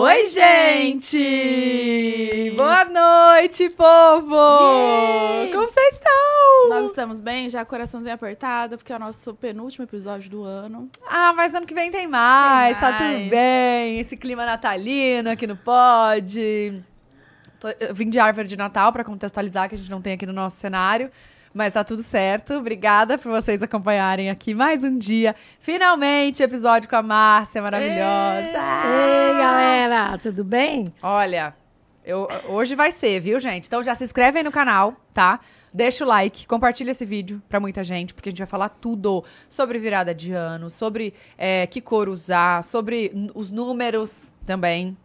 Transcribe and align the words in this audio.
Oi, 0.00 0.26
gente! 0.26 1.18
Boa 2.56 2.84
noite, 2.84 3.68
povo! 3.70 4.36
Yay! 4.36 5.50
Como 5.52 5.68
vocês 5.68 5.94
estão? 5.94 6.68
Nós 6.68 6.86
estamos 6.86 7.18
bem, 7.20 7.50
já 7.50 7.64
coraçãozinho 7.64 8.14
apertado, 8.14 8.78
porque 8.78 8.92
é 8.92 8.96
o 8.96 8.98
nosso 9.00 9.34
penúltimo 9.34 9.84
episódio 9.84 10.30
do 10.30 10.44
ano. 10.44 10.88
Ah, 11.04 11.32
mas 11.32 11.52
ano 11.52 11.66
que 11.66 11.74
vem 11.74 11.90
tem 11.90 12.06
mais, 12.06 12.76
Tem 12.78 12.88
tá 12.88 12.92
mais. 12.96 13.18
tudo 13.18 13.30
bem. 13.30 13.98
Esse 13.98 14.16
clima 14.16 14.46
natalino 14.46 15.30
aqui 15.30 15.48
no 15.48 15.56
Pod. 15.56 16.84
Eu 17.80 17.92
vim 17.92 18.08
de 18.08 18.20
árvore 18.20 18.46
de 18.46 18.56
Natal 18.56 18.92
pra 18.92 19.02
contextualizar 19.02 19.68
que 19.68 19.74
a 19.74 19.78
gente 19.78 19.90
não 19.90 20.00
tem 20.00 20.12
aqui 20.12 20.24
no 20.26 20.32
nosso 20.32 20.58
cenário. 20.58 21.10
Mas 21.58 21.72
tá 21.72 21.82
tudo 21.82 22.04
certo. 22.04 22.54
Obrigada 22.54 23.18
por 23.18 23.32
vocês 23.32 23.60
acompanharem 23.64 24.30
aqui 24.30 24.54
mais 24.54 24.84
um 24.84 24.96
dia. 24.96 25.34
Finalmente, 25.58 26.40
episódio 26.40 26.88
com 26.88 26.94
a 26.94 27.02
Márcia, 27.02 27.60
maravilhosa. 27.60 28.58
Ei, 28.86 29.36
galera, 29.36 30.16
tudo 30.18 30.44
bem? 30.44 30.94
Olha, 31.02 31.52
eu, 32.04 32.28
hoje 32.48 32.76
vai 32.76 32.92
ser, 32.92 33.18
viu, 33.18 33.40
gente? 33.40 33.66
Então 33.66 33.82
já 33.82 33.92
se 33.96 34.04
inscreve 34.04 34.38
aí 34.38 34.44
no 34.44 34.52
canal, 34.52 34.94
tá? 35.12 35.40
Deixa 35.74 36.04
o 36.04 36.06
like, 36.06 36.46
compartilha 36.46 36.92
esse 36.92 37.04
vídeo 37.04 37.42
pra 37.48 37.58
muita 37.58 37.82
gente, 37.82 38.14
porque 38.14 38.28
a 38.28 38.30
gente 38.30 38.38
vai 38.38 38.46
falar 38.46 38.68
tudo 38.68 39.24
sobre 39.48 39.80
virada 39.80 40.14
de 40.14 40.32
ano, 40.32 40.70
sobre 40.70 41.12
é, 41.36 41.66
que 41.66 41.80
cor 41.80 42.08
usar, 42.08 42.62
sobre 42.62 43.12
os 43.34 43.50
números 43.50 44.30
também 44.46 44.96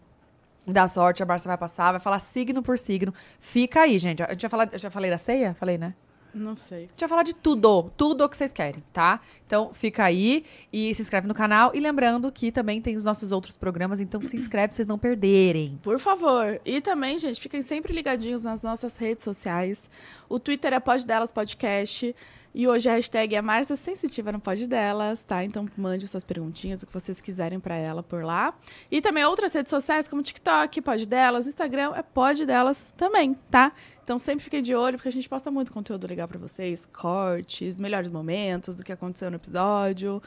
da 0.67 0.87
sorte. 0.87 1.23
A 1.23 1.25
Barça 1.25 1.49
vai 1.49 1.57
passar, 1.57 1.93
vai 1.93 1.99
falar 1.99 2.19
signo 2.19 2.61
por 2.61 2.77
signo. 2.77 3.11
Fica 3.39 3.81
aí, 3.81 3.97
gente. 3.97 4.21
A 4.21 4.29
gente 4.29 4.41
vai 4.41 4.51
falar, 4.51 4.69
eu 4.71 4.77
já 4.77 4.91
falei 4.91 5.09
da 5.09 5.17
ceia? 5.17 5.55
Falei, 5.55 5.79
né? 5.79 5.95
Não 6.33 6.55
sei. 6.55 6.85
A 6.85 6.87
gente 6.87 6.99
vai 6.99 7.09
falar 7.09 7.23
de 7.23 7.35
tudo, 7.35 7.91
tudo 7.95 8.23
o 8.23 8.29
que 8.29 8.35
vocês 8.35 8.51
querem, 8.51 8.83
tá? 8.91 9.19
Então 9.45 9.71
fica 9.73 10.03
aí 10.03 10.43
e 10.71 10.93
se 10.95 11.01
inscreve 11.01 11.27
no 11.27 11.33
canal. 11.33 11.71
E 11.75 11.79
lembrando 11.79 12.31
que 12.31 12.51
também 12.51 12.81
tem 12.81 12.95
os 12.95 13.03
nossos 13.03 13.31
outros 13.31 13.55
programas, 13.55 13.99
então 13.99 14.21
se 14.21 14.35
inscreve 14.35 14.69
pra 14.69 14.75
vocês 14.75 14.87
não 14.87 14.97
perderem. 14.97 15.79
Por 15.83 15.99
favor. 15.99 16.59
E 16.65 16.81
também, 16.81 17.17
gente, 17.17 17.39
fiquem 17.39 17.61
sempre 17.61 17.93
ligadinhos 17.93 18.43
nas 18.43 18.63
nossas 18.63 18.97
redes 18.97 19.23
sociais. 19.23 19.89
O 20.27 20.39
Twitter 20.39 20.73
é 20.73 20.79
Pod 20.79 21.05
Delas 21.05 21.31
Podcast. 21.31 22.15
E 22.53 22.67
hoje 22.67 22.87
a 22.87 22.93
hashtag 22.93 23.35
é 23.35 23.41
Márcia 23.41 23.75
Sensitiva 23.75 24.31
no 24.31 24.39
Pod 24.39 24.67
Delas, 24.67 25.23
tá? 25.23 25.43
Então 25.43 25.67
mande 25.75 26.07
suas 26.07 26.23
perguntinhas, 26.23 26.83
o 26.83 26.87
que 26.87 26.93
vocês 26.93 27.19
quiserem 27.19 27.59
pra 27.59 27.75
ela 27.75 28.03
por 28.03 28.23
lá. 28.23 28.53
E 28.91 29.01
também 29.01 29.25
outras 29.25 29.53
redes 29.53 29.71
sociais, 29.71 30.07
como 30.07 30.21
TikTok, 30.21 30.79
Pod 30.81 31.05
Delas, 31.07 31.47
Instagram, 31.47 31.93
é 31.95 32.03
Pod 32.03 32.45
Delas 32.45 32.93
também, 32.95 33.33
tá? 33.49 33.71
Então 34.03 34.19
sempre 34.19 34.43
fiquem 34.43 34.61
de 34.61 34.75
olho, 34.75 34.97
porque 34.97 35.09
a 35.09 35.11
gente 35.11 35.27
posta 35.27 35.49
muito 35.49 35.71
conteúdo 35.71 36.05
legal 36.05 36.27
pra 36.27 36.37
vocês. 36.37 36.85
Cortes, 36.85 37.77
melhores 37.77 38.11
momentos 38.11 38.75
do 38.75 38.83
que 38.83 38.91
aconteceu 38.91 39.31
no 39.31 39.37
episódio. 39.37 40.21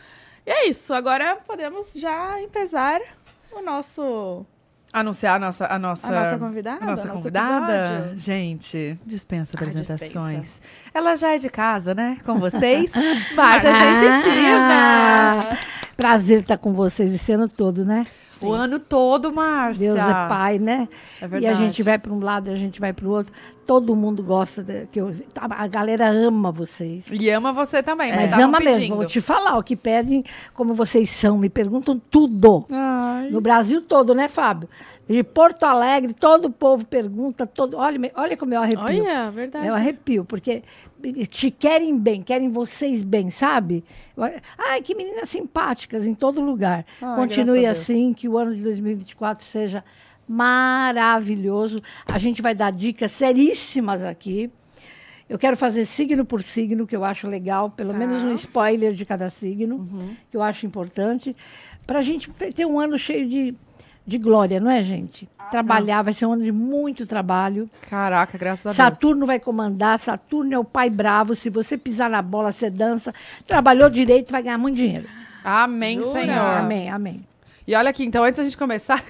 E 0.44 0.50
é 0.50 0.68
isso. 0.68 0.92
Agora 0.94 1.36
podemos 1.36 1.92
já 1.94 2.40
empezar 2.40 3.00
o 3.52 3.62
nosso... 3.62 4.44
Anunciar 4.98 5.36
a 5.36 5.38
nossa, 5.38 5.66
a 5.66 5.78
nossa, 5.78 6.06
A 6.06 6.10
nossa 6.10 6.38
convidada, 6.38 6.82
a 6.82 6.86
nossa 6.86 7.04
nosso 7.04 7.18
convidada. 7.18 7.72
episódio. 7.96 8.18
Gente, 8.18 8.98
dispensa 9.04 9.54
Ah, 9.54 9.60
apresentações. 9.60 10.60
Ela 10.94 11.14
já 11.16 11.34
é 11.34 11.38
de 11.38 11.50
casa, 11.50 11.94
né? 11.94 12.16
Com 12.24 12.38
vocês. 12.38 12.90
Márcia 13.36 13.70
Ah, 13.76 14.18
Sensitiva. 14.18 15.58
Prazer 15.98 16.40
estar 16.40 16.58
com 16.58 16.72
vocês 16.72 17.14
esse 17.14 17.32
ano 17.32 17.46
todo, 17.48 17.84
né? 17.84 18.06
O 18.42 18.52
ano 18.52 18.78
todo, 18.78 19.32
Márcia. 19.32 19.94
Deus 19.94 19.98
é 19.98 20.12
pai, 20.28 20.58
né? 20.58 20.88
É 21.22 21.24
e 21.24 21.28
verdade. 21.28 21.46
a 21.46 21.54
gente 21.54 21.82
vai 21.82 21.98
para 21.98 22.12
um 22.12 22.20
lado, 22.20 22.50
a 22.50 22.54
gente 22.54 22.78
vai 22.78 22.92
para 22.92 23.06
o 23.06 23.10
outro. 23.10 23.32
Todo 23.66 23.96
mundo 23.96 24.22
gosta 24.22 24.62
de, 24.62 24.86
que 24.92 25.00
eu, 25.00 25.14
a 25.34 25.66
galera 25.66 26.06
ama 26.10 26.52
vocês. 26.52 27.06
E 27.10 27.30
ama 27.30 27.50
você 27.52 27.82
também, 27.82 28.14
mas, 28.14 28.30
ama 28.34 28.58
mesmo. 28.60 28.74
pedindo. 28.74 28.96
Vou 28.96 29.06
te 29.06 29.22
falar 29.22 29.56
o 29.56 29.62
que 29.62 29.74
pedem, 29.74 30.22
como 30.52 30.74
vocês 30.74 31.08
são, 31.08 31.38
me 31.38 31.48
perguntam 31.48 31.98
tudo. 32.10 32.66
Ai. 32.70 33.30
No 33.30 33.40
Brasil 33.40 33.80
todo, 33.80 34.14
né, 34.14 34.28
Fábio? 34.28 34.68
De 35.08 35.22
Porto 35.22 35.62
Alegre, 35.64 36.12
todo 36.12 36.46
o 36.46 36.50
povo 36.50 36.84
pergunta, 36.84 37.46
todo, 37.46 37.76
olha, 37.76 38.10
olha 38.16 38.36
como 38.36 38.52
eu 38.54 38.60
arrepio. 38.60 38.82
Olha, 39.04 39.30
verdade. 39.30 39.66
Eu 39.68 39.74
arrepio, 39.74 40.24
porque 40.24 40.64
te 41.30 41.50
querem 41.50 41.96
bem, 41.96 42.20
querem 42.22 42.50
vocês 42.50 43.04
bem, 43.04 43.30
sabe? 43.30 43.84
Ai, 44.58 44.82
que 44.82 44.96
meninas 44.96 45.28
simpáticas 45.30 46.04
em 46.04 46.14
todo 46.14 46.40
lugar. 46.40 46.84
Continue 47.14 47.66
assim, 47.66 48.12
que 48.12 48.28
o 48.28 48.36
ano 48.36 48.52
de 48.54 48.62
2024 48.62 49.44
seja 49.44 49.84
maravilhoso. 50.28 51.82
A 52.12 52.18
gente 52.18 52.42
vai 52.42 52.54
dar 52.54 52.72
dicas 52.72 53.12
seríssimas 53.12 54.02
aqui. 54.04 54.50
Eu 55.28 55.38
quero 55.38 55.56
fazer 55.56 55.84
signo 55.86 56.24
por 56.24 56.40
signo, 56.42 56.86
que 56.86 56.94
eu 56.94 57.04
acho 57.04 57.26
legal, 57.28 57.70
pelo 57.70 57.90
Tá. 57.92 57.98
menos 57.98 58.22
um 58.22 58.30
spoiler 58.32 58.92
de 58.92 59.04
cada 59.04 59.28
signo, 59.28 59.76
Uhum. 59.76 60.14
que 60.30 60.36
eu 60.36 60.42
acho 60.42 60.66
importante, 60.66 61.34
para 61.84 61.98
a 61.98 62.02
gente 62.02 62.30
ter 62.54 62.64
um 62.64 62.78
ano 62.78 62.96
cheio 62.96 63.28
de, 63.28 63.54
de 64.06 64.18
glória, 64.18 64.60
não 64.60 64.70
é, 64.70 64.82
gente? 64.82 65.28
Ah, 65.38 65.44
Trabalhar, 65.46 66.02
vai 66.02 66.12
ser 66.12 66.26
um 66.26 66.32
ano 66.32 66.44
de 66.44 66.52
muito 66.52 67.06
trabalho. 67.06 67.68
Caraca, 67.88 68.38
graças 68.38 68.66
a 68.66 68.68
Deus. 68.70 68.76
Saturno 68.76 69.26
vai 69.26 69.40
comandar, 69.40 69.98
Saturno 69.98 70.54
é 70.54 70.58
o 70.58 70.64
pai 70.64 70.88
bravo. 70.90 71.34
Se 71.34 71.50
você 71.50 71.76
pisar 71.76 72.08
na 72.10 72.22
bola, 72.22 72.52
você 72.52 72.70
dança. 72.70 73.12
Trabalhou 73.46 73.90
direito, 73.90 74.30
vai 74.30 74.42
ganhar 74.42 74.58
muito 74.58 74.76
dinheiro. 74.76 75.06
Amém, 75.44 75.98
Jura? 75.98 76.20
Senhor. 76.20 76.38
Amém, 76.38 76.90
amém. 76.90 77.24
E 77.66 77.74
olha 77.74 77.90
aqui, 77.90 78.04
então, 78.04 78.22
antes 78.22 78.38
da 78.38 78.44
gente 78.44 78.56
começar, 78.56 79.02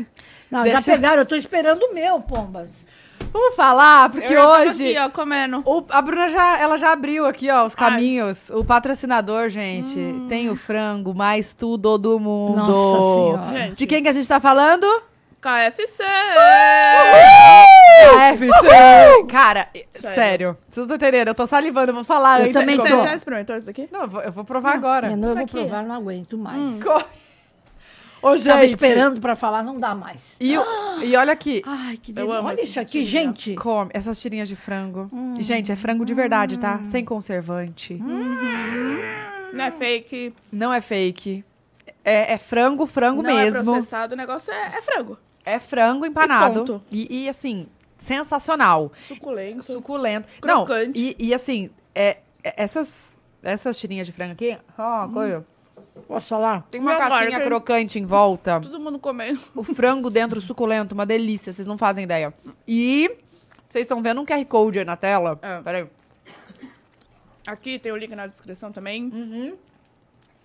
Não, 0.51 0.63
Deixa- 0.65 0.81
já 0.81 0.93
pegaram, 0.95 1.19
eu 1.23 1.27
tô 1.27 1.35
esperando 1.37 1.83
o 1.83 1.95
meu, 1.95 2.21
pombas. 2.21 2.86
Vamos 3.33 3.55
falar, 3.55 4.09
porque 4.11 4.33
Eu 4.33 4.43
hoje... 4.43 4.97
Aqui, 4.97 4.99
ó, 4.99 5.11
comendo. 5.11 5.63
O- 5.65 5.85
a 5.91 6.01
Bruna 6.03 6.29
já, 6.29 6.59
ela 6.59 6.77
já 6.77 6.93
abriu 6.93 7.27
aqui, 7.27 7.51
ó, 7.51 7.65
os 7.67 7.75
caminhos. 7.75 8.49
O 8.51 8.65
patrocinador, 8.65 9.49
gente, 9.49 9.97
tem 10.29 10.49
o 10.51 10.57
frango 10.57 11.15
mais 11.15 11.53
tudo 11.55 11.99
do 11.99 12.19
mundo. 12.19 12.57
Nossa 12.57 12.99
Senhora. 12.99 13.59
Gente. 13.59 13.75
De 13.77 13.87
quem 13.87 14.03
que 14.03 14.09
a 14.09 14.13
gente 14.13 14.27
tá 14.29 14.41
falando? 14.41 14.87
KFC! 15.41 16.03
KFC! 18.11 19.27
Cara, 19.29 19.69
sério. 19.95 20.57
Vocês 20.69 20.87
não 20.87 20.97
entenderam? 20.97 21.31
Eu 21.31 21.35
tô 21.35 21.47
salivando, 21.47 21.91
eu 21.91 21.95
vou 21.95 22.05
falar 22.05 22.41
Eu 22.41 22.45
antes. 22.47 22.55
também 22.61 22.77
Você 22.77 22.89
já 22.89 23.15
experimentou 23.15 23.57
isso 23.57 23.67
daqui? 23.67 23.89
Não, 23.93 24.03
eu 24.03 24.09
vou, 24.09 24.21
eu 24.23 24.33
vou 24.33 24.45
provar 24.45 24.75
agora. 24.75 25.11
Eu, 25.11 25.17
não, 25.17 25.29
eu 25.31 25.35
vou 25.37 25.45
Aqui. 25.45 25.53
provar, 25.53 25.83
não 25.85 25.95
aguento 25.95 26.37
mais. 26.39 26.83
Co- 26.83 27.03
Ô, 28.27 28.37
Tava 28.37 28.67
gente. 28.67 28.75
esperando 28.75 29.21
pra 29.21 29.37
falar, 29.37 29.63
não 29.63 29.79
dá 29.79 29.95
mais. 29.95 30.21
E, 30.41 30.57
o- 30.59 30.65
e 31.05 31.15
olha 31.17 31.33
aqui. 31.33 31.63
Ai, 31.65 31.97
que 31.97 32.13
delícia. 32.13 32.41
Olha 32.43 32.61
isso 32.63 32.81
aqui, 32.81 33.05
jeitinho. 33.05 33.33
gente. 33.35 33.55
Come 33.55 33.91
essas 33.95 34.21
tirinhas 34.21 34.49
de 34.49 34.57
frango. 34.57 35.11
E, 35.39 35.43
gente, 35.43 35.71
é 35.71 35.77
frango 35.77 36.05
de 36.05 36.13
verdade, 36.15 36.59
tá? 36.59 36.81
Sem 36.85 37.05
conservante. 37.05 37.95
Não 39.53 39.65
é 39.65 39.71
fake, 39.71 40.35
Não 40.53 40.73
é 40.73 40.81
fake. 40.81 41.45
É, 42.05 42.35
é 42.35 42.39
frango, 42.39 42.87
frango 42.87 43.23
não 43.23 43.31
é 43.31 43.45
mesmo. 43.45 43.65
processado, 43.65 44.15
o 44.15 44.17
negócio 44.17 44.53
é, 44.53 44.77
é 44.79 44.83
frango. 44.83 45.19
É 45.45 45.59
frango 45.59 46.05
empanado. 46.07 46.61
ponto. 46.61 46.83
E, 46.91 47.25
e, 47.25 47.29
assim, 47.29 47.67
sensacional. 47.99 48.93
Suculento. 49.09 49.65
Suculento. 49.65 50.29
Crocante. 50.41 50.87
Não, 50.87 50.93
e, 50.95 51.17
e, 51.19 51.35
assim, 51.35 51.71
é, 51.95 52.19
é- 52.45 52.55
essas, 52.63 53.17
essas 53.43 53.77
tirinhas 53.79 54.07
de 54.07 54.13
frango 54.13 54.33
aqui, 54.33 54.57
ó, 54.79 55.05
uma 55.05 55.09
coisa. 55.13 55.47
Posso 56.07 56.27
falar? 56.29 56.67
Tem 56.71 56.81
uma 56.81 56.95
amor, 56.95 57.09
casquinha 57.09 57.39
tem- 57.39 57.47
crocante 57.49 57.99
em 57.99 58.05
volta. 58.05 58.61
Todo 58.61 58.79
mundo 58.79 58.99
comendo. 58.99 59.41
O 59.55 59.63
frango 59.63 60.11
dentro 60.11 60.41
suculento, 60.41 60.95
uma 60.95 61.07
delícia, 61.07 61.53
vocês 61.53 61.67
não 61.67 61.79
fazem 61.79 62.05
ideia. 62.05 62.33
E 62.67 63.11
vocês 63.69 63.83
estão 63.85 64.03
vendo 64.03 64.21
um 64.21 64.25
QR 64.27 64.45
Code 64.47 64.79
aí 64.79 64.85
na 64.85 64.97
tela? 64.97 65.39
É. 65.43 65.61
Peraí. 65.63 65.87
Aqui 67.47 67.79
tem 67.79 67.93
o 67.93 67.97
link 67.97 68.15
na 68.15 68.27
descrição 68.27 68.73
também. 68.73 69.55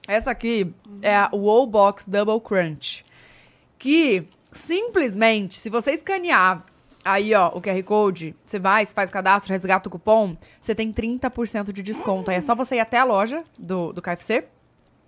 Essa 0.08 0.32
aqui 0.32 0.74
é 1.02 1.16
a 1.16 1.30
Wow 1.34 1.66
Box 1.68 2.08
Double 2.08 2.40
Crunch. 2.40 3.04
Que 3.78 4.28
simplesmente, 4.52 5.60
se 5.60 5.70
você 5.70 5.92
escanear 5.92 6.64
aí, 7.04 7.34
ó, 7.34 7.50
o 7.50 7.62
QR 7.62 7.82
Code, 7.84 8.36
você 8.46 8.60
vai, 8.60 8.86
você 8.86 8.94
faz 8.94 9.10
cadastro, 9.10 9.52
resgata 9.52 9.90
o 9.90 9.92
cupom, 9.92 10.38
você 10.60 10.76
tem 10.76 10.92
30% 10.94 11.72
de 11.74 11.82
desconto. 11.82 12.30
Aí 12.30 12.38
é 12.38 12.42
só 12.42 12.54
você 12.54 12.76
ir 12.76 12.80
até 12.80 13.00
a 13.00 13.04
loja 13.04 13.44
do, 13.58 13.92
do 13.92 14.02
KFC, 14.02 14.46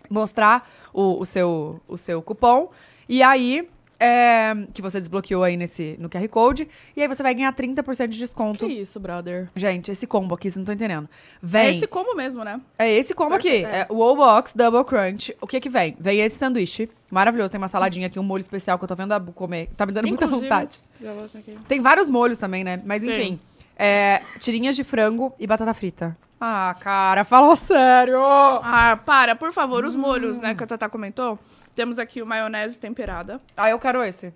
mostrar 0.10 0.70
o, 0.94 1.20
o 1.20 1.26
seu, 1.26 1.82
o 1.88 1.98
seu 1.98 2.22
cupom, 2.22 2.70
e 3.08 3.22
aí. 3.24 3.68
é, 4.00 4.54
que 4.74 4.82
você 4.82 5.00
desbloqueou 5.00 5.44
aí 5.44 5.56
nesse, 5.56 5.96
no 5.98 6.10
QR 6.10 6.28
Code, 6.28 6.68
e 6.94 7.02
aí 7.02 7.08
você 7.08 7.24
vai 7.24 7.34
ganhar 7.34 7.54
30% 7.56 8.08
de 8.08 8.18
desconto. 8.18 8.66
Que 8.68 8.74
isso, 8.74 9.00
brother? 9.00 9.48
Gente, 9.56 9.92
esse 9.92 10.06
combo 10.06 10.36
aqui, 10.36 10.52
vocês 10.52 10.58
não 10.58 10.64
estão 10.64 10.76
entendendo. 10.76 11.08
É 11.08 11.38
Vem. 11.42 11.78
esse 11.78 11.88
combo 11.88 12.14
mesmo, 12.14 12.44
né? 12.44 12.60
É 12.78 12.92
esse 12.92 13.14
combo 13.14 13.36
aqui. 13.36 13.50
Perfeito, 13.62 13.74
É 13.74 13.88
o 13.90 13.96
Whole 13.96 14.18
Box 14.18 14.52
Double 14.56 14.84
Crunch. 14.84 15.34
O 15.40 15.48
que 15.48 15.62
que 15.62 15.70
vem? 15.70 15.96
Vem 15.98 16.20
esse 16.20 16.36
sanduíche. 16.38 16.90
Maravilhoso. 17.10 17.50
Tem 17.52 17.58
uma 17.58 17.70
saladinha 17.70 18.08
aqui, 18.08 18.20
um 18.20 18.24
molho 18.24 18.42
especial 18.42 18.78
que 18.78 18.84
eu 18.84 18.88
tô 18.90 18.96
vendo 18.96 19.14
a 19.14 19.22
comer. 19.22 19.70
Tá 19.78 19.86
me 19.86 19.94
dando 19.94 20.08
muita 20.08 20.26
Inclusive- 20.26 20.50
vontade. 20.50 20.80
Vou 21.00 21.24
aqui. 21.24 21.58
Tem 21.70 21.80
vários 21.80 22.08
molhos 22.08 22.38
também, 22.38 22.64
né? 22.66 22.82
Mas 22.84 23.04
enfim. 23.06 23.40
É, 23.78 24.22
tirinhas 24.38 24.76
de 24.76 24.84
frango 24.84 25.34
e 25.40 25.48
batata 25.48 25.74
frita. 25.74 26.18
Ah, 26.46 26.76
cara, 26.78 27.24
fala 27.24 27.56
sério! 27.56 28.22
Ah, 28.22 29.00
para, 29.06 29.34
por 29.34 29.54
favor, 29.54 29.86
os 29.86 29.96
molhos, 29.96 30.40
né, 30.40 30.54
que 30.54 30.62
a 30.62 30.68
Tata 30.68 30.90
comentou. 30.90 31.40
Temos 31.74 31.98
aqui 31.98 32.22
o 32.22 32.26
maionese 32.26 32.78
temperada. 32.78 33.40
Ah, 33.56 33.70
eu 33.70 33.80
quero 33.80 34.04
esse. 34.04 34.34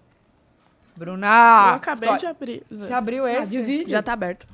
Bruna! 0.95 1.27
eu 1.67 1.73
acabei 1.73 2.07
escolhe. 2.07 2.19
de 2.21 2.25
abrir. 2.25 2.63
Você 2.69 2.93
abriu 2.93 3.27
esse? 3.27 3.51
divide. 3.51 3.91
Já 3.91 4.01
tá 4.01 4.13
aberto. 4.13 4.47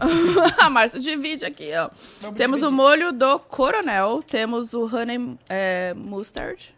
a 0.58 0.68
Márcia 0.68 0.98
divide 0.98 1.46
aqui, 1.46 1.70
ó. 1.76 1.90
temos 2.32 2.60
o 2.64 2.72
molho 2.72 3.12
do 3.12 3.38
coronel, 3.38 4.20
temos 4.20 4.74
o 4.74 4.84
honey 4.84 5.38
é, 5.48 5.94
mustard. 5.94 6.74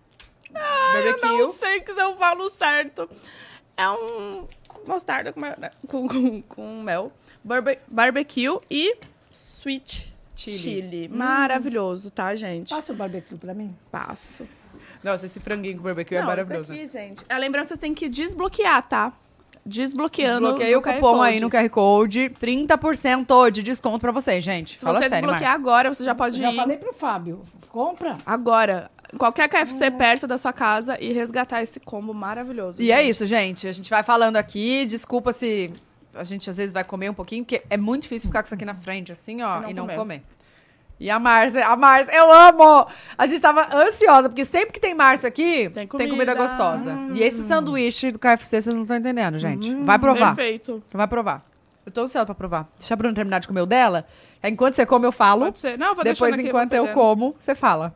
Eu 0.53 1.38
não 1.38 1.53
sei 1.55 1.81
que 1.81 1.94
se 1.94 2.00
eu 2.03 2.19
falo 2.19 2.50
certo. 2.50 3.09
É 3.79 3.88
um 3.88 4.47
mostarda 4.87 5.33
com, 5.33 5.41
mel- 5.41 5.56
né? 5.56 5.71
com, 5.88 6.06
com, 6.06 6.43
com 6.43 6.83
mel. 6.83 7.11
Barbe- 7.43 7.79
barbecue 7.88 8.61
e 8.71 8.94
sweet 9.61 10.12
Chili. 10.35 10.59
chili. 10.59 11.09
Maravilhoso, 11.09 12.11
tá, 12.11 12.35
gente? 12.35 12.71
Passa 12.71 12.93
o 12.93 12.97
barbecue 12.97 13.37
pra 13.37 13.53
mim. 13.53 13.75
Passo. 13.91 14.47
Nossa, 15.05 15.27
esse 15.27 15.41
franguinho 15.41 15.77
com 15.77 15.83
barbecue 15.83 16.15
é 16.17 16.21
Não, 16.21 16.27
maravilhoso. 16.27 16.75
Isso 16.75 16.97
aqui, 16.97 17.09
gente. 17.09 17.25
A 17.29 17.37
lembrança 17.39 17.69
vocês 17.69 17.79
têm 17.81 17.95
que 17.95 18.09
desbloquear, 18.09 18.83
tá? 18.89 19.12
Desbloqueando. 19.65 20.41
Desbloqueei 20.41 20.75
o 20.77 20.83
cupom 20.83 21.21
aí 21.23 21.39
no 21.41 21.51
QR 21.51 21.69
Code. 21.69 22.31
30% 22.41 23.51
de 23.51 23.62
desconto 23.62 23.99
pra 23.99 24.12
vocês, 24.12 24.43
gente. 24.43 24.71
Se 24.75 24.79
Fala 24.79 24.95
você 25.01 25.09
sério, 25.09 25.27
desbloquear 25.27 25.53
agora, 25.55 25.93
você 25.93 26.05
já 26.05 26.15
pode 26.15 26.39
Já 26.39 26.51
ir. 26.51 26.57
falei 26.57 26.77
pro 26.79 26.93
Fábio. 26.93 27.43
Compra. 27.69 28.17
Agora. 28.25 28.91
Qualquer 29.19 29.49
KFC 29.49 29.91
perto 29.91 30.27
da 30.29 30.39
sua 30.39 30.53
casa 30.53 30.97
e 31.01 31.12
resgatar 31.12 31.61
esse 31.62 31.81
combo 31.81 32.15
maravilhoso. 32.15 32.81
E 32.81 32.93
é 32.93 32.99
gente. 32.99 33.11
isso, 33.11 33.27
gente. 33.27 33.67
A 33.67 33.73
gente 33.73 33.91
vai 33.91 34.05
falando 34.05 34.37
aqui. 34.37 34.87
Desculpa 34.87 35.33
se 35.33 35.73
a 36.15 36.25
gente 36.25 36.49
às 36.51 36.57
vezes 36.57 36.73
vai 36.73 36.85
comer 36.85 37.11
um 37.11 37.15
pouquinho, 37.15 37.45
porque 37.45 37.62
é 37.71 37.77
muito 37.77 38.03
difícil 38.03 38.29
ficar 38.29 38.43
com 38.43 38.47
isso 38.47 38.55
aqui 38.55 38.65
na 38.65 38.75
frente, 38.75 39.12
assim, 39.12 39.43
ó, 39.43 39.59
E 39.59 39.62
não 39.62 39.71
e 39.71 39.75
não 39.75 39.83
comer. 39.85 39.97
comer. 39.97 40.23
E 40.99 41.09
a 41.11 41.19
Márcia, 41.19 41.67
a 41.67 41.77
Márcia, 41.77 42.12
eu 42.15 42.31
amo! 42.31 42.87
A 43.17 43.27
gente 43.27 43.41
tava 43.41 43.75
ansiosa, 43.75 44.29
porque 44.29 44.45
sempre 44.45 44.73
que 44.73 44.79
tem 44.81 44.95
Márcia 44.95 45.29
aqui, 45.29 45.71
tem 45.71 45.71
Tem 45.71 45.87
comida, 45.89 46.09
comida. 46.11 46.35
gostosa. 46.35 46.95
E 47.15 47.23
esse 47.23 47.43
sanduíche 47.43 48.11
do 48.11 48.19
KFC, 48.19 48.61
vocês 48.61 48.75
não 48.75 48.83
estão 48.83 48.99
entendendo, 48.99 49.39
gente. 49.39 49.75
vai 49.77 49.99
provar. 49.99 50.35
Perfeito. 50.35 50.83
Vai 50.93 51.07
provar. 51.09 51.43
Eu 51.87 51.91
tô 51.91 52.03
ansiosa 52.03 52.27
pra 52.27 52.35
provar. 52.35 52.69
Deixa 52.79 52.93
a 52.93 52.97
Bruna 52.99 53.15
terminar 53.15 53.39
de 53.41 53.49
comer 53.49 53.62
o 53.62 53.67
dela. 53.67 54.05
Aí, 54.43 54.53
enquanto 54.53 54.75
você 54.75 54.85
come, 54.85 55.07
eu 55.07 55.12
falo. 55.12 55.47
Pode 55.47 55.59
ser. 55.59 55.79
Não, 55.79 55.95
vou 55.95 56.05
Depois, 56.05 56.35
aqui, 56.35 56.47
enquanto 56.47 56.75
eu 56.75 56.83
pegando. 56.83 56.95
como, 56.95 57.35
você 57.41 57.55
fala. 57.55 57.95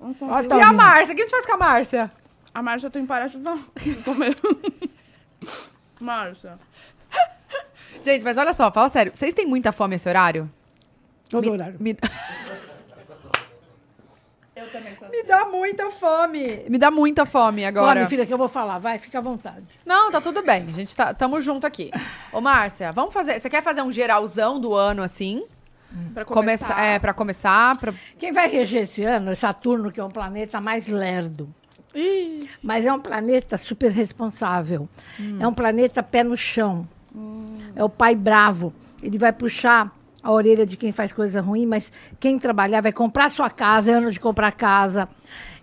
E 0.00 0.14
tá 0.14 0.54
a 0.54 0.58
ouvindo? 0.58 0.72
Márcia? 0.74 1.12
O 1.12 1.16
que 1.16 1.22
a 1.22 1.24
gente 1.26 1.30
faz 1.30 1.44
com 1.46 1.52
a 1.52 1.58
Márcia? 1.58 2.10
A 2.54 2.62
Márcia 2.62 2.88
tem 2.90 3.04
de 3.04 3.38
não, 3.38 3.62
comer. 4.02 4.34
Márcia. 6.00 6.58
Gente, 8.00 8.24
mas 8.24 8.36
olha 8.36 8.52
só, 8.52 8.70
fala 8.70 8.88
sério. 8.88 9.12
Vocês 9.14 9.34
têm 9.34 9.46
muita 9.46 9.72
fome 9.72 9.96
esse 9.96 10.08
horário? 10.08 10.50
Todo 11.28 11.50
horário. 11.52 11.76
Me, 11.80 11.96
Eu 14.56 14.66
também 14.70 14.94
sou 14.96 15.08
me 15.10 15.22
dá 15.22 15.44
muita 15.44 15.90
fome. 15.90 16.64
Me 16.66 16.78
dá 16.78 16.90
muita 16.90 17.26
fome 17.26 17.66
agora. 17.66 18.00
Come, 18.00 18.08
filha, 18.08 18.24
que 18.24 18.32
eu 18.32 18.38
vou 18.38 18.48
falar. 18.48 18.78
Vai, 18.78 18.98
fica 18.98 19.18
à 19.18 19.20
vontade. 19.20 19.66
Não, 19.84 20.10
tá 20.10 20.18
tudo 20.18 20.42
bem. 20.42 20.64
A 20.66 20.72
gente 20.72 20.96
tá, 20.96 21.12
tamo 21.12 21.38
junto 21.42 21.66
aqui. 21.66 21.90
Ô, 22.32 22.40
Márcia, 22.40 22.90
vamos 22.90 23.12
fazer. 23.12 23.38
Você 23.38 23.50
quer 23.50 23.62
fazer 23.62 23.82
um 23.82 23.92
geralzão 23.92 24.58
do 24.58 24.74
ano 24.74 25.02
assim? 25.02 25.44
Pra 26.14 26.24
Começar. 26.24 26.66
começar. 26.68 26.84
É, 26.84 26.98
pra 26.98 27.12
começar. 27.12 27.76
Pra... 27.78 27.92
Quem 28.18 28.32
vai 28.32 28.48
reger 28.48 28.84
esse 28.84 29.04
ano 29.04 29.30
é 29.30 29.34
Saturno, 29.34 29.92
que 29.92 30.00
é 30.00 30.04
um 30.04 30.10
planeta 30.10 30.58
mais 30.58 30.88
lerdo. 30.88 31.54
Ih, 31.94 32.48
Mas 32.62 32.84
é 32.86 32.92
um 32.92 33.00
planeta 33.00 33.58
super 33.58 33.90
responsável. 33.90 34.88
É 35.38 35.46
um 35.46 35.54
planeta 35.54 36.02
pé 36.02 36.22
no 36.24 36.36
chão. 36.36 36.88
É 37.74 37.82
o 37.82 37.88
pai 37.88 38.14
bravo. 38.14 38.72
Ele 39.02 39.18
vai 39.18 39.32
puxar 39.32 39.94
a 40.22 40.32
orelha 40.32 40.66
de 40.66 40.76
quem 40.76 40.92
faz 40.92 41.12
coisa 41.12 41.40
ruim, 41.40 41.66
mas 41.66 41.92
quem 42.18 42.38
trabalhar 42.38 42.80
vai 42.80 42.92
comprar 42.92 43.30
sua 43.30 43.48
casa. 43.48 43.92
É 43.92 43.94
ano 43.94 44.10
de 44.10 44.18
comprar 44.18 44.52
casa. 44.52 45.08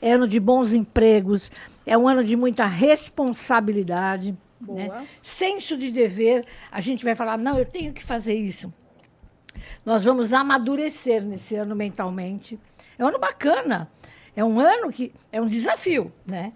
É 0.01 0.13
ano 0.13 0.27
de 0.27 0.39
bons 0.39 0.73
empregos. 0.73 1.51
É 1.85 1.97
um 1.97 2.07
ano 2.07 2.23
de 2.23 2.35
muita 2.35 2.65
responsabilidade. 2.65 4.37
Né? 4.61 5.05
Senso 5.21 5.77
de 5.77 5.91
dever. 5.91 6.45
A 6.71 6.79
gente 6.79 7.03
vai 7.03 7.15
falar, 7.15 7.37
não, 7.37 7.57
eu 7.59 7.65
tenho 7.65 7.93
que 7.93 8.03
fazer 8.03 8.35
isso. 8.35 8.73
Nós 9.85 10.03
vamos 10.03 10.33
amadurecer 10.33 11.23
nesse 11.23 11.55
ano 11.55 11.75
mentalmente. 11.75 12.59
É 12.97 13.03
um 13.03 13.09
ano 13.09 13.19
bacana. 13.19 13.89
É 14.35 14.43
um 14.43 14.59
ano 14.59 14.91
que 14.91 15.13
é 15.31 15.41
um 15.41 15.47
desafio, 15.47 16.11
né? 16.25 16.53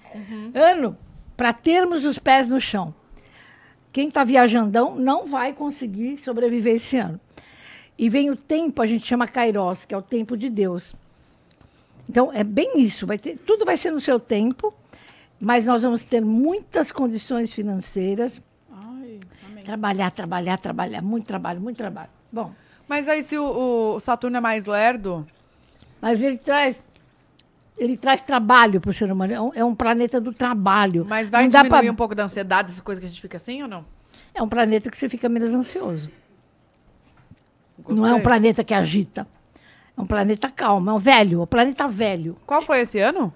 Ano 0.53 0.97
para 1.35 1.53
termos 1.53 2.03
os 2.03 2.17
pés 2.17 2.47
no 2.47 2.59
chão. 2.59 2.93
Quem 3.97 4.09
está 4.09 4.23
viajandão 4.23 4.95
não 4.95 5.25
vai 5.25 5.53
conseguir 5.53 6.19
sobreviver 6.19 6.75
esse 6.75 6.97
ano. 6.97 7.19
E 7.97 8.07
vem 8.09 8.29
o 8.29 8.35
tempo, 8.35 8.79
a 8.79 8.85
gente 8.85 9.03
chama 9.03 9.27
Kairos, 9.27 9.85
que 9.85 9.95
é 9.95 9.97
o 9.97 10.03
tempo 10.03 10.37
de 10.37 10.51
Deus. 10.51 10.93
Então, 12.07 12.31
é 12.31 12.43
bem 12.43 12.79
isso. 12.79 13.07
Vai 13.07 13.17
ter, 13.17 13.39
tudo 13.39 13.65
vai 13.65 13.75
ser 13.75 13.89
no 13.89 13.99
seu 13.99 14.19
tempo, 14.19 14.71
mas 15.41 15.65
nós 15.65 15.81
vamos 15.81 16.03
ter 16.03 16.21
muitas 16.21 16.91
condições 16.91 17.51
financeiras. 17.51 18.39
Ai. 18.71 19.19
Trabalhar, 19.65 20.11
trabalhar, 20.11 20.59
trabalhar. 20.59 21.01
Muito 21.01 21.25
trabalho, 21.25 21.59
muito 21.59 21.77
trabalho. 21.77 22.11
Bom, 22.31 22.53
Mas 22.87 23.09
aí, 23.09 23.23
se 23.23 23.35
o, 23.35 23.95
o 23.95 23.99
Saturno 23.99 24.37
é 24.37 24.39
mais 24.39 24.65
lerdo. 24.65 25.25
Mas 25.99 26.21
ele 26.21 26.37
traz, 26.37 26.85
ele 27.77 27.95
traz 27.97 28.21
trabalho 28.21 28.81
para 28.81 28.89
o 28.89 28.93
ser 28.93 29.11
humano. 29.11 29.33
É 29.33 29.41
um, 29.41 29.51
é 29.55 29.63
um 29.65 29.75
planeta 29.75 30.19
do 30.19 30.33
trabalho. 30.33 31.05
Mas 31.07 31.29
vai 31.29 31.43
Não 31.43 31.49
diminuir 31.49 31.69
pra- 31.69 31.91
um 31.91 31.95
pouco 31.95 32.15
da 32.15 32.23
ansiedade, 32.23 32.71
essa 32.71 32.81
coisa 32.81 32.99
que 32.99 33.05
a 33.05 33.09
gente 33.09 33.21
fica 33.21 33.37
assim 33.37 33.61
ou 33.61 33.67
não? 33.67 33.85
É 34.33 34.41
um 34.41 34.49
planeta 34.49 34.89
que 34.89 34.97
você 34.97 35.07
fica 35.07 35.29
menos 35.29 35.53
ansioso. 35.53 36.09
Não 37.87 38.05
é 38.05 38.09
um 38.09 38.13
Gostei. 38.13 38.23
planeta 38.23 38.63
que 38.63 38.73
agita. 38.73 39.27
É 39.95 40.01
um 40.01 40.05
planeta 40.05 40.49
calmo, 40.49 40.89
é 40.89 40.93
um 40.93 40.99
velho, 40.99 41.39
é 41.39 41.43
um 41.43 41.47
planeta 41.47 41.87
velho. 41.87 42.35
Qual 42.45 42.61
foi 42.61 42.81
esse 42.81 42.99
ano? 42.99 43.33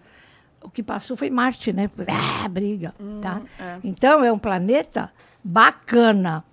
O 0.63 0.69
que 0.69 0.83
passou 0.83 1.17
foi 1.17 1.29
Marte, 1.29 1.73
né? 1.73 1.89
Ah, 2.07 2.47
briga, 2.47 2.93
tá? 3.21 3.41
é. 3.59 3.77
Então 3.83 4.23
é 4.23 4.31
um 4.31 4.37
planeta 4.37 5.11
bacana. 5.43 6.43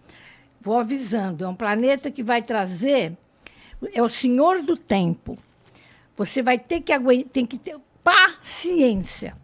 Vou 0.60 0.78
avisando, 0.78 1.44
é 1.44 1.48
um 1.48 1.54
planeta 1.54 2.10
que 2.10 2.22
vai 2.22 2.42
trazer 2.42 3.16
é 3.94 4.02
o 4.02 4.08
senhor 4.08 4.60
do 4.62 4.76
tempo. 4.76 5.38
Você 6.18 6.42
vai 6.42 6.58
ter 6.58 6.80
que 6.80 6.92
aguentar, 6.92 7.30
tem 7.30 7.46
que 7.46 7.56
ter 7.56 7.76
paciência. 8.02 9.36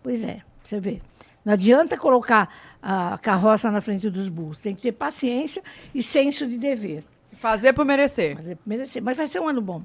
Pois 0.00 0.22
é, 0.22 0.40
você 0.62 0.78
vê. 0.78 1.02
Não 1.44 1.52
adianta 1.52 1.98
colocar 1.98 2.48
a 2.80 3.18
carroça 3.18 3.70
na 3.72 3.80
frente 3.80 4.08
dos 4.08 4.28
burros. 4.28 4.60
Tem 4.60 4.72
que 4.72 4.82
ter 4.82 4.92
paciência 4.92 5.62
e 5.92 6.00
senso 6.00 6.46
de 6.46 6.58
dever. 6.58 7.02
Fazer 7.32 7.72
por 7.72 7.84
merecer. 7.84 8.36
Mas, 8.36 8.48
é 8.48 8.58
merecer. 8.64 9.02
Mas 9.02 9.16
vai 9.16 9.26
ser 9.26 9.40
um 9.40 9.48
ano 9.48 9.60
bom. 9.60 9.82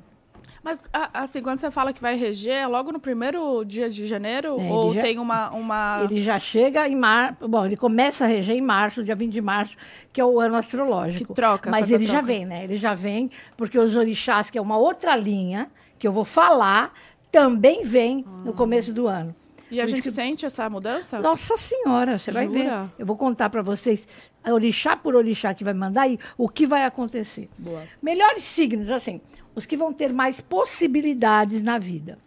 Mas, 0.63 0.83
a- 0.91 1.21
assim, 1.23 1.41
quando 1.41 1.59
você 1.59 1.71
fala 1.71 1.93
que 1.93 2.01
vai 2.01 2.15
reger, 2.15 2.53
é 2.53 2.67
logo 2.67 2.91
no 2.91 2.99
primeiro 2.99 3.63
dia 3.63 3.89
de 3.89 4.05
janeiro? 4.05 4.57
É, 4.59 4.71
ou 4.71 4.93
já- 4.93 5.01
tem 5.01 5.17
uma... 5.17 5.49
uma... 5.51 6.01
Ele 6.03 6.21
já 6.21 6.37
chega 6.39 6.87
em 6.87 6.95
março. 6.95 7.47
Bom, 7.47 7.65
ele 7.65 7.77
começa 7.77 8.25
a 8.25 8.27
reger 8.27 8.55
em 8.55 8.61
março, 8.61 9.03
dia 9.03 9.15
20 9.15 9.31
de 9.31 9.41
março, 9.41 9.77
que 10.11 10.19
é 10.19 10.25
o 10.25 10.39
ano 10.39 10.55
astrológico. 10.55 11.27
Que 11.27 11.33
troca, 11.33 11.69
Mas 11.71 11.91
a 11.91 11.95
ele 11.95 12.05
já 12.05 12.13
troca. 12.19 12.25
vem, 12.27 12.45
né? 12.45 12.63
Ele 12.65 12.75
já 12.75 12.93
vem, 12.93 13.29
porque 13.55 13.79
os 13.79 13.95
orixás, 13.95 14.49
que 14.49 14.57
é 14.57 14.61
uma 14.61 14.77
outra 14.77 15.15
linha, 15.15 15.69
que 15.97 16.07
eu 16.07 16.11
vou 16.11 16.25
falar, 16.25 16.93
também 17.31 17.83
vem 17.83 18.25
no 18.43 18.53
começo 18.53 18.91
do 18.93 19.07
ano. 19.07 19.33
E 19.71 19.79
a 19.79 19.83
Por 19.83 19.87
isso 19.89 19.95
gente 19.97 20.03
que- 20.03 20.11
sente 20.11 20.45
essa 20.47 20.67
mudança? 20.67 21.19
Nossa 21.19 21.55
Senhora, 21.55 22.17
você 22.17 22.31
vai 22.31 22.47
ver. 22.47 22.63
Jura? 22.63 22.91
Eu 22.97 23.05
vou 23.05 23.15
contar 23.15 23.51
para 23.51 23.61
vocês, 23.61 24.07
a 24.07 24.28
orixá 24.45 24.95
por 24.95 25.15
orixá 25.15 25.53
que 25.53 25.63
vai 25.63 25.73
mandar 25.73 26.07
e 26.09 26.19
o 26.37 26.47
que 26.47 26.65
vai 26.65 26.85
acontecer. 26.85 27.49
Boa. 27.57 27.83
Melhores 28.01 28.43
signos, 28.43 28.89
assim, 28.89 29.21
os 29.55 29.65
que 29.65 29.77
vão 29.77 29.91
ter 29.93 30.11
mais 30.13 30.41
possibilidades 30.41 31.61
na 31.61 31.77
vida. 31.77 32.17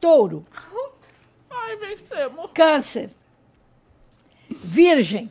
Touro, 0.00 0.46
Ai, 1.50 1.76
vencemos. 1.76 2.50
Câncer, 2.54 3.10
Virgem, 4.48 5.30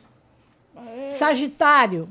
Sagitário. 1.10 2.08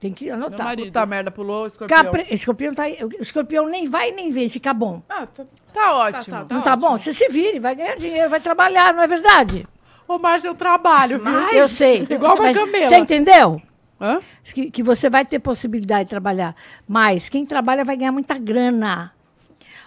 Tem 0.00 0.12
que 0.12 0.28
anotar. 0.30 0.64
marido. 0.64 0.86
Puta 0.86 1.06
merda, 1.06 1.30
pulou 1.30 1.62
o 1.62 1.66
escorpião. 1.66 2.02
Capri... 2.02 2.26
Escorpião, 2.28 2.74
tá... 2.74 2.88
escorpião 3.20 3.68
nem 3.68 3.88
vai 3.88 4.10
nem 4.10 4.30
vem, 4.30 4.48
fica 4.48 4.74
bom. 4.74 5.00
Ah, 5.08 5.26
tá, 5.26 5.44
Tá 5.72 5.96
ótimo. 5.96 6.36
tá, 6.36 6.44
tá. 6.44 6.54
não 6.56 6.60
tá 6.62 6.74
bom? 6.74 6.98
Você 6.98 7.14
se 7.14 7.28
vire, 7.28 7.60
vai 7.60 7.76
ganhar 7.76 7.96
dinheiro, 7.96 8.28
vai 8.28 8.40
trabalhar, 8.40 8.92
não 8.92 9.02
é 9.02 9.06
verdade? 9.06 9.66
Ô, 10.14 10.18
Márcia, 10.18 10.48
eu 10.48 10.54
trabalho, 10.54 11.18
viu? 11.18 11.32
Eu 11.52 11.68
sei. 11.68 12.06
Igual 12.08 12.34
uma 12.34 12.44
Mas 12.44 12.56
camela. 12.56 12.88
Você 12.88 12.96
entendeu? 12.98 13.62
Hã? 14.00 14.20
Que, 14.44 14.70
que 14.70 14.82
você 14.82 15.08
vai 15.08 15.24
ter 15.24 15.38
possibilidade 15.38 16.04
de 16.04 16.10
trabalhar. 16.10 16.54
Mas 16.86 17.28
quem 17.28 17.46
trabalha 17.46 17.84
vai 17.84 17.96
ganhar 17.96 18.12
muita 18.12 18.36
grana. 18.36 19.12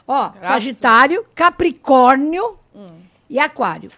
Ó, 0.07 0.31
Sagitário, 0.41 1.25
Capricórnio 1.35 2.57
e 3.29 3.39
Aquário. 3.39 3.91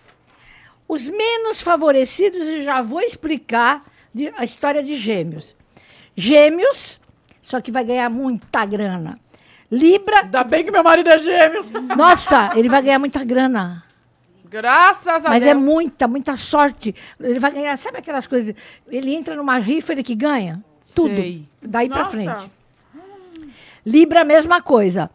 Os 0.87 1.07
menos 1.07 1.61
favorecidos, 1.61 2.47
eu 2.47 2.61
já 2.61 2.81
vou 2.81 3.01
explicar 3.01 3.83
de- 4.13 4.33
a 4.37 4.43
história 4.43 4.81
de 4.81 4.95
Gêmeos. 4.95 5.55
Gêmeos, 6.15 6.99
só 7.41 7.61
que 7.61 7.71
vai 7.71 7.83
ganhar 7.83 8.09
muita 8.09 8.65
grana. 8.65 9.19
Libra, 9.69 10.21
Ainda 10.21 10.43
bem 10.45 10.63
que 10.63 10.71
meu 10.71 10.83
marido 10.83 11.09
é 11.09 11.17
gêmeos. 11.17 11.69
nossa, 11.95 12.51
ele 12.55 12.69
vai 12.69 12.81
ganhar 12.81 12.99
muita 12.99 13.23
grana. 13.23 13.83
Graças 14.49 15.25
a 15.25 15.29
Mas 15.29 15.43
é 15.43 15.53
Deus. 15.53 15.63
muita, 15.63 16.07
muita 16.07 16.37
sorte. 16.37 16.93
Ele 17.19 17.39
vai 17.39 17.51
ganhar, 17.51 17.77
sabe 17.77 17.97
aquelas 17.97 18.27
coisas? 18.27 18.55
Ele 18.87 19.13
entra 19.13 19.35
numa 19.35 19.57
rifa, 19.57 19.91
ele 19.93 20.03
que 20.03 20.15
ganha? 20.15 20.63
Tudo. 20.95 21.09
Sei. 21.09 21.47
Daí 21.61 21.87
pra 21.89 21.99
Nossa. 21.99 22.11
frente. 22.11 22.51
Libra, 23.85 24.23
mesma 24.23 24.61
coisa. 24.61 25.09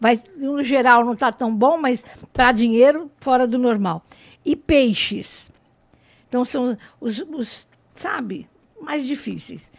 Vai, 0.00 0.20
no 0.36 0.62
geral, 0.62 1.04
não 1.04 1.14
está 1.14 1.30
tão 1.32 1.54
bom, 1.54 1.78
mas 1.78 2.04
para 2.32 2.52
dinheiro, 2.52 3.10
fora 3.20 3.46
do 3.46 3.58
normal. 3.58 4.04
E 4.44 4.54
peixes. 4.54 5.50
Então, 6.28 6.44
são 6.44 6.76
os, 7.00 7.20
os, 7.20 7.66
sabe, 7.94 8.48
mais 8.80 9.06
difíceis. 9.06 9.70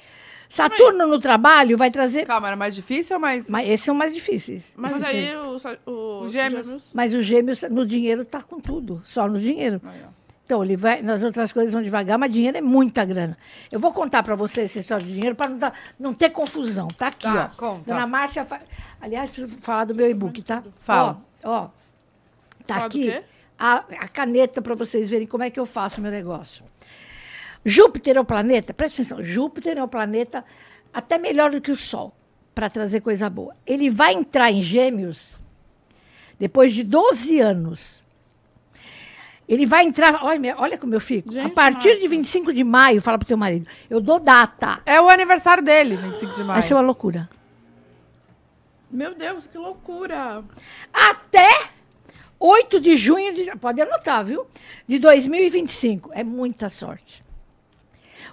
Saturno 0.56 1.08
no 1.08 1.20
trabalho 1.20 1.78
vai 1.78 1.92
trazer. 1.92 2.26
Calma, 2.26 2.48
era 2.48 2.56
mais 2.56 2.74
difícil 2.76 3.16
ou 3.16 3.22
mais... 3.22 3.50
Mas 3.50 3.68
esses 3.70 3.86
são 3.86 3.94
mais 3.96 4.14
difíceis. 4.14 4.74
Mas 4.78 5.04
aí 5.04 5.36
o, 5.36 5.56
o, 5.92 6.20
Os 6.26 6.32
gêmeos. 6.32 6.90
Mas 6.94 7.14
o 7.14 7.22
gêmeos 7.22 7.62
no 7.64 7.86
dinheiro 7.86 8.24
tá 8.26 8.42
com 8.42 8.60
tudo, 8.60 9.02
só 9.06 9.28
no 9.28 9.40
dinheiro. 9.40 9.82
Aí. 9.86 10.02
Então, 10.46 10.64
ele 10.64 10.78
vai, 10.78 11.02
nas 11.02 11.24
outras 11.24 11.52
coisas 11.52 11.74
vão 11.74 11.82
devagar, 11.82 12.20
mas 12.20 12.32
dinheiro 12.32 12.56
é 12.56 12.62
muita 12.62 13.04
grana. 13.04 13.36
Eu 13.72 13.80
vou 13.80 13.92
contar 13.92 14.22
para 14.22 14.36
vocês 14.36 14.70
essa 14.70 14.80
história 14.80 15.04
de 15.04 15.12
dinheiro 15.12 15.36
para 15.36 15.50
não, 15.50 15.58
dar- 15.58 15.74
não 16.00 16.14
ter 16.14 16.30
confusão. 16.30 16.88
Tá 16.88 17.08
aqui, 17.08 17.24
Tá, 17.24 17.50
ó. 17.52 17.58
conta. 17.58 17.84
Dona 17.92 18.06
Márcia, 18.06 18.46
fa- 18.46 18.62
aliás, 19.02 19.32
preciso 19.32 19.58
falar 19.60 19.86
do 19.86 19.96
meu 19.96 20.08
e-book, 20.08 20.44
tá? 20.44 20.62
Fala. 20.82 21.20
Ó, 21.44 21.50
ó. 21.64 21.70
Tá 22.68 22.76
Fala 22.76 22.86
aqui 22.86 23.20
a, 23.58 23.84
a 24.00 24.08
caneta 24.08 24.62
para 24.62 24.76
vocês 24.76 25.10
verem 25.10 25.26
como 25.26 25.44
é 25.44 25.50
que 25.50 25.60
eu 25.60 25.66
faço 25.66 26.00
o 26.00 26.04
meu 26.04 26.12
negócio. 26.12 26.64
Júpiter 27.66 28.16
é 28.16 28.20
o 28.20 28.26
planeta, 28.26 28.74
presta 28.74 29.02
atenção, 29.02 29.24
Júpiter 29.24 29.78
é 29.78 29.84
o 29.84 29.88
planeta 29.88 30.46
até 30.94 31.18
melhor 31.18 31.50
do 31.50 31.60
que 31.60 31.72
o 31.72 31.76
Sol 31.76 32.14
para 32.54 32.70
trazer 32.70 33.02
coisa 33.02 33.30
boa. 33.30 33.54
Ele 33.66 33.90
vai 33.90 34.14
entrar 34.14 34.52
em 34.52 34.62
Gêmeos 34.62 35.42
depois 36.40 36.74
de 36.74 36.84
12 36.84 37.40
anos. 37.40 38.06
Ele 39.48 39.66
vai 39.66 39.86
entrar, 39.86 40.24
olha, 40.24 40.56
olha 40.58 40.78
como 40.78 40.94
eu 40.94 41.02
fico. 41.02 41.30
a 41.30 41.34
Gente, 41.34 41.54
partir 41.54 41.90
nossa. 41.90 42.02
de 42.02 42.08
25 42.08 42.54
de 42.54 42.64
maio, 42.64 43.02
fala 43.02 43.18
pro 43.18 43.28
teu 43.28 43.38
marido, 43.38 43.68
eu 43.90 44.00
dou 44.00 44.20
data. 44.20 44.82
É 44.86 45.02
o 45.02 45.10
aniversário 45.10 45.64
dele, 45.64 45.98
25 45.98 46.34
de 46.34 46.44
maio. 46.44 46.54
Vai 46.54 46.62
ser 46.62 46.74
uma 46.76 46.82
loucura. 46.82 47.30
Meu 48.90 49.14
Deus, 49.16 49.48
que 49.48 49.58
loucura. 49.58 50.44
Até 50.94 51.70
8 52.40 52.80
de 52.80 52.96
junho, 52.96 53.34
de, 53.34 53.56
pode 53.58 53.82
anotar, 53.82 54.24
viu? 54.24 54.48
De 54.88 55.00
2025. 55.00 56.12
É 56.14 56.24
muita 56.24 56.70
sorte. 56.70 57.25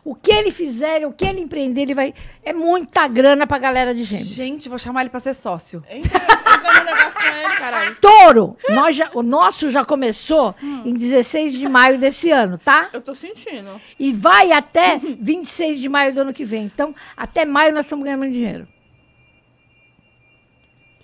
O 0.05 0.17
que 0.17 0.33
ele 0.33 0.51
fizer, 0.51 1.07
o 1.07 1.13
que 1.13 1.25
ele 1.25 1.41
empreender, 1.41 1.83
ele 1.83 1.95
vai. 1.95 2.13
É 2.43 2.53
muita 2.53 3.07
grana 3.07 3.47
pra 3.47 3.57
galera 3.59 3.95
de 3.95 4.03
gêmeos. 4.03 4.29
Gente, 4.35 4.69
vou 4.69 4.77
chamar 4.77 5.03
ele 5.03 5.11
pra 5.11 5.21
ser 5.21 5.33
sócio. 5.33 5.83
Entra, 5.89 6.19
entra 6.19 6.73
no 6.81 6.85
negócio 6.85 7.13
com 7.15 7.27
ele, 7.29 7.57
caralho. 7.57 7.95
Touro! 8.01 8.57
Nós 8.71 8.97
já- 8.97 9.11
o 9.15 9.23
nosso 9.23 9.71
já 9.71 9.85
começou 9.85 10.57
em 10.85 10.93
16 10.93 11.53
de 11.53 11.69
maio 11.69 11.99
desse 11.99 12.33
ano, 12.33 12.59
tá? 12.59 12.91
Eu 12.93 13.01
tô 13.01 13.15
sentindo. 13.15 13.81
E 13.97 14.13
vai 14.13 14.51
até 14.51 14.99
26 14.99 15.79
de 15.79 15.89
maio 15.89 16.13
do 16.13 16.23
ano 16.23 16.33
que 16.33 16.45
vem. 16.45 16.65
Então, 16.65 16.93
até 17.17 17.45
maio 17.45 17.73
nós 17.73 17.85
estamos 17.87 18.05
ganhando 18.05 18.21
muito 18.21 18.33
dinheiro. 18.33 18.67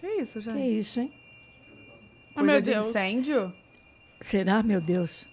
Que 0.00 0.07
isso, 0.23 0.40
Que 0.40 0.45
gente? 0.45 0.78
isso, 0.78 1.00
hein? 1.00 1.12
Oh, 2.37 2.43
meu 2.43 2.61
de 2.61 2.71
Deus. 2.73 2.87
incêndio? 2.87 3.52
Será, 4.21 4.61
meu 4.62 4.81
Deus? 4.81 5.25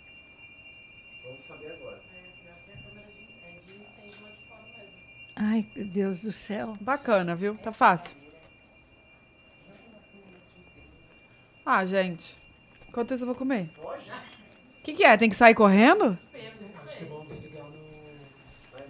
Ai, 5.35 5.65
meu 5.75 5.85
Deus 5.85 6.19
do 6.19 6.31
céu. 6.31 6.73
Bacana, 6.79 7.35
viu? 7.35 7.55
Tá 7.57 7.71
fácil. 7.71 8.15
Ah, 11.65 11.83
gente. 11.83 12.37
Enquanto 12.87 13.13
isso 13.13 13.23
eu 13.23 13.27
vou 13.27 13.35
comer. 13.35 13.69
O 13.77 14.83
que, 14.83 14.93
que 14.93 15.03
é? 15.03 15.17
Tem 15.17 15.29
que 15.29 15.35
sair 15.35 15.55
correndo? 15.55 16.17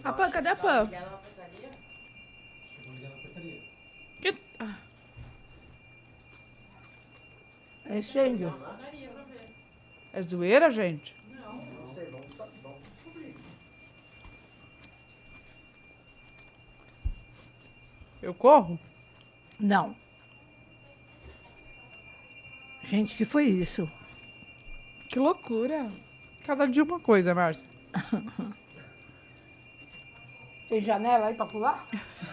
A 0.03 0.13
Pan, 0.13 0.29
cadê 0.29 0.49
a 0.49 0.55
Pan? 0.55 0.87
Que... 4.21 4.35
Ah, 4.59 4.75
É 7.87 7.97
incêndio. 7.99 8.53
É 10.13 10.21
zoeira, 10.21 10.69
gente? 10.69 11.14
Eu 18.25 18.34
corro? 18.34 18.79
Não. 19.60 19.96
Gente, 22.86 23.15
que 23.15 23.24
foi 23.24 23.46
isso? 23.46 23.88
Que 25.10 25.20
loucura. 25.20 25.88
Cada 26.44 26.65
dia 26.65 26.84
uma 26.84 27.00
coisa, 27.00 27.36
Márcia. 27.36 27.67
Tem 30.67 30.82
janela 30.82 31.27
aí 31.27 31.36
pra 31.36 31.46
pular? 31.46 31.88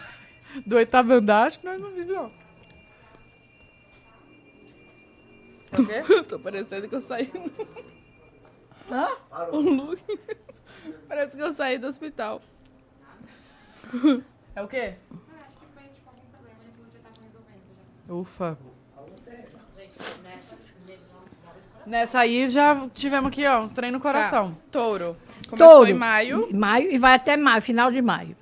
Do 0.65 0.77
oitavo 0.77 1.13
andar, 1.13 1.49
acho 1.49 1.59
que 1.59 1.67
nós 1.67 1.79
não 1.79 1.91
vivemos, 1.91 2.15
não. 2.15 2.33
É 5.73 5.81
o 5.81 5.87
quê? 5.87 6.23
tô 6.25 6.39
parecendo 6.39 6.89
que 6.89 6.95
eu 6.95 7.01
saí 7.03 7.31
Hã? 8.91 9.09
do 9.51 9.61
look. 9.61 10.03
Parece 11.07 11.37
que 11.37 11.43
eu 11.43 11.53
saí 11.53 11.77
do 11.77 11.87
hospital. 11.87 12.41
É 14.55 14.63
o 14.63 14.69
quê? 14.69 14.97
Ufa. 18.13 18.59
Nessa 21.87 22.21
aí 22.21 22.49
já 22.49 22.87
tivemos 22.95 23.29
aqui, 23.29 23.45
ó, 23.47 23.61
uns 23.61 23.73
trem 23.73 23.91
no 23.91 23.99
coração. 23.99 24.53
Tá. 24.53 24.57
Touro. 24.71 25.17
Começou 25.49 25.77
Touro. 25.77 25.91
em 25.91 25.95
maio. 25.95 26.49
Maio 26.53 26.93
e 26.93 26.99
vai 26.99 27.15
até 27.15 27.37
maio, 27.37 27.61
final 27.61 27.91
de 27.91 28.01
maio. 28.01 28.37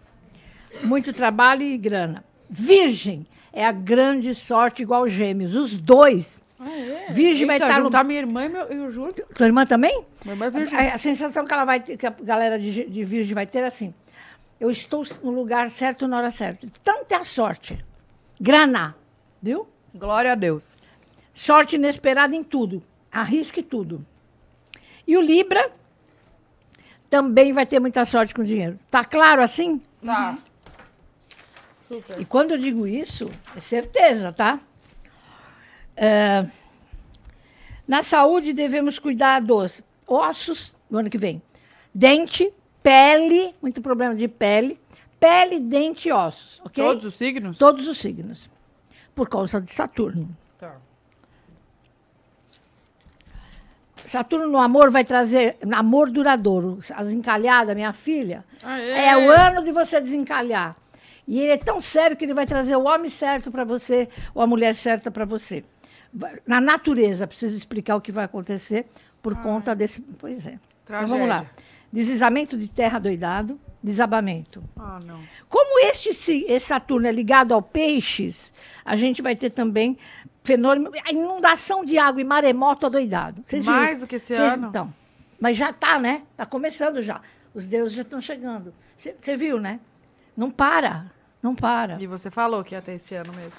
Muito 0.83 1.13
trabalho 1.13 1.63
e 1.63 1.79
grana. 1.79 2.23
Virgem 2.49 3.27
é 3.53 3.65
a 3.65 3.73
grande 3.73 4.35
sorte 4.35 4.83
igual 4.83 5.09
gêmeos. 5.09 5.57
Os 5.57 5.79
dois. 5.79 6.41
Ah, 6.59 6.71
é? 6.71 7.07
Virgem 7.11 7.47
vai 7.47 7.57
Eita, 7.57 7.67
estar 7.67 7.79
no. 7.79 7.87
juntar 7.87 8.05
minha 8.05 8.19
irmã 8.19 8.45
e 8.45 8.49
meu, 8.51 8.63
eu 8.65 8.93
juro. 8.93 9.13
Tua 9.35 9.47
irmã 9.47 9.65
também? 9.65 10.05
Minha 10.23 10.35
irmã 10.35 10.47
é 10.47 10.51
virgem. 10.51 10.79
A, 10.79 10.95
a 10.95 10.99
sensação 10.99 11.47
que 11.47 11.55
ela 11.55 11.65
vai 11.65 11.81
ter, 11.81 11.97
que 11.97 12.07
a 12.07 12.11
galera 12.11 12.59
de, 12.59 12.85
de 12.85 13.05
Virgem 13.05 13.35
vai 13.35 13.47
ter 13.47 13.61
é 13.61 13.67
assim. 13.67 13.95
Eu 14.61 14.71
estou 14.71 15.03
no 15.23 15.31
lugar 15.31 15.71
certo 15.71 16.07
na 16.07 16.19
hora 16.19 16.31
certa. 16.31 16.67
Tanto 16.85 17.11
é 17.11 17.17
a 17.17 17.25
sorte. 17.25 17.83
Grana, 18.39 18.95
viu? 19.43 19.67
Glória 19.95 20.33
a 20.33 20.35
Deus. 20.35 20.77
Sorte 21.35 21.77
inesperada 21.77 22.35
em 22.35 22.43
tudo. 22.45 22.83
Arrisque 23.11 23.63
tudo. 23.63 24.05
E 25.07 25.17
o 25.17 25.21
Libra 25.21 25.73
também 27.09 27.53
vai 27.53 27.67
ter 27.67 27.81
muita 27.81 28.05
sorte 28.05 28.33
com 28.33 28.45
dinheiro. 28.45 28.79
Tá 28.91 29.05
claro 29.05 29.43
assim? 29.43 29.81
Tá. 30.05 30.39
E 32.19 32.25
quando 32.25 32.53
eu 32.53 32.59
digo 32.59 32.87
isso, 32.87 33.29
é 33.57 33.61
certeza, 33.61 34.33
tá? 34.33 34.61
É, 35.97 36.47
na 37.87 38.05
saúde, 38.05 38.53
devemos 38.53 39.01
cuidar 39.01 39.41
dos 39.41 39.83
ossos 40.07 40.77
no 40.89 40.99
ano 40.99 41.11
que 41.11 41.19
vem. 41.19 41.43
Dente, 41.93 42.53
pele, 42.81 43.53
muito 43.61 43.83
problema 43.83 44.15
de 44.15 44.29
pele. 44.29 44.79
Pele, 45.19 45.59
dente 45.59 46.09
e 46.09 46.13
ossos, 46.13 46.61
ok? 46.65 46.83
Todos 46.85 47.05
os 47.05 47.15
signos? 47.15 47.59
Todos 47.59 47.89
os 47.89 47.99
signos. 47.99 48.49
Por 49.15 49.29
causa 49.29 49.61
de 49.61 49.71
Saturno. 49.71 50.29
Tá. 50.59 50.77
Saturno 54.07 54.49
no 54.49 54.59
amor 54.59 54.91
vai 54.91 55.05
trazer 55.05 55.57
amor 55.73 56.11
duradouro. 56.11 56.79
As 56.95 57.13
encalhadas, 57.13 57.75
minha 57.75 57.93
filha, 57.93 58.45
Aê. 58.63 59.07
é 59.07 59.17
o 59.17 59.31
ano 59.31 59.63
de 59.65 59.73
você 59.73 60.01
desencalhar. 60.01 60.77
E 61.27 61.41
ele 61.41 61.53
é 61.53 61.57
tão 61.57 61.81
sério 61.81 62.17
que 62.17 62.25
ele 62.25 62.35
vai 62.35 62.47
trazer 62.47 62.75
o 62.77 62.85
homem 62.85 63.11
certo 63.11 63.51
para 63.51 63.63
você, 63.65 64.09
ou 64.35 64.43
a 64.43 64.47
mulher 64.47 64.75
certa 64.75 65.11
para 65.11 65.25
você. 65.25 65.65
Na 66.47 66.61
natureza, 66.61 67.27
preciso 67.27 67.57
explicar 67.57 67.95
o 67.95 68.01
que 68.01 68.11
vai 68.11 68.25
acontecer 68.25 68.87
por 69.23 69.37
conta 69.37 69.75
desse. 69.75 70.01
Pois 70.19 70.45
é. 70.47 70.59
Então 70.85 71.07
vamos 71.07 71.29
lá. 71.29 71.45
Tragédia. 71.45 71.65
Deslizamento 71.93 72.57
de 72.57 72.69
terra 72.69 72.99
doidado, 72.99 73.61
desabamento. 73.83 74.63
Ah. 74.79 74.99
Como 75.49 75.79
este 75.87 76.11
esse 76.11 76.61
Saturno 76.61 77.07
é 77.07 77.13
ligado 77.13 77.53
ao 77.53 77.63
peixes, 77.63 78.53
a 78.85 78.97
gente 78.97 79.23
vai 79.23 79.35
ter 79.35 79.51
também 79.51 79.97
fenômeno, 80.45 80.91
a 81.07 81.13
inundação 81.13 81.85
de 81.85 81.99
água 81.99 82.21
e 82.21 82.25
maremoto 82.25 82.87
adoidado. 82.87 83.43
Vocês 83.45 83.65
viram? 83.65 83.79
Mais 83.79 84.01
do 84.01 84.07
que 84.07 84.17
esse 84.17 84.35
Vocês- 84.35 84.53
ano? 84.53 84.69
Então, 84.69 84.93
mas 85.39 85.57
já 85.57 85.71
está, 85.71 85.99
né? 85.99 86.23
Está 86.33 86.45
começando 86.47 87.03
já. 87.03 87.21
Os 87.55 87.67
deuses 87.67 87.95
já 87.95 88.03
estão 88.03 88.21
chegando. 88.21 88.73
Você 88.97 89.37
viu, 89.37 89.59
né? 89.59 89.81
Não 90.37 90.51
para, 90.51 91.07
não 91.43 91.55
para. 91.55 92.01
E 92.01 92.07
você 92.07 92.31
falou 92.31 92.63
que 92.63 92.75
ia 92.75 92.83
ter 92.83 92.93
esse 92.93 93.15
ano 93.15 93.33
mesmo. 93.33 93.59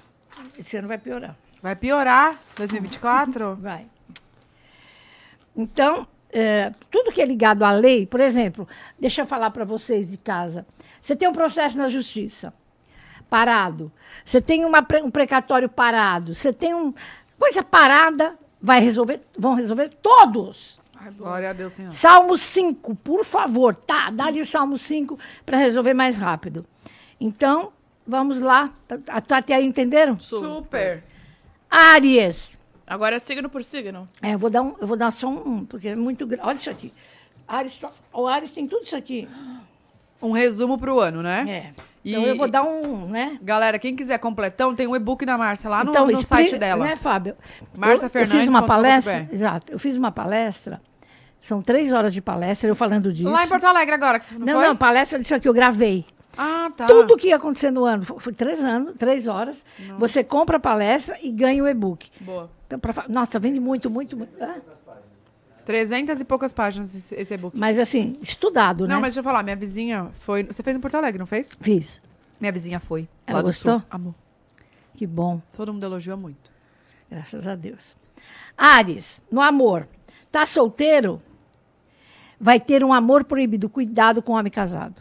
Esse 0.58 0.78
ano 0.78 0.88
vai 0.88 0.98
piorar. 0.98 1.36
Vai 1.62 1.76
piorar 1.76 2.40
2024? 2.56 3.56
Vai. 3.62 3.86
Então, 5.56 6.08
é, 6.32 6.72
tudo 6.90 7.12
que 7.12 7.22
é 7.22 7.26
ligado 7.26 7.64
à 7.64 7.72
lei, 7.72 8.06
por 8.06 8.20
exemplo, 8.20 8.68
deixa 9.00 9.22
eu 9.22 9.28
falar 9.28 9.50
para 9.52 9.66
vocês 9.66 10.10
de 10.10 10.18
casa. 10.18 10.66
Você 11.02 11.16
tem 11.16 11.28
um 11.28 11.34
processo 11.34 11.78
na 11.78 11.90
justiça 11.90 12.54
parado. 13.30 13.92
Você 14.26 14.42
tem 14.42 14.66
uma 14.66 14.86
um 15.04 15.10
precatório 15.10 15.70
parado. 15.70 16.36
Você 16.36 16.52
tem 16.52 16.74
um 16.74 16.94
coisa 17.40 17.64
parada, 17.64 18.36
vai 18.62 18.80
resolver, 18.82 19.22
vão 19.38 19.56
resolver 19.56 19.90
todos. 20.02 20.80
Glória 21.18 21.50
a 21.50 21.54
Deus, 21.54 21.74
Senhor. 21.74 21.92
Salmo 21.92 22.38
5, 22.38 22.94
por 22.96 23.26
favor, 23.26 23.74
tá? 23.74 24.12
Dá-lhe 24.12 24.40
o 24.40 24.46
Salmo 24.46 24.78
5 24.78 25.18
para 25.44 25.58
resolver 25.58 25.96
mais 25.96 26.16
rápido. 26.18 26.64
Então, 27.20 27.74
vamos 28.06 28.40
lá. 28.40 28.72
Tá- 28.88 29.00
tá- 29.00 29.38
Até 29.38 29.56
aí 29.56 29.66
entenderam? 29.66 30.20
Super. 30.20 31.04
Áries. 31.70 32.60
Agora 32.92 33.16
é 33.16 33.20
signo 33.20 33.50
por 33.50 33.64
signo. 33.64 34.08
É, 34.22 34.34
eu 34.34 34.38
vou 34.38 34.50
dar 34.50 34.62
um, 34.62 34.76
eu 34.82 34.86
vou 34.86 34.98
dar 34.98 35.12
só 35.14 35.30
um, 35.30 35.64
porque 35.64 35.88
é 35.88 35.96
muito 35.96 36.28
grande. 36.28 36.46
Olha 36.46 36.58
isso 36.58 36.70
aqui. 36.70 36.94
Ares, 37.48 37.80
o 38.12 38.28
Ares 38.28 38.52
tem 38.52 38.68
tudo 38.68 38.84
isso 38.84 38.98
aqui. 38.98 39.30
Um 40.22 40.32
resumo 40.34 40.78
pro 40.78 41.00
ano, 41.00 41.24
né? 41.24 41.46
É. 41.48 41.82
Então 42.04 42.22
E- 42.24 42.28
eu 42.28 42.36
vou 42.36 42.50
dar 42.50 42.64
um, 42.64 43.08
né? 43.08 43.40
Galera, 43.42 43.80
quem 43.80 43.96
quiser 43.96 44.18
completão, 44.18 44.76
tem 44.76 44.88
um 44.88 44.96
e-book 44.96 45.26
da 45.26 45.38
Márcia 45.38 45.70
lá 45.70 45.86
no, 45.86 45.92
então, 45.92 46.04
no 46.06 46.12
explica- 46.12 46.36
site 46.36 46.58
dela. 46.58 46.84
Né, 46.86 46.96
Fábio? 46.98 47.38
Márcia 47.78 48.04
eu, 48.04 48.08
eu 48.08 48.12
Fernandes 48.12 48.40
fiz 48.42 48.50
uma 48.50 48.64
palestra, 48.64 49.30
exato. 49.32 49.72
Eu 49.72 49.80
fiz 49.80 49.96
uma 49.96 50.12
palestra, 50.12 50.82
são 51.40 51.62
três 51.62 51.94
horas 51.94 52.14
de 52.14 52.22
palestra, 52.22 52.70
eu 52.70 52.76
falando 52.76 53.14
disso. 53.14 53.30
Lá 53.32 53.46
em 53.46 53.48
Porto 53.48 53.64
Alegre 53.66 53.96
agora, 53.96 54.20
que 54.20 54.26
você 54.26 54.36
não, 54.38 54.46
não, 54.46 54.54
foi? 54.56 54.68
não, 54.68 54.76
palestra 54.76 55.18
disso 55.18 55.34
aqui, 55.34 55.48
eu 55.48 55.54
gravei. 55.54 56.06
Ah, 56.38 56.70
tá. 56.76 56.88
Tudo 56.88 57.16
que 57.18 57.28
ia 57.30 57.36
acontecer 57.38 57.72
no 57.72 57.86
ano, 57.86 58.04
foi 58.04 58.20
foi 58.20 58.34
três 58.34 58.60
anos, 58.62 58.96
três 58.98 59.28
horas. 59.28 59.58
Você 59.98 60.24
compra 60.24 60.58
a 60.58 60.60
palestra 60.60 61.18
e 61.22 61.32
ganha 61.32 61.64
o 61.64 61.68
e-book. 61.68 62.10
Boa. 62.22 62.50
Então, 62.72 62.80
pra 62.80 63.06
nossa, 63.10 63.38
vende 63.38 63.60
muito, 63.60 63.90
muito, 63.90 64.16
muito. 64.16 64.32
Ah, 64.42 64.60
300 65.66 66.22
e 66.22 66.26
poucas 66.26 66.54
páginas 66.54 66.96
esse, 66.96 67.14
esse 67.16 67.34
e-book. 67.34 67.58
Mas 67.58 67.78
assim, 67.78 68.16
estudado, 68.22 68.88
né? 68.88 68.94
Não, 68.94 69.02
mas 69.02 69.14
deixa 69.14 69.20
eu 69.20 69.24
falar, 69.24 69.44
minha 69.44 69.56
vizinha 69.56 70.10
foi... 70.22 70.44
Você 70.44 70.64
fez 70.64 70.76
em 70.76 70.80
Porto 70.80 70.96
Alegre, 70.96 71.20
não 71.20 71.26
fez? 71.26 71.52
Fiz. 71.60 72.02
Minha 72.40 72.52
vizinha 72.52 72.80
foi. 72.80 73.08
Ela 73.28 73.42
gostou? 73.42 73.80
Sul. 73.80 73.88
Amor. 73.90 74.16
Que 74.96 75.06
bom, 75.06 75.42
Todo 75.54 75.74
mundo 75.74 75.84
elogiou 75.84 76.18
muito. 76.18 76.52
graças 77.10 77.46
a 77.48 77.56
Deus. 77.56 77.96
Ares, 78.58 79.24
no 79.32 79.42
amor. 79.42 79.88
Tá 80.32 80.46
solteiro? 80.46 81.22
Vai 82.40 82.60
ter 82.60 82.84
um 82.84 82.94
amor 82.94 83.24
proibido. 83.24 83.70
Cuidado 83.70 84.22
com 84.22 84.34
o 84.34 84.36
homem 84.36 84.52
casado. 84.52 84.96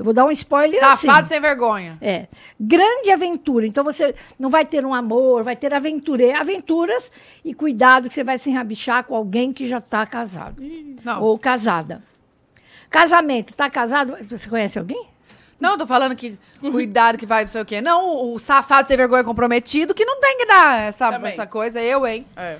Eu 0.00 0.04
vou 0.04 0.14
dar 0.14 0.24
um 0.24 0.30
spoiler 0.30 0.80
Safado 0.80 1.18
assim. 1.18 1.28
sem 1.34 1.40
vergonha. 1.42 1.98
É. 2.00 2.26
Grande 2.58 3.10
aventura. 3.10 3.66
Então 3.66 3.84
você 3.84 4.14
não 4.38 4.48
vai 4.48 4.64
ter 4.64 4.82
um 4.86 4.94
amor, 4.94 5.44
vai 5.44 5.54
ter 5.54 5.74
aventure, 5.74 6.32
aventuras 6.32 7.12
e 7.44 7.52
cuidado 7.52 8.08
que 8.08 8.14
você 8.14 8.24
vai 8.24 8.38
se 8.38 8.48
enrabichar 8.48 9.04
com 9.04 9.14
alguém 9.14 9.52
que 9.52 9.68
já 9.68 9.76
está 9.76 10.06
casado 10.06 10.62
Não, 11.04 11.22
ou 11.22 11.38
casada. 11.38 12.02
Casamento, 12.88 13.52
tá 13.52 13.68
casado? 13.68 14.16
Você 14.30 14.48
conhece 14.48 14.78
alguém? 14.78 15.06
não, 15.60 15.76
tô 15.76 15.86
falando 15.86 16.16
que 16.16 16.38
cuidado 16.62 17.18
que 17.18 17.26
vai 17.26 17.42
não 17.42 17.48
sei 17.48 17.60
o 17.60 17.66
quê. 17.66 17.82
Não, 17.82 18.32
o, 18.32 18.38
safado 18.38 18.88
sem 18.88 18.96
vergonha 18.96 19.22
comprometido 19.22 19.92
que 19.94 20.06
não 20.06 20.18
tem 20.18 20.38
que 20.38 20.46
dar 20.46 20.80
essa, 20.80 21.12
Também. 21.12 21.30
essa 21.30 21.46
coisa. 21.46 21.78
Eu, 21.78 22.06
hein? 22.06 22.24
É. 22.38 22.56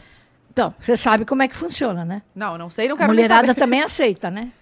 Então, 0.53 0.75
você 0.79 0.95
sabe 0.95 1.25
como 1.25 1.43
é 1.43 1.49
que 1.49 1.57
funciona, 1.57 2.05
né? 2.05 2.21
Não, 2.35 2.59
não 2.59 2.69
sei, 2.69 2.87
não 2.87 2.97
A 2.97 2.99
quero 2.99 3.13
nem 3.15 3.23
mulherada 3.25 3.47
saber. 3.47 3.61
também 3.61 3.81
aceita, 3.83 4.31
né? 4.31 4.53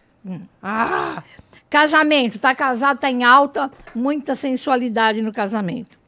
Ah, 0.62 1.24
Casamento, 1.70 2.38
tá 2.38 2.54
casado, 2.54 2.98
tá 2.98 3.10
em 3.10 3.24
alta, 3.24 3.70
muita 3.94 4.34
sensualidade 4.34 5.20
no 5.20 5.32
casamento. 5.32 5.98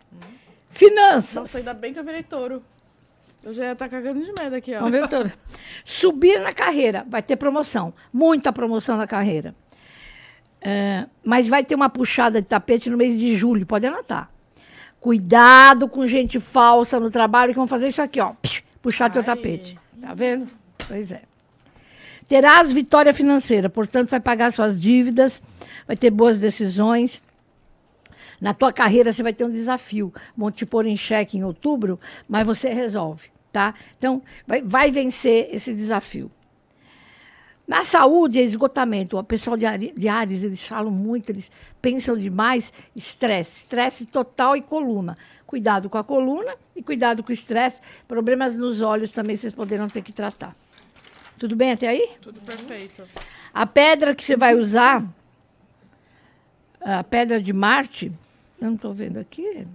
Finanças. 0.71 1.35
Nossa, 1.35 1.59
ainda 1.59 1.75
bem 1.75 1.93
que 1.93 1.99
eu 1.99 2.05
virei 2.05 2.23
touro. 2.23 2.63
Eu 3.43 3.55
já 3.55 3.65
ia 3.65 3.73
estar 3.73 3.89
cagando 3.89 4.21
de 4.25 4.33
medo 4.33 4.55
aqui, 4.55 4.75
ó. 4.75 4.81
Vamos 4.81 4.93
ver 4.93 5.09
tudo. 5.09 5.33
Subir 5.85 6.41
na 6.41 6.53
carreira, 6.53 7.05
vai 7.09 7.23
ter 7.23 7.37
promoção, 7.37 7.93
muita 8.13 8.53
promoção 8.53 8.97
na 8.97 9.07
carreira. 9.07 9.55
É, 10.61 11.07
mas 11.25 11.49
vai 11.49 11.65
ter 11.65 11.75
uma 11.75 11.89
puxada 11.89 12.41
de 12.41 12.47
tapete 12.47 12.91
no 12.91 12.97
mês 12.97 13.19
de 13.19 13.35
julho, 13.37 13.67
pode 13.67 13.87
anotar. 13.87 14.31
Cuidado 15.01 15.89
com 15.89 16.07
gente 16.07 16.39
falsa 16.39 17.01
no 17.01 17.11
trabalho 17.11 17.53
que 17.53 17.59
vão 17.59 17.67
fazer 17.67 17.89
isso 17.89 18.03
aqui, 18.03 18.21
ó. 18.21 18.35
Puxar 18.83 19.11
teu 19.11 19.21
Ai. 19.21 19.27
tapete. 19.27 19.79
Tá 20.01 20.13
vendo? 20.13 20.47
Pois 20.87 21.11
é. 21.11 21.23
Terás 22.31 22.71
vitória 22.71 23.13
financeira, 23.13 23.69
portanto, 23.69 24.11
vai 24.11 24.21
pagar 24.21 24.53
suas 24.53 24.81
dívidas, 24.81 25.43
vai 25.85 25.97
ter 25.97 26.13
boas 26.13 26.39
decisões. 26.39 27.21
Na 28.41 28.55
tua 28.55 28.73
carreira 28.73 29.13
você 29.13 29.21
vai 29.21 29.33
ter 29.33 29.45
um 29.45 29.51
desafio. 29.51 30.15
Vão 30.37 30.49
te 30.49 30.65
pôr 30.65 30.87
em 30.87 30.97
xeque 30.97 31.37
em 31.37 31.43
outubro, 31.43 31.99
mas 32.29 32.47
você 32.47 32.73
resolve, 32.73 33.31
tá? 33.53 33.75
Então, 33.99 34.23
vai, 34.47 34.63
vai 34.63 34.93
vencer 34.93 35.49
esse 35.51 35.75
desafio. 35.75 36.31
Na 37.67 37.85
saúde 37.85 38.39
é 38.39 38.43
esgotamento. 38.43 39.19
O 39.19 39.25
pessoal 39.25 39.57
de, 39.57 40.09
Ares, 40.09 40.45
eles 40.45 40.65
falam 40.65 40.93
muito, 40.93 41.31
eles 41.31 41.51
pensam 41.83 42.17
demais. 42.17 42.73
Estresse, 42.95 43.57
estresse 43.57 44.07
total 44.07 44.57
e 44.57 44.63
coluna. 44.63 45.19
Cuidado 45.45 45.91
com 45.91 45.99
a 45.99 46.05
coluna 46.05 46.55
e 46.77 46.83
cuidado 46.83 47.25
com 47.25 47.31
o 47.31 47.33
estresse. 47.33 47.81
Problemas 48.07 48.57
nos 48.57 48.83
olhos 48.83 49.11
também 49.11 49.37
vocês 49.37 49.53
poderão 49.53 49.89
ter 49.89 50.03
que 50.03 50.13
tratar. 50.13 50.55
Tudo 51.41 51.57
bem 51.57 51.73
até 51.73 51.89
aí? 51.89 52.11
Tudo 52.21 52.39
perfeito. 52.43 53.03
A 53.55 53.65
pedra 53.65 54.15
que 54.15 54.23
você 54.23 54.37
vai 54.37 54.55
usar, 54.55 55.03
a 56.79 57.03
pedra 57.03 57.41
de 57.41 57.51
Marte, 57.51 58.13
eu 58.61 58.67
não 58.67 58.75
estou 58.75 58.93
vendo 58.93 59.17
aqui, 59.17 59.67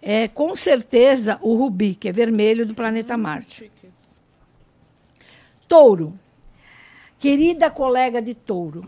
é 0.00 0.28
com 0.28 0.54
certeza 0.54 1.36
o 1.42 1.56
rubi, 1.56 1.96
que 1.96 2.08
é 2.08 2.12
vermelho 2.12 2.64
do 2.64 2.76
planeta 2.76 3.16
Marte. 3.16 3.56
Chique. 3.56 3.88
Touro. 5.66 6.16
Querida 7.18 7.68
colega 7.68 8.22
de 8.22 8.32
touro, 8.32 8.84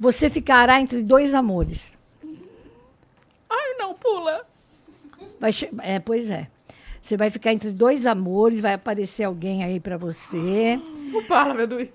você 0.00 0.28
ficará 0.28 0.80
entre 0.80 1.00
dois 1.00 1.32
amores. 1.32 1.96
Ai, 3.48 3.74
não, 3.78 3.94
pula. 3.94 4.44
Vai 5.38 5.52
é, 5.84 6.00
pois 6.00 6.28
é. 6.28 6.48
Você 7.06 7.16
vai 7.16 7.30
ficar 7.30 7.52
entre 7.52 7.70
dois 7.70 8.04
amores, 8.04 8.58
vai 8.58 8.72
aparecer 8.72 9.22
alguém 9.22 9.62
aí 9.62 9.78
para 9.78 9.96
você. 9.96 10.76
O 11.14 11.22
bala, 11.28 11.54
meu 11.54 11.64
Luiz. 11.64 11.90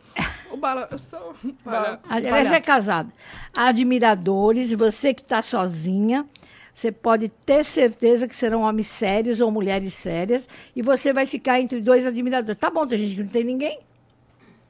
O 0.49 0.55
bala, 0.55 0.87
eu 0.89 0.97
sou. 0.97 1.35
Bala. 1.65 1.99
Ela 2.09 2.45
já 2.45 2.55
é 2.55 2.61
casada. 2.61 3.11
Admiradores, 3.53 4.71
você 4.71 5.13
que 5.13 5.21
está 5.21 5.41
sozinha, 5.41 6.25
você 6.73 6.93
pode 6.93 7.27
ter 7.27 7.65
certeza 7.65 8.25
que 8.25 8.33
serão 8.33 8.61
homens 8.61 8.87
sérios 8.87 9.41
ou 9.41 9.51
mulheres 9.51 9.93
sérias, 9.93 10.47
e 10.73 10.81
você 10.81 11.11
vai 11.11 11.25
ficar 11.25 11.59
entre 11.59 11.81
dois 11.81 12.05
admiradores. 12.05 12.57
Tá 12.57 12.69
bom, 12.69 12.87
tem 12.87 12.99
gente 12.99 13.15
que 13.15 13.23
não 13.23 13.29
tem 13.29 13.43
ninguém. 13.43 13.81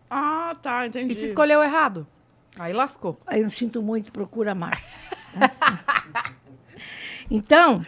Ah, 0.10 0.56
tá, 0.60 0.88
entendi. 0.88 1.14
e 1.14 1.16
se 1.16 1.26
escolheu 1.26 1.62
errado? 1.62 2.08
Aí 2.58 2.74
lascou. 2.74 3.16
Aí 3.28 3.42
eu 3.42 3.44
não 3.44 3.52
sinto 3.52 3.80
muito, 3.80 4.12
procura 4.12 4.54
a 4.54 4.56
Márcia. 4.56 4.98
então, 7.30 7.86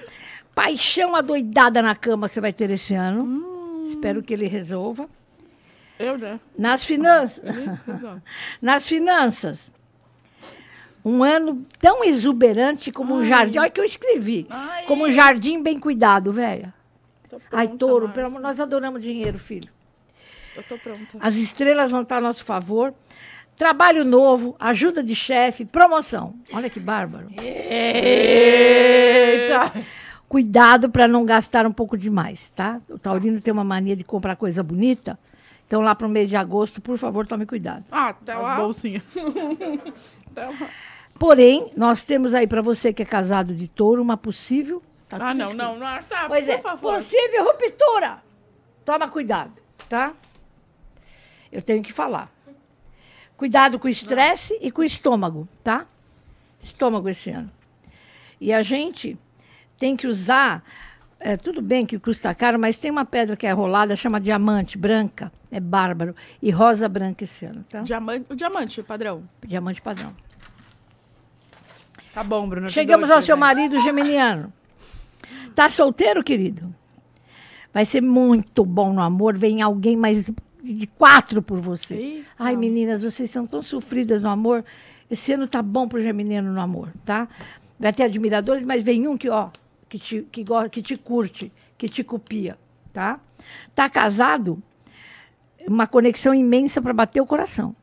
paixão 0.53 1.15
adoidada 1.15 1.81
na 1.81 1.95
cama 1.95 2.27
você 2.27 2.39
vai 2.41 2.53
ter 2.53 2.69
esse 2.69 2.93
ano. 2.93 3.85
Espero 3.85 4.21
que 4.23 4.33
ele 4.33 4.47
resolva. 4.47 5.09
Eu, 5.99 6.17
né? 6.17 6.39
Nas 6.57 6.83
finanças. 6.83 7.43
Nas 8.61 8.87
finanças. 8.87 9.73
Um 11.05 11.21
ano 11.23 11.65
tão 11.79 12.03
exuberante 12.03 12.91
como 12.91 13.13
um 13.13 13.23
jardim. 13.23 13.59
Olha 13.59 13.69
que 13.69 13.79
eu 13.79 13.85
escrevi. 13.85 14.47
Ai. 14.49 14.85
Como 14.85 15.05
um 15.05 15.11
jardim 15.11 15.61
bem 15.61 15.77
cuidado, 15.77 16.31
velha. 16.31 16.73
Ai, 17.51 17.67
touro, 17.67 18.09
pelo 18.09 18.27
amor, 18.27 18.39
nós 18.41 18.59
adoramos 18.59 19.01
dinheiro, 19.01 19.37
filho. 19.39 19.69
Eu 20.55 20.63
tô 20.63 20.77
pronta. 20.77 21.17
As 21.19 21.35
estrelas 21.35 21.91
vão 21.91 22.03
estar 22.03 22.17
a 22.17 22.21
nosso 22.21 22.43
favor. 22.45 22.93
Trabalho 23.57 24.05
novo, 24.05 24.55
ajuda 24.59 25.03
de 25.03 25.15
chefe, 25.15 25.65
promoção. 25.65 26.35
Olha 26.53 26.69
que 26.69 26.79
bárbaro. 26.79 27.29
Eita! 27.41 27.83
Cuidado 30.33 30.89
para 30.89 31.07
não 31.07 31.23
gastar 31.23 31.63
um 31.67 31.71
pouco 31.71 31.95
demais, 31.95 32.49
tá? 32.55 32.81
O 32.89 32.97
taurino 32.97 33.39
tem 33.39 33.51
uma 33.53 33.63
mania 33.63 33.95
de 33.95 34.03
comprar 34.03 34.35
coisa 34.35 34.63
bonita. 34.63 35.19
Então, 35.67 35.79
lá 35.79 35.93
para 35.93 36.07
o 36.07 36.09
mês 36.09 36.27
de 36.27 36.35
agosto, 36.35 36.81
por 36.81 36.97
favor, 36.97 37.27
tome 37.27 37.45
cuidado. 37.45 37.83
Ah, 37.91 38.07
até 38.09 38.31
As 38.33 38.41
lá. 38.41 38.55
bolsinhas. 38.57 39.03
Até 40.31 40.45
lá. 40.49 40.69
Porém, 41.19 41.71
nós 41.77 42.01
temos 42.01 42.33
aí 42.33 42.47
para 42.47 42.63
você 42.63 42.91
que 42.91 43.03
é 43.03 43.05
casado 43.05 43.53
de 43.53 43.67
touro 43.67 44.01
uma 44.01 44.17
possível. 44.17 44.81
tá 45.07 45.17
Ah, 45.21 45.35
não, 45.35 45.53
não, 45.53 45.77
não. 45.77 45.99
Tá, 45.99 46.27
Pois 46.27 46.45
por 46.47 46.51
é, 46.51 46.57
favor. 46.57 46.95
possível 46.95 47.43
ruptura. 47.45 48.17
Toma 48.83 49.07
cuidado, 49.09 49.51
tá? 49.87 50.13
Eu 51.51 51.61
tenho 51.61 51.83
que 51.83 51.93
falar. 51.93 52.31
Cuidado 53.37 53.77
com 53.77 53.85
o 53.85 53.91
estresse 53.91 54.57
e 54.59 54.71
com 54.71 54.81
o 54.81 54.83
estômago, 54.83 55.47
tá? 55.63 55.85
Estômago 56.59 57.07
esse 57.07 57.29
ano. 57.29 57.51
E 58.41 58.51
a 58.51 58.63
gente 58.63 59.15
tem 59.83 59.97
que 59.97 60.07
usar. 60.07 60.63
é, 61.19 61.35
tudo 61.35 61.61
bem 61.61 61.85
que 61.85 61.99
custa 61.99 62.33
caro, 62.33 62.57
mas 62.57 62.77
tem 62.77 62.89
uma 62.89 63.03
pedra 63.03 63.35
que 63.35 63.45
é 63.45 63.51
rolada, 63.51 63.97
chama 63.97 64.17
diamante 64.17 64.77
branca. 64.77 65.29
É 65.51 65.59
bárbaro. 65.59 66.15
E 66.41 66.49
rosa 66.51 66.87
branca 66.87 67.25
esse 67.25 67.45
ano, 67.45 67.65
tá? 67.69 67.81
Diamante, 67.81 68.25
o 68.29 68.35
diamante, 68.35 68.81
padrão. 68.81 69.23
Diamante 69.45 69.81
padrão. 69.81 70.15
Tá 72.13 72.23
bom, 72.23 72.47
Bruno. 72.47 72.69
Chegamos 72.69 73.11
ao 73.11 73.21
seu 73.21 73.35
marido 73.35 73.77
geminiano. 73.81 74.53
Tá 75.53 75.69
solteiro, 75.69 76.23
querido? 76.23 76.73
Vai 77.73 77.85
ser 77.85 78.01
muito 78.01 78.63
bom 78.63 78.93
no 78.93 79.01
amor. 79.01 79.37
Vem 79.37 79.61
alguém 79.61 79.97
mais 79.97 80.31
de 80.63 80.87
quatro 80.87 81.41
por 81.41 81.59
você. 81.59 81.95
Eita. 81.95 82.27
Ai, 82.39 82.55
meninas, 82.55 83.03
vocês 83.03 83.29
são 83.29 83.45
tão 83.45 83.61
sofridas 83.61 84.21
no 84.21 84.29
amor. 84.29 84.63
Esse 85.11 85.33
ano 85.33 85.45
tá 85.45 85.61
bom 85.61 85.89
pro 85.89 86.01
geminiano 86.01 86.53
no 86.53 86.61
amor, 86.61 86.89
tá? 87.03 87.27
Vai 87.77 87.91
ter 87.91 88.03
admiradores, 88.03 88.63
mas 88.63 88.81
vem 88.81 89.07
um 89.07 89.17
que, 89.17 89.29
ó, 89.29 89.49
que 89.93 89.99
te, 89.99 90.21
que, 90.31 90.43
que 90.71 90.81
te 90.81 90.97
curte, 90.97 91.51
que 91.77 91.87
te 91.87 92.03
copia, 92.03 92.57
tá? 92.91 93.19
Tá 93.75 93.87
casado? 93.87 94.61
Uma 95.67 95.85
conexão 95.85 96.33
imensa 96.33 96.81
para 96.81 96.93
bater 96.93 97.21
o 97.21 97.27
coração. 97.27 97.75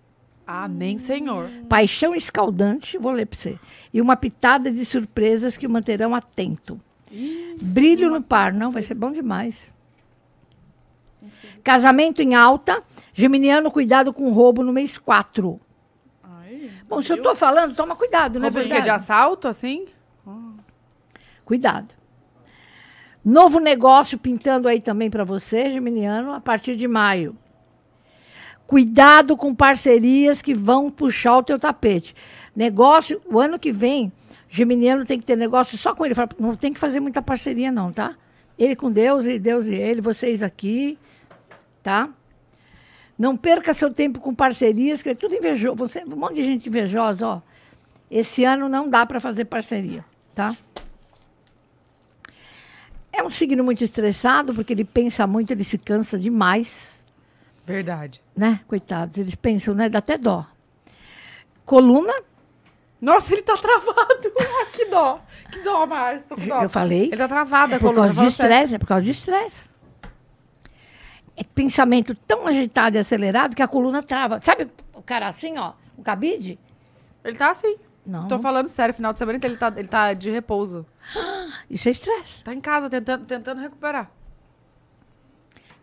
Amém, 0.45 0.99
Senhor. 0.99 1.49
Paixão 1.69 2.13
escaldante, 2.13 2.99
vou 2.99 3.13
ler 3.13 3.27
para 3.27 3.39
você. 3.39 3.61
E 3.95 4.01
uma 4.01 4.17
pitada 4.17 4.73
de 4.73 4.85
surpresas 4.85 5.57
que 5.57 5.69
o 5.69 5.71
manterão 5.71 6.13
atento. 6.13 6.81
Brilho 7.63 8.11
no 8.11 8.21
par, 8.21 8.53
não, 8.53 8.73
vai 8.73 8.83
ser 8.83 8.95
bom 8.95 9.13
demais. 9.13 9.73
Casamento 11.63 12.21
em 12.21 12.35
alta, 12.35 12.83
Geminiano, 13.15 13.71
cuidado 13.71 14.13
com 14.13 14.33
roubo 14.33 14.65
no 14.65 14.73
mês 14.73 14.99
4. 14.99 15.61
Ai. 16.25 16.55
aí. 16.55 16.73
Bom, 16.89 17.01
se 17.03 17.13
eu 17.13 17.23
tô 17.23 17.37
falando, 17.37 17.77
toma 17.77 17.95
cuidado, 17.95 18.41
não 18.41 18.47
é 18.47 18.51
de, 18.51 18.57
quê? 18.57 18.63
verdade? 18.63 18.85
de 18.85 18.91
assalto, 18.91 19.47
assim? 19.47 19.87
Cuidado. 21.45 22.00
Novo 23.25 23.61
negócio 23.61 24.19
pintando 24.19 24.67
aí 24.67 24.81
também 24.81 25.11
para 25.11 25.25
você, 25.25 25.71
Geminiano, 25.71 26.33
a 26.33 26.41
partir 26.41 26.77
de 26.77 26.89
maio. 26.89 27.37
Cuidado 28.67 29.37
com 29.37 29.55
parcerias 29.55 30.41
que 30.41 30.55
vão 30.55 30.91
puxar 30.91 31.39
o 31.39 31.43
teu 31.43 31.59
tapete. 31.59 32.15
Negócio, 32.55 33.21
o 33.27 33.39
ano 33.39 33.59
que 33.59 33.73
vem, 33.73 34.13
Geminiano 34.49 35.05
tem 35.05 35.19
que 35.19 35.27
ter 35.27 35.37
negócio 35.37 35.77
só 35.77 35.95
com 35.95 36.07
ele. 36.07 36.15
Não 36.39 36.55
tem 36.55 36.73
que 36.73 36.81
fazer 36.81 37.01
muita 37.01 37.21
parceria, 37.21 37.71
não, 37.71 37.93
tá? 37.93 38.17
Ele 38.59 38.77
com 38.77 38.91
Deus 38.91 39.27
e 39.27 39.39
Deus 39.39 39.67
e 39.67 39.75
ele, 39.75 40.01
vocês 40.01 40.43
aqui, 40.43 40.99
tá? 41.83 42.09
Não 43.19 43.37
perca 43.37 43.75
seu 43.75 43.93
tempo 43.93 44.19
com 44.19 44.35
parcerias, 44.35 45.03
que 45.03 45.11
é 45.11 45.15
tudo 45.15 45.35
invejoso. 45.35 45.77
Você, 45.77 46.03
um 46.05 46.17
monte 46.17 46.37
de 46.37 46.45
gente 46.45 46.69
invejosa, 46.69 47.27
ó. 47.27 47.43
Esse 48.11 48.45
ano 48.45 48.69
não 48.69 48.89
dá 48.89 49.05
para 49.05 49.21
fazer 49.21 49.45
parceria, 49.45 50.05
tá? 50.35 50.57
É 53.13 53.23
um 53.23 53.31
signo 53.31 53.65
muito 53.65 53.83
estressado, 53.83 54.55
porque 54.55 54.73
ele 54.73 54.85
pensa 54.85 55.27
muito, 55.27 55.53
ele 55.53 55.65
se 55.65 55.77
cansa 55.79 56.19
demais, 56.19 57.05
Verdade. 57.67 58.23
né? 58.37 58.61
Coitados, 58.69 59.19
eles 59.19 59.35
pensam, 59.35 59.75
né? 59.75 59.89
Dá 59.89 59.99
até 59.99 60.17
dó. 60.17 60.47
Coluna, 61.65 62.13
Nossa, 63.01 63.33
ele 63.33 63.43
tá 63.43 63.57
travado. 63.57 64.33
Ah, 64.41 64.67
que 64.73 64.85
dó. 64.87 65.21
Que 65.51 65.59
dó, 65.61 65.87
Márcio. 65.87 66.27
Tô 66.29 66.37
com 66.37 66.47
dó. 66.47 66.63
eu 66.63 66.69
falei, 66.69 67.05
Ele 67.07 67.17
tá 67.17 67.27
travado, 67.29 67.73
é 67.73 67.77
a 67.77 67.79
por 67.81 67.89
coluna. 67.95 68.07
causa 68.09 68.21
de 68.21 68.27
estresse, 68.27 68.75
é 68.75 68.79
por 68.79 68.87
causa 68.87 69.05
de 69.05 69.11
estresse. 69.11 69.71
É 71.37 71.43
pensamento 71.45 72.15
tão 72.15 72.47
agitado 72.47 72.97
e 72.97 72.99
acelerado 73.01 73.57
que 73.57 73.63
a 73.63 73.69
coluna 73.69 74.03
trava. 74.03 74.41
Sabe 74.43 74.69
o 74.93 75.03
cara 75.03 75.29
assim, 75.29 75.57
ó, 75.59 75.73
o 75.97 76.03
cabide? 76.03 76.59
Ele 77.25 77.37
tá 77.37 77.51
assim. 77.51 77.77
Não, 78.05 78.27
Tô 78.27 78.39
falando 78.39 78.69
sério, 78.69 78.95
final 78.95 79.13
de 79.13 79.19
semana 79.19 79.39
ele 79.43 79.57
tá, 79.57 79.73
ele 79.77 79.89
tá 79.89 80.13
de 80.13 80.31
repouso. 80.31 80.85
isso 81.71 81.89
é 81.89 81.93
estresse. 81.93 82.43
Tá 82.45 82.55
em 82.55 82.61
casa 82.61 82.89
tentando, 82.91 83.25
tentando 83.27 83.61
recuperar. 83.61 84.11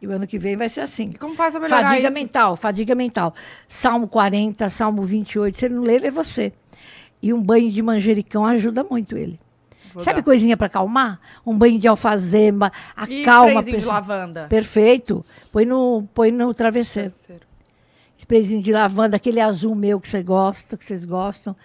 E 0.02 0.08
o 0.08 0.12
ano 0.12 0.28
que 0.28 0.38
vem 0.38 0.56
vai 0.56 0.70
ser 0.70 0.82
assim. 0.82 1.10
E 1.10 1.18
como 1.18 1.36
faz 1.36 1.54
pra 1.54 1.62
melhorar 1.62 1.90
Fadiga 1.90 2.08
isso? 2.08 2.14
mental, 2.14 2.56
fadiga 2.56 2.94
mental. 2.96 3.34
Salmo 3.68 4.08
40, 4.08 4.70
Salmo 4.70 5.04
28. 5.04 5.58
Se 5.58 5.66
ele 5.66 5.74
não 5.76 5.84
ler, 5.84 6.02
lê 6.02 6.12
você. 6.12 6.54
E 7.22 7.34
um 7.34 7.42
banho 7.42 7.72
de 7.72 7.82
manjericão 7.82 8.46
ajuda 8.46 8.84
muito 8.84 9.18
ele. 9.18 9.40
Vou 9.94 10.04
Sabe 10.04 10.18
dar. 10.18 10.24
coisinha 10.24 10.56
para 10.56 10.68
acalmar? 10.68 11.20
Um 11.44 11.58
banho 11.58 11.80
de 11.80 11.88
alfazema, 11.88 12.72
E 13.10 13.24
acalma. 13.24 13.46
a 13.46 13.54
sprayzinho 13.54 13.80
de 13.80 13.86
lavanda? 13.86 14.46
Perfeito. 14.48 15.26
Põe 15.52 15.66
no, 15.66 16.08
põe 16.14 16.32
no 16.32 16.54
travesseiro. 16.54 17.12
Sprayzinho 18.20 18.62
de 18.62 18.72
lavanda, 18.72 19.16
aquele 19.16 19.40
azul 19.40 19.74
meu 19.74 20.00
que 20.00 20.08
você 20.08 20.22
gosta, 20.22 20.78
que 20.78 20.86
vocês 20.86 21.04
gostam. 21.04 21.56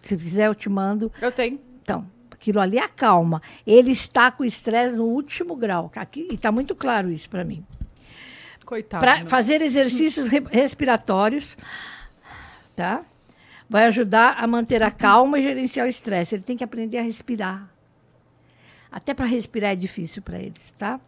Se 0.00 0.16
quiser, 0.16 0.46
eu 0.46 0.54
te 0.54 0.70
mando. 0.70 1.12
Eu 1.20 1.30
tenho. 1.30 1.60
Então, 1.82 2.06
aquilo 2.42 2.58
ali 2.58 2.78
acalma. 2.78 3.40
Ele 3.64 3.92
está 3.92 4.32
com 4.32 4.44
estresse 4.44 4.96
no 4.96 5.04
último 5.04 5.54
grau. 5.54 5.90
Aqui, 5.94 6.26
e 6.30 6.34
está 6.34 6.50
muito 6.50 6.74
claro 6.74 7.10
isso 7.10 7.30
para 7.30 7.44
mim. 7.44 7.64
Coitado. 8.66 9.00
Para 9.04 9.20
né? 9.20 9.26
fazer 9.26 9.62
exercícios 9.62 10.28
re- 10.28 10.44
respiratórios, 10.50 11.56
tá? 12.74 13.04
Vai 13.68 13.86
ajudar 13.86 14.36
a 14.38 14.46
manter 14.46 14.82
a 14.82 14.90
calma 14.90 15.38
e 15.38 15.42
gerenciar 15.42 15.86
o 15.86 15.88
estresse. 15.88 16.34
Ele 16.34 16.42
tem 16.42 16.56
que 16.56 16.64
aprender 16.64 16.98
a 16.98 17.02
respirar. 17.02 17.68
Até 18.90 19.14
para 19.14 19.26
respirar 19.26 19.70
é 19.72 19.76
difícil 19.76 20.20
para 20.20 20.38
eles, 20.38 20.74
tá? 20.78 21.00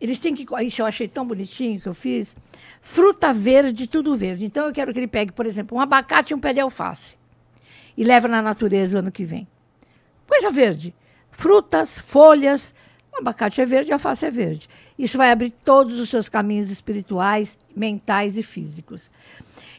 Eles 0.00 0.18
têm 0.18 0.34
que. 0.34 0.46
Isso 0.64 0.82
eu 0.82 0.86
achei 0.86 1.06
tão 1.06 1.26
bonitinho 1.26 1.80
que 1.80 1.86
eu 1.86 1.94
fiz. 1.94 2.34
Fruta 2.80 3.32
verde, 3.32 3.86
tudo 3.86 4.16
verde. 4.16 4.44
Então 4.44 4.66
eu 4.66 4.72
quero 4.72 4.92
que 4.92 4.98
ele 4.98 5.06
pegue, 5.06 5.32
por 5.32 5.46
exemplo, 5.46 5.76
um 5.76 5.80
abacate 5.80 6.32
e 6.32 6.34
um 6.34 6.40
pé 6.40 6.52
de 6.52 6.60
alface. 6.60 7.16
E 7.96 8.04
leve 8.04 8.26
na 8.26 8.42
natureza 8.42 8.96
o 8.96 8.98
ano 8.98 9.12
que 9.12 9.24
vem. 9.24 9.46
Coisa 10.34 10.50
verde. 10.50 10.92
Frutas, 11.30 11.96
folhas. 11.96 12.74
O 13.12 13.18
abacate 13.18 13.60
é 13.60 13.64
verde, 13.64 13.92
a 13.92 13.94
alface 13.94 14.26
é 14.26 14.30
verde. 14.30 14.68
Isso 14.98 15.16
vai 15.16 15.30
abrir 15.30 15.50
todos 15.64 16.00
os 16.00 16.10
seus 16.10 16.28
caminhos 16.28 16.70
espirituais, 16.70 17.56
mentais 17.74 18.36
e 18.36 18.42
físicos. 18.42 19.08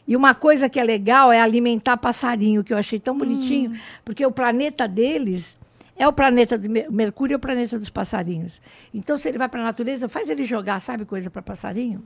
E 0.08 0.16
uma 0.16 0.34
coisa 0.34 0.70
que 0.70 0.80
é 0.80 0.84
legal 0.84 1.30
é 1.30 1.40
alimentar 1.40 1.98
passarinho, 1.98 2.64
que 2.64 2.72
eu 2.72 2.78
achei 2.78 2.98
tão 2.98 3.18
bonitinho, 3.18 3.78
porque 4.02 4.24
o 4.24 4.30
planeta 4.32 4.88
deles 4.88 5.58
é 5.94 6.08
o 6.08 6.12
planeta 6.12 6.56
do 6.56 6.70
Mer- 6.70 6.90
Mercúrio, 6.90 7.34
é 7.34 7.36
o 7.36 7.40
planeta 7.40 7.78
dos 7.78 7.90
passarinhos. 7.90 8.62
Então, 8.94 9.18
se 9.18 9.28
ele 9.28 9.36
vai 9.36 9.48
para 9.50 9.60
a 9.60 9.64
natureza, 9.64 10.08
faz 10.08 10.30
ele 10.30 10.44
jogar, 10.44 10.80
sabe, 10.80 11.04
coisa 11.04 11.28
para 11.28 11.42
passarinho? 11.42 12.02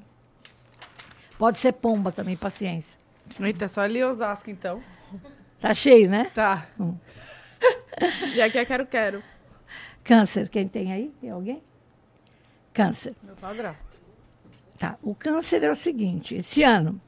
Pode 1.39 1.61
ser 1.61 1.73
pomba 1.73 2.11
também, 2.11 2.37
paciência. 2.37 2.99
Eita, 3.39 3.67
é 3.67 3.69
só 3.69 3.83
ali 3.83 4.03
Osasco, 4.03 4.51
então. 4.51 4.83
Tá 5.61 5.73
cheio, 5.73 6.11
né? 6.11 6.31
Tá. 6.35 6.67
Hum. 6.81 6.95
e 8.35 8.43
aqui 8.43 8.59
é 8.59 8.65
quero, 8.65 8.87
quero. 8.87 9.23
Câncer, 10.03 10.49
quem 10.49 10.67
tem 10.67 10.93
aí? 10.93 11.13
Tem 11.21 11.31
alguém? 11.31 11.63
Câncer. 12.73 13.15
Meu 13.23 13.35
padrasto. 13.37 14.01
Tá. 14.79 14.97
O 15.03 15.15
câncer 15.15 15.63
é 15.63 15.71
o 15.71 15.75
seguinte: 15.75 16.35
esse 16.35 16.63
ano 16.63 17.01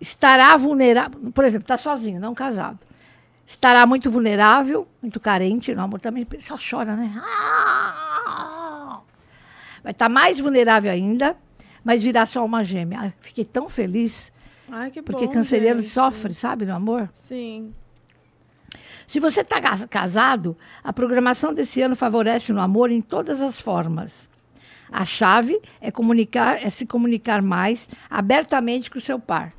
estará 0.00 0.56
vulnerável. 0.56 1.30
Por 1.32 1.44
exemplo, 1.44 1.64
está 1.64 1.76
sozinho, 1.76 2.20
não 2.20 2.34
casado. 2.34 2.78
Estará 3.46 3.86
muito 3.86 4.10
vulnerável, 4.10 4.86
muito 5.00 5.18
carente. 5.18 5.74
No 5.74 5.82
amor 5.82 6.00
também 6.00 6.26
só 6.40 6.56
chora, 6.58 6.96
né? 6.96 7.14
Ah! 7.18 9.00
Vai 9.82 9.92
estar 9.92 10.08
mais 10.08 10.38
vulnerável 10.38 10.90
ainda, 10.90 11.36
mas 11.82 12.02
virá 12.02 12.26
só 12.26 12.44
uma 12.44 12.62
gêmea. 12.64 12.98
Ai, 13.00 13.14
fiquei 13.20 13.44
tão 13.44 13.68
feliz, 13.68 14.30
Ai, 14.70 14.90
que 14.90 15.00
porque 15.00 15.26
bom, 15.26 15.32
canceriano 15.32 15.80
gente. 15.80 15.92
sofre, 15.92 16.34
sabe, 16.34 16.66
no 16.66 16.74
amor? 16.74 17.08
Sim. 17.14 17.72
Se 19.08 19.18
você 19.18 19.40
está 19.40 19.58
casado, 19.88 20.54
a 20.84 20.92
programação 20.92 21.54
desse 21.54 21.80
ano 21.80 21.96
favorece 21.96 22.52
no 22.52 22.60
amor 22.60 22.90
em 22.90 23.00
todas 23.00 23.40
as 23.40 23.58
formas. 23.58 24.28
A 24.92 25.02
chave 25.06 25.58
é 25.80 25.90
comunicar, 25.90 26.62
é 26.62 26.68
se 26.68 26.84
comunicar 26.84 27.40
mais 27.40 27.88
abertamente 28.10 28.90
com 28.90 28.98
o 28.98 29.00
seu 29.00 29.18
par. 29.18 29.54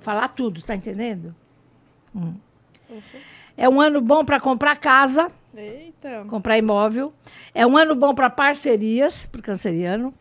Falar 0.00 0.28
tudo, 0.28 0.60
está 0.60 0.76
entendendo? 0.76 1.34
Hum. 2.14 2.34
É 3.56 3.68
um 3.68 3.80
ano 3.80 4.00
bom 4.00 4.24
para 4.24 4.38
comprar 4.38 4.76
casa, 4.76 5.30
Eita. 5.56 6.24
comprar 6.28 6.56
imóvel. 6.56 7.12
É 7.52 7.66
um 7.66 7.76
ano 7.76 7.96
bom 7.96 8.14
para 8.14 8.30
parcerias, 8.30 9.26
para 9.26 9.40
o 9.40 9.42
canceriano. 9.42 10.14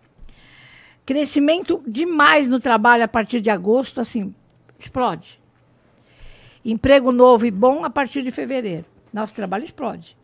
Crescimento 1.06 1.84
demais 1.86 2.50
no 2.50 2.60
trabalho 2.60 3.04
a 3.04 3.08
partir 3.08 3.40
de 3.40 3.52
agosto, 3.52 4.02
assim, 4.02 4.34
explode. 4.80 5.42
Emprego 6.65 7.12
novo 7.12 7.45
e 7.45 7.52
bom 7.52 7.84
a 7.84 7.89
partir 7.89 8.21
de 8.21 8.32
fevereiro. 8.32 8.86
Nosso 9.12 9.34
trabalho 9.34 9.65
explode. 9.65 10.15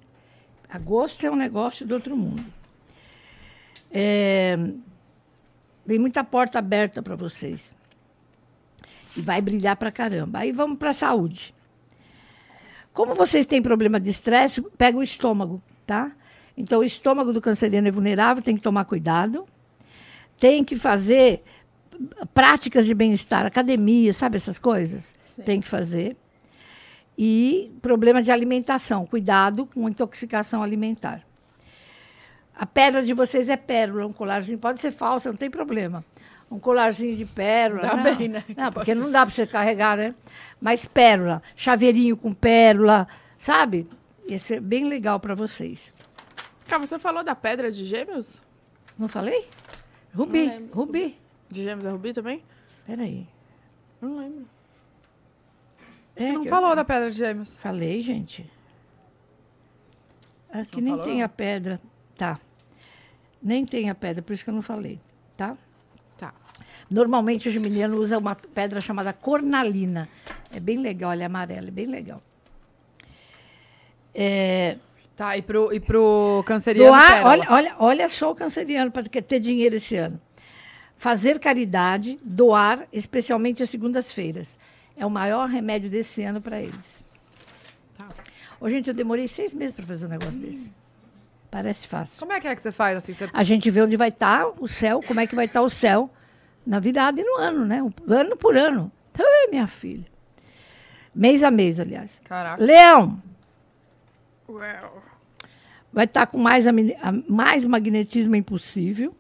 Agosto 0.70 1.26
é 1.26 1.32
um 1.32 1.36
negócio 1.36 1.86
do 1.86 1.96
outro 1.96 2.16
mundo. 2.16 2.46
É, 3.92 4.58
Tem 5.88 6.00
muita 6.00 6.24
porta 6.24 6.60
aberta 6.60 7.02
para 7.02 7.16
vocês. 7.16 7.74
E 9.18 9.22
vai 9.22 9.42
brilhar 9.42 9.76
para 9.76 9.92
caramba. 9.92 10.40
Aí 10.40 10.52
vamos 10.52 10.78
para 10.78 10.92
a 10.92 10.94
saúde. 10.94 11.54
Como 12.94 13.16
vocês 13.16 13.46
têm 13.46 13.62
problema 13.62 14.00
de 14.00 14.10
estresse, 14.10 14.62
pega 14.78 14.98
o 14.98 15.04
estômago, 15.04 15.62
tá? 15.86 16.12
Então, 16.56 16.80
o 16.80 16.84
estômago 16.84 17.32
do 17.34 17.42
canceriano 17.42 17.88
é 17.88 17.92
vulnerável, 17.92 18.44
tem 18.44 18.56
que 18.56 18.62
tomar 18.62 18.86
cuidado. 18.86 19.48
Tem 20.40 20.64
que 20.64 20.76
fazer 20.76 21.44
práticas 22.34 22.86
de 22.86 22.94
bem-estar, 22.94 23.46
academia, 23.46 24.14
sabe 24.14 24.38
essas 24.38 24.58
coisas? 24.58 25.16
Tem 25.46 25.60
que 25.60 25.68
fazer. 25.68 26.16
E 27.22 27.78
problema 27.82 28.24
de 28.24 28.32
alimentação, 28.32 29.04
cuidado 29.04 29.66
com 29.66 29.90
intoxicação 29.90 30.64
alimentar. 30.64 31.22
A 32.56 32.66
pedra 32.66 33.04
de 33.04 33.12
vocês 33.12 33.50
é 33.50 33.58
pérola, 33.58 34.08
um 34.08 34.14
colarzinho, 34.14 34.58
pode 34.58 34.80
ser 34.80 34.92
falso, 34.92 35.28
não 35.28 35.36
tem 35.36 35.50
problema. 35.50 36.06
Um 36.50 36.58
colarzinho 36.58 37.18
de 37.18 37.26
pérola. 37.26 37.82
Dá 37.82 37.98
não. 37.98 38.04
bem, 38.16 38.30
né? 38.30 38.46
Não, 38.56 38.72
porque 38.72 38.96
não 38.96 39.12
dá 39.12 39.26
para 39.26 39.36
você 39.36 39.46
carregar, 39.46 39.98
né? 39.98 40.16
Mas 40.62 40.86
pérola, 40.86 41.44
chaveirinho 41.58 42.16
com 42.16 42.34
pérola, 42.34 43.06
sabe? 43.38 43.86
Ia 44.30 44.40
ser 44.40 44.62
bem 44.62 44.86
legal 44.86 45.20
para 45.20 45.36
vocês. 45.36 45.94
Cá, 46.70 46.78
você 46.78 46.98
falou 46.98 47.22
da 47.22 47.36
pedra 47.36 47.70
de 47.70 47.84
gêmeos? 47.84 48.42
Não 48.98 49.10
falei? 49.10 49.46
Rubi, 50.16 50.46
Não. 50.46 50.68
Rubi. 50.68 51.20
De 51.50 51.64
gêmeos 51.64 51.86
é 51.86 51.90
rubi 51.90 52.14
também? 52.14 52.42
Peraí. 52.86 53.28
Não 54.02 54.20
lembro. 54.20 54.59
É, 56.20 56.32
não 56.32 56.42
que 56.42 56.48
eu- 56.48 56.52
falou 56.52 56.76
da 56.76 56.84
pedra 56.86 57.10
de 57.10 57.18
gêmeos. 57.18 57.56
Falei, 57.56 58.04
gente. 58.04 58.50
Aqui 60.52 60.78
Não 60.78 60.84
nem 60.84 60.94
falou, 60.94 61.06
tem 61.06 61.24
a 61.24 61.30
pedra. 61.30 61.80
Tá. 62.18 62.40
Nem 63.42 63.66
tem 63.66 63.90
a 63.90 63.96
pedra, 63.96 64.22
por 64.22 64.34
isso 64.34 64.44
que 64.44 64.50
eu 64.50 64.54
não 64.54 64.62
falei. 64.62 65.00
Tá? 65.38 65.56
Tá. 66.18 66.34
Normalmente 66.90 67.48
o 67.48 67.52
geminiano 67.52 67.96
usa 67.98 68.18
uma 68.18 68.36
pedra 68.36 68.82
chamada 68.82 69.14
cornalina. 69.14 70.10
É 70.52 70.60
bem 70.60 70.78
legal, 70.78 71.12
ela 71.14 71.24
é 71.24 71.26
amarela, 71.26 71.68
é 71.70 71.72
bem 71.72 71.86
legal. 71.86 72.22
É, 74.14 74.78
Tá, 75.16 75.36
e 75.38 75.42
pro, 75.42 75.74
e 75.74 75.82
pro 75.82 76.42
canceriano, 76.46 76.92
doar, 76.96 77.26
olha, 77.26 77.46
olha, 77.50 77.76
olha 77.78 78.08
só 78.10 78.32
o 78.32 78.36
canceriano 78.36 78.90
para 78.90 79.04
ter 79.04 79.38
dinheiro 79.42 79.76
esse 79.76 79.98
ano. 79.98 80.20
Fazer 80.98 81.40
caridade, 81.40 82.18
doar, 82.24 82.88
especialmente 82.94 83.62
às 83.62 83.70
segundas-feiras. 83.70 84.58
É 85.00 85.06
o 85.06 85.10
maior 85.10 85.48
remédio 85.48 85.90
desse 85.90 86.22
ano 86.24 86.42
para 86.42 86.62
eles. 86.62 87.06
Tá. 87.98 88.06
Ô, 88.60 88.70
gente, 88.70 88.90
eu 88.90 88.94
demorei 88.94 89.30
seis 89.30 89.54
meses 89.54 89.74
para 89.74 89.86
fazer 89.86 90.06
um 90.06 90.10
negócio 90.10 90.38
desse. 90.38 90.74
Parece 91.50 91.88
fácil. 91.88 92.20
Como 92.20 92.34
é 92.34 92.40
que 92.42 92.48
é 92.48 92.54
que 92.54 92.62
você 92.62 92.72
faz 92.72 92.98
assim? 92.98 93.14
Você... 93.14 93.30
A 93.34 93.44
gente 93.44 93.72
vê 93.72 93.82
onde 93.82 93.96
vai 93.96 94.10
estar 94.10 94.48
o 94.60 94.68
céu, 94.68 95.00
como 95.08 95.22
é 95.22 95.26
que 95.26 95.36
vai 95.36 95.46
estar 95.46 95.62
o 95.62 95.70
céu 95.70 96.10
na 96.68 96.80
virada 96.80 97.20
e 97.22 97.24
no 97.24 97.38
ano, 97.38 97.66
né? 97.66 97.80
Ano 98.08 98.36
por 98.36 98.58
ano. 98.58 98.92
Ai, 99.18 99.48
minha 99.50 99.68
filha. 99.68 100.06
Mês 101.16 101.44
a 101.44 101.50
mês, 101.50 101.80
aliás. 101.80 102.22
Caraca. 102.26 102.62
Leão, 102.62 103.22
vai 105.92 106.06
estar 106.06 106.28
com 106.28 106.38
mais, 106.38 106.66
mais 107.28 107.66
magnetismo 107.66 108.36
impossível. 108.36 109.16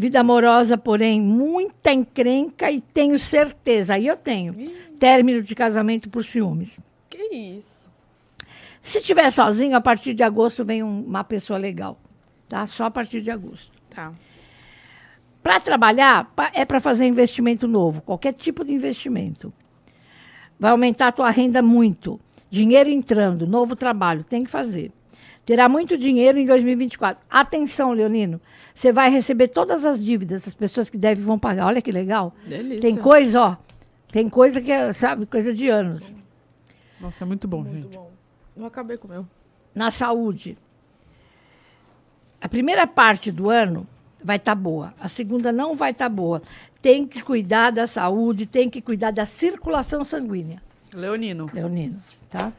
Vida 0.00 0.20
amorosa, 0.20 0.78
porém, 0.78 1.20
muita 1.20 1.92
encrenca 1.92 2.70
e 2.70 2.80
tenho 2.80 3.18
certeza, 3.18 3.92
aí 3.92 4.06
eu 4.06 4.16
tenho, 4.16 4.54
término 4.98 5.42
de 5.42 5.54
casamento 5.54 6.08
por 6.08 6.24
ciúmes. 6.24 6.80
Que 7.10 7.18
isso? 7.34 7.90
Se 8.82 8.96
estiver 8.96 9.30
sozinho, 9.30 9.76
a 9.76 9.80
partir 9.80 10.14
de 10.14 10.22
agosto 10.22 10.64
vem 10.64 10.82
um- 10.82 11.04
uma 11.04 11.22
pessoa 11.22 11.58
legal, 11.58 11.98
tá? 12.48 12.66
Só 12.66 12.84
a 12.84 12.90
partir 12.90 13.20
de 13.20 13.30
agosto. 13.30 13.70
Tá. 13.90 14.10
Para 15.42 15.60
trabalhar, 15.60 16.32
pa- 16.34 16.50
é 16.54 16.64
para 16.64 16.80
fazer 16.80 17.04
investimento 17.04 17.68
novo, 17.68 18.00
qualquer 18.00 18.32
tipo 18.32 18.64
de 18.64 18.72
investimento. 18.72 19.52
Vai 20.58 20.70
aumentar 20.70 21.08
a 21.08 21.12
tua 21.12 21.28
renda 21.28 21.60
muito. 21.60 22.18
Dinheiro 22.50 22.88
entrando, 22.88 23.46
novo 23.46 23.76
trabalho, 23.76 24.24
tem 24.24 24.44
que 24.44 24.50
fazer. 24.50 24.90
Terá 25.50 25.68
muito 25.68 25.98
dinheiro 25.98 26.38
em 26.38 26.46
2024. 26.46 27.20
Atenção, 27.28 27.90
Leonino, 27.90 28.40
você 28.72 28.92
vai 28.92 29.10
receber 29.10 29.48
todas 29.48 29.84
as 29.84 30.00
dívidas, 30.00 30.46
as 30.46 30.54
pessoas 30.54 30.88
que 30.88 30.96
devem 30.96 31.24
vão 31.24 31.40
pagar. 31.40 31.66
Olha 31.66 31.82
que 31.82 31.90
legal. 31.90 32.32
Delícia. 32.46 32.80
Tem 32.80 32.94
coisa, 32.94 33.40
ó, 33.40 33.56
tem 34.12 34.28
coisa 34.28 34.60
que 34.60 34.70
é, 34.70 34.92
sabe, 34.92 35.26
coisa 35.26 35.52
de 35.52 35.68
anos. 35.68 36.14
Nossa, 37.00 37.24
é 37.24 37.26
muito 37.26 37.48
bom, 37.48 37.64
Muito 37.64 37.82
gente. 37.82 37.96
bom. 37.96 38.12
Eu 38.56 38.64
acabei 38.64 38.96
com 38.96 39.08
o 39.08 39.10
meu. 39.10 39.26
na 39.74 39.90
saúde. 39.90 40.56
A 42.40 42.48
primeira 42.48 42.86
parte 42.86 43.32
do 43.32 43.50
ano 43.50 43.84
vai 44.22 44.36
estar 44.36 44.54
boa, 44.54 44.94
a 45.00 45.08
segunda 45.08 45.50
não 45.50 45.74
vai 45.74 45.90
estar 45.90 46.08
boa. 46.08 46.40
Tem 46.80 47.04
que 47.04 47.24
cuidar 47.24 47.72
da 47.72 47.88
saúde, 47.88 48.46
tem 48.46 48.70
que 48.70 48.80
cuidar 48.80 49.10
da 49.10 49.26
circulação 49.26 50.04
sanguínea, 50.04 50.62
Leonino. 50.94 51.50
Leonino, 51.52 52.00
tá? 52.28 52.52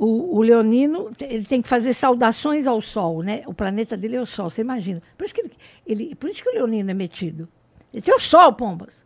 O, 0.00 0.36
o 0.38 0.42
Leonino, 0.42 1.10
ele 1.20 1.44
tem 1.44 1.60
que 1.60 1.68
fazer 1.68 1.92
saudações 1.92 2.66
ao 2.68 2.80
Sol, 2.80 3.22
né? 3.22 3.42
O 3.46 3.52
planeta 3.54 3.96
dele 3.96 4.14
é 4.16 4.20
o 4.20 4.26
Sol, 4.26 4.48
você 4.48 4.60
imagina. 4.60 5.02
Por 5.16 5.24
isso 5.24 5.34
que, 5.34 5.40
ele, 5.40 5.52
ele- 5.86 6.14
por 6.14 6.30
isso 6.30 6.42
que 6.42 6.48
o 6.48 6.52
Leonino 6.54 6.90
é 6.90 6.94
metido. 6.94 7.48
Ele 7.92 8.02
tem 8.02 8.14
o 8.14 8.20
Sol, 8.20 8.52
Pombas. 8.52 9.04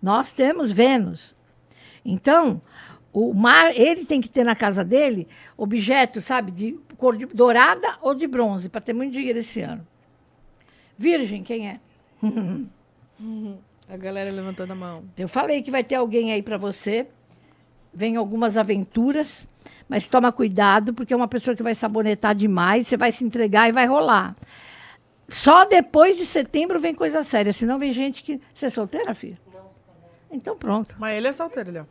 Nós 0.00 0.32
temos 0.32 0.70
Vênus. 0.70 1.34
Então, 2.04 2.60
o 3.12 3.32
mar, 3.34 3.76
ele 3.76 4.04
tem 4.04 4.20
que 4.20 4.28
ter 4.28 4.44
na 4.44 4.54
casa 4.54 4.84
dele 4.84 5.26
objetos, 5.56 6.24
sabe, 6.24 6.52
de 6.52 6.78
cor 6.96 7.16
de 7.16 7.26
dourada 7.26 7.96
ou 8.00 8.14
de 8.14 8.26
bronze, 8.26 8.68
para 8.68 8.80
ter 8.80 8.92
muito 8.92 9.12
dinheiro 9.12 9.38
esse 9.40 9.60
ano. 9.60 9.84
Virgem, 10.96 11.42
quem 11.42 11.68
é? 11.68 11.80
A 13.88 13.96
galera 13.96 14.30
levantando 14.30 14.72
a 14.72 14.76
mão. 14.76 15.04
Eu 15.16 15.28
falei 15.28 15.62
que 15.62 15.70
vai 15.70 15.84
ter 15.84 15.96
alguém 15.96 16.32
aí 16.32 16.42
para 16.42 16.56
você. 16.56 17.06
Vem 17.92 18.16
algumas 18.16 18.56
aventuras, 18.56 19.46
mas 19.88 20.06
toma 20.06 20.32
cuidado, 20.32 20.92
porque 20.94 21.12
é 21.12 21.16
uma 21.16 21.28
pessoa 21.28 21.56
que 21.56 21.62
vai 21.62 21.74
sabonetar 21.74 22.34
demais, 22.34 22.86
você 22.86 22.96
vai 22.96 23.12
se 23.12 23.24
entregar 23.24 23.68
e 23.68 23.72
vai 23.72 23.86
rolar. 23.86 24.34
Só 25.28 25.64
depois 25.64 26.16
de 26.16 26.26
setembro 26.26 26.78
vem 26.78 26.94
coisa 26.94 27.22
séria, 27.24 27.52
senão 27.52 27.78
vem 27.78 27.92
gente 27.92 28.22
que. 28.22 28.40
Você 28.54 28.66
é 28.66 28.70
solteira, 28.70 29.14
filha? 29.14 29.38
Então 30.30 30.56
pronto. 30.56 30.96
Mas 30.98 31.16
ele 31.16 31.28
é 31.28 31.32
solteiro, 31.32 31.70
Léo. 31.70 31.88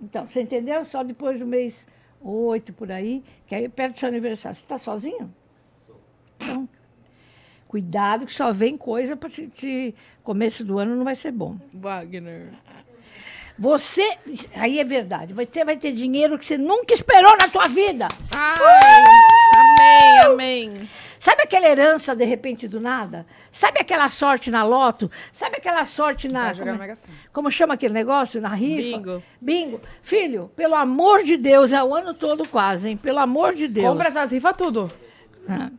Então, 0.00 0.26
você 0.26 0.40
entendeu? 0.42 0.84
Só 0.84 1.02
depois 1.02 1.38
do 1.40 1.46
mês 1.46 1.86
8 2.20 2.72
por 2.72 2.90
aí, 2.90 3.22
que 3.46 3.54
aí 3.54 3.64
é 3.64 3.68
perto 3.68 3.94
do 3.94 3.98
seu 4.00 4.08
aniversário. 4.08 4.56
Você 4.56 4.62
está 4.64 4.78
sozinho? 4.78 5.32
Então, 6.36 6.68
cuidado 7.66 8.24
que 8.26 8.32
só 8.32 8.52
vem 8.52 8.76
coisa 8.76 9.16
para 9.16 9.28
te, 9.28 9.48
te- 9.48 9.94
Começo 10.22 10.64
do 10.64 10.78
ano 10.78 10.94
não 10.96 11.04
vai 11.04 11.14
ser 11.14 11.32
bom. 11.32 11.56
Wagner. 11.74 12.50
Você. 13.58 14.16
Aí 14.54 14.78
é 14.78 14.84
verdade. 14.84 15.32
Você 15.34 15.64
vai 15.64 15.76
ter 15.76 15.92
dinheiro 15.92 16.38
que 16.38 16.46
você 16.46 16.56
nunca 16.56 16.94
esperou 16.94 17.36
na 17.36 17.48
tua 17.48 17.64
vida. 17.68 18.06
Ai, 18.36 19.04
amém, 19.56 20.18
amém. 20.24 20.88
Sabe 21.18 21.42
aquela 21.42 21.66
herança 21.68 22.14
de 22.14 22.24
repente 22.24 22.68
do 22.68 22.80
nada? 22.80 23.26
Sabe 23.50 23.80
aquela 23.80 24.08
sorte 24.08 24.52
na 24.52 24.62
loto? 24.62 25.10
Sabe 25.32 25.56
aquela 25.56 25.84
sorte 25.84 26.28
na. 26.28 26.54
Como, 26.54 26.82
é- 26.82 26.94
como 27.32 27.50
chama 27.50 27.74
aquele 27.74 27.92
negócio? 27.92 28.40
Na 28.40 28.50
rifa? 28.54 28.96
Bingo. 28.98 29.22
Bingo. 29.40 29.80
Filho, 30.02 30.52
pelo 30.54 30.76
amor 30.76 31.24
de 31.24 31.36
Deus, 31.36 31.72
é 31.72 31.82
o 31.82 31.92
ano 31.92 32.14
todo 32.14 32.48
quase, 32.48 32.90
hein? 32.90 32.96
Pelo 32.96 33.18
amor 33.18 33.54
de 33.56 33.66
Deus. 33.66 33.88
Compra 33.88 34.06
essas 34.08 34.30
rifas 34.30 34.54
tudo. 34.56 34.88
Ah. 35.48 35.70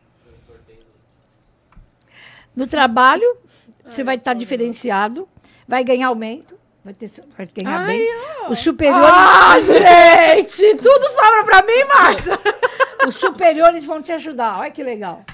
No 2.54 2.66
trabalho, 2.66 3.38
você 3.86 4.04
vai 4.04 4.16
estar 4.16 4.34
diferenciado, 4.34 5.26
vai 5.66 5.82
ganhar 5.82 6.08
aumento, 6.08 6.59
vai, 6.84 6.94
ter, 6.94 7.10
vai 7.36 7.46
ganhar 7.46 7.80
Ai, 7.80 7.86
bem. 7.86 8.08
ó. 8.44 8.50
Os 8.50 8.58
superiores, 8.58 9.04
Ah, 9.12 9.58
gente! 9.60 10.76
Tudo 10.76 11.08
sobra 11.10 11.44
pra 11.44 11.62
mim, 11.62 11.84
Márcia! 11.88 12.38
os 13.06 13.16
superiores 13.16 13.84
vão 13.84 14.00
te 14.02 14.12
ajudar. 14.12 14.58
Olha 14.58 14.70
que 14.70 14.82
legal. 14.82 15.24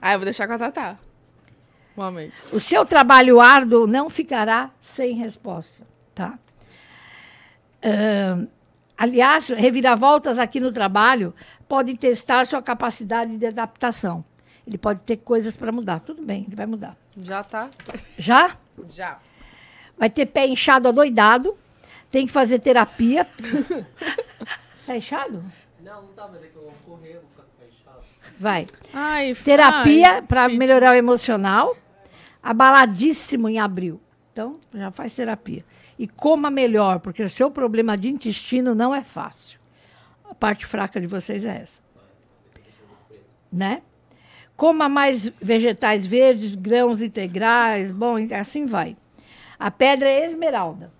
Ah, 0.00 0.12
eu 0.14 0.18
vou 0.18 0.24
deixar 0.24 0.46
com 0.46 0.54
a 0.54 0.58
Tatá. 0.58 0.96
Um 1.96 2.02
aumento. 2.02 2.32
O 2.52 2.60
seu 2.60 2.86
trabalho 2.86 3.40
árduo 3.40 3.86
não 3.86 4.08
ficará 4.08 4.70
sem 4.80 5.14
resposta, 5.14 5.82
tá? 6.14 6.38
Ahn, 7.82 8.46
aliás, 8.96 9.48
reviravoltas 9.48 10.38
aqui 10.38 10.60
no 10.60 10.72
trabalho 10.72 11.34
podem 11.68 11.96
testar 11.96 12.46
sua 12.46 12.62
capacidade 12.62 13.36
de 13.36 13.46
adaptação. 13.46 14.24
Ele 14.66 14.78
pode 14.78 15.00
ter 15.00 15.16
coisas 15.18 15.56
para 15.56 15.72
mudar. 15.72 16.00
Tudo 16.00 16.22
bem, 16.22 16.44
ele 16.46 16.56
vai 16.56 16.66
mudar. 16.66 16.96
Já 17.16 17.42
tá. 17.42 17.68
Já? 18.18 18.56
Já. 18.88 19.18
Vai 20.00 20.08
ter 20.08 20.24
pé 20.24 20.46
inchado 20.46 20.88
adoidado. 20.88 21.54
Tem 22.10 22.26
que 22.26 22.32
fazer 22.32 22.58
terapia. 22.58 23.26
tá 24.86 24.96
inchado? 24.96 25.44
Não, 25.84 26.02
não 26.02 26.08
tá, 26.14 26.26
mas 26.26 26.42
é 26.42 26.46
que 26.46 26.56
eu 26.56 26.62
vou 26.62 26.72
correr, 26.86 27.18
vou 27.18 27.28
ficar 27.28 27.42
com 27.42 27.66
inchado. 27.66 28.00
Vai. 28.38 28.66
Ai, 28.94 29.34
Terapia 29.34 30.22
para 30.22 30.48
melhorar 30.48 30.92
o 30.92 30.94
emocional. 30.94 31.76
Abaladíssimo 32.42 33.46
em 33.46 33.58
abril. 33.58 34.00
Então, 34.32 34.58
já 34.72 34.90
faz 34.90 35.12
terapia. 35.12 35.62
E 35.98 36.08
coma 36.08 36.50
melhor, 36.50 37.00
porque 37.00 37.22
o 37.22 37.28
seu 37.28 37.50
problema 37.50 37.94
de 37.98 38.08
intestino 38.08 38.74
não 38.74 38.94
é 38.94 39.04
fácil. 39.04 39.60
A 40.24 40.34
parte 40.34 40.64
fraca 40.64 40.98
de 40.98 41.06
vocês 41.06 41.44
é 41.44 41.60
essa. 41.62 41.82
Né? 43.52 43.82
Coma 44.56 44.88
mais 44.88 45.28
vegetais 45.42 46.06
verdes, 46.06 46.54
grãos 46.54 47.02
integrais, 47.02 47.92
bom, 47.92 48.14
assim 48.32 48.64
vai. 48.64 48.96
A 49.60 49.70
pedra 49.70 50.08
é 50.08 50.24
esmeralda. 50.24 50.90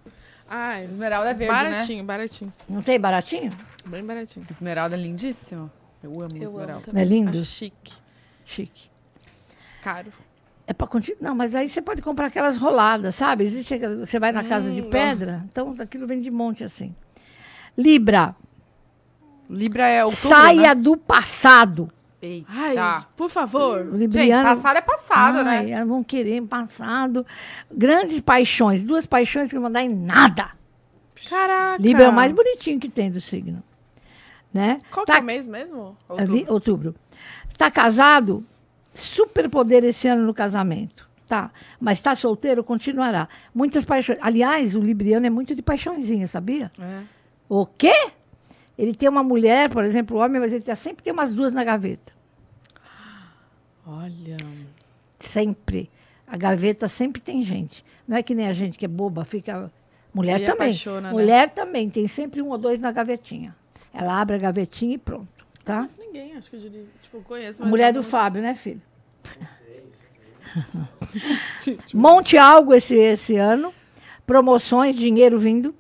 Ai, 0.49 0.85
Esmeralda 0.85 1.31
é 1.31 1.35
verde, 1.35 1.55
né? 1.55 1.71
baratinho, 1.71 2.05
baratinho. 2.05 2.53
Não 2.69 2.83
tem 2.83 3.01
baratinho? 3.01 3.57
Bem 3.87 4.05
baratinho. 4.05 4.47
Esmeralda 4.51 4.97
é 4.97 4.99
lindíssimo. 4.99 5.71
Eu 6.03 6.11
amo 6.21 6.29
Eu 6.35 6.43
amo 6.43 6.45
esmeralda. 6.61 6.93
Não 6.93 7.01
é 7.01 7.05
lindo? 7.05 7.31
Acho 7.39 7.45
chique. 7.45 7.93
Chique. 8.45 8.91
Caro. 9.83 10.13
É 10.67 10.73
para 10.73 10.87
continuar. 10.87 11.19
Não, 11.23 11.35
mas 11.35 11.55
aí 11.55 11.69
você 11.69 11.81
pode 11.81 12.03
comprar 12.03 12.27
aquelas 12.27 12.57
roladas, 12.57 13.15
sabe? 13.15 13.45
Existe, 13.45 13.75
aquela- 13.75 14.05
você 14.05 14.19
vai 14.19 14.31
na 14.33 14.45
casa 14.45 14.71
de 14.71 14.83
Hum, 14.83 14.91
pedra, 14.91 15.43
então 15.51 15.75
aquilo 15.79 16.07
vem 16.07 16.21
de 16.21 16.31
monte 16.31 16.63
assim. 16.65 16.95
Libra, 17.79 18.35
Libra 19.49 19.87
é 19.89 20.05
outubro, 20.05 20.29
saia 20.29 20.75
né? 20.75 20.81
do 20.81 20.97
passado. 20.97 21.91
Eita. 22.23 22.47
Ai, 22.53 22.77
por 23.17 23.31
favor. 23.31 23.81
O 23.81 23.85
Gente, 23.93 23.99
libriano, 23.99 24.43
passado 24.45 24.77
é 24.77 24.81
passado, 24.83 25.39
Ai, 25.39 25.65
né? 25.65 25.71
elas 25.71 25.89
vão 25.89 26.05
querer 26.05 26.43
passado. 26.43 27.25
Grandes 27.73 28.21
paixões, 28.21 28.83
duas 28.83 29.07
paixões 29.07 29.49
que 29.49 29.55
não 29.55 29.63
vão 29.63 29.73
dar 29.73 29.83
em 29.83 29.89
nada. 29.95 30.51
Caraca. 31.29 31.83
Libra 31.83 32.05
é 32.05 32.09
o 32.09 32.13
mais 32.13 32.33
bonitinho 32.33 32.79
que 32.79 32.89
tem 32.89 33.11
do 33.11 33.21
signo. 33.21 33.63
Né? 34.53 34.79
Qual 34.91 35.07
Tá- 35.07 35.15
que 35.15 35.19
é 35.21 35.23
o 35.23 35.25
mês 35.27 35.47
mesmo? 35.49 35.97
Outubro. 36.49 36.95
Está 37.51 37.71
casado? 37.71 38.45
Super 38.95 39.49
poder 39.49 39.85
esse 39.85 40.09
ano 40.09 40.27
no 40.27 40.35
casamento. 40.35 41.09
Tá. 41.29 41.51
Mas 41.79 41.99
está 41.99 42.15
solteiro? 42.17 42.65
Continuará. 42.65 43.29
Muitas 43.55 43.85
paixões. 43.85 44.19
Aliás, 44.21 44.75
o 44.75 44.81
libriano 44.81 45.25
é 45.27 45.31
muito 45.31 45.55
de 45.55 45.63
paixãozinha, 45.63 46.27
sabia? 46.27 46.71
É. 46.79 47.03
O 47.49 47.65
quê? 47.65 48.11
Ele 48.79 48.95
tem 48.95 49.09
uma 49.09 49.23
mulher, 49.23 49.69
por 49.69 49.85
exemplo, 49.85 50.17
o 50.17 50.21
homem, 50.21 50.41
mas 50.41 50.53
ele 50.53 50.65
tá, 50.65 50.75
sempre 50.75 51.03
tem 51.03 51.13
umas 51.13 51.35
duas 51.35 51.53
na 51.53 51.63
gaveta. 51.65 52.13
Olha. 53.87 54.37
Sempre. 55.19 55.91
A 56.27 56.37
gaveta 56.37 56.89
sempre 56.89 57.21
tem 57.21 57.43
gente. 57.43 57.85
Não 58.07 58.17
é 58.17 58.23
que 58.23 58.35
nem 58.35 58.47
a 58.47 58.53
gente 58.53 58.79
que 58.79 58.85
é 58.85 58.89
boba, 58.89 59.25
fica. 59.25 59.71
Mulher 60.15 60.39
também. 60.41 60.69
apaixona, 60.69 61.09
né? 61.09 61.13
Mulher 61.13 61.51
também. 61.51 61.91
Tem 61.91 62.07
sempre 62.09 62.41
um 62.41 62.49
ou 62.49 62.59
dois 62.59 62.81
na 62.81 62.91
gavetinha. 62.93 63.55
Ela 63.93 64.21
abre 64.21 64.37
a 64.37 64.39
gavetinha 64.39 64.95
e 64.95 64.99
pronto. 64.99 65.29
Tá? 65.65 65.81
Não 65.83 65.87
conheço 65.87 66.01
ninguém, 66.01 66.37
acho 66.37 66.51
que 66.51 66.57
eu 66.57 66.61
diria. 66.61 66.85
Tipo, 67.03 67.21
conheço. 67.23 67.65
Mulher 67.65 67.93
não- 67.93 68.01
do 68.01 68.07
Fábio, 68.07 68.43
né, 68.43 68.55
filho? 68.55 68.81
Monte 71.95 72.37
algo 72.39 72.75
esse, 72.75 72.97
esse 72.97 73.37
ano. 73.37 73.73
Promoções, 74.27 74.97
dinheiro 74.97 75.39
vindo. 75.39 75.75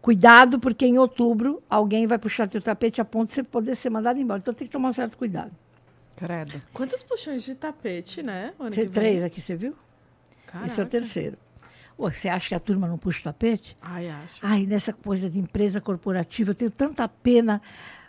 Cuidado, 0.00 0.58
porque 0.58 0.86
em 0.86 0.98
outubro 0.98 1.62
alguém 1.68 2.06
vai 2.06 2.18
puxar 2.18 2.48
teu 2.48 2.60
tapete 2.60 3.00
a 3.00 3.04
ponto 3.04 3.28
de 3.28 3.34
você 3.34 3.42
poder 3.42 3.76
ser 3.76 3.90
mandado 3.90 4.18
embora. 4.18 4.40
Então 4.40 4.54
tem 4.54 4.66
que 4.66 4.72
tomar 4.72 4.88
um 4.88 4.92
certo 4.92 5.16
cuidado. 5.18 5.50
Credo. 6.16 6.60
Quantos 6.72 7.02
puxões 7.02 7.42
de 7.42 7.54
tapete, 7.54 8.22
né? 8.22 8.52
vem? 8.70 8.88
três 8.88 9.22
aqui, 9.22 9.40
você 9.40 9.54
viu? 9.54 9.74
Esse 10.64 10.80
é 10.80 10.82
o 10.82 10.86
Caraca. 10.86 10.86
terceiro. 10.86 11.38
Você 11.96 12.28
acha 12.30 12.48
que 12.48 12.54
a 12.54 12.60
turma 12.60 12.88
não 12.88 12.96
puxa 12.96 13.20
o 13.20 13.24
tapete? 13.24 13.76
Ai, 13.82 14.08
acho. 14.08 14.34
Ai, 14.40 14.64
nessa 14.64 14.92
coisa 14.92 15.28
de 15.28 15.38
empresa 15.38 15.80
corporativa, 15.80 16.50
eu 16.50 16.54
tenho 16.54 16.70
tanta 16.70 17.06
pena. 17.06 17.60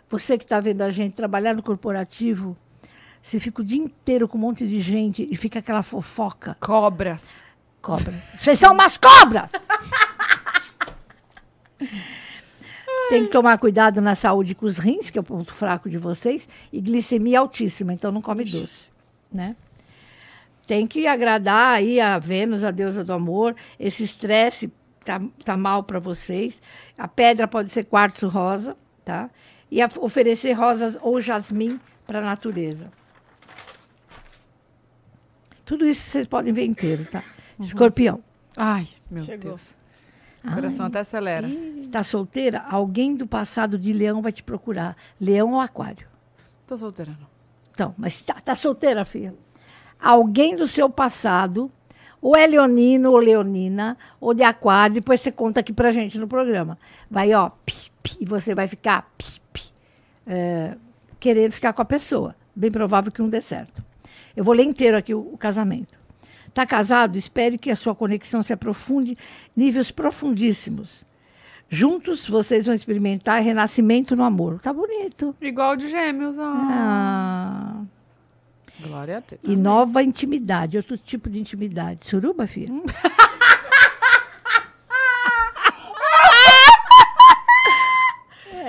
Você 0.08 0.38
que 0.38 0.44
está 0.44 0.60
vendo 0.60 0.80
a 0.82 0.90
gente 0.90 1.14
trabalhar 1.14 1.54
no 1.54 1.62
corporativo, 1.62 2.56
você 3.22 3.38
fica 3.38 3.60
o 3.60 3.64
dia 3.64 3.82
inteiro 3.82 4.26
com 4.26 4.38
um 4.38 4.40
monte 4.40 4.66
de 4.66 4.80
gente 4.80 5.28
e 5.30 5.36
fica 5.36 5.58
aquela 5.58 5.82
fofoca. 5.82 6.56
Cobras. 6.58 7.34
Cobras. 7.82 8.24
Vocês 8.34 8.58
são 8.58 8.72
umas 8.72 8.96
cobras! 8.96 9.52
Tem 13.08 13.24
que 13.26 13.30
tomar 13.32 13.58
cuidado 13.58 14.00
na 14.00 14.14
saúde 14.14 14.54
com 14.54 14.64
os 14.66 14.78
rins, 14.78 15.10
que 15.10 15.18
é 15.18 15.20
o 15.20 15.24
ponto 15.24 15.52
fraco 15.54 15.90
de 15.90 15.98
vocês, 15.98 16.48
e 16.72 16.80
glicemia 16.80 17.40
altíssima, 17.40 17.92
então 17.92 18.10
não 18.12 18.22
come 18.22 18.44
doce, 18.44 18.90
né? 19.30 19.56
Tem 20.66 20.86
que 20.86 21.06
agradar 21.06 21.74
aí 21.74 22.00
a 22.00 22.18
Vênus, 22.18 22.62
a 22.64 22.70
deusa 22.70 23.04
do 23.04 23.12
amor. 23.12 23.54
Esse 23.78 24.04
estresse 24.04 24.72
tá, 25.04 25.20
tá 25.44 25.56
mal 25.56 25.82
para 25.82 25.98
vocês. 25.98 26.62
A 26.96 27.08
pedra 27.08 27.48
pode 27.48 27.70
ser 27.70 27.84
quartzo 27.84 28.28
rosa, 28.28 28.76
tá? 29.04 29.28
E 29.70 29.82
a- 29.82 29.90
oferecer 30.00 30.52
rosas 30.52 30.96
ou 31.02 31.20
jasmim 31.20 31.80
para 32.06 32.20
a 32.20 32.22
natureza. 32.22 32.90
Tudo 35.64 35.84
isso 35.86 36.02
vocês 36.08 36.26
podem 36.26 36.52
ver 36.52 36.64
inteiro, 36.64 37.04
tá? 37.10 37.22
Escorpião. 37.58 38.22
Ai, 38.56 38.88
meu 39.10 39.24
Chegou. 39.24 39.50
Deus. 39.50 39.62
O 40.44 40.54
coração 40.54 40.86
até 40.86 41.00
acelera. 41.00 41.48
Está 41.48 42.02
solteira? 42.02 42.64
Alguém 42.68 43.14
do 43.14 43.26
passado 43.26 43.78
de 43.78 43.92
leão 43.92 44.20
vai 44.20 44.32
te 44.32 44.42
procurar. 44.42 44.96
Leão 45.20 45.52
ou 45.52 45.60
aquário. 45.60 46.06
Tô 46.66 46.76
solteira, 46.76 47.12
não. 47.20 47.28
Então, 47.72 47.94
mas 47.96 48.20
tá, 48.22 48.34
tá 48.34 48.54
solteira, 48.54 49.04
filha? 49.04 49.34
Alguém 49.98 50.56
do 50.56 50.66
seu 50.66 50.90
passado, 50.90 51.70
ou 52.20 52.36
é 52.36 52.46
leonino 52.46 53.12
ou 53.12 53.18
leonina, 53.18 53.96
ou 54.20 54.34
de 54.34 54.42
aquário, 54.42 54.94
depois 54.94 55.20
você 55.20 55.30
conta 55.30 55.60
aqui 55.60 55.72
pra 55.72 55.90
gente 55.90 56.18
no 56.18 56.26
programa. 56.26 56.78
Vai, 57.10 57.32
ó, 57.34 57.50
pi, 57.64 57.74
pi, 58.02 58.16
e 58.20 58.24
você 58.24 58.54
vai 58.54 58.68
ficar 58.68 59.10
pi, 59.16 59.40
pi, 59.52 59.62
é, 60.26 60.76
querendo 61.20 61.52
ficar 61.52 61.72
com 61.72 61.82
a 61.82 61.84
pessoa. 61.84 62.34
Bem 62.54 62.70
provável 62.70 63.10
que 63.12 63.22
não 63.22 63.28
dê 63.28 63.40
certo. 63.40 63.82
Eu 64.36 64.44
vou 64.44 64.54
ler 64.54 64.64
inteiro 64.64 64.96
aqui 64.96 65.14
o, 65.14 65.20
o 65.20 65.38
casamento. 65.38 65.98
Tá 66.54 66.66
casado? 66.66 67.16
Espere 67.16 67.56
que 67.58 67.70
a 67.70 67.76
sua 67.76 67.94
conexão 67.94 68.42
se 68.42 68.52
aprofunde 68.52 69.16
níveis 69.56 69.90
profundíssimos. 69.90 71.04
Juntos 71.68 72.28
vocês 72.28 72.66
vão 72.66 72.74
experimentar 72.74 73.42
renascimento 73.42 74.14
no 74.14 74.22
amor. 74.22 74.60
Tá 74.60 74.72
bonito. 74.72 75.34
Igual 75.40 75.76
de 75.76 75.88
gêmeos, 75.88 76.36
ó. 76.36 76.52
Ah. 76.54 77.82
Glória 78.80 79.18
a 79.18 79.20
Deus. 79.20 79.40
E 79.44 79.56
nova 79.56 80.02
intimidade, 80.02 80.76
outro 80.76 80.98
tipo 80.98 81.30
de 81.30 81.40
intimidade. 81.40 82.04
Suruba, 82.04 82.46
filha? 82.46 82.72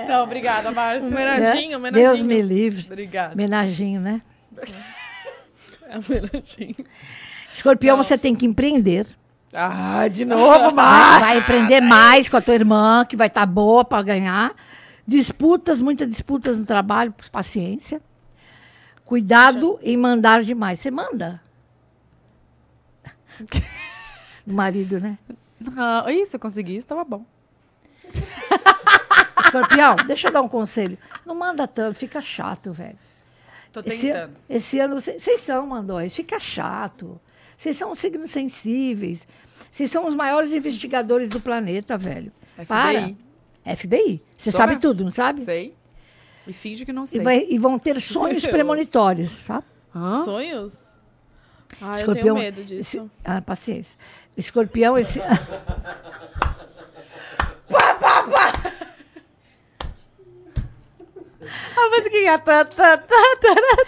Não, 0.08 0.22
obrigada, 0.22 0.70
Márcia. 0.70 1.08
Né? 1.10 1.76
homenagem. 1.76 1.92
Deus 1.92 2.22
me 2.22 2.40
livre. 2.40 2.86
Obrigada. 2.86 3.34
Homenaginho, 3.34 4.00
né? 4.00 4.22
É 5.86 5.98
homenagem. 5.98 6.74
Escorpião, 7.54 7.96
você 7.96 8.18
tem 8.18 8.34
que 8.34 8.44
empreender. 8.44 9.06
Ah, 9.52 10.08
de 10.08 10.24
novo, 10.24 10.72
Vai, 10.72 10.72
mas... 10.72 11.20
vai 11.20 11.38
empreender 11.38 11.80
mais 11.80 12.28
com 12.28 12.36
a 12.36 12.40
tua 12.40 12.54
irmã, 12.54 13.06
que 13.08 13.16
vai 13.16 13.28
estar 13.28 13.46
boa 13.46 13.84
para 13.84 14.02
ganhar. 14.02 14.52
Disputas, 15.06 15.80
muitas 15.80 16.08
disputas 16.08 16.58
no 16.58 16.66
trabalho, 16.66 17.14
paciência. 17.30 18.02
Cuidado 19.04 19.78
em 19.82 19.96
mandar 19.96 20.42
demais. 20.42 20.80
Você 20.80 20.90
manda? 20.90 21.40
O 24.46 24.52
marido, 24.52 24.98
né? 24.98 25.18
Ah, 25.76 26.10
isso, 26.10 26.36
eu 26.36 26.40
consegui, 26.40 26.76
isso 26.76 26.86
tava 26.86 27.04
bom. 27.04 27.24
Escorpião, 29.44 29.96
deixa 30.06 30.28
eu 30.28 30.32
dar 30.32 30.42
um 30.42 30.48
conselho. 30.48 30.98
Não 31.24 31.34
manda 31.34 31.66
tanto, 31.68 31.96
fica 31.96 32.20
chato, 32.20 32.72
velho. 32.72 32.98
Tô 33.72 33.80
Esse, 33.80 34.08
tentando. 34.08 34.34
esse 34.48 34.78
ano, 34.78 35.00
vocês 35.00 35.22
vocês 35.22 35.40
são 35.40 35.66
mandões, 35.66 36.14
fica 36.14 36.38
chato. 36.38 37.20
Vocês 37.64 37.76
são 37.78 37.94
signos 37.94 38.30
sensíveis. 38.30 39.26
Vocês 39.72 39.90
são 39.90 40.06
os 40.06 40.14
maiores 40.14 40.52
investigadores 40.52 41.28
do 41.30 41.40
planeta, 41.40 41.96
velho. 41.96 42.30
FBI. 42.56 42.66
Para. 42.66 43.14
FBI. 43.76 44.22
Você 44.36 44.50
sabe 44.50 44.76
tudo, 44.78 45.02
não 45.02 45.10
sabe? 45.10 45.42
Sei. 45.42 45.74
E 46.46 46.52
finge 46.52 46.84
que 46.84 46.92
não 46.92 47.04
E, 47.04 47.06
sei. 47.06 47.20
vai- 47.22 47.46
e 47.48 47.56
vão 47.56 47.78
ter 47.78 47.98
sonhos 48.02 48.44
premonitórios, 48.44 49.30
sabe? 49.30 49.64
Hã? 49.96 50.24
Sonhos? 50.24 50.74
Ah, 51.80 51.92
eu 51.92 51.96
Escorpião, 52.00 52.22
tenho 52.36 52.44
medo 52.44 52.62
disso. 52.64 52.98
esse- 52.98 53.10
ah, 53.24 53.40
paciência. 53.40 53.98
Escorpião, 54.36 54.98
esse. 54.98 55.18
A 61.76 61.88
musiquinha. 61.96 62.38
Tá, 62.38 62.64
tá, 62.64 62.96
tá, 62.96 63.26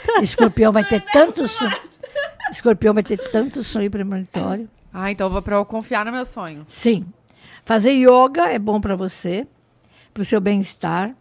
tá. 0.07 0.21
Escorpião 0.23 0.73
vai 0.73 0.85
ter 0.85 1.01
tanto 1.03 1.47
sonho. 1.49 1.77
Escorpião 2.51 2.95
vai 2.95 3.03
ter 3.03 3.19
tanto 3.31 3.63
sonho 3.63 3.91
premonitório. 3.91 4.69
Ah, 4.93 5.11
então 5.11 5.29
vou 5.29 5.43
pra 5.43 5.57
eu 5.57 5.65
confiar 5.65 6.05
no 6.05 6.13
meu 6.13 6.25
sonho. 6.25 6.65
Sim. 6.67 7.05
Fazer 7.65 7.93
yoga 7.93 8.51
é 8.51 8.59
bom 8.59 8.81
para 8.81 8.97
você, 8.97 9.47
para 10.15 10.23
o 10.23 10.25
seu 10.25 10.41
bem-estar. 10.41 11.15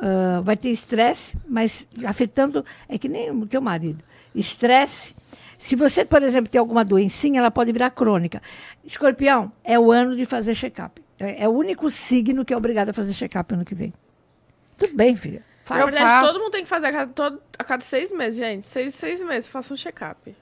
Ah, 0.00 0.40
vai 0.42 0.56
ter 0.56 0.70
estresse, 0.70 1.36
mas 1.46 1.86
afetando. 2.04 2.64
É 2.88 2.98
que 2.98 3.08
nem 3.08 3.30
o 3.30 3.46
teu 3.46 3.60
marido. 3.60 4.02
Estresse. 4.34 5.14
Se 5.58 5.76
você, 5.76 6.06
por 6.06 6.22
exemplo, 6.22 6.50
tem 6.50 6.58
alguma 6.58 6.84
doencinha, 6.84 7.38
ela 7.38 7.50
pode 7.50 7.70
virar 7.70 7.90
crônica. 7.90 8.40
Escorpião, 8.82 9.52
é 9.62 9.78
o 9.78 9.92
ano 9.92 10.16
de 10.16 10.24
fazer 10.24 10.54
check-up. 10.54 11.02
É, 11.18 11.44
é 11.44 11.48
o 11.48 11.52
único 11.52 11.90
signo 11.90 12.44
que 12.46 12.54
é 12.54 12.56
obrigado 12.56 12.88
a 12.88 12.92
fazer 12.94 13.12
check-up 13.12 13.52
ano 13.52 13.64
que 13.64 13.74
vem. 13.74 13.92
Tudo 14.78 14.96
bem, 14.96 15.14
filha. 15.14 15.44
Na 15.78 15.84
verdade, 15.86 16.10
faço. 16.10 16.26
todo 16.32 16.40
mundo 16.42 16.52
tem 16.52 16.62
que 16.62 16.68
fazer 16.68 16.86
a 16.86 16.92
cada, 16.92 17.12
todo- 17.12 17.42
a 17.58 17.64
cada 17.64 17.82
seis 17.84 18.10
meses, 18.12 18.38
gente. 18.38 18.62
Seis, 18.64 18.94
seis 18.94 19.22
meses, 19.22 19.48
faça 19.48 19.72
um 19.72 19.76
check-up. 19.76 20.34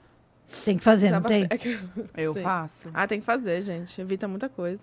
Tem 0.65 0.77
que 0.77 0.83
fazer, 0.83 1.11
não 1.11 1.21
tem? 1.21 1.45
é 1.49 1.57
que- 1.57 1.79
Eu 2.17 2.33
Sim. 2.33 2.41
faço. 2.41 2.89
Ah, 2.93 3.07
tem 3.07 3.19
que 3.19 3.25
fazer, 3.25 3.61
gente. 3.61 3.99
Evita 4.01 4.27
muita 4.27 4.49
coisa. 4.49 4.79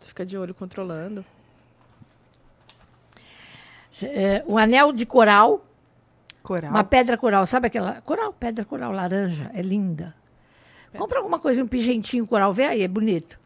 Fica 0.00 0.24
de 0.24 0.36
olho 0.38 0.54
controlando. 0.54 1.24
É, 4.02 4.44
um 4.46 4.58
anel 4.58 4.92
de 4.92 5.06
coral 5.06 5.62
Coral. 6.42 6.70
Uma 6.70 6.84
pedra 6.84 7.16
coral, 7.18 7.44
sabe 7.44 7.66
aquela? 7.66 8.00
Coral, 8.02 8.32
pedra 8.32 8.64
coral 8.64 8.92
laranja, 8.92 9.50
é 9.52 9.60
linda. 9.62 10.14
Compra 10.96 11.18
alguma 11.18 11.40
coisa, 11.40 11.60
um 11.60 11.66
pigentinho 11.66 12.24
coral, 12.24 12.52
vê 12.52 12.66
aí, 12.66 12.82
é 12.82 12.88
bonito. 12.88 13.36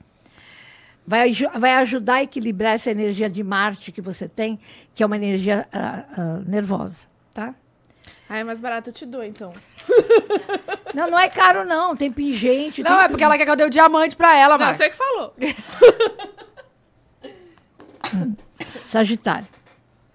Vai, 1.06 1.32
vai 1.58 1.74
ajudar 1.74 2.14
a 2.14 2.22
equilibrar 2.22 2.74
essa 2.74 2.90
energia 2.90 3.28
de 3.28 3.42
Marte 3.42 3.90
que 3.90 4.00
você 4.00 4.28
tem, 4.28 4.60
que 4.94 5.02
é 5.02 5.06
uma 5.06 5.16
energia 5.16 5.66
ah, 5.72 6.04
ah, 6.16 6.40
nervosa, 6.46 7.08
tá? 7.34 7.54
Ah, 8.28 8.38
é 8.38 8.44
mais 8.44 8.60
barato, 8.60 8.90
eu 8.90 8.94
te 8.94 9.04
dou, 9.04 9.24
então. 9.24 9.52
Não, 10.94 11.08
não 11.08 11.18
é 11.18 11.28
caro 11.28 11.64
não, 11.64 11.94
tem 11.94 12.10
pingente. 12.10 12.82
Não, 12.82 12.96
tem 12.96 13.04
é 13.04 13.08
porque 13.08 13.22
ela 13.22 13.38
quer 13.38 13.44
que 13.44 13.50
eu 13.52 13.56
dê 13.56 13.62
o 13.64 13.70
diamante 13.70 14.16
pra 14.16 14.36
ela, 14.36 14.58
Não, 14.58 14.66
mas. 14.66 14.76
você 14.76 14.90
que 14.90 14.96
falou. 14.96 15.32
Sagitário. 18.88 19.46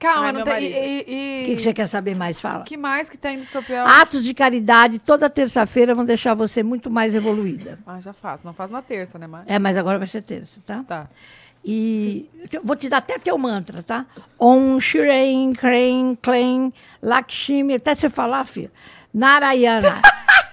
Calma, 0.05 0.25
Ai, 0.27 0.31
não 0.33 0.43
tem. 0.43 0.63
E, 0.63 1.41
O 1.43 1.45
que, 1.47 1.55
que 1.55 1.61
você 1.61 1.73
quer 1.73 1.87
saber 1.87 2.15
mais? 2.15 2.39
Fala. 2.39 2.63
que 2.63 2.77
mais 2.77 3.09
que 3.09 3.17
tem 3.17 3.37
do 3.37 3.43
escorpião? 3.43 3.87
Atos 3.87 4.23
de 4.23 4.33
caridade, 4.33 4.99
toda 4.99 5.29
terça-feira 5.29 5.95
vão 5.95 6.05
deixar 6.05 6.33
você 6.35 6.61
muito 6.61 6.89
mais 6.91 7.15
evoluída. 7.15 7.79
Ah, 7.87 7.99
já 7.99 8.13
faço. 8.13 8.45
Não 8.45 8.53
faz 8.53 8.69
na 8.69 8.81
terça, 8.81 9.17
né, 9.17 9.25
Mari? 9.27 9.45
É, 9.47 9.57
mas 9.57 9.77
agora 9.77 9.97
vai 9.97 10.07
ser 10.07 10.21
terça, 10.21 10.61
tá? 10.65 10.83
Tá. 10.87 11.07
E 11.67 12.29
eu 12.53 12.61
vou 12.63 12.75
te 12.75 12.87
dar 12.87 12.97
até 12.97 13.17
teu 13.17 13.35
mantra, 13.39 13.81
tá? 13.81 14.05
Om 14.39 14.79
Shireen 14.79 15.53
Krem 15.53 16.15
Klem 16.21 16.71
Lakshmi, 17.01 17.73
até 17.73 17.95
você 17.95 18.07
falar, 18.07 18.45
filha. 18.45 18.71
Narayana. 19.11 20.01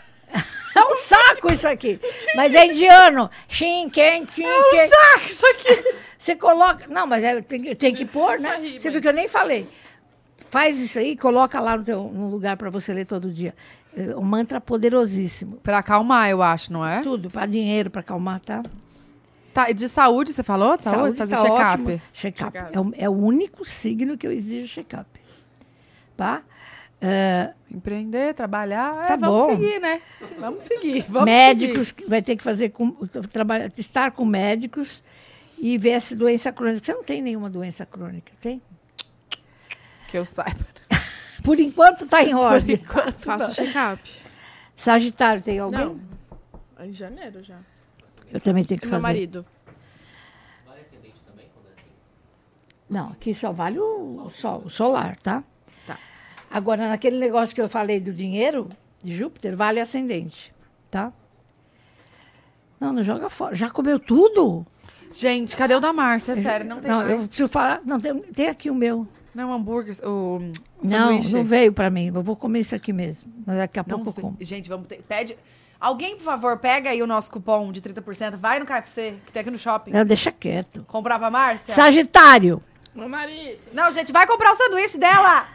é 0.75 0.85
um 0.85 0.97
saco 0.97 1.53
isso 1.53 1.68
aqui. 1.68 2.01
Mas 2.35 2.55
é 2.55 2.66
indiano. 2.66 3.31
Shin, 3.49 3.89
Ken, 3.91 4.27
Chin, 4.33 4.45
Ken. 4.70 4.89
saco 4.89 5.27
isso 5.27 5.47
aqui. 5.47 5.95
Você 6.18 6.37
coloca. 6.37 6.87
Não, 6.89 7.07
mas 7.07 7.25
é, 7.25 7.41
tem, 7.41 7.75
tem 7.75 7.95
que 7.95 8.05
pôr, 8.05 8.39
né? 8.39 8.61
Você 8.79 8.91
viu 8.91 9.01
que 9.01 9.09
eu 9.09 9.12
nem 9.12 9.29
falei. 9.29 9.68
Faz 10.49 10.79
isso 10.79 10.99
aí, 10.99 11.16
coloca 11.16 11.59
lá 11.59 11.79
no, 11.79 11.83
teu, 11.83 12.03
no 12.12 12.29
lugar 12.29 12.59
para 12.59 12.68
você 12.68 12.93
ler 12.93 13.07
todo 13.07 13.33
dia. 13.33 13.55
É 13.97 14.14
um 14.16 14.23
mantra 14.23 14.61
poderosíssimo. 14.61 15.57
Pra 15.62 15.79
acalmar, 15.79 16.29
eu 16.29 16.43
acho, 16.43 16.73
não 16.73 16.87
é? 16.87 17.01
Tudo, 17.01 17.31
para 17.31 17.47
dinheiro, 17.47 17.91
para 17.91 18.03
acalmar, 18.03 18.39
tá? 18.41 18.62
Tá, 19.53 19.70
e 19.70 19.75
de 19.75 19.89
saúde, 19.89 20.33
você 20.33 20.43
falou? 20.43 20.79
Saúde? 20.79 21.16
Fazer 21.16 21.37
tá 21.37 21.43
check-up. 21.43 22.03
Check-up. 22.12 22.53
Check-up. 22.53 22.77
É, 22.77 22.81
o, 22.81 22.93
é 22.97 23.09
o 23.09 23.12
único 23.12 23.64
signo 23.64 24.16
que 24.16 24.27
eu 24.27 24.33
exijo 24.33 24.68
check-up. 24.68 25.09
Tá? 26.16 26.43
Empreender, 27.70 28.32
trabalhar. 28.34 29.09
Tá 29.09 29.14
é, 29.14 29.16
vamos 29.16 29.40
bom. 29.40 29.50
seguir, 29.50 29.80
né? 29.80 30.00
Vamos 30.38 30.64
seguir. 30.64 31.05
Vamos 31.09 31.24
médicos, 31.24 31.88
seguir. 31.88 32.03
que 32.05 32.11
vai 32.11 32.22
ter 32.22 32.36
que 32.36 32.44
fazer 32.44 32.68
com, 32.68 32.92
trabalhar, 33.32 33.72
estar 33.76 34.12
com 34.12 34.24
médicos 34.24 35.03
e 35.59 35.76
ver 35.78 35.90
essa 35.90 36.14
doença 36.14 36.53
crônica. 36.53 36.84
Você 36.84 36.94
não 36.94 37.03
tem 37.03 37.20
nenhuma 37.20 37.50
doença 37.50 37.84
crônica, 37.84 38.32
tem? 38.40 38.62
Que 40.09 40.18
eu 40.18 40.26
saiba. 40.26 40.66
Por 41.42 41.59
enquanto 41.59 42.05
está 42.05 42.22
em 42.22 42.34
ordem. 42.34 42.76
Faça 43.18 43.50
o 43.50 43.55
check-up. 43.55 44.03
Sagitário, 44.76 45.42
tem 45.42 45.59
alguém? 45.59 45.80
Não. 45.80 46.00
Em 46.86 46.92
janeiro 46.92 47.42
já. 47.42 47.59
Eu 48.32 48.40
também 48.40 48.64
tenho 48.64 48.80
que 48.80 48.86
Meu 48.86 48.92
fazer. 48.92 49.03
marido. 49.03 49.46
Vale 50.66 50.80
ascendente 50.80 51.20
também, 51.26 51.46
quando 51.53 51.66
é 51.68 51.72
assim? 51.72 51.90
Não, 52.88 53.11
aqui 53.11 53.34
só 53.34 53.53
vale 53.53 53.78
o, 53.78 54.30
sol, 54.30 54.62
o 54.64 54.70
solar, 54.70 55.16
tá? 55.18 55.44
Agora, 56.53 56.88
naquele 56.88 57.18
negócio 57.18 57.55
que 57.55 57.61
eu 57.61 57.68
falei 57.68 57.98
do 57.98 58.12
dinheiro, 58.12 58.68
de 59.03 59.14
Júpiter, 59.14 59.57
vale 59.57 59.80
ascendente, 59.80 60.53
tá? 60.90 61.12
Não, 62.78 62.92
não 62.92 63.03
joga 63.03 63.30
fora. 63.30 63.55
Já 63.55 63.70
comeu 63.70 63.98
tudo? 63.98 64.66
Gente, 65.12 65.57
cadê 65.57 65.74
o 65.74 65.80
da 65.80 65.92
Márcia? 65.92 66.32
É 66.32 66.36
sério, 66.36 66.66
não 66.66 66.80
tem 66.80 66.90
Não, 66.90 66.98
mais. 66.98 67.11
eu 67.11 67.18
preciso 67.28 67.48
falar. 67.48 67.80
Não, 67.84 68.00
tem, 68.00 68.18
tem 68.20 68.48
aqui 68.48 68.70
o 68.70 68.74
meu. 68.74 69.07
Não, 69.34 69.53
hambúrguer, 69.53 69.96
o 70.07 70.38
Não, 70.82 71.09
sanduíche. 71.09 71.34
não 71.34 71.44
veio 71.44 71.72
pra 71.72 71.88
mim. 71.88 72.11
Eu 72.14 72.22
vou 72.22 72.36
comer 72.36 72.61
isso 72.61 72.74
aqui 72.74 72.92
mesmo. 72.92 73.32
Mas 73.46 73.57
daqui 73.57 73.78
a 73.78 73.84
Não 73.86 74.00
pouco 74.03 74.18
eu 74.18 74.22
como. 74.22 74.36
Gente, 74.40 74.68
vamos 74.68 74.86
ter. 74.86 75.00
Pede. 75.03 75.36
Alguém, 75.80 76.16
por 76.16 76.24
favor, 76.24 76.59
pega 76.59 76.90
aí 76.90 77.03
o 77.03 77.07
nosso 77.07 77.30
cupom 77.30 77.72
de 77.72 77.80
30%. 77.80 78.36
Vai 78.36 78.59
no 78.59 78.66
KFC, 78.66 79.14
que 79.26 79.32
tem 79.32 79.40
aqui 79.40 79.50
no 79.50 79.59
shopping. 79.59 79.90
Não, 79.90 80.05
deixa 80.05 80.30
quieto. 80.30 80.84
Comprar 80.86 81.18
pra 81.18 81.30
Márcia? 81.30 81.74
Sagitário. 81.74 82.62
Meu 82.94 83.09
marido. 83.09 83.59
Não, 83.72 83.90
gente, 83.90 84.12
vai 84.12 84.26
comprar 84.26 84.53
o 84.53 84.57
sanduíche 84.57 84.98
dela! 84.98 85.46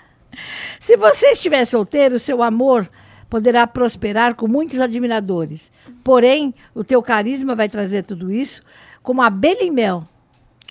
Se 0.80 0.96
você 0.98 1.32
estiver 1.32 1.66
solteiro, 1.66 2.20
seu 2.20 2.42
amor 2.44 2.90
poderá 3.30 3.68
prosperar 3.68 4.36
com 4.36 4.48
muitos 4.48 4.80
admiradores. 4.80 5.72
Porém, 6.04 6.54
o 6.74 6.84
teu 6.84 7.02
carisma 7.02 7.56
vai 7.56 7.68
trazer 7.68 8.04
tudo 8.04 8.32
isso 8.32 8.62
como 9.04 9.22
abelha 9.22 9.64
em 9.64 9.72
mel. 9.72 10.08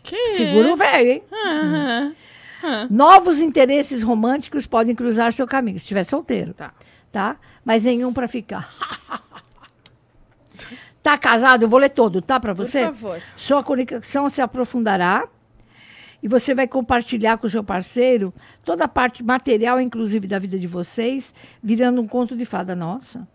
Que? 0.03 0.37
Segura 0.37 0.73
o 0.73 0.77
velho, 0.77 1.11
hein? 1.11 1.23
Ah, 1.33 2.87
Novos 2.91 3.41
interesses 3.41 4.03
românticos 4.03 4.67
podem 4.67 4.95
cruzar 4.95 5.33
seu 5.33 5.47
caminho, 5.47 5.79
se 5.79 5.85
estiver 5.85 6.05
solteiro. 6.05 6.55
Tá. 6.55 6.73
Tá? 7.13 7.37
Mas 7.65 7.85
nenhum 7.85 8.13
para 8.13 8.29
ficar. 8.29 8.73
tá 11.03 11.17
casado? 11.17 11.63
Eu 11.63 11.69
vou 11.69 11.79
ler 11.79 11.91
todo, 11.91 12.21
tá? 12.21 12.39
Para 12.41 12.55
Por 12.55 12.65
você? 12.65 12.85
favor. 12.85 13.21
Sua 13.37 13.63
conexão 13.63 14.29
se 14.29 14.41
aprofundará 14.41 15.29
e 16.23 16.29
você 16.29 16.55
vai 16.55 16.67
compartilhar 16.67 17.39
com 17.39 17.47
o 17.47 17.51
seu 17.51 17.63
parceiro 17.63 18.33
toda 18.65 18.85
a 18.85 18.89
parte 18.89 19.23
material, 19.23 19.81
inclusive 19.81 20.27
da 20.27 20.39
vida 20.39 20.59
de 20.59 20.67
vocês, 20.67 21.35
virando 21.63 22.01
um 22.01 22.07
conto 22.07 22.37
de 22.37 22.45
fada 22.45 22.75
nossa. 22.75 23.27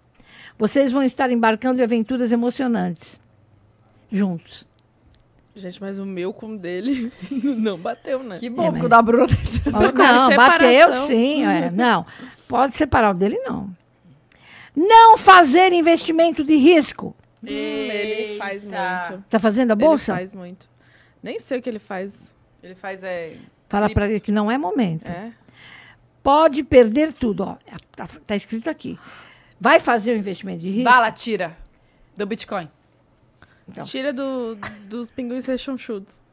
Vocês 0.58 0.92
vão 0.92 1.04
estar 1.04 1.30
embarcando 1.32 1.80
em 1.80 1.84
aventuras 1.84 2.32
emocionantes 2.32 3.20
juntos. 4.12 4.66
Gente, 5.56 5.82
mas 5.82 5.98
o 6.00 6.06
meu 6.06 6.32
com 6.34 6.54
o 6.56 6.58
dele 6.58 7.12
não 7.30 7.78
bateu, 7.78 8.24
né? 8.24 8.40
Que 8.40 8.50
bom, 8.50 8.64
É, 8.68 8.72
mas- 8.72 8.84
o 8.86 8.88
da 8.90 9.02
Bruna. 9.02 9.28
Não, 9.68 10.30
separação. 10.30 10.36
bateu 10.38 11.08
sim. 11.08 11.44
é, 11.46 11.70
não, 11.76 12.06
pode 12.48 12.76
separar 12.78 13.12
o 13.12 13.14
dele, 13.14 13.38
não. 13.46 13.70
Não 14.76 15.18
fazer 15.18 15.74
investimento 15.74 16.44
de 16.44 16.56
risco. 16.56 17.14
Hum, 17.44 17.48
ele 17.48 18.38
faz 18.38 18.64
muito. 18.64 19.24
Tá 19.30 19.40
fazendo 19.40 19.72
a 19.72 19.76
bolsa? 19.76 20.14
Ele 20.14 20.20
faz 20.20 20.34
muito. 20.34 20.70
Nem 21.22 21.38
sei 21.40 21.60
o 21.60 21.62
que 21.62 21.70
ele 21.70 21.80
faz. 21.80 22.34
Ele 22.64 22.76
faz 22.76 23.04
é. 23.04 23.38
Fala 23.68 23.90
para 23.90 24.10
ele 24.10 24.20
que 24.20 24.32
não 24.32 24.52
é 24.52 24.58
momento. 24.58 25.08
É. 25.08 25.32
Pode 26.22 26.64
perder 26.64 27.14
tudo. 27.14 27.44
Ó. 27.44 27.58
Tá, 27.96 28.08
tá 28.28 28.36
escrito 28.36 28.70
aqui. 28.70 29.00
Vai 29.60 29.80
fazer 29.80 30.14
o 30.14 30.18
investimento 30.18 30.60
de 30.60 30.70
risco? 30.70 30.84
Bala, 30.84 31.12
tira. 31.12 31.58
Do 32.16 32.26
Bitcoin. 32.26 32.70
Então. 33.68 33.84
Tira 33.86 34.12
do, 34.12 34.58
dos 34.88 35.10
pinguins 35.10 35.46
rechonchudos. 35.46 36.24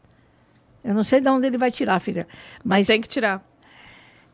Eu 0.82 0.94
não 0.94 1.04
sei 1.04 1.20
de 1.20 1.28
onde 1.28 1.46
ele 1.46 1.58
vai 1.58 1.70
tirar, 1.70 2.00
filha. 2.00 2.26
Mas 2.64 2.86
Tem 2.86 3.00
que 3.00 3.08
tirar. 3.08 3.42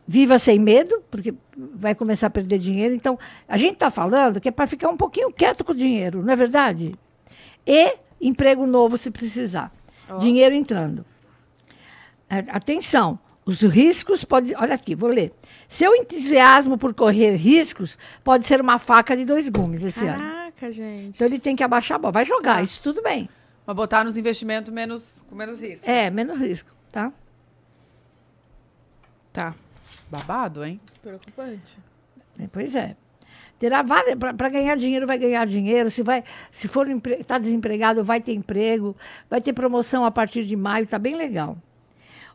viva 0.07 0.39
sem 0.39 0.59
medo, 0.59 1.03
porque 1.11 1.35
vai 1.57 1.95
começar 1.95 2.29
a 2.29 2.31
perder 2.31 2.59
dinheiro. 2.59 2.95
Então, 2.95 3.19
a 3.49 3.57
gente 3.57 3.75
está 3.75 3.91
falando 3.91 4.41
que 4.41 4.49
é 4.49 4.53
para 4.53 4.67
ficar 4.67 4.89
um 4.89 4.97
pouquinho 4.97 5.33
quieto 5.33 5.65
com 5.65 5.73
o 5.73 5.75
dinheiro, 5.75 6.23
não 6.23 6.33
é 6.33 6.37
verdade? 6.37 6.95
E 7.67 7.97
emprego 8.21 8.67
novo 8.67 8.97
se 8.97 9.11
precisar. 9.11 9.73
Dinheiro 10.21 10.55
entrando. 10.55 11.05
Atenção, 12.29 13.19
os 13.45 13.61
riscos 13.61 14.25
podem. 14.25 14.57
Olha 14.57 14.75
aqui, 14.75 14.95
vou 14.95 15.11
ler. 15.11 15.33
Seu 15.69 15.95
entusiasmo 15.95 16.79
por 16.79 16.95
correr 16.95 17.37
riscos 17.37 17.99
pode 18.23 18.47
ser 18.47 18.61
uma 18.61 18.79
faca 18.79 19.17
de 19.17 19.25
dois 19.25 19.49
gumes 19.49 19.83
esse 19.83 20.07
ano. 20.07 20.19
Caraca, 20.19 20.73
gente. 20.73 21.17
Então 21.17 21.27
ele 21.27 21.39
tem 21.39 21.55
que 21.55 21.63
abaixar 21.63 21.97
a 21.97 21.99
bola. 21.99 22.13
Vai 22.13 22.25
jogar, 22.25 22.63
isso 22.63 22.81
tudo 22.83 23.03
bem. 23.03 23.29
Mas 23.67 23.77
botar 23.77 24.05
nos 24.05 24.17
investimentos 24.17 24.73
menos, 24.73 25.25
com 25.29 25.35
menos 25.35 25.61
risco. 25.61 25.89
É, 25.89 26.11
menos 26.11 26.39
risco, 26.39 26.71
tá? 26.91 27.13
Tá. 29.33 29.55
Babado, 30.11 30.65
hein? 30.65 30.81
Preocupante. 31.03 31.79
É, 32.39 32.47
Pois 32.51 32.75
é. 32.75 32.97
Terá 33.59 33.83
várias 33.83 34.17
para 34.17 34.49
ganhar 34.49 34.77
dinheiro 34.77 35.07
vai 35.07 35.17
ganhar 35.17 35.47
dinheiro. 35.47 35.91
Se 35.91 36.03
vai, 36.03 36.25
se 36.51 36.67
for 36.67 36.89
está 36.91 37.39
desempregado, 37.39 38.05
vai 38.05 38.21
ter 38.21 38.35
emprego, 38.35 38.97
vai 39.31 39.41
ter 39.41 39.53
promoção 39.53 40.05
a 40.05 40.11
partir 40.11 40.45
de 40.45 40.57
maio, 40.57 40.87
tá 40.87 40.99
bem 40.99 41.17
legal. 41.17 41.57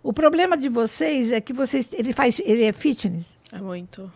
O 0.02 0.14
problema 0.14 0.56
de 0.56 0.70
vocês 0.70 1.32
é 1.32 1.42
que 1.42 1.52
vocês 1.54 1.90
ele 1.94 2.14
faz 2.14 2.40
ele 2.46 2.64
é 2.64 2.72
fitness. 2.74 3.28
É 3.52 3.58
muito. 3.60 4.12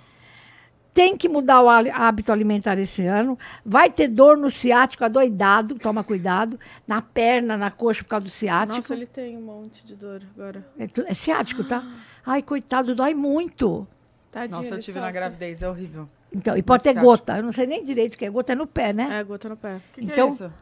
Tem 0.94 1.18
que 1.18 1.28
mudar 1.28 1.62
o 1.64 1.68
há- 1.70 1.80
hábito 1.92 2.32
alimentar 2.32 2.78
esse 2.78 3.04
ano. 3.04 3.38
Vai 3.66 3.90
ter 3.90 4.08
dor 4.08 4.38
no 4.38 4.52
ciático 4.52 5.04
adoidado, 5.04 5.74
toma 5.80 6.04
cuidado, 6.04 6.60
na 6.88 7.02
perna, 7.02 7.58
na 7.58 7.72
coxa 7.72 8.04
por 8.04 8.10
causa 8.10 8.26
do 8.26 8.30
ciático. 8.30 8.76
Nossa, 8.78 8.94
ele 8.94 9.08
tem 9.08 9.36
um 9.36 9.42
monte 9.42 9.86
de 9.88 9.96
dor 9.96 10.22
agora. 10.36 10.64
É, 10.78 10.88
é 11.08 11.14
ciático, 11.16 11.64
tá? 11.64 11.84
Ai, 12.24 12.44
coitado, 12.44 12.94
dói 12.94 13.16
muito. 13.16 13.88
Tadinho, 14.32 14.58
Nossa, 14.58 14.76
eu 14.76 14.80
tive 14.80 15.00
na 15.00 15.12
gravidez, 15.12 15.64
é 15.64 15.70
horrível. 15.70 16.08
Então, 16.32 16.56
e 16.56 16.62
pode 16.62 16.84
ter 16.84 16.92
ciático. 16.92 17.06
gota. 17.12 17.38
Eu 17.38 17.44
não 17.44 17.52
sei 17.52 17.66
nem 17.66 17.84
direito 17.84 18.14
o 18.14 18.18
que 18.18 18.26
é 18.26 18.30
gota, 18.30 18.54
é 18.54 18.56
no 18.56 18.68
pé, 18.68 18.94
né? 18.94 19.20
É, 19.20 19.24
gota 19.24 19.50
no 19.50 19.58
pé. 19.58 19.78
O 19.78 19.82
que, 19.96 20.04
Então- 20.06 20.36
que 20.36 20.44
é 20.44 20.46
isso? 20.48 20.54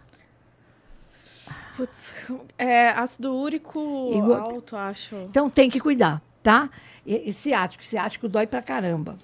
Putz, 1.75 2.13
é 2.57 2.89
ácido 2.89 3.33
úrico 3.35 3.79
go- 4.21 4.33
alto, 4.33 4.75
acho. 4.75 5.15
Então 5.29 5.49
tem 5.49 5.69
que 5.69 5.79
cuidar, 5.79 6.21
tá? 6.43 6.69
E, 7.05 7.29
e 7.29 7.33
ciático, 7.33 7.83
ciático 7.85 8.27
dói 8.27 8.45
pra 8.45 8.61
caramba. 8.61 9.17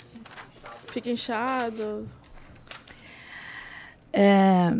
Fica 0.87 1.09
inchado. 1.09 2.07
É, 4.11 4.73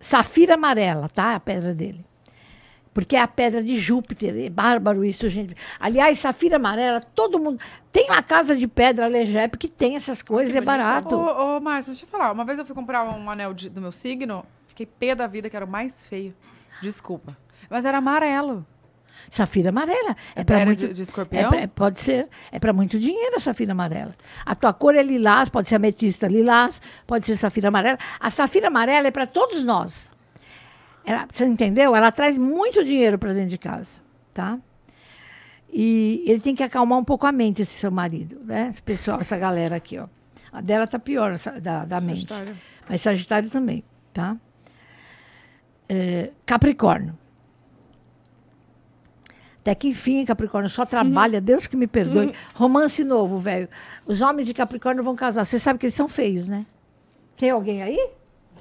safira 0.00 0.54
amarela, 0.54 1.08
tá? 1.08 1.34
A 1.34 1.40
pedra 1.40 1.74
dele. 1.74 2.04
Porque 2.92 3.14
é 3.14 3.20
a 3.20 3.28
pedra 3.28 3.62
de 3.62 3.78
Júpiter. 3.78 4.34
É 4.46 4.48
bárbaro 4.48 5.04
isso, 5.04 5.28
gente. 5.28 5.54
Aliás, 5.78 6.18
safira 6.18 6.56
amarela, 6.56 7.00
todo 7.00 7.38
mundo. 7.38 7.60
Tem 7.92 8.06
uma 8.10 8.22
casa 8.22 8.56
de 8.56 8.66
pedra 8.66 9.04
Alegep 9.04 9.58
que 9.58 9.68
tem 9.68 9.96
essas 9.96 10.22
coisas, 10.22 10.56
é 10.56 10.60
barato. 10.62 11.14
Ô, 11.14 11.56
ô, 11.58 11.60
Márcia, 11.60 11.92
deixa 11.92 12.06
eu 12.06 12.08
falar. 12.08 12.32
Uma 12.32 12.44
vez 12.46 12.58
eu 12.58 12.64
fui 12.64 12.74
comprar 12.74 13.04
um 13.04 13.30
anel 13.30 13.52
de- 13.52 13.68
do 13.68 13.82
meu 13.82 13.92
signo, 13.92 14.44
fiquei 14.76 14.86
pé 14.86 15.14
da 15.14 15.26
vida, 15.26 15.48
que 15.48 15.56
era 15.56 15.64
o 15.64 15.68
mais 15.68 16.04
feio. 16.06 16.34
Desculpa. 16.82 17.36
Mas 17.70 17.84
era 17.86 17.98
amarelo. 17.98 18.64
Safira 19.30 19.70
amarela. 19.70 20.14
É, 20.34 20.42
É 20.42 20.44
para 20.44 20.66
muito. 20.66 20.86
de, 20.86 20.92
de 20.92 21.00
É 21.00 21.02
escorpião? 21.02 21.48
pra- 21.48 21.66
pode 21.68 22.00
ser. 22.00 22.28
É 22.52 22.58
para 22.58 22.72
muito 22.72 22.98
dinheiro 22.98 23.36
a 23.36 23.40
safira 23.40 23.72
amarela. 23.72 24.14
A 24.44 24.54
tua 24.54 24.74
cor 24.74 24.94
é 24.94 25.02
lilás, 25.02 25.48
pode 25.48 25.68
ser 25.70 25.76
ametista 25.76 26.28
lilás, 26.28 26.80
pode 27.06 27.24
ser 27.24 27.36
safira 27.36 27.68
amarela. 27.68 27.98
A 28.20 28.30
safira 28.30 28.66
amarela 28.66 29.08
é 29.08 29.10
para 29.10 29.26
todos 29.26 29.64
nós. 29.64 30.12
Ela, 31.04 31.26
você 31.32 31.46
entendeu? 31.46 31.96
Ela 31.96 32.12
traz 32.12 32.36
muito 32.36 32.84
dinheiro 32.84 33.18
para 33.18 33.32
dentro 33.32 33.48
de 33.50 33.58
casa, 33.58 34.00
tá? 34.34 34.58
E 35.72 36.22
ele 36.26 36.40
tem 36.40 36.54
que 36.54 36.62
acalmar 36.62 36.98
um 36.98 37.04
pouco 37.04 37.26
a 37.26 37.32
mente, 37.32 37.62
esse 37.62 37.72
seu 37.72 37.90
marido, 37.90 38.40
né? 38.44 38.68
Esse 38.68 38.82
pessoal, 38.82 39.20
essa 39.20 39.36
galera 39.36 39.76
aqui, 39.76 39.98
ó. 39.98 40.08
A 40.52 40.60
dela 40.60 40.86
tá 40.86 40.98
pior, 40.98 41.32
essa- 41.32 41.60
da, 41.60 41.84
da 41.84 42.00
mente. 42.00 42.26
Sagitário. 42.28 42.56
Mas 42.88 43.00
Sagitário 43.00 43.50
também, 43.50 43.82
tá? 44.12 44.36
É, 45.88 46.30
Capricórnio. 46.44 47.16
Até 49.60 49.74
que 49.74 49.88
enfim, 49.88 50.24
Capricórnio 50.24 50.70
só 50.70 50.86
trabalha, 50.86 51.40
Deus 51.40 51.66
que 51.66 51.76
me 51.76 51.88
perdoe. 51.88 52.32
Romance 52.54 53.02
novo, 53.02 53.36
velho. 53.36 53.68
Os 54.06 54.22
homens 54.22 54.46
de 54.46 54.54
Capricórnio 54.54 55.02
vão 55.02 55.16
casar. 55.16 55.44
Você 55.44 55.58
sabe 55.58 55.78
que 55.78 55.86
eles 55.86 55.94
são 55.94 56.06
feios, 56.06 56.46
né? 56.46 56.64
Tem 57.36 57.50
alguém 57.50 57.82
aí? 57.82 58.10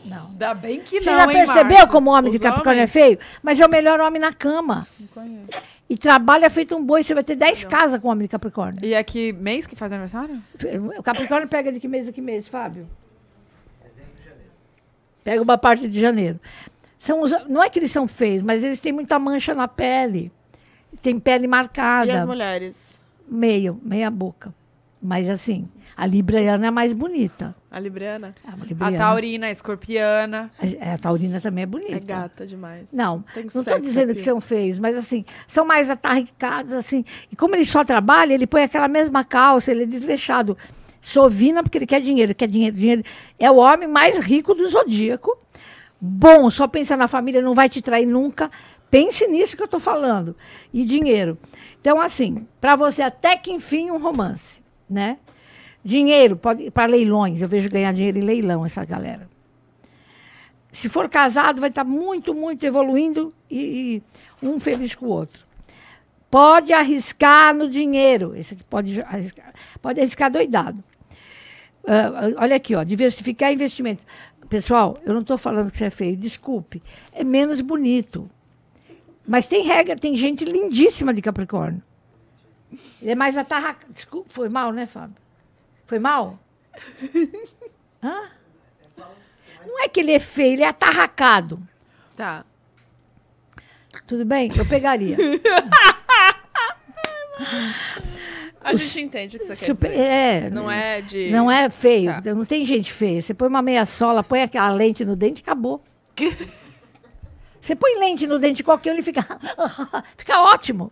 Não. 0.03 0.27
Ainda 0.29 0.53
bem 0.55 0.81
que 0.81 1.01
Você 1.01 1.09
não, 1.09 1.17
já 1.17 1.25
hein, 1.25 1.45
percebeu 1.45 1.87
como 1.89 2.09
o 2.09 2.13
homem 2.13 2.31
de 2.31 2.37
Os 2.37 2.43
Capricórnio 2.43 2.79
homens? 2.81 2.89
é 2.89 2.99
feio? 2.99 3.19
Mas 3.43 3.59
é 3.59 3.65
o 3.65 3.69
melhor 3.69 3.99
homem 3.99 4.19
na 4.19 4.33
cama. 4.33 4.87
Não 4.99 5.07
conheço. 5.07 5.75
E 5.87 5.95
trabalha 5.95 6.49
feito 6.49 6.75
um 6.75 6.83
boi. 6.83 7.03
Você 7.03 7.13
vai 7.13 7.23
ter 7.23 7.35
10 7.35 7.65
casas 7.65 7.99
com 7.99 8.07
o 8.07 8.11
homem 8.11 8.23
de 8.23 8.31
Capricórnio. 8.31 8.83
E 8.83 8.95
é 8.95 9.03
que 9.03 9.31
mês 9.31 9.67
que 9.67 9.75
faz 9.75 9.91
aniversário? 9.91 10.41
O 10.97 11.03
Capricórnio 11.03 11.47
pega 11.47 11.71
de 11.71 11.79
que 11.79 11.87
mês 11.87 12.09
a 12.09 12.11
que 12.11 12.21
mês, 12.21 12.47
Fábio? 12.47 12.87
Pega 15.23 15.41
uma 15.41 15.57
parte 15.57 15.87
de 15.87 15.99
janeiro. 15.99 16.39
São 17.05 17.21
os- 17.21 17.47
não 17.47 17.61
é 17.63 17.69
que 17.69 17.77
eles 17.77 17.91
são 17.91 18.07
feios, 18.07 18.41
mas 18.41 18.63
eles 18.63 18.79
têm 18.81 18.91
muita 18.91 19.19
mancha 19.19 19.53
na 19.53 19.67
pele. 19.67 20.31
Tem 21.01 21.19
pele 21.19 21.43
E 21.43 21.45
as 21.45 21.49
marcada. 21.51 22.25
mulheres? 22.25 22.75
Meio, 23.27 23.79
meia 23.83 24.09
boca. 24.09 24.53
Mas 25.01 25.29
assim, 25.29 25.67
a 25.95 26.07
Libriana 26.07 26.65
é 26.65 26.69
a 26.69 26.71
mais 26.71 26.91
bonita. 26.91 27.55
A 27.69 27.79
Libriana 27.79 28.33
A, 28.43 28.53
A 28.53 28.65
Libriana. 28.65 28.97
taurina, 28.97 29.45
a 29.47 29.51
escorpiana. 29.51 30.49
A, 30.81 30.93
a 30.93 30.97
taurina 30.97 31.39
também 31.39 31.63
é 31.63 31.67
bonita. 31.67 31.93
é 31.95 31.99
gata 31.99 32.43
demais. 32.47 32.91
Não, 32.91 33.23
Tem 33.33 33.43
não 33.53 33.61
estou 33.61 33.79
dizendo 33.79 34.15
que 34.15 34.21
são 34.21 34.41
feios, 34.41 34.79
mas 34.79 34.97
assim, 34.97 35.23
são 35.47 35.63
mais 35.63 35.91
atarricados, 35.91 36.73
assim. 36.73 37.05
E 37.31 37.35
como 37.35 37.55
ele 37.55 37.65
só 37.65 37.83
trabalha, 37.83 38.33
ele 38.33 38.47
põe 38.47 38.63
aquela 38.63 38.87
mesma 38.87 39.23
calça, 39.23 39.69
ele 39.69 39.83
é 39.83 39.85
desleixado. 39.85 40.57
Sovina, 41.03 41.61
porque 41.61 41.77
ele 41.77 41.85
quer 41.85 42.01
dinheiro, 42.01 42.33
quer 42.33 42.47
dinheiro, 42.47 42.75
dinheiro. 42.75 43.03
É 43.37 43.51
o 43.51 43.57
homem 43.57 43.87
mais 43.87 44.17
rico 44.25 44.55
do 44.55 44.67
zodíaco. 44.67 45.37
Bom, 45.99 46.49
só 46.49 46.67
pensa 46.67 46.95
na 46.97 47.07
família, 47.07 47.41
não 47.41 47.55
vai 47.55 47.69
te 47.69 47.81
trair 47.81 48.05
nunca. 48.05 48.51
Pense 48.89 49.27
nisso 49.27 49.55
que 49.55 49.61
eu 49.61 49.65
estou 49.65 49.79
falando. 49.79 50.35
E 50.73 50.83
dinheiro. 50.83 51.37
Então, 51.81 51.99
assim, 51.99 52.47
para 52.59 52.75
você, 52.75 53.01
até 53.01 53.35
que 53.35 53.51
enfim, 53.51 53.91
um 53.91 53.97
romance, 53.97 54.61
né? 54.89 55.17
Dinheiro, 55.83 56.39
para 56.73 56.87
leilões. 56.87 57.41
Eu 57.41 57.47
vejo 57.47 57.69
ganhar 57.69 57.93
dinheiro 57.93 58.17
em 58.17 58.23
leilão, 58.23 58.65
essa 58.65 58.83
galera. 58.83 59.29
Se 60.71 60.89
for 60.89 61.07
casado, 61.07 61.61
vai 61.61 61.69
estar 61.69 61.83
muito, 61.83 62.33
muito 62.33 62.65
evoluindo 62.65 63.33
e, 63.49 64.01
e 64.41 64.45
um 64.45 64.59
feliz 64.59 64.93
com 64.93 65.05
o 65.05 65.09
outro. 65.09 65.45
Pode 66.29 66.73
arriscar 66.73 67.55
no 67.55 67.69
dinheiro. 67.69 68.35
Esse 68.35 68.55
aqui 68.55 68.63
pode 68.63 69.01
arriscar, 69.01 69.53
pode 69.81 70.01
arriscar 70.01 70.29
doidado. 70.29 70.83
Ah, 71.87 72.31
olha 72.37 72.55
aqui, 72.55 72.75
ó, 72.75 72.83
diversificar 72.83 73.53
investimentos. 73.53 74.05
Pessoal, 74.49 74.99
eu 75.03 75.13
não 75.13 75.21
estou 75.21 75.37
falando 75.37 75.69
que 75.69 75.75
isso 75.75 75.85
é 75.85 75.89
feio, 75.89 76.15
desculpe. 76.15 76.81
É 77.11 77.23
menos 77.23 77.61
bonito. 77.61 78.29
Mas 79.27 79.47
tem 79.47 79.63
regra, 79.63 79.95
tem 79.95 80.15
gente 80.15 80.45
lindíssima 80.45 81.13
de 81.13 81.21
Capricórnio. 81.21 81.81
Ele 83.01 83.11
é 83.11 83.15
mais 83.15 83.37
atarracado. 83.37 83.91
Desculpa, 83.91 84.29
foi 84.29 84.49
mal, 84.49 84.71
né, 84.71 84.85
Fábio? 84.85 85.15
Foi 85.87 85.99
mal? 85.99 86.39
Hã? 88.03 88.29
Não 89.65 89.83
é 89.83 89.87
que 89.87 89.99
ele 89.99 90.11
é 90.11 90.19
feio, 90.19 90.53
ele 90.53 90.63
é 90.63 90.67
atarracado. 90.67 91.59
Tá. 92.15 92.45
Tudo 94.05 94.25
bem? 94.25 94.51
Eu 94.55 94.65
pegaria. 94.67 95.17
A 98.65 98.73
gente 98.73 99.01
entende 99.01 99.37
o 99.37 99.39
que 99.39 99.45
você 99.45 99.55
quer 99.55 99.65
Super- 99.65 99.89
dizer. 99.91 100.01
é, 100.03 100.49
Não 100.49 100.71
é 100.71 101.01
de... 101.01 101.29
Não 101.29 101.51
é 101.51 101.69
feio. 101.69 102.21
Tá. 102.21 102.33
Não 102.33 102.43
tem 102.45 102.65
gente 102.65 102.91
feia. 102.91 103.21
Você 103.21 103.33
põe 103.33 103.47
uma 103.47 103.61
meia 103.61 103.85
sola, 103.85 104.23
põe 104.23 104.41
aquela 104.41 104.69
lente 104.71 105.05
no 105.05 105.15
dente 105.15 105.39
e 105.39 105.43
acabou. 105.43 105.83
Você 107.61 107.75
põe 107.75 107.97
lente 107.99 108.27
no 108.27 108.37
dente 108.39 108.57
de 108.57 108.63
qualquer 108.63 108.91
um, 108.91 108.93
ele 108.93 109.03
fica. 109.03 109.21
fica 110.17 110.39
ótimo. 110.41 110.91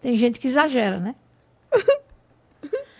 Tem 0.00 0.16
gente 0.16 0.38
que 0.38 0.48
exagera, 0.48 0.98
né? 0.98 1.14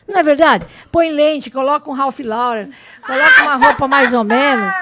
Não 0.06 0.18
é 0.20 0.22
verdade? 0.22 0.66
Põe 0.92 1.10
lente, 1.10 1.50
coloca 1.50 1.88
um 1.90 1.94
Ralph 1.94 2.18
Lauren, 2.20 2.70
coloca 3.06 3.42
uma 3.42 3.56
roupa 3.56 3.88
mais 3.88 4.12
ou 4.12 4.22
menos. 4.22 4.72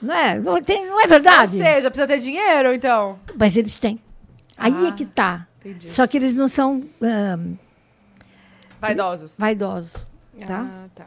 Não 0.00 0.14
é? 0.14 0.38
Não, 0.38 0.62
tem- 0.62 0.86
não 0.86 1.00
é 1.00 1.02
Ou 1.02 1.08
verdade? 1.08 1.50
seja, 1.50 1.90
precisa 1.90 2.06
ter 2.06 2.18
dinheiro, 2.18 2.72
então. 2.72 3.18
Mas 3.36 3.56
eles 3.56 3.76
têm. 3.76 4.00
Aí 4.56 4.72
Ah, 4.72 4.88
é 4.88 4.92
que 4.92 5.04
tá. 5.04 5.46
entendi. 5.60 5.90
Só 5.90 6.06
que 6.06 6.16
eles 6.16 6.32
não 6.34 6.46
são 6.46 6.84
ahn, 7.02 7.54
Vaidosos. 8.80 9.36
vaidosos. 9.38 10.06
Tá? 10.46 10.60
Ah, 10.64 10.86
tá. 10.94 11.06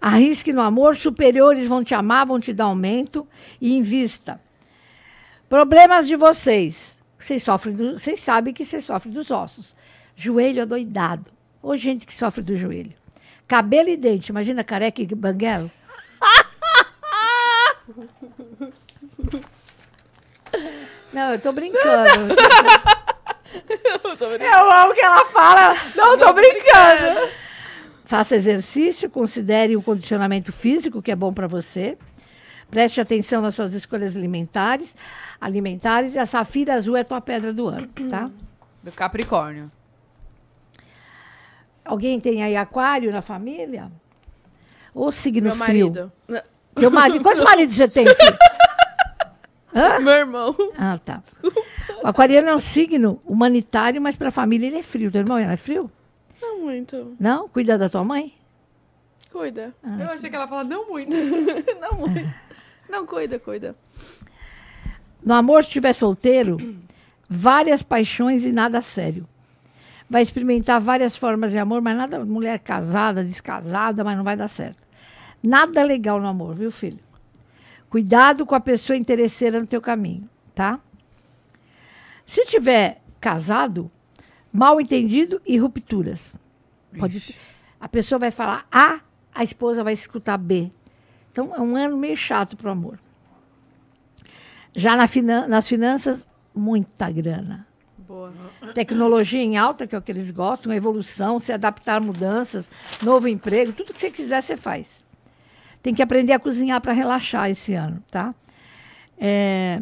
Arrisque 0.00 0.52
no 0.52 0.60
amor, 0.60 0.94
superiores 0.94 1.66
vão 1.66 1.82
te 1.82 1.94
amar, 1.94 2.24
vão 2.26 2.38
te 2.38 2.52
dar 2.52 2.64
aumento 2.64 3.26
e 3.60 3.76
invista. 3.76 4.40
Problemas 5.48 6.06
de 6.06 6.14
vocês. 6.14 7.00
Vocês 7.18 7.42
sofrem, 7.42 7.74
do- 7.74 7.98
vocês 7.98 8.20
sabem 8.20 8.54
que 8.54 8.64
vocês 8.64 8.84
sofrem 8.84 9.12
dos 9.12 9.30
ossos. 9.32 9.74
Joelho 10.14 10.62
adoidado. 10.62 11.28
Ou 11.60 11.76
gente 11.76 12.06
que 12.06 12.14
sofre 12.14 12.42
do 12.42 12.56
joelho. 12.56 12.92
Cabelo 13.48 13.88
e 13.88 13.96
dente. 13.96 14.30
Imagina 14.30 14.62
careca 14.62 15.02
e 15.02 15.06
banguelo. 15.06 15.68
Não, 21.12 21.32
eu 21.32 21.40
tô 21.40 21.52
brincando. 21.52 22.34
Eu 24.40 24.72
amo 24.72 24.94
que 24.94 25.00
ela 25.00 25.24
fala. 25.26 25.74
Não, 25.94 26.18
tô 26.18 26.32
brincando. 26.32 27.28
Faça 28.04 28.36
exercício, 28.36 29.10
considere 29.10 29.76
o 29.76 29.82
condicionamento 29.82 30.52
físico, 30.52 31.02
que 31.02 31.10
é 31.10 31.16
bom 31.16 31.32
para 31.32 31.46
você. 31.46 31.98
Preste 32.70 33.00
atenção 33.00 33.40
nas 33.40 33.54
suas 33.54 33.72
escolhas 33.72 34.14
alimentares, 34.16 34.94
alimentares 35.40 36.14
e 36.14 36.18
a 36.18 36.26
safira 36.26 36.74
azul 36.74 36.96
é 36.96 37.00
a 37.00 37.04
tua 37.04 37.20
pedra 37.20 37.52
do 37.52 37.66
ano, 37.68 37.88
tá? 38.10 38.30
Do 38.82 38.92
Capricórnio. 38.92 39.70
Alguém 41.84 42.20
tem 42.20 42.42
aí 42.42 42.56
aquário 42.56 43.10
na 43.10 43.22
família? 43.22 43.90
Ou 44.94 45.10
signo 45.10 45.48
Meu 45.48 45.56
frio? 45.56 45.86
marido. 45.90 46.12
Teu 46.74 46.90
marido. 46.90 47.22
Quantos 47.22 47.42
maridos 47.42 47.76
você 47.76 47.88
tem, 47.88 48.06
filho? 48.06 48.38
Meu 50.02 50.12
irmão. 50.12 50.54
Ah, 50.78 50.98
tá. 50.98 51.22
O 52.02 52.06
aquariano 52.06 52.48
é 52.48 52.54
um 52.54 52.60
signo 52.60 53.20
humanitário, 53.24 54.00
mas 54.00 54.16
para 54.16 54.28
a 54.28 54.32
família 54.32 54.66
ele 54.66 54.78
é 54.78 54.82
frio. 54.82 55.10
Teu 55.10 55.20
irmão 55.20 55.38
é 55.38 55.56
frio? 55.56 55.90
Não 56.40 56.60
muito. 56.60 57.16
Não? 57.18 57.48
Cuida 57.48 57.76
da 57.76 57.88
tua 57.88 58.04
mãe? 58.04 58.32
Cuida. 59.30 59.74
Eu 59.98 60.10
achei 60.10 60.30
que 60.30 60.36
ela 60.36 60.48
fala 60.48 60.64
não 60.64 60.88
muito. 60.88 61.14
Não 61.80 61.98
muito. 61.98 62.34
Não, 62.88 63.06
cuida, 63.06 63.38
cuida. 63.38 63.76
No 65.22 65.34
amor, 65.34 65.62
se 65.62 65.68
estiver 65.68 65.92
solteiro, 65.92 66.56
várias 67.28 67.82
paixões 67.82 68.44
e 68.44 68.52
nada 68.52 68.80
sério. 68.80 69.28
Vai 70.08 70.22
experimentar 70.22 70.80
várias 70.80 71.16
formas 71.16 71.52
de 71.52 71.58
amor, 71.58 71.82
mas 71.82 71.96
nada 71.96 72.24
mulher 72.24 72.58
casada, 72.60 73.22
descasada, 73.22 74.02
mas 74.02 74.16
não 74.16 74.24
vai 74.24 74.36
dar 74.36 74.48
certo. 74.48 74.78
Nada 75.42 75.82
legal 75.82 76.18
no 76.20 76.26
amor, 76.26 76.54
viu, 76.54 76.70
filho? 76.70 76.98
Cuidado 77.90 78.46
com 78.46 78.54
a 78.54 78.60
pessoa 78.60 78.96
interesseira 78.96 79.60
no 79.60 79.66
teu 79.66 79.80
caminho, 79.80 80.28
tá? 80.54 80.80
Se 82.28 82.44
tiver 82.44 83.00
casado, 83.18 83.90
mal 84.52 84.78
entendido 84.78 85.40
e 85.46 85.56
rupturas. 85.56 86.38
Pode 86.98 87.34
a 87.80 87.88
pessoa 87.88 88.18
vai 88.18 88.30
falar 88.30 88.66
A, 88.70 89.00
a 89.34 89.42
esposa 89.42 89.82
vai 89.82 89.94
escutar 89.94 90.36
B. 90.36 90.70
Então, 91.32 91.54
é 91.54 91.60
um 91.60 91.74
ano 91.74 91.96
meio 91.96 92.16
chato 92.16 92.54
para 92.54 92.68
o 92.68 92.72
amor. 92.72 92.98
Já 94.74 94.94
na 94.94 95.06
finan- 95.06 95.46
nas 95.48 95.66
finanças, 95.66 96.26
muita 96.54 97.10
grana. 97.10 97.66
Boa. 97.96 98.32
Tecnologia 98.74 99.40
em 99.40 99.56
alta, 99.56 99.86
que 99.86 99.94
é 99.94 99.98
o 99.98 100.02
que 100.02 100.12
eles 100.12 100.30
gostam, 100.30 100.70
evolução, 100.72 101.40
se 101.40 101.50
adaptar 101.52 101.96
a 101.96 102.00
mudanças, 102.00 102.68
novo 103.00 103.26
emprego, 103.26 103.72
tudo 103.72 103.94
que 103.94 104.00
você 104.00 104.10
quiser, 104.10 104.42
você 104.42 104.56
faz. 104.56 105.02
Tem 105.82 105.94
que 105.94 106.02
aprender 106.02 106.32
a 106.34 106.38
cozinhar 106.38 106.80
para 106.80 106.92
relaxar 106.92 107.48
esse 107.48 107.72
ano, 107.72 108.02
tá? 108.10 108.34
É, 109.16 109.80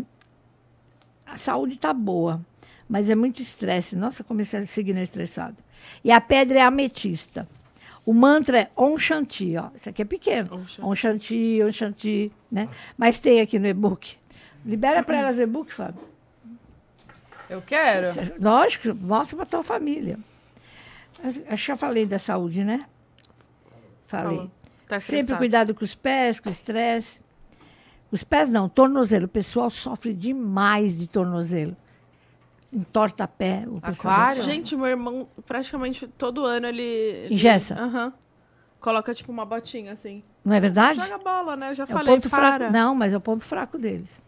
a 1.36 1.38
saúde 1.38 1.74
está 1.74 1.92
boa, 1.92 2.40
mas 2.88 3.10
é 3.10 3.14
muito 3.14 3.42
estresse. 3.42 3.94
Nossa, 3.94 4.24
comecei 4.24 4.60
a 4.60 4.66
seguir 4.66 4.96
estressado. 4.96 5.56
E 6.02 6.10
a 6.10 6.20
pedra 6.20 6.58
é 6.58 6.62
ametista. 6.62 7.46
O 8.06 8.14
mantra 8.14 8.60
é 8.60 8.70
Om 8.74 8.98
Shanti, 8.98 9.54
ó. 9.56 9.68
Esse 9.74 9.90
aqui 9.90 10.00
é 10.00 10.04
pequeno. 10.04 10.64
Om 10.80 10.94
Shanti. 10.94 11.62
Om 11.62 11.72
Shanti, 11.72 12.32
né? 12.50 12.68
Mas 12.96 13.18
tem 13.18 13.40
aqui 13.40 13.58
no 13.58 13.66
e-book. 13.66 14.16
Libera 14.64 15.02
para 15.02 15.18
elas 15.18 15.36
o 15.38 15.42
e-book, 15.42 15.74
Fábio. 15.74 16.00
Eu 17.50 17.60
quero. 17.60 18.08
Lógico, 18.40 18.94
mostra 18.94 19.36
para 19.36 19.46
tua 19.46 19.62
família. 19.62 20.18
Acho 21.22 21.44
que 21.48 21.56
já 21.56 21.76
falei 21.76 22.06
da 22.06 22.18
saúde, 22.18 22.64
né? 22.64 22.86
Falei. 24.06 24.50
Tá 24.88 25.00
Sempre 25.00 25.36
cuidado 25.36 25.74
com 25.74 25.84
os 25.84 25.94
pés, 25.94 26.40
com 26.40 26.48
o 26.48 26.52
estresse. 26.52 27.20
Os 28.10 28.22
pés 28.24 28.48
não, 28.50 28.68
tornozelo. 28.68 29.26
O 29.26 29.28
pessoal 29.28 29.68
sofre 29.70 30.14
demais 30.14 30.98
de 30.98 31.06
tornozelo. 31.08 31.76
Entorta 32.72 33.26
pé. 33.26 33.64
O 33.66 33.80
pessoal 33.80 34.14
Aquário? 34.14 34.42
Gente, 34.42 34.76
meu 34.76 34.86
irmão, 34.86 35.26
praticamente 35.46 36.06
todo 36.06 36.44
ano 36.44 36.66
ele. 36.66 36.82
ele- 36.82 37.34
Engessa? 37.34 37.74
Aham. 37.74 38.12
Coloca 38.80 39.12
tipo 39.14 39.32
uma 39.32 39.44
botinha 39.44 39.92
assim. 39.92 40.22
Não 40.44 40.54
é 40.54 40.60
verdade? 40.60 41.00
Joga 41.00 41.18
bola, 41.18 41.56
né? 41.56 41.70
Eu 41.70 41.74
já 41.74 41.82
É 41.84 41.86
o 41.86 41.88
falei, 41.88 42.14
ponto 42.14 42.30
para. 42.30 42.56
fraco. 42.58 42.72
Não, 42.72 42.94
mas 42.94 43.12
é 43.12 43.16
o 43.16 43.20
ponto 43.20 43.44
fraco 43.44 43.78
deles. 43.78 44.22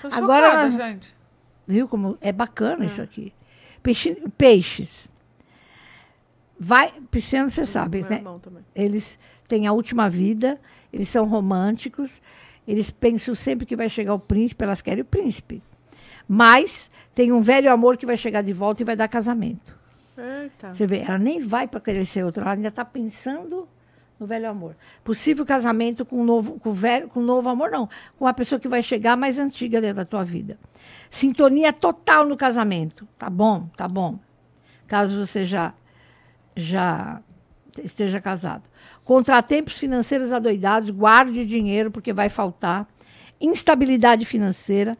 Tô 0.00 0.08
Agora 0.08 0.46
chocada, 0.46 0.62
nós- 0.68 0.74
gente. 0.76 1.14
Viu 1.66 1.86
como 1.86 2.18
é 2.20 2.32
bacana 2.32 2.84
isso 2.84 3.00
aqui? 3.00 3.32
Peixe- 3.82 4.20
peixes. 4.36 5.12
Vai, 6.58 6.92
pisciano, 7.10 7.50
você 7.50 7.64
sabe, 7.66 8.00
Meu 8.00 8.10
né? 8.10 8.16
irmão 8.16 8.38
também. 8.38 8.64
Eles 8.74 9.18
têm 9.48 9.66
a 9.66 9.72
última 9.72 10.08
vida, 10.08 10.60
eles 10.92 11.08
são 11.08 11.26
românticos, 11.26 12.20
eles 12.66 12.90
pensam 12.90 13.34
sempre 13.34 13.66
que 13.66 13.76
vai 13.76 13.88
chegar 13.88 14.14
o 14.14 14.18
príncipe, 14.18 14.64
elas 14.64 14.82
querem 14.82 15.02
o 15.02 15.04
príncipe. 15.04 15.62
Mas 16.28 16.90
tem 17.14 17.32
um 17.32 17.40
velho 17.40 17.70
amor 17.70 17.96
que 17.96 18.06
vai 18.06 18.16
chegar 18.16 18.42
de 18.42 18.52
volta 18.52 18.82
e 18.82 18.84
vai 18.84 18.96
dar 18.96 19.08
casamento. 19.08 19.76
Eita. 20.16 20.72
Você 20.72 20.86
vê, 20.86 20.98
ela 20.98 21.18
nem 21.18 21.40
vai 21.40 21.66
para 21.66 21.80
querer 21.80 22.06
ser 22.06 22.24
outra, 22.24 22.42
ela 22.42 22.52
ainda 22.52 22.68
está 22.68 22.84
pensando 22.84 23.68
no 24.18 24.26
velho 24.26 24.48
amor. 24.48 24.76
Possível 25.02 25.44
casamento 25.44 26.04
com 26.04 26.20
um 26.20 26.24
novo, 26.24 26.58
com 26.60 26.72
velho, 26.72 27.08
com 27.08 27.20
um 27.20 27.24
novo 27.24 27.48
amor, 27.48 27.70
não. 27.70 27.88
Com 28.16 28.24
uma 28.24 28.34
pessoa 28.34 28.60
que 28.60 28.68
vai 28.68 28.82
chegar 28.82 29.16
mais 29.16 29.38
antiga 29.38 29.80
dentro 29.80 29.96
da 29.96 30.06
tua 30.06 30.24
vida. 30.24 30.58
Sintonia 31.10 31.72
total 31.72 32.24
no 32.24 32.36
casamento. 32.36 33.06
Tá 33.18 33.28
bom, 33.28 33.68
tá 33.76 33.88
bom. 33.88 34.18
Caso 34.86 35.26
você 35.26 35.44
já, 35.44 35.74
já 36.54 37.20
esteja 37.82 38.20
casado. 38.20 38.64
Contratempos 39.04 39.78
financeiros 39.78 40.32
adoidados, 40.32 40.90
guarde 40.90 41.44
dinheiro 41.46 41.90
porque 41.90 42.12
vai 42.12 42.28
faltar. 42.28 42.86
Instabilidade 43.40 44.24
financeira, 44.24 44.96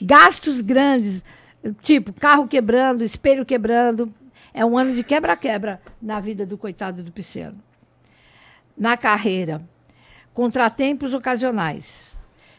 gastos 0.00 0.60
grandes, 0.60 1.22
tipo 1.80 2.12
carro 2.12 2.48
quebrando, 2.48 3.04
espelho 3.04 3.44
quebrando. 3.44 4.12
É 4.52 4.64
um 4.64 4.78
ano 4.78 4.94
de 4.94 5.02
quebra-quebra 5.02 5.80
na 6.00 6.20
vida 6.20 6.46
do 6.46 6.56
coitado 6.56 7.02
do 7.02 7.12
pisciano. 7.12 7.60
Na 8.76 8.96
carreira, 8.96 9.60
contratempos 10.32 11.12
ocasionais. 11.14 12.16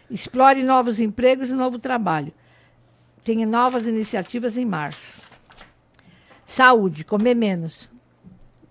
Explore 0.09 0.61
novos 0.63 0.99
empregos 0.99 1.49
e 1.49 1.53
novo 1.53 1.79
trabalho. 1.79 2.33
Tenha 3.23 3.45
novas 3.45 3.87
iniciativas 3.87 4.57
em 4.57 4.65
março. 4.65 5.21
Saúde, 6.45 7.03
comer 7.03 7.33
menos. 7.33 7.89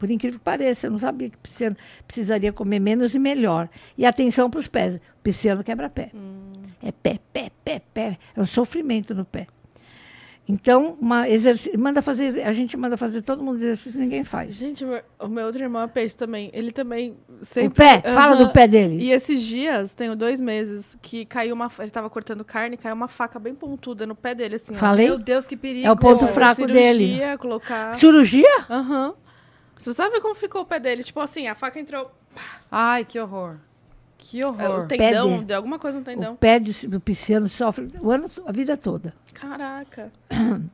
Por 0.07 0.11
incrível 0.13 0.39
que 0.39 0.45
pareça, 0.45 0.87
eu 0.87 0.91
não 0.91 0.99
sabia 0.99 1.31
que 1.31 1.37
o 1.37 1.39
pisciano 1.39 1.75
precisaria 2.07 2.53
comer 2.53 2.79
menos 2.79 3.15
e 3.15 3.19
melhor. 3.19 3.69
E 3.97 4.05
atenção 4.05 4.51
para 4.51 4.61
os 4.61 4.69
pés. 4.69 4.97
O 4.97 5.01
pisciano 5.23 5.65
quebra 5.65 5.89
pé. 5.89 6.11
É 6.83 6.93
pé, 6.93 7.19
pé, 7.33 7.51
pé, 7.65 7.81
pé. 7.95 8.19
É 8.37 8.41
um 8.41 8.45
sofrimento 8.47 9.15
no 9.15 9.25
pé. 9.25 9.47
Então, 10.47 10.99
manda 11.79 12.03
fazer, 12.03 12.43
a 12.43 12.53
gente 12.53 12.77
manda 12.77 12.99
fazer 12.99 13.23
todo 13.23 13.43
mundo 13.43 13.57
exercício, 13.57 13.99
ninguém 13.99 14.23
faz. 14.23 14.55
Gente, 14.55 14.85
o 14.85 14.89
meu- 14.89 15.03
o 15.43 15.47
outro 15.47 15.63
irmão 15.63 15.81
é 15.81 15.87
peixe 15.87 16.15
também. 16.15 16.51
Ele 16.53 16.71
também 16.71 17.17
O 17.41 17.45
sempre. 17.47 17.83
pé, 17.83 18.03
fala 18.13 18.35
Aham. 18.37 18.45
do 18.45 18.53
pé 18.53 18.69
dele. 18.69 19.03
E 19.03 19.11
esses 19.11 19.41
dias, 19.41 19.95
tenho 19.95 20.15
dois 20.15 20.43
meses, 20.43 20.99
que 21.01 21.25
caiu 21.25 21.55
uma. 21.55 21.71
Ele 21.79 21.91
tava 21.91 22.11
cortando 22.11 22.45
carne, 22.45 22.77
caiu 22.77 22.95
uma 22.95 23.09
faca 23.09 23.39
bem 23.39 23.55
pontuda 23.55 24.05
no 24.07 24.15
pé 24.15 24.35
dele, 24.35 24.57
assim. 24.57 24.75
ó. 24.75 24.77
Falei? 24.77 25.07
Meu 25.07 25.19
Deus, 25.19 25.47
que 25.47 25.57
perigo. 25.57 25.87
É 25.87 25.91
o 25.91 25.97
ponto 25.97 26.27
fraco 26.27 26.67
dele. 26.67 27.07
cirurgia, 27.07 27.39
Colocar. 27.39 27.95
Cirurgia? 27.99 28.67
Aham. 28.69 29.15
Você 29.77 29.93
sabe 29.93 30.15
ver 30.15 30.21
como 30.21 30.35
ficou 30.35 30.63
o 30.63 30.67
pé 30.67 30.81
dele? 30.81 31.05
Tipo 31.05 31.21
assim, 31.21 31.47
a 31.47 31.55
faca 31.55 31.79
entrou. 31.79 32.11
Ai, 32.71 33.05
que 33.05 33.19
horror. 33.19 33.57
Que 34.17 34.41
é, 34.41 34.47
horror. 34.47 34.85
O 34.85 34.89
tendão, 34.89 35.31
dele. 35.31 35.45
deu 35.45 35.57
alguma 35.57 35.79
coisa 35.79 35.99
no 35.99 36.05
tendão. 36.05 36.35
O 36.35 36.37
pé 36.37 36.59
do 36.59 37.01
pisciano 37.01 37.49
sofre 37.49 37.91
o 38.01 38.11
ano, 38.11 38.31
a 38.47 38.53
vida 38.53 38.77
toda. 38.77 39.15
Caraca. 39.33 40.11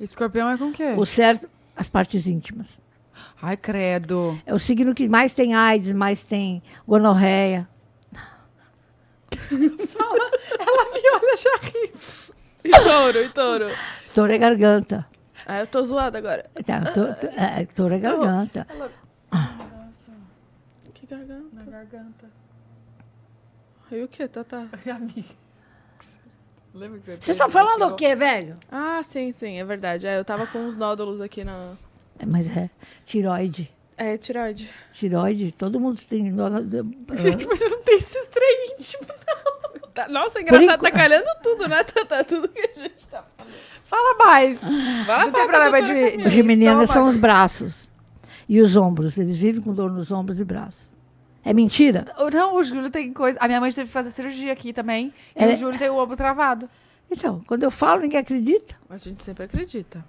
Escorpião 0.00 0.50
é 0.50 0.58
com 0.58 0.68
o 0.68 0.72
quê? 0.72 0.94
O 0.96 1.06
certo, 1.06 1.48
as 1.76 1.88
partes 1.88 2.26
íntimas. 2.26 2.80
Ai, 3.40 3.56
credo. 3.56 4.38
É 4.44 4.52
o 4.52 4.58
signo 4.58 4.94
que 4.94 5.08
mais 5.08 5.32
tem 5.32 5.54
AIDS, 5.54 5.94
mais 5.94 6.22
tem 6.22 6.62
gonorreia. 6.86 7.68
Olha, 10.00 11.36
já 11.36 11.56
ri. 11.62 11.92
E 12.64 12.70
touro, 12.70 13.18
e 13.18 13.28
touro. 13.28 13.66
Touro 14.14 14.32
é 14.32 14.38
garganta. 14.38 15.06
Ah, 15.46 15.60
eu 15.60 15.66
tô 15.66 15.82
zoada 15.82 16.18
agora. 16.18 16.48
Tá, 16.66 16.80
to- 16.82 17.14
to- 17.20 17.26
é, 17.26 17.62
é 17.62 17.98
garganta. 17.98 18.66
Que 20.94 21.06
garganta. 21.06 21.46
Na 21.54 21.64
garganta. 21.64 22.30
E 23.90 24.02
o 24.02 24.08
que, 24.08 24.26
Tata? 24.26 24.68
Amiga. 24.90 25.34
Lembra 26.72 26.98
que 26.98 27.04
você 27.04 27.12
Vocês 27.16 27.28
estão 27.36 27.48
falando 27.48 27.86
o 27.86 27.94
quê, 27.94 28.16
velho? 28.16 28.54
Ah, 28.70 29.00
sim, 29.04 29.30
sim, 29.30 29.58
é 29.60 29.64
verdade. 29.64 30.06
É, 30.06 30.18
eu 30.18 30.24
tava 30.24 30.46
com 30.46 30.58
uns 30.58 30.76
nódulos 30.76 31.20
aqui 31.20 31.44
na. 31.44 31.74
É, 32.18 32.26
mas 32.26 32.48
é 32.56 32.68
tiroide. 33.04 33.70
É, 33.96 34.16
tiroide. 34.16 34.68
Tiroide, 34.92 35.52
todo 35.52 35.78
mundo 35.78 36.00
tem. 36.08 36.32
nó- 36.32 36.48
Gente, 37.16 37.46
mas 37.46 37.60
eu 37.60 37.70
não 37.70 37.82
tenho 37.82 37.98
esses 37.98 38.26
trem 38.26 38.72
íntimo, 38.72 39.06
não. 39.06 39.88
Tá- 39.90 40.08
Nossa, 40.08 40.40
engraçado, 40.40 40.64
enquanto- 40.64 40.82
tá 40.82 40.90
calhando 40.90 41.28
tudo, 41.42 41.68
né, 41.68 41.84
Tata? 41.84 42.24
Tudo 42.24 42.48
que 42.48 42.60
a 42.60 42.80
gente 42.80 43.06
tá 43.06 43.22
falando. 43.36 43.54
Fala 43.84 44.13
mais. 44.26 44.58
Vai 45.06 45.24
Não 45.26 45.32
tem 45.32 45.46
problema 45.48 45.82
de- 45.82 45.92
Camila. 45.94 46.20
Os 46.22 46.30
geminianos 46.32 46.90
são 46.90 47.06
os 47.06 47.16
braços 47.16 47.90
e 48.48 48.60
os 48.60 48.76
ombros. 48.76 49.16
Eles 49.18 49.36
vivem 49.36 49.60
com 49.62 49.72
dor 49.72 49.90
nos 49.90 50.10
ombros 50.10 50.40
e 50.40 50.44
braços. 50.44 50.92
É 51.44 51.52
mentira? 51.52 52.06
Não, 52.32 52.54
o 52.56 52.64
Júlio 52.64 52.88
tem 52.90 53.12
coisa. 53.12 53.38
A 53.40 53.46
minha 53.46 53.60
mãe 53.60 53.70
teve 53.70 53.86
que 53.86 53.92
fazer 53.92 54.10
cirurgia 54.10 54.52
aqui 54.52 54.72
também. 54.72 55.12
E 55.36 55.42
Ela- 55.42 55.52
o 55.52 55.56
Júlio 55.56 55.78
tem 55.78 55.90
o 55.90 55.96
ombro 55.96 56.16
travado. 56.16 56.68
Então, 57.10 57.42
quando 57.46 57.62
eu 57.64 57.70
falo, 57.70 58.00
ninguém 58.00 58.18
acredita. 58.20 58.74
A 58.88 58.96
gente 58.96 59.22
sempre 59.22 59.44
acredita. 59.44 60.02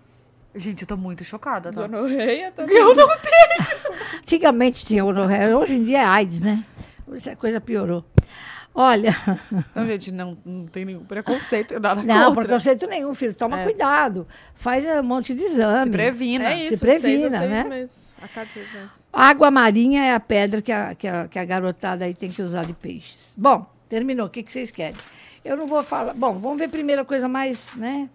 Gente, 0.55 0.84
eu 0.84 0.88
tô 0.88 0.95
muito 0.95 1.24
chocada, 1.26 1.70
tá? 1.70 1.82
Gonorreia 1.86 2.51
também. 2.51 2.78
Eu 2.78 2.95
não 2.95 3.05
Antigamente 4.20 4.86
tinha 4.86 5.03
gonorreia, 5.03 5.57
hoje 5.57 5.74
em 5.76 5.84
dia 5.84 5.99
é 5.99 6.05
AIDS, 6.05 6.39
né? 6.39 6.63
Hoje 7.05 7.30
a 7.30 7.36
coisa 7.36 7.59
piorou. 7.59 8.03
Olha, 8.78 9.11
Não, 9.73 9.86
gente, 9.88 10.11
não, 10.11 10.38
não 10.45 10.65
tem 10.67 10.84
nenhum 10.84 11.05
preconceito, 11.05 11.80
nada 11.80 11.95
não, 12.03 12.26
contra. 12.28 12.43
preconceito 12.43 12.86
nenhum, 12.88 13.13
filho. 13.15 13.34
Toma 13.34 13.61
É. 13.61 13.63
cuidado. 13.63 14.28
Faz 14.53 14.86
um 14.86 15.01
monte 15.03 15.34
de 15.34 15.43
exame. 15.43 15.86
Se 15.86 15.89
previna. 15.91 16.49
É 16.51 16.65
isso, 16.65 16.80
previna, 16.80 17.01
seis 17.30 17.34
a 17.34 17.38
seis 17.39 17.49
né? 17.49 17.63
meses. 17.63 17.95
A 18.21 18.28
cada 18.28 18.49
seis 18.51 18.71
meses. 18.73 18.89
Água 19.13 19.49
marinha 19.49 20.03
é 20.03 20.13
a 20.13 20.19
pedra 20.19 20.61
que 20.61 20.73
a, 20.73 20.93
que, 20.93 21.07
a, 21.07 21.26
que 21.30 21.39
a 21.39 21.45
garotada 21.45 22.03
aí 22.03 22.13
tem 22.13 22.30
que 22.30 22.41
usar 22.41 22.65
de 22.65 22.73
peixes. 22.73 23.34
Bom, 23.38 23.65
terminou. 23.88 24.26
O 24.28 24.30
que, 24.30 24.43
que 24.43 24.51
vocês 24.51 24.71
querem? 24.71 24.95
Eu 25.43 25.55
não 25.55 25.67
vou 25.67 25.82
falar. 25.82 26.13
Bom, 26.13 26.34
vamos 26.38 26.59
ver 26.59 26.67
primeiro 26.67 27.03
a 27.03 27.05
coisa 27.05 27.30
mais, 27.30 27.69
né? 27.78 28.09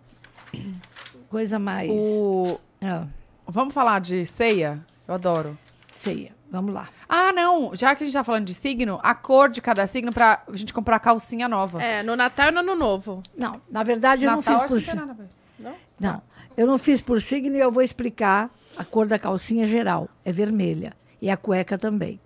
Coisa 1.30 1.58
mais. 1.58 1.90
O... 1.90 2.60
Ah, 2.82 3.06
Vamos 3.46 3.72
falar 3.72 4.00
de 4.00 4.26
ceia? 4.26 4.78
Eu 5.08 5.14
adoro. 5.14 5.58
ceia. 5.94 6.32
Vamos 6.50 6.74
lá. 6.74 6.88
Ah, 7.08 7.32
não. 7.32 7.70
Já 7.74 7.94
que 7.94 8.02
a 8.02 8.06
gente 8.06 8.14
tá 8.14 8.24
falando 8.24 8.44
de 8.44 8.54
signo, 8.54 8.98
a 9.02 9.14
cor 9.14 9.48
de 9.48 9.60
cada 9.60 9.86
signo 9.86 10.12
pra 10.12 10.42
gente 10.52 10.74
comprar 10.74 10.98
calcinha 10.98 11.48
nova. 11.48 11.80
É, 11.82 12.02
no 12.02 12.16
Natal 12.16 12.48
e 12.48 12.50
no 12.50 12.60
Ano 12.60 12.74
Novo. 12.74 13.22
Não, 13.36 13.60
na 13.70 13.84
verdade 13.84 14.24
eu 14.24 14.30
Natal, 14.30 14.54
não 14.54 14.60
fiz 14.60 14.68
por 14.68 14.74
não 14.96 15.04
signo. 15.04 15.10
a 15.10 15.68
ver. 15.68 15.74
Não, 15.98 16.22
eu 16.56 16.66
não 16.66 16.76
fiz 16.78 17.00
por 17.00 17.20
signo 17.22 17.56
e 17.56 17.60
eu 17.60 17.70
vou 17.70 17.82
explicar 17.82 18.50
a 18.76 18.84
cor 18.84 19.06
da 19.06 19.18
calcinha 19.18 19.64
geral. 19.64 20.08
É 20.24 20.32
vermelha. 20.32 20.92
E 21.22 21.30
a 21.30 21.36
cueca 21.36 21.78
também. 21.78 22.18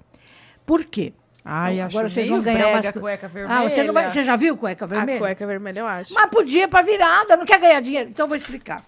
Por 0.64 0.84
quê? 0.84 1.12
Ai, 1.44 1.74
Então, 1.74 1.86
acho 1.86 1.96
agora 1.98 2.08
vocês 2.08 2.28
vão 2.28 2.40
ganhar 2.40 2.68
umas 2.68 2.86
a 2.86 2.92
cueca 2.94 3.28
vermelha. 3.28 3.60
Ah, 3.60 3.68
você, 3.68 3.84
não 3.84 3.92
vai, 3.92 4.08
você 4.08 4.22
já 4.24 4.36
viu 4.36 4.56
cueca 4.56 4.86
vermelha? 4.86 5.18
A 5.18 5.20
cueca 5.20 5.46
vermelha, 5.46 5.80
eu 5.80 5.86
acho. 5.86 6.14
Mas 6.14 6.30
podia 6.30 6.66
para 6.66 6.80
virada, 6.82 7.36
não 7.36 7.44
quer 7.44 7.60
ganhar 7.60 7.80
dinheiro. 7.80 8.08
Então 8.08 8.24
eu 8.24 8.28
vou 8.28 8.36
explicar. 8.38 8.82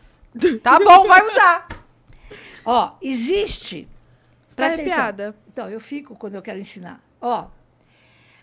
Tá 0.62 0.78
bom, 0.78 1.06
vai 1.06 1.22
usar. 1.26 1.68
Ó, 2.64 2.92
existe. 3.02 3.86
Tá 4.56 4.64
Presta 4.64 4.80
atenção. 4.82 4.98
arrepiada. 4.98 5.36
Então, 5.52 5.68
eu 5.68 5.78
fico 5.78 6.16
quando 6.16 6.34
eu 6.34 6.42
quero 6.42 6.58
ensinar. 6.58 7.00
Ó, 7.20 7.46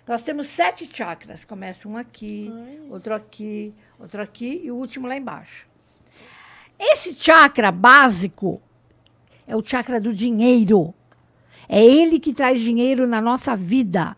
nós 0.08 0.22
temos 0.22 0.48
sete 0.48 0.88
chakras. 0.94 1.44
Começa 1.44 1.88
um 1.90 1.98
aqui, 1.98 2.52
outro 2.90 3.14
aqui, 3.16 3.74
outro 4.00 4.22
aqui 4.22 4.62
e 4.64 4.72
o 4.72 4.76
último 4.76 5.08
lá 5.08 5.18
embaixo. 5.18 5.66
Esse 6.80 7.14
chakra 7.16 7.72
básico 7.72 8.62
é 9.48 9.56
o 9.56 9.64
chakra 9.66 10.00
do 10.00 10.14
dinheiro. 10.14 10.94
É 11.68 11.84
ele 11.84 12.20
que 12.20 12.34
traz 12.34 12.60
dinheiro 12.60 13.08
na 13.08 13.22
nossa 13.22 13.56
vida. 13.56 14.16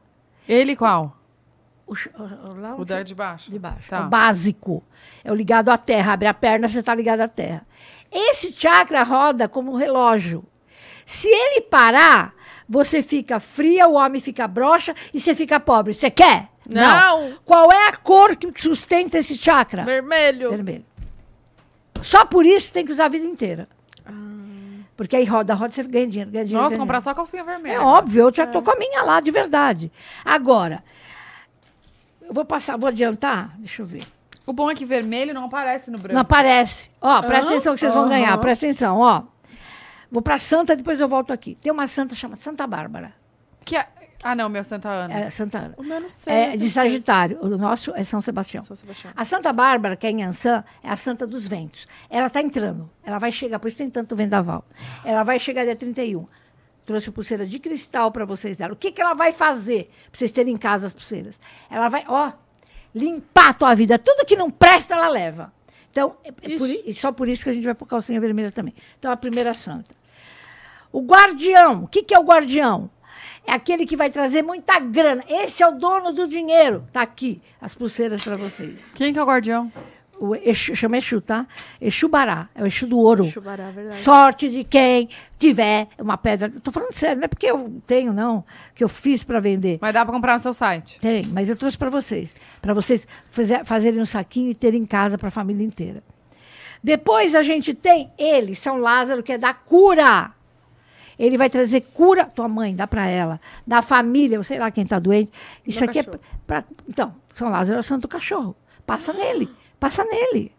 Ele 0.47 0.75
qual? 0.75 1.17
O, 1.87 1.93
o- 1.93 1.95
O 2.77 2.81
onde 2.81 2.85
da 2.89 3.03
de 3.03 3.13
baixo. 3.13 3.51
de 3.51 3.59
baixo. 3.59 3.89
Tá. 3.89 3.97
É 3.97 4.01
o 4.01 4.09
básico. 4.09 4.83
É 5.23 5.31
o 5.31 5.35
ligado 5.35 5.69
à 5.69 5.77
terra. 5.77 6.13
Abre 6.13 6.27
a 6.27 6.33
perna, 6.33 6.67
você 6.67 6.79
está 6.79 6.93
ligado 6.95 7.21
à 7.21 7.27
terra. 7.27 7.65
Esse 8.11 8.51
chakra 8.51 9.03
roda 9.03 9.47
como 9.47 9.71
um 9.71 9.75
relógio. 9.75 10.43
Se 11.05 11.27
ele 11.27 11.61
parar, 11.61 12.33
você 12.67 13.03
fica 13.03 13.39
fria, 13.39 13.87
o 13.87 13.93
homem 13.93 14.19
fica 14.19 14.47
broxa 14.47 14.95
e 15.13 15.19
você 15.19 15.35
fica 15.35 15.59
pobre. 15.59 15.93
Você 15.93 16.09
quer? 16.09 16.49
Não. 16.67 17.33
Qual 17.45 17.71
é 17.71 17.89
a 17.89 17.95
cor 17.95 18.35
que 18.35 18.59
sustenta 18.59 19.19
esse 19.19 19.37
chakra? 19.37 19.83
Vermelho. 19.83 20.49
Vermelho. 20.49 20.85
Só 22.01 22.25
por 22.25 22.45
isso 22.45 22.71
tem 22.73 22.85
que 22.85 22.91
usar 22.91 23.05
a 23.05 23.09
vida 23.09 23.25
inteira. 23.25 23.67
Porque 24.97 25.15
aí 25.15 25.25
roda, 25.25 25.53
roda, 25.53 25.73
você 25.73 25.83
ganha 25.83 26.07
dinheiro, 26.07 26.31
ganha 26.31 26.45
dinheiro. 26.45 26.63
Nossa, 26.63 26.75
ganha 26.75 26.79
comprar 26.79 26.99
dinheiro. 26.99 27.11
só 27.11 27.13
calcinha 27.13 27.43
vermelha. 27.43 27.75
É 27.75 27.79
óbvio, 27.79 28.27
eu 28.27 28.33
já 28.33 28.47
tô 28.47 28.61
com 28.61 28.71
a 28.71 28.75
minha 28.75 29.03
lá, 29.03 29.19
de 29.19 29.29
verdade. 29.29 29.91
Agora, 30.23 30.81
eu 32.21 32.33
vou 32.33 32.45
passar, 32.45 32.77
vou 32.77 32.87
adiantar, 32.87 33.53
deixa 33.57 33.81
eu 33.81 33.85
ver. 33.85 34.03
O 34.45 34.53
bom 34.53 34.71
é 34.71 34.75
que 34.75 34.85
vermelho 34.85 35.33
não 35.33 35.45
aparece 35.45 35.91
no 35.91 35.97
branco. 35.97 36.13
Não 36.13 36.21
aparece. 36.21 36.89
Ó, 37.01 37.21
presta 37.23 37.51
atenção 37.51 37.73
que 37.73 37.79
vocês 37.79 37.93
vão 37.93 38.07
ganhar, 38.07 38.37
presta 38.37 38.65
atenção, 38.65 38.99
ó. 38.99 39.23
Vou 40.15 40.21
pra 40.21 40.37
Santa, 40.39 40.77
depois 40.77 41.01
eu 41.01 41.09
volto 41.09 41.33
aqui. 41.33 41.55
Tem 41.55 41.69
uma 41.69 41.87
santa 41.87 42.15
chamada 42.15 42.39
Santa 42.39 42.65
Bárbara. 42.65 43.13
Que 43.65 43.75
é- 43.75 43.85
Ah, 44.23 44.33
não, 44.33 44.47
meu 44.47 44.63
Santa 44.63 44.87
Ana. 44.87 45.13
É 45.13 45.29
Santa 45.29 45.57
Ana. 45.57 45.73
O 45.77 45.83
meu 45.83 45.99
não 45.99 46.09
sei. 46.09 46.33
É 46.33 46.45
não 46.45 46.51
sei 46.53 46.59
de 46.61 46.69
Sagitário. 46.69 47.37
O 47.41 47.49
nosso 47.57 47.91
é 47.93 48.01
São 48.05 48.21
Sebastião. 48.21 48.63
São 48.63 48.77
Sebastião. 48.77 49.11
A 49.13 49.25
Santa 49.25 49.51
Bárbara, 49.51 49.97
que 49.97 50.07
é 50.07 50.11
em 50.11 50.23
Ançã, 50.23 50.63
é 50.81 50.89
a 50.89 50.95
santa 50.95 51.27
dos 51.27 51.45
ventos. 51.49 51.85
Ela 52.09 52.27
está 52.27 52.41
entrando. 52.41 52.89
Ela 53.03 53.19
vai 53.19 53.29
chegar, 53.29 53.59
por 53.59 53.67
isso 53.67 53.75
tem 53.77 53.89
tanto 53.89 54.15
vendaval. 54.15 54.63
Ela 55.03 55.23
vai 55.23 55.37
chegar 55.37 55.65
dia 55.65 55.75
31. 55.75 56.25
Trouxe 56.85 57.11
pulseira 57.11 57.45
de 57.45 57.59
cristal 57.59 58.09
para 58.09 58.23
vocês 58.23 58.55
dela. 58.55 58.71
O 58.71 58.77
que, 58.77 58.93
que 58.93 59.01
ela 59.01 59.13
vai 59.15 59.33
fazer 59.33 59.91
para 60.09 60.17
vocês 60.17 60.31
terem 60.31 60.53
em 60.53 60.57
casa 60.57 60.87
as 60.87 60.93
pulseiras? 60.93 61.37
Ela 61.69 61.89
vai, 61.89 62.05
ó, 62.07 62.31
limpar 62.95 63.49
a 63.49 63.53
tua 63.53 63.75
vida. 63.75 63.99
Tudo 63.99 64.25
que 64.25 64.37
não 64.37 64.49
presta, 64.49 64.95
ela 64.95 65.09
leva. 65.09 65.51
Então, 65.91 66.15
é, 66.23 66.29
é 66.29 66.57
por 66.57 66.69
e 66.69 66.93
só 66.93 67.11
por 67.11 67.27
isso 67.27 67.43
que 67.43 67.49
a 67.49 67.53
gente 67.53 67.65
vai 67.65 67.75
pôr 67.75 67.85
calcinha 67.85 68.19
vermelha 68.21 68.51
também. 68.51 68.73
Então, 68.97 69.11
a 69.11 69.17
primeira 69.17 69.53
santa. 69.53 69.93
O 70.95 71.01
guardião. 71.01 71.83
O 71.83 71.87
que, 71.87 72.03
que 72.03 72.15
é 72.15 72.19
o 72.19 72.23
guardião? 72.23 72.89
É 73.45 73.51
aquele 73.51 73.85
que 73.85 73.97
vai 73.97 74.09
trazer 74.09 74.41
muita 74.41 74.79
grana. 74.79 75.25
Esse 75.27 75.61
é 75.61 75.67
o 75.67 75.71
dono 75.71 76.13
do 76.13 76.25
dinheiro. 76.25 76.87
Tá 76.93 77.01
aqui 77.01 77.41
as 77.59 77.75
pulseiras 77.75 78.23
para 78.23 78.37
vocês. 78.37 78.81
Quem 78.95 79.11
que 79.11 79.19
é 79.19 79.21
o 79.21 79.25
guardião? 79.25 79.69
o 80.17 80.33
Exu, 80.33 80.73
chama 80.73 80.97
Exu, 80.97 81.19
tá? 81.19 81.45
Exu 81.81 82.07
Bará, 82.07 82.47
é 82.55 82.63
o 82.63 82.65
Exu 82.65 82.87
do 82.87 82.97
ouro. 82.97 83.25
Chubará, 83.25 83.69
verdade. 83.71 83.97
Sorte 83.97 84.49
de 84.49 84.63
quem 84.63 85.09
tiver 85.37 85.89
uma 85.99 86.17
pedra. 86.17 86.49
Tô 86.49 86.71
falando 86.71 86.93
sério, 86.93 87.17
não 87.17 87.25
é 87.25 87.27
porque 87.27 87.47
eu 87.47 87.81
tenho, 87.85 88.13
não, 88.13 88.45
que 88.73 88.81
eu 88.81 88.87
fiz 88.87 89.21
para 89.21 89.41
vender. 89.41 89.77
Mas 89.81 89.93
dá 89.93 90.05
pra 90.05 90.13
comprar 90.13 90.35
no 90.35 90.39
seu 90.39 90.53
site. 90.53 91.01
Tem, 91.01 91.25
mas 91.25 91.49
eu 91.49 91.57
trouxe 91.57 91.77
para 91.77 91.89
vocês. 91.89 92.37
Para 92.61 92.73
vocês 92.73 93.05
fazer, 93.29 93.65
fazerem 93.65 93.99
um 93.99 94.05
saquinho 94.05 94.51
e 94.51 94.55
terem 94.55 94.83
em 94.83 94.85
casa 94.85 95.17
para 95.17 95.27
a 95.27 95.31
família 95.31 95.65
inteira. 95.65 96.01
Depois 96.81 97.35
a 97.35 97.41
gente 97.43 97.73
tem 97.73 98.09
ele, 98.17 98.55
São 98.55 98.77
Lázaro, 98.77 99.21
que 99.21 99.33
é 99.33 99.37
da 99.37 99.53
cura. 99.53 100.31
Ele 101.17 101.37
vai 101.37 101.49
trazer 101.49 101.81
cura. 101.93 102.25
Tua 102.25 102.47
mãe, 102.47 102.75
dá 102.75 102.87
para 102.87 103.07
ela. 103.07 103.39
Da 103.65 103.81
família, 103.81 104.41
sei 104.43 104.59
lá 104.59 104.71
quem 104.71 104.83
está 104.83 104.99
doente. 104.99 105.31
Isso 105.65 105.79
Do 105.79 105.89
aqui 105.89 105.99
cachorro. 105.99 106.19
é 106.23 106.37
para. 106.45 106.65
Então, 106.87 107.15
São 107.33 107.49
Lázaro 107.49 107.77
é 107.77 107.79
o 107.79 107.83
santo 107.83 108.07
cachorro. 108.07 108.55
Passa 108.85 109.13
nele. 109.13 109.49
Passa 109.79 110.03
nele. 110.03 110.51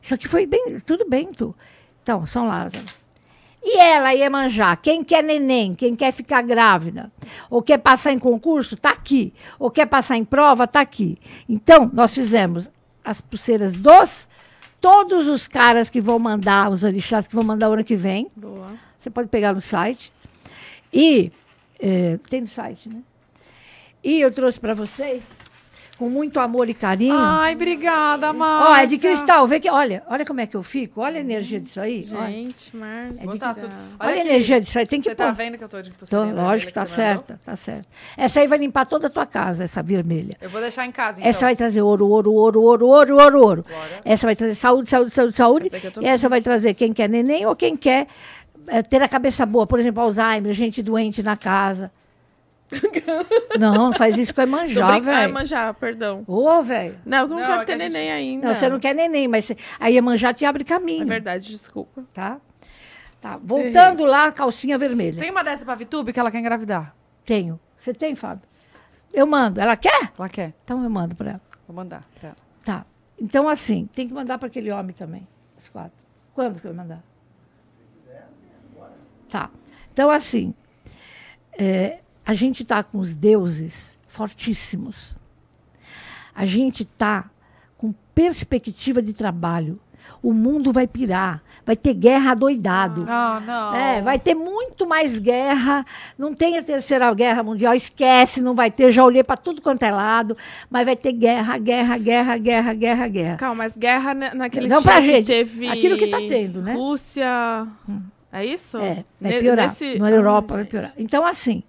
Isso 0.00 0.14
aqui 0.14 0.28
foi 0.28 0.46
bem, 0.46 0.78
tudo 0.86 1.08
bem, 1.08 1.32
tu. 1.32 1.54
Então, 2.02 2.24
São 2.26 2.46
Lázaro. 2.46 2.84
E 3.68 3.78
ela, 3.80 4.12
Iemanjá, 4.12 4.76
quem 4.76 5.02
quer 5.02 5.24
neném, 5.24 5.74
quem 5.74 5.96
quer 5.96 6.12
ficar 6.12 6.40
grávida, 6.42 7.10
ou 7.50 7.60
quer 7.60 7.78
passar 7.78 8.12
em 8.12 8.18
concurso, 8.18 8.76
tá 8.76 8.90
aqui. 8.90 9.34
Ou 9.58 9.72
quer 9.72 9.86
passar 9.86 10.16
em 10.16 10.24
prova, 10.24 10.68
tá 10.68 10.80
aqui. 10.80 11.18
Então, 11.48 11.90
nós 11.92 12.14
fizemos 12.14 12.70
as 13.04 13.20
pulseiras 13.20 13.72
dos, 13.72 14.28
todos 14.80 15.26
os 15.26 15.48
caras 15.48 15.90
que 15.90 16.00
vão 16.00 16.16
mandar, 16.16 16.70
os 16.70 16.84
orixás 16.84 17.26
que 17.26 17.34
vão 17.34 17.42
mandar 17.42 17.68
o 17.68 17.72
ano 17.72 17.82
que 17.82 17.96
vem. 17.96 18.28
Boa. 18.36 18.70
Você 19.06 19.10
pode 19.10 19.28
pegar 19.28 19.54
no 19.54 19.60
site. 19.60 20.12
E, 20.92 21.30
eh, 21.78 22.18
tem 22.28 22.40
no 22.40 22.48
site, 22.48 22.88
né? 22.88 23.02
E 24.02 24.20
eu 24.20 24.32
trouxe 24.32 24.58
para 24.58 24.74
vocês, 24.74 25.22
com 25.96 26.10
muito 26.10 26.40
amor 26.40 26.68
e 26.68 26.74
carinho. 26.74 27.14
Ai, 27.16 27.54
obrigada, 27.54 28.30
Ó, 28.30 28.32
Márcia. 28.32 28.82
é 28.82 28.86
de 28.86 28.98
cristal, 28.98 29.46
vê 29.46 29.58
que, 29.60 29.70
olha, 29.70 30.02
olha 30.08 30.24
como 30.24 30.40
é 30.40 30.46
que 30.46 30.56
eu 30.56 30.62
fico, 30.62 31.00
olha 31.00 31.18
a 31.18 31.20
energia 31.20 31.58
disso 31.60 31.80
aí. 31.80 32.06
olha. 32.12 32.26
Gente, 32.26 32.76
Márcia. 32.76 33.26
Botar 33.26 33.54
tudo. 33.54 33.74
Olha, 33.98 34.10
a 34.10 34.12
aqui. 34.12 34.28
energia 34.28 34.60
disso 34.60 34.78
aí, 34.78 34.86
tem 34.86 35.00
que 35.00 35.08
Você 35.08 35.14
tá 35.14 35.30
vendo 35.30 35.56
que 35.56 35.64
eu 35.64 35.68
tô 35.68 35.80
de 35.80 35.90
Tô, 35.90 36.24
lógico, 36.24 36.72
tá 36.72 36.80
mandou? 36.82 36.94
certa, 36.96 37.40
tá 37.44 37.56
certa. 37.56 37.86
Essa 38.16 38.40
aí 38.40 38.46
vai 38.46 38.58
limpar 38.58 38.86
toda 38.86 39.06
a 39.06 39.10
tua 39.10 39.26
casa, 39.26 39.64
essa 39.64 39.82
vermelha. 39.82 40.36
Eu 40.40 40.50
vou 40.50 40.60
deixar 40.60 40.84
em 40.84 40.92
casa, 40.92 41.20
então. 41.20 41.30
Essa 41.30 41.46
vai 41.46 41.56
trazer 41.56 41.80
ouro, 41.80 42.08
ouro, 42.08 42.32
ouro, 42.32 42.60
ouro, 42.60 42.86
ouro, 42.88 43.16
ouro, 43.16 43.40
ouro. 43.40 43.66
Essa 44.04 44.26
vai 44.26 44.36
trazer 44.36 44.54
saúde, 44.54 44.88
saúde, 44.88 45.10
saúde, 45.12 45.34
saúde. 45.34 45.70
Essa 45.72 46.00
E 46.00 46.06
essa 46.06 46.28
vai 46.28 46.40
trazer 46.42 46.74
quem 46.74 46.92
quer 46.92 47.08
neném 47.08 47.46
ou 47.46 47.56
quem 47.56 47.76
quer 47.76 48.06
eh, 48.68 48.82
ter 48.82 49.02
a 49.02 49.08
cabeça 49.08 49.44
boa. 49.46 49.66
Por 49.66 49.78
exemplo, 49.78 50.02
Alzheimer, 50.02 50.52
gente 50.52 50.82
doente 50.82 51.22
na 51.22 51.36
casa. 51.36 51.90
não, 53.60 53.92
faz 53.92 54.18
isso 54.18 54.34
com 54.34 54.40
a 54.40 54.46
manjá, 54.46 54.98
velho. 54.98 55.32
manjar, 55.32 55.72
perdão. 55.74 56.24
Ô, 56.26 56.62
velho. 56.62 56.98
Não, 57.04 57.18
eu 57.18 57.28
não, 57.28 57.36
Não, 57.36 57.46
quero 57.46 57.62
é 57.62 57.64
ter 57.64 57.76
que 57.76 57.82
a 57.82 57.84
gente- 57.84 57.92
neném 57.92 58.10
ainda. 58.12 58.48
Não, 58.48 58.54
você 58.54 58.68
não 58.68 58.80
quer 58.80 58.94
neném, 58.94 59.28
mas 59.28 59.44
cê- 59.44 59.56
a 59.78 59.86
Iemanjá 59.88 60.34
te 60.34 60.44
abre 60.44 60.64
caminho. 60.64 61.02
É 61.02 61.06
verdade, 61.06 61.48
desculpa. 61.48 62.04
Tá? 62.12 62.38
Tá. 63.20 63.38
Voltando 63.42 64.04
lá, 64.04 64.30
calcinha 64.32 64.76
vermelha. 64.76 65.20
Tem 65.20 65.30
uma 65.30 65.44
dessa 65.44 65.64
pra 65.64 65.74
Vitube 65.76 66.12
que 66.12 66.18
ela 66.20 66.30
quer 66.30 66.38
engravidar. 66.40 66.94
Tenho. 67.24 67.58
Você 67.76 67.94
tem, 67.94 68.14
Fábio? 68.14 68.42
Eu 69.14 69.26
mando. 69.26 69.60
Ela 69.60 69.76
quer? 69.76 70.12
Ela 70.18 70.28
quer. 70.28 70.52
Então 70.64 70.82
eu 70.82 70.90
mando 70.90 71.14
para 71.14 71.30
ela. 71.30 71.40
Vou 71.66 71.74
mandar 71.76 72.04
pra 72.18 72.28
ela. 72.30 72.36
Tá. 72.64 72.84
Então, 73.18 73.48
assim, 73.48 73.88
tem 73.94 74.06
que 74.06 74.12
mandar 74.12 74.38
para 74.38 74.48
aquele 74.48 74.70
homem 74.70 74.94
também. 74.94 75.26
Os 75.56 75.68
quatro. 75.68 75.92
Quando 76.34 76.60
que 76.60 76.66
eu 76.66 76.74
vou 76.74 76.82
mandar? 76.82 77.02
Tá. 79.36 79.50
Então, 79.92 80.10
assim, 80.10 80.54
é, 81.58 81.98
a 82.24 82.32
gente 82.32 82.62
está 82.62 82.82
com 82.82 82.98
os 82.98 83.12
deuses 83.14 83.98
fortíssimos. 84.08 85.14
A 86.34 86.46
gente 86.46 86.84
está 86.84 87.28
com 87.76 87.94
perspectiva 88.14 89.02
de 89.02 89.12
trabalho. 89.12 89.78
O 90.22 90.32
mundo 90.32 90.72
vai 90.72 90.86
pirar. 90.86 91.42
Vai 91.66 91.76
ter 91.76 91.92
guerra 91.92 92.32
doidado. 92.34 93.04
Ah, 93.08 93.42
não. 93.44 93.74
É, 93.74 94.00
vai 94.00 94.18
ter 94.18 94.34
muito 94.34 94.86
mais 94.86 95.18
guerra. 95.18 95.84
Não 96.16 96.32
tem 96.32 96.56
a 96.56 96.62
terceira 96.62 97.12
guerra 97.12 97.42
mundial, 97.42 97.74
esquece, 97.74 98.40
não 98.40 98.54
vai 98.54 98.70
ter. 98.70 98.90
Já 98.92 99.04
olhei 99.04 99.24
para 99.24 99.36
tudo 99.36 99.60
quanto 99.60 99.82
é 99.82 99.90
lado, 99.90 100.36
mas 100.70 100.86
vai 100.86 100.96
ter 100.96 101.12
guerra, 101.12 101.58
guerra, 101.58 101.98
guerra, 101.98 102.38
guerra, 102.38 102.74
guerra, 102.74 103.08
guerra. 103.08 103.36
Calma, 103.36 103.56
mas 103.64 103.76
guerra 103.76 104.14
na- 104.14 104.34
naquele 104.34 104.68
Não 104.68 104.82
pra 104.82 105.00
estilo 105.00 105.12
que 105.12 105.16
gente, 105.18 105.26
teve... 105.26 105.68
aquilo 105.68 105.96
que 105.98 106.06
tá 106.06 106.18
tendo, 106.18 106.62
né? 106.62 106.72
Rússia... 106.74 107.66
É 108.36 108.44
isso? 108.44 108.76
É, 108.78 109.04
vai 109.20 109.32
piorar. 109.40 109.68
nesse- 109.68 109.98
Na 109.98 110.10
Europa 110.10 110.54
vai 110.54 110.64
piorar. 110.64 110.92
Então, 110.96 111.24
assim. 111.26 111.62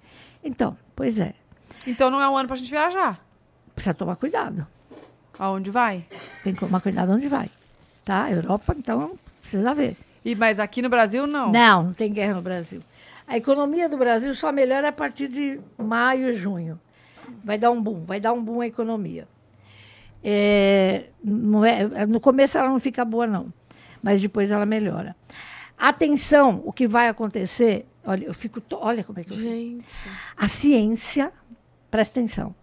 Então, 0.44 0.78
pois 0.96 1.20
é. 1.20 1.34
Então 1.86 2.10
não 2.10 2.22
é 2.22 2.28
um 2.30 2.38
ano 2.38 2.48
pra 2.48 2.56
gente 2.58 2.70
viajar. 2.70 3.20
Precisa 3.74 3.94
tomar 3.94 4.16
cuidado. 4.16 4.66
Aonde 5.40 5.70
vai? 5.70 6.06
Tem 6.44 6.54
que 6.54 6.60
tomar 6.60 6.82
cuidado 6.82 7.12
onde 7.12 7.28
vai. 7.28 7.50
Tá? 8.04 8.30
Europa, 8.32 8.76
então, 8.78 9.18
precisa 9.42 9.74
ver. 9.74 9.96
E, 10.26 10.34
mas 10.36 10.60
aqui 10.60 10.82
no 10.82 10.90
Brasil, 10.90 11.28
não. 11.28 11.52
Não, 11.52 11.84
não 11.84 11.94
tem 11.94 12.12
guerra 12.12 12.34
no 12.34 12.42
Brasil. 12.42 12.82
A 13.28 13.38
economia 13.38 13.88
do 13.88 13.98
Brasil 13.98 14.34
só 14.34 14.52
melhora 14.52 14.90
a 14.90 14.92
partir 14.92 15.28
de 15.28 15.60
maio, 15.78 16.34
junho. 16.34 16.80
Vai 17.44 17.58
dar 17.58 17.72
um 17.72 17.82
boom, 17.82 18.06
vai 18.06 18.20
dar 18.20 18.34
um 18.34 18.42
boom 18.44 18.62
a 18.62 18.68
economia. 18.68 19.28
É, 20.24 21.06
não 21.24 21.64
é, 21.64 22.06
no 22.06 22.20
começo 22.20 22.58
ela 22.58 22.70
não 22.70 22.80
fica 22.80 23.06
boa, 23.06 23.28
não. 23.28 23.52
Mas 24.02 24.22
depois 24.22 24.50
ela 24.52 24.66
melhora. 24.66 25.16
Atenção, 25.78 26.62
o 26.66 26.74
que 26.74 26.88
vai 26.88 27.08
acontecer. 27.08 27.86
Olha, 28.06 28.26
eu 28.26 28.34
fico. 28.34 28.60
to- 28.60 28.80
Olha 28.82 29.04
como 29.04 29.20
é 29.20 29.24
que 29.24 29.32
eu 29.32 29.36
fico. 29.38 29.48
Gente. 29.50 29.86
A 30.36 30.48
ciência, 30.48 31.32
presta 31.92 32.20
atenção, 32.20 32.56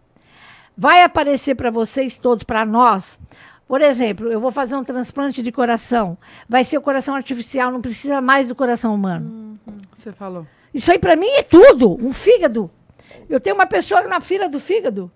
vai 0.77 1.03
aparecer 1.03 1.55
para 1.55 1.71
vocês 1.71 2.17
todos, 2.19 2.45
para 2.45 2.65
nós. 2.67 3.21
Por 3.69 3.81
exemplo, 3.81 4.31
eu 4.31 4.41
vou 4.41 4.51
fazer 4.51 4.75
um 4.77 4.83
transplante 4.83 5.43
de 5.43 5.51
coração. 5.53 6.19
Vai 6.49 6.65
ser 6.65 6.77
o 6.77 6.83
coração 6.83 7.15
artificial, 7.15 7.71
não 7.71 7.81
precisa 7.81 8.21
mais 8.21 8.49
do 8.49 8.55
coração 8.55 8.95
humano. 8.95 9.59
Você 9.95 10.12
falou. 10.12 10.47
Isso 10.73 10.91
aí 10.91 10.99
para 10.99 11.17
mim 11.17 11.29
é 11.29 11.43
tudo. 11.43 11.97
Um 12.05 12.12
fígado. 12.12 12.71
Eu 13.29 13.41
tenho 13.41 13.55
uma 13.55 13.67
pessoa 13.67 14.03
na 14.03 14.21
fila 14.21 14.49
do 14.49 14.59
fígado, 14.61 15.11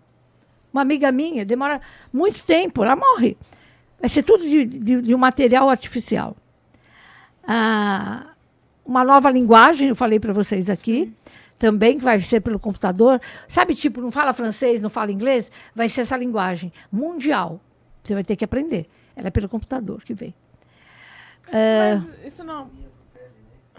uma 0.73 0.83
amiga 0.83 1.11
minha, 1.11 1.45
demora 1.45 1.81
muito 2.13 2.43
tempo, 2.45 2.83
ela 2.85 2.95
morre. 2.97 3.37
Vai 4.01 4.09
ser 4.09 4.23
tudo 4.23 4.45
de, 4.45 4.65
de- 4.65 5.03
de 5.03 5.15
um 5.15 5.19
material 5.19 5.69
artificial. 5.69 6.37
Ah, 7.51 8.27
uma 8.85 9.03
nova 9.03 9.31
linguagem, 9.31 9.89
eu 9.89 9.97
falei 9.97 10.21
para 10.21 10.35
vocês 10.35 10.69
aqui, 10.69 11.11
também, 11.59 11.97
que 11.97 12.05
vai 12.05 12.21
ser 12.21 12.41
pelo 12.41 12.59
computador. 12.59 13.19
Sabe, 13.49 13.75
tipo, 13.75 14.03
não 14.03 14.11
fala 14.11 14.35
francês, 14.35 14.83
não 14.83 14.91
fala 14.91 15.11
inglês? 15.11 15.51
Vai 15.75 15.89
ser 15.89 16.03
essa 16.03 16.17
linguagem 16.17 16.71
mundial. 16.93 17.59
Você 18.05 18.13
vai 18.13 18.23
ter 18.23 18.37
que 18.37 18.45
aprender. 18.45 18.87
Ela 19.17 19.29
é 19.29 19.31
pelo 19.31 19.49
computador 19.49 20.03
que 20.05 20.13
vem. 20.13 20.35
Mas 21.51 22.27
isso 22.27 22.45
não... 22.45 22.71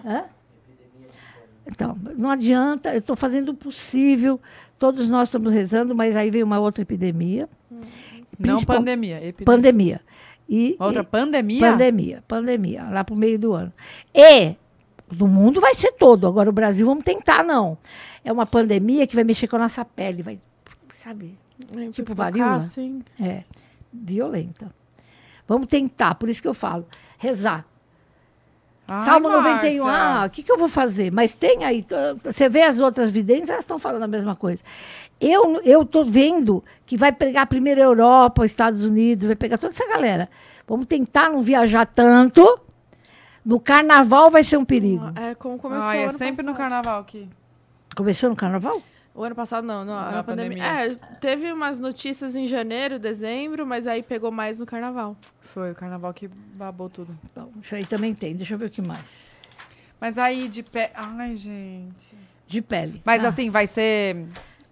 Hã? 0.04 0.24
Então, 1.68 1.96
não 2.18 2.32
adianta, 2.32 2.92
eu 2.94 3.00
estou 3.00 3.16
fazendo 3.16 3.50
o 3.50 3.54
possível, 3.54 4.42
todos 4.80 5.08
nós 5.08 5.28
estamos 5.28 5.54
rezando, 5.54 5.94
mas 5.94 6.16
aí 6.16 6.32
veio 6.32 6.44
uma 6.44 6.60
outra 6.60 6.82
epidemia. 6.82 7.48
Não 8.40 8.64
pandemia. 8.64 9.18
epidemia. 9.18 9.46
Pandemia. 9.46 10.02
E, 10.50 10.76
Outra 10.80 11.04
e- 11.04 11.06
pandemia? 11.06 11.72
pandemia, 11.72 12.24
pandemia, 12.28 12.84
lá 12.89 13.04
para 13.04 13.14
o 13.14 13.18
meio 13.18 13.38
do 13.38 13.54
ano. 13.54 13.72
E 14.14 14.56
do 15.12 15.28
mundo 15.28 15.62
vai 15.62 15.76
ser 15.76 15.91
todo, 15.91 16.26
agora 16.26 16.50
o 16.50 16.54
Brasil 16.54 16.86
vamos 16.88 17.04
tentar, 17.04 17.43
não. 17.43 17.78
É 18.24 18.32
uma 18.32 18.45
pandemia 18.47 19.06
que 19.06 19.16
vai 19.16 19.24
mexer 19.24 19.47
com 19.47 19.58
a 19.58 19.60
nossa 19.60 19.86
pele, 19.86 20.24
vai, 20.24 20.39
sabe, 20.89 21.38
Tipo 21.91 22.12
Pipocar, 22.12 22.16
varíola? 22.16 22.56
assim. 22.56 23.02
é, 23.22 23.43
violenta. 23.93 24.74
Vamos 25.47 25.68
tentar, 25.68 26.16
por 26.16 26.30
isso 26.30 26.41
que 26.41 26.47
eu 26.47 26.54
falo, 26.54 26.86
rezar. 27.18 27.66
Ai, 28.88 29.06
Salmo 29.06 29.30
Márcia. 29.30 29.52
91, 29.52 29.88
ah, 29.88 30.24
o 30.26 30.30
que, 30.32 30.41
que 30.41 30.52
eu 30.52 30.58
vou 30.58 30.68
fazer? 30.70 31.12
Mas 31.12 31.36
tem 31.36 31.64
aí, 31.64 31.86
ah, 31.91 32.16
você 32.24 32.50
vê 32.50 32.64
as 32.64 32.80
outras 32.80 33.12
videntes, 33.12 33.50
elas 33.50 33.64
estão 33.64 33.78
falando 33.78 34.04
a 34.04 34.08
mesma 34.08 34.36
coisa. 34.36 34.64
Eu 35.20 35.62
eu 35.64 35.82
estou 35.82 36.06
vendo 36.06 36.64
que 36.86 36.96
vai 36.96 37.12
pegar 37.12 37.46
primeiro 37.46 37.82
a 37.82 37.84
Europa, 37.84 38.44
os 38.44 38.52
Estados 38.52 38.84
Unidos, 38.84 39.26
vai 39.26 39.36
pegar 39.36 39.58
toda 39.58 39.74
essa 39.74 39.88
galera. 39.88 40.30
Vamos 40.68 40.86
tentar 40.86 41.30
não 41.30 41.42
viajar 41.42 41.86
tanto. 41.86 42.60
No 43.44 43.60
carnaval 43.60 44.30
vai 44.30 44.44
ser 44.44 44.58
um 44.58 44.66
perigo. 44.66 45.04
É 45.16 45.34
como 45.36 45.58
começou 45.58 45.90
o 45.90 45.94
é 45.94 46.04
ano 46.04 46.18
sempre 46.18 46.44
no 46.44 46.52
passado. 46.54 46.58
carnaval 46.58 47.02
aqui. 47.02 47.28
Começou 47.96 48.30
no 48.30 48.36
carnaval? 48.36 48.82
O 49.16 49.24
ano 49.24 49.36
passado 49.36 49.66
não, 49.66 49.84
não, 49.84 49.96
Na 49.96 50.20
a 50.20 50.24
pandemia. 50.24 50.64
É, 50.64 50.96
teve 51.20 51.52
umas 51.52 51.80
notícias 51.80 52.36
em 52.36 52.46
janeiro, 52.46 53.00
dezembro, 53.00 53.66
mas 53.66 53.88
aí 53.88 54.04
pegou 54.04 54.32
mais 54.32 54.60
no 54.60 54.66
carnaval. 54.66 55.18
Foi 55.42 55.72
o 55.72 55.76
carnaval 55.76 56.14
que 56.14 56.30
babou 56.54 56.90
tudo. 56.90 57.18
Bom, 57.36 57.50
isso 57.62 57.76
aí 57.76 57.86
também 57.86 58.14
tem. 58.14 58.36
Deixa 58.36 58.54
eu 58.54 58.58
ver 58.58 58.66
o 58.66 58.70
que 58.70 58.82
mais. 58.82 59.32
Mas 60.00 60.18
aí 60.18 60.48
de 60.48 60.64
pé. 60.64 60.92
Ai, 60.94 61.36
gente. 61.36 62.16
De 62.48 62.62
pele. 62.62 63.02
Mas 63.04 63.26
Ah, 63.26 63.30
assim, 63.30 63.50
vai 63.50 63.68
ser. 63.68 64.26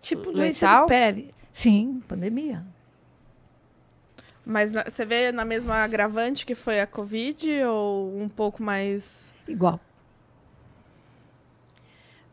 Tipo 0.07 0.31
doença 0.31 0.81
de 0.81 0.87
pele. 0.87 1.33
Sim, 1.53 2.01
pandemia. 2.07 2.63
Mas 4.45 4.71
na- 4.71 4.85
você 4.85 5.05
vê 5.05 5.31
na 5.31 5.43
mesma 5.43 5.75
agravante 5.75 6.45
que 6.45 6.55
foi 6.55 6.79
a 6.79 6.87
Covid 6.87 7.63
ou 7.63 8.17
um 8.21 8.29
pouco 8.29 8.63
mais. 8.63 9.33
Igual. 9.47 9.79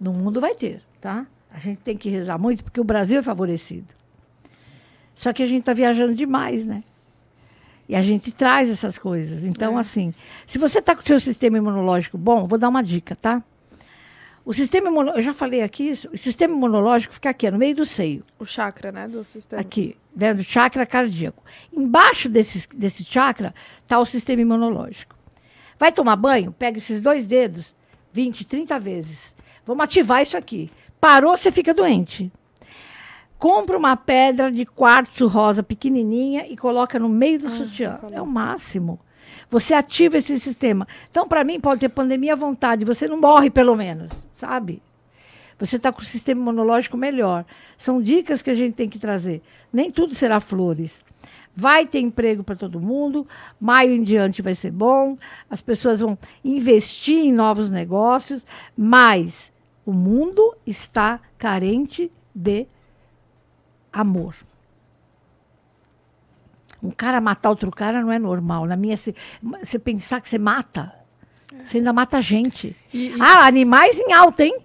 No 0.00 0.12
mundo 0.12 0.40
vai 0.40 0.54
ter, 0.54 0.82
tá? 1.00 1.26
A 1.50 1.58
gente 1.58 1.78
tem 1.78 1.96
que 1.96 2.08
rezar 2.08 2.38
muito 2.38 2.64
porque 2.64 2.80
o 2.80 2.84
Brasil 2.84 3.18
é 3.18 3.22
favorecido. 3.22 3.88
Só 5.14 5.32
que 5.32 5.42
a 5.42 5.46
gente 5.46 5.60
está 5.60 5.72
viajando 5.72 6.14
demais, 6.14 6.64
né? 6.66 6.82
E 7.88 7.94
a 7.94 8.02
gente 8.02 8.32
traz 8.32 8.68
essas 8.68 8.98
coisas. 8.98 9.44
Então, 9.44 9.76
assim, 9.78 10.12
se 10.46 10.58
você 10.58 10.78
está 10.80 10.94
com 10.96 11.02
o 11.02 11.06
seu 11.06 11.20
sistema 11.20 11.58
imunológico 11.58 12.16
bom, 12.18 12.46
vou 12.46 12.58
dar 12.58 12.68
uma 12.68 12.82
dica, 12.82 13.14
tá? 13.14 13.42
O 14.44 14.52
sistema 14.52 14.88
imunológico, 14.88 15.18
eu 15.18 15.22
já 15.22 15.32
falei 15.32 15.62
aqui 15.62 15.84
isso, 15.84 16.08
o 16.12 16.18
sistema 16.18 16.54
imunológico 16.54 17.14
fica 17.14 17.30
aqui, 17.30 17.50
no 17.50 17.56
meio 17.56 17.74
do 17.74 17.86
seio, 17.86 18.22
O 18.38 18.44
chakra, 18.44 18.92
né, 18.92 19.08
do 19.08 19.24
sistema. 19.24 19.60
aqui, 19.62 19.96
né, 20.14 20.34
do 20.34 20.44
chakra 20.44 20.84
cardíaco. 20.84 21.42
Embaixo 21.72 22.28
desse, 22.28 22.68
desse 22.74 23.02
chakra 23.04 23.54
está 23.82 23.98
o 23.98 24.04
sistema 24.04 24.42
imunológico. 24.42 25.16
Vai 25.78 25.92
tomar 25.92 26.16
banho? 26.16 26.52
Pega 26.52 26.76
esses 26.78 27.00
dois 27.00 27.24
dedos 27.24 27.74
20, 28.12 28.44
30 28.44 28.78
vezes. 28.78 29.34
Vamos 29.66 29.82
ativar 29.82 30.20
isso 30.22 30.36
aqui. 30.36 30.70
Parou, 31.00 31.36
você 31.36 31.50
fica 31.50 31.72
doente. 31.72 32.30
Compra 33.38 33.76
uma 33.76 33.96
pedra 33.96 34.52
de 34.52 34.64
quartzo 34.64 35.26
rosa 35.26 35.62
pequenininha 35.62 36.46
e 36.46 36.56
coloca 36.56 36.98
no 36.98 37.08
meio 37.08 37.38
do 37.40 37.48
sutiã. 37.50 37.98
É 38.12 38.20
o 38.20 38.26
máximo. 38.26 39.00
Você 39.50 39.74
ativa 39.74 40.18
esse 40.18 40.38
sistema. 40.38 40.86
Então, 41.10 41.26
para 41.26 41.44
mim, 41.44 41.60
pode 41.60 41.80
ter 41.80 41.88
pandemia 41.88 42.32
à 42.32 42.36
vontade. 42.36 42.84
Você 42.84 43.06
não 43.06 43.20
morre, 43.20 43.50
pelo 43.50 43.76
menos, 43.76 44.10
sabe? 44.32 44.82
Você 45.58 45.76
está 45.76 45.92
com 45.92 46.02
o 46.02 46.04
sistema 46.04 46.40
imunológico 46.40 46.96
melhor. 46.96 47.44
São 47.78 48.02
dicas 48.02 48.42
que 48.42 48.50
a 48.50 48.54
gente 48.54 48.74
tem 48.74 48.88
que 48.88 48.98
trazer. 48.98 49.42
Nem 49.72 49.90
tudo 49.90 50.14
será 50.14 50.40
flores. 50.40 51.04
Vai 51.54 51.86
ter 51.86 52.00
emprego 52.00 52.42
para 52.42 52.56
todo 52.56 52.80
mundo. 52.80 53.26
Maio 53.60 53.94
em 53.94 54.02
diante 54.02 54.42
vai 54.42 54.54
ser 54.54 54.72
bom. 54.72 55.16
As 55.48 55.60
pessoas 55.60 56.00
vão 56.00 56.18
investir 56.44 57.18
em 57.18 57.32
novos 57.32 57.70
negócios. 57.70 58.44
Mas 58.76 59.52
o 59.86 59.92
mundo 59.92 60.56
está 60.66 61.20
carente 61.38 62.10
de 62.34 62.66
amor. 63.92 64.34
Um 66.84 66.90
cara 66.90 67.20
matar 67.20 67.48
outro 67.50 67.70
cara 67.70 68.02
não 68.02 68.12
é 68.12 68.18
normal. 68.18 68.66
Na 68.66 68.76
minha, 68.76 68.96
se- 68.96 69.14
você 69.62 69.78
pensar 69.78 70.20
que 70.20 70.28
você 70.28 70.38
mata, 70.38 70.92
você 71.64 71.78
ainda 71.78 71.92
mata 71.92 72.20
gente. 72.20 72.76
E- 72.92 73.08
e- 73.08 73.20
Ah, 73.20 73.46
animais 73.46 73.98
em 73.98 74.12
alta, 74.12 74.44
hein? 74.44 74.58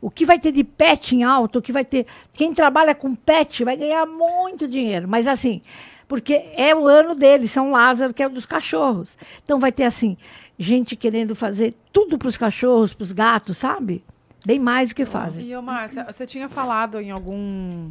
O 0.00 0.10
que 0.10 0.24
vai 0.26 0.38
ter 0.38 0.50
de 0.52 0.64
pet 0.64 1.14
em 1.14 1.22
alta, 1.22 1.58
o 1.58 1.62
que 1.62 1.70
vai 1.72 1.84
ter. 1.84 2.06
Quem 2.32 2.52
trabalha 2.52 2.94
com 2.94 3.14
pet 3.14 3.62
vai 3.64 3.76
ganhar 3.76 4.04
muito 4.06 4.66
dinheiro. 4.66 5.06
Mas 5.06 5.28
assim, 5.28 5.60
porque 6.08 6.42
é 6.56 6.74
o 6.74 6.88
ano 6.88 7.14
deles, 7.14 7.50
São 7.52 7.70
Lázaro, 7.70 8.12
que 8.14 8.22
é 8.22 8.26
o 8.26 8.30
dos 8.30 8.46
cachorros. 8.46 9.16
Então 9.44 9.58
vai 9.60 9.70
ter 9.70 9.84
assim, 9.84 10.16
gente 10.58 10.96
querendo 10.96 11.34
fazer 11.36 11.74
tudo 11.92 12.18
para 12.18 12.28
os 12.28 12.36
cachorros, 12.38 12.92
para 12.94 13.04
os 13.04 13.12
gatos, 13.12 13.58
sabe? 13.58 14.02
Bem 14.44 14.58
mais 14.58 14.88
do 14.88 14.94
que 14.94 15.04
fazem. 15.04 15.44
E, 15.46 15.54
ô, 15.54 15.60
Márcia, 15.62 16.04
você 16.10 16.24
tinha 16.26 16.48
falado 16.48 16.98
em 16.98 17.10
algum 17.10 17.90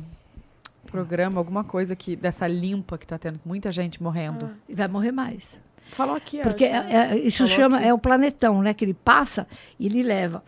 programa, 0.92 1.40
alguma 1.40 1.64
coisa 1.64 1.96
que 1.96 2.16
dessa 2.16 2.48
limpa 2.48 2.98
que 2.98 3.06
tá 3.08 3.18
tendo, 3.18 3.40
muita 3.46 3.72
gente 3.72 4.02
morrendo. 4.02 4.52
E 4.68 4.74
vai 4.76 4.88
morrer 4.88 5.12
mais. 5.12 5.60
Falou 5.92 6.16
aqui, 6.16 6.38
Porque 6.44 6.66
acho, 6.66 6.88
né? 6.88 6.96
é- 6.96 7.16
é- 7.16 7.20
isso 7.20 7.40
Falou 7.48 7.54
chama, 7.56 7.78
aqui. 7.78 7.88
é 7.88 7.94
o 7.94 7.98
planetão, 7.98 8.62
né? 8.62 8.74
Que 8.76 8.86
ele 8.86 8.94
passa 8.94 9.48
e 9.80 9.88
ele 9.88 10.04
leva. 10.04 10.44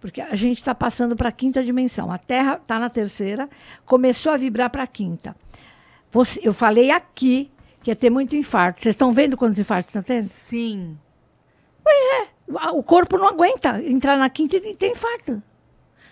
Porque 0.00 0.20
a 0.20 0.34
gente 0.36 0.58
está 0.58 0.72
passando 0.74 1.16
para 1.16 1.30
a 1.30 1.32
quinta 1.32 1.64
dimensão. 1.64 2.12
A 2.12 2.18
Terra 2.18 2.54
está 2.62 2.78
na 2.78 2.88
terceira, 2.88 3.48
começou 3.84 4.30
a 4.30 4.36
vibrar 4.36 4.70
para 4.70 4.84
a 4.84 4.86
quinta. 4.86 5.34
Você- 6.12 6.40
eu 6.44 6.54
falei 6.54 6.92
aqui 6.92 7.50
que 7.82 7.90
ia 7.90 7.96
ter 7.96 8.08
muito 8.08 8.36
infarto. 8.36 8.80
Vocês 8.80 8.94
estão 8.94 9.12
vendo 9.12 9.36
quantos 9.36 9.58
infartos 9.58 9.88
estão 9.88 10.02
tendo? 10.02 10.22
Sim. 10.22 10.96
O 12.72 12.82
corpo 12.82 13.18
não 13.18 13.26
aguenta 13.26 13.82
entrar 13.82 14.16
na 14.16 14.30
quinta 14.30 14.56
e 14.56 14.74
ter 14.76 14.90
infarto. 14.90 15.42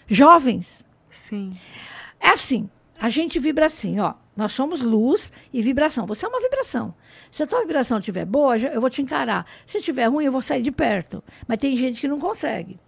Jovens. 0.08 0.84
Sim. 1.28 1.56
É 2.20 2.30
assim, 2.30 2.68
a 3.02 3.08
gente 3.08 3.40
vibra 3.40 3.66
assim, 3.66 3.98
ó. 3.98 4.14
Nós 4.36 4.52
somos 4.52 4.80
luz 4.80 5.32
e 5.52 5.60
vibração. 5.60 6.06
Você 6.06 6.24
é 6.24 6.28
uma 6.28 6.38
vibração. 6.38 6.94
Se 7.32 7.42
a 7.42 7.46
tua 7.48 7.62
vibração 7.62 7.98
estiver 7.98 8.24
boa, 8.24 8.56
eu 8.56 8.80
vou 8.80 8.88
te 8.88 9.02
encarar. 9.02 9.44
Se 9.66 9.78
estiver 9.78 10.06
ruim, 10.06 10.24
eu 10.24 10.30
vou 10.30 10.40
sair 10.40 10.62
de 10.62 10.70
perto. 10.70 11.20
Mas 11.48 11.58
tem 11.58 11.76
gente 11.76 12.00
que 12.00 12.06
não 12.06 12.20
consegue. 12.20 12.78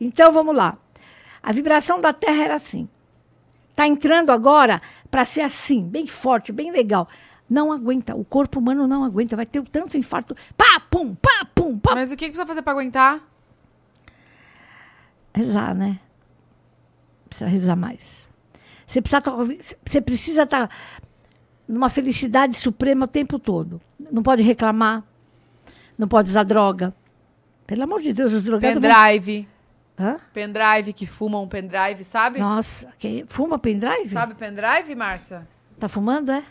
Então, 0.00 0.32
vamos 0.32 0.56
lá. 0.56 0.78
A 1.42 1.52
vibração 1.52 2.00
da 2.00 2.14
Terra 2.14 2.44
era 2.44 2.54
assim. 2.54 2.88
Está 3.68 3.86
entrando 3.86 4.32
agora 4.32 4.80
para 5.10 5.26
ser 5.26 5.42
assim, 5.42 5.86
bem 5.86 6.06
forte, 6.06 6.50
bem 6.50 6.72
legal. 6.72 7.06
Não 7.46 7.70
aguenta. 7.70 8.16
O 8.16 8.24
corpo 8.24 8.58
humano 8.58 8.86
não 8.86 9.04
aguenta. 9.04 9.36
Vai 9.36 9.44
ter 9.44 9.62
tanto 9.68 9.98
infarto. 9.98 10.34
Pá, 10.56 10.80
pum, 10.80 11.14
pá, 11.14 11.46
pum, 11.54 11.78
pá. 11.78 11.94
Mas 11.94 12.10
o 12.10 12.16
que 12.16 12.24
que 12.24 12.30
precisa 12.30 12.46
fazer 12.46 12.62
pra 12.62 12.72
aguentar? 12.72 13.20
Rezar, 15.34 15.74
né? 15.74 16.00
Precisa 17.28 17.50
rezar 17.50 17.76
mais. 17.76 18.31
Você 18.92 19.00
precisa 19.00 19.20
tá- 19.22 19.32
você 19.86 20.00
precisa 20.02 20.42
estar 20.42 20.70
numa 21.66 21.88
felicidade 21.88 22.54
suprema 22.56 23.06
o 23.06 23.08
tempo 23.08 23.38
todo. 23.38 23.80
Não 24.10 24.22
pode 24.22 24.42
reclamar. 24.42 25.02
Não 25.96 26.06
pode 26.06 26.28
usar 26.28 26.42
droga. 26.42 26.94
Pelo 27.66 27.84
amor 27.84 28.00
de 28.02 28.12
Deus, 28.12 28.32
os 28.34 28.42
drogados. 28.42 28.78
vão- 28.78 28.90
Pendrive. 28.90 29.48
Hã? 29.98 30.18
Pendrive, 30.34 30.92
que 30.92 31.06
fumam 31.06 31.48
pendrive, 31.48 32.04
sabe? 32.04 32.38
Nossa, 32.38 32.92
quem 32.98 33.24
fuma 33.26 33.58
pendrive? 33.58 34.10
Sabe 34.10 34.34
pendrive, 34.34 34.94
Márcia? 34.94 35.48
Tá 35.78 35.88
fumando, 35.88 36.30
é? 36.32 36.42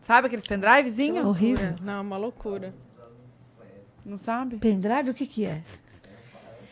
Sabe 0.00 0.28
aqueles 0.28 0.46
pendrivezinhos? 0.46 1.26
Horrível. 1.26 1.74
Não, 1.82 1.92
é 1.94 2.00
uma 2.00 2.16
loucura. 2.16 2.72
Não 4.04 4.16
sabe? 4.16 4.56
Pendrive, 4.56 5.10
o 5.10 5.14
que 5.14 5.26
que 5.26 5.44
é? 5.44 5.60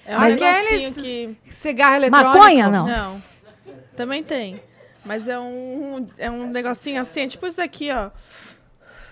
É 0.07 0.17
um 0.17 0.21
aqueles- 0.21 0.95
que... 0.95 1.37
Cigarro 1.51 1.97
eletrônico. 1.97 2.39
Maconha, 2.39 2.69
não? 2.71 2.87
Não. 2.87 3.23
Também 3.97 4.23
tem. 4.25 4.63
Mas 5.05 5.29
é 5.29 5.39
um, 5.39 6.07
é 6.17 6.31
um 6.31 6.47
negocinho 6.49 7.01
assim, 7.01 7.21
é 7.21 7.27
tipo 7.27 7.47
isso 7.47 7.57
daqui, 7.57 7.91
ó. 7.91 8.11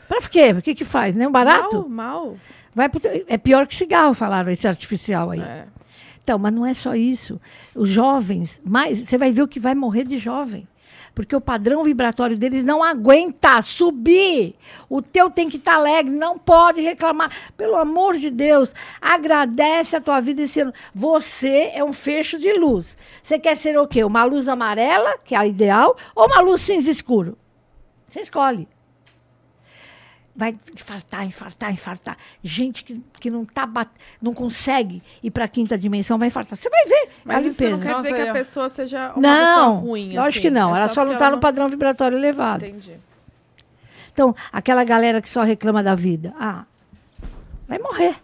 Pra 0.09 0.21
quê? 0.29 0.53
O 0.53 0.63
que 0.63 0.75
que 0.75 0.85
faz? 0.85 1.15
Nem 1.15 1.27
um 1.27 1.33
barato? 1.33 1.89
Mal, 1.89 1.89
mal. 1.89 2.37
Vai 2.75 2.89
pro 2.89 3.01
É 3.27 3.37
pior 3.37 3.67
que 3.67 3.75
cigarro, 3.75 4.15
falaram, 4.15 4.51
esse 4.51 4.67
artificial 4.67 5.31
aí. 5.31 5.41
É. 5.41 5.67
Então, 6.23 6.39
mas 6.39 6.53
não 6.53 6.65
é 6.65 6.73
só 6.73 6.95
isso. 6.95 7.41
Os 7.75 7.89
jovens, 7.89 8.61
mais, 8.65 8.99
você 9.01 9.19
vai 9.19 9.33
ver 9.33 9.43
o 9.43 9.49
que 9.49 9.59
vai 9.61 9.75
morrer 9.75 10.05
de 10.05 10.17
jovem. 10.19 10.67
Porque 11.15 11.37
o 11.37 11.41
padrão 11.41 11.85
vibratório 11.85 12.37
deles 12.37 12.65
não 12.65 12.83
aguenta 12.83 13.61
subir. 13.61 14.55
O 14.89 15.03
teu 15.03 15.31
tem 15.31 15.49
que 15.49 15.59
estar 15.59 15.75
alegre, 15.75 16.15
não 16.15 16.39
pode 16.39 16.81
reclamar. 16.81 17.31
Pelo 17.57 17.77
amor 17.77 18.17
de 18.17 18.31
Deus, 18.31 18.75
agradece 19.01 19.97
a 19.97 20.01
tua 20.01 20.21
vida 20.21 20.43
esse 20.43 20.61
ano. 20.61 20.73
Você 20.95 21.71
é 21.75 21.85
um 21.85 21.93
fecho 21.93 22.39
de 22.39 22.53
luz. 22.55 22.97
Você 23.23 23.39
quer 23.39 23.57
ser 23.57 23.79
o 23.79 23.87
quê? 23.87 24.05
Uma 24.05 24.25
luz 24.25 24.49
amarela, 24.49 25.19
que 25.19 25.35
é 25.35 25.39
a 25.39 25.47
ideal, 25.47 25.97
ou 26.15 26.27
uma 26.27 26.41
luz 26.41 26.63
cinza 26.63 26.91
escuro? 26.91 27.37
Você 28.09 28.21
escolhe 28.21 28.69
vai 30.35 30.57
infartar, 30.75 31.27
infartar, 31.27 31.71
infartar. 31.73 32.17
Gente 32.43 32.83
que, 32.85 33.03
que 33.21 33.31
não, 33.31 33.45
tá 33.45 33.67
bat... 33.67 33.91
não 34.21 34.33
consegue 34.33 35.03
ir 35.23 35.31
para 35.31 35.45
a 35.45 35.49
quinta 35.49 35.77
dimensão 35.77 36.19
vai 36.19 36.29
infartar. 36.29 36.57
Você 36.59 36.71
vai 36.71 36.85
ver 36.87 36.95
é 36.95 37.03
a 37.05 37.09
Mas 37.25 37.47
isso 37.47 37.63
limpeza. 37.63 37.71
não 37.77 37.83
quer 37.83 37.89
Nossa, 37.93 38.03
dizer 38.03 38.15
que 38.15 38.21
eu- 38.23 38.31
a 38.31 38.33
pessoa 38.33 38.69
seja 38.69 39.13
uma 39.15 39.21
Não, 39.21 39.47
pessoa 39.47 39.67
ruim, 39.91 40.09
lógico 40.17 40.29
assim. 40.29 40.41
que 40.41 40.51
não. 40.51 40.75
É 40.75 40.79
ela 40.79 40.89
só 40.89 41.05
não 41.05 41.13
está 41.15 41.31
no 41.31 41.39
padrão 41.39 41.69
vibratório 41.69 42.17
elevado. 42.17 42.65
Entendi. 42.65 42.97
Então, 44.13 44.35
aquela 44.53 44.85
galera 44.85 45.23
que 45.23 45.29
só 45.29 45.43
reclama 45.43 45.83
da 45.83 45.95
vida, 45.95 46.35
ah, 46.39 46.65
vai 47.67 47.79
morrer. 47.79 48.17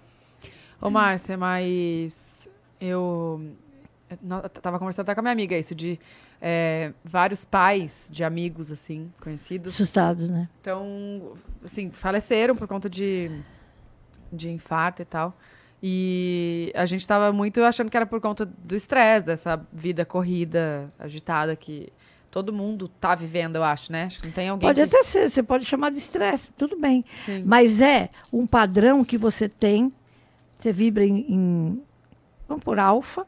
Ô, 0.80 0.90
Márcia, 0.90 1.36
mas 1.36 2.14
eu, 2.80 3.40
eu 4.10 4.48
tava 4.62 4.78
conversando 4.78 5.04
até 5.06 5.14
com 5.14 5.20
a 5.20 5.22
minha 5.22 5.32
amiga 5.32 5.56
isso, 5.58 5.74
de 5.74 5.98
é, 6.40 6.92
vários 7.04 7.44
pais 7.44 8.08
de 8.10 8.22
amigos, 8.22 8.70
assim, 8.70 9.10
conhecidos, 9.20 9.74
Assustados, 9.74 10.30
né? 10.30 10.48
então, 10.60 11.36
assim, 11.64 11.90
faleceram 11.90 12.54
por 12.54 12.68
conta 12.68 12.88
de, 12.88 13.30
de 14.32 14.50
infarto 14.50 15.02
e 15.02 15.04
tal. 15.04 15.36
E 15.82 16.72
a 16.74 16.86
gente 16.86 17.06
tava 17.06 17.32
muito 17.32 17.62
achando 17.62 17.90
que 17.90 17.96
era 17.96 18.06
por 18.06 18.20
conta 18.20 18.44
do 18.44 18.74
estresse, 18.74 19.24
dessa 19.24 19.64
vida 19.72 20.04
corrida, 20.04 20.92
agitada 20.98 21.54
que 21.54 21.92
todo 22.30 22.52
mundo 22.52 22.88
tá 22.88 23.14
vivendo, 23.14 23.56
eu 23.56 23.64
acho, 23.64 23.92
né? 23.92 24.04
Acho 24.04 24.20
que 24.20 24.26
não 24.26 24.32
tem 24.32 24.48
alguém 24.48 24.68
Pode 24.68 24.80
que... 24.80 24.96
até 24.96 25.02
ser, 25.02 25.30
você 25.30 25.42
pode 25.42 25.64
chamar 25.64 25.90
de 25.90 25.98
estresse, 25.98 26.52
tudo 26.58 26.78
bem. 26.78 27.04
Sim. 27.24 27.42
Mas 27.44 27.80
é 27.80 28.10
um 28.32 28.46
padrão 28.46 29.04
que 29.04 29.16
você 29.16 29.48
tem, 29.48 29.92
você 30.58 30.72
vibra 30.72 31.04
em, 31.04 31.24
em 31.28 31.82
vamos 32.48 32.64
por 32.64 32.78
alfa, 32.78 33.26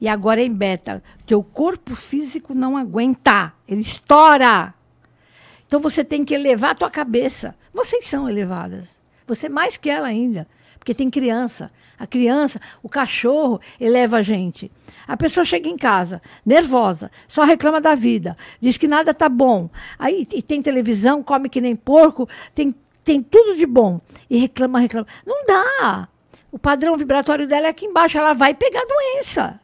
e 0.00 0.08
agora 0.08 0.40
é 0.40 0.44
em 0.44 0.52
beta. 0.52 1.02
Teu 1.26 1.42
corpo 1.42 1.94
físico 1.94 2.54
não 2.54 2.76
aguenta, 2.76 3.52
ele 3.66 3.80
estoura. 3.80 4.74
Então 5.66 5.80
você 5.80 6.04
tem 6.04 6.24
que 6.24 6.34
elevar 6.34 6.70
a 6.70 6.74
tua 6.74 6.90
cabeça. 6.90 7.54
Vocês 7.72 8.06
são 8.06 8.28
elevadas. 8.28 8.88
Você 9.26 9.48
mais 9.48 9.76
que 9.76 9.90
ela 9.90 10.08
ainda. 10.08 10.48
Porque 10.78 10.94
tem 10.94 11.10
criança. 11.10 11.70
A 11.98 12.06
criança, 12.06 12.60
o 12.82 12.88
cachorro 12.88 13.60
eleva 13.80 14.18
a 14.18 14.22
gente. 14.22 14.70
A 15.06 15.16
pessoa 15.16 15.44
chega 15.44 15.68
em 15.68 15.76
casa, 15.76 16.22
nervosa, 16.46 17.10
só 17.26 17.42
reclama 17.42 17.80
da 17.80 17.96
vida, 17.96 18.36
diz 18.60 18.78
que 18.78 18.86
nada 18.86 19.12
tá 19.12 19.28
bom. 19.28 19.68
Aí 19.98 20.24
tem 20.24 20.62
televisão, 20.62 21.22
come 21.22 21.48
que 21.48 21.60
nem 21.60 21.74
porco, 21.74 22.28
tem, 22.54 22.72
tem 23.04 23.20
tudo 23.20 23.56
de 23.56 23.66
bom. 23.66 24.00
E 24.30 24.38
reclama, 24.38 24.78
reclama. 24.78 25.08
Não 25.26 25.44
dá. 25.44 26.08
O 26.52 26.58
padrão 26.58 26.96
vibratório 26.96 27.48
dela 27.48 27.66
é 27.66 27.70
aqui 27.70 27.86
embaixo, 27.86 28.16
ela 28.16 28.32
vai 28.32 28.54
pegar 28.54 28.84
doença. 28.84 29.60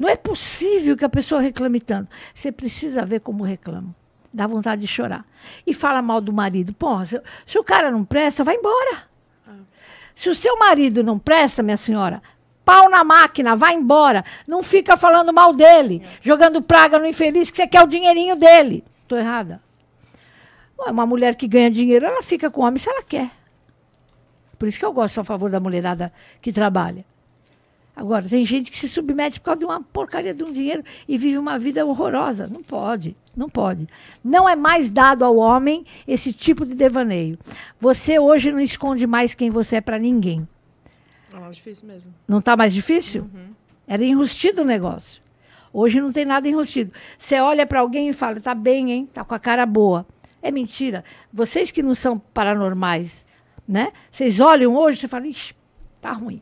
Não 0.00 0.08
é 0.08 0.16
possível 0.16 0.96
que 0.96 1.04
a 1.04 1.10
pessoa 1.10 1.42
reclame 1.42 1.78
tanto. 1.78 2.08
Você 2.34 2.50
precisa 2.50 3.04
ver 3.04 3.20
como 3.20 3.44
reclama. 3.44 3.94
Dá 4.32 4.46
vontade 4.46 4.80
de 4.80 4.86
chorar. 4.86 5.26
E 5.66 5.74
fala 5.74 6.00
mal 6.00 6.22
do 6.22 6.32
marido. 6.32 6.72
Porra, 6.72 7.04
se, 7.04 7.20
se 7.44 7.58
o 7.58 7.62
cara 7.62 7.90
não 7.90 8.02
presta, 8.02 8.42
vai 8.42 8.56
embora. 8.56 9.02
Se 10.14 10.30
o 10.30 10.34
seu 10.34 10.56
marido 10.56 11.04
não 11.04 11.18
presta, 11.18 11.62
minha 11.62 11.76
senhora, 11.76 12.22
pau 12.64 12.88
na 12.88 13.04
máquina, 13.04 13.54
vai 13.54 13.74
embora. 13.74 14.24
Não 14.46 14.62
fica 14.62 14.96
falando 14.96 15.34
mal 15.34 15.52
dele, 15.52 16.02
jogando 16.22 16.62
praga 16.62 16.98
no 16.98 17.04
infeliz 17.04 17.50
que 17.50 17.58
você 17.58 17.66
quer 17.66 17.82
o 17.82 17.86
dinheirinho 17.86 18.36
dele. 18.36 18.82
Tô 19.06 19.18
errada? 19.18 19.62
Uma 20.78 21.04
mulher 21.04 21.34
que 21.34 21.46
ganha 21.46 21.70
dinheiro, 21.70 22.06
ela 22.06 22.22
fica 22.22 22.50
com 22.50 22.62
o 22.62 22.64
homem 22.64 22.78
se 22.78 22.88
ela 22.88 23.02
quer. 23.02 23.30
Por 24.58 24.66
isso 24.66 24.78
que 24.78 24.84
eu 24.84 24.94
gosto 24.94 25.20
a 25.20 25.24
favor 25.24 25.50
da 25.50 25.60
mulherada 25.60 26.10
que 26.40 26.50
trabalha. 26.52 27.04
Agora, 28.00 28.26
tem 28.26 28.46
gente 28.46 28.70
que 28.70 28.78
se 28.78 28.88
submete 28.88 29.38
por 29.38 29.44
causa 29.44 29.58
de 29.58 29.66
uma 29.66 29.82
porcaria 29.82 30.32
de 30.32 30.42
um 30.42 30.50
dinheiro 30.50 30.82
e 31.06 31.18
vive 31.18 31.36
uma 31.36 31.58
vida 31.58 31.84
horrorosa. 31.84 32.46
Não 32.46 32.62
pode, 32.62 33.14
não 33.36 33.46
pode. 33.46 33.86
Não 34.24 34.48
é 34.48 34.56
mais 34.56 34.88
dado 34.90 35.22
ao 35.22 35.36
homem 35.36 35.84
esse 36.08 36.32
tipo 36.32 36.64
de 36.64 36.74
devaneio. 36.74 37.38
Você 37.78 38.18
hoje 38.18 38.52
não 38.52 38.60
esconde 38.60 39.06
mais 39.06 39.34
quem 39.34 39.50
você 39.50 39.76
é 39.76 39.80
para 39.82 39.98
ninguém. 39.98 40.48
É 41.30 41.38
mais 41.38 41.56
difícil 41.56 41.86
mesmo. 41.86 42.14
Não 42.26 42.38
está 42.38 42.56
mais 42.56 42.72
difícil? 42.72 43.28
Era 43.86 44.02
enrustido 44.02 44.62
o 44.62 44.64
negócio. 44.64 45.20
Hoje 45.70 46.00
não 46.00 46.10
tem 46.10 46.24
nada 46.24 46.48
enrustido. 46.48 46.94
Você 47.18 47.38
olha 47.38 47.66
para 47.66 47.80
alguém 47.80 48.08
e 48.08 48.14
fala, 48.14 48.40
tá 48.40 48.54
bem, 48.54 48.92
hein? 48.92 49.10
Tá 49.12 49.24
com 49.24 49.34
a 49.34 49.38
cara 49.38 49.66
boa. 49.66 50.06
É 50.40 50.50
mentira. 50.50 51.04
Vocês 51.30 51.70
que 51.70 51.82
não 51.82 51.94
são 51.94 52.18
paranormais, 52.18 53.26
né? 53.68 53.92
Vocês 54.10 54.40
olham 54.40 54.74
hoje 54.74 55.04
e 55.04 55.08
falam, 55.08 55.26
ixi, 55.26 55.54
tá 56.00 56.12
ruim. 56.12 56.40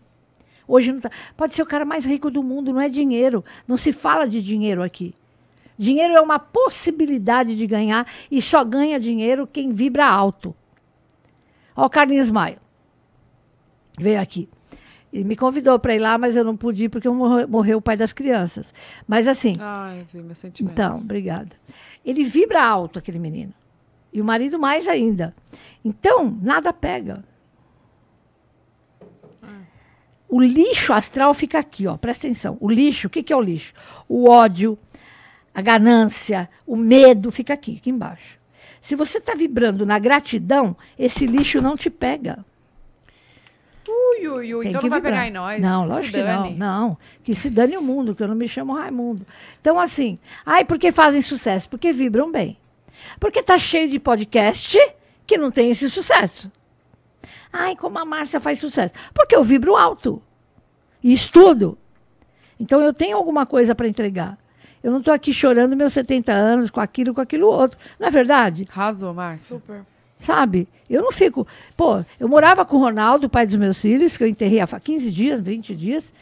Hoje 0.69 0.93
não 0.93 1.01
tá. 1.01 1.11
Pode 1.37 1.55
ser 1.55 1.63
o 1.63 1.67
cara 1.67 1.85
mais 1.85 2.05
rico 2.05 2.31
do 2.31 2.43
mundo, 2.43 2.73
não 2.73 2.81
é 2.81 2.89
dinheiro. 2.89 3.43
Não 3.67 3.77
se 3.77 3.91
fala 3.91 4.29
de 4.29 4.43
dinheiro 4.43 4.83
aqui. 4.83 5.15
Dinheiro 5.79 6.15
é 6.15 6.21
uma 6.21 6.39
possibilidade 6.39 7.57
de 7.57 7.67
ganhar 7.67 8.07
e 8.31 8.43
só 8.43 8.63
ganha 8.65 9.01
dinheiro 9.01 9.47
quem 9.47 9.71
vibra 9.71 10.07
alto. 10.07 10.55
Ó, 11.75 11.87
o 11.87 11.91
Carlinhos 11.91 12.29
Maia. 12.31 12.59
Veio 13.99 14.21
aqui. 14.21 14.49
Ele 15.13 15.25
me 15.25 15.37
convidou 15.37 15.79
para 15.79 15.95
ir 15.95 15.99
lá, 15.99 16.19
mas 16.19 16.37
eu 16.37 16.45
não 16.45 16.57
pude 16.57 16.85
ir 16.85 16.89
porque 16.89 17.09
morre- 17.09 17.47
morreu 17.47 17.79
o 17.79 17.83
pai 17.83 17.97
das 17.97 18.13
crianças. 18.13 18.75
Mas 19.07 19.27
assim, 19.27 19.55
Ai, 19.59 20.05
vi 20.13 20.21
meus 20.21 20.39
sentimentos. 20.39 20.75
então, 20.75 20.99
obrigada. 20.99 21.57
Ele 22.05 22.25
vibra 22.25 22.63
alto, 22.63 22.99
aquele 22.99 23.19
menino. 23.19 23.55
E 24.13 24.21
o 24.21 24.25
marido 24.25 24.59
mais 24.59 24.87
ainda. 24.87 25.35
Então, 25.85 26.37
nada 26.43 26.73
pega. 26.73 27.25
O 30.29 30.41
lixo 30.41 30.93
astral 30.93 31.33
fica 31.33 31.59
aqui, 31.59 31.87
ó. 31.87 31.97
Presta 31.97 32.27
atenção. 32.27 32.57
O 32.61 32.71
lixo, 32.71 33.07
o 33.07 33.11
que, 33.11 33.23
que 33.23 33.33
é 33.33 33.37
o 33.37 33.41
lixo? 33.41 33.73
O 34.09 34.29
ódio, 34.29 34.79
a 35.55 35.63
ganância, 35.63 36.49
o 36.67 36.77
medo 36.77 37.31
fica 37.33 37.55
aqui, 37.55 37.79
aqui 37.79 37.91
embaixo. 37.91 38.39
Se 38.81 38.95
você 38.95 39.19
está 39.19 39.35
vibrando 39.35 39.87
na 39.87 39.99
gratidão, 39.99 40.77
esse 40.99 41.27
lixo 41.27 41.61
não 41.63 41.77
te 41.77 41.89
pega. 41.91 42.45
Ui, 43.89 44.29
ui, 44.29 44.55
ui. 44.55 44.63
Tem 44.65 44.71
Então 44.71 44.83
não 44.83 44.91
vai 44.91 45.01
vibrar. 45.01 45.15
pegar 45.15 45.29
em 45.29 45.31
nós. 45.31 45.61
Não, 45.63 45.87
lógico 45.87 46.19
que 46.19 46.23
não. 46.23 46.51
Não, 46.51 46.99
que 47.25 47.35
se 47.35 47.49
dane 47.49 47.77
o 47.77 47.83
mundo, 47.83 48.15
que 48.15 48.23
eu 48.23 48.29
não 48.29 48.35
me 48.35 48.47
chamo 48.47 48.75
Raimundo. 48.75 49.27
Então, 49.61 49.81
assim, 49.81 50.19
ai, 50.45 50.65
por 50.65 50.79
que 50.79 50.93
fazem 50.93 51.23
sucesso? 51.23 51.69
Porque 51.71 51.91
vibram 51.91 52.31
bem. 52.31 52.59
Porque 53.19 53.43
tá 53.43 53.59
cheio 53.59 53.89
de 53.89 53.99
podcast 53.99 54.79
que 55.27 55.39
não 55.39 55.51
tem 55.51 55.71
esse 55.71 55.89
sucesso. 55.89 56.51
Ai, 57.53 57.75
como 57.77 57.99
a 57.99 58.05
Márcia 58.05 58.41
faz 58.41 58.59
sucesso? 58.59 58.95
Porque 59.15 59.35
eu 59.35 59.43
vibro 59.45 59.77
alto. 59.77 60.23
E 61.03 61.13
estudo. 61.13 61.79
Então, 62.61 62.81
eu 62.83 62.93
tenho 62.93 63.17
alguma 63.17 63.47
coisa 63.47 63.75
para 63.75 63.89
entregar. 63.89 64.37
Eu 64.83 64.91
não 64.91 64.99
estou 64.99 65.13
aqui 65.15 65.33
chorando 65.33 65.77
meus 65.77 65.93
70 65.93 66.33
anos 66.33 66.71
com 66.71 66.81
aquilo, 66.81 67.15
com 67.15 67.21
aquilo 67.21 67.47
outro. 67.47 67.79
Não 67.99 68.09
é 68.09 68.11
verdade? 68.11 68.67
Arrasou, 68.71 69.13
Márcia. 69.15 69.57
Super. 69.57 69.83
Sabe? 70.17 70.69
Eu 70.91 71.03
não 71.03 71.13
fico. 71.13 71.47
Pô, 71.77 72.05
eu 72.19 72.29
morava 72.29 72.65
com 72.65 72.77
o 72.77 72.81
Ronaldo, 72.81 73.29
pai 73.29 73.47
dos 73.47 73.57
meus 73.57 73.79
filhos, 73.81 74.17
que 74.17 74.25
eu 74.25 74.29
enterrei 74.29 74.61
há 74.61 74.67
fa- 74.67 74.81
15 74.81 75.11
dias, 75.11 75.41
20 75.41 75.75
dias. 75.75 76.13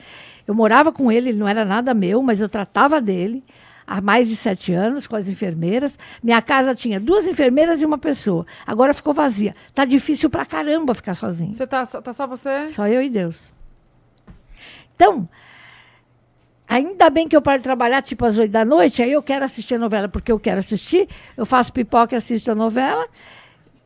Eu 0.46 0.54
morava 0.54 0.92
com 0.92 1.10
ele, 1.10 1.30
ele 1.30 1.38
não 1.38 1.48
era 1.48 1.64
nada 1.64 1.92
meu, 1.94 2.22
mas 2.22 2.40
eu 2.40 2.48
tratava 2.48 3.00
dele 3.00 3.42
há 3.86 4.00
mais 4.00 4.28
de 4.28 4.36
sete 4.36 4.72
anos 4.72 5.06
com 5.06 5.14
as 5.16 5.28
enfermeiras. 5.28 5.98
Minha 6.22 6.42
casa 6.42 6.74
tinha 6.74 6.98
duas 6.98 7.26
enfermeiras 7.26 7.80
e 7.80 7.86
uma 7.86 7.98
pessoa. 7.98 8.46
Agora 8.66 8.92
ficou 8.92 9.14
vazia. 9.14 9.54
Tá 9.74 9.84
difícil 9.84 10.28
pra 10.28 10.44
caramba 10.44 10.94
ficar 10.94 11.14
sozinho. 11.14 11.52
Você 11.52 11.66
tá, 11.66 11.86
tá 11.86 12.12
só 12.12 12.26
você? 12.26 12.68
Só 12.70 12.86
eu 12.88 13.02
e 13.02 13.08
Deus. 13.08 13.54
Então, 14.94 15.28
ainda 16.66 17.10
bem 17.10 17.28
que 17.28 17.36
eu 17.36 17.42
paro 17.42 17.58
de 17.58 17.64
trabalhar 17.64 18.02
tipo 18.02 18.24
às 18.24 18.36
oito 18.38 18.50
da 18.50 18.64
noite, 18.64 19.02
aí 19.02 19.12
eu 19.12 19.22
quero 19.22 19.44
assistir 19.44 19.74
a 19.74 19.78
novela 19.78 20.08
porque 20.08 20.32
eu 20.32 20.40
quero 20.40 20.58
assistir, 20.58 21.08
eu 21.36 21.44
faço 21.44 21.72
pipoca 21.72 22.14
e 22.14 22.16
assisto 22.16 22.50
a 22.50 22.54
novela, 22.54 23.06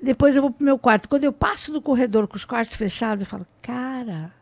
depois 0.00 0.36
eu 0.36 0.42
vou 0.42 0.50
pro 0.52 0.64
meu 0.64 0.78
quarto. 0.78 1.08
Quando 1.08 1.24
eu 1.24 1.32
passo 1.32 1.72
no 1.72 1.82
corredor 1.82 2.28
com 2.28 2.36
os 2.36 2.44
quartos 2.44 2.74
fechados, 2.74 3.22
eu 3.22 3.26
falo, 3.26 3.46
cara, 3.60 4.32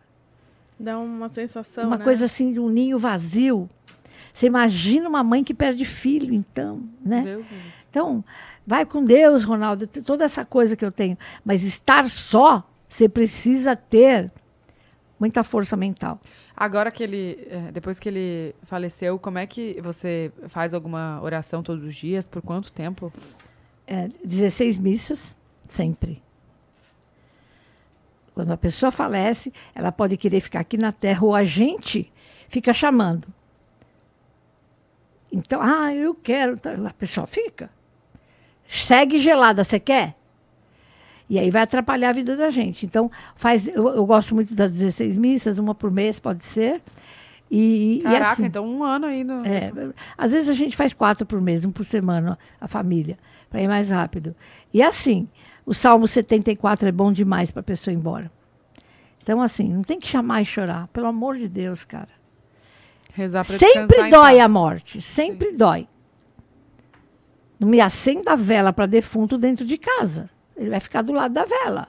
Dá 0.79 0.97
uma 0.97 1.29
sensação, 1.29 1.89
uma 1.89 1.97
né? 1.97 2.05
coisa 2.05 2.27
assim 2.27 2.53
de 2.53 2.61
um 2.61 2.69
ninho 2.69 2.99
vazio. 2.99 3.69
Você 4.39 4.47
imagina 4.47 5.09
uma 5.09 5.25
mãe 5.25 5.43
que 5.43 5.53
perde 5.53 5.85
filho, 5.85 6.33
então, 6.33 6.81
né? 7.05 7.23
Deus. 7.23 7.47
Então, 7.91 8.25
vai 8.65 8.87
com 8.87 9.03
Deus, 9.03 9.43
Ronaldo, 9.43 9.85
toda 9.89 10.25
essa 10.25 10.45
coisa 10.45 10.77
que 10.77 10.85
eu 10.85 10.93
tenho. 10.93 11.19
Mas 11.45 11.65
estar 11.65 12.09
só, 12.09 12.63
você 12.89 13.09
precisa 13.09 13.75
ter 13.75 14.31
muita 15.19 15.43
força 15.43 15.77
mental. 15.77 16.21
Agora 16.57 16.93
que 16.93 17.03
ele, 17.03 17.49
é, 17.51 17.73
depois 17.73 17.99
que 17.99 18.09
ele 18.09 18.55
faleceu, 18.63 19.19
como 19.19 19.39
é 19.39 19.47
que 19.47 19.81
você 19.83 20.31
faz 20.47 20.73
alguma 20.73 21.21
oração 21.21 21.61
todos 21.61 21.83
os 21.83 21.97
dias? 21.97 22.29
Por 22.29 22.41
quanto 22.41 22.73
tempo? 22.73 23.13
É, 23.89 24.09
16 24.25 24.79
missas, 24.79 25.37
sempre. 25.69 26.23
Quando 28.37 28.53
a 28.53 28.57
pessoa 28.57 28.93
falece, 28.93 29.53
ela 29.75 29.91
pode 29.91 30.17
querer 30.17 30.39
ficar 30.39 30.61
aqui 30.61 30.77
na 30.77 30.93
Terra 30.93 31.27
ou 31.27 31.35
a 31.35 31.43
gente 31.43 32.13
fica 32.49 32.73
chamando. 32.73 33.37
Então, 35.33 35.61
ah, 35.63 35.95
eu 35.95 36.15
quero. 36.15 36.59
tá, 36.59 36.73
A 36.73 36.93
pessoa 36.93 37.27
fica. 37.27 37.71
Segue 38.67 39.19
gelada, 39.19 39.65
você 39.65 39.81
quer? 39.81 40.15
E 41.29 41.39
aí 41.39 41.51
vai 41.51 41.63
atrapalhar 41.63 42.11
a 42.11 42.13
vida 42.13 42.37
da 42.37 42.51
gente. 42.51 42.87
Então, 42.87 43.11
faz, 43.37 43.69
eu, 43.69 43.89
eu 43.89 44.07
gosto 44.07 44.35
muito 44.35 44.55
das 44.55 44.73
16 44.73 45.17
missas, 45.19 45.59
uma 45.59 45.75
por 45.75 45.91
mês 45.91 46.19
pode 46.19 46.45
ser. 46.45 46.83
E, 47.51 47.99
e 47.99 48.03
Caraca, 48.03 48.33
assim, 48.33 48.45
então 48.45 48.67
um 48.67 48.83
ano 48.83 49.07
aí 49.07 49.25
no... 49.25 49.45
é, 49.47 49.73
às 50.19 50.33
vezes 50.33 50.51
a 50.51 50.55
gente 50.55 50.77
faz 50.77 50.93
quatro 50.93 51.25
por 51.25 51.41
mês, 51.41 51.65
um 51.65 51.73
por 51.73 51.85
semana, 51.85 52.39
a 52.61 52.69
família, 52.69 53.17
para 53.49 53.63
ir 53.63 53.69
mais 53.69 53.91
rápido. 53.91 54.37
E 54.73 54.83
assim, 54.83 55.27
o 55.65 55.73
Salmo 55.73 56.07
74 56.07 56.89
é 56.89 56.93
bom 56.93 57.11
demais 57.11 57.51
para 57.51 57.61
a 57.61 57.65
pessoa 57.65 57.93
ir 57.93 57.97
embora. 57.97 58.31
Então, 59.23 59.43
assim, 59.43 59.71
não 59.71 59.83
tem 59.83 59.99
que 59.99 60.07
chamar 60.07 60.41
e 60.41 60.47
chorar. 60.47 60.89
Pelo 60.89 61.07
amor 61.07 61.37
de 61.37 61.49
Deus, 61.49 61.85
cara. 61.85 62.09
Rezar 63.19 63.45
pra 63.45 63.59
Sempre 63.59 64.11
dói 64.11 64.39
a 64.39 64.49
morte. 64.49 65.03
Sempre 65.03 65.51
dói. 65.51 65.89
Não 67.59 67.67
me 67.69 67.81
acenda 67.81 68.35
a 68.35 68.37
vela 68.37 68.73
para 68.73 68.87
defunto 68.87 69.37
dentro 69.37 69.67
de 69.67 69.77
casa. 69.77 70.31
Ele 70.57 70.71
vai 70.71 70.79
ficar 70.79 71.03
do 71.03 71.13
lado 71.13 71.35
da 71.35 71.45
vela. 71.45 71.89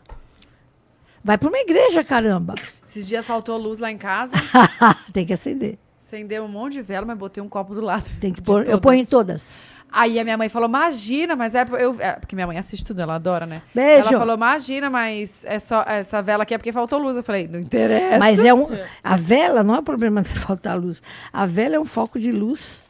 Vai 1.23 1.37
para 1.37 1.47
uma 1.47 1.59
igreja, 1.59 2.03
caramba. 2.03 2.55
Esses 2.83 3.07
dias 3.07 3.27
faltou 3.27 3.59
luz 3.59 3.77
lá 3.77 3.91
em 3.91 3.97
casa. 3.97 4.33
tem 5.13 5.23
que 5.23 5.31
acender. 5.31 5.77
Acendeu 6.01 6.45
um 6.45 6.47
monte 6.47 6.73
de 6.73 6.81
vela, 6.81 7.05
mas 7.05 7.15
botei 7.15 7.43
um 7.43 7.47
copo 7.47 7.75
do 7.75 7.81
lado. 7.81 8.09
Tem 8.19 8.33
que 8.33 8.41
pôr. 8.41 8.67
Eu 8.67 8.81
ponho 8.81 8.99
em 8.99 9.05
todas. 9.05 9.53
Aí 9.91 10.19
a 10.19 10.23
minha 10.23 10.37
mãe 10.37 10.49
falou, 10.49 10.69
imagina, 10.69 11.35
mas 11.35 11.55
é, 11.55 11.65
eu, 11.79 11.95
é 11.99 12.13
porque 12.13 12.35
minha 12.35 12.45
mãe 12.45 12.57
assiste 12.57 12.85
tudo, 12.85 13.01
ela 13.01 13.15
adora, 13.15 13.45
né? 13.45 13.61
Beijo. 13.73 14.09
Ela 14.09 14.19
falou, 14.19 14.35
imagina, 14.35 14.89
mas 14.89 15.43
é 15.43 15.57
só 15.59 15.83
essa 15.87 16.21
vela 16.21 16.43
aqui 16.43 16.53
é 16.53 16.57
porque 16.57 16.71
faltou 16.71 16.99
luz. 16.99 17.17
Eu 17.17 17.23
falei, 17.23 17.47
não 17.47 17.59
interessa. 17.59 18.19
Mas 18.19 18.39
é 18.43 18.53
um, 18.53 18.67
a 19.03 19.15
vela 19.15 19.63
não 19.63 19.75
é 19.75 19.79
o 19.79 19.83
problema 19.83 20.21
de 20.21 20.29
faltar 20.39 20.77
luz. 20.79 21.01
A 21.33 21.45
vela 21.45 21.75
é 21.75 21.79
um 21.79 21.85
foco 21.85 22.19
de 22.19 22.31
luz 22.31 22.83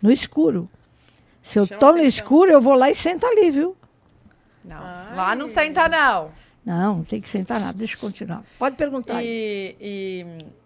no 0.00 0.10
escuro. 0.12 0.68
Se 1.42 1.58
eu 1.58 1.66
Chama 1.66 1.78
tô 1.80 1.86
no 1.86 1.92
atenção. 1.94 2.08
escuro, 2.08 2.50
eu 2.50 2.60
vou 2.60 2.74
lá 2.74 2.90
e 2.90 2.94
sento 2.94 3.26
ali, 3.26 3.50
viu? 3.50 3.76
Não, 4.64 4.78
lá 4.78 5.34
não 5.34 5.46
senta, 5.48 5.88
não. 5.88 6.30
Não, 6.64 6.96
não 6.98 7.04
tem 7.04 7.20
que 7.20 7.28
sentar 7.28 7.60
nada. 7.60 7.76
Deixa 7.76 7.96
eu 7.96 8.00
continuar. 8.00 8.42
Pode 8.58 8.76
perguntar. 8.76 9.16
aí. 9.16 9.26
E, 9.26 9.76
e- 9.80 10.63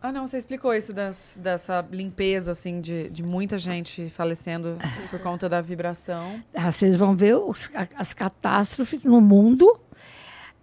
Ah, 0.00 0.12
não, 0.12 0.26
você 0.26 0.38
explicou 0.38 0.72
isso 0.74 0.92
das- 0.92 1.36
dessa 1.40 1.84
limpeza, 1.90 2.52
assim, 2.52 2.80
de, 2.80 3.08
de 3.10 3.22
muita 3.22 3.58
gente 3.58 4.08
falecendo 4.10 4.78
por 5.10 5.18
conta 5.20 5.48
da 5.48 5.60
vibração. 5.60 6.40
Ah, 6.54 6.70
vocês 6.70 6.94
vão 6.96 7.14
ver 7.16 7.36
os- 7.36 7.68
as 7.96 8.12
catástrofes 8.14 9.04
no 9.04 9.20
mundo, 9.20 9.80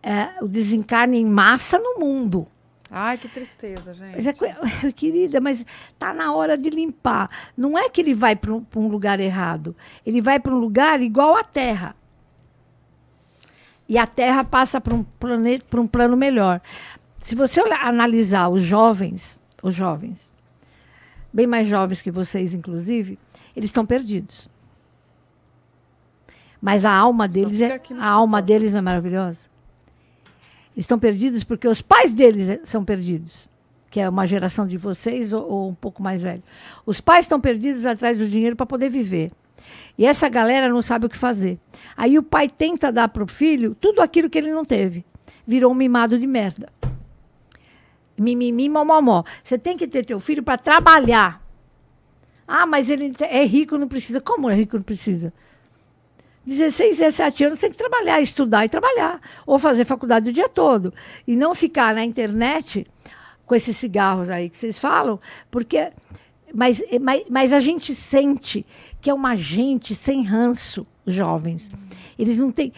é, 0.01 0.41
o 0.41 0.47
desencarne 0.47 1.17
em 1.19 1.25
massa 1.25 1.77
no 1.79 1.99
mundo. 1.99 2.47
Ai, 2.89 3.17
que 3.17 3.27
tristeza, 3.27 3.91
gente. 3.93 4.15
Mas 4.15 4.27
é, 4.27 4.33
querida, 4.95 5.41
mas 5.41 5.65
tá 5.97 6.13
na 6.13 6.31
hora 6.33 6.55
de 6.57 6.69
limpar. 6.69 7.29
Não 7.57 7.75
é 7.77 7.89
que 7.89 7.99
ele 7.99 8.13
vai 8.13 8.35
para 8.35 8.53
um, 8.53 8.63
um 8.75 8.87
lugar 8.87 9.19
errado. 9.19 9.75
Ele 10.05 10.21
vai 10.21 10.39
para 10.39 10.53
um 10.53 10.59
lugar 10.59 11.01
igual 11.01 11.35
à 11.35 11.43
Terra. 11.43 11.95
E 13.89 13.97
a 13.97 14.05
Terra 14.07 14.43
passa 14.43 14.79
para 14.79 14.93
um 14.93 15.03
um 15.75 15.87
plano 15.87 16.15
melhor. 16.15 16.61
Se 17.23 17.35
você 17.35 17.61
analisar 17.61 18.49
os 18.49 18.63
jovens, 18.63 19.39
os 19.63 19.73
jovens, 19.73 20.33
bem 21.31 21.47
mais 21.47 21.69
jovens 21.69 22.01
que 22.01 22.11
vocês, 22.11 22.53
inclusive, 22.53 23.17
eles 23.55 23.69
estão 23.69 23.85
perdidos. 23.85 24.49
Mas 26.61 26.83
a 26.83 26.91
alma 26.93 27.25
deles 27.25 27.61
é 27.61 27.81
a 27.97 28.09
alma 28.09 28.41
deles 28.41 28.73
não 28.73 28.79
é 28.79 28.81
maravilhosa. 28.81 29.49
Eles 30.75 30.83
estão 30.83 30.99
perdidos 30.99 31.45
porque 31.45 31.65
os 31.67 31.81
pais 31.81 32.13
deles 32.13 32.49
é- 32.49 32.59
são 32.65 32.83
perdidos, 32.83 33.49
que 33.89 34.01
é 34.01 34.09
uma 34.09 34.27
geração 34.27 34.67
de 34.67 34.75
vocês 34.77 35.31
ou, 35.31 35.49
ou 35.49 35.69
um 35.69 35.73
pouco 35.75 36.03
mais 36.03 36.21
velho. 36.21 36.43
Os 36.85 36.99
pais 36.99 37.23
estão 37.25 37.39
perdidos 37.39 37.85
atrás 37.85 38.17
do 38.17 38.27
dinheiro 38.27 38.55
para 38.57 38.65
poder 38.65 38.89
viver. 38.89 39.31
E 39.97 40.05
essa 40.05 40.27
galera 40.27 40.67
não 40.67 40.81
sabe 40.81 41.05
o 41.05 41.09
que 41.09 41.17
fazer. 41.17 41.57
Aí 41.95 42.17
o 42.19 42.23
pai 42.23 42.49
tenta 42.49 42.91
dar 42.91 43.07
para 43.07 43.23
o 43.23 43.27
filho 43.27 43.75
tudo 43.79 44.01
aquilo 44.01 44.29
que 44.29 44.37
ele 44.37 44.51
não 44.51 44.65
teve. 44.65 45.05
Virou 45.47 45.71
um 45.71 45.75
mimado 45.75 46.19
de 46.19 46.27
merda. 46.27 46.67
Mimimi, 48.17 48.69
momomó. 48.69 49.23
Você 49.43 49.57
tem 49.57 49.77
que 49.77 49.87
ter 49.87 50.05
teu 50.05 50.19
filho 50.19 50.43
para 50.43 50.57
trabalhar. 50.57 51.41
Ah, 52.47 52.65
mas 52.65 52.89
ele 52.89 53.13
é 53.19 53.45
rico, 53.45 53.77
não 53.77 53.87
precisa. 53.87 54.21
Como 54.21 54.49
é 54.49 54.55
rico, 54.55 54.75
não 54.75 54.83
precisa? 54.83 55.33
16, 56.45 56.97
17 56.97 57.43
anos 57.45 57.59
tem 57.59 57.71
que 57.71 57.77
trabalhar, 57.77 58.21
estudar 58.21 58.65
e 58.65 58.69
trabalhar. 58.69 59.21
Ou 59.45 59.57
fazer 59.57 59.85
faculdade 59.85 60.29
o 60.29 60.33
dia 60.33 60.49
todo. 60.49 60.93
E 61.25 61.35
não 61.35 61.55
ficar 61.55 61.95
na 61.95 62.03
internet 62.03 62.85
com 63.45 63.55
esses 63.55 63.75
cigarros 63.77 64.29
aí 64.29 64.49
que 64.49 64.57
vocês 64.57 64.77
falam, 64.77 65.19
porque. 65.49 65.91
Mas, 66.55 66.83
mas, 67.01 67.23
mas 67.31 67.51
a 67.51 67.59
gente 67.59 67.95
sente 67.95 68.63
que 69.01 69.09
é 69.09 69.13
uma 69.13 69.35
gente 69.35 69.95
sem 69.95 70.21
ranço, 70.21 70.85
jovens. 71.07 71.69
Eles 72.17 72.37
não 72.37 72.51
têm, 72.51 72.71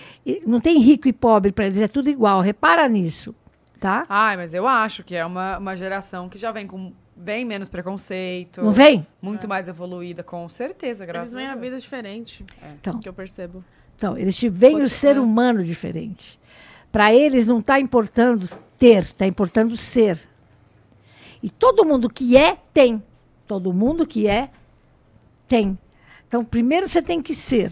não 0.47 0.61
tem 0.61 0.79
rico 0.79 1.09
e 1.09 1.13
pobre 1.13 1.51
para 1.51 1.65
eles, 1.65 1.81
é 1.81 1.87
tudo 1.87 2.09
igual. 2.09 2.39
Repara 2.39 2.87
nisso, 2.87 3.35
tá? 3.79 4.05
Ai, 4.09 4.37
mas 4.37 4.53
eu 4.53 4.67
acho 4.67 5.03
que 5.03 5.15
é 5.15 5.25
uma, 5.25 5.57
uma 5.57 5.75
geração 5.75 6.29
que 6.29 6.37
já 6.37 6.51
vem 6.51 6.67
com 6.67 6.93
bem 7.15 7.45
menos 7.45 7.69
preconceito. 7.69 8.61
Não 8.61 8.71
vem? 8.71 9.05
Muito 9.21 9.47
mais 9.47 9.67
evoluída, 9.67 10.23
com 10.23 10.47
certeza, 10.49 11.03
Eles 11.03 11.13
graças 11.13 11.33
veem 11.33 11.47
a 11.47 11.51
a 11.51 11.55
Deus. 11.55 11.65
vida 11.65 11.79
diferente, 11.79 12.45
Então, 12.79 12.99
que 12.99 13.07
eu 13.07 13.13
percebo. 13.13 13.63
Então, 13.95 14.17
eles 14.17 14.39
veem 14.41 14.81
o 14.81 14.89
ser 14.89 15.15
é. 15.15 15.19
humano 15.19 15.63
diferente. 15.63 16.39
Para 16.91 17.13
eles 17.13 17.47
não 17.47 17.59
está 17.59 17.79
importando 17.79 18.47
ter, 18.77 19.03
está 19.03 19.25
importando 19.25 19.75
ser. 19.77 20.19
E 21.41 21.49
todo 21.49 21.85
mundo 21.85 22.09
que 22.09 22.35
é, 22.35 22.57
tem. 22.73 23.01
Todo 23.47 23.71
mundo 23.71 24.05
que 24.05 24.27
é, 24.27 24.49
tem. 25.47 25.77
Então, 26.27 26.43
primeiro 26.43 26.87
você 26.89 27.01
tem 27.01 27.21
que 27.21 27.33
ser 27.33 27.71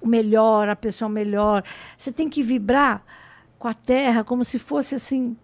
o 0.00 0.06
melhor, 0.06 0.68
a 0.68 0.76
pessoa 0.76 1.08
melhor. 1.08 1.62
Você 1.96 2.12
tem 2.12 2.28
que 2.28 2.42
vibrar 2.42 3.02
com 3.58 3.68
a 3.68 3.74
terra 3.74 4.22
como 4.24 4.44
se 4.44 4.58
fosse 4.58 4.94
assim 4.94 5.36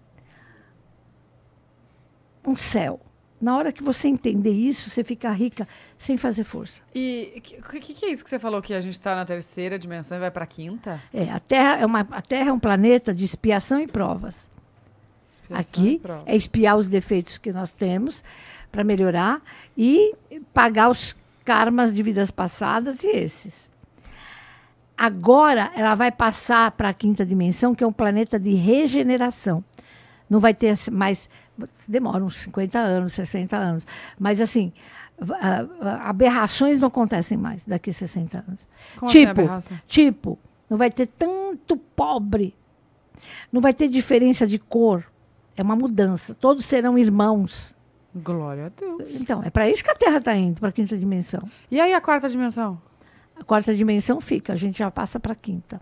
um 2.46 2.54
céu. 2.54 3.00
Na 3.40 3.56
hora 3.56 3.72
que 3.72 3.82
você 3.82 4.06
entender 4.06 4.52
isso, 4.52 4.88
você 4.88 5.02
fica 5.02 5.28
rica 5.32 5.66
sem 5.98 6.16
fazer 6.16 6.44
força. 6.44 6.80
E 6.94 7.32
o 7.36 7.40
que, 7.40 7.80
que, 7.80 7.94
que 7.94 8.06
é 8.06 8.10
isso 8.12 8.22
que 8.22 8.30
você 8.30 8.38
falou 8.38 8.62
que 8.62 8.72
a 8.72 8.80
gente 8.80 9.00
tá 9.00 9.16
na 9.16 9.24
terceira 9.24 9.76
dimensão 9.76 10.16
e 10.16 10.20
vai 10.20 10.30
pra 10.30 10.46
quinta? 10.46 11.02
É, 11.12 11.28
a 11.28 11.40
Terra 11.40 11.78
é, 11.78 11.86
uma, 11.86 12.00
a 12.12 12.22
Terra 12.22 12.50
é 12.50 12.52
um 12.52 12.58
planeta 12.60 13.12
de 13.12 13.24
expiação 13.24 13.80
e 13.80 13.88
provas. 13.88 14.48
Expiação 15.28 15.56
e 15.84 15.88
Aqui 15.88 15.98
prova. 15.98 16.22
é 16.26 16.36
espiar 16.36 16.76
os 16.76 16.88
defeitos 16.88 17.36
que 17.36 17.52
nós 17.52 17.72
temos 17.72 18.22
para 18.70 18.84
melhorar 18.84 19.42
e 19.76 20.14
pagar 20.54 20.88
os 20.88 21.16
karmas 21.44 21.92
de 21.96 22.02
vidas 22.02 22.30
passadas 22.30 23.02
e 23.02 23.08
esses. 23.08 23.68
Agora 25.03 25.72
ela 25.74 25.96
vai 25.96 26.12
passar 26.12 26.70
para 26.70 26.90
a 26.90 26.94
quinta 26.94 27.26
dimensão, 27.26 27.74
que 27.74 27.82
é 27.82 27.86
um 27.86 27.92
planeta 27.92 28.38
de 28.38 28.55
regeneração. 28.55 29.64
Não 30.30 30.38
vai 30.38 30.55
ter 30.55 30.68
assim 30.68 30.92
mais. 30.92 31.28
Demora 31.88 32.22
uns 32.22 32.36
50 32.36 32.78
anos, 32.78 33.12
60 33.14 33.57
anos. 33.57 33.84
Mas, 34.16 34.40
assim, 34.40 34.72
ah, 35.20 35.66
ah, 35.80 36.09
aberrações 36.09 36.78
não 36.78 36.86
acontecem 36.86 37.36
mais 37.36 37.64
daqui 37.64 37.90
a 37.90 37.92
60 37.92 38.44
anos. 38.46 38.68
Como 38.96 39.11
assim, 39.11 39.26
tipo, 39.26 39.42
tipo, 39.88 40.38
não 40.70 40.78
vai 40.78 40.88
ter 40.88 41.09
tanto 41.09 41.76
pobre. 41.76 42.55
Não 43.50 43.61
vai 43.61 43.74
ter 43.74 43.88
diferença 43.88 44.46
de 44.46 44.57
cor. 44.57 45.05
É 45.57 45.64
uma 45.64 45.74
mudança. 45.74 46.32
Todos 46.32 46.64
serão 46.64 46.96
irmãos. 46.96 47.74
Glória 48.14 48.66
a 48.66 48.68
Deus. 48.68 49.03
Então, 49.20 49.42
é 49.42 49.50
para 49.50 49.68
isso 49.68 49.82
que 49.82 49.90
a 49.90 49.96
Terra 49.96 50.18
está 50.18 50.36
indo, 50.36 50.61
para 50.61 50.68
a 50.68 50.72
quinta 50.72 50.96
dimensão. 50.96 51.42
E 51.68 51.80
aí 51.80 51.92
a 51.92 52.00
quarta 52.00 52.28
dimensão? 52.28 52.80
A 53.43 53.45
quarta 53.45 53.74
dimensão 53.74 54.20
fica, 54.20 54.53
a 54.53 54.57
gente 54.57 54.78
já 54.78 54.88
passa 54.88 55.18
para 55.18 55.32
a 55.32 55.34
quinta. 55.34 55.80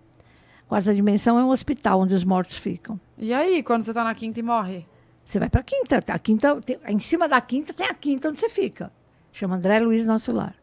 A 0.65 0.67
quarta 0.67 0.95
dimensão 0.95 1.39
é 1.39 1.45
um 1.45 1.51
hospital 1.51 2.01
onde 2.01 2.15
os 2.15 2.25
mortos 2.25 2.57
ficam. 2.57 2.99
E 3.19 3.35
aí, 3.35 3.63
quando 3.63 3.83
você 3.83 3.93
tá 3.93 4.03
na 4.03 4.15
quinta 4.15 4.41
e 4.41 4.43
morre? 4.43 4.87
Você 5.27 5.39
vai 5.39 5.51
para 5.51 5.61
a 5.61 5.63
quinta. 5.65 6.03
A 6.09 6.19
quinta 6.19 6.59
tem- 6.63 6.79
em 6.89 6.99
cima 6.99 7.29
da 7.29 7.39
quinta 7.39 7.75
tem 7.75 7.87
a 7.87 7.93
quinta 7.93 8.31
onde 8.31 8.41
você 8.41 8.49
fica. 8.49 8.91
Chama 9.31 9.57
André 9.57 9.79
Luiz 9.79 10.07
Nosso 10.07 10.33
Lar. 10.33 10.55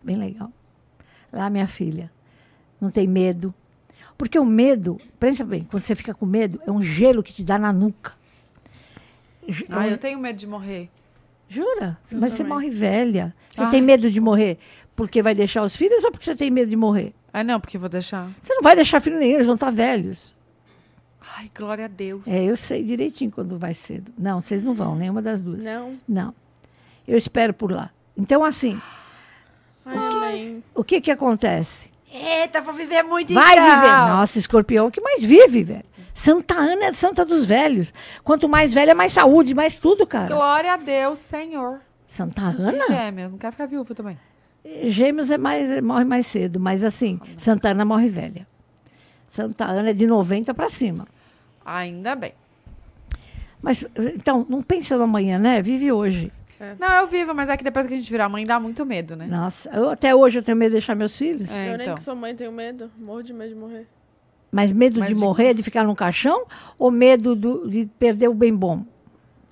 Bem 0.00 0.14
legal. 0.16 0.52
Lá, 1.32 1.50
minha 1.50 1.66
filha. 1.66 2.08
Não 2.80 2.88
tem 2.88 3.08
medo. 3.08 3.52
Porque 4.16 4.38
o 4.38 4.44
medo, 4.44 5.00
pensa 5.18 5.44
bem, 5.44 5.64
quando 5.68 5.82
você 5.82 5.96
fica 5.96 6.14
com 6.14 6.24
medo, 6.24 6.62
é 6.64 6.70
um 6.70 6.80
gelo 6.80 7.20
que 7.20 7.32
te 7.32 7.42
dá 7.42 7.58
na 7.58 7.72
nuca. 7.72 8.12
Ah, 9.68 9.88
é 9.88 9.92
eu 9.92 9.98
tenho 9.98 10.20
medo 10.20 10.36
de 10.36 10.46
morrer. 10.46 10.88
Jura? 11.48 11.98
Eu 12.12 12.20
Mas 12.20 12.32
você 12.32 12.38
também. 12.38 12.52
morre 12.52 12.70
velha. 12.70 13.34
Você 13.50 13.62
Ai. 13.62 13.70
tem 13.70 13.82
medo 13.82 14.10
de 14.10 14.20
morrer 14.20 14.58
porque 14.94 15.22
vai 15.22 15.34
deixar 15.34 15.62
os 15.62 15.74
filhos 15.74 16.04
ou 16.04 16.10
porque 16.10 16.24
você 16.24 16.36
tem 16.36 16.50
medo 16.50 16.68
de 16.68 16.76
morrer? 16.76 17.14
Ah, 17.32 17.42
não, 17.44 17.60
porque 17.60 17.78
vou 17.78 17.88
deixar. 17.88 18.28
Você 18.42 18.54
não 18.54 18.62
vai 18.62 18.74
deixar 18.76 19.00
filho 19.00 19.18
nenhum, 19.18 19.34
eles 19.36 19.46
vão 19.46 19.54
estar 19.54 19.70
velhos. 19.70 20.34
Ai, 21.36 21.50
glória 21.56 21.84
a 21.84 21.88
Deus. 21.88 22.26
É, 22.26 22.44
eu 22.44 22.56
sei 22.56 22.82
direitinho 22.82 23.30
quando 23.30 23.56
vai 23.58 23.72
cedo. 23.74 24.12
Não, 24.18 24.40
vocês 24.40 24.62
não 24.62 24.74
vão, 24.74 24.96
nenhuma 24.96 25.22
das 25.22 25.40
duas. 25.40 25.60
Não. 25.60 25.96
Não. 26.08 26.34
Eu 27.06 27.16
espero 27.16 27.54
por 27.54 27.70
lá. 27.70 27.90
Então, 28.16 28.44
assim, 28.44 28.80
Ai, 29.86 29.96
amém. 29.96 30.64
o 30.74 30.82
que 30.82 31.00
que 31.00 31.10
acontece? 31.10 31.90
Eita, 32.12 32.60
vou 32.60 32.74
viver 32.74 33.02
muito 33.02 33.32
Vai 33.34 33.54
viver. 33.54 34.08
Nossa, 34.08 34.38
escorpião 34.38 34.86
é 34.86 34.88
o 34.88 34.90
que 34.90 35.00
mais 35.00 35.22
vive, 35.22 35.62
velho. 35.62 35.84
Santa 36.18 36.56
Ana 36.56 36.86
é 36.86 36.88
a 36.88 36.92
santa 36.92 37.24
dos 37.24 37.46
velhos. 37.46 37.94
Quanto 38.24 38.48
mais 38.48 38.72
velha, 38.74 38.92
mais 38.92 39.12
saúde, 39.12 39.54
mais 39.54 39.78
tudo, 39.78 40.04
cara. 40.04 40.26
Glória 40.26 40.72
a 40.72 40.76
Deus, 40.76 41.20
Senhor. 41.20 41.80
Santa 42.08 42.42
E 42.58 42.60
Ana? 42.60 42.84
gêmeos, 42.88 43.30
não 43.30 43.38
quero 43.38 43.52
ficar 43.52 43.66
viúva 43.66 43.94
também. 43.94 44.18
Gêmeos 44.86 45.30
é 45.30 45.38
mais, 45.38 45.70
é- 45.70 45.80
morre 45.80 46.04
mais 46.04 46.26
cedo, 46.26 46.58
mas 46.58 46.82
assim, 46.82 47.20
Santa 47.36 47.68
Ana 47.68 47.84
morre 47.84 48.08
velha. 48.08 48.48
Santa 49.28 49.64
Ana 49.66 49.90
é 49.90 49.92
de 49.92 50.08
90 50.08 50.52
para 50.52 50.68
cima. 50.68 51.06
Ainda 51.64 52.16
bem. 52.16 52.32
Mas, 53.62 53.84
então, 54.16 54.44
não 54.48 54.60
pensa 54.60 54.96
no 54.96 55.04
amanhã, 55.04 55.38
né? 55.38 55.62
Vive 55.62 55.92
hoje. 55.92 56.32
Não, 56.80 56.92
eu 56.94 57.06
vivo, 57.06 57.32
mas 57.32 57.48
é 57.48 57.56
que 57.56 57.62
depois 57.62 57.86
que 57.86 57.94
a 57.94 57.96
gente 57.96 58.10
virar 58.10 58.28
mãe 58.28 58.44
dá 58.44 58.58
muito 58.58 58.84
medo, 58.84 59.14
né? 59.14 59.26
Nossa, 59.28 59.70
eu- 59.70 59.90
até 59.90 60.12
hoje 60.12 60.40
eu 60.40 60.42
tenho 60.42 60.56
medo 60.56 60.70
de 60.70 60.78
deixar 60.78 60.96
meus 60.96 61.16
filhos. 61.16 61.48
É, 61.48 61.68
eu 61.70 61.74
então. 61.74 61.86
nem 61.86 61.94
que 61.94 62.00
sou 62.02 62.16
mãe 62.16 62.34
tenho 62.34 62.50
medo. 62.50 62.90
Morro 62.98 63.22
de 63.22 63.32
medo 63.32 63.50
de 63.50 63.54
morrer. 63.54 63.86
Mas 64.50 64.72
medo 64.72 64.98
Mas 65.00 65.08
de 65.10 65.14
de- 65.14 65.20
morrer, 65.20 65.52
de 65.54 65.62
ficar 65.62 65.84
num 65.84 65.94
caixão? 65.94 66.46
Ou 66.78 66.90
medo 66.90 67.34
do- 67.36 67.68
de 67.68 67.86
perder 67.98 68.28
o 68.28 68.34
bem 68.34 68.54
bom? 68.54 68.84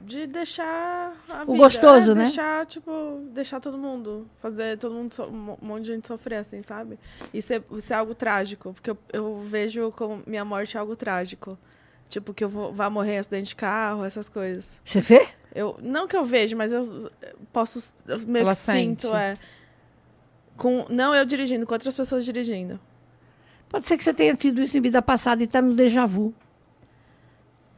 De 0.01 0.27
deixar 0.27 1.13
a 1.29 1.43
O 1.43 1.47
vida. 1.53 1.59
gostoso, 1.59 2.13
é, 2.13 2.15
né? 2.15 2.25
Deixar, 2.25 2.65
tipo, 2.65 2.91
deixar 3.33 3.61
todo 3.61 3.77
mundo. 3.77 4.27
Fazer 4.41 4.79
todo 4.79 4.95
mundo, 4.95 5.13
so- 5.13 5.25
um 5.27 5.57
monte 5.61 5.83
de 5.87 5.93
gente 5.95 6.07
sofrer, 6.07 6.37
assim, 6.37 6.63
sabe? 6.63 6.99
E 7.35 7.43
ser, 7.43 7.63
ser 7.81 7.95
algo 7.95 8.15
trágico. 8.15 8.73
Porque 8.73 8.89
eu, 8.91 8.99
eu 9.13 9.41
vejo 9.45 9.91
como 9.93 10.23
minha 10.27 10.45
morte 10.45 10.77
é 10.77 10.81
algo 10.81 10.95
trágico. 10.97 11.59
Tipo, 12.09 12.33
que 12.33 12.45
eu 12.45 12.49
vou, 12.49 12.73
vá 12.73 12.89
morrer 12.89 13.15
em 13.15 13.19
acidente 13.19 13.49
de 13.49 13.57
carro, 13.57 14.05
essas 14.05 14.29
coisas. 14.29 14.79
Você 14.85 15.01
vê? 15.01 15.27
Eu, 15.53 15.77
não 15.83 16.07
que 16.07 16.17
eu 16.17 16.25
vejo, 16.25 16.57
mas 16.57 16.71
eu 16.73 17.11
posso. 17.53 17.97
Eu 18.07 18.21
meio 18.21 18.45
Ela 18.45 18.55
que 18.55 18.61
sinto, 18.61 19.09
sente. 19.09 19.17
é. 19.17 19.37
Com, 20.57 20.87
não 20.89 21.15
eu 21.15 21.25
dirigindo, 21.25 21.67
com 21.67 21.73
outras 21.75 21.95
pessoas 21.97 22.25
dirigindo. 22.25 22.79
Pode 23.69 23.87
ser 23.87 23.97
que 23.97 24.05
você 24.05 24.15
tenha 24.15 24.35
tido 24.35 24.61
isso 24.61 24.77
em 24.77 24.81
vida 24.81 25.03
passada 25.03 25.43
e 25.43 25.47
está 25.47 25.61
no 25.61 25.75
déjà 25.75 26.07
vu. 26.07 26.33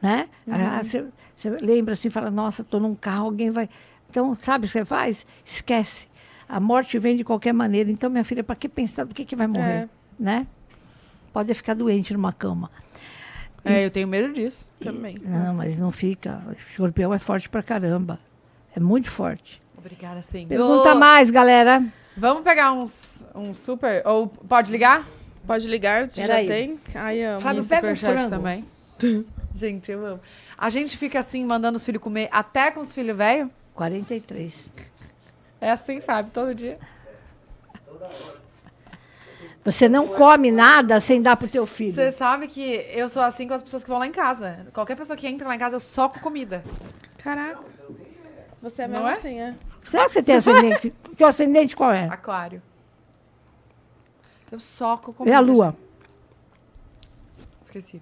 Né? 0.01 0.29
Ah, 0.47 0.81
Você 0.83 1.05
você 1.39 1.49
lembra 1.51 1.93
assim, 1.93 2.09
fala, 2.09 2.29
nossa, 2.29 2.63
estou 2.63 2.81
num 2.81 2.93
carro, 2.93 3.27
alguém 3.27 3.49
vai. 3.49 3.69
Então, 4.09 4.35
sabe 4.35 4.65
o 4.65 4.67
que 4.67 4.73
você 4.73 4.83
faz? 4.83 5.25
Esquece. 5.45 6.05
A 6.49 6.59
morte 6.59 6.99
vem 6.99 7.15
de 7.15 7.23
qualquer 7.23 7.53
maneira. 7.53 7.89
Então, 7.89 8.09
minha 8.09 8.25
filha, 8.25 8.43
para 8.43 8.57
que 8.57 8.67
pensar 8.67 9.05
do 9.05 9.15
que, 9.15 9.23
que 9.23 9.37
vai 9.37 9.47
morrer? 9.47 9.83
É. 9.83 9.89
Né? 10.19 10.47
Pode 11.31 11.53
ficar 11.53 11.75
doente 11.75 12.11
numa 12.11 12.33
cama. 12.33 12.69
É, 13.63 13.85
eu 13.85 13.89
tenho 13.89 14.05
medo 14.05 14.33
disso. 14.33 14.69
Também. 14.81 15.17
Não, 15.23 15.53
mas 15.53 15.79
não 15.79 15.91
fica. 15.91 16.41
Escorpião 16.57 17.13
é 17.13 17.19
forte 17.19 17.47
pra 17.47 17.63
caramba. 17.63 18.19
É 18.75 18.79
muito 18.81 19.09
forte. 19.09 19.61
Obrigada, 19.77 20.21
Senhor. 20.21 20.49
Pergunta 20.49 20.93
mais, 20.95 21.31
galera. 21.31 21.85
Vamos 22.17 22.43
pegar 22.43 22.73
uns, 22.73 23.23
um 23.33 23.53
super... 23.53 24.05
Ou 24.05 24.27
pode 24.27 24.73
ligar? 24.73 25.07
Pode 25.49 25.67
ligar, 25.67 26.07
já 26.11 26.27
Peraí. 26.27 26.45
tem? 26.45 26.79
Ai, 26.93 27.23
amo. 27.23 27.41
Fábio, 27.41 27.65
pega 27.65 27.95
superchat 27.95 28.13
frango. 28.13 28.29
também. 28.29 28.65
gente, 29.55 29.91
eu 29.91 30.05
amo. 30.05 30.19
A 30.55 30.69
gente 30.69 30.95
fica 30.95 31.17
assim, 31.17 31.43
mandando 31.43 31.75
os 31.75 31.83
filhos 31.83 31.99
comer 31.99 32.29
até 32.31 32.69
com 32.69 32.81
os 32.81 32.93
filhos 32.93 33.17
velhos? 33.17 33.49
43. 33.73 34.71
É 35.59 35.71
assim, 35.71 36.01
Fábio, 36.01 36.31
todo 36.31 36.53
dia. 36.53 36.77
Você 39.65 39.89
não 39.89 40.07
come 40.07 40.51
nada 40.51 41.01
sem 41.01 41.19
dar 41.19 41.35
pro 41.35 41.47
teu 41.47 41.65
filho. 41.65 41.95
Você 41.95 42.11
sabe 42.11 42.47
que 42.47 42.85
eu 42.93 43.09
sou 43.09 43.23
assim 43.23 43.47
com 43.47 43.55
as 43.55 43.63
pessoas 43.63 43.83
que 43.83 43.89
vão 43.89 43.97
lá 43.97 44.05
em 44.05 44.11
casa. 44.11 44.67
Qualquer 44.71 44.95
pessoa 44.95 45.17
que 45.17 45.27
entra 45.27 45.47
lá 45.47 45.55
em 45.55 45.59
casa, 45.59 45.75
eu 45.75 45.79
soco 45.79 46.19
comida. 46.19 46.63
Caraca. 47.23 47.59
Você 48.61 48.83
é 48.83 48.87
Não 48.87 48.97
mesmo 49.01 49.07
é? 49.07 49.13
assim, 49.13 49.39
é? 49.39 49.55
Será 49.83 50.05
que 50.05 50.11
você 50.11 50.21
tem 50.21 50.35
ascendente? 50.35 50.93
Teu 51.17 51.25
ascendente 51.25 51.75
qual 51.75 51.91
é? 51.91 52.05
Aquário. 52.05 52.61
Eu 54.51 54.59
soco 54.59 55.13
com 55.13 55.25
É 55.27 55.33
a 55.33 55.39
lua. 55.39 55.75
Esqueci. 57.63 58.01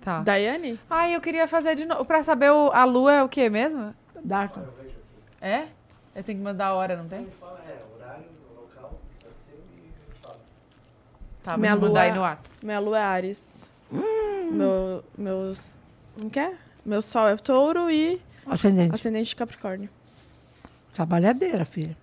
Tá. 0.00 0.22
Daiane? 0.22 0.78
Ai, 0.88 1.14
eu 1.14 1.20
queria 1.20 1.46
fazer 1.48 1.74
de 1.74 1.84
novo. 1.84 2.04
Pra 2.04 2.22
saber 2.22 2.50
o- 2.50 2.70
a 2.72 2.84
lua 2.84 3.12
é 3.12 3.22
o 3.22 3.28
quê 3.28 3.50
mesmo? 3.50 3.94
Darton. 4.24 4.64
É? 5.40 5.66
Eu 6.14 6.22
tenho 6.24 6.38
que 6.38 6.44
mandar 6.44 6.68
a 6.68 6.74
hora, 6.74 6.96
não 6.96 7.08
tem? 7.08 7.28
Tá, 11.42 11.52
vou 11.52 11.60
Minha 11.60 11.72
te 11.72 11.78
mandar 11.78 11.88
lua- 11.90 12.00
aí 12.02 12.12
no 12.12 12.20
WhatsApp. 12.20 12.48
Minha 12.62 12.78
lua 12.78 12.98
é 12.98 13.02
Ares. 13.02 13.42
Meu, 13.90 15.04
meus. 15.16 15.78
Como 16.14 16.30
que 16.30 16.38
é? 16.40 16.54
Meu 16.84 17.00
sol 17.02 17.28
é 17.28 17.36
touro 17.36 17.90
e 17.90 18.20
Ascendente. 18.46 18.94
ascendente 18.94 19.28
de 19.30 19.36
Capricórnio. 19.36 19.88
Trabalhadeira, 20.94 21.64
filha. 21.64 21.96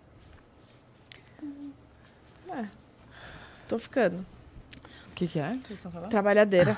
Tô 3.68 3.80
ficando. 3.80 4.26
O 5.10 5.16
que 5.16 5.28
que 5.28 5.40
é? 5.40 5.52
que 5.62 5.68
vocês 5.68 5.80
estão 5.80 5.92
falando? 5.92 6.10
Trabalhadeira. 6.10 6.78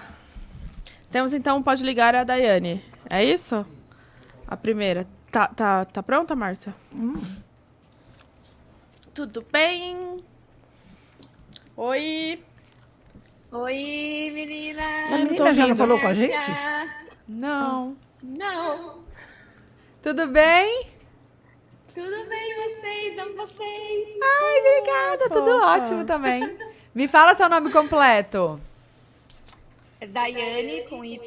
Temos 1.11 1.33
então, 1.33 1.61
pode 1.63 1.83
ligar 1.83 2.15
a 2.15 2.23
Daiane. 2.23 2.83
É 3.09 3.23
isso? 3.23 3.65
A 4.47 4.55
primeira. 4.55 5.07
Tá, 5.31 5.47
tá, 5.47 5.85
tá 5.85 6.03
pronta, 6.03 6.35
Márcia? 6.35 6.73
Tudo 9.13 9.45
bem? 9.51 10.17
Oi. 11.75 12.43
Oi, 13.51 14.31
meninas! 14.33 15.09
Tô 15.09 15.17
menina 15.17 15.53
já 15.53 15.61
não 15.63 15.69
ouvindo. 15.69 15.75
falou 15.77 15.99
com 15.99 16.07
a 16.07 16.13
gente? 16.13 16.51
Não. 17.27 17.97
Não! 18.21 19.03
Tudo 20.01 20.27
bem? 20.27 20.87
Tudo 21.93 22.29
bem, 22.29 22.55
vocês? 22.57 23.17
Amo 23.17 23.35
vocês! 23.35 24.07
Ai, 24.21 24.59
obrigada. 24.59 25.29
Tudo 25.29 25.51
ótimo 25.57 26.05
também. 26.05 26.57
Me 26.97 27.07
fala 27.07 27.35
seu 27.35 27.47
nome 27.47 27.71
completo. 27.71 28.59
É 30.01 30.07
Daiane 30.07 30.81
com 30.89 31.05
Y. 31.05 31.19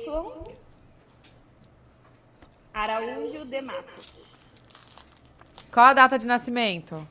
Araújo 2.74 3.44
de 3.44 3.60
Matos. 3.62 4.32
Qual 5.72 5.86
a 5.86 5.94
data 5.94 6.18
de 6.18 6.26
nascimento? 6.26 7.06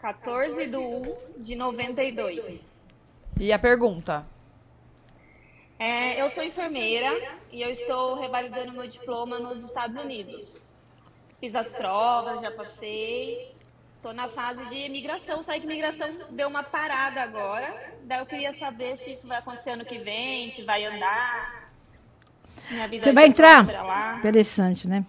14 0.00 0.66
de 0.66 0.74
1 0.74 1.16
de 1.36 1.54
92. 1.54 2.66
E 3.38 3.52
a 3.52 3.58
pergunta? 3.58 4.24
É, 5.78 6.22
eu 6.22 6.30
sou 6.30 6.42
enfermeira 6.42 7.10
e 7.52 7.60
eu 7.60 7.68
estou 7.68 8.18
revalidando 8.18 8.72
meu 8.72 8.88
diploma 8.88 9.38
nos 9.38 9.62
Estados 9.62 9.98
Unidos. 9.98 10.62
Fiz 11.40 11.54
as 11.54 11.70
provas, 11.70 12.40
já 12.40 12.50
passei. 12.50 13.53
Estou 14.04 14.12
na 14.12 14.28
fase 14.28 14.62
de 14.66 14.76
imigração. 14.76 15.42
Sei 15.42 15.58
que 15.58 15.64
imigração 15.64 16.06
deu 16.28 16.46
uma 16.46 16.62
parada 16.62 17.22
agora. 17.22 17.74
Daí 18.02 18.18
eu 18.18 18.26
queria 18.26 18.52
saber 18.52 18.98
se 18.98 19.12
isso 19.12 19.26
vai 19.26 19.38
acontecer 19.38 19.70
ano 19.70 19.82
que 19.82 19.96
vem, 19.96 20.50
se 20.50 20.62
vai 20.62 20.84
andar. 20.84 21.70
Você 23.00 23.14
vai 23.14 23.24
entrar? 23.24 24.18
Interessante, 24.18 24.86
né? 24.86 25.06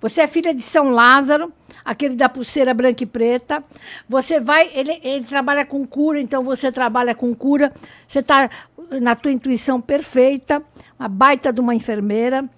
Você 0.00 0.22
é 0.22 0.26
filha 0.26 0.54
de 0.54 0.62
São 0.62 0.88
Lázaro, 0.88 1.52
aquele 1.84 2.16
da 2.16 2.26
pulseira 2.30 2.72
branca 2.72 3.02
e 3.02 3.06
preta. 3.06 3.62
Você 4.08 4.40
vai, 4.40 4.70
ele, 4.72 4.98
ele 5.04 5.26
trabalha 5.26 5.66
com 5.66 5.86
cura, 5.86 6.18
então 6.18 6.42
você 6.42 6.72
trabalha 6.72 7.14
com 7.14 7.34
cura. 7.34 7.74
Você 8.08 8.20
está 8.20 8.48
na 9.02 9.14
tua 9.14 9.32
intuição 9.32 9.82
perfeita, 9.82 10.62
uma 10.98 11.08
baita 11.08 11.52
de 11.52 11.60
uma 11.60 11.74
enfermeira. 11.74 12.48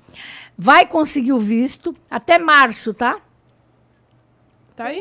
Vai 0.57 0.87
conseguir 0.87 1.33
o 1.33 1.41
visto 1.41 1.93
até 2.09 2.39
março, 2.39 2.95
tá? 2.95 3.21
Tá 4.77 4.85
aí? 4.85 5.01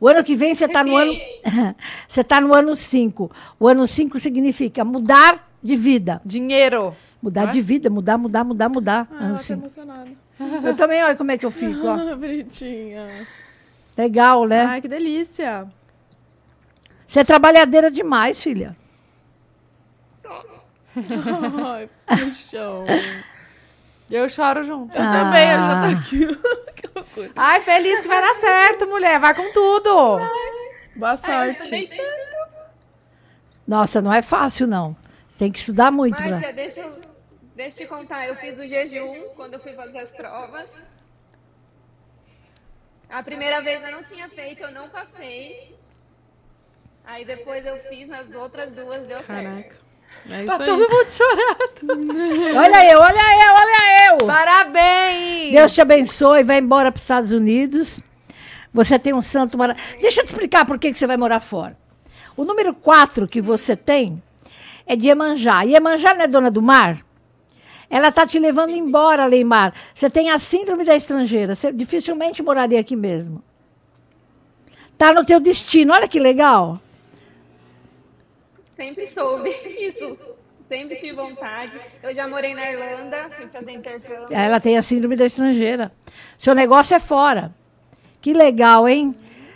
O 0.00 0.08
ano 0.08 0.22
que 0.22 0.36
vem 0.36 0.54
você 0.54 0.66
está 0.66 0.84
no 0.84 0.96
ano. 0.96 1.12
Você 2.06 2.20
está 2.20 2.40
no 2.40 2.54
ano 2.54 2.76
5. 2.76 3.30
O 3.58 3.66
ano 3.66 3.86
5 3.86 4.18
significa 4.18 4.84
mudar 4.84 5.48
de 5.62 5.74
vida. 5.74 6.20
Dinheiro. 6.24 6.94
Mudar 7.22 7.48
é? 7.48 7.50
de 7.50 7.60
vida, 7.60 7.88
mudar, 7.88 8.18
mudar, 8.18 8.44
mudar, 8.44 8.68
mudar. 8.68 9.08
Ah, 9.10 9.24
ano 9.24 9.36
tá 9.36 9.42
5. 9.42 9.60
emocionada. 9.60 10.10
Eu 10.62 10.76
também, 10.76 11.02
olha 11.02 11.16
como 11.16 11.30
é 11.30 11.38
que 11.38 11.46
eu 11.46 11.50
fico, 11.50 11.86
ó. 11.86 11.94
Ah, 11.94 12.14
bonitinha. 12.16 13.26
Legal, 13.96 14.46
né? 14.46 14.64
Ai, 14.66 14.80
que 14.82 14.88
delícia. 14.88 15.66
Você 17.06 17.20
é 17.20 17.24
trabalhadeira 17.24 17.90
demais, 17.90 18.42
filha. 18.42 18.76
Só. 20.16 20.44
Ai, 21.64 21.88
paixão. 22.06 22.84
Eu 24.10 24.28
choro 24.28 24.62
junto. 24.62 24.96
Eu 24.96 25.02
também, 25.02 25.50
eu 25.50 25.58
já 25.58 25.78
Ah. 25.78 25.80
tô 25.80 25.98
aqui. 25.98 26.26
que 26.76 26.86
loucura. 26.94 27.30
Ai, 27.34 27.60
feliz 27.60 28.00
que 28.00 28.08
vai 28.08 28.20
dar 28.20 28.34
certo, 28.36 28.86
mulher. 28.86 29.18
Vai 29.18 29.34
com 29.34 29.52
tudo. 29.52 30.18
Boa 30.94 31.10
Ai, 31.24 31.50
estudei 31.50 31.86
sorte. 31.88 31.96
tanto. 31.96 32.46
Nossa, 33.66 34.00
não 34.00 34.12
é 34.12 34.22
fácil, 34.22 34.66
não. 34.66 34.96
Tem 35.38 35.50
que 35.50 35.58
estudar 35.58 35.90
muito. 35.90 36.16
Pra... 36.16 36.28
Márcia, 36.28 36.52
deixa 36.52 36.80
eu, 36.82 37.00
deixa 37.56 37.82
eu 37.82 37.86
te 37.86 37.90
contar. 37.92 38.26
Eu 38.26 38.36
fiz 38.36 38.58
o 38.58 38.66
jejum 38.66 39.30
quando 39.34 39.54
eu 39.54 39.60
fui 39.60 39.74
fazer 39.74 39.98
as 39.98 40.12
provas. 40.12 40.70
A 43.10 43.22
primeira 43.22 43.60
vez 43.60 43.82
eu 43.82 43.90
não 43.92 44.02
tinha 44.02 44.28
feito, 44.28 44.62
eu 44.62 44.70
não 44.72 44.88
passei. 44.88 45.74
Aí 47.04 47.24
depois 47.24 47.64
eu 47.66 47.76
fiz 47.88 48.08
nas 48.08 48.32
outras 48.34 48.70
duas, 48.70 49.06
deu 49.06 49.20
certo. 49.20 49.76
É 50.30 50.44
Tá 50.44 50.56
aí. 50.58 50.64
todo 50.64 50.90
mundo 50.90 51.08
chorando. 51.08 52.56
Olha 52.58 52.92
eu, 52.92 52.98
olha 52.98 53.46
eu, 53.46 53.54
olha 53.54 54.06
eu! 54.08 54.26
Parabéns. 54.26 55.52
Deus 55.52 55.74
te 55.74 55.80
abençoe, 55.80 56.42
vai 56.42 56.58
embora 56.58 56.90
para 56.90 56.98
os 56.98 57.02
Estados 57.02 57.30
Unidos. 57.30 58.00
Você 58.72 58.98
tem 58.98 59.14
um 59.14 59.22
santo 59.22 59.56
maravilhoso. 59.56 59.98
Deixa 60.00 60.20
eu 60.20 60.24
te 60.24 60.28
explicar 60.28 60.64
por 60.66 60.78
que, 60.78 60.92
que 60.92 60.98
você 60.98 61.06
vai 61.06 61.16
morar 61.16 61.40
fora. 61.40 61.76
O 62.36 62.44
número 62.44 62.74
4 62.74 63.26
que 63.28 63.40
você 63.40 63.74
tem 63.76 64.22
é 64.86 64.94
de 64.96 65.06
Iemanjá. 65.08 65.64
E 65.64 65.70
Iemanjá 65.72 66.14
não 66.14 66.22
é 66.22 66.26
dona 66.26 66.50
do 66.50 66.60
mar? 66.60 66.98
Ela 67.88 68.08
está 68.08 68.26
te 68.26 68.38
levando 68.38 68.70
embora, 68.70 69.26
Leimar. 69.26 69.72
Você 69.94 70.10
tem 70.10 70.30
a 70.30 70.38
síndrome 70.38 70.84
da 70.84 70.96
estrangeira. 70.96 71.54
Você 71.54 71.72
dificilmente 71.72 72.42
moraria 72.42 72.80
aqui 72.80 72.96
mesmo. 72.96 73.42
Tá 74.98 75.12
no 75.12 75.24
teu 75.24 75.38
destino. 75.38 75.92
Olha 75.92 76.08
que 76.08 76.18
legal. 76.18 76.80
Sempre 78.76 79.06
soube 79.06 79.48
isso. 79.80 80.18
Sempre 80.62 80.96
tive 80.96 81.14
vontade. 81.14 81.80
Eu 82.02 82.14
já 82.14 82.28
morei 82.28 82.54
na 82.54 82.70
Irlanda, 82.70 83.30
fui 83.36 83.46
fazer 83.46 83.72
intercâmbio. 83.72 84.26
Ela 84.30 84.60
tem 84.60 84.76
a 84.76 84.82
síndrome 84.82 85.16
da 85.16 85.24
estrangeira. 85.24 85.90
Seu 86.36 86.54
negócio 86.54 86.94
é 86.94 86.98
fora. 87.00 87.52
Que 88.20 88.34
legal, 88.34 88.86
hein? 88.86 89.14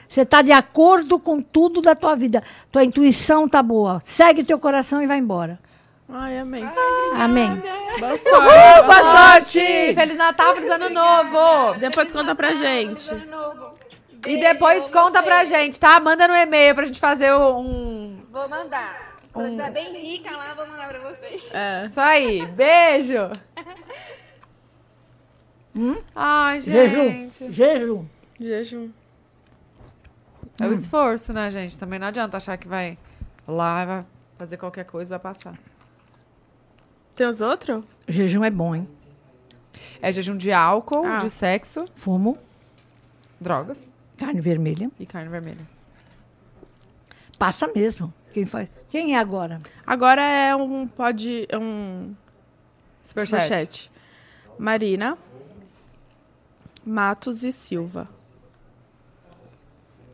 Você 0.09 0.23
está 0.23 0.41
de 0.41 0.53
acordo 0.53 1.19
com 1.19 1.41
tudo 1.43 1.81
da 1.83 1.95
tua 1.95 2.15
vida. 2.17 2.43
Tua 2.73 2.83
intuição 2.85 3.49
tá 3.49 3.63
boa. 3.63 4.01
Segue 4.05 4.43
teu 4.43 4.59
coração 4.59 5.03
e 5.03 5.07
vai 5.07 5.19
embora. 5.19 5.59
Ai, 6.09 6.39
amém. 6.39 6.69
Amém. 7.15 7.63
Boa 7.99 8.13
Uhul, 8.13 8.19
sorte. 8.19 8.87
boa 8.87 9.05
sorte! 9.05 9.95
Feliz 9.95 10.17
Natal, 10.17 10.55
feliz 10.57 10.71
Ano 10.71 10.91
Novo. 10.91 11.79
Depois 11.79 12.11
conta 12.11 12.35
pra 12.35 12.53
gente. 12.55 13.11
Ano 13.13 13.27
novo. 13.31 13.71
E 14.27 14.39
depois 14.39 14.89
conta 14.91 15.21
você. 15.21 15.27
pra 15.27 15.45
gente, 15.45 15.79
tá? 15.79 15.99
Manda 16.01 16.27
no 16.27 16.35
e-mail 16.35 16.75
pra 16.75 16.85
gente 16.85 16.99
fazer 17.01 17.33
um... 17.35 18.19
Vou 18.31 18.49
mandar. 18.49 19.10
Quando 19.33 19.47
eu 19.47 19.51
estiver 19.53 19.71
bem 19.73 19.93
rica 20.01 20.31
lá, 20.37 20.55
vou 20.55 20.67
mandar 20.67 20.89
pra 20.89 20.99
vocês. 21.11 21.49
É. 21.53 21.83
Isso 21.85 22.01
aí. 22.01 22.47
Beijo. 22.47 23.31
Ai, 26.15 26.61
gente. 26.61 27.53
Jejum. 27.53 27.53
Jejum. 27.53 28.07
Jejum. 28.41 28.91
É 30.61 30.67
o 30.67 30.73
esforço, 30.73 31.33
né, 31.33 31.51
gente? 31.51 31.79
Também 31.79 31.99
não 31.99 32.09
adianta 32.09 32.37
achar 32.37 32.57
que 32.59 32.69
vai 32.69 32.99
lá, 33.47 33.85
vai 33.85 34.05
fazer 34.37 34.57
qualquer 34.57 34.85
coisa 34.85 35.09
e 35.09 35.13
vai 35.13 35.19
passar. 35.19 35.55
Tem 37.15 37.27
os 37.27 37.41
outros? 37.41 37.85
Jejum 38.09 38.45
é 38.45 38.51
bom, 38.51 38.75
hein? 38.75 38.89
É 40.03 40.13
jejum 40.13 40.37
de 40.37 40.53
álcool, 40.53 41.07
Ah. 41.07 41.19
de 41.19 41.31
sexo, 41.31 41.85
Fumo, 41.95 42.37
drogas 43.41 43.93
carne 44.19 44.41
vermelha. 44.41 44.91
e 44.99 45.07
carne 45.07 45.29
vermelha. 45.31 45.65
Passa 47.39 47.69
mesmo. 47.75 48.13
Quem 48.35 48.45
faz? 48.45 48.69
Quem 48.91 49.15
é 49.15 49.19
agora? 49.19 49.61
Agora 49.87 50.23
é 50.23 50.55
um 50.55 50.87
pode 50.87 51.47
é 51.49 51.57
um 51.57 52.15
Superchat. 53.03 53.43
superchat. 53.43 53.91
Marina 54.59 55.17
Matos 56.85 57.45
e 57.45 57.53
Silva. 57.53 58.09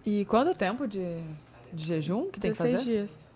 E 0.04 0.24
quanto 0.26 0.56
tempo 0.56 0.86
de, 0.86 1.20
de 1.72 1.84
jejum 1.84 2.30
que 2.30 2.38
tem 2.38 2.52
que 2.52 2.58
16 2.58 2.78
fazer? 2.78 2.90
dias. 2.90 3.28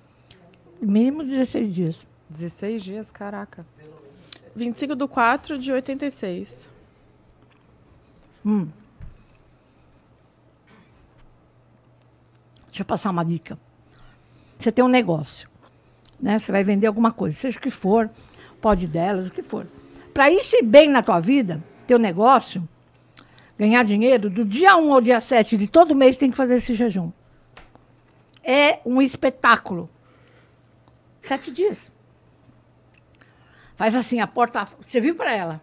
Mínimo 0.81 1.25
16 1.25 1.75
dias. 1.75 2.07
16 2.29 2.83
dias, 2.83 3.11
caraca. 3.11 3.67
25 4.55 4.95
do 4.95 5.09
4 5.09 5.59
de 5.59 5.73
86. 5.73 6.71
Deixa 12.69 12.83
eu 12.83 12.85
passar 12.85 13.11
uma 13.11 13.25
dica. 13.25 13.59
Você 14.61 14.71
tem 14.71 14.85
um 14.85 14.89
negócio, 14.89 15.49
né? 16.21 16.39
Você 16.39 16.53
vai 16.53 16.63
vender 16.63 16.87
alguma 16.87 17.11
coisa, 17.11 17.35
seja 17.35 17.59
o 17.59 17.63
que 17.63 17.71
for, 17.71 18.11
pode 18.61 18.87
delas, 18.87 19.29
o 19.29 19.31
que 19.31 19.43
for. 19.43 19.67
Para 20.13 20.31
isso 20.31 20.55
ir 20.57 20.63
bem 20.63 20.89
na 20.89 21.03
tua 21.03 21.19
vida, 21.19 21.65
teu 21.87 21.99
negócio, 21.99 22.69
ganhar 23.59 23.83
dinheiro, 23.85 24.29
do 24.29 24.45
dia 24.45 24.77
1 24.77 24.93
ao 24.93 25.01
dia 25.01 25.19
7 25.19 25.57
de 25.57 25.67
todo 25.67 25.95
mês 25.95 26.19
tem 26.19 26.31
que 26.31 26.37
fazer 26.37 26.57
esse 26.57 26.75
jejum. 26.75 27.11
É 28.45 28.81
um 28.85 29.01
espetáculo. 29.01 29.89
Sete 31.23 31.51
dias. 31.51 31.91
Faz 33.77 33.95
assim, 33.95 34.21
a 34.21 34.27
porta. 34.27 34.67
Você 34.81 35.01
viu 35.01 35.15
para 35.15 35.35
ela? 35.35 35.61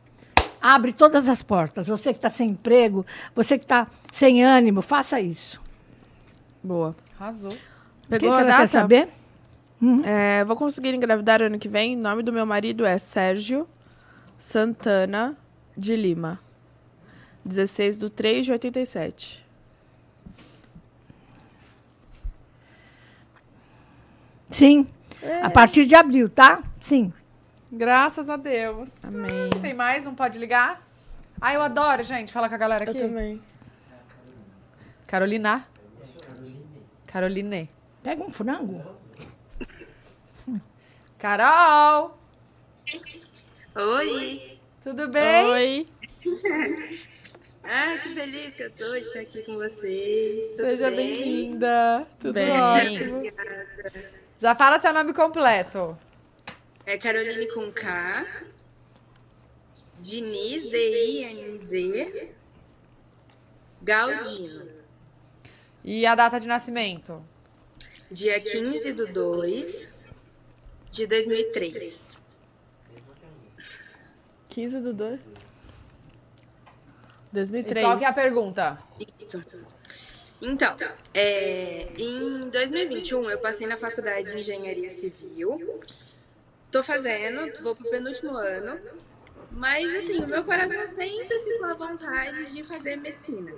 Abre 0.62 0.94
todas 0.94 1.30
as 1.30 1.44
portas. 1.44 1.88
Você 1.88 2.14
que 2.14 2.18
está 2.18 2.30
sem 2.30 2.52
emprego, 2.52 3.06
você 3.36 3.58
que 3.58 3.66
está 3.66 3.88
sem 4.12 4.44
ânimo, 4.44 4.82
faça 4.82 5.20
isso. 5.20 5.62
Boa. 6.64 6.96
Arrasou. 7.20 7.56
O 8.08 8.10
que, 8.10 8.20
Pegou 8.20 8.30
que 8.30 8.36
a 8.38 8.40
ela 8.40 8.50
data? 8.50 8.62
quer 8.62 8.68
saber? 8.68 9.10
É, 10.06 10.44
vou 10.46 10.56
conseguir 10.56 10.94
engravidar 10.94 11.42
ano 11.42 11.60
que 11.60 11.68
vem. 11.68 11.96
O 11.98 12.00
nome 12.02 12.24
do 12.24 12.32
meu 12.32 12.46
marido 12.46 12.86
é 12.86 12.98
Sérgio 12.98 13.68
Santana 14.38 15.38
de 15.76 15.96
Lima. 15.96 16.40
16 17.44 17.98
do 17.98 18.10
3 18.10 18.46
de 18.46 18.52
87. 18.54 19.46
Sim. 24.50 24.88
A 25.44 25.50
partir 25.50 25.86
de 25.86 25.96
abril, 25.96 26.30
tá? 26.30 26.64
Sim. 26.80 27.12
Graças 27.72 28.30
a 28.30 28.38
Deus. 28.38 28.90
Amém. 29.04 29.50
Tem 29.62 29.74
mais? 29.74 30.06
Não 30.06 30.16
pode 30.16 30.40
ligar? 30.40 30.82
Ah, 31.40 31.54
eu 31.54 31.62
adoro, 31.62 32.04
gente, 32.04 32.32
falar 32.32 32.48
com 32.50 32.56
a 32.56 32.58
galera 32.58 32.90
aqui. 32.90 32.98
também. 32.98 33.42
Carolina. 35.06 35.66
Caroline. 37.06 37.70
Pega 38.08 38.24
um 38.24 38.32
frango. 38.32 38.82
Carol! 41.20 42.18
Oi! 43.76 44.62
Tudo 44.82 45.10
bem? 45.10 45.46
Oi. 45.50 45.88
Ah, 47.70 47.98
que 47.98 48.08
feliz 48.14 48.56
que 48.56 48.64
eu 48.64 48.72
tô 48.72 48.94
de 48.94 49.00
estar 49.00 49.20
aqui 49.20 49.44
com 49.44 49.56
vocês. 49.56 50.52
Tudo 50.52 50.62
Seja 50.62 50.90
bem? 50.90 50.96
bem-vinda. 50.96 52.08
Tudo 52.18 52.32
Bem. 52.32 52.50
ótimo. 52.50 53.22
Já 54.40 54.56
fala 54.56 54.80
seu 54.80 54.94
nome 54.94 55.12
completo. 55.14 55.98
É 56.86 56.98
Caroline 56.98 57.46
com 57.54 57.70
K. 57.74 58.26
Diniz, 60.00 60.64
D-I-N-Z. 60.72 62.32
Galdino. 63.82 64.66
E 65.84 66.06
a 66.06 66.16
data 66.16 66.40
de 66.40 66.48
nascimento? 66.48 67.22
Dia 68.10 68.40
15 68.40 68.94
do 68.94 69.08
2 69.08 69.90
de 70.92 71.06
2003. 71.06 72.18
15 74.48 74.80
do 74.80 74.94
2. 74.94 75.20
E 75.20 75.24
2003. 77.34 77.86
qual 77.86 77.98
que 77.98 78.06
é 78.06 78.08
a 78.08 78.14
pergunta? 78.14 78.80
Isso. 79.20 79.44
Então, 80.42 80.78
é, 81.14 81.90
em 81.98 82.40
2021 82.50 83.30
eu 83.30 83.40
passei 83.40 83.68
na 83.68 83.76
faculdade 83.76 84.32
de 84.32 84.40
engenharia 84.40 84.90
civil. 84.90 85.80
Tô 86.72 86.82
fazendo, 86.82 87.62
vou 87.62 87.76
pro 87.76 87.90
penúltimo 87.90 88.38
ano. 88.38 88.80
Mas 89.52 89.94
assim, 89.96 90.20
o 90.20 90.28
meu 90.28 90.44
coração 90.44 90.86
sempre 90.88 91.40
ficou 91.40 91.66
à 91.66 91.74
vontade 91.74 92.54
de 92.54 92.64
fazer 92.64 92.96
medicina. 92.96 93.52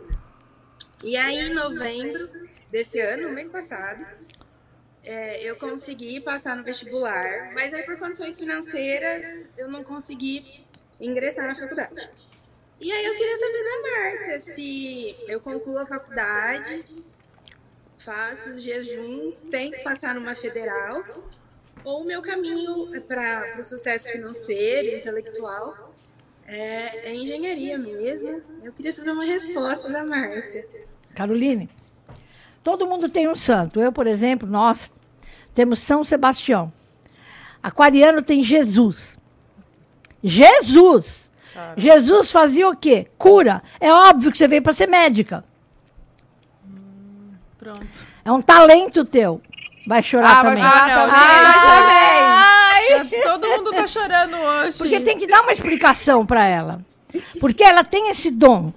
E 1.04 1.16
aí, 1.16 1.50
em 1.50 1.54
novembro 1.54 2.30
desse 2.72 3.00
ano, 3.00 3.30
mês 3.30 3.50
passado, 3.50 4.06
é, 5.04 5.44
eu 5.44 5.56
consegui 5.56 6.20
passar 6.20 6.56
no 6.56 6.64
vestibular, 6.64 7.52
mas 7.54 7.74
aí 7.74 7.84
por 7.84 7.98
condições 7.98 8.38
financeiras 8.38 9.50
eu 9.58 9.70
não 9.70 9.84
consegui 9.84 10.66
ingressar 11.00 11.48
na 11.48 11.56
faculdade. 11.56 12.10
E 12.80 12.92
aí 12.92 13.06
eu 13.06 13.16
queria 13.16 13.38
saber 13.38 13.64
da 13.64 13.90
Márcia 13.90 14.40
se 14.40 15.16
eu 15.28 15.42
concluo 15.42 15.78
a 15.80 15.86
faculdade, 15.86 17.04
faço 17.98 18.52
os 18.52 18.62
jejuns, 18.62 19.36
tento 19.52 19.84
passar 19.84 20.16
numa 20.16 20.34
federal, 20.34 21.04
ou 21.84 22.02
o 22.02 22.06
meu 22.06 22.22
caminho 22.22 22.90
para 23.02 23.58
o 23.60 23.64
sucesso 23.64 24.12
financeiro, 24.12 24.98
intelectual, 24.98 25.94
é, 26.46 27.10
é 27.10 27.14
engenharia 27.14 27.78
mesmo. 27.78 28.42
Eu 28.64 28.74
queria 28.74 28.92
saber 28.92 29.12
uma 29.12 29.26
resposta 29.26 29.90
da 29.90 30.04
Márcia. 30.04 30.66
Caroline, 31.16 31.70
todo 32.70 32.86
mundo 32.88 33.10
tem 33.10 33.28
um 33.28 33.36
santo. 33.36 33.80
Eu, 33.80 33.92
por 33.92 34.06
exemplo, 34.06 34.48
nós 34.48 34.94
temos 35.56 35.80
São 35.80 36.04
Sebastião. 36.04 36.72
Aquariano 37.64 38.22
tem 38.22 38.44
Jesus. 38.44 39.18
Jesus! 40.24 41.32
Jesus 41.76 42.32
fazia 42.32 42.70
o 42.70 42.76
quê? 42.76 43.08
Cura. 43.18 43.64
É 43.80 43.92
óbvio 43.92 44.32
que 44.32 44.38
você 44.38 44.48
veio 44.48 44.62
para 44.62 44.72
ser 44.74 44.88
médica. 44.88 45.44
Pronto. 47.58 47.88
É 48.24 48.32
um 48.32 48.42
talento 48.42 49.04
teu. 49.04 49.42
Vai 49.88 50.04
chorar 50.04 50.30
Ah, 50.40 50.44
vai 50.44 50.56
também. 50.56 50.58
chorar 50.72 50.86
também, 50.86 52.22
Ah, 52.22 52.70
também. 53.00 53.22
Todo 53.24 53.48
mundo 53.50 53.72
tá 53.72 53.88
chorando 53.88 54.38
hoje. 54.38 54.78
Porque 54.78 55.00
tem 55.00 55.18
que 55.18 55.26
dar 55.26 55.42
uma 55.42 55.52
explicação 55.52 56.24
para 56.26 56.46
ela. 56.46 56.82
Porque 57.40 57.64
ela 57.64 57.84
tem 57.84 58.10
esse 58.10 58.30
dom. 58.30 58.72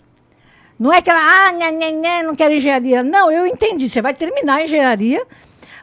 Não 0.82 0.92
é 0.92 1.00
que 1.00 1.08
ela, 1.08 1.20
ah, 1.20 1.52
nha, 1.52 1.70
nha, 1.70 1.90
nha, 1.92 2.22
não 2.24 2.34
quero 2.34 2.54
engenharia. 2.54 3.04
Não, 3.04 3.30
eu 3.30 3.46
entendi. 3.46 3.88
Você 3.88 4.02
vai 4.02 4.12
terminar 4.12 4.56
a 4.56 4.64
engenharia, 4.64 5.24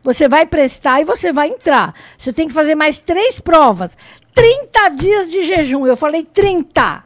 você 0.03 0.27
vai 0.27 0.45
prestar 0.45 0.99
e 0.99 1.05
você 1.05 1.31
vai 1.31 1.47
entrar. 1.47 1.95
Você 2.17 2.33
tem 2.33 2.49
que 2.49 2.53
fazer 2.53 2.75
mais 2.75 3.01
três 3.01 3.39
provas. 3.39 3.97
30 4.35 4.89
dias 4.89 5.31
de 5.31 5.43
jejum. 5.43 5.87
Eu 5.87 5.95
falei 5.95 6.25
30. 6.25 7.01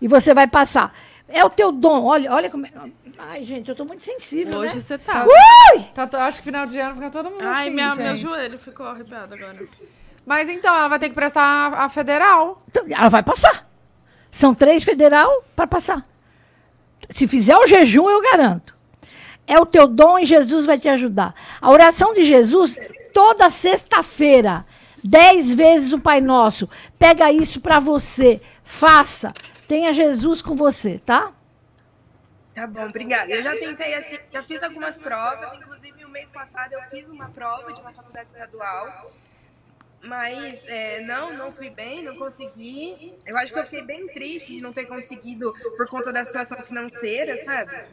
E 0.00 0.06
você 0.06 0.32
vai 0.32 0.46
passar. 0.46 0.94
É 1.26 1.44
o 1.44 1.50
teu 1.50 1.72
dom. 1.72 2.04
Olha, 2.04 2.32
olha 2.32 2.48
como 2.48 2.64
é. 2.64 2.70
Ai, 3.18 3.42
gente, 3.42 3.68
eu 3.68 3.74
tô 3.74 3.84
muito 3.84 4.04
sensível. 4.04 4.60
Hoje 4.60 4.76
né? 4.76 4.80
você 4.80 4.96
tá. 4.96 5.26
Ui! 5.26 5.82
Tá, 5.92 6.08
acho 6.26 6.38
que 6.38 6.44
final 6.44 6.64
de 6.64 6.78
ano 6.78 6.94
fica 6.94 7.10
todo 7.10 7.28
mundo 7.28 7.42
Ai, 7.42 7.66
assim, 7.66 7.74
minha, 7.74 7.90
gente. 7.90 8.02
meu 8.04 8.14
joelho 8.14 8.56
ficou 8.56 8.86
arrepiado 8.86 9.34
agora. 9.34 9.66
Mas 10.24 10.48
então, 10.48 10.72
ela 10.72 10.86
vai 10.86 11.00
ter 11.00 11.08
que 11.08 11.16
prestar 11.16 11.42
a, 11.42 11.86
a 11.86 11.88
federal. 11.88 12.62
Então, 12.68 12.84
ela 12.88 13.08
vai 13.08 13.24
passar. 13.24 13.68
São 14.30 14.54
três 14.54 14.84
federal 14.84 15.42
para 15.56 15.66
passar. 15.66 16.04
Se 17.08 17.26
fizer 17.26 17.56
o 17.56 17.66
jejum, 17.66 18.08
eu 18.08 18.20
garanto. 18.20 18.76
É 19.46 19.58
o 19.58 19.66
teu 19.66 19.86
dom 19.86 20.18
e 20.18 20.24
Jesus 20.24 20.66
vai 20.66 20.78
te 20.78 20.88
ajudar. 20.88 21.34
A 21.60 21.70
oração 21.70 22.12
de 22.12 22.24
Jesus, 22.24 22.78
toda 23.12 23.50
sexta-feira, 23.50 24.64
dez 25.02 25.52
vezes 25.54 25.92
o 25.92 26.00
Pai 26.00 26.20
Nosso. 26.20 26.68
Pega 26.98 27.32
isso 27.32 27.60
para 27.60 27.80
você. 27.80 28.40
Faça. 28.62 29.32
Tenha 29.66 29.92
Jesus 29.92 30.42
com 30.42 30.54
você, 30.54 31.00
tá? 31.04 31.32
Tá 32.54 32.66
bom, 32.66 32.84
obrigada. 32.84 33.30
Eu 33.30 33.42
já 33.42 33.52
tentei 33.52 33.94
assim, 33.94 34.18
já 34.32 34.42
fiz 34.42 34.62
algumas 34.62 34.96
provas, 34.98 35.52
inclusive 35.54 36.04
o 36.04 36.08
mês 36.08 36.28
passado 36.30 36.72
eu 36.72 36.82
fiz 36.90 37.08
uma 37.08 37.28
prova 37.28 37.72
de 37.72 37.80
uma 37.80 37.92
faculdade 37.92 38.28
estadual, 38.30 39.10
mas 40.02 40.64
é, 40.66 41.00
não, 41.00 41.36
não 41.36 41.52
fui 41.52 41.70
bem, 41.70 42.02
não 42.02 42.16
consegui. 42.16 43.14
Eu 43.26 43.36
acho 43.36 43.52
que 43.52 43.58
eu 43.58 43.64
fiquei 43.64 43.82
bem 43.82 44.06
triste 44.08 44.54
de 44.54 44.60
não 44.60 44.72
ter 44.72 44.86
conseguido 44.86 45.52
por 45.76 45.86
conta 45.88 46.12
da 46.12 46.24
situação 46.24 46.62
financeira, 46.62 47.36
sabe? 47.44 47.84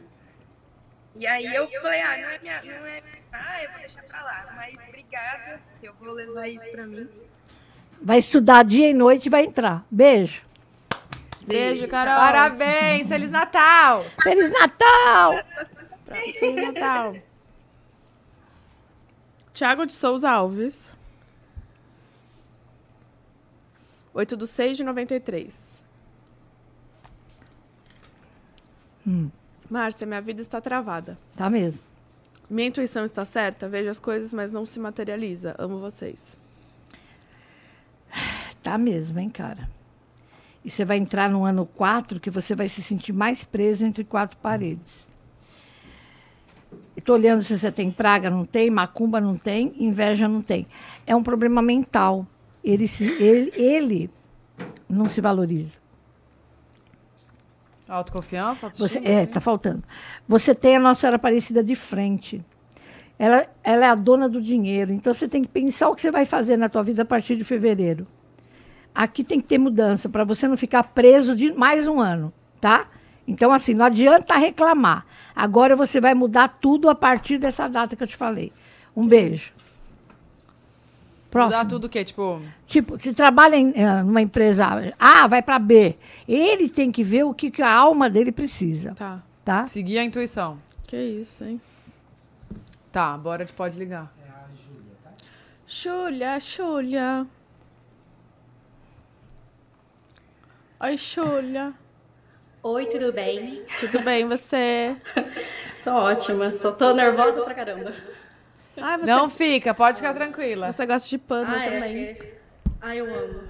E 1.14 1.26
aí 1.26 1.52
eu 1.54 1.68
falei, 1.82 2.00
ah, 2.00 2.16
não 2.18 2.28
é 2.30 2.38
minha, 2.38 2.62
não 2.62 2.86
é, 2.86 3.02
ah, 3.32 3.62
eu 3.62 3.70
vou 3.70 3.80
deixar 3.80 4.02
pra 4.04 4.22
lá, 4.22 4.52
mas 4.54 4.74
obrigada, 4.88 5.60
eu 5.82 5.92
vou 5.94 6.12
levar 6.12 6.48
isso 6.48 6.70
pra 6.70 6.86
mim. 6.86 7.08
Vai 8.00 8.20
estudar 8.20 8.64
dia 8.64 8.88
e 8.88 8.94
noite 8.94 9.26
e 9.26 9.30
vai 9.30 9.44
entrar. 9.44 9.84
Beijo. 9.90 10.42
Beijo, 11.42 11.88
Carol. 11.88 12.16
Parabéns, 12.16 13.08
Feliz 13.08 13.30
Natal! 13.30 14.04
Feliz 14.22 14.50
Natal! 14.50 15.34
Feliz 16.38 16.72
Natal. 16.72 17.16
Tiago 19.52 19.86
de 19.86 19.92
Souza 19.92 20.30
Alves. 20.30 20.96
8 24.18 24.36
do 24.36 24.48
6 24.48 24.76
de 24.76 24.82
93. 24.82 25.84
Márcia, 29.70 30.08
minha 30.08 30.20
vida 30.20 30.42
está 30.42 30.60
travada. 30.60 31.16
Tá 31.36 31.48
mesmo. 31.48 31.84
Minha 32.50 32.66
intuição 32.66 33.04
está 33.04 33.24
certa? 33.24 33.68
Vejo 33.68 33.88
as 33.88 34.00
coisas, 34.00 34.32
mas 34.32 34.50
não 34.50 34.66
se 34.66 34.80
materializa. 34.80 35.54
Amo 35.56 35.78
vocês. 35.78 36.36
Tá 38.60 38.76
mesmo, 38.76 39.20
hein, 39.20 39.30
cara? 39.30 39.70
E 40.64 40.70
você 40.70 40.84
vai 40.84 40.96
entrar 40.96 41.30
no 41.30 41.44
ano 41.44 41.64
4 41.64 42.18
que 42.18 42.28
você 42.28 42.56
vai 42.56 42.68
se 42.68 42.82
sentir 42.82 43.12
mais 43.12 43.44
preso 43.44 43.86
entre 43.86 44.02
quatro 44.02 44.36
paredes. 44.38 45.08
Estou 46.96 47.14
olhando 47.14 47.44
se 47.44 47.56
você 47.56 47.70
tem 47.70 47.88
praga, 47.88 48.28
não 48.28 48.44
tem, 48.44 48.68
macumba 48.68 49.20
não 49.20 49.36
tem, 49.38 49.72
inveja 49.78 50.26
não 50.26 50.42
tem. 50.42 50.66
É 51.06 51.14
um 51.14 51.22
problema 51.22 51.62
mental. 51.62 52.26
Ele, 52.62 52.86
se, 52.88 53.06
ele, 53.22 53.52
ele 53.56 54.10
não 54.88 55.08
se 55.08 55.20
valoriza. 55.20 55.78
Autoconfiança, 57.88 58.68
Você, 58.74 58.98
autoestima? 58.98 59.08
é, 59.08 59.26
tá 59.26 59.40
faltando. 59.40 59.82
Você 60.26 60.54
tem 60.54 60.76
a 60.76 60.80
Nossa 60.80 61.00
Senhora 61.00 61.16
Aparecida 61.16 61.64
de 61.64 61.74
frente. 61.74 62.44
Ela, 63.18 63.46
ela 63.64 63.86
é 63.86 63.88
a 63.88 63.94
dona 63.94 64.28
do 64.28 64.42
dinheiro. 64.42 64.92
Então 64.92 65.12
você 65.14 65.26
tem 65.26 65.42
que 65.42 65.48
pensar 65.48 65.88
o 65.88 65.94
que 65.94 66.02
você 66.02 66.10
vai 66.10 66.26
fazer 66.26 66.56
na 66.56 66.68
tua 66.68 66.82
vida 66.82 67.02
a 67.02 67.06
partir 67.06 67.36
de 67.36 67.44
fevereiro. 67.44 68.06
Aqui 68.94 69.24
tem 69.24 69.40
que 69.40 69.46
ter 69.46 69.58
mudança 69.58 70.08
para 70.08 70.24
você 70.24 70.46
não 70.46 70.56
ficar 70.56 70.82
preso 70.82 71.34
de 71.34 71.52
mais 71.52 71.86
um 71.86 72.00
ano, 72.00 72.32
tá? 72.60 72.88
Então, 73.26 73.52
assim, 73.52 73.74
não 73.74 73.84
adianta 73.84 74.36
reclamar. 74.36 75.06
Agora 75.36 75.76
você 75.76 76.00
vai 76.00 76.14
mudar 76.14 76.58
tudo 76.60 76.88
a 76.88 76.94
partir 76.94 77.38
dessa 77.38 77.68
data 77.68 77.94
que 77.94 78.02
eu 78.02 78.06
te 78.06 78.16
falei. 78.16 78.52
Um 78.96 79.06
beijo. 79.06 79.52
Próximo. 81.30 81.58
Mudar 81.58 81.68
tudo 81.68 81.84
o 81.86 81.88
quê? 81.88 82.04
Tipo, 82.04 82.40
Tipo, 82.66 82.98
se 82.98 83.12
trabalha 83.12 83.54
em 83.56 83.72
eh, 83.74 84.02
numa 84.02 84.22
empresa 84.22 84.66
A, 84.98 85.26
vai 85.26 85.42
para 85.42 85.58
B. 85.58 85.96
Ele 86.26 86.68
tem 86.68 86.90
que 86.90 87.04
ver 87.04 87.24
o 87.24 87.34
que, 87.34 87.50
que 87.50 87.60
a 87.62 87.70
alma 87.70 88.08
dele 88.08 88.32
precisa, 88.32 88.94
Tá. 88.94 89.22
tá? 89.44 89.64
seguir 89.66 89.98
a 89.98 90.04
intuição. 90.04 90.58
Que 90.86 90.96
isso, 90.96 91.44
hein? 91.44 91.60
Tá, 92.90 93.16
bora, 93.18 93.44
te 93.44 93.52
pode 93.52 93.78
ligar. 93.78 94.10
Júlia, 95.66 96.40
Júlia. 96.40 97.26
Oi, 100.80 100.96
Júlia. 100.96 101.74
Oi, 102.62 102.86
tudo 102.86 103.12
bem? 103.12 103.62
Tudo 103.80 104.00
bem, 104.00 104.26
você? 104.26 104.96
Tô 105.84 105.90
ótima, 105.92 106.56
só 106.56 106.72
tô 106.72 106.92
nervosa 106.94 107.42
pra 107.42 107.54
caramba. 107.54 107.92
Ai, 108.80 108.98
você, 108.98 109.06
Não 109.06 109.28
fica, 109.30 109.74
pode 109.74 109.96
ficar 109.98 110.14
tranquila. 110.14 110.72
você 110.72 110.86
gosta 110.86 111.08
de 111.08 111.18
panda 111.18 111.50
Ai, 111.52 111.64
também. 111.70 112.04
é 112.08 112.14
que... 112.14 112.38
Ai, 112.80 113.00
eu 113.00 113.06
amo. 113.12 113.40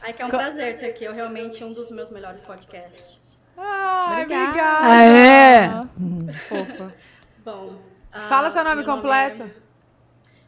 Ai, 0.00 0.12
que 0.14 0.22
é 0.22 0.26
um 0.26 0.30
prazer 0.30 0.78
ter 0.78 0.86
aqui, 0.86 1.06
é 1.06 1.12
realmente 1.12 1.62
um 1.62 1.72
dos 1.72 1.90
meus 1.90 2.10
melhores 2.10 2.40
podcasts. 2.40 3.20
Ai, 3.56 4.22
Obrigada. 4.22 4.44
obrigada. 4.48 4.86
Ah, 4.86 5.04
é? 5.04 6.32
Fofa. 6.48 6.94
Bom... 7.44 7.78
ah, 8.10 8.20
Fala 8.22 8.50
seu 8.50 8.64
nome 8.64 8.76
meu 8.76 8.84
completo. 8.86 9.42
é- 9.42 9.50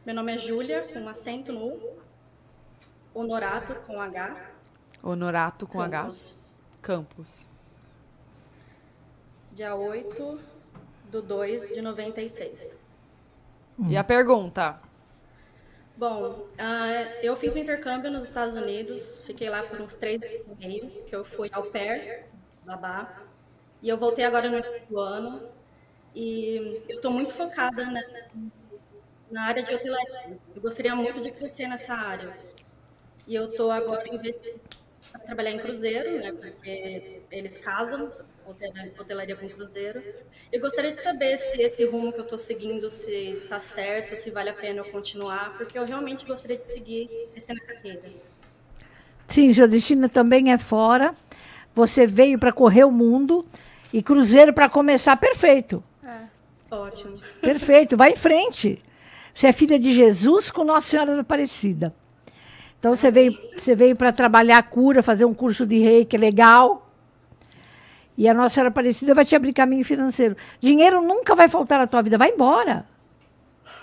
Meu 0.06 0.14
nome 0.14 0.34
é 0.34 0.38
Júlia, 0.38 0.88
com 0.92 1.06
acento 1.08 1.52
no. 1.52 1.78
Honorato, 3.14 3.74
com 3.86 4.00
H. 4.00 4.36
Honorato 5.02 5.66
com 5.66 5.80
H. 5.80 5.98
Campos. 6.02 6.36
Campos. 6.82 7.48
Dia 9.52 9.74
8 9.76 10.40
do 11.10 11.22
2 11.22 11.68
de 11.74 11.80
96. 11.82 12.78
E 13.78 13.96
a 13.96 14.04
pergunta? 14.04 14.80
Bom, 15.96 16.48
ah, 16.58 16.92
eu 17.22 17.36
fiz 17.36 17.54
um 17.54 17.58
intercâmbio 17.60 18.10
nos 18.10 18.24
Estados 18.24 18.56
Unidos, 18.56 19.18
fiquei 19.24 19.48
lá 19.48 19.62
por 19.62 19.80
uns 19.80 19.94
três 19.94 20.20
meses 20.20 20.44
e 20.48 20.54
meio, 20.56 20.90
que 21.04 21.14
eu 21.14 21.24
fui 21.24 21.48
ao 21.52 21.64
pair, 21.64 22.26
babá, 22.64 23.22
e 23.80 23.88
eu 23.88 23.96
voltei 23.96 24.24
agora 24.24 24.48
no 24.88 24.98
ano, 24.98 25.48
e 26.14 26.82
eu 26.88 26.96
estou 26.96 27.10
muito 27.12 27.32
focada 27.32 27.84
na, 27.86 28.02
na 29.30 29.44
área 29.44 29.62
de 29.62 29.74
hotelaria. 29.74 30.38
Eu 30.54 30.62
gostaria 30.62 30.94
muito 30.96 31.20
de 31.20 31.30
crescer 31.30 31.68
nessa 31.68 31.94
área. 31.94 32.36
E 33.26 33.34
eu 33.34 33.50
estou 33.50 33.70
agora 33.70 34.08
investindo 34.08 34.60
para 35.10 35.20
trabalhar 35.20 35.50
em 35.52 35.58
cruzeiro, 35.58 36.18
né, 36.18 36.32
porque 36.32 37.22
eles 37.30 37.58
casam, 37.58 38.12
hotelaria, 38.46 38.92
hotelaria 38.98 39.36
com 39.36 39.48
cruzeiro. 39.48 40.02
Eu 40.52 40.60
gostaria 40.60 40.92
de 40.92 41.00
saber 41.00 41.36
se 41.36 41.60
esse 41.60 41.84
rumo 41.84 42.12
que 42.12 42.18
eu 42.18 42.24
estou 42.24 42.38
seguindo, 42.38 42.88
se 42.88 43.12
está 43.42 43.58
certo, 43.58 44.16
se 44.16 44.30
vale 44.30 44.50
a 44.50 44.54
pena 44.54 44.80
eu 44.80 44.84
continuar, 44.86 45.56
porque 45.56 45.78
eu 45.78 45.84
realmente 45.84 46.24
gostaria 46.24 46.56
de 46.56 46.66
seguir 46.66 47.08
crescendo 47.32 47.60
a 47.62 47.66
carreira. 47.66 48.02
Sim, 49.28 49.52
seu 49.52 49.66
destino 49.66 50.08
também 50.08 50.52
é 50.52 50.58
fora. 50.58 51.14
Você 51.74 52.06
veio 52.06 52.38
para 52.38 52.52
correr 52.52 52.84
o 52.84 52.90
mundo 52.90 53.44
e 53.92 54.02
cruzeiro 54.02 54.52
para 54.52 54.68
começar 54.68 55.16
perfeito. 55.16 55.82
Ótimo. 56.70 57.18
Perfeito, 57.40 57.96
vai 57.96 58.12
em 58.12 58.16
frente. 58.16 58.82
Você 59.32 59.48
é 59.48 59.52
filha 59.52 59.78
de 59.78 59.92
Jesus 59.92 60.50
com 60.50 60.64
Nossa 60.64 60.88
Senhora 60.88 61.14
da 61.14 61.20
Aparecida. 61.20 61.94
Então 62.78 62.94
você 62.94 63.10
veio, 63.10 63.32
você 63.56 63.74
veio 63.74 63.96
para 63.96 64.12
trabalhar 64.12 64.58
a 64.58 64.62
cura, 64.62 65.02
fazer 65.02 65.24
um 65.24 65.34
curso 65.34 65.66
de 65.66 65.78
reiki 65.78 66.16
legal. 66.16 66.83
E 68.16 68.28
a 68.28 68.34
Nossa 68.34 68.54
Senhora 68.54 68.68
Aparecida 68.68 69.14
vai 69.14 69.24
te 69.24 69.34
abrir 69.34 69.52
caminho 69.52 69.84
financeiro. 69.84 70.36
Dinheiro 70.60 71.00
nunca 71.02 71.34
vai 71.34 71.48
faltar 71.48 71.78
na 71.78 71.86
tua 71.86 72.00
vida, 72.02 72.16
vai 72.16 72.30
embora. 72.30 72.86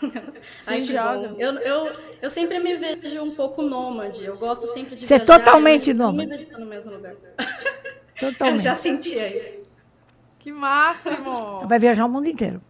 Ai, 0.67 0.77
que 0.81 0.83
joga. 0.83 1.35
Eu, 1.37 1.53
eu, 1.59 1.95
eu 2.21 2.29
sempre 2.29 2.59
me 2.59 2.75
vejo 2.75 3.21
um 3.21 3.31
pouco 3.35 3.61
nômade. 3.61 4.23
Eu 4.23 4.37
gosto 4.37 4.67
sempre 4.73 4.95
de 4.95 5.05
Você 5.05 5.15
é 5.15 5.17
viajar, 5.19 5.39
totalmente 5.39 5.89
eu 5.89 5.95
não 5.95 6.07
nômade. 6.07 6.29
me 6.29 6.37
vejo 6.37 6.49
no 6.57 6.65
mesmo 6.65 6.91
lugar. 6.91 7.13
Eu 8.21 8.31
Totalmente. 8.33 8.61
já 8.63 8.75
sentia 8.75 9.35
isso. 9.35 9.65
Que 10.37 10.51
máximo! 10.51 11.61
Vai 11.67 11.79
viajar 11.79 12.05
o 12.05 12.09
mundo 12.09 12.27
inteiro. 12.27 12.61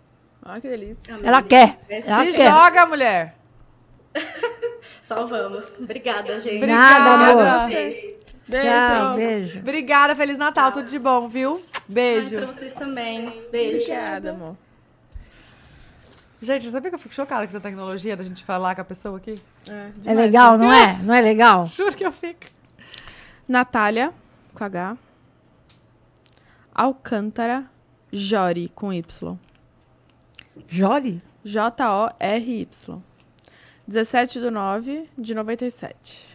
Ai, 0.41 0.61
que 0.61 0.67
delícia. 0.69 1.19
Ela 1.21 1.43
quer. 1.43 1.77
Ela 1.89 2.25
Se 2.25 2.31
quer. 2.31 2.49
joga, 2.49 2.85
mulher! 2.85 3.35
Salvamos. 5.03 5.77
Obrigada, 5.79 6.39
gente. 6.39 6.65
Nada, 6.65 7.13
Obrigada. 7.35 7.51
amor. 7.63 7.69
Vocês. 7.69 8.13
Beijo. 8.51 8.67
Tchau, 8.67 9.15
beijo. 9.15 9.59
Obrigada, 9.59 10.15
Feliz 10.15 10.37
Natal, 10.37 10.71
tudo 10.71 10.87
de 10.87 10.99
bom, 10.99 11.27
viu? 11.29 11.61
Ai, 11.73 11.81
Beijo. 11.87 12.35
pra 12.35 12.45
vocês 12.47 12.73
também. 12.73 13.25
Beijo. 13.51 13.77
Obrigada, 13.77 14.31
amor. 14.31 14.57
Gente, 16.41 16.69
sabia 16.71 16.89
que 16.89 16.95
eu 16.95 16.99
fico 16.99 17.13
chocada 17.13 17.43
com 17.45 17.49
essa 17.49 17.59
tecnologia 17.61 18.17
da 18.17 18.23
gente 18.23 18.43
falar 18.43 18.73
com 18.75 18.81
a 18.81 18.85
pessoa 18.85 19.17
aqui? 19.17 19.39
É 20.05 20.13
legal, 20.13 20.57
não 20.57 20.73
é? 20.73 20.97
Não 21.03 21.13
é 21.13 21.21
legal? 21.21 21.65
Juro 21.65 21.95
que 21.95 22.05
eu 22.05 22.11
fico. 22.11 22.41
Natália, 23.47 24.11
com 24.53 24.63
H. 24.63 24.97
Alcântara, 26.73 27.65
Jori, 28.11 28.69
com 28.69 28.91
Y. 28.91 29.37
Jore? 30.67 31.21
J-O-R-Y. 31.43 33.01
17 33.87 34.39
de 34.39 34.49
9 34.49 35.09
de 35.17 35.33
97. 35.35 36.30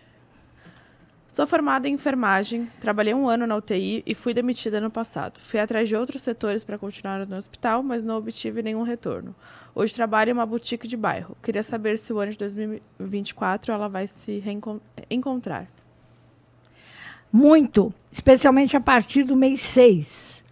Sou 1.37 1.45
formada 1.45 1.87
em 1.87 1.93
enfermagem, 1.93 2.67
trabalhei 2.81 3.13
um 3.13 3.29
ano 3.29 3.47
na 3.47 3.55
UTI 3.57 4.03
e 4.07 4.15
fui 4.15 4.33
demitida 4.33 4.81
no 4.81 4.91
passado. 4.91 5.39
Fui 5.39 5.61
atrás 5.61 5.87
de 5.87 5.95
outros 5.95 6.23
setores 6.23 6.65
para 6.65 6.79
continuar 6.79 7.27
no 7.27 7.37
hospital, 7.37 7.83
mas 7.83 8.03
não 8.03 8.17
obtive 8.17 8.63
nenhum 8.63 8.83
retorno. 8.83 9.35
Hoje 9.75 9.95
trabalho 9.95 10.31
em 10.31 10.33
uma 10.33 10.47
boutique 10.47 10.89
de 10.89 10.97
bairro. 10.97 11.37
Queria 11.43 11.63
saber 11.63 11.99
se 11.99 12.11
o 12.11 12.19
ano 12.19 12.33
de 12.33 12.39
2024 12.39 13.71
ela 13.71 13.87
vai 13.87 14.07
se 14.07 14.43
encontrar. 15.11 15.67
Muito, 17.31 17.93
especialmente 18.11 18.75
a 18.75 18.81
partir 18.81 19.23
do 19.23 19.37
mês 19.37 19.61
6. 19.61 20.43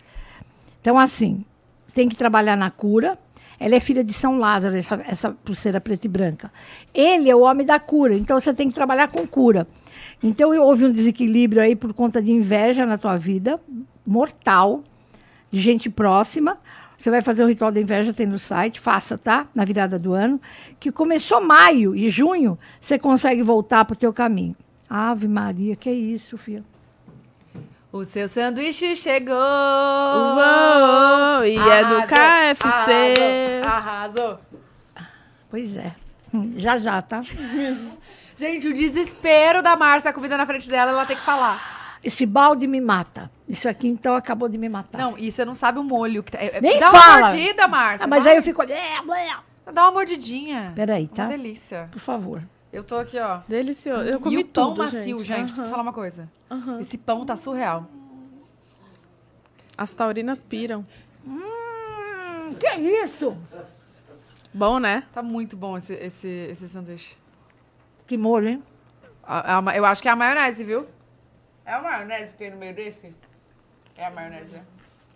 Então, 0.83 0.99
assim, 0.99 1.47
tem 1.95 2.11
que 2.11 2.15
trabalhar 2.15 2.59
na 2.59 2.71
cura. 2.71 3.19
Ela 3.59 3.77
é 3.77 3.81
filha 3.81 4.05
de 4.05 4.13
São 4.13 4.37
Lázaro, 4.37 4.77
essa, 4.77 5.03
essa 5.07 5.31
pulseira 5.31 5.81
preta 5.81 6.07
e 6.07 6.11
branca. 6.11 6.53
Ele 6.93 7.31
é 7.31 7.35
o 7.35 7.41
homem 7.41 7.65
da 7.65 7.81
cura, 7.81 8.15
então 8.15 8.39
você 8.39 8.53
tem 8.53 8.69
que 8.69 8.75
trabalhar 8.75 9.09
com 9.09 9.27
cura. 9.27 9.67
Então, 10.25 10.59
houve 10.59 10.87
um 10.87 10.91
desequilíbrio 10.91 11.61
aí 11.61 11.77
por 11.77 11.93
conta 11.93 12.23
de 12.23 12.33
inveja 12.33 12.87
na 12.87 12.97
tua 12.97 13.19
vida, 13.19 13.61
mortal, 14.07 14.83
de 15.51 15.61
gente 15.61 15.91
próxima. 15.91 16.57
Você 16.97 17.11
vai 17.11 17.21
fazer 17.21 17.45
o 17.45 17.47
ritual 17.47 17.71
da 17.71 17.79
inveja, 17.79 18.11
tem 18.11 18.27
no 18.27 18.39
site, 18.39 18.81
faça, 18.81 19.19
tá? 19.19 19.47
Na 19.55 19.67
virada 19.67 19.99
do 19.99 20.15
ano. 20.15 20.41
Que 20.81 20.91
começou 20.91 21.43
maio 21.43 21.95
e 21.95 22.09
junho, 22.09 22.59
você 22.81 22.99
consegue 22.99 23.43
voltar 23.43 23.85
para 23.85 23.93
o 23.93 23.97
teu 23.97 24.15
caminho. 24.15 24.57
Ave 24.89 25.29
Maria, 25.29 25.77
que 25.77 25.91
é 25.91 25.93
isso, 25.93 26.39
filha? 26.39 26.65
O 27.93 28.03
seu 28.07 28.27
sanduíche 28.27 28.97
chegou! 28.97 29.37
Uou! 29.37 31.45
E 31.45 31.59
é 31.59 31.85
do 31.85 31.97
Arrasou, 31.97 32.07
KFC. 32.07 33.61
Arrasou, 33.63 33.67
arrasou. 33.67 34.41
Pois 35.51 35.77
é. 35.77 35.95
Hum, 36.33 36.55
Já 36.57 36.79
já, 36.79 37.03
tá? 37.03 37.21
Gente, 38.37 38.69
o 38.69 38.75
desespero 38.75 39.63
da 39.63 39.77
Márcia, 39.77 40.11
a 40.11 40.13
comida 40.13 40.37
na 40.37 40.45
frente 40.47 40.69
dela, 40.69 40.91
ela 40.91 41.07
tem 41.07 41.17
que 41.17 41.23
falar. 41.23 41.99
Esse 42.03 42.27
balde 42.27 42.67
me 42.67 42.81
mata. 42.81 43.31
Isso 43.49 43.69
aqui, 43.69 43.89
então, 43.89 44.15
acabou 44.15 44.49
de 44.49 44.59
me 44.59 44.69
matar. 44.69 44.99
Não, 44.99 45.17
e 45.19 45.31
você 45.31 45.45
não 45.45 45.55
sabe 45.55 45.79
o 45.79 45.85
molho. 45.85 46.23
Que 46.23 46.33
tá, 46.33 46.39
é- 46.39 46.57
é- 46.57 46.61
Nem 46.61 46.79
Dá 46.79 46.91
fala. 46.91 47.17
uma 47.17 47.21
mordida, 47.29 47.69
Márcia. 47.69 48.05
Ah, 48.05 48.09
mas 48.09 48.25
vai. 48.25 48.33
aí 48.33 48.39
eu 48.39 48.43
fico... 48.43 48.63
É. 48.63 49.01
Dá 49.73 49.83
uma 49.85 49.93
mordidinha. 49.93 50.73
Peraí, 50.75 51.09
tá? 51.09 51.23
Uma 51.25 51.31
delícia. 51.31 51.89
Por 51.91 52.01
favor. 52.01 52.43
Eu 52.73 52.83
tô 52.83 52.97
aqui, 52.97 53.19
ó. 53.19 53.41
Delicioso. 53.49 54.03
Eu 54.03 54.19
comi 54.21 54.35
e 54.37 54.39
o 54.41 54.45
pão 54.47 54.71
tudo, 54.71 54.79
macio, 54.79 55.19
gente. 55.25 55.31
Aham. 55.39 55.47
Preciso 55.47 55.71
falar 55.71 55.83
uma 55.83 55.93
coisa. 55.93 56.29
Aham. 56.51 56.81
Esse 56.81 56.99
pão 56.99 57.25
tá 57.25 57.37
surreal. 57.37 57.87
As 59.79 59.95
taurinas 59.95 60.43
piram. 60.43 60.85
Hum, 61.27 62.55
que 62.59 62.67
isso? 62.77 63.37
Bom, 64.53 64.79
né? 64.79 65.05
Tá 65.13 65.23
muito 65.23 65.57
bom 65.57 65.79
esse, 65.79 65.93
esse, 65.95 66.29
esse 66.53 66.69
sanduíche. 66.69 67.17
Que 68.07 68.17
molho, 68.17 68.49
hein? 68.49 68.63
A- 69.23 69.59
a 69.59 69.77
eu 69.77 69.85
acho 69.85 70.03
que 70.03 70.09
é 70.09 70.11
a 70.11 70.17
maionese, 70.17 70.63
viu? 70.65 70.87
É 71.65 71.73
a 71.73 71.81
maionese 71.83 72.33
que 72.33 72.39
tem 72.39 72.51
no 72.51 72.57
meio 72.59 72.75
desse? 72.75 73.15
É 73.97 74.07
a 74.07 74.11
maionese, 74.11 74.51
né? 74.53 74.65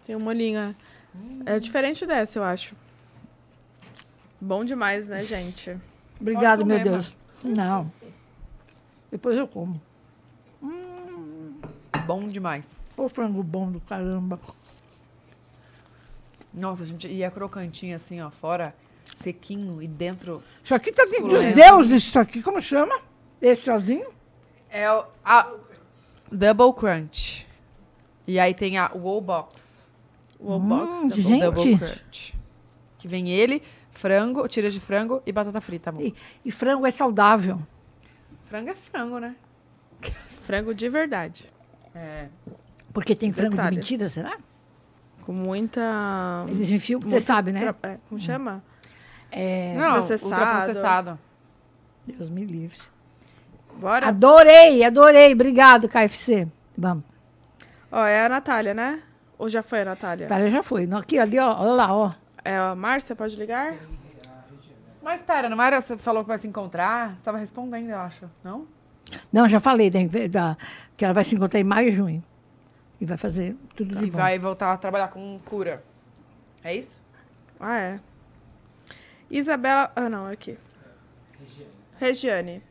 Tem 0.05 0.17
um 0.17 0.21
molhinho. 0.21 0.59
É 0.61 0.75
É 1.55 1.59
diferente 1.59 2.07
dessa, 2.07 2.39
eu 2.39 2.45
acho. 2.45 2.75
Bom 4.41 4.65
demais, 4.65 5.09
né, 5.09 5.23
gente? 5.23 5.77
Obrigado, 6.21 6.61
comer, 6.61 6.85
meu 6.85 6.93
Deus. 6.93 7.17
Não. 7.45 7.93
Depois 9.11 9.37
eu 9.37 9.47
como. 9.49 9.81
Bom 12.07 12.27
demais. 12.27 12.65
Ô, 12.97 13.09
frango 13.09 13.43
bom 13.43 13.71
do 13.71 13.81
caramba. 13.81 14.41
Nossa, 16.53 16.87
gente, 16.87 17.07
e 17.07 17.23
é 17.23 17.31
crocantinho 17.31 17.95
assim, 17.95 18.21
ó, 18.21 18.31
fora 18.31 18.75
sequinho 19.23 19.83
e 19.83 19.89
dentro 19.89 20.43
Isso 20.63 20.75
aqui 20.75 20.93
tá 20.93 21.05
de, 21.05 21.21
dos 21.21 21.47
deuses, 21.55 22.05
isso 22.05 22.19
aqui. 22.19 22.43
Como 22.43 22.61
chama? 22.63 22.99
Esse 23.41 23.63
sozinho? 23.63 24.09
é 24.71 24.91
o 24.93 25.05
a 25.25 25.51
Double 26.31 26.73
Crunch. 26.75 27.47
E 28.27 28.39
aí 28.39 28.53
tem 28.55 28.77
a 28.79 28.91
Wallbox. 28.95 29.85
Wallbox. 30.41 30.99
Hum, 31.01 31.09
double- 31.09 31.23
gente. 31.23 31.41
Double 31.41 31.79
Crunch. 31.79 32.35
Que 32.99 33.09
vem 33.09 33.31
ele, 33.31 33.63
frango, 33.93 34.47
tira 34.49 34.71
de 34.71 34.79
frango 34.79 35.23
e 35.25 35.33
batata 35.33 35.61
frita, 35.61 35.91
amor. 35.91 36.03
E, 36.03 36.15
e 36.45 36.51
frango 36.53 36.87
é 36.87 36.91
saudável. 36.91 37.59
Frango 38.45 38.71
é 38.71 38.75
frango, 38.75 39.19
né? 39.19 39.35
Frango 40.29 40.75
de 40.75 40.89
verdade. 40.89 41.51
É. 41.95 42.29
Porque 42.93 43.15
tem 43.15 43.33
frango 43.33 43.51
Detalhe. 43.53 43.71
de 43.71 43.77
mentira, 43.77 44.09
será? 44.09 44.37
Com 45.23 45.33
muita... 45.33 46.45
Eles 46.49 46.71
enfiam, 46.71 47.01
você 47.01 47.21
sabe, 47.21 47.53
né? 47.53 47.61
tra- 47.73 47.91
é, 47.91 47.99
como 48.09 48.21
chama? 48.21 48.63
É, 49.31 49.75
Não, 49.77 49.93
processado. 49.93 50.31
ultraprocessado. 50.31 51.19
Deus 52.07 52.29
me 52.31 52.45
livre. 52.45 52.79
Bora? 53.79 54.09
Adorei, 54.09 54.83
adorei. 54.83 55.33
Obrigado, 55.33 55.89
KFC. 55.89 56.49
Vamos. 56.77 57.05
Ó, 57.93 58.05
é 58.05 58.25
a 58.25 58.29
Natália, 58.29 58.75
né? 58.75 59.03
Ou 59.39 59.49
já 59.49 59.63
foi 59.63 59.83
a 59.83 59.85
Natália? 59.85 60.25
Itália 60.25 60.51
já 60.51 60.63
foi. 60.63 60.87
Não, 60.87 60.99
Aqui, 60.99 61.19
ali, 61.19 61.39
ó. 61.39 61.55
Olha 61.61 61.73
lá, 61.73 61.95
ó. 61.95 62.13
É 62.45 62.57
a 62.57 62.75
Márcia, 62.75 63.15
pode 63.15 63.37
ligar? 63.37 63.75
Mas 65.03 65.23
pera, 65.23 65.49
não 65.49 65.63
era 65.63 65.81
você 65.81 65.97
falou 65.97 66.23
que 66.23 66.29
vai 66.29 66.39
se 66.39 66.47
encontrar? 66.47 67.15
Você 67.17 67.23
tava 67.25 67.39
respondendo, 67.39 67.89
eu 67.89 67.99
acho. 67.99 68.27
Não? 68.43 68.67
Não, 69.33 69.49
já 69.49 69.59
falei 69.61 69.91
da, 69.91 70.01
da- 70.31 70.57
que 70.97 71.05
ela 71.05 71.15
vai 71.15 71.25
se 71.25 71.35
encontrar 71.35 71.61
em 71.61 71.65
maio 71.65 71.89
e 71.89 71.93
junho. 71.93 72.23
E 73.01 73.07
vai 73.07 73.17
fazer 73.17 73.57
tudo 73.77 73.97
de 73.97 74.07
E 74.07 74.11
bom. 74.11 74.19
vai 74.19 74.39
voltar 74.39 74.73
a 74.73 74.77
trabalhar 74.77 75.09
com 75.09 75.39
cura. 75.47 75.83
É 76.65 76.75
isso? 76.75 77.01
Ah, 77.61 77.79
é. 77.79 78.01
Isabela... 79.31 79.91
Ah, 79.95 80.09
não, 80.09 80.29
é 80.29 80.33
aqui. 80.33 80.57
Regiane. 81.99 82.63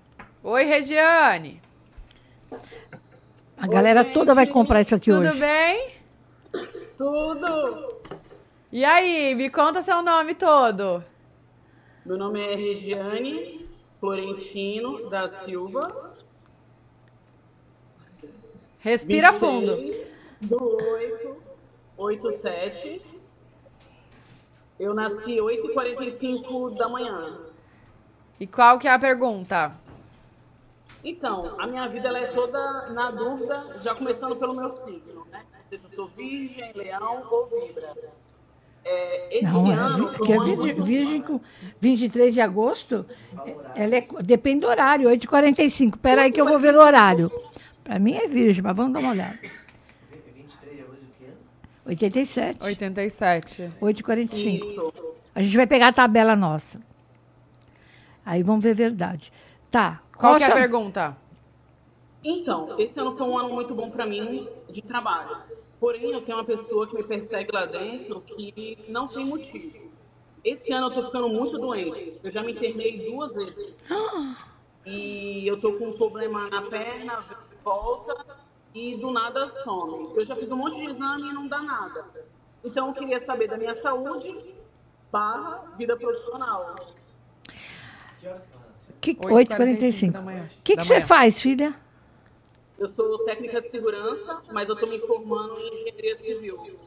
Oi, 0.43 0.63
Regiane. 0.63 1.61
A 3.57 3.67
galera 3.67 4.05
toda 4.05 4.33
vai 4.33 4.47
comprar 4.47 4.81
isso 4.81 4.95
aqui 4.95 5.11
Tudo 5.11 5.27
hoje. 5.27 5.39
bem? 5.39 5.91
Tudo! 6.97 7.97
E 8.71 8.83
aí, 8.85 9.35
me 9.35 9.49
conta 9.49 9.81
seu 9.81 10.01
nome 10.01 10.33
todo. 10.35 11.03
Meu 12.05 12.17
nome 12.17 12.39
é 12.39 12.55
Regiane 12.55 13.67
Florentino 13.99 15.09
da 15.09 15.27
Silva. 15.27 16.13
Respira 18.79 19.31
23 19.31 19.39
fundo. 19.39 20.07
Do 20.41 20.77
8, 20.93 21.37
87. 21.97 23.01
Eu 24.79 24.93
nasci 24.93 25.37
8h45 25.37 26.77
da 26.77 26.87
manhã. 26.87 27.37
E 28.39 28.45
qual 28.45 28.77
que 28.77 28.87
é 28.87 28.91
a 28.91 28.99
pergunta? 28.99 29.71
Então, 31.03 31.53
a 31.57 31.65
minha 31.65 31.87
vida 31.87 32.07
ela 32.07 32.19
é 32.19 32.27
toda 32.27 32.87
na 32.89 33.11
dúvida, 33.11 33.77
já 33.81 33.95
começando 33.95 34.35
pelo 34.35 34.53
meu 34.53 34.69
signo, 34.69 35.25
né? 35.31 35.43
Se 35.69 35.75
eu 35.75 35.89
sou 35.89 36.07
virgem, 36.07 36.71
leão 36.75 37.23
ou 37.29 37.49
libra. 37.65 37.93
É, 38.83 39.41
Não, 39.41 39.71
é, 39.71 39.75
ano 39.75 40.13
porque 40.13 40.31
um 40.31 40.39
a 40.39 40.43
ano 40.43 40.55
virgem, 40.55 40.83
virgem 40.83 41.21
com 41.21 41.41
23 41.81 42.33
de 42.33 42.39
agosto, 42.39 43.05
ela 43.75 43.95
é, 43.95 44.07
depende 44.21 44.61
do 44.61 44.67
horário, 44.67 45.09
8h45. 45.09 45.97
Pera 45.97 46.21
aí 46.21 46.31
que 46.31 46.39
eu 46.39 46.45
vou 46.45 46.59
ver 46.59 46.75
o 46.75 46.79
horário. 46.79 47.31
Para 47.83 47.99
mim 47.99 48.15
é 48.15 48.27
virgem, 48.27 48.63
mas 48.63 48.75
vamos 48.75 48.93
dar 48.93 48.99
uma 48.99 49.11
olhada. 49.11 49.37
87, 51.87 52.63
87. 52.63 53.71
8h45. 53.81 54.67
Isso. 54.67 54.93
A 55.33 55.41
gente 55.41 55.55
vai 55.55 55.65
pegar 55.67 55.87
a 55.89 55.93
tabela 55.93 56.35
nossa. 56.35 56.81
Aí 58.25 58.43
vamos 58.43 58.63
ver 58.63 58.71
a 58.71 58.75
verdade. 58.75 59.31
Tá. 59.71 60.01
Qual 60.17 60.35
que 60.35 60.43
é 60.43 60.47
a 60.47 60.49
sua- 60.49 60.57
pergunta? 60.59 61.17
Então, 62.23 62.77
esse 62.79 62.99
ano 62.99 63.15
foi 63.15 63.25
um 63.27 63.37
ano 63.37 63.53
muito 63.53 63.73
bom 63.73 63.89
para 63.89 64.05
mim 64.05 64.47
de 64.69 64.81
trabalho. 64.81 65.37
Porém, 65.79 66.11
eu 66.11 66.21
tenho 66.21 66.37
uma 66.39 66.43
pessoa 66.43 66.87
que 66.87 66.95
me 66.95 67.03
persegue 67.03 67.51
lá 67.53 67.65
dentro 67.65 68.19
que 68.21 68.77
não 68.89 69.07
tem 69.07 69.23
motivo. 69.23 69.77
Esse 70.43 70.73
ano 70.73 70.87
eu 70.87 70.91
tô 70.91 71.03
ficando 71.03 71.29
muito 71.29 71.57
doente. 71.57 72.13
Eu 72.23 72.31
já 72.31 72.41
me 72.43 72.51
internei 72.51 73.09
duas 73.09 73.33
vezes. 73.35 73.77
E 74.89 75.45
eu 75.45 75.59
tô 75.59 75.73
com 75.73 75.89
um 75.89 75.91
problema 75.97 76.49
na 76.49 76.61
perna, 76.61 77.21
volta 77.61 78.15
e 78.77 78.95
do 78.95 79.11
nada 79.11 79.47
some. 79.47 80.09
Eu 80.15 80.23
já 80.23 80.35
fiz 80.35 80.51
um 80.51 80.57
monte 80.57 80.77
de 80.77 80.85
exame 80.85 81.29
e 81.29 81.33
não 81.33 81.47
dá 81.47 81.61
nada. 81.61 82.05
Então 82.63 82.87
eu 82.87 82.93
queria 82.93 83.19
saber 83.19 83.47
da 83.47 83.57
minha 83.57 83.73
saúde 83.73 84.53
barra 85.11 85.73
vida 85.77 85.97
profissional. 85.97 86.75
Que, 89.01 89.15
8h45 89.15 90.11
da 90.11 90.19
8h45. 90.19 90.21
manhã. 90.21 90.43
O 90.43 90.61
que, 90.63 90.77
que 90.77 90.83
você 90.83 91.01
faz, 91.01 91.41
filha? 91.41 91.73
Eu 92.77 92.87
sou 92.87 93.25
técnica 93.25 93.59
de 93.61 93.69
segurança, 93.69 94.41
mas 94.51 94.69
eu 94.69 94.75
tô 94.75 94.85
me 94.85 94.99
formando 94.99 95.59
em 95.59 95.73
engenharia 95.73 96.15
civil. 96.15 96.79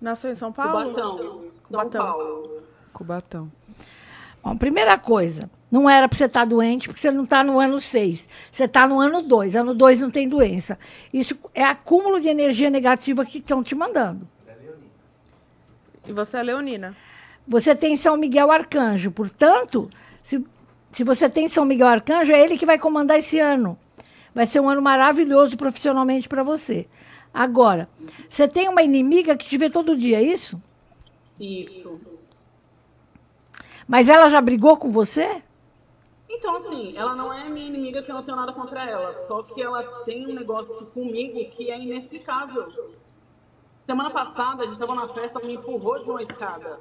Nasceu 0.00 0.32
em 0.32 0.34
São 0.34 0.52
Paulo? 0.52 0.90
Cubatão. 0.90 1.18
São 1.18 1.50
Cubatão. 1.64 2.06
Paulo. 2.06 2.62
Cubatão. 2.92 3.52
Bom, 4.42 4.56
primeira 4.56 4.96
coisa, 4.98 5.50
não 5.70 5.88
era 5.88 6.08
para 6.08 6.16
você 6.16 6.24
estar 6.24 6.44
doente, 6.44 6.88
porque 6.88 7.00
você 7.00 7.10
não 7.10 7.24
está 7.24 7.44
no 7.44 7.58
ano 7.60 7.80
6. 7.80 8.28
Você 8.50 8.64
está 8.64 8.88
no 8.88 8.98
ano 8.98 9.22
2. 9.22 9.54
Ano 9.54 9.74
2 9.74 10.00
não 10.00 10.10
tem 10.10 10.28
doença. 10.28 10.78
Isso 11.12 11.36
é 11.54 11.62
acúmulo 11.62 12.20
de 12.20 12.28
energia 12.28 12.70
negativa 12.70 13.24
que 13.24 13.38
estão 13.38 13.62
te 13.62 13.74
mandando. 13.74 14.26
E 16.06 16.12
você 16.12 16.38
é 16.38 16.42
leonina. 16.42 16.96
Você 17.46 17.74
tem 17.74 17.96
São 17.96 18.16
Miguel 18.16 18.50
Arcanjo, 18.50 19.10
portanto, 19.10 19.88
se, 20.22 20.42
se 20.92 21.04
você 21.04 21.28
tem 21.28 21.48
São 21.48 21.64
Miguel 21.64 21.88
Arcanjo, 21.88 22.32
é 22.32 22.40
ele 22.42 22.58
que 22.58 22.66
vai 22.66 22.78
comandar 22.78 23.18
esse 23.18 23.38
ano. 23.38 23.78
Vai 24.34 24.46
ser 24.46 24.60
um 24.60 24.68
ano 24.68 24.80
maravilhoso 24.80 25.56
profissionalmente 25.56 26.28
para 26.28 26.42
você. 26.42 26.86
Agora, 27.32 27.88
você 28.28 28.48
tem 28.48 28.68
uma 28.68 28.82
inimiga 28.82 29.36
que 29.36 29.46
te 29.46 29.56
vê 29.58 29.68
todo 29.68 29.96
dia, 29.96 30.18
é 30.18 30.22
isso? 30.22 30.60
Isso. 31.38 32.00
Mas 33.86 34.08
ela 34.08 34.28
já 34.28 34.40
brigou 34.40 34.76
com 34.76 34.90
você? 34.90 35.42
Então, 36.30 36.56
assim, 36.56 36.96
ela 36.96 37.14
não 37.14 37.32
é 37.32 37.48
minha 37.48 37.66
inimiga, 37.66 38.02
que 38.02 38.10
eu 38.10 38.14
não 38.14 38.22
tenho 38.22 38.36
nada 38.36 38.52
contra 38.52 38.84
ela. 38.88 39.12
Só 39.14 39.42
que 39.42 39.62
ela 39.62 39.82
tem 40.04 40.26
um 40.26 40.34
negócio 40.34 40.86
comigo 40.86 41.38
que 41.50 41.70
é 41.70 41.78
inexplicável. 41.78 42.66
Semana 43.86 44.10
passada, 44.10 44.64
a 44.64 44.66
gente 44.66 44.78
tava 44.78 44.94
na 44.94 45.08
festa, 45.08 45.38
ela 45.38 45.48
me 45.48 45.54
empurrou 45.54 45.98
de 46.04 46.10
uma 46.10 46.22
escada. 46.22 46.78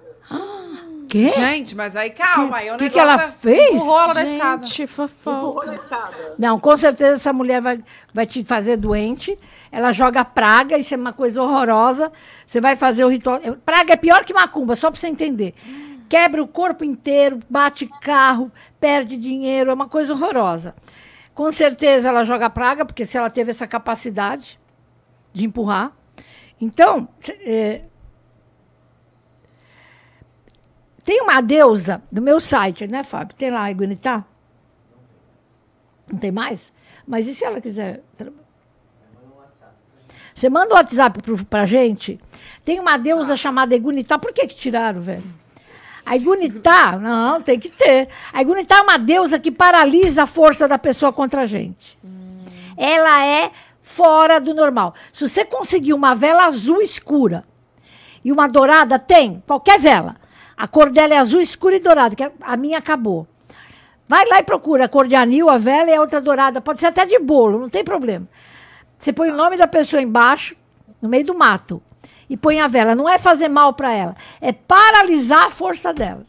Quê? 1.07 1.29
Gente, 1.29 1.73
mas 1.73 1.95
aí 1.95 2.09
calma. 2.09 2.57
aí 2.57 2.69
o 2.69 2.75
que 2.75 2.83
negócio 2.83 2.91
que 2.91 2.99
ela 2.99 3.13
é- 3.13 3.31
fez? 3.31 3.75
Empurrou 3.75 4.01
ela 4.01 4.13
da 4.13 4.23
escada. 4.23 4.65
Gente, 4.65 4.83
Empurrou 4.83 5.07
fofoca. 5.07 5.67
da 5.67 5.73
escada. 5.75 6.35
Não, 6.37 6.59
com 6.59 6.75
certeza 6.75 7.15
essa 7.15 7.31
mulher 7.31 7.61
vai, 7.61 7.81
vai 8.13 8.25
te 8.25 8.43
fazer 8.43 8.75
doente. 8.75 9.39
Ela 9.71 9.93
joga 9.93 10.25
praga, 10.25 10.77
isso 10.77 10.93
é 10.93 10.97
uma 10.97 11.13
coisa 11.13 11.41
horrorosa. 11.41 12.11
Você 12.45 12.59
vai 12.59 12.75
fazer 12.75 13.05
o 13.05 13.07
ritual. 13.07 13.39
Praga 13.65 13.93
é 13.93 13.97
pior 13.97 14.25
que 14.25 14.33
macumba, 14.33 14.75
só 14.75 14.91
para 14.91 14.99
você 14.99 15.07
entender. 15.07 15.53
Quebra 16.09 16.41
o 16.41 16.47
corpo 16.47 16.83
inteiro, 16.83 17.39
bate 17.49 17.85
carro, 18.01 18.51
perde 18.79 19.17
dinheiro, 19.17 19.71
é 19.71 19.73
uma 19.73 19.89
coisa 19.89 20.13
horrorosa. 20.13 20.75
Com 21.33 21.51
certeza 21.51 22.09
ela 22.09 22.23
joga 22.23 22.49
praga, 22.49 22.85
porque 22.85 23.05
se 23.05 23.17
ela 23.17 23.29
teve 23.29 23.51
essa 23.51 23.67
capacidade 23.67 24.59
de 25.33 25.45
empurrar. 25.45 25.91
Então, 26.59 27.07
é, 27.41 27.81
tem 31.03 31.21
uma 31.21 31.41
deusa 31.41 32.01
no 32.11 32.21
meu 32.21 32.39
site, 32.39 32.87
né, 32.87 33.03
Fábio? 33.03 33.35
Tem 33.37 33.51
lá, 33.51 33.69
Iguanitá? 33.69 34.25
Não 36.11 36.17
tem 36.17 36.31
mais? 36.31 36.73
Mas 37.05 37.27
e 37.27 37.35
se 37.35 37.45
ela 37.45 37.61
quiser? 37.61 38.03
Você 40.33 40.49
manda 40.49 40.73
o 40.73 40.77
WhatsApp 40.77 41.21
pro, 41.21 41.45
pra 41.45 41.65
gente. 41.65 42.19
Tem 42.63 42.79
uma 42.79 42.97
deusa 42.97 43.35
chamada 43.35 43.73
Egunitá. 43.73 44.19
Por 44.19 44.33
que, 44.33 44.47
que 44.47 44.55
tiraram, 44.55 45.01
velho? 45.01 45.23
A 46.07 46.15
Egunitá, 46.15 46.97
não, 46.97 47.41
tem 47.41 47.59
que 47.59 47.67
ter. 47.67 48.07
A 48.31 48.41
Egunitá 48.41 48.77
é 48.77 48.81
uma 48.81 48.97
deusa 48.97 49.37
que 49.37 49.51
paralisa 49.51 50.23
a 50.23 50.25
força 50.25 50.65
da 50.65 50.79
pessoa 50.79 51.11
contra 51.11 51.41
a 51.41 51.45
gente. 51.45 51.99
Ela 52.77 53.25
é 53.25 53.51
fora 53.81 54.39
do 54.39 54.53
normal. 54.53 54.95
Se 55.11 55.27
você 55.27 55.43
conseguir 55.43 55.91
uma 55.91 56.15
vela 56.15 56.45
azul 56.45 56.81
escura 56.81 57.43
e 58.23 58.31
uma 58.31 58.47
dourada, 58.47 58.97
tem, 58.97 59.43
qualquer 59.45 59.77
vela. 59.79 60.15
A 60.55 60.65
cor 60.65 60.89
dela 60.91 61.13
é 61.13 61.17
azul 61.17 61.41
escura 61.41 61.75
e 61.75 61.79
dourada, 61.81 62.15
que 62.15 62.31
a 62.39 62.55
minha 62.55 62.77
acabou. 62.77 63.27
Vai 64.07 64.25
lá 64.27 64.39
e 64.39 64.43
procura 64.43 64.85
a 64.85 64.87
cor 64.87 65.09
de 65.09 65.15
anil, 65.15 65.49
a 65.49 65.57
vela 65.57 65.91
e 65.91 65.95
a 65.95 65.99
outra 65.99 66.21
dourada. 66.21 66.61
Pode 66.61 66.79
ser 66.79 66.87
até 66.87 67.05
de 67.05 67.19
bolo, 67.19 67.59
não 67.59 67.67
tem 67.67 67.83
problema. 67.83 68.25
Você 68.97 69.11
põe 69.11 69.29
o 69.29 69.35
nome 69.35 69.57
da 69.57 69.67
pessoa 69.67 70.01
embaixo, 70.01 70.55
no 71.01 71.09
meio 71.09 71.25
do 71.25 71.35
mato, 71.35 71.83
e 72.29 72.35
põe 72.37 72.59
a 72.59 72.67
vela. 72.67 72.95
Não 72.95 73.07
é 73.07 73.17
fazer 73.17 73.47
mal 73.49 73.73
para 73.73 73.93
ela, 73.93 74.15
é 74.41 74.51
paralisar 74.51 75.45
a 75.45 75.51
força 75.51 75.93
dela. 75.93 76.25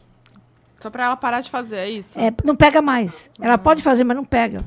Só 0.79 0.89
pra 0.89 1.05
ela 1.05 1.17
parar 1.17 1.41
de 1.41 1.49
fazer, 1.49 1.75
é 1.75 1.89
isso? 1.89 2.17
É, 2.17 2.31
não 2.45 2.55
pega 2.55 2.81
mais. 2.81 3.29
Ela 3.39 3.57
pode 3.57 3.83
fazer, 3.83 4.03
mas 4.05 4.15
não 4.15 4.23
pega. 4.23 4.63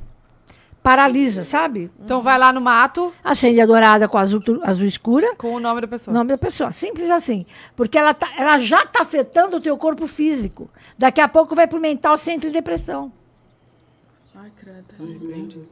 Paralisa, 0.82 1.44
sabe? 1.44 1.92
Então 2.04 2.20
vai 2.22 2.36
lá 2.36 2.52
no 2.52 2.60
mato 2.60 3.14
Acende 3.22 3.60
a 3.60 3.66
dourada 3.66 4.09
com 4.09 4.18
azul, 4.18 4.42
azul 4.64 4.84
escura, 4.84 5.36
com 5.36 5.54
o 5.54 5.60
nome 5.60 5.80
da 5.80 5.86
pessoa. 5.86 6.12
nome 6.12 6.28
da 6.30 6.36
pessoa. 6.36 6.72
Simples 6.72 7.09
assim. 7.09 7.46
Porque 7.76 7.96
ela, 7.96 8.12
tá- 8.12 8.32
ela 8.36 8.59
já 8.59 8.82
está 8.82 9.02
afetando 9.02 9.56
o 9.56 9.60
teu 9.60 9.76
corpo 9.78 10.09
físico. 10.09 10.68
Daqui 10.98 11.20
a 11.20 11.28
pouco 11.28 11.54
vai 11.54 11.68
pro 11.68 11.80
mental, 11.80 12.18
centro 12.18 12.48
e 12.50 12.52
depressão. 12.52 13.12
Ai, 14.34 14.50
credo. 14.59 15.68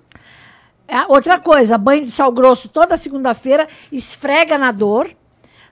É, 0.86 1.04
outra 1.08 1.40
coisa, 1.40 1.76
banho 1.76 2.04
de 2.06 2.12
sal 2.12 2.30
grosso 2.32 2.68
toda 2.68 2.96
segunda-feira, 2.96 3.66
esfrega 3.90 4.56
na 4.56 4.70
dor, 4.70 5.10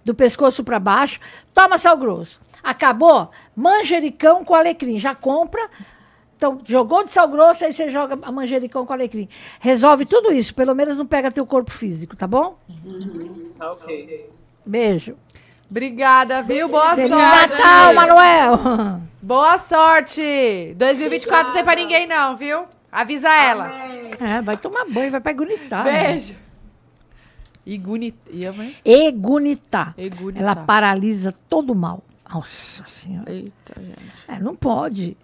do 0.04 0.14
pescoço 0.14 0.64
para 0.64 0.78
baixo, 0.78 1.20
toma 1.54 1.78
sal 1.78 1.96
grosso. 1.96 2.40
Acabou? 2.62 3.30
Manjericão 3.54 4.44
com 4.44 4.54
alecrim. 4.54 4.98
Já 4.98 5.14
compra. 5.14 5.68
Então, 6.36 6.60
jogou 6.64 7.02
de 7.02 7.10
sal 7.10 7.26
grosso, 7.28 7.64
aí 7.64 7.72
você 7.72 7.90
joga 7.90 8.16
a 8.22 8.30
manjericão 8.30 8.86
com 8.86 8.92
alecrim. 8.92 9.28
Resolve 9.58 10.04
tudo 10.06 10.32
isso, 10.32 10.54
pelo 10.54 10.72
menos 10.74 10.96
não 10.96 11.04
pega 11.04 11.32
teu 11.32 11.44
corpo 11.44 11.70
físico, 11.70 12.16
tá 12.16 12.28
bom? 12.28 12.56
Tá 13.58 13.72
ok. 13.72 14.30
Beijo. 14.64 15.16
Obrigada, 15.68 16.40
viu? 16.42 16.68
Boa 16.68 16.94
Feliz 16.94 17.10
sorte. 17.10 17.58
Natal, 17.58 17.94
Manuel! 17.94 19.00
Boa 19.20 19.58
sorte. 19.58 20.74
2024 20.76 21.48
não 21.48 21.52
tem 21.52 21.64
pra 21.64 21.74
ninguém 21.74 22.06
não, 22.06 22.36
viu? 22.36 22.64
Avisa 22.90 23.28
ela. 23.28 23.70
É, 24.20 24.40
vai 24.40 24.56
tomar 24.56 24.86
banho, 24.86 25.10
vai 25.10 25.20
pra 25.20 25.32
Igunitar. 25.32 25.84
Beijo. 25.84 26.34
Igunita. 27.68 28.18
Egunitar. 28.82 29.94
Egunitar. 29.98 30.42
Ela 30.42 30.56
paralisa 30.56 31.34
todo 31.50 31.74
o 31.74 31.76
mal. 31.76 32.02
Nossa 32.32 32.84
Senhora. 32.86 33.30
Eita, 33.30 33.74
gente. 33.78 34.06
É, 34.26 34.38
não 34.40 34.56
pode. 34.56 35.16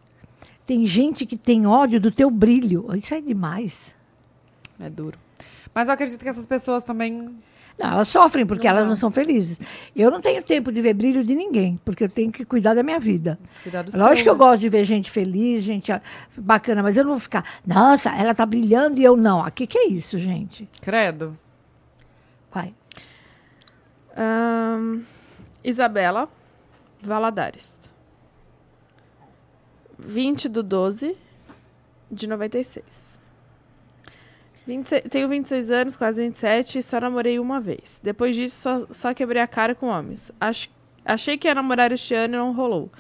Tem 0.67 0.85
gente 0.85 1.25
que 1.25 1.39
tem 1.39 1.67
ódio 1.67 1.99
do 1.99 2.11
teu 2.11 2.31
brilho. 2.31 2.87
Isso 2.95 3.15
é 3.15 3.21
demais. 3.21 3.95
É 4.79 4.91
duro. 4.91 5.19
Mas 5.75 5.89
eu 5.89 5.95
acredito 5.95 6.21
que 6.21 6.29
essas 6.29 6.47
pessoas 6.47 6.83
também. 6.83 7.35
Não, 7.79 7.91
elas 7.93 8.09
sofrem 8.09 8.47
porque 8.47 8.69
elas 8.69 8.87
não 8.87 8.95
são 8.95 9.11
felizes. 9.11 9.59
Eu 9.97 10.11
não 10.11 10.21
tenho 10.21 10.43
tempo 10.43 10.71
de 10.71 10.81
ver 10.81 10.95
brilho 10.95 11.25
de 11.25 11.35
ninguém, 11.35 11.81
porque 11.83 12.05
eu 12.05 12.09
tenho 12.09 12.31
que 12.31 12.45
cuidar 12.45 12.75
da 12.75 12.83
minha 12.83 13.01
vida. 13.01 13.39
Cuidar 13.63 13.83
do 13.83 13.91
Lógico 13.99 14.17
seu, 14.17 14.25
que 14.25 14.29
eu 14.29 14.35
né? 14.35 14.39
gosto 14.39 14.61
de 14.61 14.69
ver 14.69 14.85
gente 14.85 15.11
feliz, 15.11 15.63
gente 15.63 15.91
ah, 15.91 16.01
bacana, 16.37 16.83
mas 16.83 16.97
eu 16.97 17.03
não 17.03 17.13
vou 17.13 17.21
ficar, 17.21 17.45
nossa, 17.67 18.15
ela 18.15 18.33
tá 18.33 18.47
brilhando 18.47 19.01
e 19.01 19.05
eu 19.05 19.17
não. 19.17 19.43
Aqui 19.43 19.67
que 19.67 19.77
é 19.77 19.89
isso, 19.89 20.19
gente? 20.19 20.69
Credo. 20.81 21.37
Vai. 22.55 22.73
Ahn, 24.17 25.03
Isabela 25.65 26.29
Valadares. 27.03 27.81
20 29.99 30.49
do 30.49 30.63
12 30.63 31.17
de 32.11 32.29
96. 32.29 33.19
26 34.67 35.03
tenho 35.11 35.29
26 35.29 35.71
anos, 35.71 35.97
quase 35.97 36.23
27, 36.23 36.79
e 36.79 36.83
só 36.83 37.01
namorei 37.01 37.39
uma 37.39 37.61
vez. 37.61 38.01
Depois 38.03 38.37
disso, 38.37 38.63
só, 38.63 38.87
só 38.91 39.15
quebrei 39.15 39.43
a 39.43 39.47
cara 39.47 39.75
com 39.75 39.87
homens. 39.87 40.31
Ach, 40.41 40.69
achei 41.05 41.37
que 41.37 41.49
ia 41.49 41.55
namorar 41.55 41.93
este 41.93 42.15
ano 42.15 42.35
e 42.35 42.39
não 42.39 42.53
rolou. 42.53 42.91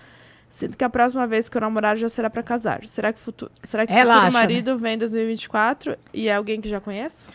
Sinto 0.50 0.76
que 0.76 0.84
a 0.84 0.90
próxima 0.90 1.26
vez 1.26 1.48
que 1.48 1.56
eu 1.56 1.60
namorar 1.60 1.96
já 1.96 2.08
será 2.08 2.28
pra 2.28 2.42
casar. 2.42 2.84
Será 2.86 3.12
que, 3.12 3.18
futu 3.18 3.50
será 3.62 3.86
que 3.86 3.92
o 3.92 3.94
Relaxa, 3.94 4.26
futuro 4.26 4.32
marido 4.34 4.78
vem 4.78 4.94
em 4.94 4.98
2024 4.98 5.96
e 6.12 6.28
é 6.28 6.34
alguém 6.34 6.60
que 6.60 6.68
já 6.68 6.80
conhece? 6.80 7.26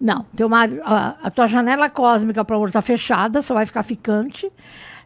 Não, 0.00 0.24
teu 0.36 0.48
marido, 0.48 0.80
a, 0.84 1.16
a 1.24 1.30
tua 1.30 1.46
janela 1.48 1.90
cósmica 1.90 2.44
para 2.44 2.54
o 2.54 2.56
amor 2.58 2.68
está 2.68 2.80
fechada, 2.80 3.42
só 3.42 3.52
vai 3.54 3.66
ficar 3.66 3.82
ficante. 3.82 4.50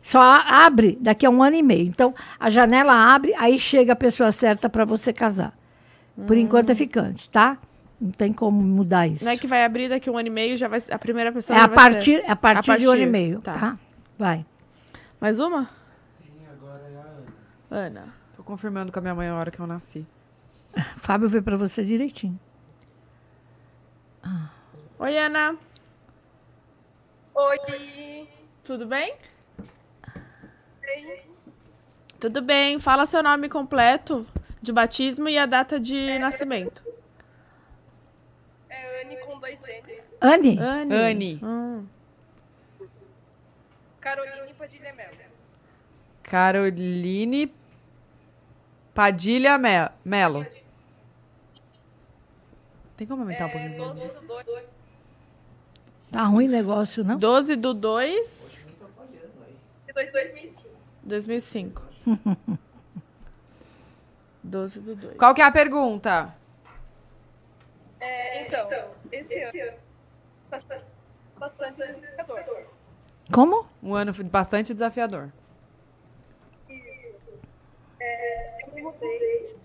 Só 0.02 0.20
a- 0.20 0.66
abre 0.66 0.98
daqui 1.00 1.24
a 1.24 1.30
um 1.30 1.42
ano 1.42 1.56
e 1.56 1.62
meio. 1.62 1.86
Então, 1.88 2.14
a 2.38 2.50
janela 2.50 2.92
abre, 3.14 3.32
aí 3.36 3.58
chega 3.58 3.92
a 3.94 3.96
pessoa 3.96 4.30
certa 4.32 4.68
para 4.68 4.84
você 4.84 5.12
casar. 5.12 5.56
Por 6.26 6.36
enquanto 6.36 6.68
é 6.70 6.74
ficante, 6.74 7.30
tá? 7.30 7.56
Não 7.98 8.10
tem 8.10 8.32
como 8.32 8.60
mudar 8.66 9.06
isso. 9.06 9.24
Não 9.24 9.32
é 9.32 9.36
que 9.36 9.46
vai 9.46 9.64
abrir 9.64 9.88
daqui 9.88 10.08
a 10.08 10.12
um 10.12 10.18
ano 10.18 10.26
e 10.28 10.30
meio, 10.30 10.56
já 10.58 10.68
vai 10.68 10.80
ser- 10.80 10.92
a 10.92 10.98
primeira 10.98 11.32
pessoa 11.32 11.56
É 11.58 11.62
a 11.62 11.66
vai 11.68 11.76
partir, 11.76 12.20
ser. 12.20 12.28
é 12.28 12.30
a 12.32 12.36
partir, 12.36 12.78
de 12.78 12.86
um 12.86 12.90
ano 12.90 12.98
e 12.98 13.04
partir, 13.04 13.10
meio, 13.10 13.40
tá. 13.40 13.52
tá? 13.58 13.78
Vai. 14.18 14.44
Mais 15.20 15.38
uma? 15.40 15.70
Tem 16.20 16.46
agora 16.52 16.82
é 16.92 16.96
a 16.96 17.00
Ana. 17.80 17.86
Ana. 18.00 18.14
Tô 18.36 18.42
confirmando 18.42 18.92
com 18.92 18.98
a 18.98 19.02
minha 19.02 19.14
mãe 19.14 19.28
a 19.28 19.34
hora 19.36 19.50
que 19.50 19.60
eu 19.60 19.66
nasci. 19.66 20.04
Fábio 21.00 21.28
veio 21.28 21.42
para 21.42 21.56
você 21.56 21.82
direitinho. 21.84 22.38
Oi, 25.02 25.18
Ana. 25.18 25.56
Oi. 27.34 28.28
Tudo 28.64 28.86
bem? 28.86 29.16
Tudo 32.20 32.40
bem. 32.40 32.78
Fala 32.78 33.04
seu 33.06 33.20
nome 33.20 33.48
completo 33.48 34.24
de 34.62 34.72
batismo 34.72 35.28
e 35.28 35.36
a 35.36 35.44
data 35.46 35.80
de 35.80 36.18
nascimento. 36.20 36.84
É 38.70 39.02
Anne 39.02 39.16
com 39.26 39.40
dois 39.40 39.60
N's. 39.60 40.04
Anne, 40.20 40.56
Anne. 40.60 40.94
Anne. 40.94 41.40
Hum. 41.42 41.86
Caroline 44.00 44.54
Padilha 44.54 44.92
Melo. 44.94 45.16
Caroline 46.22 47.52
Padilha 48.94 49.58
Me- 49.58 49.90
Melo. 50.04 50.46
Tem 52.96 53.04
como 53.06 53.22
aumentar 53.22 53.46
um 53.46 53.48
É 53.48 53.50
pouquinho? 53.52 53.74
o 53.74 53.78
volume? 53.84 54.00
12 54.00 54.14
do 54.20 54.44
2. 54.44 54.71
Tá 56.12 56.24
ruim 56.24 56.46
o 56.46 56.50
negócio, 56.50 57.02
não? 57.02 57.16
12 57.16 57.56
do 57.56 57.74
2, 57.74 58.52
de 59.86 59.92
2005. 59.92 60.62
2005. 61.02 61.82
12 64.42 64.80
do 64.80 64.96
2. 64.96 65.16
Qual 65.16 65.34
que 65.34 65.40
é 65.40 65.44
a 65.44 65.52
pergunta? 65.52 66.34
É, 68.00 68.46
então, 68.46 68.68
esse 69.10 69.40
ano, 69.40 69.78
bastante, 70.50 70.84
bastante 71.38 71.76
desafiador. 71.76 72.66
Como? 73.32 73.66
Um 73.82 73.94
ano 73.94 74.12
bastante 74.24 74.74
desafiador. 74.74 75.30
É, 78.00 78.66
eu 78.66 78.74
me 78.74 78.82
mudei. 78.82 79.56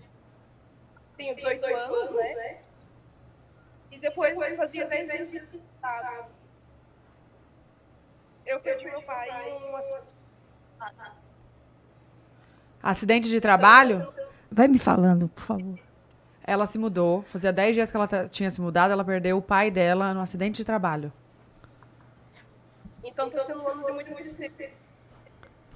Tenho 1.16 1.34
18 1.34 1.66
anos, 1.66 2.14
né? 2.14 2.60
E 3.90 3.98
depois 3.98 4.34
eu 4.36 4.56
fazia 4.56 4.86
10 4.86 5.06
vezes 5.08 5.30
de 5.50 5.58
estado. 5.58 6.37
Eu 8.48 8.58
perdi 8.60 8.86
meu 8.86 9.02
pai 9.02 9.28
em 9.50 9.70
um 9.70 9.76
acidente. 9.76 10.08
Acidente 12.82 13.28
de 13.28 13.40
trabalho? 13.42 14.10
Vai 14.50 14.66
me 14.66 14.78
falando, 14.78 15.28
por 15.28 15.44
favor. 15.44 15.78
Ela 16.42 16.64
se 16.64 16.78
mudou. 16.78 17.22
Fazia 17.24 17.52
10 17.52 17.74
dias 17.74 17.90
que 17.90 17.96
ela 17.98 18.08
tinha 18.26 18.50
se 18.50 18.58
mudado. 18.58 18.90
Ela 18.90 19.04
perdeu 19.04 19.36
o 19.36 19.42
pai 19.42 19.70
dela 19.70 20.14
no 20.14 20.22
acidente 20.22 20.56
de 20.56 20.64
trabalho. 20.64 21.12
Então 23.04 23.28
tá 23.28 23.44
sendo 23.44 23.62
um 23.62 23.68
ano 23.68 23.84
de 23.84 23.92
muito, 23.92 24.10
muito 24.12 24.26
estresse. 24.26 24.70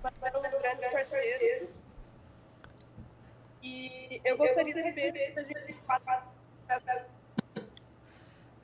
Mas 0.02 0.58
grandes 0.62 0.88
parceiros. 0.90 1.68
E 3.62 4.18
eu 4.24 4.38
gostaria 4.38 4.72
de 4.72 4.80
saber 4.80 5.34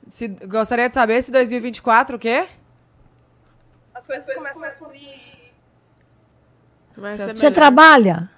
Se, 0.07 0.27
gostaria 0.27 0.89
de 0.89 0.95
saber 0.95 1.21
se 1.21 1.31
2024 1.31 2.15
o 2.15 2.19
quê? 2.19 2.47
As 3.99 4.07
coisas 4.07 4.33
começam 4.33 4.63
a 4.63 4.71
fluir. 4.71 5.51
Você 6.95 7.33
Você 7.33 7.51
trabalha? 7.51 8.29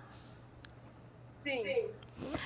Sim. 1.44 1.86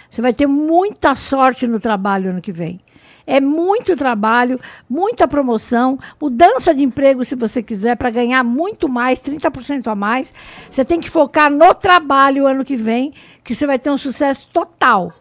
Você 0.10 0.22
vai 0.22 0.34
ter 0.34 0.48
muita 0.48 1.16
sorte 1.16 1.68
no 1.68 1.80
trabalho 1.80 2.30
ano 2.30 2.42
que 2.42 2.52
vem. 2.52 2.80
É 3.28 3.42
muito 3.42 3.96
trabalho, 3.96 4.60
muita 4.88 5.28
promoção, 5.28 5.98
mudança 6.22 6.76
de 6.76 6.84
emprego 6.84 7.26
se 7.26 7.36
você 7.36 7.64
quiser, 7.64 7.98
para 7.98 8.12
ganhar 8.12 8.44
muito 8.44 8.88
mais, 8.88 9.20
30% 9.20 9.88
a 9.88 9.96
mais. 9.96 10.32
Você 10.70 10.86
tem 10.86 11.00
que 11.00 11.10
focar 11.10 11.50
no 11.50 11.74
trabalho 11.74 12.46
ano 12.46 12.64
que 12.64 12.78
vem, 12.78 13.14
que 13.44 13.56
você 13.56 13.66
vai 13.66 13.80
ter 13.80 13.90
um 13.90 13.98
sucesso 13.98 14.48
total. 14.54 15.12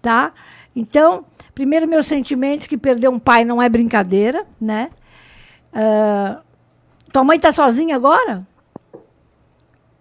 Tá? 0.00 0.32
Então, 0.74 1.26
primeiro, 1.54 1.86
meus 1.86 2.06
sentimentos, 2.06 2.66
que 2.66 2.78
perder 2.78 3.08
um 3.08 3.18
pai 3.18 3.44
não 3.44 3.60
é 3.60 3.68
brincadeira, 3.68 4.46
né? 4.60 4.90
Ah, 5.72 6.40
tua 7.14 7.22
mãe 7.22 7.36
está 7.36 7.52
sozinha 7.52 7.94
agora? 7.94 8.44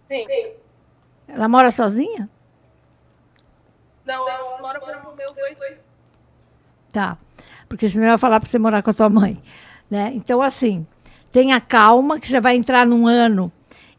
Sim. 0.07 0.25
Ela 1.27 1.47
mora 1.47 1.69
sozinha? 1.69 2.27
Não, 4.03 4.27
eu 4.27 4.59
moro 4.59 4.79
com 4.79 5.09
os 5.09 5.15
meus 5.15 5.31
dois. 5.33 5.77
Tá. 6.91 7.15
Porque 7.69 7.87
senão 7.87 8.07
eu 8.07 8.11
ia 8.13 8.17
falar 8.17 8.39
para 8.39 8.49
você 8.49 8.57
morar 8.57 8.81
com 8.81 8.89
a 8.89 8.93
tua 8.95 9.09
mãe. 9.09 9.39
Né? 9.91 10.11
Então, 10.15 10.41
assim, 10.41 10.87
tenha 11.31 11.61
calma 11.61 12.19
que 12.19 12.27
você 12.27 12.41
vai 12.41 12.55
entrar 12.55 12.83
num 12.83 13.05
ano 13.05 13.51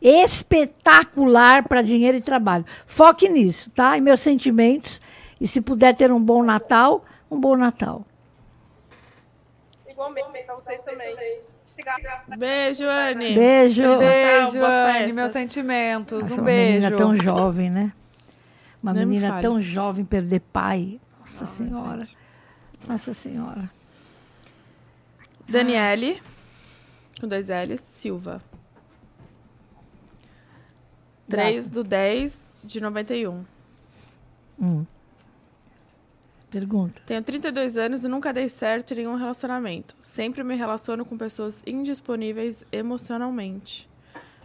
espetacular 0.03 1.69
para 1.69 1.83
dinheiro 1.83 2.19
e 2.19 2.21
trabalho. 2.21 2.67
Foque 2.85 3.29
nisso, 3.29 3.71
tá? 3.71 3.97
E 3.97 4.01
meus 4.01 4.19
sentimentos. 4.19 5.01
E 5.41 5.47
se 5.47 5.61
puder 5.61 5.95
ter 5.95 6.11
um 6.11 6.21
bom 6.21 6.43
Natal, 6.43 7.05
um 7.31 7.39
bom 7.39 7.57
Natal. 7.57 8.05
Igualmente, 9.89 10.43
pra 10.45 10.57
vocês 10.57 10.83
também. 10.83 11.15
Beijo, 12.39 12.85
Anne. 12.85 13.35
Beijo. 13.35 13.99
Beijo, 13.99 14.65
Anne. 14.65 15.13
Meus 15.13 15.33
sentimentos. 15.33 16.21
Nossa, 16.23 16.35
um 16.35 16.37
uma 16.39 16.45
beijo. 16.45 16.73
menina 16.81 16.97
tão 16.97 17.17
jovem, 17.17 17.71
né? 17.71 17.93
Uma 18.83 18.93
Nem 18.93 19.07
me 19.07 19.15
menina 19.15 19.29
fale. 19.35 19.43
tão 19.43 19.61
jovem 19.61 20.05
perder 20.05 20.41
pai. 20.41 21.01
Nossa 21.21 21.47
Senhora. 21.47 22.07
Nossa 22.87 23.15
Senhora. 23.15 23.71
Daniele, 25.49 26.23
com 27.21 27.29
dois 27.29 27.49
L's, 27.49 27.81
Silva. 27.81 28.43
3 31.29 31.71
do 31.71 31.83
10 31.83 32.55
de 32.63 32.81
91. 32.81 33.45
Hum. 34.61 34.85
Pergunta. 36.55 37.03
Tenho 37.05 37.21
32 37.21 37.77
anos 37.77 38.05
e 38.05 38.09
nunca 38.09 38.33
dei 38.33 38.49
certo 38.49 38.93
em 38.93 38.99
nenhum 38.99 39.17
relacionamento. 39.17 39.97
Sempre 40.01 40.45
me 40.45 40.55
relaciono 40.55 41.05
com 41.05 41.19
pessoas 41.19 41.61
indisponíveis 41.67 42.65
emocionalmente. 42.71 43.89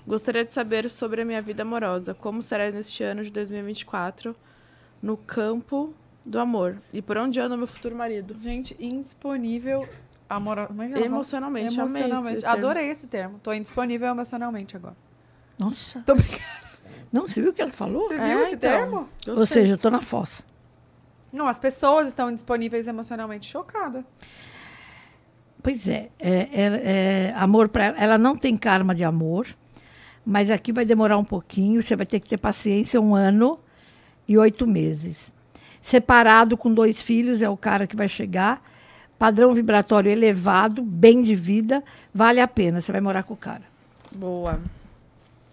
Gostaria 0.07 0.43
de 0.43 0.51
saber 0.51 0.89
sobre 0.89 1.21
a 1.21 1.25
minha 1.25 1.39
vida 1.39 1.61
amorosa. 1.61 2.15
Como 2.15 2.41
será 2.41 2.71
neste 2.71 3.03
ano 3.03 3.23
de 3.23 3.29
2024 3.29 4.35
no 4.99 5.17
campo 5.17 5.93
do 6.25 6.39
amor? 6.39 6.81
E 6.91 6.99
por 6.99 7.15
onde 7.15 7.39
anda 7.39 7.55
meu 7.55 7.67
futuro 7.67 7.95
marido? 7.95 8.35
Gente, 8.41 8.75
indisponível 8.79 9.87
amor... 10.27 10.57
é? 10.57 11.05
Emocionalmente. 11.05 11.77
Emocionalmente. 11.77 12.37
esse 12.37 12.45
termo. 12.47 12.57
Adorei 12.57 12.89
esse 12.89 13.05
termo. 13.05 13.39
Tô 13.43 13.53
indisponível 13.53 14.07
emocionalmente 14.07 14.75
agora. 14.75 14.97
Nossa. 15.59 15.99
Tô 16.07 16.15
brincando. 16.15 16.41
Não, 17.13 17.27
você 17.27 17.39
viu 17.39 17.51
o 17.51 17.53
que 17.53 17.61
ela 17.61 17.71
falou? 17.71 18.07
Você 18.07 18.15
É, 18.15 18.27
viu 18.29 18.41
esse 18.41 18.55
então. 18.55 18.69
termo? 18.71 19.09
Ou 19.27 19.45
seja, 19.45 19.75
eu 19.75 19.77
tô 19.77 19.91
na 19.91 20.01
fossa. 20.01 20.48
Não, 21.31 21.47
as 21.47 21.59
pessoas 21.59 22.07
estão 22.07 22.29
indisponíveis 22.31 22.87
emocionalmente. 22.87 23.47
Chocada. 23.49 24.03
Pois 25.61 25.87
é, 25.89 26.09
é, 26.19 26.31
é- 26.51 26.81
é, 27.31 27.33
amor 27.35 27.67
para 27.69 27.85
ela, 27.85 27.97
ela 27.99 28.17
não 28.17 28.35
tem 28.35 28.55
karma 28.55 28.95
de 28.95 29.03
amor, 29.03 29.45
mas 30.25 30.49
aqui 30.49 30.71
vai 30.71 30.85
demorar 30.85 31.17
um 31.17 31.23
pouquinho, 31.23 31.83
você 31.83 31.95
vai 31.97 32.05
ter 32.05 32.19
que 32.21 32.29
ter 32.29 32.37
paciência 32.37 32.99
um 33.01 33.13
ano 33.13 33.59
e 34.27 34.37
oito 34.37 34.65
meses. 34.65 35.33
Separado 35.81 36.55
com 36.55 36.73
dois 36.73 37.01
filhos 37.01 37.41
é 37.41 37.49
o 37.49 37.57
cara 37.57 37.85
que 37.85 37.95
vai 37.95 38.07
chegar, 38.07 38.61
padrão 39.17 39.53
vibratório 39.53 40.09
elevado, 40.09 40.81
bem 40.81 41.21
de 41.23 41.35
vida, 41.35 41.83
vale 42.13 42.39
a 42.39 42.47
pena, 42.47 42.79
você 42.79 42.91
vai 42.91 43.01
morar 43.01 43.23
com 43.23 43.33
o 43.33 43.37
cara. 43.37 43.63
Boa. 44.13 44.61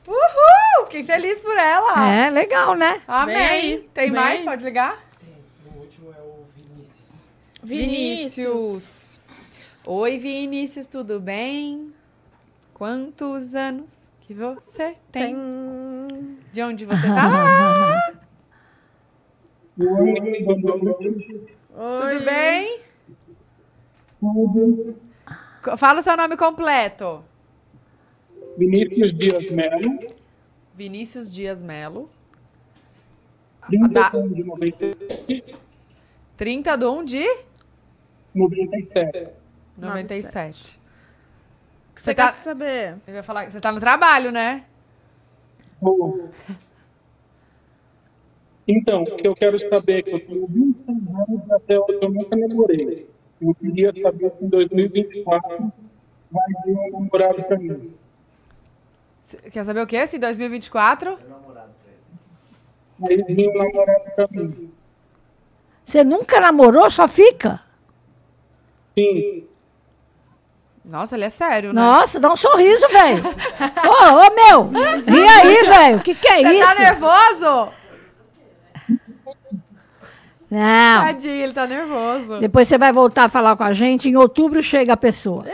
Uhul! 0.07 0.85
Fiquei 0.87 1.03
feliz 1.03 1.41
por 1.41 1.57
ela. 1.57 2.09
É, 2.15 2.31
legal, 2.31 2.75
né? 2.77 3.01
Amém. 3.09 3.89
Tem 3.93 4.05
vem 4.05 4.13
mais? 4.13 4.41
Pode 4.43 4.65
ligar? 4.65 4.99
O 5.75 5.79
último 5.81 6.11
é 6.17 6.21
o 6.23 6.45
Vinícius. 6.57 7.11
Vinícius. 7.67 9.21
Oi, 9.85 10.19
Vinícius, 10.19 10.87
tudo 10.87 11.19
bem? 11.19 11.93
Quantos 12.73 13.57
anos 13.57 14.09
que 14.21 14.33
você 14.33 14.95
tem? 15.11 15.35
De 16.53 16.63
onde 16.63 16.85
você 16.87 17.03
tá? 17.09 18.13
Oi, 19.81 20.45
boa 20.45 20.79
noite. 20.79 21.57
Tudo 21.75 22.25
bem? 22.25 22.81
Co- 25.63 25.77
Fala 25.77 25.99
o 25.99 26.03
seu 26.05 26.17
nome 26.17 26.37
completo. 26.37 27.25
Vinícius 28.57 29.13
Dias 29.13 29.51
Melo, 29.51 29.99
Vinícius 30.73 31.35
Dias 31.35 31.63
Melo. 31.65 32.09
31 33.69 34.29
de 34.33 34.45
97. 34.45 35.57
30 36.37 36.77
do 36.77 36.93
1 36.93 37.05
de 37.05 37.46
97. 38.37 39.29
97. 39.79 40.81
Você 41.95 42.05
Você 42.05 42.15
quer 42.15 42.27
tá, 42.27 42.33
saber? 42.35 42.97
eu 43.07 43.15
ia 43.15 43.23
falar 43.23 43.47
que 43.47 43.53
você 43.53 43.61
tá 43.61 43.73
no 43.73 43.81
trabalho, 43.81 44.31
né? 44.31 44.65
Bom, 45.81 46.29
Então, 48.69 49.03
o 49.05 49.17
que 49.17 49.27
eu 49.29 49.35
quero 49.35 49.59
saber 49.59 49.99
é 49.99 50.03
que 50.03 50.11
eu 50.11 50.21
tenho 50.27 50.47
26 50.47 50.87
anos 51.09 51.51
até 51.53 51.79
hoje 51.79 51.99
eu 52.03 52.11
nunca 52.11 52.37
namorei. 52.37 53.09
Eu 53.41 53.55
queria 53.55 53.93
saber 54.03 54.33
se 54.39 54.45
em 54.45 54.49
2024 54.49 55.73
vai 56.31 56.47
vir 56.65 56.77
um 56.77 56.91
namorado 57.01 57.45
para 57.45 57.59
mim. 57.59 57.95
Quer 59.51 59.65
saber 59.65 59.81
o 59.81 59.87
quê? 59.87 60.07
Se 60.07 60.19
2024? 60.19 61.19
Vai 62.99 63.17
vir 63.17 63.49
um 63.49 63.55
namorado 63.57 64.11
para 64.17 64.29
mim. 64.31 64.73
Você 65.85 66.03
nunca 66.03 66.41
namorou, 66.41 66.91
só 66.91 67.07
fica? 67.07 67.61
Sim. 68.99 69.45
Nossa, 70.85 71.17
ele 71.17 71.25
é 71.25 71.29
sério, 71.31 71.73
né? 71.73 71.81
Nossa, 71.81 72.21
dá 72.21 72.33
um 72.33 72.37
sorriso, 72.37 72.87
velho. 72.89 73.25
Ô, 73.27 74.15
ô, 74.15 74.35
meu, 74.35 74.71
ri 75.03 75.29
aí, 75.29 75.63
velho. 75.65 75.97
O 75.99 76.01
que, 76.01 76.15
que 76.15 76.29
é 76.29 76.43
Você 76.43 76.55
isso? 76.55 76.67
tá 76.67 76.75
nervoso? 76.77 77.73
Não. 80.49 81.05
Tadinho, 81.05 81.35
ele 81.35 81.53
tá 81.53 81.67
nervoso. 81.67 82.39
Depois 82.39 82.69
você 82.69 82.79
vai 82.79 82.93
voltar 82.93 83.25
a 83.25 83.29
falar 83.29 83.57
com 83.57 83.65
a 83.65 83.73
gente. 83.73 84.09
Em 84.09 84.17
outubro 84.17 84.63
chega 84.63 84.93
a 84.93 84.97
pessoa. 84.97 85.45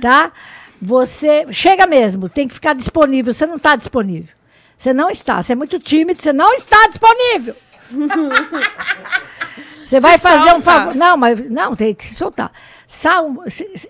Tá? 0.00 0.30
Você. 0.80 1.46
Chega 1.50 1.86
mesmo, 1.86 2.28
tem 2.28 2.46
que 2.46 2.54
ficar 2.54 2.74
disponível. 2.74 3.34
Você 3.34 3.46
não 3.46 3.56
está 3.56 3.74
disponível. 3.74 4.32
Você 4.78 4.92
não 4.92 5.10
está. 5.10 5.42
Você 5.42 5.52
é 5.52 5.56
muito 5.56 5.78
tímido, 5.80 6.22
você 6.22 6.32
não 6.32 6.54
está 6.54 6.86
disponível. 6.86 7.56
Você 9.90 9.98
vai 10.00 10.18
fazer 10.18 10.54
um 10.54 10.62
favor. 10.62 10.94
Não, 10.94 11.16
mas. 11.16 11.50
Não, 11.50 11.74
tem 11.74 11.92
que 11.94 12.04
se 12.04 12.14
soltar. 12.14 12.52
Salmo. 12.86 13.42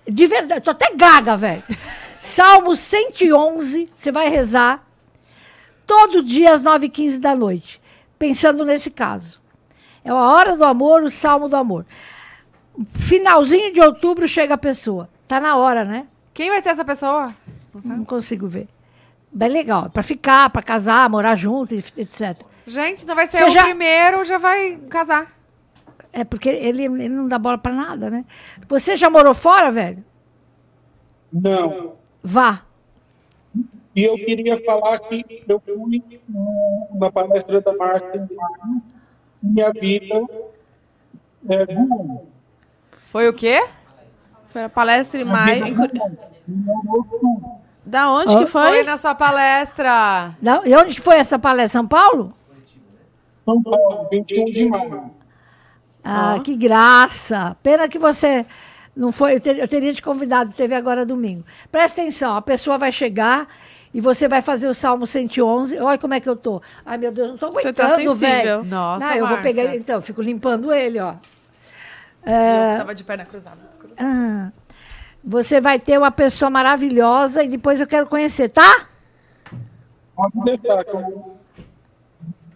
De 0.09 0.25
verdade, 0.27 0.61
tô 0.65 0.71
até 0.71 0.91
gaga, 0.95 1.37
velho. 1.37 1.61
Salmo 2.19 2.75
111, 2.75 3.87
você 3.95 4.11
vai 4.11 4.27
rezar 4.29 4.83
todo 5.85 6.23
dia 6.23 6.53
às 6.53 6.63
9h15 6.63 7.19
da 7.19 7.35
noite. 7.35 7.79
Pensando 8.17 8.65
nesse 8.65 8.89
caso. 8.89 9.39
É 10.03 10.09
a 10.09 10.15
hora 10.15 10.55
do 10.57 10.63
amor, 10.63 11.03
o 11.03 11.09
salmo 11.09 11.47
do 11.47 11.55
amor. 11.55 11.85
Finalzinho 12.93 13.71
de 13.73 13.81
outubro 13.81 14.27
chega 14.27 14.55
a 14.55 14.57
pessoa. 14.57 15.07
Tá 15.27 15.39
na 15.39 15.55
hora, 15.55 15.85
né? 15.85 16.07
Quem 16.33 16.49
vai 16.49 16.61
ser 16.63 16.69
essa 16.69 16.85
pessoa? 16.85 17.33
Não 17.83 18.03
consigo 18.05 18.47
ver. 18.47 18.67
Bem 19.31 19.49
legal. 19.49 19.89
Para 19.89 20.01
ficar, 20.03 20.49
para 20.49 20.61
casar, 20.63 21.07
morar 21.09 21.35
junto, 21.35 21.75
etc. 21.75 22.37
Gente, 22.65 23.05
não 23.05 23.13
vai 23.15 23.27
ser 23.27 23.37
Você 23.39 23.43
o 23.45 23.49
já- 23.51 23.63
primeiro, 23.63 24.25
já 24.25 24.37
vai 24.37 24.77
casar. 24.89 25.27
É 26.13 26.23
porque 26.23 26.49
ele, 26.49 26.83
ele 26.83 27.09
não 27.09 27.27
dá 27.27 27.39
bola 27.39 27.57
para 27.57 27.71
nada, 27.73 28.09
né? 28.09 28.25
Você 28.67 28.95
já 28.95 29.09
morou 29.09 29.33
fora, 29.33 29.71
velho? 29.71 30.03
Não. 31.31 31.93
Vá. 32.21 32.63
E 33.95 34.03
eu 34.03 34.15
queria 34.15 34.61
falar 34.63 34.99
que 34.99 35.43
eu 35.47 35.59
fui 35.59 36.01
na 36.93 37.11
palestra 37.11 37.61
da 37.61 37.73
maio, 37.75 38.29
minha 39.41 39.71
vida 39.71 40.15
é 41.49 41.65
boa. 41.65 42.21
Foi 43.05 43.27
o 43.27 43.33
quê? 43.33 43.65
Foi 44.49 44.63
a 44.63 44.69
palestra 44.69 45.19
em 45.21 45.25
maio. 45.25 45.65
em 45.65 45.75
Curi- 45.75 45.99
Da 47.85 48.11
onde 48.11 48.31
Ó. 48.33 48.39
que 48.39 48.45
Foi 48.45 48.69
foi? 48.69 48.83
na 48.83 48.97
sua 48.97 49.15
palestra. 49.15 50.35
Da- 50.41 50.61
E 50.65 50.75
onde 50.75 50.95
que 50.95 51.01
foi 51.01 51.15
essa 51.15 51.37
palestra? 51.39 51.79
São 51.79 51.87
Paulo? 51.87 52.33
São 53.43 53.61
Paulo, 53.61 54.07
21 54.11 54.45
de 54.45 54.69
maio. 54.69 55.11
Ah, 56.03 56.39
que 56.43 56.55
graça. 56.55 57.55
Pena 57.61 57.87
que 57.87 57.99
você 57.99 58.45
não 58.95 59.11
foi. 59.11 59.35
Eu, 59.35 59.41
ter- 59.41 59.59
eu 59.59 59.67
teria 59.67 59.93
te 59.93 60.01
convidado, 60.01 60.51
teve 60.51 60.73
agora 60.75 61.05
domingo. 61.05 61.43
Presta 61.71 62.01
atenção, 62.01 62.35
a 62.35 62.41
pessoa 62.41 62.77
vai 62.77 62.91
chegar 62.91 63.47
e 63.93 64.01
você 64.01 64.27
vai 64.27 64.41
fazer 64.41 64.67
o 64.67 64.73
Salmo 64.73 65.05
111. 65.05 65.77
Olha 65.79 65.97
como 65.97 66.13
é 66.13 66.19
que 66.19 66.27
eu 66.29 66.35
tô. 66.35 66.61
Ai, 66.85 66.97
meu 66.97 67.11
Deus, 67.11 67.29
não 67.29 67.37
tô 67.37 67.49
tá 67.51 67.59
aguentando, 67.59 68.15
velho. 68.15 68.63
Nossa, 68.63 69.05
Não, 69.05 69.13
eu 69.15 69.27
vou 69.27 69.37
pegar. 69.39 69.75
Então, 69.75 69.95
eu 69.95 70.01
fico 70.01 70.21
limpando 70.21 70.73
ele, 70.73 70.99
ó. 70.99 71.13
Eu 72.23 72.77
tava 72.77 72.93
de 72.95 73.03
perna 73.03 73.25
cruzada. 73.25 73.57
desculpa. 73.67 73.95
Ah, 73.99 74.51
você 75.23 75.61
vai 75.61 75.77
ter 75.79 75.97
uma 75.97 76.11
pessoa 76.11 76.49
maravilhosa 76.49 77.43
e 77.43 77.47
depois 77.47 77.79
eu 77.81 77.87
quero 77.87 78.07
conhecer, 78.07 78.49
tá? 78.49 78.87
Pode 80.15 80.33
deixar 80.43 80.83
que 80.83 80.95
eu 80.95 81.37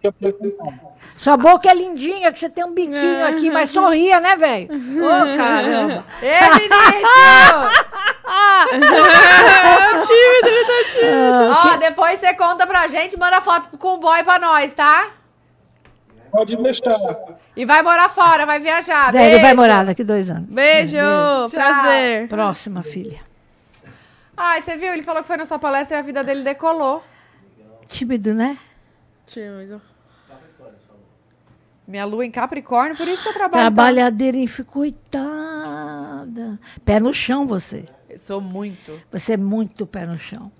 te 0.01 0.07
apresentar. 0.07 0.94
Sua 1.17 1.37
boca 1.37 1.69
é 1.69 1.73
lindinha, 1.73 2.31
que 2.31 2.37
você 2.39 2.49
tem 2.49 2.63
um 2.65 2.73
biquinho 2.73 3.25
aqui, 3.25 3.49
mas 3.49 3.69
sorria, 3.69 4.19
né, 4.19 4.35
velho? 4.35 4.67
Ô, 5.03 5.37
caramba. 5.37 6.05
Ê, 6.21 6.39
Vinícius! 6.59 7.85
tímido, 10.05 10.47
ele 10.47 10.65
tá 10.65 10.89
tímido. 10.91 11.73
Ó, 11.73 11.77
depois 11.77 12.19
você 12.19 12.33
conta 12.33 12.67
pra 12.67 12.87
gente, 12.87 13.17
manda 13.17 13.39
foto 13.41 13.77
com 13.77 13.95
o 13.95 13.97
boy 13.97 14.23
pra 14.23 14.39
nós, 14.39 14.73
tá? 14.73 15.11
Pode 16.31 16.57
deixar. 16.57 16.97
E 17.55 17.63
vai 17.65 17.81
morar 17.81 18.09
fora, 18.09 18.45
vai 18.45 18.59
viajar. 18.59 19.15
É, 19.15 19.25
ele 19.27 19.35
vai 19.35 19.41
Beijo. 19.43 19.55
morar 19.55 19.85
daqui 19.85 20.03
dois 20.03 20.29
anos. 20.29 20.53
Beijo, 20.53 20.97
Tchau. 20.97 21.49
prazer. 21.49 22.27
Próxima, 22.27 22.83
filha. 22.83 23.21
Ai, 24.35 24.61
você 24.61 24.75
viu? 24.75 24.91
Ele 24.91 25.01
falou 25.01 25.21
que 25.21 25.27
foi 25.27 25.37
na 25.37 25.45
sua 25.45 25.57
palestra 25.57 25.95
e 25.95 25.99
a 25.99 26.03
vida 26.03 26.25
dele 26.25 26.43
decolou. 26.43 27.01
Tímido, 27.87 28.33
né? 28.33 28.57
Tímido. 29.25 29.81
Minha 31.87 32.05
lua 32.05 32.25
em 32.25 32.31
Capricórnio, 32.31 32.97
por 32.97 33.07
isso 33.07 33.21
que 33.23 33.29
eu 33.29 33.33
trabalho. 33.33 33.63
Trabalhadeira, 33.63 34.37
hein? 34.37 34.47
Coitada. 34.65 36.59
Pé 36.83 36.99
no 36.99 37.13
chão, 37.13 37.45
você. 37.45 37.85
Eu 38.09 38.17
sou 38.17 38.41
muito. 38.41 38.99
Você 39.11 39.33
é 39.33 39.37
muito 39.37 39.85
pé 39.85 40.05
no 40.05 40.17
chão. 40.17 40.51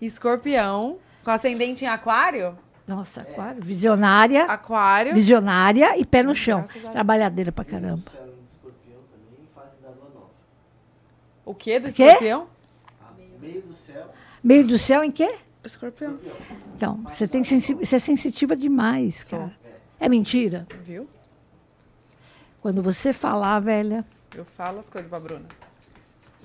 Escorpião, 0.00 0.98
com 1.22 1.30
ascendente 1.30 1.84
em 1.84 1.88
aquário. 1.88 2.58
Nossa, 2.86 3.20
aquário. 3.20 3.62
Visionária. 3.62 4.44
Aquário. 4.46 5.14
Visionária 5.14 5.96
e 5.98 6.04
pé 6.04 6.22
no 6.24 6.34
chão. 6.34 6.60
a 6.68 6.72
Deus. 6.72 6.92
Trabalhadeira 6.92 7.52
pra 7.52 7.64
caramba. 7.64 8.02
O 11.44 11.54
quê 11.54 11.78
do 11.80 11.92
Quê? 11.92 12.04
escorpião? 12.04 12.46
Meio 13.40 13.62
do 13.62 13.74
céu. 13.74 14.06
Meio 14.42 14.66
do 14.66 14.78
céu 14.78 15.04
em 15.04 15.10
quê? 15.10 15.34
Escorpião. 15.64 16.18
Então, 16.76 16.96
você, 17.04 17.26
tem 17.28 17.44
sensi- 17.44 17.74
você 17.74 17.96
é 17.96 17.98
sensitiva 17.98 18.56
demais, 18.56 19.24
cara. 19.24 19.52
É 20.00 20.08
mentira? 20.08 20.66
Viu? 20.82 21.08
Quando 22.62 22.82
você 22.82 23.12
falar, 23.12 23.60
velha, 23.60 24.04
Eu 24.34 24.44
falo 24.44 24.78
as 24.80 24.88
coisas 24.88 25.08
pra 25.10 25.20
Bruna. 25.20 25.46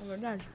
É 0.04 0.08
verdade. 0.08 0.48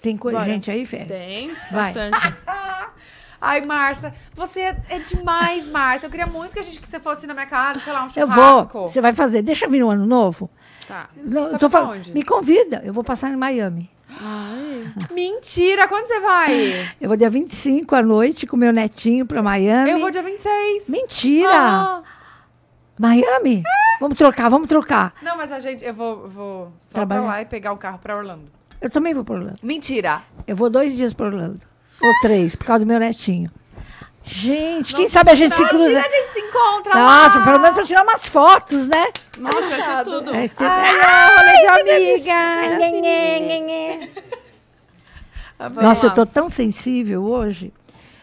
tem 0.00 0.16
co- 0.16 0.30
Bora. 0.30 0.44
gente 0.44 0.70
aí, 0.70 0.84
Fé? 0.86 1.04
Tem, 1.04 1.48
Vai. 1.70 1.92
bastante. 1.92 2.36
Ai, 3.40 3.60
Márcia, 3.66 4.14
você 4.34 4.60
é, 4.60 4.76
é 4.88 4.98
demais, 4.98 5.68
Márcia. 5.68 6.06
Eu 6.06 6.10
queria 6.10 6.26
muito 6.26 6.54
que 6.54 6.58
a 6.58 6.62
gente 6.62 6.80
que 6.80 6.88
você 6.88 6.98
fosse 6.98 7.26
na 7.26 7.34
minha 7.34 7.46
casa, 7.46 7.80
sei 7.80 7.92
lá, 7.92 8.02
um 8.02 8.06
Eu 8.06 8.10
churrasco. 8.10 8.78
vou. 8.78 8.88
Você 8.88 9.00
vai 9.00 9.12
fazer. 9.12 9.42
Deixa 9.42 9.66
eu 9.66 9.70
vir 9.70 9.80
no 9.80 9.90
ano 9.90 10.06
novo. 10.06 10.48
Tá. 10.88 11.08
Não, 11.16 11.44
eu 11.48 11.52
tô 11.52 11.58
pra 11.58 11.68
falando. 11.70 11.98
onde? 11.98 12.12
Me 12.14 12.24
convida. 12.24 12.80
Eu 12.84 12.94
vou 12.94 13.04
passar 13.04 13.30
em 13.30 13.36
Miami. 13.36 13.90
Mentira, 15.12 15.88
quando 15.88 16.06
você 16.06 16.20
vai? 16.20 16.88
Eu 17.00 17.08
vou 17.08 17.16
dia 17.16 17.28
25 17.30 17.94
à 17.94 18.02
noite 18.02 18.46
com 18.46 18.56
meu 18.56 18.72
netinho 18.72 19.26
pra 19.26 19.42
Miami. 19.42 19.90
Eu 19.90 19.98
vou 19.98 20.10
dia 20.10 20.22
26. 20.22 20.88
Mentira! 20.88 21.50
Ah. 21.52 22.02
Miami? 22.98 23.62
Vamos 24.00 24.16
trocar, 24.16 24.48
vamos 24.48 24.68
trocar. 24.68 25.14
Não, 25.22 25.36
mas 25.36 25.52
a 25.52 25.60
gente, 25.60 25.84
eu 25.84 25.92
vou, 25.92 26.28
vou 26.28 26.72
só 26.80 26.94
Trabalhar. 26.94 27.20
pra 27.22 27.30
lá 27.30 27.42
e 27.42 27.46
pegar 27.46 27.72
um 27.72 27.76
carro 27.76 27.98
pra 27.98 28.16
Orlando. 28.16 28.44
Eu 28.80 28.90
também 28.90 29.12
vou 29.14 29.24
pra 29.24 29.34
Orlando. 29.34 29.58
Mentira. 29.62 30.22
Eu 30.46 30.56
vou 30.56 30.70
dois 30.70 30.96
dias 30.96 31.12
pra 31.12 31.26
Orlando. 31.26 31.60
Ou 32.00 32.12
três, 32.22 32.54
por 32.56 32.66
causa 32.66 32.84
do 32.84 32.88
meu 32.88 32.98
netinho. 32.98 33.50
Gente, 34.28 34.92
quem 34.92 35.06
sabe 35.08 35.30
a 35.30 35.34
gente 35.36 35.54
se 35.54 35.64
cruza. 35.68 36.00
a 36.00 36.08
gente 36.08 36.32
se 36.32 36.40
encontra 36.40 36.94
Nossa, 36.94 37.38
lá. 37.38 37.44
pelo 37.44 37.58
menos 37.60 37.74
pra 37.76 37.84
tirar 37.84 38.02
umas 38.02 38.26
fotos, 38.26 38.88
né? 38.88 39.06
Nossa, 39.38 39.60
isso 39.60 39.90
é 39.90 40.04
tudo. 40.04 40.34
É, 40.34 40.48
que- 40.48 40.64
Ai, 40.64 41.36
rolê 41.36 41.60
de 41.60 41.66
amiga. 41.92 42.32
Ah, 45.58 45.68
vamos 45.68 45.84
Nossa, 45.84 46.06
lá. 46.08 46.12
eu 46.12 46.14
tô 46.16 46.26
tão 46.26 46.48
sensível 46.50 47.24
hoje. 47.24 47.72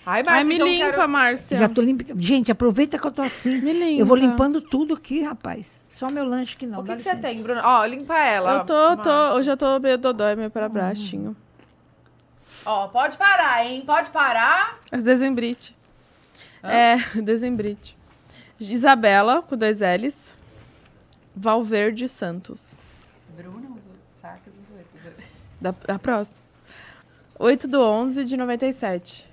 Ai, 0.06 0.20
Ai, 0.20 0.24
Márcia, 0.24 0.46
me 0.46 0.56
então 0.56 0.68
limpa, 0.68 0.92
quero... 0.92 1.10
Márcia. 1.10 1.58
Já 1.58 1.70
tô 1.70 1.82
limpa. 1.82 2.04
Gente, 2.18 2.52
aproveita 2.52 3.00
que 3.00 3.08
eu 3.08 3.12
tô 3.12 3.22
assim. 3.22 3.62
Me 3.62 3.72
limpa. 3.72 4.02
Eu 4.02 4.06
vou 4.06 4.18
limpando 4.18 4.60
tudo 4.60 4.94
aqui, 4.94 5.22
rapaz. 5.24 5.80
Só 5.90 6.10
meu 6.10 6.26
lanche 6.26 6.58
que 6.58 6.66
não. 6.68 6.82
O 6.82 6.84
que, 6.84 6.96
que 6.98 7.02
você 7.02 7.16
tem, 7.16 7.42
Bruna? 7.42 7.62
Ó, 7.64 7.86
limpa 7.86 8.18
ela. 8.20 8.58
Eu 8.60 8.66
tô, 8.66 8.98
tô, 8.98 9.10
Márcia. 9.10 9.34
hoje 9.36 9.52
eu 9.52 9.58
tô 9.58 9.80
meio 9.80 9.98
dodói, 9.98 10.36
meio 10.36 10.52
para 10.52 10.68
baixinho. 10.68 11.36
Ó, 12.66 12.88
pode 12.90 13.16
parar, 13.16 13.66
hein? 13.66 13.82
Pode 13.86 14.10
parar. 14.10 14.76
As 14.92 15.04
dezembrite. 15.04 15.74
É, 16.64 16.98
dezembrite. 17.22 17.96
Isabela, 18.60 19.42
com 19.42 19.58
dois 19.58 19.80
L's. 19.80 20.34
Valverde 21.36 22.08
Santos. 22.08 22.74
Bruna 23.36 23.68
sacas, 24.22 24.54
ele. 24.72 25.26
Da, 25.60 25.72
da 25.72 26.00
próxima. 26.00 26.38
8 27.38 27.68
do 27.68 27.82
11 27.82 28.24
de 28.24 28.38
97. 28.38 29.28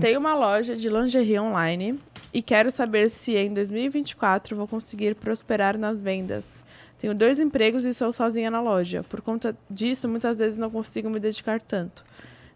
Tenho 0.00 0.18
uma 0.18 0.34
loja 0.34 0.74
de 0.74 0.88
lingerie 0.88 1.38
online 1.38 2.00
e 2.32 2.40
quero 2.40 2.70
saber 2.70 3.10
se 3.10 3.36
em 3.36 3.52
2024 3.52 4.56
vou 4.56 4.66
conseguir 4.66 5.14
prosperar 5.14 5.76
nas 5.76 6.02
vendas. 6.02 6.64
Tenho 6.98 7.14
dois 7.14 7.38
empregos 7.38 7.84
e 7.84 7.92
sou 7.92 8.10
sozinha 8.10 8.50
na 8.50 8.60
loja. 8.60 9.02
Por 9.02 9.20
conta 9.20 9.54
disso, 9.68 10.08
muitas 10.08 10.38
vezes 10.38 10.58
não 10.58 10.70
consigo 10.70 11.10
me 11.10 11.20
dedicar 11.20 11.60
tanto. 11.60 12.04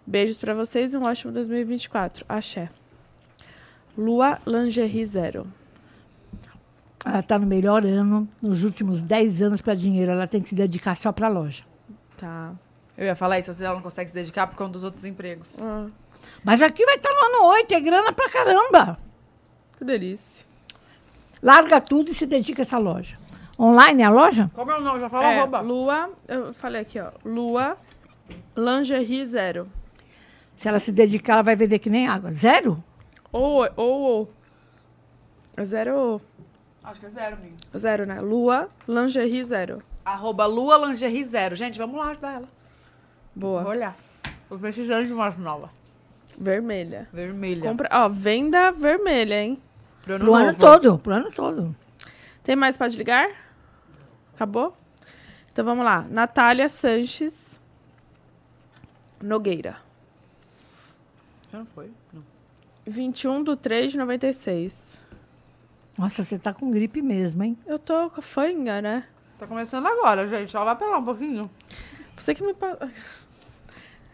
Beijos 0.06 0.38
pra 0.38 0.54
vocês 0.54 0.92
e 0.92 0.96
um 0.96 1.04
ótimo 1.04 1.32
2024. 1.32 2.24
Axé. 2.28 2.68
Lua 3.96 4.38
Lingerie 4.46 5.04
Zero. 5.04 5.46
Ela 7.04 7.22
tá 7.22 7.38
no 7.38 7.46
melhor 7.46 7.84
ano, 7.84 8.28
nos 8.42 8.62
últimos 8.64 9.00
10 9.00 9.42
anos 9.42 9.60
para 9.60 9.74
dinheiro. 9.74 10.12
Ela 10.12 10.26
tem 10.26 10.40
que 10.42 10.48
se 10.48 10.54
dedicar 10.54 10.96
só 10.96 11.12
pra 11.12 11.28
loja. 11.28 11.64
Tá. 12.16 12.52
Eu 12.96 13.06
ia 13.06 13.16
falar 13.16 13.38
isso, 13.38 13.50
às 13.50 13.56
vezes 13.56 13.66
ela 13.66 13.76
não 13.76 13.82
consegue 13.82 14.10
se 14.10 14.14
dedicar 14.14 14.46
por 14.46 14.56
conta 14.56 14.72
dos 14.72 14.84
outros 14.84 15.04
empregos. 15.06 15.48
Ah, 15.58 15.86
Mas 16.44 16.60
aqui 16.60 16.84
vai 16.84 16.96
estar 16.96 17.08
no 17.08 17.36
ano 17.38 17.44
8, 17.52 17.72
é 17.72 17.80
grana 17.80 18.12
pra 18.12 18.28
caramba. 18.28 18.98
que 19.78 19.84
delícia. 19.84 20.44
Larga 21.42 21.80
tudo 21.80 22.10
e 22.10 22.14
se 22.14 22.26
dedica 22.26 22.60
a 22.60 22.64
essa 22.64 22.76
loja. 22.76 23.16
Online 23.58 24.02
é 24.02 24.06
a 24.06 24.10
loja? 24.10 24.50
Como 24.54 24.70
é 24.70 24.76
o 24.78 24.82
nome? 24.82 25.00
Já 25.00 25.08
fala 25.08 25.24
É. 25.26 25.60
Lua, 25.62 26.10
eu 26.28 26.52
falei 26.52 26.82
aqui, 26.82 27.00
ó. 27.00 27.10
Lua 27.24 27.78
Lingerie 28.54 29.24
Zero. 29.24 29.66
Se 30.60 30.68
ela 30.68 30.78
se 30.78 30.92
dedicar, 30.92 31.32
ela 31.32 31.42
vai 31.42 31.56
vender 31.56 31.78
que 31.78 31.88
nem 31.88 32.06
água. 32.06 32.30
Zero? 32.30 32.84
Ou, 33.32 33.66
ou, 33.76 34.00
ou. 34.02 34.32
É 35.56 35.64
Zero 35.64 35.96
ou. 35.96 36.22
Acho 36.84 37.00
que 37.00 37.06
é 37.06 37.08
zero, 37.08 37.36
amigo. 37.36 37.56
Zero, 37.74 38.04
né? 38.04 38.20
Lua 38.20 38.68
Lingerie 38.86 39.42
Zero. 39.42 39.82
Arroba 40.04 40.44
Lua 40.44 40.76
Lingerie 40.86 41.24
Zero. 41.24 41.56
Gente, 41.56 41.78
vamos 41.78 41.96
lá 41.96 42.10
ajudar 42.10 42.32
ela. 42.34 42.48
Boa. 43.34 43.62
Vou 43.62 43.72
olhar. 43.72 43.96
Tô 44.50 44.58
precisando 44.58 45.06
de 45.06 45.12
uma 45.14 45.30
nova. 45.30 45.70
Vermelha. 46.38 47.08
Vermelha. 47.10 47.62
Compra, 47.62 47.88
ó, 47.90 48.10
venda 48.10 48.70
vermelha, 48.70 49.42
hein? 49.42 49.56
Pro 50.02 50.16
ano 50.16 50.24
Pro 50.26 50.34
ano 50.34 50.58
todo. 50.58 50.98
Pro 50.98 51.14
ano 51.14 51.30
todo. 51.30 51.76
Tem 52.44 52.54
mais 52.54 52.76
pra 52.76 52.86
ligar? 52.86 53.30
Acabou? 54.34 54.76
Então 55.50 55.64
vamos 55.64 55.86
lá. 55.86 56.02
Natália 56.10 56.68
Sanches 56.68 57.58
Nogueira. 59.22 59.88
Não 61.52 61.66
foi? 61.66 61.90
Não. 62.12 62.22
21 62.86 63.42
do 63.42 63.56
3 63.56 63.92
de 63.92 63.98
96. 63.98 64.98
Nossa, 65.98 66.22
você 66.22 66.38
tá 66.38 66.52
com 66.54 66.70
gripe 66.70 67.02
mesmo, 67.02 67.42
hein? 67.42 67.58
Eu 67.66 67.78
tô 67.78 68.10
com 68.10 68.20
a 68.20 68.22
fanga, 68.22 68.80
né? 68.80 69.04
Tá 69.38 69.46
começando 69.46 69.86
agora, 69.86 70.28
gente. 70.28 70.50
Só 70.50 70.64
vai 70.64 70.76
pra 70.76 70.86
lá 70.86 70.98
um 70.98 71.04
pouquinho. 71.04 71.50
Você 72.16 72.34
que 72.34 72.42
me. 72.42 72.54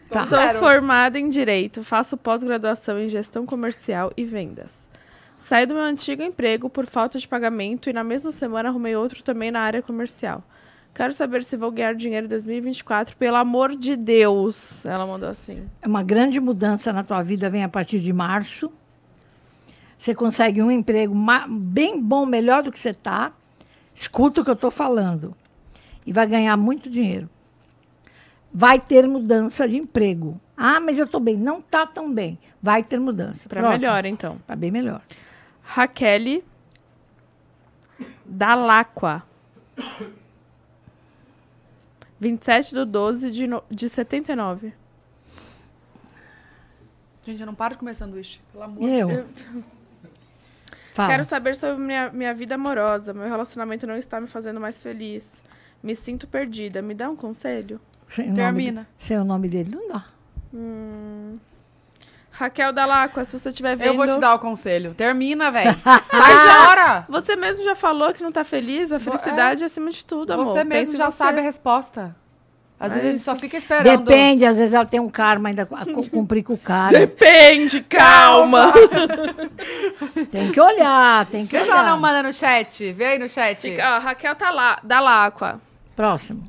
Tá. 0.09 0.25
Sou 0.25 0.39
formada 0.59 1.19
em 1.19 1.27
Direito, 1.27 1.83
faço 1.83 2.15
pós-graduação 2.15 2.97
em 2.97 3.09
Gestão 3.09 3.45
Comercial 3.45 4.09
e 4.15 4.23
Vendas. 4.23 4.87
Saí 5.37 5.65
do 5.65 5.73
meu 5.73 5.83
antigo 5.83 6.23
emprego 6.23 6.69
por 6.69 6.85
falta 6.85 7.19
de 7.19 7.27
pagamento 7.27 7.89
e 7.89 7.93
na 7.93 8.05
mesma 8.05 8.31
semana 8.31 8.69
arrumei 8.69 8.95
outro 8.95 9.21
também 9.21 9.51
na 9.51 9.59
área 9.59 9.81
comercial. 9.81 10.41
Quero 10.97 11.13
saber 11.13 11.43
se 11.43 11.55
vou 11.55 11.69
ganhar 11.69 11.93
dinheiro 11.93 12.25
em 12.25 12.29
2024, 12.29 13.15
pelo 13.17 13.37
amor 13.37 13.75
de 13.75 13.95
Deus. 13.95 14.83
Ela 14.83 15.05
mandou 15.05 15.29
assim. 15.29 15.69
É 15.79 15.87
uma 15.87 16.01
grande 16.01 16.39
mudança 16.39 16.91
na 16.91 17.03
tua 17.03 17.21
vida, 17.21 17.51
vem 17.51 17.63
a 17.63 17.69
partir 17.69 17.99
de 17.99 18.11
março. 18.11 18.71
Você 19.95 20.15
consegue 20.15 20.59
um 20.59 20.71
emprego 20.71 21.15
bem 21.47 22.01
bom, 22.01 22.25
melhor 22.25 22.63
do 22.63 22.71
que 22.71 22.79
você 22.79 22.89
está. 22.89 23.31
Escuta 23.93 24.41
o 24.41 24.43
que 24.43 24.49
eu 24.49 24.55
estou 24.55 24.71
falando. 24.71 25.37
E 26.03 26.11
vai 26.11 26.25
ganhar 26.25 26.57
muito 26.57 26.89
dinheiro. 26.89 27.29
Vai 28.51 28.79
ter 28.79 29.07
mudança 29.07 29.69
de 29.69 29.77
emprego. 29.77 30.41
Ah, 30.57 30.79
mas 30.79 30.97
eu 30.97 31.05
estou 31.05 31.21
bem. 31.21 31.37
Não 31.37 31.59
está 31.59 31.85
tão 31.85 32.11
bem. 32.11 32.39
Vai 32.59 32.81
ter 32.81 32.99
mudança. 32.99 33.47
Próximo. 33.47 33.69
melhor, 33.69 34.03
então. 34.07 34.39
Para 34.47 34.55
bem 34.55 34.71
melhor. 34.71 35.03
Raquel 35.61 36.41
Dalacqua. 38.25 39.21
27 42.19 42.73
de 42.75 42.85
12 42.85 43.31
de, 43.31 43.47
no, 43.47 43.63
de 43.69 43.87
79. 43.89 44.73
Gente, 47.25 47.41
eu 47.41 47.45
não 47.45 47.55
paro 47.55 47.73
de 47.73 47.79
comer 47.79 47.93
sanduíche. 47.93 48.39
Pelo 48.51 48.63
amor 48.63 48.83
E 48.87 48.99
eu? 48.99 49.07
de 49.07 49.13
Deus. 49.15 49.27
Fala. 50.93 51.09
Quero 51.09 51.23
saber 51.25 51.55
sobre 51.55 51.83
minha, 51.83 52.09
minha 52.09 52.33
vida 52.33 52.55
amorosa. 52.55 53.13
Meu 53.13 53.27
relacionamento 53.27 53.85
não 53.85 53.95
está 53.97 54.19
me 54.19 54.27
fazendo 54.27 54.59
mais 54.59 54.81
feliz. 54.81 55.43
Me 55.83 55.95
sinto 55.95 56.25
perdida. 56.27 56.81
Me 56.81 56.95
dá 56.95 57.09
um 57.09 57.15
conselho? 57.15 57.79
Sem 58.09 58.33
Termina. 58.33 58.87
de- 58.97 59.03
Sem 59.05 59.17
o 59.19 59.23
nome 59.23 59.47
dele, 59.49 59.75
não 59.75 59.87
dá. 59.89 60.05
Hum. 60.53 61.37
Raquel 62.37 62.71
Dalacqua, 62.71 63.25
se 63.25 63.39
você 63.39 63.49
estiver 63.49 63.75
vendo... 63.75 63.87
Eu 63.87 63.95
vou 63.97 64.07
te 64.07 64.19
dar 64.19 64.35
o 64.35 64.39
conselho. 64.39 64.93
Termina, 64.93 65.49
velho. 65.49 65.75
Sai 65.83 66.65
fora. 66.65 67.05
Você 67.09 67.35
mesmo 67.35 67.63
já 67.65 67.73
falou 67.75 68.13
que 68.13 68.21
não 68.21 68.31
tá 68.31 68.43
feliz. 68.43 68.91
A 68.91 68.99
felicidade 68.99 69.63
é, 69.63 69.65
acima 69.65 69.89
de 69.89 70.05
tudo, 70.05 70.33
amor. 70.33 70.45
Você 70.53 70.59
Pense 70.59 70.67
mesmo 70.69 70.93
em 70.93 70.97
já 70.97 71.09
você. 71.09 71.17
sabe 71.17 71.39
a 71.39 71.41
resposta. 71.41 72.15
Às 72.79 72.91
vezes 72.93 73.07
a 73.07 73.11
gente 73.11 73.23
só 73.23 73.35
fica 73.35 73.57
esperando. 73.57 74.03
Depende, 74.05 74.45
às 74.45 74.55
vezes 74.55 74.71
ela 74.75 74.85
tem 74.85 74.99
um 74.99 75.09
karma 75.09 75.49
ainda 75.49 75.63
a 75.63 75.85
cu- 75.85 76.07
cumprir 76.11 76.43
com 76.43 76.53
o 76.53 76.57
cara. 76.59 76.91
Depende, 76.99 77.81
calma. 77.81 78.71
Tem 80.31 80.51
que 80.51 80.61
olhar, 80.61 81.25
tem 81.25 81.47
que 81.47 81.57
Vê 81.57 81.63
se 81.63 81.69
ela 81.71 81.81
olhar. 81.81 81.89
não 81.91 81.99
manda 81.99 82.21
no 82.21 82.31
chat. 82.31 82.91
Vê 82.93 83.05
aí 83.05 83.17
no 83.19 83.27
chat. 83.27 83.59
Fica- 83.61 83.95
ó, 83.95 83.99
Raquel 83.99 84.35
tá 84.35 84.51
lá, 84.51 84.77
Dalacqua. 84.83 85.59
Próximo. 85.95 86.43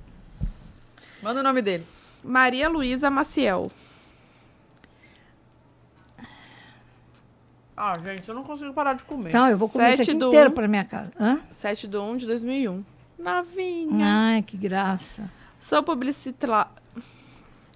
Manda 1.23 1.41
o 1.41 1.43
nome 1.43 1.63
dele. 1.63 1.87
Maria 2.23 2.69
Luísa 2.69 3.09
Maciel. 3.11 3.71
Ah, 7.79 7.97
gente, 7.99 8.29
eu 8.29 8.35
não 8.35 8.43
consigo 8.43 8.73
parar 8.73 8.95
de 8.95 9.05
comer. 9.05 9.29
Então, 9.29 9.49
eu 9.49 9.57
vou 9.57 9.69
comer 9.69 9.91
isso 9.91 9.97
Sete 9.99 10.11
aqui 10.11 10.19
do 10.19 10.27
inteiro 10.27 10.51
um. 10.51 10.53
para 10.53 10.67
minha 10.67 10.85
casa. 10.85 11.13
Hã? 11.19 11.41
7 11.51 11.87
de 11.87 11.97
1 11.97 12.17
de 12.17 12.27
2001. 12.27 12.85
Novinha. 13.19 14.07
Ai, 14.07 14.43
que 14.43 14.57
graça. 14.57 15.31
Sou 15.61 15.83
publicita... 15.83 16.67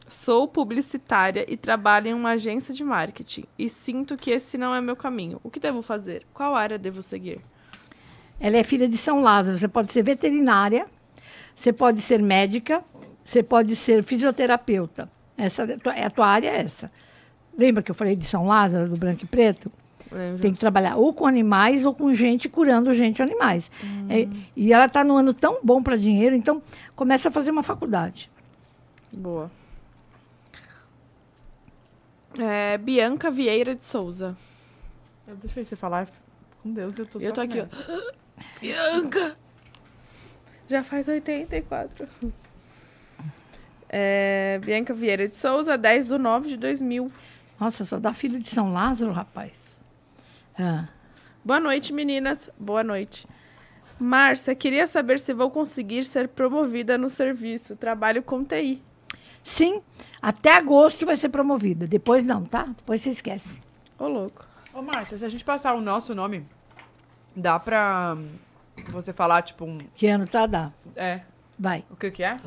Sou 0.08 0.46
publicitária 0.46 1.46
e 1.48 1.56
trabalho 1.56 2.08
em 2.08 2.14
uma 2.14 2.30
agência 2.32 2.74
de 2.74 2.84
marketing. 2.84 3.44
E 3.58 3.68
sinto 3.68 4.16
que 4.16 4.30
esse 4.30 4.58
não 4.58 4.74
é 4.74 4.80
meu 4.80 4.94
caminho. 4.94 5.40
O 5.42 5.50
que 5.50 5.58
devo 5.58 5.80
fazer? 5.80 6.26
Qual 6.34 6.54
área 6.54 6.76
devo 6.76 7.00
seguir? 7.00 7.38
Ela 8.38 8.58
é 8.58 8.62
filha 8.62 8.88
de 8.88 8.96
São 8.98 9.22
Lázaro. 9.22 9.56
Você 9.56 9.68
pode 9.68 9.92
ser 9.92 10.02
veterinária, 10.02 10.86
você 11.54 11.72
pode 11.72 12.02
ser 12.02 12.20
médica, 12.20 12.84
você 13.24 13.42
pode 13.42 13.74
ser 13.74 14.02
fisioterapeuta. 14.02 15.08
Essa 15.38 15.62
é 15.62 16.00
é 16.00 16.04
a 16.04 16.10
tua 16.10 16.26
área 16.26 16.48
é 16.48 16.60
essa. 16.60 16.90
Lembra 17.56 17.82
que 17.82 17.90
eu 17.90 17.94
falei 17.94 18.16
de 18.16 18.26
São 18.26 18.46
Lázaro, 18.46 18.88
do 18.88 18.96
branco 18.96 19.24
e 19.24 19.26
preto? 19.26 19.72
É, 20.14 20.36
Tem 20.40 20.52
que 20.52 20.58
trabalhar 20.60 20.96
ou 20.96 21.12
com 21.12 21.26
animais 21.26 21.84
ou 21.86 21.94
com 21.94 22.12
gente 22.12 22.48
curando 22.48 22.92
gente 22.92 23.22
ou 23.22 23.26
animais. 23.28 23.70
É, 24.08 24.28
e 24.56 24.72
ela 24.72 24.86
está 24.86 25.02
no 25.02 25.16
ano 25.16 25.32
tão 25.32 25.60
bom 25.62 25.82
para 25.82 25.96
dinheiro, 25.96 26.34
então 26.34 26.62
começa 26.94 27.28
a 27.28 27.32
fazer 27.32 27.50
uma 27.50 27.62
faculdade. 27.62 28.30
Boa. 29.12 29.50
É, 32.38 32.78
Bianca 32.78 33.30
Vieira 33.30 33.74
de 33.74 33.84
Souza. 33.84 34.36
Eu 35.26 35.36
deixei 35.36 35.64
você 35.64 35.76
falar. 35.76 36.08
Com 36.62 36.72
Deus, 36.72 36.98
eu 36.98 37.06
tô 37.06 37.20
só 37.20 37.26
Eu 37.26 37.32
tô 37.32 37.40
aqui, 37.40 37.60
ó. 37.60 37.66
Bianca! 38.60 39.36
Já 40.68 40.82
faz 40.82 41.08
84. 41.08 42.08
É, 43.88 44.58
Bianca 44.64 44.94
Vieira 44.94 45.28
de 45.28 45.36
Souza, 45.36 45.76
10 45.76 46.08
de 46.08 46.18
9 46.18 46.48
de 46.48 46.56
2000. 46.56 47.12
Nossa, 47.60 47.84
só 47.84 47.98
dá 47.98 48.14
filho 48.14 48.38
de 48.38 48.48
São 48.48 48.72
Lázaro, 48.72 49.12
rapaz. 49.12 49.71
Ah, 50.58 50.86
Boa 51.44 51.58
noite, 51.58 51.92
meninas. 51.92 52.48
Boa 52.58 52.84
noite. 52.84 53.26
Márcia, 53.98 54.54
queria 54.54 54.86
saber 54.86 55.18
se 55.18 55.32
vou 55.34 55.50
conseguir 55.50 56.04
ser 56.04 56.28
promovida 56.28 56.96
no 56.96 57.08
serviço. 57.08 57.74
Trabalho 57.76 58.22
com 58.22 58.44
TI. 58.44 58.80
sim, 59.42 59.82
até 60.20 60.56
agosto 60.56 61.04
vai 61.04 61.16
ser 61.16 61.28
promovida. 61.30 61.86
Depois 61.86 62.24
não, 62.24 62.44
tá? 62.44 62.64
Depois 62.76 63.00
você 63.00 63.10
esquece. 63.10 63.60
Ô, 63.98 64.06
louco. 64.06 64.44
Ô, 64.72 64.82
Márcia, 64.82 65.18
se 65.18 65.24
a 65.24 65.28
gente 65.28 65.44
passar 65.44 65.74
o 65.74 65.80
nosso 65.80 66.14
nome, 66.14 66.46
dá 67.34 67.58
pra 67.58 68.16
você 68.88 69.12
falar, 69.12 69.42
tipo, 69.42 69.64
um. 69.64 69.78
Que 69.94 70.06
ano 70.06 70.26
tá? 70.26 70.46
Dá. 70.46 70.72
É. 70.94 71.20
Vai. 71.58 71.84
O 71.90 71.96
que 71.96 72.10
que 72.10 72.22
é? 72.22 72.38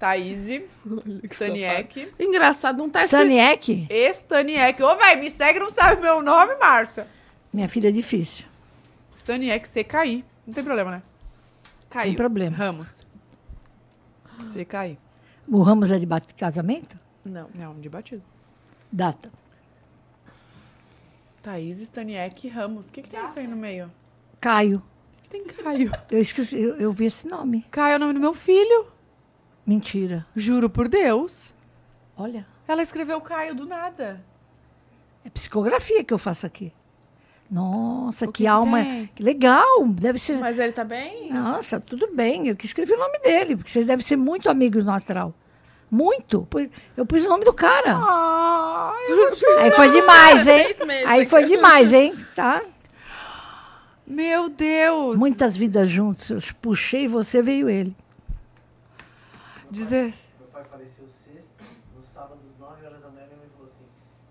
Thaís, 0.00 0.48
Staniek. 1.30 2.10
Engraçado, 2.18 2.78
não 2.78 2.88
tá 2.88 3.04
escrito. 3.04 3.20
Saniek, 3.22 3.86
Staniek. 4.14 4.82
Ô, 4.82 4.96
velho, 4.96 5.20
me 5.20 5.30
segue, 5.30 5.58
não 5.58 5.68
sabe 5.68 6.00
meu 6.00 6.22
nome, 6.22 6.54
Márcia. 6.56 7.06
minha 7.52 7.68
filha 7.68 7.88
é 7.88 7.92
difícil. 7.92 8.46
Staniek, 9.14 9.68
CKI. 9.68 10.24
Não 10.46 10.54
tem 10.54 10.64
problema, 10.64 10.90
né? 10.90 11.02
Tem 11.90 12.00
Caiu. 12.00 12.14
problema. 12.16 12.56
Ramos. 12.56 13.06
CKI. 14.38 14.98
O 15.46 15.60
Ramos 15.62 15.90
é 15.90 15.98
de 15.98 16.06
bate- 16.06 16.32
casamento? 16.34 16.96
Não, 17.22 17.50
não, 17.54 17.78
de 17.78 17.88
batido. 17.90 18.22
Data. 18.90 19.30
Thaís, 21.42 21.78
Staniek, 21.80 22.48
Ramos. 22.48 22.88
O 22.88 22.92
que, 22.92 23.02
que 23.02 23.10
tem 23.10 23.22
isso 23.24 23.38
aí 23.38 23.46
no 23.46 23.56
meio? 23.56 23.90
Caio. 24.40 24.82
Tem 25.28 25.44
Caio. 25.44 25.92
Eu 26.10 26.20
esqueci, 26.22 26.58
eu, 26.58 26.76
eu 26.76 26.90
vi 26.92 27.04
esse 27.06 27.28
nome. 27.28 27.66
Caio 27.70 27.92
é 27.92 27.96
o 27.96 27.98
nome 27.98 28.14
do 28.14 28.20
meu 28.20 28.34
filho. 28.34 28.86
Mentira. 29.66 30.26
Juro 30.34 30.68
por 30.70 30.88
Deus. 30.88 31.54
Olha, 32.16 32.46
Ela 32.66 32.82
escreveu 32.82 33.20
Caio 33.20 33.54
do 33.54 33.66
nada. 33.66 34.20
é 35.24 35.30
psicografia 35.30 36.02
que 36.04 36.12
eu 36.12 36.18
faço 36.18 36.46
aqui. 36.46 36.72
Nossa, 37.50 38.26
que, 38.26 38.32
que 38.32 38.46
alma. 38.46 38.82
tem? 38.82 39.06
Que 39.14 39.22
legal. 39.22 39.86
Deve 39.88 40.18
ser. 40.18 40.38
Mas 40.38 40.58
ele 40.58 40.72
tá 40.72 40.84
bem? 40.84 41.32
Nossa, 41.32 41.80
tudo 41.80 42.08
bem. 42.14 42.46
Eu 42.48 42.54
que 42.56 42.64
escrevi 42.66 42.92
o 42.92 42.98
nome 42.98 43.18
dele, 43.18 43.56
porque 43.56 43.70
vocês 43.70 43.86
devem 43.86 44.04
ser 44.04 44.16
muito 44.16 44.48
amigos 44.48 44.84
no 44.84 44.92
astral. 44.92 45.34
Muito. 45.90 46.46
Eu 46.96 47.04
pus 47.04 47.24
o 47.24 47.28
nome 47.28 47.44
do 47.44 47.52
cara. 47.52 47.96
Achei- 49.32 49.58
Aí 49.58 49.70
foi 49.72 49.90
demais, 49.90 50.46
hein? 50.46 50.66
Aí 51.06 51.26
foi 51.26 51.44
demais, 51.46 51.92
hein? 51.92 52.14
Tá? 52.36 52.62
Meu 54.06 54.48
Deus. 54.48 55.18
Muitas 55.18 55.56
vidas 55.56 55.90
juntos. 55.90 56.30
Eu 56.30 56.40
puxei 56.60 57.08
você, 57.08 57.42
veio 57.42 57.68
ele. 57.68 57.96
Dizer. 59.70 60.14
Meu 60.38 60.48
pai 60.48 60.64
faleceu 60.64 61.06
sexta, 61.08 61.64
no 61.96 62.02
sábado, 62.02 62.40
às 62.52 62.58
9 62.58 62.86
horas 62.86 63.00
da 63.00 63.08
manhã, 63.08 63.26
minha 63.26 63.38
mãe 63.38 63.48
falou 63.56 63.66
assim: 63.68 63.84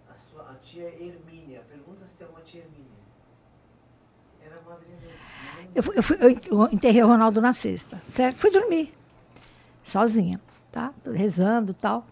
a, 0.10 0.14
sua, 0.16 0.52
a 0.52 0.56
tia 0.56 0.84
Hermínia, 0.86 1.62
pergunta 1.70 2.06
se 2.06 2.18
tem 2.18 2.28
alguma 2.28 2.44
tia 2.44 2.62
Hermínia. 2.62 2.90
Era 4.46 4.56
a 4.58 4.70
madrinha 4.70 4.98
dele. 4.98 5.14
Eu, 5.76 5.84
eu 5.94 6.04
fui- 6.04 6.18
eu 6.20 6.30
en- 6.30 6.42
eu 6.50 6.64
enterrei 6.74 7.04
o 7.04 7.08
Ronaldo 7.08 7.40
na 7.42 7.54
sexta, 7.54 8.02
certo? 8.10 8.38
Fui 8.38 8.52
dormir, 8.52 8.94
sozinha, 9.84 10.40
tá? 10.72 10.94
Rezando 11.06 11.72
e 11.72 11.76
tal. 11.76 12.06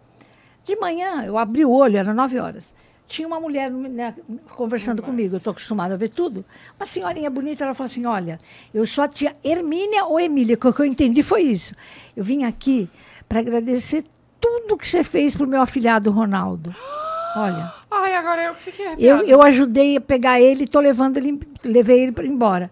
De 0.63 0.75
manhã, 0.75 1.23
eu 1.25 1.37
abri 1.37 1.63
o 1.65 1.71
olho, 1.71 1.97
era 1.97 2.13
nove 2.13 2.39
horas. 2.39 2.73
Tinha 3.07 3.25
uma 3.25 3.39
mulher 3.39 3.71
né, 3.71 4.13
conversando 4.53 5.01
comigo, 5.01 5.33
eu 5.33 5.37
estou 5.37 5.51
acostumada 5.51 5.93
a 5.93 5.97
ver 5.97 6.09
tudo. 6.09 6.43
Uma 6.77 6.85
senhorinha 6.85 7.29
bonita, 7.29 7.63
ela 7.63 7.73
falou 7.73 7.85
assim: 7.89 8.05
Olha, 8.05 8.37
eu 8.73 8.85
sou 8.85 9.01
a 9.03 9.07
tia 9.07 9.35
Hermínia 9.43 10.03
ou 10.05 10.19
Emília, 10.19 10.57
que 10.57 10.65
eu 10.65 10.85
entendi 10.85 11.23
foi 11.23 11.43
isso. 11.43 11.73
Eu 12.17 12.23
vim 12.23 12.43
aqui 12.43 12.89
para 13.27 13.39
agradecer 13.39 14.03
tudo 14.39 14.77
que 14.77 14.87
você 14.87 15.03
fez 15.03 15.35
pro 15.35 15.47
meu 15.47 15.61
afilhado 15.61 16.11
Ronaldo. 16.11 16.73
Olha. 17.35 17.71
Ai, 17.91 18.15
agora 18.15 18.43
eu 18.45 18.55
fiquei 18.55 18.85
Eu, 18.85 18.89
arrepiada. 18.89 19.23
eu 19.25 19.41
ajudei 19.43 19.97
a 19.97 20.01
pegar 20.01 20.39
ele 20.41 20.63
e 20.63 20.67
tô 20.67 20.79
levando 20.79 21.17
ele, 21.17 21.39
levei 21.63 21.99
ele 22.01 22.11
para 22.11 22.25
embora. 22.25 22.71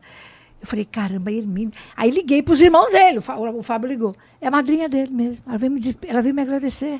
Eu 0.61 0.67
falei, 0.67 0.85
caramba, 0.85 1.31
Hermínio. 1.31 1.71
Aí 1.95 2.09
liguei 2.09 2.41
para 2.41 2.53
os 2.53 2.61
irmãos 2.61 2.89
dele, 2.91 3.19
o 3.19 3.21
Fá- 3.21 3.35
o 3.37 3.61
Fábio 3.61 3.87
ligou. 3.87 4.15
É 4.41 4.47
a 4.47 4.51
madrinha 4.51 4.89
dele 4.89 5.11
mesmo. 5.13 5.45
Ela 5.47 5.57
veio 5.59 5.71
me, 5.71 5.95
ela 6.07 6.21
veio 6.21 6.33
me 6.33 6.41
agradecer. 6.41 6.99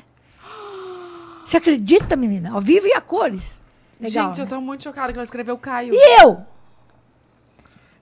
Você 1.44 1.56
acredita, 1.56 2.14
menina? 2.16 2.52
Ao 2.52 2.60
vivo 2.60 2.86
e 2.86 2.92
a 2.92 3.00
cores. 3.00 3.60
Legal, 4.00 4.26
Gente, 4.26 4.38
eu 4.40 4.44
né? 4.44 4.48
tô 4.50 4.60
muito 4.60 4.84
chocada 4.84 5.12
que 5.12 5.18
ela 5.18 5.24
escreveu 5.24 5.56
Caio. 5.58 5.92
E 5.94 6.22
eu? 6.22 6.38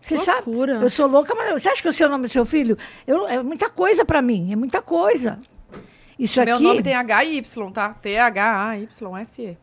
Você 0.05 0.19
sabe? 0.19 0.43
Loucura. 0.51 0.75
Eu 0.75 0.91
sou 0.91 1.07
louca, 1.07 1.35
mas 1.35 1.63
você 1.63 1.71
acha 1.71 1.81
que 1.81 1.89
eu 1.89 1.93
sei 1.93 2.05
o 2.05 2.11
nome 2.11 2.27
do 2.27 2.31
seu 2.31 2.45
filho? 2.45 2.77
Eu, 3.07 3.27
é 3.27 3.43
muita 3.43 3.71
coisa 3.71 4.05
para 4.05 4.21
mim, 4.21 4.53
é 4.53 4.57
muita 4.57 4.83
coisa. 4.83 5.39
Isso 6.19 6.45
Meu 6.45 6.57
aqui. 6.57 6.63
nome 6.63 6.83
tem 6.83 6.95
H-Y, 6.95 7.71
tá? 7.73 7.95
T-H-A-Y-S-E. 7.95 9.57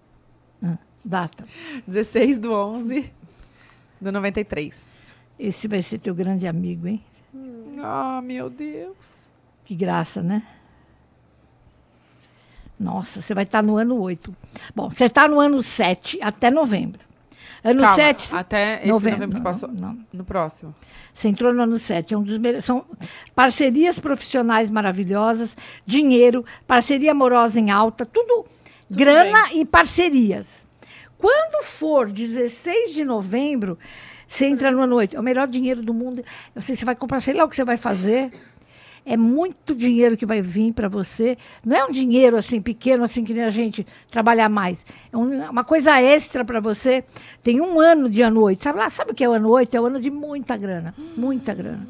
Data. 1.05 1.45
16 1.85 2.39
do 2.39 2.53
11 2.53 3.11
do 4.01 4.11
93. 4.11 4.83
Esse 5.37 5.67
vai 5.67 5.83
ser 5.83 5.99
teu 5.99 6.15
grande 6.15 6.47
amigo, 6.47 6.87
hein? 6.87 7.03
Ah, 7.79 8.19
meu 8.23 8.49
Deus. 8.49 9.29
Que 9.63 9.75
graça, 9.75 10.23
né? 10.23 10.41
Nossa, 12.79 13.21
você 13.21 13.35
vai 13.35 13.43
estar 13.43 13.61
no 13.61 13.77
ano 13.77 13.99
8. 13.99 14.35
Bom, 14.75 14.89
você 14.89 15.05
está 15.05 15.27
no 15.27 15.39
ano 15.39 15.61
7 15.61 16.17
até 16.19 16.49
novembro. 16.49 17.10
Ano 17.63 17.81
Calma, 17.81 17.95
7. 17.95 18.29
até 18.35 18.79
esse 18.79 18.87
novembro, 18.87 19.27
que 19.27 19.33
não, 19.35 19.41
passou. 19.41 19.69
não. 19.69 19.97
No 20.11 20.25
próximo. 20.25 20.73
Você 21.13 21.27
entrou 21.27 21.53
no 21.53 21.61
ano 21.61 21.77
7. 21.77 22.13
É 22.13 22.17
um 22.17 22.23
dos 22.23 22.39
são 22.63 22.85
parcerias 23.35 23.99
profissionais 23.99 24.71
maravilhosas, 24.71 25.55
dinheiro, 25.85 26.43
parceria 26.65 27.11
amorosa 27.11 27.59
em 27.59 27.69
alta, 27.69 28.05
tudo, 28.05 28.45
grana 28.89 29.53
e 29.53 29.63
parcerias. 29.63 30.67
Quando 31.17 31.63
for 31.63 32.09
16 32.11 32.93
de 32.93 33.05
novembro, 33.05 33.77
você 34.27 34.45
entra 34.45 34.71
no 34.71 34.81
ano 34.81 34.95
8. 34.95 35.15
É 35.15 35.19
o 35.19 35.23
melhor 35.23 35.47
dinheiro 35.47 35.83
do 35.83 35.93
mundo. 35.93 36.23
Eu 36.55 36.61
sei, 36.63 36.75
você 36.75 36.83
vai 36.83 36.95
comprar, 36.95 37.19
sei 37.19 37.35
lá 37.35 37.43
o 37.43 37.49
que 37.49 37.55
você 37.55 37.63
vai 37.63 37.77
fazer. 37.77 38.31
É 39.05 39.17
muito 39.17 39.73
dinheiro 39.73 40.15
que 40.15 40.25
vai 40.25 40.41
vir 40.41 40.73
para 40.73 40.87
você. 40.87 41.37
Não 41.65 41.75
é 41.75 41.85
um 41.85 41.91
dinheiro 41.91 42.37
assim 42.37 42.61
pequeno, 42.61 43.03
assim 43.03 43.23
que 43.23 43.33
nem 43.33 43.43
a 43.43 43.49
gente 43.49 43.85
trabalhar 44.11 44.47
mais. 44.47 44.85
É 45.11 45.17
um- 45.17 45.49
uma 45.49 45.63
coisa 45.63 45.99
extra 45.99 46.45
para 46.45 46.59
você. 46.59 47.03
Tem 47.41 47.59
um 47.59 47.79
ano 47.79 48.07
de 48.09 48.21
ano 48.21 48.41
8. 48.41 48.61
Sabe 48.61 48.77
lá, 48.77 48.89
sabe 48.89 49.11
o 49.11 49.13
que 49.15 49.23
é 49.23 49.29
o 49.29 49.31
ano 49.33 49.49
8? 49.49 49.73
É 49.75 49.81
o 49.81 49.85
ano 49.87 49.99
de 49.99 50.11
muita 50.11 50.55
grana. 50.55 50.93
Muita 51.17 51.53
grana. 51.53 51.87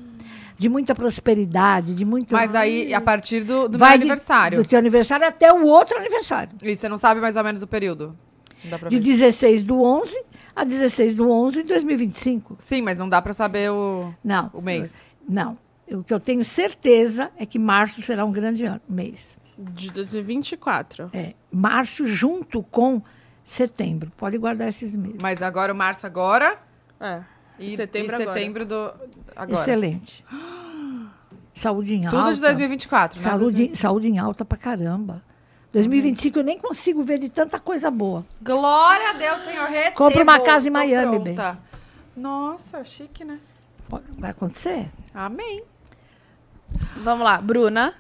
De 0.58 0.70
muita 0.70 0.94
prosperidade, 0.96 1.94
de 1.96 2.06
muito. 2.06 2.34
Mas 2.34 2.54
aí, 2.56 2.94
a 2.94 3.02
partir 3.02 3.44
do, 3.44 3.64
do 3.68 3.72
meu 3.72 3.80
Vai 3.80 3.98
de- 3.98 4.04
aniversário. 4.06 4.58
do 4.64 4.68
teu 4.68 4.80
aniversário 4.80 5.28
até 5.28 5.52
o 5.52 5.66
outro 5.66 5.98
aniversário. 5.98 6.54
E 6.62 6.76
você 6.76 6.88
não 6.88 6.98
sabe 6.98 7.20
mais 7.20 7.36
ou 7.36 7.44
menos 7.44 7.62
o 7.64 7.68
período? 7.68 8.16
De 8.64 9.00
ver. 9.00 9.00
16 9.00 9.64
do 9.64 9.82
11 9.82 10.24
a 10.56 10.64
16 10.64 11.16
do 11.16 11.30
11 11.32 11.64
de 11.64 11.68
2025. 11.70 12.58
Sim, 12.60 12.84
mas 12.84 12.96
não 12.98 13.10
dá 13.10 13.20
pra 13.22 13.34
saber 13.34 13.72
o, 13.72 14.14
Não. 14.24 14.52
o 14.54 14.62
mês. 14.62 14.94
Não. 15.28 15.58
O 15.92 16.04
que 16.04 16.14
eu 16.14 16.20
tenho 16.20 16.44
certeza 16.46 17.30
é 17.38 17.46
que 17.46 17.60
março 17.60 18.02
será 18.02 18.24
um 18.26 18.32
grande 18.32 18.64
ano, 18.64 18.82
mês. 18.88 19.40
De 19.58 19.92
2024. 19.92 21.10
É, 21.14 21.34
março 21.52 22.06
junto 22.06 22.64
com 22.64 23.02
setembro. 23.44 24.12
Pode 24.18 24.38
guardar 24.38 24.70
esses 24.70 24.96
meses. 24.96 25.18
Mas 25.22 25.42
agora 25.42 25.74
o 25.74 25.76
março 25.76 26.06
agora 26.08 26.58
É. 27.00 27.22
e 27.60 27.76
Setembro 27.76 28.12
e 28.12 28.16
agora. 28.22 28.34
setembro 28.34 28.66
do 28.66 28.94
agora. 29.36 29.60
Excelente. 29.62 30.24
Saúde 31.54 31.96
em 31.96 32.06
alta. 32.06 32.18
Tudo 32.18 32.34
de 32.34 32.42
2024, 32.42 33.18
né? 33.20 33.24
Saúde, 33.24 33.44
2025. 33.44 33.82
saúde 33.82 34.08
em 34.10 34.18
alta 34.20 34.46
pra 34.46 34.58
caramba. 34.58 35.22
2025 35.74 36.40
eu 36.40 36.44
nem 36.44 36.58
consigo 36.58 37.04
ver 37.04 37.18
de 37.20 37.30
tanta 37.30 37.60
coisa 37.60 37.92
boa. 37.92 38.26
Glória 38.42 39.10
a 39.10 39.14
Deus, 39.14 39.42
Senhor. 39.42 39.68
Recebo. 39.70 39.96
Compra 39.98 40.24
uma 40.24 40.40
casa 40.40 40.68
em 40.68 40.72
Miami, 40.72 41.20
pronta. 41.24 41.60
Nossa, 42.16 42.84
chique, 42.84 43.24
né? 43.24 43.40
Vai 44.18 44.32
acontecer? 44.32 44.90
Amém. 45.14 45.62
Vamos 47.04 47.24
lá. 47.24 47.40
Bruna. 47.42 47.94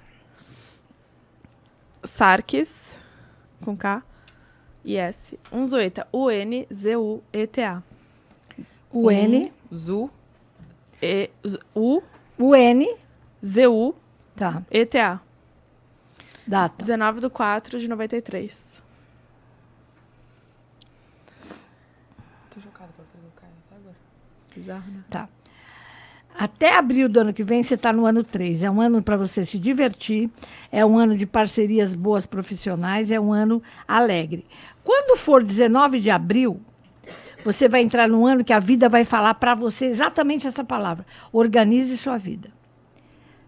Sarkis. 2.04 3.00
Com 3.64 3.76
K. 3.78 4.04
E 4.84 4.96
S. 4.98 5.40
Unzueta. 5.52 6.08
U-N-Z-U-E-T-A. 6.12 7.84
O 8.92 9.10
N, 9.10 9.54
Zu. 9.74 10.10
E, 11.02 11.30
Z- 11.48 11.60
U. 11.74 12.02
o 12.38 12.56
N, 12.56 12.98
Z-U. 13.44 13.96
tá, 14.36 14.62
E-T-A. 14.70 15.20
data. 16.46 16.76
19 16.84 17.22
de 17.22 17.30
4 17.30 17.80
de 17.80 17.88
93. 17.88 18.84
Tô 22.50 22.60
chocada 22.60 22.90
com 22.98 23.02
a 23.02 23.06
do 23.06 23.32
Caio 23.36 23.54
até 23.66 23.76
agora. 23.78 23.96
Bizarro, 24.56 24.92
né? 24.92 25.04
Tá. 25.10 25.30
Até 26.42 26.76
abril 26.76 27.08
do 27.08 27.20
ano 27.20 27.34
que 27.34 27.44
vem, 27.44 27.62
você 27.62 27.76
está 27.76 27.94
no 27.94 28.04
ano 28.04 28.24
3. 28.24 28.64
É 28.64 28.72
um 28.72 28.82
ano 28.82 29.00
para 29.04 29.16
você 29.16 29.46
se 29.46 29.60
divertir, 29.60 30.28
é 30.72 30.84
um 30.84 30.98
ano 30.98 31.16
de 31.16 31.28
parcerias 31.28 31.94
boas 31.94 32.26
profissionais, 32.26 33.12
é 33.12 33.20
um 33.20 33.32
ano 33.32 33.62
alegre. 33.88 34.44
Quando 34.84 35.16
for 35.20 35.44
19 35.44 36.00
de 36.00 36.10
abril, 36.10 36.60
você 37.46 37.70
vai 37.70 37.84
entrar 37.84 38.10
num 38.10 38.26
ano 38.26 38.44
que 38.44 38.52
a 38.54 38.58
vida 38.58 38.90
vai 38.90 39.06
falar 39.06 39.36
para 39.36 39.54
você 39.54 39.86
exatamente 39.86 40.48
essa 40.48 40.64
palavra: 40.64 41.06
organize 41.32 41.96
sua 41.96 42.18
vida. 42.18 42.50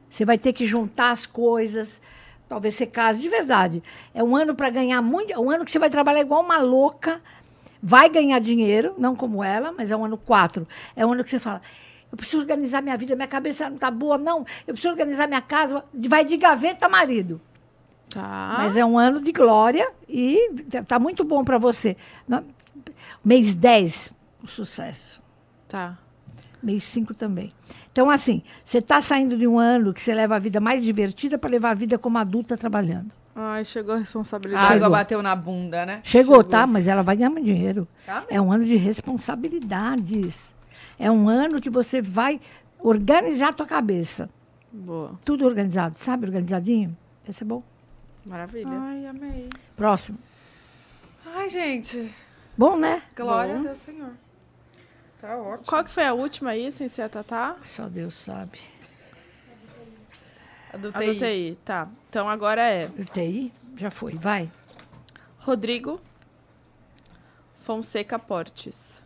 Você 0.08 0.24
vai 0.24 0.38
ter 0.38 0.54
que 0.54 0.64
juntar 0.64 1.10
as 1.10 1.26
coisas, 1.26 2.00
talvez 2.48 2.76
você 2.76 2.86
case 2.86 3.20
de 3.20 3.28
verdade. 3.28 3.82
É 4.14 4.24
um 4.24 4.36
ano 4.36 4.54
para 4.54 4.70
ganhar 4.70 5.02
muito, 5.02 5.34
é 5.34 5.40
um 5.40 5.50
ano 5.50 5.66
que 5.66 5.72
você 5.72 5.80
vai 5.80 5.90
trabalhar 5.90 6.22
igual 6.22 6.44
uma 6.44 6.60
louca, 6.60 7.20
vai 7.82 8.08
ganhar 8.08 8.38
dinheiro, 8.38 8.94
não 9.00 9.16
como 9.16 9.44
ela, 9.44 9.72
mas 9.76 9.90
é 9.90 9.98
um 9.98 10.06
ano 10.06 10.16
4. 10.16 10.68
É 10.96 11.04
um 11.04 11.14
ano 11.14 11.24
que 11.24 11.32
você 11.32 11.40
fala: 11.40 11.60
eu 12.14 12.18
preciso 12.18 12.44
organizar 12.44 12.80
minha 12.84 12.96
vida, 12.96 13.16
minha 13.16 13.28
cabeça 13.28 13.68
não 13.68 13.74
está 13.76 13.90
boa, 13.90 14.20
não. 14.20 14.46
Eu 14.68 14.74
preciso 14.76 14.90
organizar 14.92 15.28
minha 15.28 15.42
casa. 15.42 15.84
Vai 15.92 16.24
de 16.24 16.38
gaveta, 16.38 16.88
marido. 16.88 17.42
Tá. 18.08 18.54
Mas 18.60 18.78
é 18.78 18.86
um 18.86 19.00
ano 19.00 19.20
de 19.20 19.32
glória 19.32 19.90
e 20.08 20.48
tá 20.88 21.00
muito 21.00 21.24
bom 21.24 21.44
para 21.44 21.58
você. 21.58 21.98
Mês 23.26 23.56
10, 23.56 24.12
um 24.44 24.48
sucesso. 24.48 25.20
Tá. 25.68 25.98
Mês 26.62 26.84
5 26.84 27.16
também. 27.16 27.52
Então, 27.92 28.10
assim, 28.12 28.44
você 28.64 28.78
está 28.78 29.02
saindo 29.02 29.36
de 29.36 29.48
um 29.48 29.58
ano 29.58 29.92
que 29.92 30.00
você 30.00 30.14
leva 30.14 30.36
a 30.36 30.40
vida 30.40 30.60
mais 30.60 30.84
divertida 30.84 31.38
para 31.40 31.50
levar 31.50 31.72
a 31.72 31.74
vida 31.74 31.98
como 31.98 32.20
adulta 32.20 32.56
trabalhando. 32.56 33.12
Ai, 33.36 33.66
chegou 33.66 33.94
a 33.94 33.98
A 33.98 34.00
responsabilidade. 34.02 34.64
água 34.66 34.76
Chegou. 34.76 34.90
bateu 34.92 35.22
na 35.24 35.36
bunda, 35.36 35.84
né? 35.86 36.00
Chegou, 36.04 36.44
tá? 36.44 36.68
Mas 36.68 36.88
ela 36.88 37.02
vai 37.02 37.16
ganhar 37.16 37.32
muito 37.32 37.46
dinheiro. 37.46 37.88
Tá 38.06 38.24
É 38.30 38.40
um 38.40 38.52
ano 38.52 38.64
de 38.64 38.76
responsabilidades. 38.76 40.54
É 40.98 41.10
um 41.10 41.28
ano 41.28 41.62
que 41.62 41.70
você 41.70 42.02
vai 42.02 42.40
organizar 42.80 43.50
a 43.50 43.54
tua 43.54 43.66
cabeça. 43.66 44.30
Boa. 44.72 45.18
Tudo 45.24 45.46
organizado, 45.46 45.98
sabe? 45.98 46.26
Organizadinho. 46.26 46.98
Vai 47.24 47.34
ser 47.34 47.46
bom. 47.46 47.64
Maravilha. 48.26 48.72
Ai, 48.72 49.06
amei. 49.06 49.50
Próximo. 49.76 50.18
Ai, 51.26 51.50
gente. 51.50 52.14
Bom, 52.58 52.78
né? 52.78 53.02
Glória 53.16 53.56
Bom. 53.56 53.60
a 53.62 53.64
Deus, 53.64 53.78
Senhor. 53.80 54.12
Tá 55.20 55.38
ótimo. 55.38 55.68
Qual 55.68 55.84
que 55.84 55.92
foi 55.92 56.06
a 56.06 56.14
última 56.14 56.52
aí, 56.52 56.72
sem 56.72 56.88
ser 56.88 57.04
a 57.04 57.10
Tatá? 57.10 57.56
Só 57.64 57.88
Deus 57.88 58.16
sabe. 58.16 58.60
A 60.72 60.78
do 60.78 60.88
A 60.88 61.00
do 61.00 61.16
TI, 61.16 61.58
tá. 61.64 61.88
Então 62.10 62.28
agora 62.28 62.62
é 62.62 62.88
UTI? 62.88 63.54
Já 63.78 63.92
foi, 63.92 64.14
vai. 64.14 64.52
Rodrigo 65.38 66.02
Fonseca 67.60 68.18
Portes. 68.18 69.03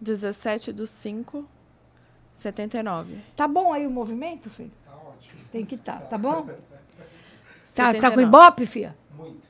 17 0.00 0.72
do 0.72 0.86
5, 0.86 1.48
79. 2.34 3.18
Tá 3.36 3.48
bom 3.48 3.72
aí 3.72 3.86
o 3.86 3.90
movimento, 3.90 4.50
filho? 4.50 4.70
Tá 4.84 4.92
ótimo. 4.94 5.40
Tem 5.50 5.64
que 5.64 5.76
estar, 5.76 6.00
tá, 6.00 6.06
tá 6.06 6.18
bom? 6.18 6.48
Tá, 7.74 7.92
tá 7.92 8.10
com 8.10 8.16
79. 8.16 8.22
ibope, 8.22 8.64
filha? 8.66 8.96
Muito. 9.14 9.42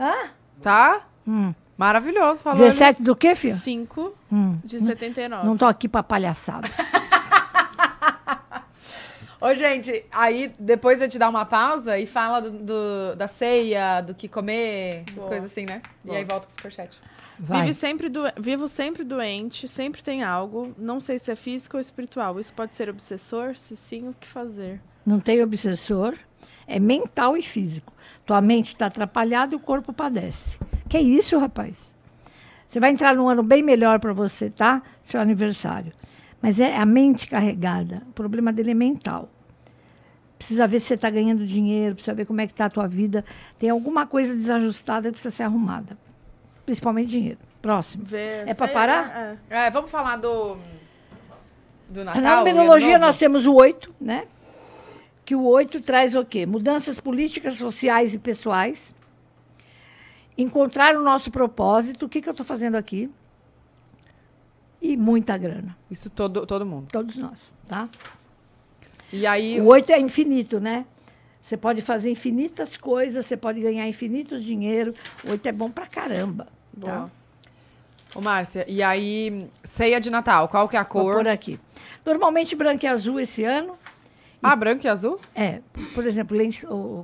Hã? 0.00 0.30
Tá? 0.60 1.06
Hum. 1.24 1.54
Maravilhoso. 1.76 2.42
Falou 2.42 2.58
17 2.58 3.04
do 3.04 3.14
quê, 3.14 3.36
filha? 3.36 3.54
5 3.54 4.14
Hum. 4.32 4.58
de 4.64 4.80
79. 4.80 5.46
Não 5.46 5.56
tô 5.56 5.64
aqui 5.64 5.88
pra 5.88 6.02
palhaçada. 6.02 6.66
Ô, 9.40 9.54
gente, 9.54 10.04
aí 10.10 10.52
depois 10.58 11.00
eu 11.00 11.08
te 11.08 11.20
dar 11.20 11.28
uma 11.28 11.44
pausa 11.46 11.96
e 11.96 12.04
fala 12.06 12.40
do, 12.40 12.50
do- 12.50 13.14
da 13.16 13.28
ceia, 13.28 14.00
do 14.00 14.12
que 14.12 14.26
comer, 14.26 15.04
as 15.10 15.14
Boa. 15.14 15.28
coisas 15.28 15.52
assim, 15.52 15.64
né? 15.64 15.80
E 16.02 16.08
Boa. 16.08 16.18
aí 16.18 16.24
volta 16.24 16.46
com 16.46 16.50
o 16.50 16.54
superchat. 16.56 16.98
Vive 17.38 17.72
sempre 17.72 18.08
do... 18.08 18.22
Vivo 18.36 18.66
sempre 18.66 19.04
doente, 19.04 19.68
sempre 19.68 20.02
tem 20.02 20.22
algo. 20.22 20.74
Não 20.76 20.98
sei 20.98 21.18
se 21.18 21.30
é 21.30 21.36
físico 21.36 21.76
ou 21.76 21.80
espiritual. 21.80 22.38
Isso 22.40 22.52
pode 22.52 22.74
ser 22.74 22.88
obsessor? 22.88 23.54
Se 23.56 23.76
sim, 23.76 24.08
o 24.08 24.14
que 24.14 24.26
fazer? 24.26 24.80
Não 25.06 25.20
tem 25.20 25.42
obsessor, 25.42 26.14
é 26.66 26.78
mental 26.78 27.36
e 27.36 27.42
físico. 27.42 27.92
Tua 28.26 28.40
mente 28.40 28.74
está 28.74 28.86
atrapalhada 28.86 29.54
e 29.54 29.56
o 29.56 29.60
corpo 29.60 29.92
padece. 29.92 30.58
Que 30.88 30.98
isso, 30.98 31.38
rapaz? 31.38 31.96
Você 32.68 32.78
vai 32.80 32.90
entrar 32.90 33.14
num 33.14 33.28
ano 33.28 33.42
bem 33.42 33.62
melhor 33.62 33.98
para 33.98 34.12
você, 34.12 34.50
tá? 34.50 34.82
Seu 35.02 35.20
aniversário. 35.20 35.92
Mas 36.42 36.60
é 36.60 36.76
a 36.76 36.84
mente 36.84 37.26
carregada. 37.26 38.02
O 38.08 38.12
problema 38.12 38.52
dele 38.52 38.72
é 38.72 38.74
mental. 38.74 39.30
Precisa 40.36 40.68
ver 40.68 40.80
se 40.80 40.88
você 40.88 40.94
está 40.94 41.08
ganhando 41.10 41.46
dinheiro, 41.46 41.94
precisa 41.94 42.14
ver 42.14 42.26
como 42.26 42.40
é 42.40 42.46
que 42.46 42.52
está 42.52 42.66
a 42.66 42.70
tua 42.70 42.86
vida. 42.86 43.24
Tem 43.58 43.70
alguma 43.70 44.06
coisa 44.06 44.34
desajustada 44.34 45.08
que 45.08 45.12
precisa 45.12 45.34
ser 45.34 45.44
arrumada. 45.44 45.96
Principalmente 46.68 47.08
dinheiro. 47.08 47.38
Próximo. 47.62 48.04
Ver 48.04 48.46
É 48.46 48.52
pra 48.52 48.66
ceia, 48.66 48.78
parar? 48.78 49.38
É. 49.48 49.66
É, 49.68 49.70
vamos 49.70 49.90
falar 49.90 50.16
do. 50.16 50.58
Do 51.88 52.04
Natal. 52.04 52.20
Na 52.20 52.36
numerologia 52.36 52.98
nós 52.98 53.16
temos 53.16 53.46
o 53.46 53.54
oito, 53.54 53.94
né? 53.98 54.26
Que 55.24 55.34
o 55.34 55.44
oito 55.44 55.80
traz 55.80 56.14
o 56.14 56.22
quê? 56.26 56.44
Mudanças 56.44 57.00
políticas, 57.00 57.54
sociais 57.54 58.14
e 58.14 58.18
pessoais. 58.18 58.94
Encontrar 60.36 60.94
o 60.94 61.02
nosso 61.02 61.30
propósito. 61.30 62.04
O 62.04 62.08
que, 62.08 62.20
que 62.20 62.28
eu 62.28 62.32
estou 62.32 62.44
fazendo 62.44 62.74
aqui? 62.74 63.10
E 64.82 64.94
muita 64.94 65.38
grana. 65.38 65.74
Isso 65.90 66.10
todo, 66.10 66.44
todo 66.44 66.66
mundo. 66.66 66.88
Todos 66.92 67.16
nós, 67.16 67.54
tá? 67.66 67.88
E 69.10 69.26
aí. 69.26 69.58
O 69.58 69.68
oito 69.68 69.90
é 69.90 69.98
infinito, 69.98 70.60
né? 70.60 70.84
Você 71.42 71.56
pode 71.56 71.80
fazer 71.80 72.10
infinitas 72.10 72.76
coisas, 72.76 73.24
você 73.24 73.38
pode 73.38 73.58
ganhar 73.58 73.88
infinitos 73.88 74.44
dinheiro. 74.44 74.92
O 75.24 75.30
oito 75.30 75.46
é 75.46 75.52
bom 75.52 75.70
pra 75.70 75.86
caramba. 75.86 76.57
Tá? 76.86 77.08
Ô, 78.14 78.20
Márcia, 78.20 78.64
e 78.68 78.82
aí, 78.82 79.48
ceia 79.64 80.00
de 80.00 80.10
Natal, 80.10 80.48
qual 80.48 80.68
que 80.68 80.76
é 80.76 80.80
a 80.80 80.82
Vou 80.82 81.02
cor? 81.04 81.14
pôr 81.16 81.28
aqui. 81.28 81.60
Normalmente 82.04 82.56
branco 82.56 82.84
e 82.84 82.88
azul 82.88 83.20
esse 83.20 83.44
ano. 83.44 83.74
Ah, 84.42 84.54
branco 84.56 84.86
e 84.86 84.88
azul? 84.88 85.20
É, 85.34 85.60
por 85.94 86.06
exemplo, 86.06 86.36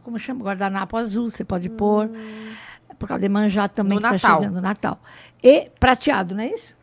como 0.02 0.18
chama? 0.18 0.42
Guardanapo 0.44 0.96
azul, 0.96 1.28
você 1.28 1.44
pode 1.44 1.68
pôr. 1.68 2.08
Por 2.98 3.08
causa 3.08 3.20
de 3.22 3.28
manjar 3.28 3.68
também 3.68 3.98
No 3.98 4.08
que 4.08 4.14
está 4.14 4.28
Natal. 4.28 4.42
chegando, 4.42 4.62
Natal. 4.62 5.00
E 5.42 5.68
prateado, 5.80 6.34
não 6.34 6.42
é 6.42 6.48
isso? 6.48 6.76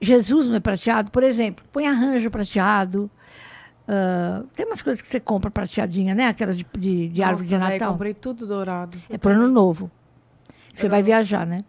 Jesus 0.00 0.46
não 0.46 0.54
é 0.56 0.60
prateado? 0.60 1.10
Por 1.10 1.22
exemplo, 1.22 1.64
põe 1.72 1.86
arranjo 1.86 2.30
prateado. 2.30 3.10
ah, 3.88 4.44
tem 4.54 4.64
umas 4.66 4.80
coisas 4.82 5.02
que 5.02 5.08
você 5.08 5.18
compra 5.20 5.50
prateadinha, 5.50 6.14
né? 6.14 6.28
Aquelas 6.28 6.56
de, 6.56 6.66
de, 6.78 7.08
de 7.08 7.22
árvore 7.22 7.48
de 7.48 7.54
Nossa, 7.54 7.68
véi, 7.70 7.78
Natal. 7.78 7.92
comprei 7.92 8.14
tudo 8.14 8.46
dourado. 8.46 8.96
É 9.10 9.18
para 9.18 9.32
ano 9.32 9.48
novo. 9.48 9.90
Você 10.74 10.88
vai 10.88 11.02
viajar, 11.02 11.44
né? 11.46 11.64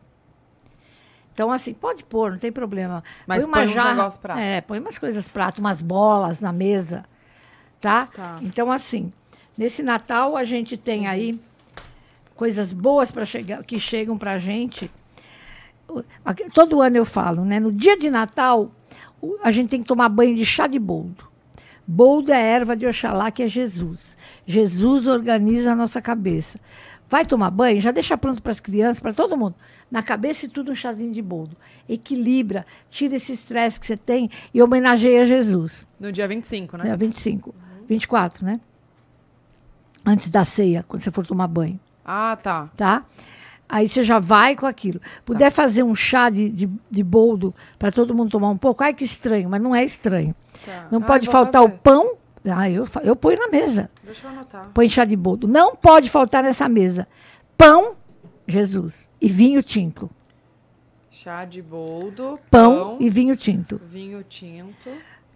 Então, 1.37 1.51
assim, 1.51 1.71
pode 1.71 2.03
pôr, 2.03 2.31
não 2.31 2.39
tem 2.39 2.51
problema. 2.51 3.03
Mas 3.27 3.45
uma 3.45 3.57
põe 3.57 3.67
jarra- 3.67 3.89
negócios 3.93 4.17
prato. 4.17 4.39
É, 4.39 4.59
põe 4.59 4.79
umas 4.79 4.97
coisas 4.97 5.27
prato, 5.27 5.59
umas 5.59 5.83
bolas 5.83 6.41
na 6.41 6.51
mesa, 6.51 7.05
tá? 7.79 8.07
Tá. 8.07 8.39
Então, 8.41 8.71
assim, 8.71 9.13
nesse 9.55 9.83
Natal 9.83 10.35
a 10.35 10.43
gente 10.43 10.75
tem 10.75 11.05
aí 11.05 11.39
coisas 12.35 12.73
boas 12.73 13.11
para 13.11 13.23
chegar, 13.23 13.63
que 13.63 13.79
chegam 13.79 14.17
pra 14.17 14.39
gente. 14.39 14.89
O- 15.87 16.01
aqui- 16.25 16.47
Todo 16.51 16.81
ano 16.81 16.97
eu 16.97 17.05
falo, 17.05 17.45
né? 17.45 17.59
No 17.59 17.71
dia 17.71 17.95
de 17.95 18.09
Natal, 18.09 18.71
a 19.43 19.51
gente 19.51 19.69
tem 19.69 19.81
que 19.83 19.87
tomar 19.87 20.09
banho 20.09 20.35
de 20.35 20.43
chá 20.43 20.65
de 20.65 20.79
boldo. 20.79 21.23
Boldo 21.85 22.31
é 22.31 22.35
a 22.35 22.39
erva 22.39 22.75
de 22.75 22.87
Oxalá, 22.87 23.29
que 23.29 23.43
é 23.43 23.47
Jesus. 23.47 24.17
Jesus 24.43 25.05
organiza 25.07 25.73
a 25.73 25.75
nossa 25.75 26.01
cabeça. 26.01 26.59
Vai 27.09 27.25
tomar 27.25 27.49
banho, 27.51 27.79
já 27.79 27.91
deixa 27.91 28.17
pronto 28.17 28.41
para 28.43 28.51
as 28.51 28.59
crianças, 28.59 28.99
para 28.99 29.13
todo 29.13 29.37
mundo. 29.37 29.55
Na 29.89 30.03
cabeça 30.03 30.45
e 30.45 30.49
tudo 30.49 30.71
um 30.71 30.75
chazinho 30.75 31.11
de 31.11 31.21
boldo. 31.21 31.55
Equilibra, 31.87 32.65
tira 32.89 33.15
esse 33.15 33.31
estresse 33.31 33.79
que 33.79 33.85
você 33.87 33.95
tem 33.95 34.29
e 34.53 34.61
homenageia 34.61 35.25
Jesus. 35.25 35.87
No 35.99 36.11
dia 36.11 36.27
25, 36.27 36.75
né? 36.77 36.83
Dia 36.83 36.97
25. 36.97 37.55
24, 37.87 38.45
né? 38.45 38.59
Antes 40.05 40.29
da 40.29 40.43
ceia, 40.43 40.83
quando 40.87 41.01
você 41.01 41.11
for 41.11 41.25
tomar 41.25 41.47
banho 41.47 41.79
Ah, 42.05 42.37
tá. 42.41 42.69
tá? 42.75 43.05
Aí 43.69 43.87
você 43.89 44.01
já 44.03 44.19
vai 44.19 44.55
com 44.55 44.65
aquilo. 44.65 45.01
Puder 45.25 45.51
fazer 45.51 45.83
um 45.83 45.93
chá 45.93 46.29
de, 46.29 46.49
de, 46.49 46.69
de 46.89 47.03
boldo 47.03 47.53
para 47.77 47.91
todo 47.91 48.13
mundo 48.15 48.31
tomar 48.31 48.49
um 48.49 48.57
pouco, 48.57 48.81
ai 48.83 48.93
que 48.93 49.03
estranho, 49.03 49.49
mas 49.49 49.61
não 49.61 49.75
é 49.75 49.83
estranho. 49.83 50.33
Tá. 50.65 50.87
Não 50.89 50.99
Ah, 50.99 51.05
pode 51.05 51.27
faltar 51.27 51.61
o 51.61 51.67
fazer. 51.67 51.79
pão. 51.81 52.15
Ah, 52.51 52.69
eu, 52.69 52.87
eu 53.03 53.15
ponho 53.15 53.37
na 53.39 53.47
mesa. 53.49 53.89
Deixa 54.03 54.25
eu 54.27 54.31
anotar. 54.31 54.69
Põe 54.73 54.89
chá 54.89 55.05
de 55.05 55.15
boldo. 55.15 55.47
Não 55.47 55.75
pode 55.75 56.09
faltar 56.09 56.43
nessa 56.43 56.67
mesa. 56.69 57.07
Pão, 57.57 57.95
Jesus. 58.47 59.07
E 59.21 59.27
vinho 59.27 59.61
tinto. 59.63 60.09
Chá 61.11 61.45
de 61.45 61.61
boldo, 61.61 62.39
Pão, 62.51 62.97
e 62.99 63.09
vinho 63.09 63.35
tinto. 63.35 63.81
vinho 63.89 64.23
tinto. 64.23 64.89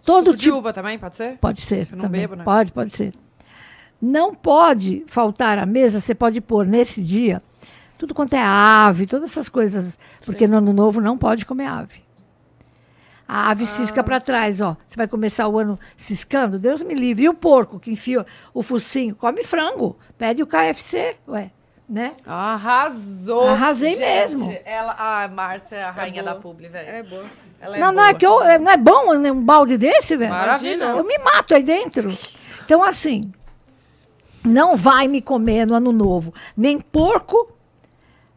Todo 0.04 0.26
Suco 0.26 0.36
de 0.36 0.42
tipo. 0.44 0.56
uva 0.56 0.72
também, 0.72 0.98
pode 0.98 1.16
ser? 1.16 1.38
Pode 1.38 1.60
ser. 1.60 1.88
Eu 1.90 1.96
não 1.96 2.04
também. 2.04 2.20
bebo, 2.22 2.36
né? 2.36 2.44
Pode, 2.44 2.72
pode 2.72 2.94
ser. 2.96 3.12
Não 4.00 4.34
pode 4.34 5.04
faltar 5.08 5.58
à 5.58 5.66
mesa, 5.66 6.00
você 6.00 6.14
pode 6.14 6.40
pôr 6.40 6.66
nesse 6.66 7.02
dia 7.02 7.42
tudo 8.02 8.14
quanto 8.14 8.34
é 8.34 8.42
ave, 8.42 9.06
todas 9.06 9.30
essas 9.30 9.48
coisas. 9.48 9.96
Porque 10.26 10.48
no 10.48 10.56
ano 10.56 10.72
novo 10.72 11.00
não 11.00 11.16
pode 11.16 11.46
comer 11.46 11.66
ave. 11.66 12.02
A 13.26 13.50
ave 13.50 13.64
Ah. 13.64 13.66
cisca 13.66 14.02
para 14.02 14.20
trás, 14.20 14.60
ó. 14.60 14.76
Você 14.86 14.96
vai 14.96 15.06
começar 15.08 15.48
o 15.48 15.58
ano 15.58 15.78
ciscando, 15.96 16.58
Deus 16.58 16.82
me 16.82 16.94
livre. 16.94 17.24
E 17.24 17.28
o 17.28 17.34
porco 17.34 17.78
que 17.80 17.90
enfia 17.90 18.26
o 18.52 18.62
focinho, 18.62 19.14
come 19.14 19.44
frango. 19.44 19.96
Pede 20.18 20.42
o 20.42 20.46
KFC, 20.46 21.16
ué. 21.28 21.50
né? 21.88 22.12
Arrasou. 22.26 23.48
Arrasei 23.48 23.94
gente. 23.94 24.00
mesmo. 24.00 24.56
Ela, 24.64 24.94
a 25.24 25.28
Márcia 25.28 25.76
é 25.76 25.82
a 25.84 25.90
rainha 25.90 26.22
boa. 26.22 26.34
da 26.34 26.40
publi, 26.40 26.68
velho. 26.68 26.88
É 26.88 27.02
boa. 27.02 27.26
Ela 27.60 27.78
não, 27.78 27.86
não 27.88 27.94
boa. 27.94 28.08
é 28.08 28.14
que 28.14 28.26
eu, 28.26 28.42
é- 28.42 28.58
não 28.58 28.70
é 28.72 28.76
bom 28.76 29.14
né, 29.14 29.30
um 29.30 29.40
balde 29.44 29.76
desse, 29.78 30.16
velho? 30.16 30.30
Maravilhoso. 30.32 30.98
Eu 30.98 31.04
me 31.04 31.18
mato 31.18 31.54
aí 31.54 31.62
dentro. 31.62 32.10
Então, 32.64 32.82
assim, 32.82 33.20
não 34.48 34.74
vai 34.76 35.06
me 35.08 35.22
comer 35.22 35.66
no 35.66 35.74
ano 35.74 35.92
novo. 35.92 36.34
Nem 36.56 36.80
porco. 36.80 37.52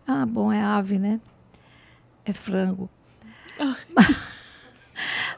Ah, 0.07 0.25
bom, 0.27 0.51
é 0.51 0.61
ave, 0.61 0.99
né? 0.99 1.19
É 2.23 2.33
frango. 2.33 2.89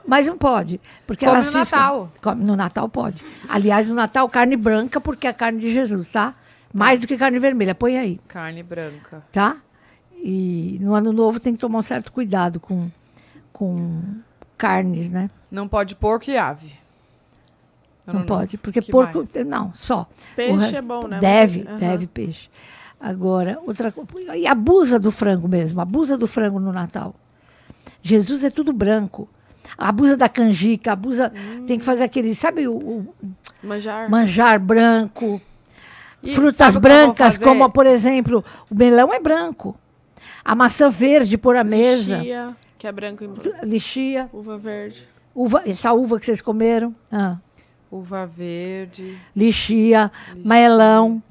Mas 0.05 0.27
não 0.27 0.37
pode. 0.37 0.79
Porque 1.05 1.25
Come 1.25 1.41
no 1.43 1.51
Natal. 1.51 2.11
Come 2.21 2.43
no 2.43 2.55
Natal 2.55 2.87
pode. 2.89 3.23
Aliás, 3.47 3.87
no 3.87 3.95
Natal, 3.95 4.27
carne 4.29 4.55
branca, 4.55 4.99
porque 5.01 5.27
é 5.27 5.29
a 5.29 5.33
carne 5.33 5.59
de 5.59 5.71
Jesus, 5.71 6.11
tá? 6.11 6.33
Mais 6.73 6.99
do 6.99 7.07
que 7.07 7.17
carne 7.17 7.39
vermelha. 7.39 7.73
Põe 7.73 7.97
aí 7.97 8.19
Carne 8.27 8.61
branca. 8.63 9.23
tá? 9.31 9.57
E 10.15 10.77
no 10.81 10.93
ano 10.93 11.13
novo 11.13 11.39
tem 11.39 11.53
que 11.53 11.59
tomar 11.59 11.79
um 11.79 11.83
certo 11.83 12.11
cuidado 12.11 12.59
com, 12.59 12.89
com 13.53 14.01
carnes, 14.57 15.09
né? 15.09 15.29
Não 15.51 15.67
pode 15.67 15.95
porco 15.95 16.29
e 16.29 16.37
ave. 16.37 16.73
Não, 18.05 18.15
novo. 18.15 18.25
pode, 18.25 18.57
porque 18.57 18.81
Que 18.81 18.91
porco. 18.91 19.27
mais? 19.33 19.45
Não, 19.45 19.73
só. 19.75 20.07
Peixe 20.35 20.57
resto- 20.57 20.77
é 20.77 20.81
bom, 20.81 21.07
né? 21.07 21.19
Deve, 21.19 21.65
Aham. 21.67 21.77
deve 21.77 22.07
peixe. 22.07 22.49
Agora, 22.99 23.59
outra 23.65 23.91
coisa. 23.91 24.35
E 24.35 24.47
abusa 24.47 24.97
do 24.97 25.11
frango 25.11 25.47
mesmo, 25.47 25.79
abusa 25.81 26.17
do 26.17 26.25
frango 26.25 26.59
no 26.59 26.71
Natal. 26.73 27.13
Jesus 28.01 28.43
é 28.43 28.49
tudo 28.49 28.71
branco. 28.73 29.29
Abusa 29.77 30.15
da 30.15 30.29
canjica, 30.29 30.91
abusa. 30.91 31.31
Tem 31.65 31.79
que 31.79 31.85
fazer 31.85 32.03
aquele, 32.03 32.35
sabe, 32.35 32.67
o, 32.67 32.75
o 32.75 33.13
Manjar. 33.63 34.09
manjar 34.09 34.59
branco. 34.59 35.41
E 36.21 36.33
frutas 36.33 36.75
brancas, 36.77 37.37
como, 37.37 37.69
por 37.69 37.85
exemplo, 37.85 38.43
o 38.69 38.75
melão 38.75 39.13
é 39.13 39.19
branco. 39.19 39.77
A 40.43 40.55
maçã 40.55 40.89
verde 40.89 41.37
por 41.37 41.55
a 41.55 41.63
mesa. 41.63 42.17
Lixia, 42.17 42.55
que 42.77 42.87
é 42.87 42.91
branco 42.91 43.23
e 43.23 43.65
Lixia. 43.65 44.29
uva 44.33 44.57
verde. 44.57 45.07
Uva, 45.35 45.61
essa 45.65 45.93
uva 45.93 46.19
que 46.19 46.25
vocês 46.25 46.41
comeram. 46.41 46.95
Ah, 47.11 47.37
Uva 47.89 48.25
verde, 48.27 49.17
lixia, 49.35 50.11
melão, 50.43 51.23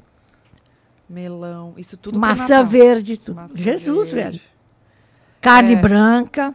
melão, 1.08 1.74
isso 1.76 1.96
tudo 1.96 2.18
maçã 2.18 2.64
verde. 2.64 3.16
Tudo. 3.18 3.36
Maçã 3.36 3.54
Jesus, 3.56 4.10
verde. 4.10 4.38
velho. 4.38 4.50
Carne 5.40 5.74
É. 5.74 5.76
branca. 5.76 6.54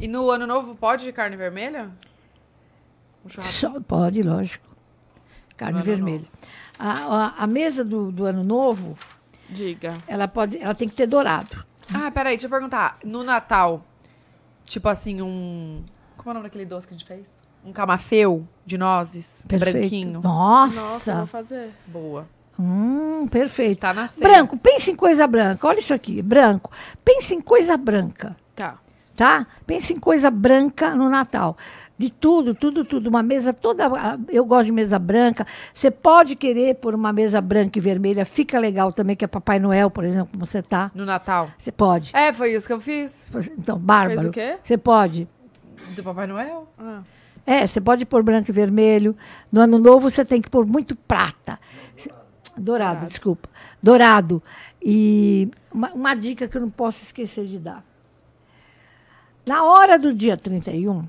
E 0.00 0.06
no 0.06 0.30
ano 0.30 0.46
novo 0.46 0.74
pode 0.74 1.10
carne 1.12 1.36
vermelha? 1.36 1.90
Um. 3.24 3.42
Só, 3.42 3.80
pode, 3.80 4.22
lógico. 4.22 4.66
Carne 5.56 5.82
vermelha. 5.82 6.26
A, 6.78 6.90
a, 6.90 7.34
a 7.44 7.46
mesa 7.46 7.82
do, 7.82 8.12
do 8.12 8.26
ano 8.26 8.44
novo, 8.44 8.96
Diga. 9.48 9.96
ela, 10.06 10.28
pode, 10.28 10.58
ela 10.58 10.74
tem 10.74 10.88
que 10.88 10.94
ter 10.94 11.06
dourado. 11.06 11.64
Ah, 11.92 12.10
peraí, 12.10 12.34
deixa 12.36 12.46
eu 12.46 12.50
perguntar. 12.50 12.98
No 13.02 13.24
Natal, 13.24 13.82
tipo 14.64 14.88
assim, 14.88 15.22
um... 15.22 15.82
Como 16.16 16.28
é 16.28 16.30
o 16.32 16.34
nome 16.34 16.44
daquele 16.48 16.66
doce 16.66 16.86
que 16.86 16.94
a 16.94 16.96
gente 16.98 17.06
fez? 17.06 17.36
Um 17.64 17.72
camafeu 17.72 18.46
de 18.64 18.76
nozes, 18.76 19.44
Perfeito. 19.48 19.78
branquinho. 19.78 20.20
Nossa. 20.20 20.80
Nossa, 20.80 21.10
eu 21.10 21.16
vou 21.16 21.26
fazer. 21.26 21.70
Boa. 21.86 22.26
Hum, 22.58 23.26
perfeito. 23.28 23.80
Tá 23.80 23.92
na 23.94 24.08
ceia. 24.08 24.28
Branco, 24.28 24.56
pense 24.56 24.90
em 24.90 24.96
coisa 24.96 25.26
branca. 25.26 25.66
Olha 25.66 25.78
isso 25.78 25.92
aqui, 25.94 26.20
branco. 26.22 26.70
Pense 27.04 27.34
em 27.34 27.40
coisa 27.40 27.76
branca. 27.76 28.36
Tá. 28.54 28.78
Tá? 29.16 29.46
Pense 29.66 29.94
em 29.94 29.98
coisa 29.98 30.30
branca 30.30 30.94
no 30.94 31.08
Natal. 31.08 31.56
De 31.98 32.12
tudo, 32.12 32.54
tudo, 32.54 32.84
tudo. 32.84 33.08
Uma 33.08 33.22
mesa 33.22 33.54
toda. 33.54 33.90
Eu 34.28 34.44
gosto 34.44 34.66
de 34.66 34.72
mesa 34.72 34.98
branca. 34.98 35.46
Você 35.72 35.90
pode 35.90 36.36
querer 36.36 36.74
pôr 36.74 36.94
uma 36.94 37.10
mesa 37.10 37.40
branca 37.40 37.78
e 37.78 37.80
vermelha. 37.80 38.26
Fica 38.26 38.58
legal 38.58 38.92
também, 38.92 39.16
que 39.16 39.24
é 39.24 39.28
Papai 39.28 39.58
Noel, 39.58 39.90
por 39.90 40.04
exemplo, 40.04 40.28
como 40.32 40.44
você 40.44 40.62
tá. 40.62 40.90
No 40.94 41.06
Natal. 41.06 41.48
Você 41.58 41.72
pode. 41.72 42.10
É, 42.14 42.34
foi 42.34 42.52
isso 42.52 42.66
que 42.66 42.72
eu 42.74 42.80
fiz. 42.80 43.26
Então, 43.58 43.78
bárbaro. 43.78 44.20
Fez 44.20 44.26
o 44.26 44.30
quê? 44.30 44.58
Você 44.62 44.76
pode. 44.76 45.26
Do 45.94 46.02
Papai 46.02 46.26
Noel. 46.26 46.68
Ah. 46.78 47.00
É, 47.46 47.66
você 47.66 47.80
pode 47.80 48.04
pôr 48.04 48.22
branco 48.22 48.50
e 48.50 48.52
vermelho. 48.52 49.16
No 49.50 49.62
ano 49.62 49.78
novo 49.78 50.10
você 50.10 50.22
tem 50.24 50.42
que 50.42 50.50
pôr 50.50 50.66
muito 50.66 50.94
prata. 50.94 51.58
Dourado, 52.58 53.06
desculpa. 53.06 53.48
Dourado. 53.82 54.42
E 54.82 55.50
uma, 55.72 55.90
uma 55.92 56.14
dica 56.14 56.46
que 56.48 56.56
eu 56.56 56.60
não 56.60 56.70
posso 56.70 57.02
esquecer 57.02 57.46
de 57.46 57.58
dar. 57.58 57.84
Na 59.46 59.62
hora 59.62 59.96
do 59.96 60.12
dia 60.12 60.36
31, 60.36 61.08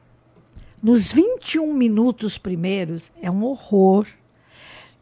nos 0.81 1.11
21 1.11 1.73
minutos 1.73 2.37
primeiros, 2.37 3.11
é 3.19 3.31
um 3.31 3.43
horror. 3.43 4.05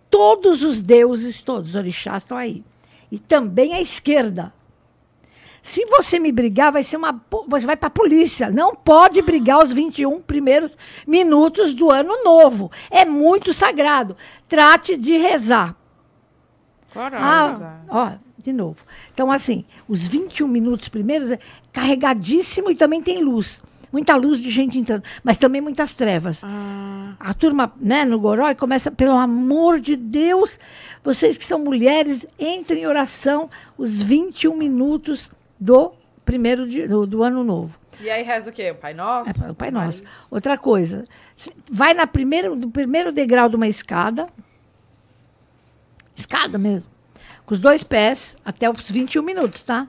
Todos 0.09 0.63
os 0.63 0.81
deuses, 0.81 1.43
todos 1.43 1.71
os 1.71 1.75
orixás 1.75 2.23
estão 2.23 2.37
aí. 2.37 2.63
E 3.11 3.19
também 3.19 3.73
a 3.73 3.81
esquerda. 3.81 4.53
Se 5.61 5.83
você 5.85 6.17
me 6.17 6.31
brigar, 6.31 6.71
vai 6.71 6.83
ser 6.83 6.95
uma. 6.95 7.21
Você 7.47 7.65
vai 7.65 7.75
para 7.75 7.87
a 7.87 7.91
polícia. 7.91 8.49
Não 8.49 8.73
pode 8.73 9.21
brigar 9.21 9.63
os 9.63 9.73
21 9.73 10.21
primeiros 10.21 10.77
minutos 11.05 11.73
do 11.73 11.91
ano 11.91 12.23
novo. 12.23 12.71
É 12.89 13.03
muito 13.03 13.53
sagrado. 13.53 14.15
Trate 14.47 14.95
de 14.95 15.17
rezar. 15.17 15.75
Ah, 16.95 17.81
ó, 17.89 18.11
de 18.45 18.53
novo. 18.53 18.77
Então, 19.13 19.31
assim, 19.31 19.65
os 19.87 20.07
21 20.07 20.47
minutos 20.47 20.87
primeiros 20.87 21.31
é 21.31 21.39
carregadíssimo 21.73 22.69
e 22.69 22.75
também 22.75 23.01
tem 23.01 23.23
luz. 23.23 23.63
Muita 23.91 24.15
luz 24.15 24.39
de 24.39 24.49
gente 24.49 24.77
entrando, 24.77 25.03
mas 25.23 25.37
também 25.37 25.61
muitas 25.61 25.93
trevas. 25.93 26.41
A 27.19 27.33
turma, 27.33 27.73
né, 27.79 28.03
no 28.03 28.19
Gorói 28.19 28.53
começa, 28.53 28.91
pelo 28.91 29.15
amor 29.17 29.79
de 29.79 29.95
Deus, 29.95 30.59
vocês 31.03 31.37
que 31.37 31.45
são 31.45 31.59
mulheres, 31.59 32.27
entrem 32.37 32.83
em 32.83 32.87
oração 32.87 33.49
os 33.77 34.01
21 34.01 34.55
minutos 34.55 35.31
do 35.59 35.93
primeiro 36.25 36.67
dia, 36.67 36.87
do, 36.87 37.07
do 37.07 37.23
ano 37.23 37.43
novo. 37.43 37.79
E 38.01 38.09
aí 38.09 38.21
reza 38.21 38.49
o 38.49 38.53
quê? 38.53 38.71
O 38.71 38.75
Pai 38.75 38.93
Nosso? 38.93 39.31
É, 39.43 39.51
o 39.51 39.55
Pai 39.55 39.71
Nosso. 39.71 40.03
Outra 40.29 40.57
coisa, 40.57 41.05
vai 41.71 41.93
na 41.93 42.05
primeiro, 42.05 42.55
no 42.55 42.69
primeiro 42.69 43.13
degrau 43.13 43.47
de 43.47 43.55
uma 43.55 43.67
escada, 43.67 44.27
escada 46.15 46.57
mesmo, 46.57 46.91
com 47.45 47.53
os 47.53 47.59
dois 47.59 47.83
pés, 47.83 48.35
até 48.43 48.69
os 48.69 48.89
21 48.89 49.21
minutos, 49.21 49.63
tá? 49.63 49.87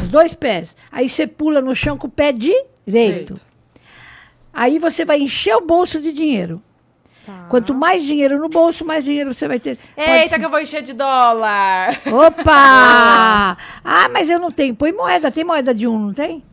Os 0.00 0.08
dois 0.08 0.34
pés. 0.34 0.76
Aí 0.90 1.08
você 1.08 1.26
pula 1.26 1.60
no 1.60 1.74
chão 1.74 1.96
com 1.96 2.06
o 2.06 2.10
pé 2.10 2.32
direito. 2.32 2.64
Direito. 2.86 3.40
Aí 4.52 4.78
você 4.78 5.04
vai 5.04 5.20
encher 5.20 5.56
o 5.56 5.60
bolso 5.60 6.00
de 6.00 6.12
dinheiro. 6.12 6.62
Quanto 7.48 7.72
mais 7.72 8.04
dinheiro 8.04 8.38
no 8.38 8.48
bolso, 8.50 8.84
mais 8.84 9.04
dinheiro 9.04 9.32
você 9.32 9.48
vai 9.48 9.58
ter. 9.58 9.78
Eita, 9.96 10.28
ser- 10.28 10.38
que 10.38 10.44
eu 10.44 10.50
vou 10.50 10.60
encher 10.60 10.82
de 10.82 10.92
dólar. 10.92 11.98
Opa! 12.06 13.56
ah, 13.82 14.08
mas 14.12 14.28
eu 14.28 14.38
não 14.38 14.50
tenho. 14.50 14.76
Põe 14.76 14.92
moeda. 14.92 15.30
Tem 15.30 15.42
moeda 15.42 15.74
de 15.74 15.86
um, 15.86 15.98
não 15.98 16.12
tem? 16.12 16.44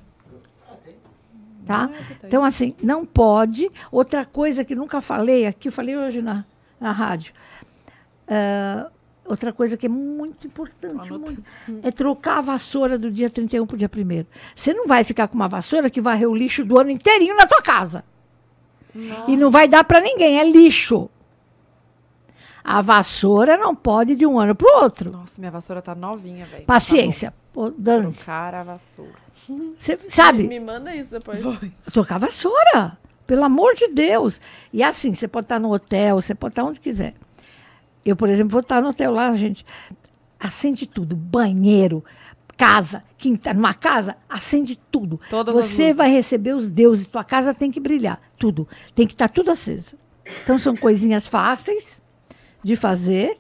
Tá? 1.66 1.90
Então, 2.24 2.44
assim, 2.44 2.74
não 2.82 3.06
pode. 3.06 3.70
Outra 3.91 4.26
coisa 4.26 4.64
que 4.64 4.74
nunca 4.74 5.02
falei 5.02 5.45
aqui, 5.45 5.68
eu 5.68 5.72
falei 5.74 5.98
hoje 5.98 6.22
na, 6.22 6.45
na 6.80 6.91
rádio. 6.91 7.34
Ah, 8.28 8.90
outra 9.32 9.52
coisa 9.53 9.78
que 9.78 9.86
é 9.86 9.90
muito 9.90 10.45
importante 10.48 11.12
muito, 11.12 11.44
é 11.84 11.91
trocar 11.91 12.38
a 12.38 12.41
vassoura 12.41 12.98
do 12.98 13.10
dia 13.10 13.30
31 13.30 13.66
para 13.66 13.76
o 13.76 13.78
dia 13.78 13.90
1 13.90 14.26
Você 14.56 14.74
não 14.74 14.88
vai 14.88 15.03
ficar 15.03 15.28
com 15.28 15.36
uma 15.36 15.48
vassoura 15.48 15.90
que 15.90 16.02
varreu 16.02 16.32
o 16.32 16.36
lixo 16.36 16.64
do 16.64 16.80
ano 16.80 16.91
inteirinho 16.91 17.36
na 17.36 17.45
tua 17.45 17.62
casa. 17.62 18.03
E 19.28 19.38
não 19.38 19.49
vai 19.49 19.68
dar 19.68 19.84
para 19.84 20.02
ninguém, 20.02 20.40
é 20.40 20.49
lixo. 20.49 21.10
A 22.64 22.82
vassoura 22.82 23.58
não 23.58 23.76
pode 23.76 24.16
de 24.16 24.26
um 24.26 24.40
ano 24.40 24.53
para 24.53 24.68
o 24.68 24.84
outro. 24.84 25.12
Nossa, 25.12 25.40
minha 25.40 25.52
vassoura 25.52 25.82
tá 25.82 25.95
novinha, 25.95 26.45
velho. 26.45 26.66
Paciência. 26.66 27.34
Tá 27.53 27.72
dane-se. 27.76 28.20
Trocar 28.20 28.53
a 28.53 28.64
vassoura. 28.64 29.14
Cê 29.80 29.98
sabe? 30.10 30.48
Me 30.48 30.60
manda 30.60 30.95
isso 30.95 31.10
depois. 31.10 31.40
Trocar 31.91 32.20
vassoura. 32.20 32.98
Pelo 33.26 33.44
amor 33.44 33.74
de 33.74 33.88
Deus. 33.88 34.40
E 34.72 34.84
assim, 34.84 35.14
você 35.14 35.28
pode 35.28 35.45
estar 35.45 35.60
no 35.60 35.74
hotel, 35.74 36.22
você 36.22 36.36
pode 36.36 36.52
estar 36.52 36.64
onde 36.64 36.80
quiser. 36.80 37.14
Eu, 38.06 38.15
por 38.15 38.30
exemplo, 38.30 38.52
vou 38.52 38.61
estar 38.61 38.82
no 38.82 38.90
hotel 38.90 39.11
lá, 39.11 39.36
gente. 39.36 39.65
Acende 40.40 40.88
tudo. 40.88 41.15
Banheiro, 41.15 42.03
casa, 42.57 43.03
quinta, 43.18 43.53
numa 43.53 43.73
casa, 43.73 44.15
acende 44.28 44.76
tudo. 44.91 45.19
Todas 45.30 45.56
as 45.56 45.65
você 45.65 45.94
vai 45.94 46.10
receber 46.11 46.53
os 46.53 46.69
deuses. 46.69 47.07
Tua 47.07 47.23
casa 47.23 47.53
tem 47.53 47.69
que 47.69 47.80
brilhar. 47.80 48.19
Tudo. 48.38 48.68
Tem 48.95 49.06
que 49.06 49.14
estar 49.14 49.28
tudo 49.30 49.52
aceso. 49.52 49.95
Então 50.44 50.57
são 50.57 50.76
coisinhas 50.76 51.28
fáceis 51.28 52.02
de 52.64 52.76
fazer. 52.76 53.38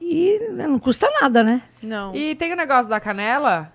E 0.00 0.38
não 0.52 0.78
custa 0.78 1.08
nada, 1.20 1.42
né? 1.42 1.62
Não. 1.82 2.14
E 2.14 2.34
tem 2.34 2.52
o 2.52 2.56
negócio 2.56 2.88
da 2.90 2.98
canela? 2.98 3.72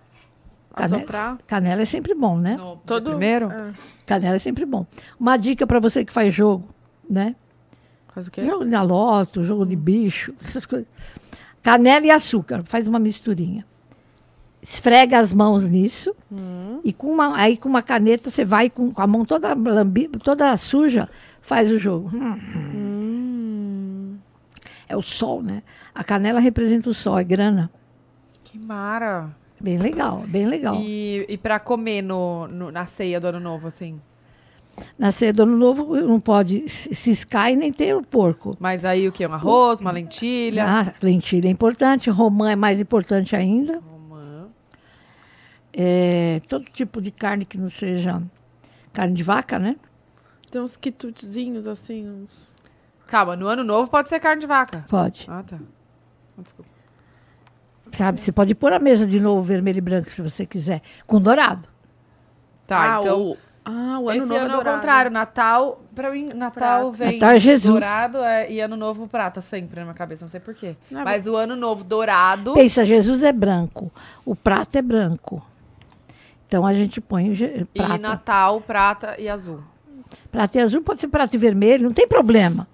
Cane- 0.75 0.95
Assoprar? 0.95 1.37
Canela 1.47 1.81
é 1.83 1.85
sempre 1.85 2.13
bom, 2.13 2.37
né? 2.37 2.55
No 2.57 2.77
Todo- 2.77 3.11
primeiro? 3.11 3.47
Ah. 3.49 3.71
Canela 4.05 4.35
é 4.35 4.39
sempre 4.39 4.65
bom. 4.65 4.85
Uma 5.19 5.37
dica 5.37 5.65
para 5.65 5.79
você 5.79 6.03
que 6.03 6.11
faz 6.11 6.33
jogo, 6.33 6.67
né? 7.09 7.35
Faz 8.15 8.27
o 8.27 8.31
quê? 8.31 8.43
Jogo 8.45 8.65
de 8.65 8.75
loto, 8.77 9.43
jogo 9.43 9.65
de 9.65 9.75
bicho, 9.75 10.33
essas 10.41 10.65
coisas. 10.65 10.87
Canela 11.61 12.05
e 12.05 12.09
açúcar, 12.11 12.63
faz 12.63 12.87
uma 12.87 12.97
misturinha. 12.97 13.65
Esfrega 14.61 15.19
as 15.19 15.31
mãos 15.31 15.69
nisso 15.69 16.15
e 16.83 16.91
com 16.91 17.11
uma, 17.11 17.37
aí 17.37 17.55
com 17.55 17.69
uma 17.69 17.83
caneta 17.83 18.31
você 18.31 18.43
vai 18.43 18.67
com, 18.67 18.89
com 18.91 18.99
a 19.01 19.05
mão 19.05 19.23
toda 19.23 19.53
lambi, 19.53 20.07
toda 20.07 20.57
suja, 20.57 21.07
faz 21.39 21.71
o 21.71 21.77
jogo. 21.77 22.09
Hum. 22.15 24.17
É 24.87 24.97
o 24.97 25.03
sol, 25.03 25.43
né? 25.43 25.61
A 25.93 26.03
canela 26.03 26.39
representa 26.39 26.89
o 26.89 26.95
sol, 26.95 27.19
é 27.19 27.23
grana. 27.23 27.69
Que 28.43 28.57
mara. 28.57 29.29
Bem 29.59 29.77
legal, 29.77 30.23
bem 30.27 30.47
legal. 30.47 30.75
E, 30.79 31.25
e 31.29 31.37
pra 31.37 31.59
comer 31.59 32.01
no, 32.01 32.47
no- 32.47 32.71
na 32.71 32.85
ceia 32.85 33.19
do 33.19 33.27
ano 33.27 33.39
novo, 33.39 33.67
assim? 33.67 33.99
Na 34.97 35.11
ceia 35.11 35.31
do 35.31 35.43
ano 35.43 35.55
novo 35.57 35.95
não 36.01 36.19
pode 36.19 36.67
se- 36.67 36.93
ciscar 36.93 37.49
e 37.51 37.55
nem 37.55 37.71
ter 37.71 37.95
o 37.95 38.03
porco. 38.03 38.55
Mas 38.59 38.83
aí 38.83 39.07
o 39.07 39.11
que? 39.11 39.25
Um 39.25 39.33
arroz, 39.33 39.79
uma 39.79 39.91
lentilha? 39.91 40.65
Ah, 40.67 40.93
lentilha 41.01 41.47
é 41.47 41.51
importante, 41.51 42.09
romã 42.09 42.51
é 42.51 42.55
mais 42.55 42.79
importante 42.81 43.35
ainda. 43.35 43.79
Romã. 43.79 44.47
É, 45.73 46.41
todo 46.47 46.65
tipo 46.65 47.01
de 47.01 47.11
carne 47.11 47.45
que 47.45 47.57
não 47.57 47.69
seja 47.69 48.21
carne 48.93 49.13
de 49.13 49.23
vaca, 49.23 49.59
né? 49.59 49.75
Tem 50.51 50.61
uns 50.61 50.77
quitutezinhos, 50.77 51.67
assim, 51.67 52.07
uns... 52.09 52.53
Calma, 53.07 53.35
no 53.35 53.47
ano 53.47 53.63
novo 53.63 53.89
pode 53.89 54.09
ser 54.09 54.19
carne 54.19 54.41
de 54.41 54.47
vaca? 54.47 54.85
Pode. 54.87 55.25
Ah, 55.29 55.43
tá. 55.43 55.57
Desculpa. 56.37 56.69
Sabe, 57.91 58.19
você 58.19 58.31
pode 58.31 58.55
pôr 58.55 58.73
a 58.73 58.79
mesa 58.79 59.05
de 59.05 59.19
novo 59.19 59.41
vermelho 59.41 59.77
e 59.77 59.81
branco 59.81 60.11
se 60.11 60.21
você 60.21 60.45
quiser, 60.45 60.81
com 61.05 61.21
dourado. 61.21 61.67
Tá, 62.67 62.97
Ah, 62.97 62.99
então... 62.99 63.21
o- 63.21 63.37
Ah, 63.67 63.97
o 63.99 64.09
ano 64.09 64.19
Esse 64.19 64.27
novo 64.27 64.33
ano 64.35 64.35
é 64.35 64.41
é 64.41 64.45
o 64.45 64.51
dourado. 64.57 64.75
contrário. 64.77 65.11
Natal, 65.11 65.81
pra 65.95 66.11
mim, 66.11 66.27
Natal 66.33 66.91
Prata. 66.91 66.97
vem 67.09 67.19
Natal 67.19 67.35
é 67.35 67.39
Jesus. 67.39 67.73
dourado 67.73 68.17
é, 68.19 68.51
e 68.51 68.59
ano 68.61 68.75
novo 68.77 69.07
prata, 69.07 69.41
sempre 69.41 69.79
na 69.79 69.85
minha 69.85 69.95
cabeça, 69.95 70.23
não 70.23 70.29
sei 70.29 70.39
porquê. 70.39 70.75
Não, 70.91 71.03
Mas 71.03 71.25
o 71.25 71.35
ano 71.35 71.55
novo 71.55 71.83
dourado... 71.83 72.53
Pensa, 72.53 72.85
Jesus 72.85 73.23
é 73.23 73.31
branco, 73.33 73.91
o 74.23 74.35
prato 74.35 74.75
é 74.77 74.81
branco. 74.83 75.43
Então 76.47 76.63
a 76.63 76.73
gente 76.75 77.01
põe 77.01 77.31
o 77.31 77.33
ge- 77.33 77.65
E 77.73 77.79
prata. 77.79 77.97
Natal, 77.97 78.61
prata 78.61 79.15
e 79.19 79.27
azul. 79.27 79.61
Prata 80.31 80.59
e 80.59 80.61
azul 80.61 80.81
pode 80.83 80.99
ser 80.99 81.07
prata 81.07 81.35
e 81.35 81.39
vermelho, 81.39 81.85
não 81.85 81.91
tem 81.93 82.07
problema. 82.07 82.67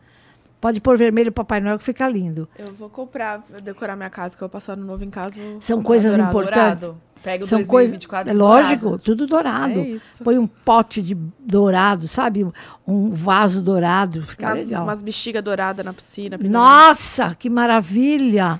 Pode 0.59 0.79
pôr 0.81 0.97
vermelho 0.97 1.29
o 1.29 1.33
Papai 1.33 1.59
Noel 1.61 1.77
que 1.79 1.83
fica 1.85 2.07
lindo. 2.07 2.47
Eu 2.59 2.71
vou 2.73 2.89
comprar, 2.89 3.41
decorar 3.63 3.95
minha 3.95 4.09
casa, 4.09 4.35
que 4.37 4.43
eu 4.43 4.47
vou 4.47 4.51
passar 4.51 4.73
ano 4.73 4.85
novo 4.85 5.03
em 5.03 5.09
casa. 5.09 5.35
vou 5.39 5.61
São 5.61 5.81
coisas 5.81 6.11
dourado. 6.11 6.29
importantes. 6.29 6.81
Dourado. 6.89 7.01
Pega 7.23 7.43
o 7.45 7.47
São 7.47 7.63
coisas, 7.65 7.91
2024 7.91 8.31
é 8.31 8.33
lógico, 8.33 8.97
tudo 8.97 9.27
dourado. 9.27 9.79
É 9.79 9.87
isso. 9.89 10.23
Põe 10.23 10.37
um 10.39 10.47
pote 10.47 11.01
de 11.01 11.13
dourado, 11.39 12.07
sabe? 12.07 12.45
Um 12.87 13.11
vaso 13.13 13.61
dourado, 13.61 14.23
fica 14.25 14.47
Umas, 14.47 14.57
legal. 14.65 14.83
umas 14.83 15.01
bexigas 15.01 15.43
douradas 15.43 15.85
na 15.85 15.93
piscina. 15.93 16.37
Nossa, 16.41 17.35
que 17.35 17.49
maravilha! 17.49 18.59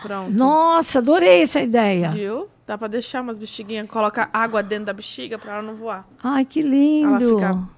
Pronto. 0.00 0.30
Nossa, 0.32 0.98
adorei 0.98 1.42
essa 1.42 1.60
ideia. 1.60 2.10
Viu? 2.10 2.48
Dá 2.66 2.78
pra 2.78 2.88
deixar 2.88 3.20
umas 3.20 3.38
bexiguinhas, 3.38 3.86
coloca 3.88 4.28
água 4.32 4.62
dentro 4.62 4.86
da 4.86 4.92
bexiga 4.92 5.38
pra 5.38 5.54
ela 5.54 5.62
não 5.62 5.74
voar. 5.74 6.06
Ai, 6.24 6.44
que 6.44 6.62
lindo. 6.62 7.38
Ela 7.40 7.52
fica- 7.54 7.68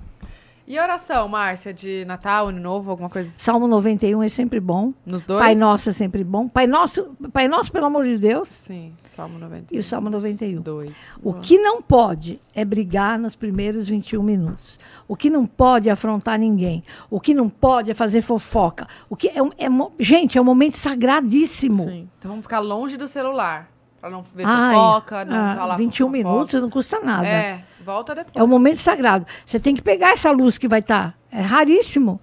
E 0.66 0.78
oração, 0.78 1.28
Márcia, 1.28 1.74
de 1.74 2.06
Natal, 2.06 2.48
Ano 2.48 2.58
Novo, 2.58 2.90
alguma 2.90 3.10
coisa 3.10 3.30
Salmo 3.38 3.68
91 3.68 4.22
é 4.22 4.28
sempre 4.28 4.58
bom. 4.60 4.94
nos 5.04 5.22
dois? 5.22 5.44
Pai 5.44 5.54
Nosso 5.54 5.90
é 5.90 5.92
sempre 5.92 6.24
bom. 6.24 6.48
Pai 6.48 6.66
Nosso, 6.66 7.14
Pai 7.32 7.46
Nosso, 7.48 7.70
pelo 7.70 7.84
amor 7.84 8.04
de 8.06 8.16
Deus. 8.16 8.48
Sim, 8.48 8.94
Salmo 9.02 9.38
90. 9.38 9.74
E 9.74 9.78
o 9.78 9.84
Salmo 9.84 10.08
91. 10.08 10.62
Dois. 10.62 10.90
O 11.22 11.34
que 11.34 11.58
não 11.58 11.82
pode 11.82 12.40
é 12.54 12.64
brigar 12.64 13.18
nos 13.18 13.34
primeiros 13.34 13.86
21 13.88 14.22
minutos. 14.22 14.78
O 15.06 15.14
que 15.14 15.28
não 15.28 15.44
pode 15.44 15.90
é 15.90 15.92
afrontar 15.92 16.38
ninguém. 16.38 16.82
O 17.10 17.20
que 17.20 17.34
não 17.34 17.50
pode 17.50 17.90
é 17.90 17.94
fazer 17.94 18.22
fofoca. 18.22 18.88
O 19.10 19.16
que 19.16 19.28
é, 19.28 19.38
é 19.38 19.68
gente, 20.00 20.38
é 20.38 20.40
um 20.40 20.44
momento 20.44 20.78
sagradíssimo. 20.78 21.84
Sim. 21.84 22.08
Então 22.18 22.30
vamos 22.30 22.44
ficar 22.44 22.60
longe 22.60 22.96
do 22.96 23.06
celular. 23.06 23.73
Pra 24.04 24.10
não 24.10 24.22
ver 24.34 24.44
Ai, 24.46 24.74
fofoca, 24.74 25.24
não 25.24 25.34
ah, 25.34 25.56
falar 25.56 25.76
21 25.78 26.06
fofoca. 26.06 26.12
minutos 26.12 26.60
não 26.60 26.68
custa 26.68 27.00
nada. 27.00 27.26
É, 27.26 27.64
volta 27.82 28.14
depois. 28.14 28.36
É 28.36 28.44
um 28.44 28.46
momento 28.46 28.76
sagrado. 28.76 29.26
Você 29.46 29.58
tem 29.58 29.74
que 29.74 29.80
pegar 29.80 30.10
essa 30.10 30.30
luz 30.30 30.58
que 30.58 30.68
vai 30.68 30.80
estar. 30.80 31.16
É 31.32 31.40
raríssimo. 31.40 32.20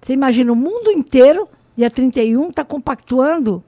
Você 0.00 0.14
imagina 0.14 0.50
o 0.50 0.56
mundo 0.56 0.90
inteiro, 0.90 1.46
dia 1.76 1.90
31, 1.90 2.48
está 2.48 2.64
compactuando 2.64 3.62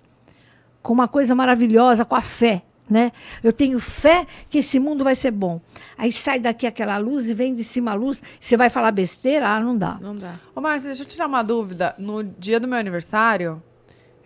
com 0.82 0.94
uma 0.94 1.06
coisa 1.06 1.34
maravilhosa, 1.34 2.02
com 2.02 2.14
a 2.14 2.22
fé. 2.22 2.62
Né? 2.88 3.12
Eu 3.44 3.52
tenho 3.52 3.78
fé 3.78 4.26
que 4.48 4.60
esse 4.60 4.80
mundo 4.80 5.04
vai 5.04 5.14
ser 5.14 5.30
bom. 5.30 5.60
Aí 5.98 6.10
sai 6.10 6.40
daqui 6.40 6.66
aquela 6.66 6.96
luz 6.96 7.28
e 7.28 7.34
vem 7.34 7.54
de 7.54 7.62
cima 7.62 7.90
a 7.90 7.94
luz. 7.94 8.22
Você 8.40 8.56
vai 8.56 8.70
falar 8.70 8.90
besteira? 8.90 9.46
Ah, 9.46 9.60
não 9.60 9.76
dá. 9.76 9.98
Não 10.00 10.16
dá. 10.16 10.36
Ô, 10.56 10.62
Márcia, 10.62 10.88
deixa 10.88 11.02
eu 11.02 11.06
tirar 11.06 11.26
uma 11.26 11.42
dúvida. 11.42 11.94
No 11.98 12.24
dia 12.24 12.58
do 12.58 12.66
meu 12.66 12.78
aniversário, 12.78 13.62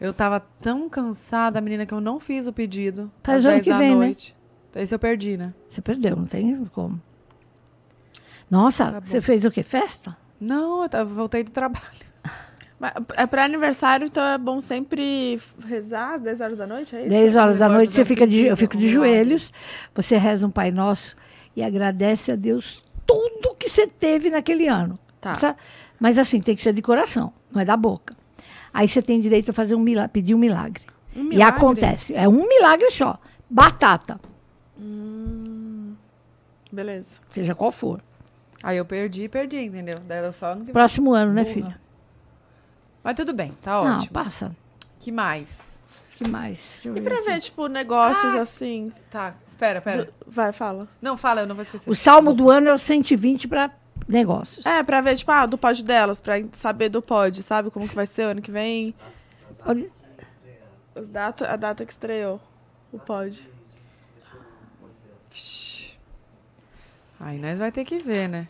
eu 0.00 0.12
tava 0.12 0.40
tão 0.40 0.88
cansada, 0.88 1.60
menina, 1.60 1.86
que 1.86 1.94
eu 1.94 2.00
não 2.00 2.18
fiz 2.18 2.46
o 2.46 2.52
pedido. 2.52 3.10
Faz 3.22 3.38
às 3.38 3.44
o 3.44 3.48
ano 3.48 3.56
10 3.56 3.64
que 3.64 3.70
da 3.70 3.78
vem, 3.78 3.90
né? 3.96 4.06
noite. 4.06 4.36
Esse 4.74 4.94
eu 4.94 4.98
perdi, 4.98 5.36
né? 5.36 5.54
Você 5.68 5.80
perdeu, 5.80 6.16
não 6.16 6.24
tem 6.24 6.64
como. 6.66 7.00
Nossa, 8.50 8.92
Tá 8.92 9.00
você 9.00 9.20
fez 9.20 9.44
o 9.44 9.50
quê? 9.50 9.62
Festa? 9.62 10.16
Não, 10.40 10.84
eu 10.84 11.06
voltei 11.06 11.44
do 11.44 11.50
trabalho. 11.50 11.84
Mas 12.78 12.92
é 13.16 13.26
pra 13.26 13.44
aniversário, 13.44 14.06
então 14.06 14.22
é 14.22 14.36
bom 14.36 14.60
sempre 14.60 15.40
rezar 15.64 16.14
às 16.14 16.22
10 16.22 16.40
horas 16.40 16.58
da 16.58 16.66
noite, 16.66 16.94
é 16.94 17.00
isso? 17.00 17.08
10 17.08 17.36
horas 17.36 17.58
da 17.58 17.68
noite 17.68 17.92
você 17.92 18.04
fica 18.04 18.26
de, 18.26 18.46
eu 18.46 18.56
fico 18.56 18.76
de 18.76 18.88
joelhos, 18.88 19.52
você 19.94 20.16
reza 20.16 20.46
um 20.46 20.50
Pai 20.50 20.70
Nosso 20.70 21.14
e 21.56 21.62
agradece 21.62 22.32
a 22.32 22.36
Deus 22.36 22.82
tudo 23.06 23.54
que 23.56 23.70
você 23.70 23.86
teve 23.86 24.28
naquele 24.28 24.66
ano. 24.66 24.98
Tá. 25.20 25.56
Mas 25.98 26.18
assim, 26.18 26.40
tem 26.40 26.54
que 26.54 26.62
ser 26.62 26.72
de 26.72 26.82
coração, 26.82 27.32
não 27.50 27.62
é 27.62 27.64
da 27.64 27.76
boca. 27.76 28.14
Aí 28.74 28.88
você 28.88 29.00
tem 29.00 29.20
direito 29.20 29.50
a 29.52 29.54
fazer 29.54 29.74
um 29.76 29.80
milagre, 29.80 30.10
pedir 30.12 30.34
um 30.34 30.38
milagre. 30.38 30.82
Um 31.16 31.20
E 31.20 31.24
milagre? 31.24 31.56
acontece. 31.56 32.14
É 32.14 32.28
um 32.28 32.46
milagre 32.48 32.90
só. 32.90 33.18
Batata, 33.48 34.18
Beleza. 36.72 37.10
seja 37.30 37.54
qual 37.54 37.70
for. 37.70 38.02
Aí 38.62 38.76
eu 38.78 38.84
perdi, 38.84 39.28
perdi, 39.28 39.58
entendeu? 39.58 40.00
Daí 40.06 40.24
eu 40.24 40.32
só 40.32 40.54
vem. 40.54 40.64
Próximo 40.72 41.12
ano, 41.14 41.32
né, 41.32 41.42
Burra. 41.42 41.54
filha? 41.54 41.80
Mas 43.02 43.14
tudo 43.14 43.32
bem, 43.32 43.52
tá 43.60 43.82
Não, 43.84 43.96
ótimo. 43.98 44.12
passa. 44.12 44.56
Que 44.98 45.12
mais? 45.12 45.48
que 46.16 46.28
mais? 46.28 46.80
Deixa 46.82 46.88
E 46.88 46.92
ver 46.92 47.02
pra 47.02 47.16
aqui. 47.18 47.24
ver, 47.26 47.40
tipo, 47.40 47.66
negócios 47.68 48.34
assim. 48.34 48.92
Tá, 49.10 49.34
pera, 49.58 49.80
pera. 49.80 50.08
Vai, 50.26 50.52
fala. 50.52 50.88
Não, 51.02 51.16
fala, 51.16 51.42
eu 51.42 51.46
não 51.46 51.54
vou 51.54 51.62
esquecer. 51.62 51.88
O 51.90 51.94
salmo 51.94 52.32
do 52.32 52.50
ano 52.50 52.68
é 52.68 52.72
o 52.72 52.78
120 52.78 53.46
para 53.48 53.70
negócios. 54.08 54.64
É, 54.66 54.82
pra 54.82 55.00
ver, 55.00 55.16
tipo, 55.16 55.30
ah, 55.32 55.46
do 55.46 55.56
pod 55.58 55.82
delas, 55.84 56.20
pra 56.20 56.34
saber 56.52 56.88
do 56.88 57.00
pod, 57.02 57.42
sabe? 57.42 57.70
Como 57.70 57.88
que 57.88 57.94
vai 57.94 58.06
ser 58.06 58.26
o 58.26 58.30
ano 58.30 58.42
que 58.42 58.50
vem. 58.50 58.94
Os 60.94 61.08
data, 61.08 61.48
a 61.50 61.56
data 61.56 61.84
que 61.84 61.92
estreou 61.92 62.40
o 62.92 62.98
pod. 62.98 63.48
Aí 67.18 67.38
nós 67.38 67.58
vai 67.58 67.72
ter 67.72 67.84
que 67.84 67.98
ver, 67.98 68.28
né? 68.28 68.48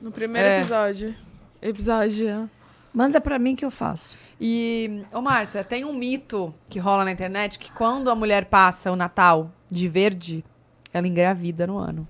No 0.00 0.10
primeiro 0.10 0.48
É. 0.48 0.58
episódio. 0.58 1.14
Episódio. 1.62 2.50
Manda 2.92 3.20
para 3.20 3.38
mim 3.38 3.56
que 3.56 3.64
eu 3.64 3.70
faço. 3.70 4.16
E, 4.40 5.04
ô 5.12 5.20
Márcia, 5.20 5.64
tem 5.64 5.84
um 5.84 5.92
mito 5.92 6.54
que 6.68 6.78
rola 6.78 7.04
na 7.04 7.12
internet 7.12 7.58
que 7.58 7.70
quando 7.72 8.10
a 8.10 8.14
mulher 8.14 8.46
passa 8.46 8.90
o 8.90 8.96
Natal 8.96 9.50
de 9.70 9.88
verde, 9.88 10.44
ela 10.92 11.06
engravida 11.06 11.66
no 11.66 11.78
ano 11.78 12.06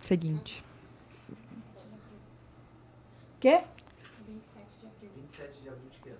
seguinte. 0.00 0.63
Quê? 3.44 3.60
27 4.26 5.60
de 5.60 5.68
abril 5.68 5.90
de 5.90 5.98
que 5.98 6.08
ano? 6.08 6.18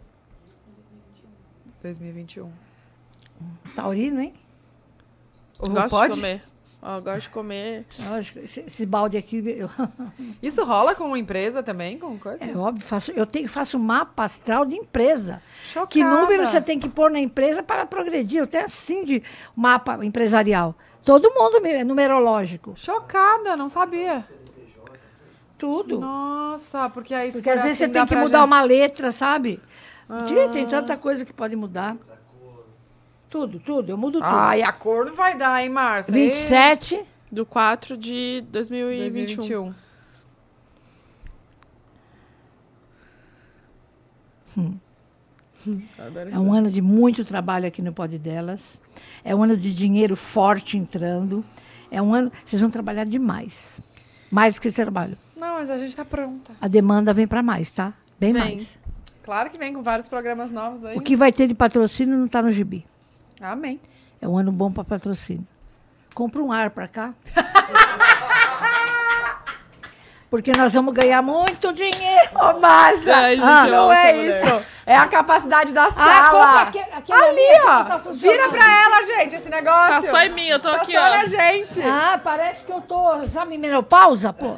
2021. 1.83 2.53
Taurino, 3.75 4.21
hein? 4.21 4.35
O 5.59 5.71
Gosto 5.71 5.89
pode? 5.89 6.15
de 6.17 6.21
comer. 6.21 6.43
Ó, 6.83 7.01
gosto 7.01 7.21
de 7.23 7.29
comer. 7.31 7.87
Lógico, 8.11 8.41
esse, 8.41 8.61
esse 8.61 8.85
balde 8.85 9.17
aqui, 9.17 9.43
eu, 9.57 9.71
Isso 10.43 10.63
rola 10.65 10.95
com 10.95 11.17
empresa 11.17 11.63
também, 11.63 11.99
com 11.99 12.19
coisa? 12.19 12.45
é 12.45 12.55
óbvio, 12.55 12.85
faço, 12.85 13.11
eu 13.13 13.25
tenho, 13.25 13.49
faço 13.49 13.79
mapa 13.79 14.25
astral 14.25 14.67
de 14.67 14.77
empresa. 14.77 15.41
Chocada. 15.73 15.87
Que 15.87 16.05
número 16.05 16.47
você 16.47 16.61
tem 16.61 16.79
que 16.79 16.91
pôr 16.91 17.11
na 17.11 17.21
empresa 17.21 17.63
para 17.63 17.87
progredir? 17.87 18.41
Eu 18.41 18.47
tenho 18.47 18.67
assim 18.67 19.03
de 19.03 19.23
mapa 19.57 20.05
empresarial. 20.05 20.75
Todo 21.03 21.31
mundo 21.31 21.67
é 21.67 21.85
numerológico. 21.85 22.75
Chocada, 22.77 23.57
não 23.57 23.71
sabia. 23.71 24.23
Tudo. 25.59 26.01
Nossa, 26.01 26.91
porque 26.91 27.15
aí 27.15 27.31
Porque 27.33 27.49
às 27.49 27.63
vezes 27.63 27.73
assim, 27.81 27.87
você 27.87 27.89
tem 27.89 28.07
que 28.07 28.17
mudar 28.17 28.39
gente- 28.41 28.47
uma 28.47 28.63
letra, 28.63 29.13
sabe? 29.13 29.61
Ah. 30.09 30.25
Tem 30.53 30.67
tanta 30.67 30.97
coisa 30.97 31.25
que 31.25 31.33
pode 31.33 31.57
mudar. 31.57 31.97
Tudo, 33.31 33.59
tudo. 33.59 33.91
Eu 33.91 33.97
mudo 33.97 34.19
tudo. 34.19 34.25
Ai, 34.27 34.63
a 34.63 34.73
cor 34.73 35.07
não 35.07 35.15
vai 35.15 35.37
dar, 35.37 35.63
hein, 35.63 35.69
Márcia? 35.69 36.13
27. 36.13 37.03
Do 37.33 37.45
4 37.45 37.97
de 37.97 38.45
2021. 38.51 39.73
2021. 39.73 39.75
Adoro 45.99 46.31
É 46.31 46.39
um 46.39 46.53
ano 46.53 46.71
de 46.71 46.81
muito 46.81 47.25
trabalho 47.25 47.67
aqui 47.67 47.81
no 47.83 47.93
Pod 47.93 48.17
Delas. 48.19 48.81
É 49.25 49.35
um 49.35 49.43
ano 49.43 49.57
de 49.57 49.73
dinheiro 49.75 50.15
forte 50.15 50.77
entrando. 50.77 51.45
É 51.91 52.01
um 52.03 52.13
ano. 52.15 52.31
Vocês 52.45 52.61
vão 52.61 52.71
trabalhar 52.71 53.05
demais. 53.05 53.81
Mais 54.31 54.55
do 54.55 54.61
que 54.61 54.69
esse 54.69 54.81
trabalho. 54.81 55.17
Não, 55.37 55.55
mas 55.55 55.71
a 55.71 55.77
gente 55.79 55.95
tá 55.97 56.05
pronta. 56.05 56.53
A 56.61 56.69
demanda 56.69 57.13
vem 57.13 57.27
para 57.27 57.43
mais, 57.43 57.71
tá? 57.71 57.93
Bem 58.19 58.33
Vem. 58.33 58.43
mais. 58.43 58.79
Claro 59.23 59.51
que 59.51 59.59
vem 59.59 59.73
com 59.73 59.83
vários 59.83 60.09
programas 60.09 60.51
novos 60.51 60.85
aí. 60.85 60.97
O 60.97 61.01
que 61.01 61.17
vai 61.17 61.33
ter 61.33 61.47
de 61.47 61.55
patrocínio 61.55 62.17
não 62.17 62.27
está 62.27 62.41
no 62.43 62.51
gibi. 62.53 62.87
Amém. 63.41 63.81
É 64.21 64.29
um 64.29 64.37
ano 64.39 64.53
bom 64.53 64.71
para 64.71 64.85
patrocínio. 64.85 65.47
Compra 66.15 66.41
um 66.43 66.53
ar 66.53 66.71
para 66.71 66.87
cá. 66.87 67.13
Porque 70.31 70.51
nós 70.57 70.73
vamos 70.73 70.93
ganhar 70.95 71.23
muito 71.23 71.73
dinheiro. 71.73 72.31
Ô, 72.35 72.59
Márcia, 72.59 73.17
Ai, 73.17 73.37
gente, 73.37 73.45
ah, 73.47 73.67
não 73.69 73.93
é 73.93 74.13
mulher. 74.15 74.45
isso. 74.45 74.65
É 74.85 74.97
a 74.97 75.07
capacidade 75.07 75.73
da 75.73 75.85
Ah, 75.85 75.91
compra 75.93 76.03
sala. 76.03 76.63
aquele, 76.63 76.85
aquele 76.93 77.19
Ali, 77.23 77.41
aqui 77.41 77.61
que 77.63 77.69
ó. 77.69 77.85
tá. 77.85 77.99
Vira 78.13 78.49
pra 78.49 78.83
ela, 78.83 79.03
gente, 79.05 79.37
esse 79.37 79.49
negócio. 79.49 80.03
Tá 80.03 80.11
só 80.11 80.21
em 80.23 80.31
mim, 80.35 80.47
eu 80.47 80.59
tô 80.59 80.71
Tá 80.71 80.77
aqui, 80.83 80.93
só 80.93 80.99
ó. 80.99 81.09
na 81.11 81.25
gente. 81.25 81.81
Ah, 81.83 82.21
parece 82.23 82.65
que 82.65 82.73
eu 82.73 82.81
tô, 82.81 83.23
sabe, 83.33 83.57
menopausa, 83.57 84.33
pô. 84.33 84.57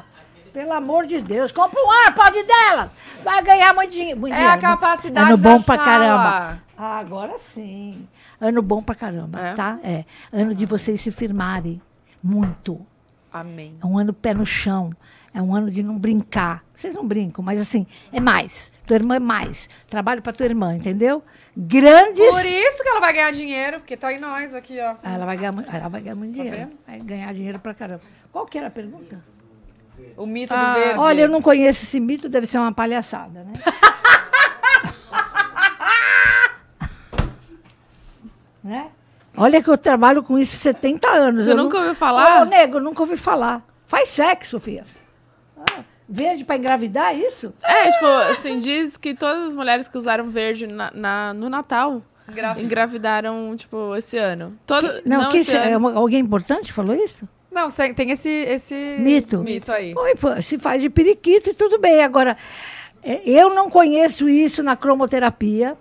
Pelo 0.56 0.72
amor 0.72 1.04
de 1.04 1.20
Deus. 1.20 1.52
Compra 1.52 1.78
um 1.78 1.92
AirPod 1.92 2.42
dela. 2.44 2.90
Vai 3.22 3.42
ganhar 3.42 3.74
muito 3.74 3.90
dinheiro. 3.92 4.18
muito 4.18 4.32
É 4.32 4.36
dinheiro. 4.38 4.56
a 4.56 4.58
capacidade 4.58 5.28
Ano 5.28 5.36
bom 5.36 5.58
da 5.58 5.62
pra 5.64 5.76
sala. 5.76 5.86
caramba. 5.86 6.62
Ah, 6.78 6.98
agora 6.98 7.36
sim. 7.54 8.08
Ano 8.40 8.62
bom 8.62 8.82
pra 8.82 8.94
caramba, 8.94 9.38
É? 9.38 9.52
tá? 9.54 9.78
É. 9.84 10.06
Ano 10.32 10.54
de 10.54 10.64
vocês 10.64 10.98
se 11.02 11.10
firmarem 11.10 11.78
muito. 12.22 12.80
Amém. 13.30 13.76
É 13.82 13.84
um 13.86 13.98
ano 13.98 14.14
pé 14.14 14.32
no 14.32 14.46
chão. 14.46 14.92
É 15.34 15.42
um 15.42 15.54
ano 15.54 15.70
de 15.70 15.82
não 15.82 15.98
brincar. 15.98 16.64
Vocês 16.72 16.94
não 16.94 17.06
brincam, 17.06 17.44
mas 17.44 17.60
assim, 17.60 17.86
é 18.10 18.18
mais. 18.18 18.72
Tua 18.86 18.96
irmã 18.96 19.16
é 19.16 19.20
mais. 19.20 19.68
Trabalho 19.90 20.22
pra 20.22 20.32
tua 20.32 20.46
irmã, 20.46 20.74
entendeu? 20.74 21.22
Grandes. 21.54 22.30
Por 22.30 22.46
isso 22.46 22.82
que 22.82 22.88
ela 22.88 23.00
vai 23.00 23.12
ganhar 23.12 23.30
dinheiro, 23.30 23.76
porque 23.78 23.94
tá 23.94 24.10
em 24.10 24.18
nós 24.18 24.54
aqui, 24.54 24.80
ó. 24.80 24.94
Ah, 25.04 25.12
Ela 25.12 25.26
vai 25.26 25.36
ganhar, 25.36 25.54
ela 25.70 25.88
vai 25.88 26.00
ganhar 26.00 26.14
muito 26.14 26.32
dinheiro. 26.32 26.56
vendo? 26.56 26.72
vai 26.86 26.98
ganhar 27.00 27.34
dinheiro 27.34 27.58
pra 27.58 27.74
caramba. 27.74 28.00
Qual 28.32 28.46
que 28.46 28.56
era 28.56 28.68
a 28.68 28.70
pergunta? 28.70 29.20
O 30.16 30.26
mito 30.26 30.52
Ah, 30.54 30.72
do 30.74 30.80
verde. 30.80 30.98
Olha, 30.98 31.20
eu 31.22 31.28
não 31.28 31.42
conheço 31.42 31.84
esse 31.84 32.00
mito, 32.00 32.28
deve 32.28 32.46
ser 32.46 32.58
uma 32.58 32.72
palhaçada, 32.72 33.44
né? 33.44 33.52
né? 38.62 38.88
Olha 39.36 39.62
que 39.62 39.68
eu 39.68 39.76
trabalho 39.76 40.22
com 40.22 40.38
isso 40.38 40.56
há 40.56 40.58
70 40.58 41.08
anos. 41.08 41.44
Você 41.44 41.52
eu 41.52 41.56
nunca 41.56 41.74
não- 41.74 41.80
ouviu 41.84 41.94
falar? 41.94 42.42
Ô, 42.42 42.44
nego, 42.46 42.80
nunca 42.80 43.02
ouvi 43.02 43.16
falar. 43.16 43.62
Faz 43.86 44.08
sexo, 44.08 44.58
filha. 44.58 44.84
Ah, 45.58 45.80
verde 46.08 46.44
pra 46.44 46.56
engravidar, 46.56 47.10
é 47.12 47.14
isso? 47.28 47.52
É, 47.62 47.90
tipo, 47.90 48.06
assim, 48.06 48.58
diz 48.58 48.96
que 48.96 49.14
todas 49.14 49.50
as 49.50 49.56
mulheres 49.56 49.86
que 49.88 49.98
usaram 49.98 50.28
verde 50.28 50.66
na, 50.66 50.90
na- 50.92 51.34
no 51.34 51.48
Natal 51.50 52.02
engravidaram, 52.58 53.54
tipo, 53.56 53.94
esse 53.94 54.16
ano. 54.16 54.58
Todo, 54.66 55.02
Não, 55.04 55.28
que 55.28 55.38
esse 55.38 55.54
é 55.56 55.74
ano. 55.74 55.78
uma- 55.88 55.94
alguém 56.00 56.20
importante 56.20 56.72
falou 56.72 56.94
isso? 56.96 57.28
Não, 57.56 57.68
tem 57.94 58.10
esse, 58.10 58.28
esse 58.28 58.96
Mito. 59.00 59.38
mito 59.42 59.72
aí. 59.72 59.94
Pô, 60.20 60.40
se 60.42 60.58
faz 60.58 60.82
de 60.82 60.90
periquito 60.90 61.50
e 61.50 61.54
tudo 61.54 61.78
bem. 61.78 62.02
Agora, 62.04 62.36
é, 63.02 63.22
eu 63.24 63.54
não 63.54 63.70
conheço 63.70 64.28
isso 64.28 64.62
na 64.62 64.76
cromoterapia. 64.76 65.76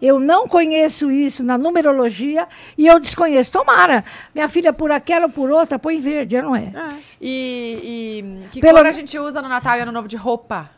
Eu 0.00 0.18
não 0.18 0.46
conheço 0.48 1.10
isso 1.10 1.44
na 1.44 1.58
numerologia 1.58 2.48
e 2.78 2.86
eu 2.86 2.98
desconheço. 2.98 3.50
Tomara. 3.52 4.02
Minha 4.34 4.48
filha, 4.48 4.72
por 4.72 4.90
aquela 4.90 5.26
ou 5.26 5.32
por 5.32 5.50
outra, 5.50 5.78
põe 5.78 5.98
verde, 5.98 6.40
não 6.40 6.56
é? 6.56 6.72
É, 6.74 6.94
E, 7.20 8.42
e 8.44 8.48
que 8.50 8.60
Pelo- 8.62 8.78
cor 8.78 8.86
a 8.86 8.92
gente 8.92 9.18
usa 9.18 9.42
no 9.42 9.48
Natal 9.48 9.76
e 9.76 9.80
Ano 9.82 9.92
Novo 9.92 10.08
de 10.08 10.16
roupa? 10.16 10.70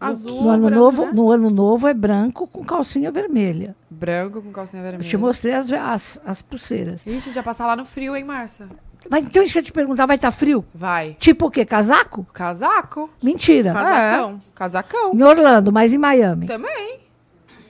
azul. 0.00 0.42
No 0.42 0.50
ano, 0.50 0.66
branco, 0.66 0.80
novo, 0.84 1.04
né? 1.06 1.10
no 1.14 1.30
ano 1.30 1.50
novo 1.50 1.88
é 1.88 1.94
branco 1.94 2.46
com 2.46 2.62
calcinha 2.64 3.10
vermelha. 3.10 3.74
Branco 3.90 4.42
com 4.42 4.52
calcinha 4.52 4.80
Eu 4.80 4.84
vermelha. 4.84 5.08
te 5.08 5.16
mostrei 5.16 5.54
as, 5.54 5.72
as, 5.72 6.20
as 6.26 6.42
pulseiras. 6.42 7.02
Ixi, 7.06 7.32
já 7.32 7.42
passar 7.42 7.66
lá 7.66 7.74
no 7.76 7.84
frio, 7.84 8.14
hein, 8.16 8.24
Marcia? 8.24 8.66
Mas 9.10 9.24
então, 9.24 9.42
isso 9.42 9.52
que 9.52 9.58
eu 9.58 9.62
ia 9.62 9.66
te 9.66 9.72
perguntar, 9.72 10.06
vai 10.06 10.16
estar 10.16 10.30
frio? 10.30 10.64
Vai. 10.74 11.16
Tipo 11.18 11.46
o 11.46 11.50
quê? 11.50 11.64
Casaco? 11.64 12.26
Casaco? 12.32 13.10
Mentira. 13.22 13.72
Casacão. 13.72 14.40
É, 14.40 14.54
casacão. 14.54 15.14
Em 15.14 15.22
Orlando, 15.22 15.72
mas 15.72 15.92
em 15.92 15.98
Miami. 15.98 16.46
Também. 16.46 17.00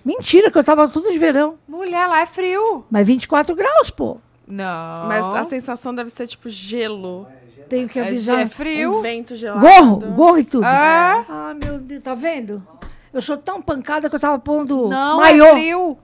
Mentira, 0.04 0.50
que 0.50 0.58
eu 0.58 0.64
tava 0.64 0.86
tudo 0.88 1.10
de 1.10 1.18
verão. 1.18 1.54
Mulher, 1.66 2.06
lá 2.06 2.20
é 2.20 2.26
frio. 2.26 2.84
Mas 2.90 3.06
24 3.06 3.54
graus, 3.54 3.90
pô. 3.90 4.18
Não. 4.46 5.06
Mas 5.08 5.24
a 5.24 5.44
sensação 5.44 5.94
deve 5.94 6.10
ser, 6.10 6.26
tipo, 6.26 6.48
gelo. 6.48 7.26
Tenho 7.68 7.88
que 7.88 7.98
é, 7.98 8.06
avisar. 8.06 8.40
é 8.40 8.46
frio. 8.46 8.98
Um 8.98 9.02
vento 9.02 9.34
gelado. 9.34 9.60
Gorro, 9.66 9.96
gorro 10.12 10.38
e 10.38 10.44
tudo. 10.44 10.64
É. 10.64 10.68
Ah, 10.68 11.54
meu 11.62 11.78
Deus, 11.78 12.02
tá 12.02 12.14
vendo? 12.14 12.62
Eu 13.12 13.22
sou 13.22 13.36
tão 13.36 13.62
pancada 13.62 14.10
que 14.10 14.14
eu 14.14 14.20
tava 14.20 14.38
pondo 14.38 14.88
Não, 14.88 15.18
maiô. 15.18 15.46
é 15.46 15.52
frio. 15.52 15.98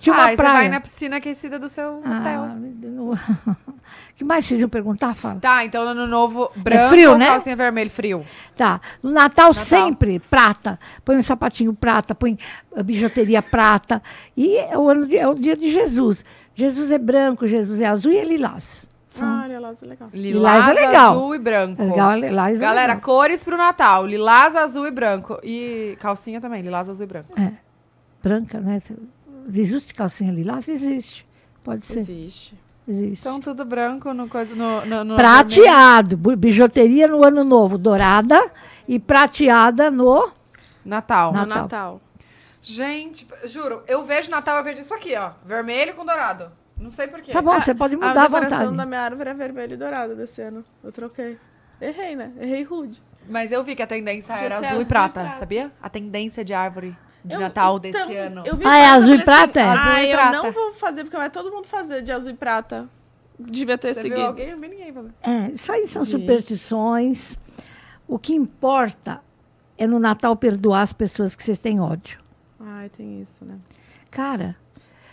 Tinha 0.00 0.14
uma 0.14 0.22
ah, 0.22 0.26
aí 0.28 0.36
você 0.36 0.42
praia. 0.42 0.54
vai 0.58 0.68
na 0.70 0.80
piscina 0.80 1.16
aquecida 1.18 1.58
do 1.58 1.68
seu 1.68 2.00
Ah, 2.04 2.18
hotel. 2.18 2.46
não- 2.90 3.12
que 4.16 4.24
mais 4.24 4.44
vocês 4.46 4.60
iam 4.60 4.68
perguntar? 4.68 5.14
Fala. 5.14 5.38
Tá, 5.40 5.64
então 5.64 5.84
no 5.84 5.90
ano 5.90 6.06
novo, 6.06 6.50
branco 6.56 6.88
frio, 6.88 7.12
ou 7.12 7.18
né? 7.18 7.26
calcinha 7.28 7.54
vermelha, 7.54 7.90
frio. 7.90 8.24
Tá. 8.56 8.80
No 9.02 9.10
Natal, 9.10 9.52
sempre 9.52 10.18
prata. 10.18 10.80
Põe 11.04 11.16
um 11.18 11.22
sapatinho 11.22 11.72
prata, 11.74 12.14
põe 12.14 12.38
a 12.74 12.82
bijuteria 12.82 13.42
prata. 13.42 14.02
E 14.36 14.56
é 14.56 14.76
o, 14.76 14.88
ano 14.88 15.06
de- 15.06 15.18
é 15.18 15.28
o 15.28 15.34
dia 15.34 15.54
de 15.54 15.70
Jesus. 15.70 16.24
Jesus 16.54 16.90
é 16.90 16.98
branco, 16.98 17.46
Jesus 17.46 17.80
é 17.80 17.86
azul 17.86 18.12
e 18.12 18.16
é 18.18 18.24
lilás. 18.24 18.88
São- 19.08 19.28
Ah, 19.28 19.46
isso 19.72 19.84
é 19.84 19.88
legal. 19.88 20.08
Lilás, 20.14 20.64
Lilás 20.64 20.68
é 20.68 20.72
legal. 20.86 21.12
azul 21.12 21.34
e 21.34 21.38
branco. 21.38 21.82
é 21.82 21.84
legal, 21.84 22.14
lilás 22.16 22.58
é 22.58 22.62
Galera, 22.64 22.94
legal. 22.94 23.00
cores 23.02 23.42
pro 23.42 23.56
Natal. 23.56 24.06
Lilás, 24.06 24.54
azul 24.56 24.86
e 24.86 24.90
branco. 24.90 25.38
E 25.42 25.96
calcinha 26.00 26.40
também, 26.40 26.62
lilás, 26.62 26.88
azul 26.88 27.04
e 27.04 27.08
branco. 27.08 27.32
branca, 28.22 28.60
né? 28.60 28.80
Existe 29.48 29.94
calcinha 29.94 30.32
lilás? 30.32 30.68
Existe. 30.68 31.26
Pode 31.62 31.84
ser. 31.86 32.00
Existe. 32.00 32.54
Existe. 32.88 33.20
Então 33.20 33.40
tudo 33.40 33.64
branco 33.64 34.12
no 34.12 34.28
coisa 34.28 34.54
no, 34.54 34.84
no, 34.86 35.04
no 35.04 35.16
Prateado. 35.16 36.16
Bijuteria 36.16 37.06
no 37.06 37.24
ano 37.24 37.44
novo, 37.44 37.78
dourada. 37.78 38.50
E 38.88 38.98
prateada 38.98 39.90
no. 39.90 40.30
Natal. 40.84 41.32
No 41.32 41.38
Natal. 41.40 41.62
Natal. 41.62 42.00
Gente, 42.62 43.26
juro, 43.44 43.82
eu 43.86 44.04
vejo 44.04 44.30
Natal, 44.30 44.58
eu 44.58 44.64
vejo 44.64 44.80
isso 44.80 44.92
aqui, 44.92 45.14
ó. 45.16 45.30
Vermelho 45.46 45.94
com 45.94 46.04
dourado. 46.04 46.50
Não 46.76 46.90
sei 46.90 47.06
porquê. 47.08 47.32
Tá 47.32 47.40
bom, 47.40 47.58
você 47.58 47.74
pode 47.74 47.94
A 47.94 47.98
mudar 47.98 48.10
à 48.22 48.26
decoração 48.26 48.58
vontade. 48.58 48.76
da 48.76 48.86
minha 48.86 49.00
árvore 49.00 49.30
é 49.30 49.34
vermelho 49.34 49.74
e 49.74 49.76
dourado 49.76 50.14
desse 50.16 50.42
ano. 50.42 50.64
Eu 50.82 50.90
troquei. 50.92 51.38
Errei, 51.80 52.16
né? 52.16 52.32
Errei 52.40 52.62
rude. 52.62 53.00
Mas 53.28 53.52
eu 53.52 53.62
vi 53.62 53.76
que 53.76 53.82
a 53.82 53.86
tendência 53.86 54.34
Podia 54.34 54.46
era 54.46 54.56
azul, 54.56 54.68
azul 54.68 54.80
e 54.80 54.82
e 54.82 54.86
prata, 54.86 55.20
prata. 55.22 55.38
sabia? 55.38 55.70
A 55.82 55.88
tendência 55.88 56.44
de 56.44 56.52
árvore 56.52 56.96
de 57.24 57.34
Eu- 57.36 57.40
Natal 57.40 57.76
então, 57.84 58.06
desse 58.06 58.16
ano. 58.16 58.42
eu 58.46 58.56
vi 58.56 58.64
Ah, 58.66 58.76
é 58.78 58.86
azul 58.86 59.12
e 59.12 59.16
assim, 59.16 59.24
prata, 59.24 59.60
é? 59.60 59.64
Azul 59.64 59.92
ah, 59.92 60.02
e 60.02 60.10
eu 60.10 60.16
prata. 60.16 60.36
não 60.42 60.52
vou 60.52 60.72
fazer, 60.74 61.04
porque 61.04 61.16
vai 61.16 61.30
todo 61.30 61.50
mundo 61.50 61.66
fazer 61.66 62.02
de 62.02 62.10
azul 62.12 62.30
e 62.30 62.34
prata. 62.34 62.88
Devia 63.38 63.78
ter 63.78 63.94
Você 63.94 64.02
seguido. 64.02 64.20
viu 64.20 64.26
alguém? 64.28 64.46
Eu 64.48 64.52
não 64.56 64.60
vi 64.60 64.68
ninguém. 64.68 64.94
É, 65.22 65.50
isso 65.52 65.72
aí 65.72 65.86
são 65.86 66.04
superstições. 66.04 67.38
O 68.06 68.18
que 68.18 68.34
importa 68.34 69.22
é 69.78 69.86
no 69.86 69.98
Natal 69.98 70.36
perdoar 70.36 70.82
as 70.82 70.92
pessoas 70.92 71.34
que 71.34 71.42
vocês 71.42 71.58
têm 71.58 71.80
ódio. 71.80 72.18
Ai, 72.58 72.88
tem 72.90 73.20
isso, 73.22 73.44
né? 73.44 73.56
Cara, 74.10 74.56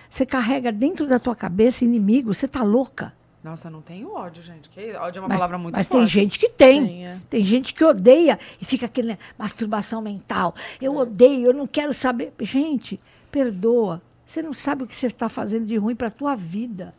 você 0.09 0.25
carrega 0.25 0.71
dentro 0.71 1.07
da 1.07 1.19
tua 1.19 1.35
cabeça 1.35 1.85
inimigo, 1.85 2.33
você 2.33 2.47
tá 2.47 2.63
louca. 2.63 3.13
Nossa, 3.47 3.69
não 3.69 3.81
tenho 3.81 4.13
ódio, 4.13 4.43
gente. 4.43 4.67
Que 4.67 4.93
ódio 4.95 5.19
é 5.19 5.21
uma 5.21 5.29
Mas, 5.29 5.37
palavra 5.37 5.57
muito 5.57 5.75
mas 5.75 5.87
forte. 5.87 5.99
tem 5.99 6.07
gente 6.07 6.37
que 6.37 6.49
tem. 6.49 6.85
Tem, 6.85 7.07
é. 7.07 7.17
Tem 7.29 7.41
gente 7.41 7.73
que 7.73 7.81
odeia 7.81 8.37
e 8.61 8.65
fica 8.65 8.85
aquele 8.87 9.17
masturbação 9.37 10.01
mental. 10.01 10.53
Eu 10.81 10.97
odeio, 10.97 11.47
eu 11.47 11.53
não 11.53 11.65
quero 11.65 11.93
saber. 11.93 12.33
Gente, 12.41 12.99
perdoa. 13.31 14.01
Você 14.25 14.41
não 14.41 14.51
sabe 14.51 14.83
o 14.83 14.87
que 14.87 14.93
você 14.93 15.07
está 15.07 15.29
fazendo 15.29 15.65
de 15.65 15.77
ruim 15.77 15.95
para 15.95 16.09
a 16.09 16.11
tua 16.11 16.35
vida. 16.35 16.93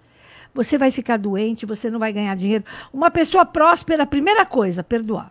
Você 0.54 0.78
vai 0.78 0.90
ficar 0.90 1.18
doente, 1.18 1.66
você 1.66 1.90
não 1.90 1.98
vai 1.98 2.14
ganhar 2.14 2.34
dinheiro. 2.34 2.64
Uma 2.94 3.10
pessoa 3.10 3.44
próspera, 3.44 4.06
primeira 4.06 4.46
coisa, 4.46 4.82
perdoar. 4.82 5.30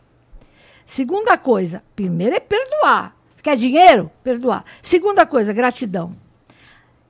Segunda 0.86 1.36
coisa, 1.36 1.84
primeiro 1.96 2.36
é 2.36 2.40
perdoar. 2.40 3.18
Quer 3.42 3.58
dinheiro? 3.58 4.12
Perdoar. 4.24 4.64
Segunda 4.84 5.26
coisa, 5.26 5.52
gratidão. 5.52 6.16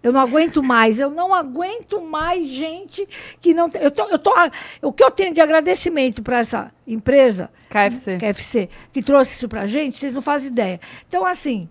Eu 0.02 0.14
não 0.14 0.22
aguento 0.22 0.62
mais, 0.62 1.00
eu 1.00 1.10
não 1.10 1.34
aguento 1.34 2.02
mais 2.02 2.48
gente 2.48 3.08
que 3.42 3.54
não 3.54 3.68
tem. 3.68 3.82
Eu 3.82 3.92
tô, 3.92 4.08
eu 4.08 4.20
tô, 4.20 4.32
o 4.82 4.94
que 4.94 5.04
eu 5.04 5.12
tenho 5.12 5.34
de 5.34 5.42
agradecimento 5.42 6.22
para 6.22 6.40
essa 6.40 6.72
empresa, 6.86 7.50
KFC. 7.70 8.18
KFC, 8.18 8.70
que 8.94 9.02
trouxe 9.02 9.34
isso 9.34 9.50
pra 9.50 9.66
gente, 9.66 9.98
vocês 9.98 10.14
não 10.14 10.22
fazem 10.22 10.50
ideia. 10.50 10.80
Então, 11.08 11.26
assim, 11.26 11.68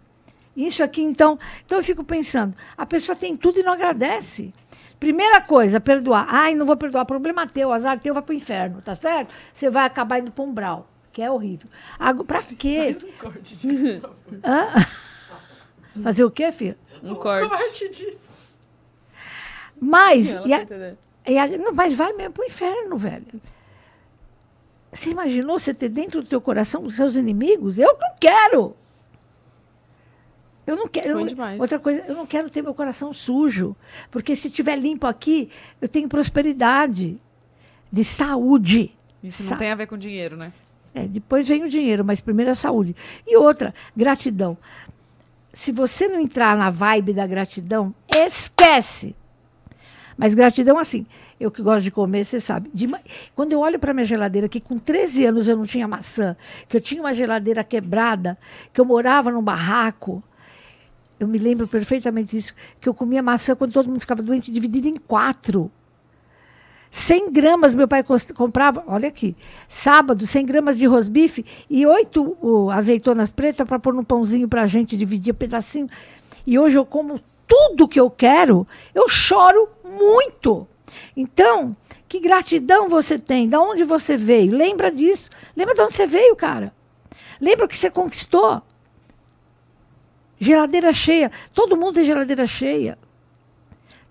isso 0.57 0.83
aqui, 0.83 1.03
então. 1.03 1.39
Então 1.65 1.79
eu 1.79 1.85
fico 1.85 2.03
pensando, 2.03 2.55
a 2.77 2.85
pessoa 2.85 3.15
tem 3.15 3.37
tudo 3.37 3.61
e 3.61 3.63
não 3.63 3.73
agradece. 3.73 4.53
Primeira 4.99 5.41
coisa, 5.41 5.79
perdoar. 5.81 6.27
Ai, 6.29 6.55
não 6.55 6.67
vou 6.67 6.77
perdoar, 6.77 7.05
problema 7.05 7.47
teu, 7.47 7.71
azar 7.73 8.01
teu, 8.01 8.15
vai 8.15 8.23
pro 8.23 8.35
inferno, 8.35 8.81
tá 8.83 8.95
certo? 8.95 9.33
Você 9.53 9.71
vai 9.71 9.85
acabar 9.85 10.19
indo 10.19 10.33
pra 10.33 10.43
um 10.45 10.53
brau, 10.53 10.89
que 11.13 11.23
é 11.23 11.31
horrível. 11.31 11.69
Agora, 11.99 12.25
pra 12.25 12.43
quê? 12.43 12.97
Hã? 14.43 14.69
Fazer 16.03 16.25
o 16.25 16.31
quê, 16.31 16.51
filha? 16.53 16.77
Um 17.03 17.15
corte. 17.15 17.49
Mas, 19.81 20.29
Ela 20.29 20.47
e 20.47 20.51
tá 20.51 20.57
a- 20.57 20.63
entendendo. 20.63 20.99
E 21.29 21.39
a- 21.39 21.59
não, 21.59 21.73
mas 21.73 21.95
vai 21.95 22.13
mesmo 22.13 22.33
pro 22.33 22.45
inferno, 22.45 22.97
velho. 22.97 23.27
Você 24.93 25.11
imaginou 25.11 25.59
você 25.59 25.75
ter 25.75 25.89
dentro 25.89 26.23
do 26.23 26.29
teu 26.29 26.41
coração 26.41 26.83
os 26.85 26.95
seus 26.97 27.17
inimigos? 27.17 27.79
Eu 27.79 27.97
não 28.01 28.15
quero. 28.19 28.75
Eu 30.67 30.77
não 30.77 30.87
quero. 30.89 31.21
Eu- 31.21 31.27
demais. 31.27 31.61
outra 31.61 31.79
coisa, 31.79 32.05
eu 32.09 32.15
não 32.15 32.27
quero 32.27 32.49
ter 32.49 32.63
meu 32.63 32.75
coração 32.75 33.13
sujo. 33.13 33.77
Porque 34.11 34.35
se 34.35 34.51
tiver 34.51 34.77
limpo 34.77 35.07
aqui, 35.07 35.51
eu 35.81 35.89
tenho 35.89 36.09
prosperidade, 36.09 37.21
de 37.93 38.05
saúde. 38.05 38.97
Isso 39.23 39.43
não 39.43 39.51
Sa- 39.51 39.57
tem 39.57 39.71
a 39.71 39.75
ver 39.75 39.87
com 39.87 39.99
dinheiro, 39.99 40.37
né? 40.37 40.53
é, 40.95 41.07
depois 41.07 41.47
vem 41.47 41.63
o 41.63 41.69
dinheiro, 41.69 42.05
mas 42.05 42.21
primeiro 42.21 42.51
a 42.51 42.55
saúde. 42.55 42.97
E 43.27 43.37
outra, 43.37 43.75
gratidão. 43.95 44.57
Se 45.57 45.73
você 45.73 46.07
não 46.07 46.21
entrar 46.21 46.55
na 46.55 46.69
vibe 46.69 47.15
da 47.15 47.27
gratidão, 47.27 47.95
esquece. 48.15 49.17
Mas 50.15 50.35
gratidão, 50.35 50.79
assim, 50.79 51.07
eu 51.41 51.51
que 51.51 51.63
gosto 51.63 51.83
de 51.83 51.91
comer, 51.91 52.27
você 52.27 52.39
sabe. 52.39 52.71
de 52.75 52.87
quando 53.35 53.53
eu 53.53 53.61
olho 53.61 53.79
para 53.79 53.95
minha 53.95 54.05
geladeira, 54.05 54.51
que 54.51 54.61
com 54.61 54.77
13 54.79 55.25
anos 55.25 55.49
eu 55.49 55.57
não 55.57 55.65
tinha 55.65 55.89
maçã, 55.89 56.37
que 56.69 56.77
eu 56.77 56.81
tinha 56.81 57.01
uma 57.01 57.15
geladeira 57.15 57.65
quebrada, 57.65 58.37
que 58.71 58.79
eu 58.79 58.85
morava 58.85 59.33
num 59.33 59.41
barraco, 59.41 60.23
eu 61.19 61.27
me 61.27 61.39
lembro 61.39 61.67
perfeitamente 61.67 62.37
disso, 62.37 62.55
que 62.79 62.87
eu 62.87 62.93
comia 62.93 63.23
maçã 63.23 63.57
quando 63.57 63.73
todo 63.73 63.89
mundo 63.89 64.01
ficava 64.01 64.23
doente, 64.23 64.53
dividida 64.53 64.89
em 64.89 64.97
quatro. 64.97 65.73
100 66.97 67.31
gramas 67.31 67.75
meu 67.75 67.87
pai 67.87 68.03
comprava, 68.35 68.83
olha 68.87 69.09
aqui, 69.09 69.37
sábado, 69.69 70.27
100 70.27 70.47
gramas 70.47 70.79
de 70.79 70.87
rosbife 70.87 71.45
e 71.69 71.85
oito 71.85 72.39
o, 72.41 72.71
azeitonas 72.71 73.31
pretas 73.31 73.69
para 73.69 73.79
pôr 73.79 73.93
num 73.93 74.03
pãozinho 74.03 74.49
para 74.49 74.63
a 74.63 74.67
gente 74.67 74.97
dividir 74.97 75.35
pedacinho. 75.35 75.89
E 76.47 76.59
hoje 76.59 76.79
eu 76.79 76.87
como 76.87 77.21
tudo 77.47 77.87
que 77.87 78.01
eu 78.01 78.09
quero, 78.09 78.67
eu 78.95 79.11
choro 79.11 79.69
muito. 79.85 80.67
Então, 81.15 81.77
que 82.09 82.19
gratidão 82.19 82.89
você 82.89 83.19
tem, 83.19 83.47
da 83.47 83.61
onde 83.61 83.85
você 83.85 84.17
veio, 84.17 84.57
lembra 84.57 84.91
disso, 84.91 85.29
lembra 85.55 85.75
de 85.75 85.83
onde 85.83 85.93
você 85.93 86.07
veio, 86.07 86.35
cara. 86.35 86.73
Lembra 87.39 87.67
o 87.67 87.69
que 87.69 87.77
você 87.77 87.91
conquistou. 87.91 88.63
Geladeira 90.41 90.95
cheia, 90.95 91.31
todo 91.53 91.77
mundo 91.77 91.97
tem 91.97 92.07
geladeira 92.07 92.47
cheia 92.47 92.97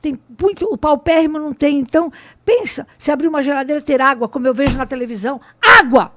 tem 0.06 0.20
muito, 0.40 0.66
o 0.72 0.78
paupérrimo 0.78 1.40
não 1.40 1.52
tem. 1.52 1.80
Então, 1.80 2.12
pensa, 2.44 2.86
se 3.00 3.10
abrir 3.10 3.28
uma 3.28 3.42
geladeira 3.42 3.82
ter 3.82 4.00
água, 4.00 4.30
como 4.30 4.46
eu 4.46 4.54
vejo 4.54 4.78
na 4.78 4.86
televisão, 4.86 5.42
água! 5.80 6.12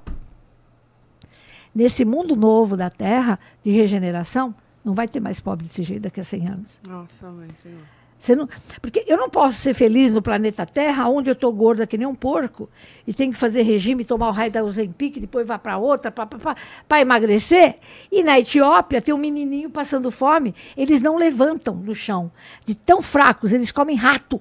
Nesse 1.74 2.04
mundo 2.04 2.36
novo 2.36 2.76
da 2.76 2.90
Terra, 2.90 3.38
de 3.64 3.70
regeneração, 3.70 4.54
não 4.84 4.92
vai 4.92 5.08
ter 5.08 5.20
mais 5.20 5.40
pobre 5.40 5.66
desse 5.66 5.82
jeito 5.82 6.02
daqui 6.02 6.20
a 6.20 6.24
100 6.24 6.48
anos. 6.48 6.80
Nossa, 6.86 7.30
mãe, 7.30 7.48
senhor. 7.62 7.80
Não, 8.36 8.48
porque 8.82 9.04
eu 9.06 9.16
não 9.16 9.30
posso 9.30 9.58
ser 9.58 9.72
feliz 9.74 10.12
no 10.12 10.20
planeta 10.20 10.66
Terra, 10.66 11.08
onde 11.08 11.30
eu 11.30 11.32
estou 11.32 11.52
gorda 11.52 11.86
que 11.86 11.96
nem 11.96 12.06
um 12.06 12.14
porco, 12.14 12.68
e 13.06 13.14
tenho 13.14 13.32
que 13.32 13.38
fazer 13.38 13.62
regime, 13.62 14.04
tomar 14.04 14.28
o 14.28 14.32
raio 14.32 14.50
da 14.50 14.62
Ozempic, 14.62 15.18
depois 15.18 15.46
vai 15.46 15.58
para 15.58 15.78
outra, 15.78 16.10
para 16.10 17.00
emagrecer. 17.00 17.78
E 18.10 18.22
na 18.22 18.38
Etiópia 18.38 19.00
tem 19.00 19.14
um 19.14 19.18
menininho 19.18 19.70
passando 19.70 20.10
fome, 20.10 20.54
eles 20.76 21.00
não 21.00 21.16
levantam 21.16 21.76
do 21.76 21.94
chão. 21.94 22.30
De 22.66 22.74
tão 22.74 23.00
fracos, 23.00 23.52
eles 23.52 23.70
comem 23.70 23.96
rato, 23.96 24.40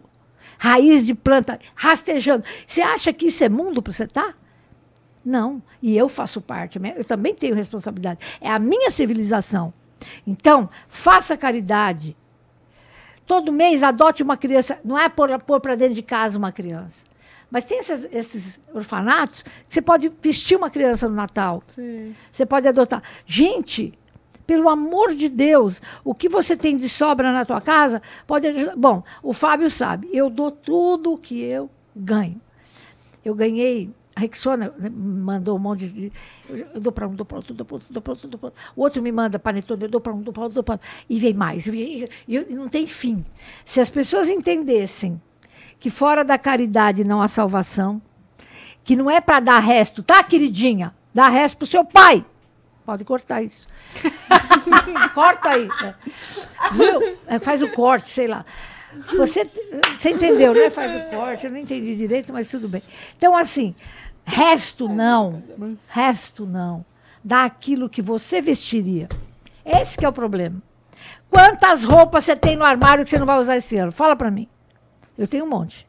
raiz 0.58 1.06
de 1.06 1.14
planta, 1.14 1.60
rastejando. 1.76 2.44
Você 2.66 2.82
acha 2.82 3.14
que 3.14 3.28
isso 3.28 3.44
é 3.44 3.50
mundo 3.50 3.82
para 3.82 3.94
você 3.94 4.04
estar? 4.06 4.36
Não. 5.24 5.62
E 5.82 5.96
eu 5.96 6.10
faço 6.10 6.42
parte, 6.42 6.80
eu 6.96 7.06
também 7.06 7.36
tenho 7.36 7.56
responsabilidade. 7.56 8.20
É 8.42 8.50
a 8.50 8.58
minha 8.58 8.90
civilização. 8.90 9.74
Então, 10.26 10.70
faça 10.90 11.38
caridade. 11.38 12.18
Todo 13.28 13.52
mês 13.52 13.84
adote 13.84 14.24
uma 14.24 14.38
criança. 14.38 14.80
Não 14.84 14.98
é 14.98 15.10
pôr, 15.10 15.38
pôr 15.44 15.60
para 15.60 15.76
dentro 15.76 15.94
de 15.94 16.02
casa 16.02 16.38
uma 16.38 16.52
criança. 16.52 17.06
Mas 17.52 17.66
tem 17.66 17.80
esses, 17.80 18.08
esses, 18.12 18.60
orfanatos 18.74 19.44
que 19.44 19.52
você 19.68 19.82
pode 19.82 20.12
vestir 20.22 20.58
uma 20.58 20.70
criança 20.70 21.08
no 21.08 21.16
Natal. 21.16 21.62
Sim. 21.76 22.16
Você 22.32 22.46
pode 22.46 22.68
adotar. 22.68 23.04
Gente, 23.26 23.94
pelo 24.46 24.70
amor 24.70 25.14
de 25.14 25.30
Deus, 25.30 25.82
o 26.04 26.16
que 26.16 26.30
você 26.30 26.56
tem 26.56 26.78
de 26.78 26.88
sobra 26.88 27.32
na 27.32 27.46
tua 27.46 27.62
casa 27.62 28.02
pode 28.26 28.48
ajudar. 28.48 28.76
Bom, 28.76 29.04
o 29.22 29.34
Fábio 29.34 29.70
sabe, 29.70 30.10
eu 30.12 30.30
dou 30.30 30.50
tudo 30.50 31.14
o 31.14 31.18
que 31.18 31.42
eu 31.42 31.70
ganho. 31.96 32.40
Eu 33.24 33.36
ganhei. 33.36 33.92
A 34.18 34.20
Rexona 34.20 34.74
né, 34.80 34.90
mandou 34.90 35.56
um 35.56 35.60
monte 35.60 35.88
de. 35.88 36.12
Eu 36.50 36.82
dou 36.82 36.92
para 36.92 37.08
um, 37.08 37.14
dou 37.14 37.24
para 37.24 37.38
outro, 37.38 37.54
dou 37.54 37.64
para 37.64 37.76
outro, 37.76 37.94
dou 37.94 38.02
para 38.02 38.12
outro, 38.14 38.28
dou 38.28 38.40
para 38.40 38.48
outro. 38.48 38.62
O 38.76 38.82
outro 38.82 39.00
me 39.00 39.12
manda 39.12 39.38
panetone, 39.38 39.84
eu 39.84 39.90
dou 39.90 40.02
para 40.02 40.12
um, 40.12 40.24
dou 40.24 40.34
para 40.34 40.42
outro, 40.42 40.56
dou 40.56 40.64
para 40.64 40.74
outro. 40.74 40.88
E 41.08 41.20
vem 41.20 41.36
mais. 41.36 41.68
E, 41.68 42.10
e, 42.28 42.40
não 42.50 42.68
tem 42.68 42.88
fim. 42.88 43.24
Se 43.64 43.80
as 43.80 43.92
pessoas 43.92 44.28
entendessem 44.28 45.22
que 45.80 45.92
fora 45.92 46.26
da 46.26 46.36
caridade 46.36 47.04
não 47.04 47.22
há 47.22 47.28
salvação, 47.28 48.02
que 48.84 48.96
não 48.96 49.08
é 49.08 49.22
para 49.22 49.40
dar 49.40 49.60
resto, 49.60 50.02
tá, 50.02 50.24
queridinha? 50.24 50.96
Dá 51.14 51.28
resto 51.28 51.56
pro 51.60 51.68
seu 51.68 51.86
pai. 51.86 52.26
Pode 52.84 53.06
cortar 53.06 53.44
isso. 53.44 53.68
Corta 55.14 55.50
aí. 55.50 55.70
É. 55.84 55.94
Viu? 56.74 57.18
É, 57.28 57.38
faz 57.38 57.62
o 57.62 57.70
corte, 57.70 58.10
sei 58.10 58.26
lá. 58.26 58.44
Você, 59.16 59.50
você 59.98 60.12
entendeu, 60.12 60.54
né? 60.54 60.70
Faz 60.70 60.96
o 60.96 61.10
corte, 61.10 61.46
eu 61.46 61.52
não 61.52 61.58
entendi 61.58 61.96
direito, 61.96 62.32
mas 62.32 62.48
tudo 62.48 62.68
bem. 62.68 62.82
Então, 63.18 63.36
assim, 63.36 63.76
resto 64.28 64.88
não. 64.90 65.42
Resto 65.88 66.46
não. 66.46 66.86
Dá 67.24 67.44
aquilo 67.46 67.90
que 67.90 68.02
você 68.02 68.42
vestiria. 68.42 69.08
Esse 69.66 69.98
que 69.98 70.06
é 70.06 70.10
o 70.10 70.14
problema. 70.14 70.62
Quantas 71.30 71.84
roupas 71.84 72.24
você 72.26 72.36
tem 72.36 72.56
no 72.56 72.64
armário 72.64 73.04
que 73.04 73.10
você 73.10 73.18
não 73.18 73.26
vai 73.26 73.40
usar 73.40 73.58
esse 73.58 73.78
ano? 73.78 73.92
Fala 73.92 74.16
pra 74.16 74.30
mim. 74.32 74.48
Eu 75.18 75.28
tenho 75.28 75.46
um 75.46 75.50
monte. 75.50 75.86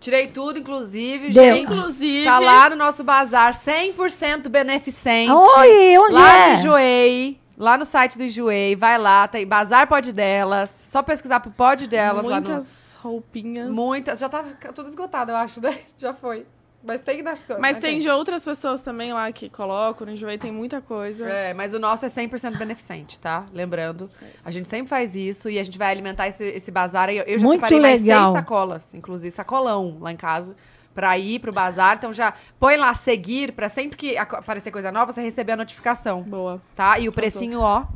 Tirei 0.00 0.28
tudo, 0.28 0.58
inclusive, 0.58 1.30
Deu. 1.30 1.54
gente. 1.54 1.72
Inclusive- 1.72 2.24
Tá 2.24 2.38
lá 2.38 2.68
no 2.70 2.76
nosso 2.76 3.02
bazar, 3.02 3.54
100% 3.54 4.48
beneficente. 4.48 5.32
Oi, 5.32 5.98
onde 5.98 6.14
lá 6.14 6.36
é? 6.36 6.52
no 6.52 6.58
Enjoei. 6.58 7.40
Lá 7.56 7.78
no 7.78 7.84
site 7.86 8.18
do 8.18 8.24
Enjoei. 8.24 8.74
Vai 8.76 8.98
lá, 8.98 9.28
tem 9.28 9.46
Bazar 9.46 9.86
Pod 9.86 10.12
Delas. 10.12 10.82
Só 10.86 11.02
pesquisar 11.02 11.40
pro 11.40 11.52
Pod 11.52 11.86
Delas 11.86 12.26
lá 12.26 12.40
no... 12.40 12.48
Muitas 12.48 12.98
roupinhas. 13.00 13.70
Muitas. 13.70 14.18
Já 14.18 14.28
tava 14.28 14.48
tudo 14.74 14.88
esgotado, 14.88 15.30
eu 15.30 15.36
acho, 15.36 15.60
né? 15.60 15.78
Já 15.96 16.12
foi. 16.12 16.44
Mas 16.84 17.00
tem 17.00 17.22
nas 17.22 17.44
coisas. 17.44 17.60
Mas 17.60 17.78
tem 17.78 17.98
de 17.98 18.08
outras 18.10 18.44
pessoas 18.44 18.82
também 18.82 19.12
lá 19.12 19.30
que 19.32 19.48
colocam, 19.48 20.06
no 20.06 20.12
Enjoei 20.12 20.36
tem 20.36 20.52
muita 20.52 20.80
coisa. 20.80 21.24
É, 21.26 21.54
mas 21.54 21.72
o 21.72 21.78
nosso 21.78 22.04
é 22.04 22.08
100% 22.08 22.58
beneficente, 22.58 23.18
tá? 23.18 23.46
Lembrando. 23.52 24.08
A 24.44 24.50
gente 24.50 24.68
sempre 24.68 24.88
faz 24.88 25.16
isso 25.16 25.48
e 25.48 25.58
a 25.58 25.64
gente 25.64 25.78
vai 25.78 25.90
alimentar 25.90 26.28
esse, 26.28 26.44
esse 26.44 26.70
bazar. 26.70 27.08
Eu, 27.08 27.24
eu 27.24 27.38
já 27.38 27.46
Muito 27.46 27.60
separei 27.60 27.80
mais 27.80 28.02
legal. 28.02 28.32
seis 28.32 28.44
sacolas, 28.44 28.94
inclusive 28.94 29.30
sacolão 29.34 29.96
lá 30.00 30.12
em 30.12 30.16
casa, 30.16 30.54
pra 30.94 31.18
ir 31.18 31.40
pro 31.40 31.52
bazar. 31.52 31.96
Então 31.96 32.12
já 32.12 32.34
põe 32.60 32.76
lá 32.76 32.92
seguir, 32.92 33.52
pra 33.52 33.68
sempre 33.68 33.96
que 33.96 34.16
aparecer 34.18 34.70
coisa 34.70 34.92
nova, 34.92 35.10
você 35.10 35.22
receber 35.22 35.52
a 35.52 35.56
notificação. 35.56 36.22
Boa. 36.22 36.60
Tá? 36.76 36.98
E 36.98 37.08
o 37.08 37.12
precinho, 37.12 37.60
ó. 37.60 37.86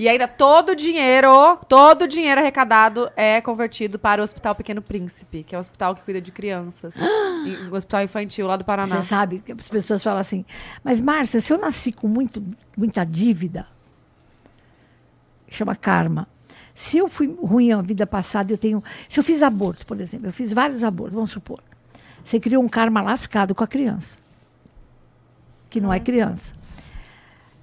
E 0.00 0.08
ainda 0.08 0.26
todo 0.26 0.70
o 0.70 0.74
dinheiro, 0.74 1.58
todo 1.68 2.04
o 2.04 2.08
dinheiro 2.08 2.40
arrecadado 2.40 3.12
é 3.14 3.38
convertido 3.42 3.98
para 3.98 4.22
o 4.22 4.24
Hospital 4.24 4.54
Pequeno 4.54 4.80
Príncipe, 4.80 5.44
que 5.44 5.54
é 5.54 5.58
o 5.58 5.60
hospital 5.60 5.94
que 5.94 6.00
cuida 6.00 6.22
de 6.22 6.32
crianças. 6.32 6.94
um 7.70 7.76
hospital 7.76 8.02
infantil 8.04 8.46
lá 8.46 8.56
do 8.56 8.64
Paraná. 8.64 8.96
Você 8.96 9.06
sabe 9.06 9.40
que 9.44 9.52
as 9.52 9.68
pessoas 9.68 10.02
falam 10.02 10.18
assim, 10.18 10.42
mas 10.82 11.02
Márcia, 11.02 11.38
se 11.42 11.52
eu 11.52 11.58
nasci 11.58 11.92
com 11.92 12.08
muito, 12.08 12.42
muita 12.74 13.04
dívida, 13.04 13.68
chama 15.50 15.76
karma. 15.76 16.26
Se 16.74 16.96
eu 16.96 17.06
fui 17.06 17.36
ruim 17.38 17.70
a 17.70 17.82
vida 17.82 18.06
passada, 18.06 18.50
eu 18.50 18.56
tenho. 18.56 18.82
Se 19.06 19.20
eu 19.20 19.22
fiz 19.22 19.42
aborto, 19.42 19.84
por 19.84 20.00
exemplo, 20.00 20.28
eu 20.28 20.32
fiz 20.32 20.50
vários 20.50 20.82
abortos, 20.82 21.14
vamos 21.14 21.30
supor. 21.30 21.62
Você 22.24 22.40
criou 22.40 22.64
um 22.64 22.68
karma 22.70 23.02
lascado 23.02 23.54
com 23.54 23.62
a 23.62 23.68
criança. 23.68 24.16
Que 25.68 25.78
não 25.78 25.92
é 25.92 26.00
criança. 26.00 26.54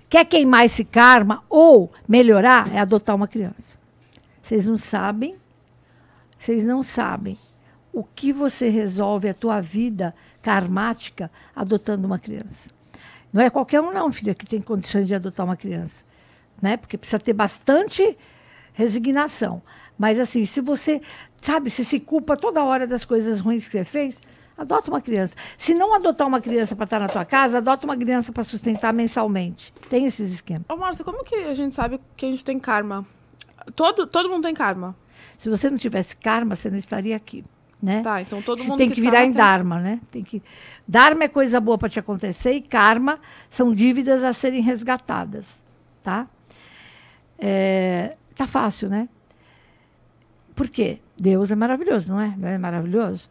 Quer 0.09 0.25
queimar 0.25 0.65
esse 0.65 0.85
karma 0.85 1.43
ou 1.49 1.91
melhorar? 2.07 2.73
É 2.73 2.79
adotar 2.79 3.15
uma 3.15 3.27
criança. 3.27 3.77
Vocês 4.41 4.65
não 4.65 4.77
sabem, 4.77 5.35
vocês 6.39 6.63
não 6.63 6.81
sabem 6.81 7.37
o 7.91 8.03
que 8.03 8.31
você 8.31 8.69
resolve 8.69 9.27
a 9.27 9.33
tua 9.33 9.59
vida 9.59 10.15
karmática 10.41 11.29
adotando 11.55 12.07
uma 12.07 12.19
criança. 12.19 12.69
Não 13.33 13.41
é 13.41 13.49
qualquer 13.49 13.81
um 13.81 13.91
não, 13.91 14.11
filha, 14.11 14.33
que 14.33 14.45
tem 14.45 14.61
condições 14.61 15.07
de 15.07 15.15
adotar 15.15 15.45
uma 15.45 15.57
criança, 15.57 16.05
né? 16.61 16.77
Porque 16.77 16.97
precisa 16.97 17.19
ter 17.19 17.33
bastante 17.33 18.17
resignação. 18.73 19.61
Mas 19.97 20.19
assim, 20.19 20.45
se 20.45 20.61
você, 20.61 21.01
sabe, 21.41 21.69
se 21.69 21.83
se 21.83 21.99
culpa 21.99 22.37
toda 22.37 22.63
hora 22.63 22.87
das 22.87 23.03
coisas 23.03 23.39
ruins 23.39 23.65
que 23.65 23.71
você 23.71 23.83
fez, 23.83 24.17
adota 24.57 24.89
uma 24.89 25.01
criança. 25.01 25.35
Se 25.57 25.73
não 25.73 25.93
adotar 25.93 26.27
uma 26.27 26.41
criança 26.41 26.75
para 26.75 26.85
estar 26.85 26.99
na 26.99 27.07
tua 27.07 27.23
casa, 27.23 27.59
adota 27.59 27.85
uma 27.85 27.95
criança 27.95 28.31
para 28.31 28.43
sustentar 28.43 28.93
mensalmente. 28.93 29.73
Tem 29.89 30.05
esses 30.05 30.31
esquemas. 30.33 30.65
Ô, 30.69 30.75
Márcia, 30.75 31.05
como 31.05 31.23
que 31.23 31.35
a 31.35 31.53
gente 31.53 31.75
sabe 31.75 31.99
que 32.15 32.25
a 32.25 32.29
gente 32.29 32.43
tem 32.43 32.59
karma? 32.59 33.05
Todo, 33.75 34.07
todo 34.07 34.29
mundo 34.29 34.43
tem 34.43 34.53
karma. 34.53 34.95
Se 35.37 35.49
você 35.49 35.69
não 35.69 35.77
tivesse 35.77 36.15
karma, 36.15 36.55
você 36.55 36.69
não 36.69 36.77
estaria 36.77 37.15
aqui, 37.15 37.43
né? 37.81 38.01
Tá, 38.01 38.21
então 38.21 38.41
todo 38.41 38.59
Você 38.61 38.67
mundo 38.69 38.77
tem 38.77 38.89
que, 38.89 38.95
que 38.95 39.01
virar 39.01 39.19
tá, 39.19 39.25
em 39.25 39.31
tem- 39.31 39.37
Dharma, 39.41 39.79
né? 39.79 39.99
Tem 40.09 40.23
que... 40.23 40.41
Dharma 40.87 41.25
é 41.25 41.27
coisa 41.27 41.59
boa 41.59 41.77
para 41.77 41.89
te 41.89 41.99
acontecer 41.99 42.53
e 42.53 42.61
karma 42.61 43.19
são 43.49 43.73
dívidas 43.73 44.23
a 44.23 44.33
serem 44.33 44.61
resgatadas, 44.61 45.61
tá? 46.03 46.27
É, 47.37 48.15
tá 48.35 48.47
fácil, 48.47 48.89
né? 48.89 49.07
Por 50.55 50.69
quê? 50.69 50.99
Deus 51.15 51.51
é 51.51 51.55
maravilhoso, 51.55 52.11
não 52.11 52.19
é? 52.19 52.33
Não 52.35 52.47
é 52.47 52.57
maravilhoso? 52.57 53.29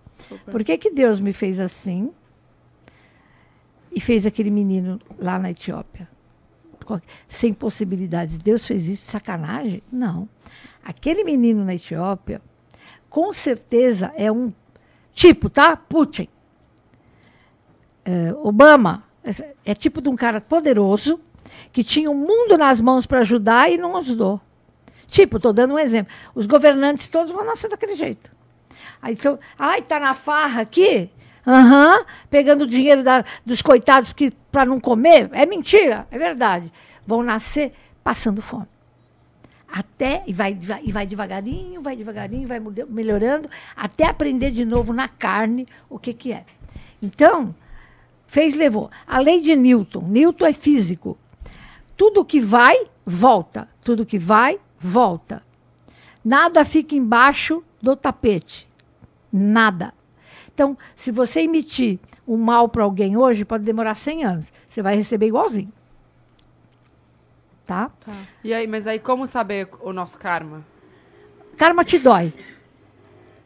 Por 0.51 0.64
que, 0.64 0.78
que 0.78 0.90
Deus 0.90 1.20
me 1.20 1.32
fez 1.32 1.60
assim 1.60 2.12
e 3.93 4.01
fez 4.01 4.26
aquele 4.26 4.51
menino 4.51 5.01
lá 5.18 5.38
na 5.38 5.51
Etiópia? 5.51 6.09
Sem 7.28 7.52
possibilidades. 7.52 8.38
Deus 8.38 8.64
fez 8.66 8.88
isso 8.88 9.02
de 9.02 9.10
sacanagem? 9.10 9.82
Não. 9.90 10.28
Aquele 10.84 11.24
menino 11.24 11.64
na 11.64 11.74
Etiópia, 11.74 12.40
com 13.10 13.32
certeza 13.32 14.12
é 14.16 14.30
um 14.30 14.52
tipo, 15.12 15.51
tá? 15.51 15.76
Putin. 15.76 16.28
É, 18.05 18.32
Obama 18.34 19.05
é 19.64 19.74
tipo 19.74 20.01
de 20.01 20.09
um 20.09 20.14
cara 20.14 20.40
poderoso 20.40 21.20
que 21.72 21.82
tinha 21.82 22.10
o 22.10 22.14
mundo 22.14 22.56
nas 22.56 22.80
mãos 22.80 23.06
para 23.06 23.20
ajudar 23.20 23.70
e 23.70 23.76
não 23.76 23.97
ajudou. 23.97 24.40
Tipo, 25.06 25.36
estou 25.36 25.52
dando 25.52 25.74
um 25.74 25.78
exemplo. 25.78 26.12
Os 26.34 26.47
governantes 26.47 27.09
todos 27.09 27.32
vão 27.32 27.44
nascer 27.44 27.68
daquele 27.68 27.97
jeito. 27.97 28.35
Aí, 29.01 29.14
então, 29.14 29.39
ai, 29.59 29.82
tá 29.82 29.98
na 30.01 30.14
farra 30.14 30.62
aqui? 30.62 31.10
Aham, 31.47 32.05
pegando 32.28 32.62
o 32.62 32.66
dinheiro 32.66 33.05
da- 33.05 33.24
dos 33.44 33.62
coitados 33.62 34.12
para 34.51 34.64
não 34.64 34.81
comer? 34.81 35.28
É 35.32 35.47
mentira, 35.47 36.06
é 36.10 36.18
verdade. 36.18 36.73
Vão 37.06 37.23
nascer 37.23 37.73
passando 38.02 38.43
fome. 38.43 38.66
Até, 39.68 40.23
e 40.27 40.32
vai, 40.32 40.55
deva- 40.55 40.81
e 40.82 40.90
vai 40.90 41.06
devagarinho, 41.06 41.82
vai 41.82 41.94
devagarinho, 41.97 42.47
vai 42.48 42.60
melhorando, 42.89 43.48
até 43.77 44.06
aprender 44.06 44.51
de 44.51 44.64
novo 44.64 44.93
na 44.93 45.09
carne 45.09 45.66
o 45.90 45.98
que, 45.98 46.12
que 46.14 46.32
é. 46.32 46.44
Então, 47.02 47.55
fez, 48.27 48.55
levou. 48.56 48.90
A 49.06 49.18
lei 49.18 49.40
de 49.40 49.55
Newton. 49.55 50.02
Newton 50.09 50.47
é 50.47 50.52
físico. 50.52 51.18
Tudo 51.97 52.24
que 52.24 52.40
vai, 52.40 52.77
volta. 53.05 53.68
Tudo 53.85 54.06
que 54.06 54.18
vai, 54.18 54.59
volta. 54.78 55.43
Nada 56.24 56.64
fica 56.64 56.94
embaixo 56.94 57.62
do 57.81 57.94
tapete. 57.94 58.65
Nada. 59.36 59.92
Então, 60.52 60.76
se 60.94 61.10
você 61.10 61.40
emitir 61.42 61.98
um 62.26 62.36
mal 62.36 62.68
para 62.68 62.82
alguém 62.82 63.16
hoje, 63.16 63.44
pode 63.44 63.62
demorar 63.64 63.94
100 63.94 64.24
anos. 64.24 64.52
Você 64.68 64.80
vai 64.82 64.96
receber 64.96 65.26
igualzinho. 65.26 65.70
Tá? 67.64 67.90
E 68.44 68.54
aí, 68.54 68.66
mas 68.66 68.86
aí 68.86 68.98
como 68.98 69.26
saber 69.26 69.68
o 69.80 69.92
nosso 69.92 70.18
karma? 70.18 70.64
Karma 71.56 71.84
te 71.84 71.98
dói. 71.98 72.32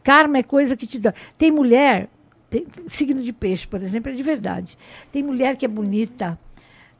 Karma 0.03 0.37
é 0.37 0.43
coisa 0.43 0.77
que 0.77 0.85
te 0.85 0.99
dói. 0.99 1.13
Tem 1.37 1.51
mulher, 1.51 2.07
pe- 2.49 2.67
signo 2.87 3.21
de 3.21 3.33
peixe, 3.33 3.67
por 3.67 3.81
exemplo, 3.81 4.11
é 4.11 4.15
de 4.15 4.21
verdade. 4.23 4.77
Tem 5.11 5.23
mulher 5.23 5.55
que 5.57 5.65
é 5.65 5.67
bonita, 5.67 6.39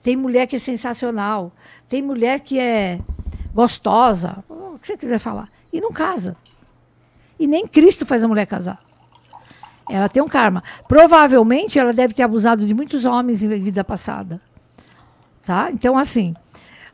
tem 0.01 0.15
mulher 0.15 0.47
que 0.47 0.55
é 0.55 0.59
sensacional, 0.59 1.51
tem 1.87 2.01
mulher 2.01 2.39
que 2.39 2.59
é 2.59 2.99
gostosa, 3.53 4.43
o 4.49 4.79
que 4.79 4.87
você 4.87 4.97
quiser 4.97 5.19
falar, 5.19 5.49
e 5.71 5.79
não 5.79 5.91
casa. 5.91 6.35
E 7.41 7.47
nem 7.47 7.65
Cristo 7.65 8.05
faz 8.05 8.23
a 8.23 8.27
mulher 8.27 8.45
casar. 8.45 8.79
Ela 9.89 10.07
tem 10.07 10.21
um 10.21 10.27
karma. 10.27 10.63
Provavelmente 10.87 11.79
ela 11.79 11.91
deve 11.91 12.13
ter 12.13 12.21
abusado 12.21 12.67
de 12.67 12.73
muitos 12.73 13.03
homens 13.03 13.41
em 13.41 13.47
vida 13.47 13.83
passada. 13.83 14.39
Tá? 15.43 15.71
Então, 15.71 15.97
assim. 15.97 16.35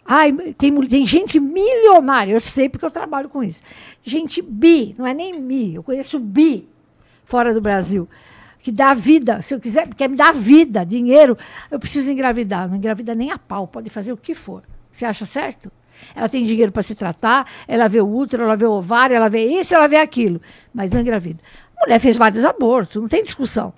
Ai, 0.05 0.31
tem, 0.57 0.73
tem 0.87 1.05
gente 1.05 1.37
milionária, 1.37 2.31
eu 2.31 2.39
sei 2.39 2.69
porque 2.69 2.85
eu 2.85 2.89
trabalho 2.89 3.27
com 3.27 3.43
isso. 3.43 3.61
Gente 4.01 4.41
bi, 4.41 4.95
não 4.97 5.05
é 5.05 5.13
nem 5.13 5.33
mi, 5.33 5.75
eu 5.75 5.83
conheço 5.83 6.17
bi 6.17 6.65
fora 7.25 7.53
do 7.53 7.59
Brasil. 7.59 8.07
Que 8.61 8.71
dá 8.71 8.93
vida, 8.93 9.41
se 9.41 9.53
eu 9.53 9.59
quiser, 9.59 9.93
quer 9.93 10.07
me 10.07 10.15
dar 10.15 10.33
vida, 10.33 10.85
dinheiro, 10.85 11.37
eu 11.69 11.77
preciso 11.77 12.09
engravidar. 12.09 12.69
Não 12.69 12.77
engravida 12.77 13.13
nem 13.13 13.31
a 13.31 13.37
pau, 13.37 13.67
pode 13.67 13.89
fazer 13.89 14.13
o 14.13 14.17
que 14.17 14.33
for. 14.33 14.63
Você 14.97 15.05
acha 15.05 15.27
certo? 15.27 15.71
Ela 16.15 16.27
tem 16.27 16.43
dinheiro 16.43 16.71
para 16.71 16.81
se 16.81 16.95
tratar, 16.95 17.47
ela 17.67 17.87
vê 17.87 18.01
o 18.01 18.07
útero, 18.07 18.41
ela 18.41 18.55
vê 18.55 18.65
o 18.65 18.71
ovário, 18.71 19.15
ela 19.15 19.29
vê 19.29 19.45
isso, 19.45 19.75
ela 19.75 19.87
vê 19.87 19.97
aquilo, 19.97 20.41
mas 20.73 20.89
não 20.89 21.01
engravida. 21.01 21.39
A 21.77 21.81
mulher 21.81 21.99
fez 21.99 22.17
vários 22.17 22.43
abortos, 22.43 22.99
não 22.99 23.07
tem 23.07 23.21
discussão. 23.21 23.71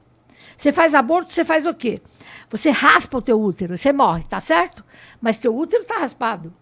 Você 0.57 0.71
faz 0.71 0.95
aborto, 0.95 1.33
você 1.33 1.43
faz 1.43 1.65
o 1.65 1.73
quê? 1.73 2.01
Você 2.49 2.69
raspa 2.69 3.17
o 3.17 3.21
teu 3.21 3.37
útero, 3.37 3.77
você 3.77 3.91
morre, 3.91 4.23
tá 4.29 4.39
certo? 4.39 4.81
Mas 5.19 5.39
teu 5.39 5.53
útero 5.53 5.81
está 5.81 5.97
raspado. 5.97 6.53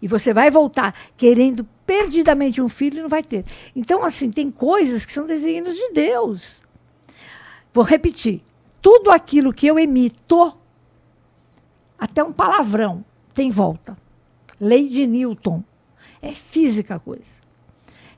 E 0.00 0.08
você 0.08 0.32
vai 0.32 0.50
voltar 0.50 0.94
querendo 1.14 1.68
perdidamente 1.84 2.62
um 2.62 2.68
filho 2.68 3.00
e 3.00 3.02
não 3.02 3.10
vai 3.10 3.22
ter. 3.22 3.44
Então, 3.76 4.02
assim, 4.02 4.30
tem 4.30 4.50
coisas 4.50 5.04
que 5.04 5.12
são 5.12 5.26
desígnios 5.26 5.76
de 5.76 5.92
Deus. 5.92 6.62
Vou 7.74 7.84
repetir. 7.84 8.42
Tudo 8.80 9.10
aquilo 9.10 9.52
que 9.52 9.66
eu 9.66 9.78
emito, 9.78 10.56
até 11.98 12.24
um 12.24 12.32
palavrão, 12.32 13.04
tem 13.34 13.50
volta. 13.50 13.96
Lei 14.60 14.88
de 14.88 15.06
Newton. 15.06 15.62
É 16.22 16.32
física 16.32 16.94
a 16.94 16.98
coisa. 16.98 17.42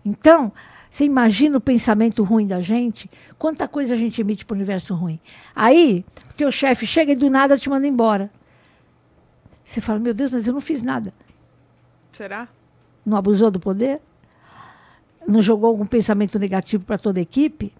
Então, 0.04 0.52
você 0.90 1.04
imagina 1.04 1.58
o 1.58 1.60
pensamento 1.60 2.22
ruim 2.22 2.46
da 2.46 2.60
gente? 2.60 3.10
Quanta 3.38 3.66
coisa 3.66 3.94
a 3.94 3.96
gente 3.96 4.20
emite 4.20 4.44
para 4.44 4.54
o 4.54 4.56
universo 4.56 4.94
ruim. 4.94 5.18
Aí, 5.54 6.04
o 6.30 6.34
teu 6.34 6.52
chefe 6.52 6.86
chega 6.86 7.12
e 7.12 7.16
do 7.16 7.28
nada 7.28 7.58
te 7.58 7.68
manda 7.68 7.86
embora. 7.86 8.30
Você 9.64 9.80
fala, 9.80 9.98
meu 9.98 10.14
Deus, 10.14 10.30
mas 10.30 10.46
eu 10.46 10.54
não 10.54 10.60
fiz 10.60 10.82
nada. 10.82 11.12
Será? 12.12 12.48
Não 13.04 13.16
abusou 13.16 13.50
do 13.50 13.58
poder? 13.58 14.00
Não 15.26 15.42
jogou 15.42 15.68
algum 15.68 15.86
pensamento 15.86 16.38
negativo 16.38 16.84
para 16.84 16.96
toda 16.96 17.18
a 17.18 17.22
equipe? 17.22 17.74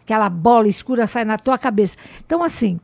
Aquela 0.00 0.28
bola 0.28 0.66
escura 0.66 1.06
sai 1.06 1.24
na 1.24 1.38
tua 1.38 1.58
cabeça. 1.58 1.96
Então, 2.24 2.42
assim, 2.42 2.80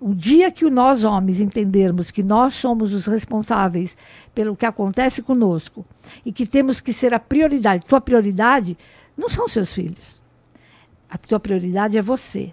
o 0.00 0.14
dia 0.14 0.50
que 0.50 0.68
nós, 0.68 1.04
homens, 1.04 1.40
entendermos 1.40 2.10
que 2.10 2.22
nós 2.22 2.54
somos 2.54 2.92
os 2.92 3.06
responsáveis 3.06 3.96
pelo 4.34 4.56
que 4.56 4.66
acontece 4.66 5.22
conosco 5.22 5.84
e 6.24 6.32
que 6.32 6.46
temos 6.46 6.80
que 6.80 6.92
ser 6.92 7.14
a 7.14 7.18
prioridade, 7.18 7.86
tua 7.86 8.00
prioridade 8.00 8.76
não 9.16 9.28
são 9.28 9.48
seus 9.48 9.72
filhos. 9.72 10.20
A 11.08 11.16
tua 11.16 11.38
prioridade 11.38 11.96
é 11.96 12.02
você. 12.02 12.52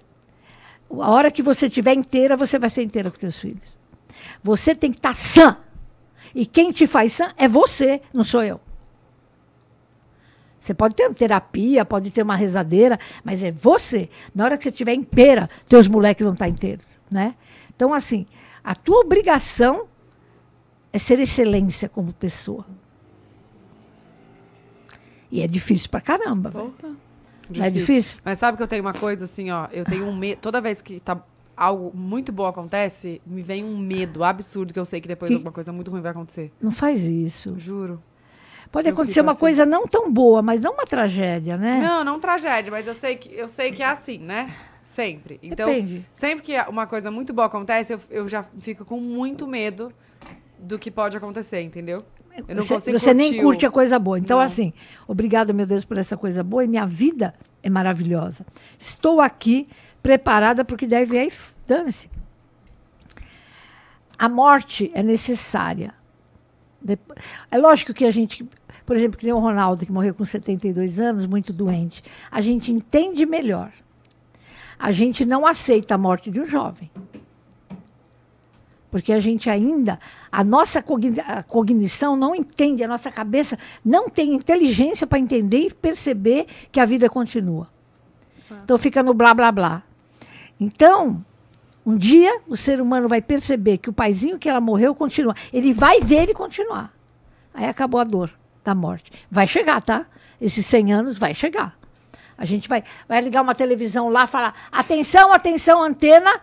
A 0.90 1.10
hora 1.10 1.32
que 1.32 1.42
você 1.42 1.68
estiver 1.68 1.94
inteira, 1.94 2.38
você 2.38 2.60
vai 2.60 2.70
ser 2.70 2.84
inteira 2.84 3.10
com 3.10 3.18
teus 3.18 3.40
filhos. 3.40 3.78
Você 4.44 4.76
tem 4.76 4.92
que 4.92 4.98
estar 4.98 5.16
sã. 5.16 5.58
E 6.36 6.46
quem 6.46 6.72
te 6.72 6.86
faz 6.86 7.14
sã 7.14 7.34
é 7.38 7.48
você, 7.48 8.02
não 8.14 8.24
sou 8.24 8.44
eu. 8.44 8.60
Você 10.60 10.76
pode 10.76 10.94
ter 10.94 11.12
terapia, 11.16 11.84
pode 11.84 12.12
ter 12.12 12.22
uma 12.22 12.36
rezadeira, 12.36 13.00
mas 13.24 13.42
é 13.42 13.52
você. 13.52 14.10
Na 14.34 14.46
hora 14.46 14.58
que 14.58 14.64
você 14.64 14.70
estiver 14.70 14.94
inteira, 14.94 15.50
teus 15.68 15.88
moleques 15.88 16.24
vão 16.24 16.34
estar 16.34 16.48
inteiros, 16.48 16.86
né? 17.12 17.36
Então, 17.76 17.94
assim, 17.94 18.26
a 18.64 18.74
tua 18.76 19.00
obrigação 19.02 19.88
é 20.94 20.98
ser 21.00 21.20
excelência 21.20 21.88
como 21.90 22.14
pessoa. 22.14 22.66
E 25.32 25.42
é 25.42 25.48
difícil 25.48 25.90
pra 25.90 26.02
caramba. 26.02 26.50
velho. 26.50 26.74
Não 27.50 27.66
é 27.66 27.70
difícil? 27.70 28.18
Mas 28.24 28.40
sabe 28.40 28.58
que 28.58 28.64
eu 28.64 28.68
tenho 28.68 28.82
uma 28.82 28.94
coisa 28.94 29.26
assim, 29.26 29.50
ó. 29.52 29.68
Eu 29.72 29.86
tenho 29.86 30.06
um 30.06 30.16
medo. 30.16 30.40
Toda 30.42 30.60
vez 30.62 30.82
que 30.82 31.00
tá 31.00 31.22
algo 31.56 31.92
muito 31.96 32.32
bom 32.32 32.46
acontece, 32.46 33.22
me 33.26 33.42
vem 33.42 33.64
um 33.64 33.78
medo 33.78 34.24
absurdo 34.24 34.74
que 34.74 34.80
eu 34.80 34.86
sei 34.86 35.00
que 35.02 35.08
depois 35.08 35.30
Que- 35.30 35.36
alguma 35.36 35.52
coisa 35.52 35.72
muito 35.72 35.92
ruim 35.92 36.02
vai 36.02 36.12
acontecer. 36.12 36.52
Não 36.62 36.72
faz 36.72 37.04
isso. 37.04 37.56
Juro. 37.58 38.02
Pode 38.72 38.88
Eu 38.88 38.94
acontecer 38.94 39.20
uma 39.20 39.34
assim. 39.34 39.40
coisa 39.42 39.66
não 39.66 39.86
tão 39.86 40.12
boa, 40.12 40.42
mas 40.42 40.62
não 40.62 40.74
uma 40.74 40.86
tragédia, 40.86 41.58
né? 41.58 41.82
Não, 41.82 42.04
não 42.06 42.20
tragédia, 42.22 42.72
mas 42.72 42.88
eu 42.88 42.96
sei 42.96 43.18
que 43.18 43.34
eu 43.34 43.50
sei 43.50 43.72
que 43.72 43.84
é 43.84 43.88
assim, 43.88 44.18
né? 44.18 44.54
Sempre. 44.94 45.40
Então, 45.42 45.68
Depende. 45.70 46.06
sempre 46.12 46.44
que 46.44 46.60
uma 46.70 46.86
coisa 46.86 47.10
muito 47.10 47.34
boa 47.34 47.48
acontece, 47.48 47.94
eu, 47.94 48.00
eu 48.10 48.28
já 48.30 48.44
fico 48.60 48.84
com 48.86 49.00
muito 49.00 49.48
medo 49.48 49.92
do 50.60 50.78
que 50.78 50.92
pode 50.92 51.16
acontecer, 51.18 51.62
entendeu? 51.62 52.04
Eu 52.48 52.56
não 52.56 52.64
você, 52.64 52.76
consigo 52.76 53.00
você 53.00 53.14
nem 53.14 53.30
curtir 53.32 53.42
curte 53.44 53.66
o- 53.66 53.70
a 53.70 53.72
coisa 53.72 54.00
boa. 54.00 54.18
Então, 54.20 54.38
Não. 54.40 54.46
assim, 54.46 54.74
obrigado, 55.08 55.54
meu 55.54 55.66
Deus, 55.66 55.84
por 55.86 55.98
essa 55.98 56.16
coisa 56.16 56.44
boa. 56.44 56.64
E 56.64 56.68
minha 56.68 56.86
vida 56.86 57.34
é 57.64 57.70
maravilhosa. 57.70 58.46
Estou 58.80 59.20
aqui 59.22 59.68
preparada 60.02 60.64
para 60.64 60.74
o 60.74 60.78
que 60.78 60.88
deve. 60.88 61.18
Aí, 61.18 61.30
Dane-se. 61.68 62.10
A 64.18 64.30
morte 64.30 64.92
é 64.94 65.02
necessária. 65.02 65.94
É 67.50 67.58
lógico 67.58 67.94
que 67.94 68.06
a 68.06 68.12
gente, 68.12 68.48
por 68.86 68.96
exemplo, 68.96 69.18
que 69.18 69.26
nem 69.26 69.34
o 69.34 69.40
Ronaldo, 69.40 69.86
que 69.86 69.92
morreu 69.92 70.14
com 70.14 70.26
72 70.26 71.00
anos, 71.00 71.26
muito 71.26 71.52
doente, 71.54 72.04
a 72.30 72.42
gente 72.42 72.72
entende 72.72 73.26
melhor. 73.26 73.72
A 74.82 74.92
gente 74.92 75.24
não 75.24 75.46
aceita 75.46 75.94
a 75.94 75.98
morte 75.98 76.32
de 76.32 76.42
um 76.42 76.48
jovem. 76.48 76.90
Porque 78.90 79.14
a 79.14 79.20
gente 79.20 79.48
ainda, 79.48 80.00
a 80.32 80.44
nossa 80.44 80.84
cognição 81.48 82.16
não 82.16 82.36
entende, 82.36 82.84
a 82.84 82.88
nossa 82.88 83.12
cabeça 83.12 83.60
não 83.86 84.10
tem 84.10 84.34
inteligência 84.34 85.06
para 85.06 85.20
entender 85.20 85.68
e 85.68 85.74
perceber 85.74 86.48
que 86.72 86.80
a 86.80 86.86
vida 86.86 87.08
continua. 87.10 87.70
Então 88.64 88.76
fica 88.78 89.04
no 89.04 89.14
blá 89.14 89.36
blá 89.36 89.52
blá. 89.52 89.84
Então, 90.60 91.24
um 91.86 91.96
dia 91.96 92.42
o 92.48 92.58
ser 92.58 92.82
humano 92.82 93.08
vai 93.08 93.22
perceber 93.22 93.78
que 93.78 93.90
o 93.90 93.94
paizinho 93.94 94.40
que 94.40 94.50
ela 94.50 94.60
morreu 94.60 94.96
continua. 94.96 95.36
Ele 95.54 95.74
vai 95.74 96.02
ver 96.02 96.24
ele 96.24 96.34
continuar. 96.34 96.92
Aí 97.54 97.66
acabou 97.66 98.02
a 98.02 98.04
dor 98.04 98.32
da 98.64 98.74
morte. 98.74 99.12
Vai 99.30 99.48
chegar, 99.48 99.80
tá? 99.82 100.08
Esses 100.40 100.66
100 100.66 100.92
anos 100.92 101.18
vai 101.20 101.36
chegar. 101.36 101.80
A 102.42 102.46
gente 102.46 102.68
vai, 102.68 102.84
vai 103.08 103.22
ligar 103.22 103.44
uma 103.44 103.54
televisão 103.54 104.10
lá 104.10 104.26
falar: 104.26 104.56
atenção, 104.72 105.32
atenção, 105.32 105.84
antena, 105.84 106.42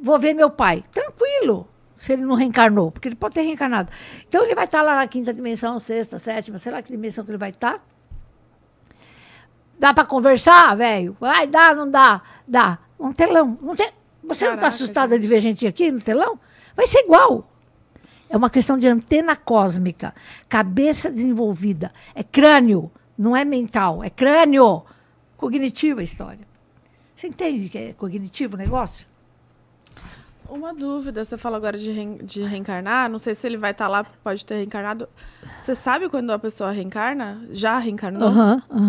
vou 0.00 0.16
ver 0.16 0.32
meu 0.32 0.48
pai. 0.48 0.84
Tranquilo, 0.92 1.68
se 1.96 2.12
ele 2.12 2.22
não 2.22 2.36
reencarnou, 2.36 2.92
porque 2.92 3.08
ele 3.08 3.16
pode 3.16 3.34
ter 3.34 3.42
reencarnado. 3.42 3.90
Então 4.28 4.44
ele 4.44 4.54
vai 4.54 4.66
estar 4.66 4.80
lá 4.80 4.94
na 4.94 5.08
quinta 5.08 5.32
dimensão, 5.32 5.80
sexta, 5.80 6.20
sétima, 6.20 6.56
sei 6.56 6.70
lá 6.70 6.80
que 6.80 6.92
dimensão 6.92 7.24
que 7.24 7.32
ele 7.32 7.36
vai 7.38 7.50
estar. 7.50 7.84
Dá 9.76 9.92
para 9.92 10.04
conversar, 10.04 10.76
velho? 10.76 11.16
Vai, 11.18 11.48
dá, 11.48 11.74
não 11.74 11.90
dá? 11.90 12.22
Dá. 12.46 12.78
Um 12.98 13.12
telão. 13.12 13.58
Não 13.60 13.74
tem... 13.74 13.90
Você 14.22 14.44
não 14.44 14.54
está 14.54 14.66
Caraca, 14.66 14.66
assustada 14.68 15.18
de 15.18 15.26
ver 15.26 15.40
gente 15.40 15.66
aqui 15.66 15.90
no 15.90 15.98
telão? 15.98 16.38
Vai 16.76 16.86
ser 16.86 17.00
igual. 17.00 17.50
É 18.28 18.36
uma 18.36 18.50
questão 18.50 18.78
de 18.78 18.86
antena 18.86 19.34
cósmica, 19.34 20.14
cabeça 20.48 21.10
desenvolvida. 21.10 21.92
É 22.14 22.22
crânio, 22.22 22.88
não 23.18 23.36
é 23.36 23.44
mental, 23.44 24.04
é 24.04 24.10
crânio. 24.10 24.84
Cognitiva 25.40 26.00
a 26.02 26.04
história. 26.04 26.46
Você 27.16 27.26
entende 27.28 27.70
que 27.70 27.78
é 27.78 27.92
cognitivo 27.94 28.56
o 28.56 28.58
negócio? 28.58 29.06
Uma 30.50 30.74
dúvida, 30.74 31.24
você 31.24 31.36
falou 31.38 31.56
agora 31.56 31.78
de, 31.78 31.90
reen- 31.92 32.18
de 32.24 32.42
reencarnar, 32.42 33.08
não 33.08 33.18
sei 33.18 33.34
se 33.34 33.46
ele 33.46 33.56
vai 33.56 33.70
estar 33.70 33.88
lá, 33.88 34.04
pode 34.04 34.44
ter 34.44 34.56
reencarnado. 34.56 35.08
Você 35.58 35.74
sabe 35.74 36.08
quando 36.10 36.30
a 36.30 36.38
pessoa 36.38 36.72
reencarna? 36.72 37.40
Já 37.52 37.78
reencarnou? 37.78 38.28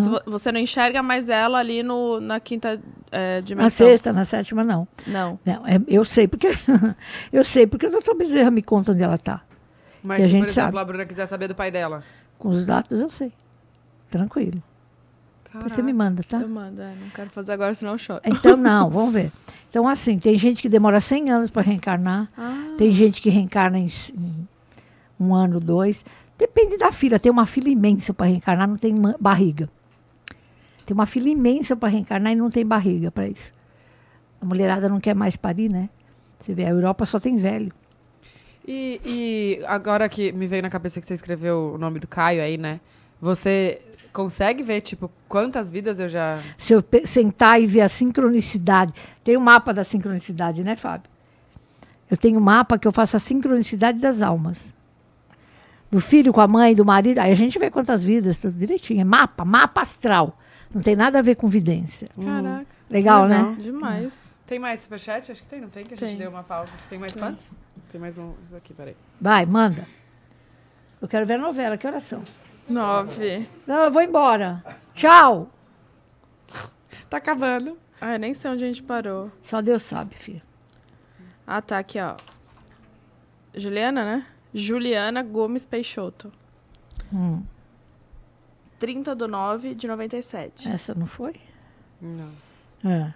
Se 0.01 0.09
vo- 0.09 0.21
Você 0.25 0.51
não 0.51 0.59
enxerga 0.59 1.01
mais 1.01 1.29
ela 1.29 1.59
ali 1.59 1.83
no, 1.83 2.19
na 2.19 2.39
quinta 2.39 2.81
é, 3.11 3.39
dimensão? 3.41 3.85
Na 3.87 3.91
sexta, 3.93 4.11
na 4.11 4.25
sétima, 4.25 4.63
não. 4.63 4.85
Não. 5.07 5.39
Não, 5.45 5.65
é- 5.67 5.79
eu 5.87 6.03
sei 6.03 6.27
porque 6.27 6.47
eu 7.31 7.45
sei 7.45 7.65
porque 7.65 7.85
o 7.85 7.91
doutor 7.91 8.15
Bezerra 8.17 8.51
me 8.51 8.61
conta 8.63 8.91
onde 8.91 9.03
ela 9.03 9.15
está. 9.15 9.41
Mas 10.03 10.17
Que 10.17 10.23
a 10.23 10.25
se, 10.25 10.31
gente 10.31 10.41
por 10.41 10.49
exemplo, 10.49 10.71
sabe. 10.71 10.77
a 10.79 10.85
Bruna 10.85 11.05
quiser 11.05 11.27
saber 11.27 11.47
do 11.47 11.55
pai 11.55 11.69
dela. 11.71 12.03
Com 12.39 12.49
os 12.49 12.65
dados 12.65 12.99
eu 13.01 13.09
sei. 13.09 13.31
Tranquilo. 14.09 14.61
Depois 15.53 15.73
você 15.73 15.81
me 15.81 15.91
manda, 15.91 16.23
tá? 16.23 16.39
Eu 16.39 16.47
mando, 16.47 16.81
é, 16.81 16.95
não 16.99 17.09
quero 17.09 17.29
fazer 17.29 17.51
agora, 17.51 17.73
senão 17.73 17.93
eu 17.93 17.97
choro. 17.97 18.21
Então, 18.23 18.55
não, 18.57 18.89
vamos 18.89 19.13
ver. 19.13 19.31
Então, 19.69 19.87
assim, 19.87 20.17
tem 20.17 20.37
gente 20.37 20.61
que 20.61 20.69
demora 20.69 21.01
100 21.01 21.29
anos 21.29 21.49
para 21.49 21.61
reencarnar. 21.61 22.29
Ah. 22.37 22.75
Tem 22.77 22.93
gente 22.93 23.21
que 23.21 23.29
reencarna 23.29 23.77
em, 23.77 23.89
um 25.19 25.35
ano, 25.35 25.59
dois. 25.59 26.05
Depende 26.37 26.77
da 26.77 26.91
fila. 26.91 27.19
Tem 27.19 27.31
uma 27.31 27.45
fila 27.45 27.69
imensa 27.69 28.13
para 28.13 28.27
reencarnar, 28.27 28.67
não 28.67 28.77
tem 28.77 28.95
barriga. 29.19 29.69
Tem 30.85 30.93
uma 30.93 31.05
fila 31.05 31.29
imensa 31.29 31.75
para 31.75 31.89
reencarnar 31.89 32.33
e 32.33 32.35
não 32.35 32.49
tem 32.49 32.65
barriga 32.65 33.11
para 33.11 33.27
isso. 33.27 33.51
A 34.41 34.45
mulherada 34.45 34.89
não 34.89 34.99
quer 34.99 35.13
mais 35.13 35.35
parir, 35.35 35.71
né? 35.71 35.89
Você 36.39 36.53
vê, 36.53 36.65
a 36.65 36.69
Europa 36.69 37.05
só 37.05 37.19
tem 37.19 37.35
velho. 37.35 37.71
E, 38.67 38.99
e 39.05 39.65
agora 39.65 40.07
que 40.09 40.31
me 40.31 40.47
veio 40.47 40.63
na 40.63 40.69
cabeça 40.69 40.99
que 40.99 41.05
você 41.05 41.13
escreveu 41.13 41.73
o 41.75 41.77
nome 41.77 41.99
do 41.99 42.07
Caio 42.07 42.41
aí, 42.41 42.57
né? 42.57 42.79
Você 43.21 43.81
consegue 44.11 44.63
ver, 44.63 44.81
tipo, 44.81 45.11
quantas 45.27 45.71
vidas 45.71 45.99
eu 45.99 46.09
já. 46.09 46.39
Se 46.57 46.73
eu 46.73 46.83
sentar 47.05 47.61
e 47.61 47.67
ver 47.67 47.81
a 47.81 47.89
sincronicidade. 47.89 48.93
Tem 49.23 49.37
um 49.37 49.41
mapa 49.41 49.73
da 49.73 49.83
sincronicidade, 49.83 50.63
né, 50.63 50.75
Fábio? 50.75 51.09
Eu 52.09 52.17
tenho 52.17 52.39
um 52.39 52.43
mapa 52.43 52.77
que 52.77 52.87
eu 52.87 52.91
faço 52.91 53.15
a 53.15 53.19
sincronicidade 53.19 53.99
das 53.99 54.21
almas. 54.21 54.73
Do 55.89 55.99
filho 55.99 56.31
com 56.33 56.41
a 56.41 56.47
mãe, 56.47 56.75
do 56.75 56.85
marido. 56.85 57.19
Aí 57.19 57.31
a 57.31 57.35
gente 57.35 57.57
vê 57.57 57.69
quantas 57.69 58.03
vidas, 58.03 58.37
tudo 58.37 58.57
direitinho. 58.57 59.01
É 59.01 59.03
mapa, 59.03 59.45
mapa 59.45 59.81
astral. 59.81 60.37
Não 60.73 60.81
tem 60.81 60.95
nada 60.95 61.19
a 61.19 61.21
ver 61.21 61.35
com 61.35 61.47
vidência. 61.47 62.07
Caraca. 62.21 62.65
Legal, 62.89 63.27
né? 63.27 63.55
Demais. 63.59 64.31
Tem 64.45 64.59
mais 64.59 64.81
superchat? 64.81 65.31
Acho 65.31 65.41
que 65.41 65.47
tem, 65.47 65.61
não 65.61 65.69
tem? 65.69 65.85
Que 65.85 65.93
a 65.93 65.97
gente 65.97 66.09
Tem. 66.09 66.17
deu 66.17 66.29
uma 66.29 66.43
pausa. 66.43 66.71
Tem 66.89 66.99
mais 66.99 67.13
Tem. 67.13 67.23
quantos? 67.23 67.45
Tem 67.89 68.01
mais 68.01 68.17
um 68.17 68.33
aqui, 68.55 68.73
peraí. 68.73 68.95
Vai, 69.19 69.45
manda. 69.45 69.87
Eu 71.01 71.07
quero 71.07 71.25
ver 71.25 71.35
a 71.35 71.37
novela. 71.37 71.77
Que 71.77 71.87
horas 71.87 72.03
são? 72.03 72.21
Nove. 72.69 73.47
Não, 73.67 73.85
eu 73.85 73.91
vou 73.91 74.01
embora. 74.01 74.63
Tchau. 74.93 75.49
Tá 77.09 77.17
acabando. 77.17 77.77
Ah, 77.99 78.13
eu 78.13 78.19
nem 78.19 78.33
sei 78.33 78.49
onde 78.49 78.63
a 78.63 78.67
gente 78.67 78.81
parou. 78.81 79.31
Só 79.43 79.61
Deus 79.61 79.83
sabe, 79.83 80.15
filho. 80.15 80.41
Ah, 81.45 81.61
tá 81.61 81.77
aqui, 81.77 81.99
ó. 81.99 82.15
Juliana, 83.53 84.03
né? 84.05 84.27
Juliana 84.53 85.21
Gomes 85.21 85.65
Peixoto. 85.65 86.31
Hum, 87.13 87.43
30 88.79 89.13
do 89.13 89.27
9 89.27 89.75
de 89.75 89.87
97. 89.87 90.67
essa 90.69 90.95
não 90.95 91.05
foi? 91.05 91.35
Não. 92.01 92.31
É. 92.83 93.13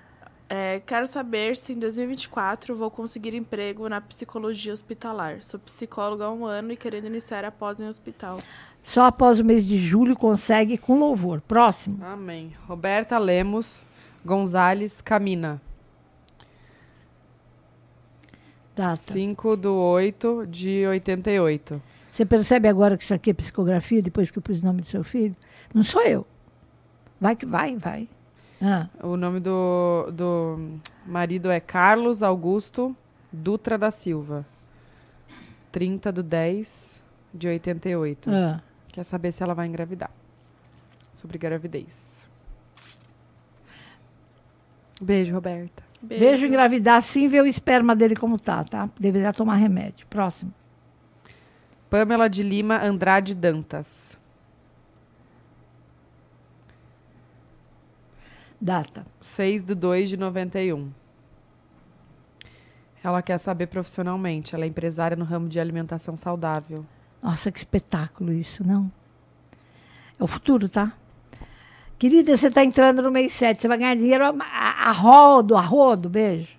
É, 0.48 0.80
quero 0.85 1.07
saber 1.07 1.57
se 1.57 1.74
em 1.74 1.80
2024 1.80 2.75
vou 2.75 2.91
conseguir 2.91 3.33
emprego 3.33 3.90
na 3.90 3.99
psicologia 3.99 4.72
hospitalar. 4.72 5.41
Sou 5.43 5.59
psicóloga 5.59 6.25
há 6.25 6.32
um 6.32 6.45
ano 6.45 6.72
e 6.72 6.77
querendo 6.77 7.07
iniciar 7.07 7.43
após 7.43 7.80
em 7.80 7.88
hospital. 7.88 8.40
Só 8.85 9.07
após 9.07 9.39
o 9.39 9.43
mês 9.43 9.65
de 9.65 9.77
julho 9.77 10.15
consegue 10.15 10.77
com 10.77 10.99
louvor. 10.99 11.41
Próximo. 11.41 11.97
Amém. 12.05 12.53
Roberta 12.67 13.17
Lemos 13.17 13.83
Gonzalez 14.23 15.01
Camina. 15.01 15.59
Data. 18.75 19.11
5 19.11 19.57
do 19.57 19.73
8 19.73 20.45
de 20.47 20.85
88. 20.85 21.81
Você 22.11 22.25
percebe 22.25 22.67
agora 22.67 22.95
que 22.95 23.03
isso 23.03 23.14
aqui 23.14 23.31
é 23.31 23.33
psicografia, 23.33 24.01
depois 24.03 24.30
que 24.30 24.38
eu 24.38 24.41
pus 24.41 24.61
o 24.61 24.65
nome 24.65 24.81
do 24.81 24.88
seu 24.88 25.03
filho? 25.03 25.35
Não 25.73 25.81
sou 25.81 26.03
eu. 26.03 26.25
Vai 27.19 27.35
que 27.35 27.45
vai, 27.45 27.75
vai. 27.77 28.07
Ah, 28.61 28.88
O 29.01 29.17
nome 29.17 29.39
do, 29.39 30.11
do 30.14 30.80
marido 31.05 31.49
é 31.49 31.59
Carlos 31.59 32.22
Augusto 32.22 32.95
Dutra 33.31 33.77
da 33.80 33.89
Silva. 33.89 34.45
30 35.72 36.11
do 36.11 36.22
10 36.23 37.01
de 37.33 37.47
88. 37.47 38.30
ah. 38.31 38.61
Quer 38.95 39.03
saber 39.03 39.33
se 39.33 39.43
ela 39.43 39.53
vai 39.53 39.67
engravidar. 39.67 40.09
Sobre 41.11 41.38
gravidez. 41.38 42.25
Beijo, 45.01 45.33
Roberta. 45.33 45.83
Vejo 46.01 46.45
engravidar 46.45 47.01
sim, 47.01 47.27
ver 47.27 47.41
o 47.41 47.45
esperma 47.45 47.93
dele 47.93 48.15
como 48.15 48.40
tá, 48.40 48.64
tá? 48.64 48.90
Deveria 48.98 49.33
tomar 49.33 49.57
remédio. 49.57 50.07
Próximo. 50.07 50.53
Pamela 51.90 52.30
de 52.30 52.41
Lima 52.41 52.82
Andrade 52.82 53.35
Dantas. 53.35 54.17
Data. 58.61 59.06
6 59.19 59.61
do 59.61 59.75
2 59.75 60.07
de 60.07 60.15
91. 60.15 60.90
Ela 63.03 63.22
quer 63.22 63.40
saber 63.40 63.67
profissionalmente. 63.67 64.56
Ela 64.56 64.64
é 64.64 64.69
empresária 64.69 65.17
no 65.17 65.25
ramo 65.25 65.49
de 65.49 65.59
alimentação 65.59 66.15
saudável. 66.15 66.85
Nossa, 67.25 67.51
que 67.51 67.57
espetáculo 67.57 68.31
isso, 68.31 68.63
não? 68.63 68.91
É 70.19 70.23
o 70.23 70.27
futuro, 70.27 70.69
tá? 70.69 70.93
Querida, 71.97 72.37
você 72.37 72.49
está 72.49 72.63
entrando 72.63 73.01
no 73.01 73.09
mês 73.09 73.33
7, 73.33 73.59
você 73.59 73.67
vai 73.67 73.79
ganhar 73.79 73.95
dinheiro 73.95 74.23
a, 74.23 74.29
a, 74.43 74.89
a 74.89 74.91
rodo, 74.91 75.57
a 75.57 75.61
rodo, 75.61 76.07
beijo. 76.07 76.55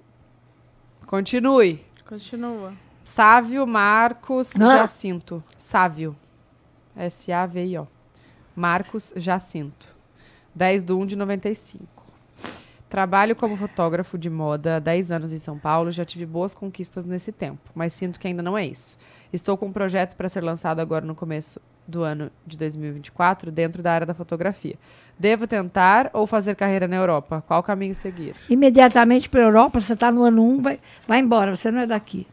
Continue. 1.06 1.86
Continua. 2.04 2.72
Sávio 3.04 3.64
Marcos. 3.64 4.50
Jacinto. 4.58 5.40
Sávio. 5.56 6.16
S-A-V-I-O. 6.96 7.86
Marcos 8.56 9.12
Jacinto. 9.14 9.86
10 10.52 10.82
do 10.82 10.98
1 10.98 11.06
de 11.06 11.14
95. 11.16 11.95
Trabalho 12.88 13.34
como 13.34 13.56
fotógrafo 13.56 14.16
de 14.16 14.30
moda 14.30 14.76
há 14.76 14.78
10 14.78 15.10
anos 15.10 15.32
em 15.32 15.38
São 15.38 15.58
Paulo. 15.58 15.90
Já 15.90 16.04
tive 16.04 16.24
boas 16.24 16.54
conquistas 16.54 17.04
nesse 17.04 17.32
tempo, 17.32 17.70
mas 17.74 17.92
sinto 17.92 18.20
que 18.20 18.28
ainda 18.28 18.42
não 18.42 18.56
é 18.56 18.64
isso. 18.64 18.96
Estou 19.32 19.56
com 19.56 19.66
um 19.66 19.72
projeto 19.72 20.14
para 20.14 20.28
ser 20.28 20.42
lançado 20.42 20.78
agora 20.78 21.04
no 21.04 21.14
começo 21.14 21.60
do 21.86 22.02
ano 22.02 22.30
de 22.46 22.56
2024, 22.56 23.50
dentro 23.50 23.82
da 23.82 23.92
área 23.92 24.06
da 24.06 24.14
fotografia. 24.14 24.76
Devo 25.18 25.46
tentar 25.46 26.10
ou 26.12 26.26
fazer 26.26 26.54
carreira 26.54 26.86
na 26.86 26.96
Europa? 26.96 27.42
Qual 27.46 27.62
caminho 27.62 27.94
seguir? 27.94 28.34
Imediatamente 28.48 29.28
para 29.28 29.40
a 29.40 29.44
Europa, 29.44 29.80
você 29.80 29.92
está 29.92 30.10
no 30.10 30.22
ano 30.22 30.42
1, 30.42 30.62
vai, 30.62 30.80
vai 31.06 31.18
embora, 31.20 31.54
você 31.54 31.70
não 31.70 31.80
é 31.80 31.86
daqui. 31.86 32.26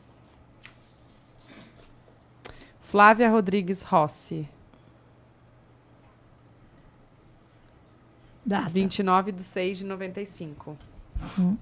Flávia 2.81 3.29
Rodrigues 3.29 3.81
Rossi. 3.81 4.47
Data. 8.45 8.69
29 8.69 9.31
de 9.31 9.43
6 9.43 9.77
de 9.79 9.85
95. 9.85 10.77
Hum. 11.39 11.57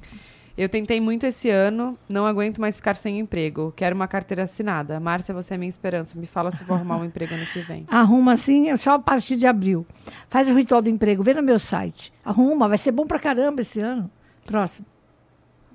Eu 0.57 0.67
tentei 0.67 0.99
muito 0.99 1.25
esse 1.25 1.49
ano, 1.49 1.97
não 2.09 2.25
aguento 2.25 2.59
mais 2.59 2.75
ficar 2.75 2.95
sem 2.95 3.19
emprego. 3.19 3.71
Quero 3.75 3.95
uma 3.95 4.07
carteira 4.07 4.43
assinada. 4.43 4.99
Márcia, 4.99 5.33
você 5.33 5.53
é 5.53 5.57
minha 5.57 5.69
esperança. 5.69 6.17
Me 6.19 6.27
fala 6.27 6.51
se 6.51 6.63
vou 6.63 6.75
arrumar 6.75 6.97
um 6.97 7.05
emprego 7.05 7.33
ano 7.33 7.45
que 7.47 7.61
vem. 7.61 7.85
Arruma 7.87 8.33
assim, 8.33 8.69
é 8.69 8.75
só 8.77 8.91
a 8.91 8.99
partir 8.99 9.37
de 9.37 9.45
abril. 9.47 9.85
Faz 10.29 10.49
o 10.49 10.53
ritual 10.55 10.81
do 10.81 10.89
emprego, 10.89 11.23
vê 11.23 11.33
no 11.33 11.41
meu 11.41 11.57
site. 11.57 12.11
Arruma, 12.23 12.67
vai 12.67 12.77
ser 12.77 12.91
bom 12.91 13.07
pra 13.07 13.17
caramba 13.17 13.61
esse 13.61 13.79
ano. 13.79 14.11
Próximo. 14.45 14.85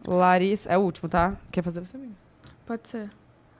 Larissa, 0.06 0.70
é 0.70 0.76
o 0.78 0.82
último, 0.82 1.08
tá? 1.08 1.34
Quer 1.50 1.62
fazer 1.62 1.80
você 1.80 1.96
mesmo? 1.96 2.14
Pode 2.66 2.88
ser. 2.88 3.10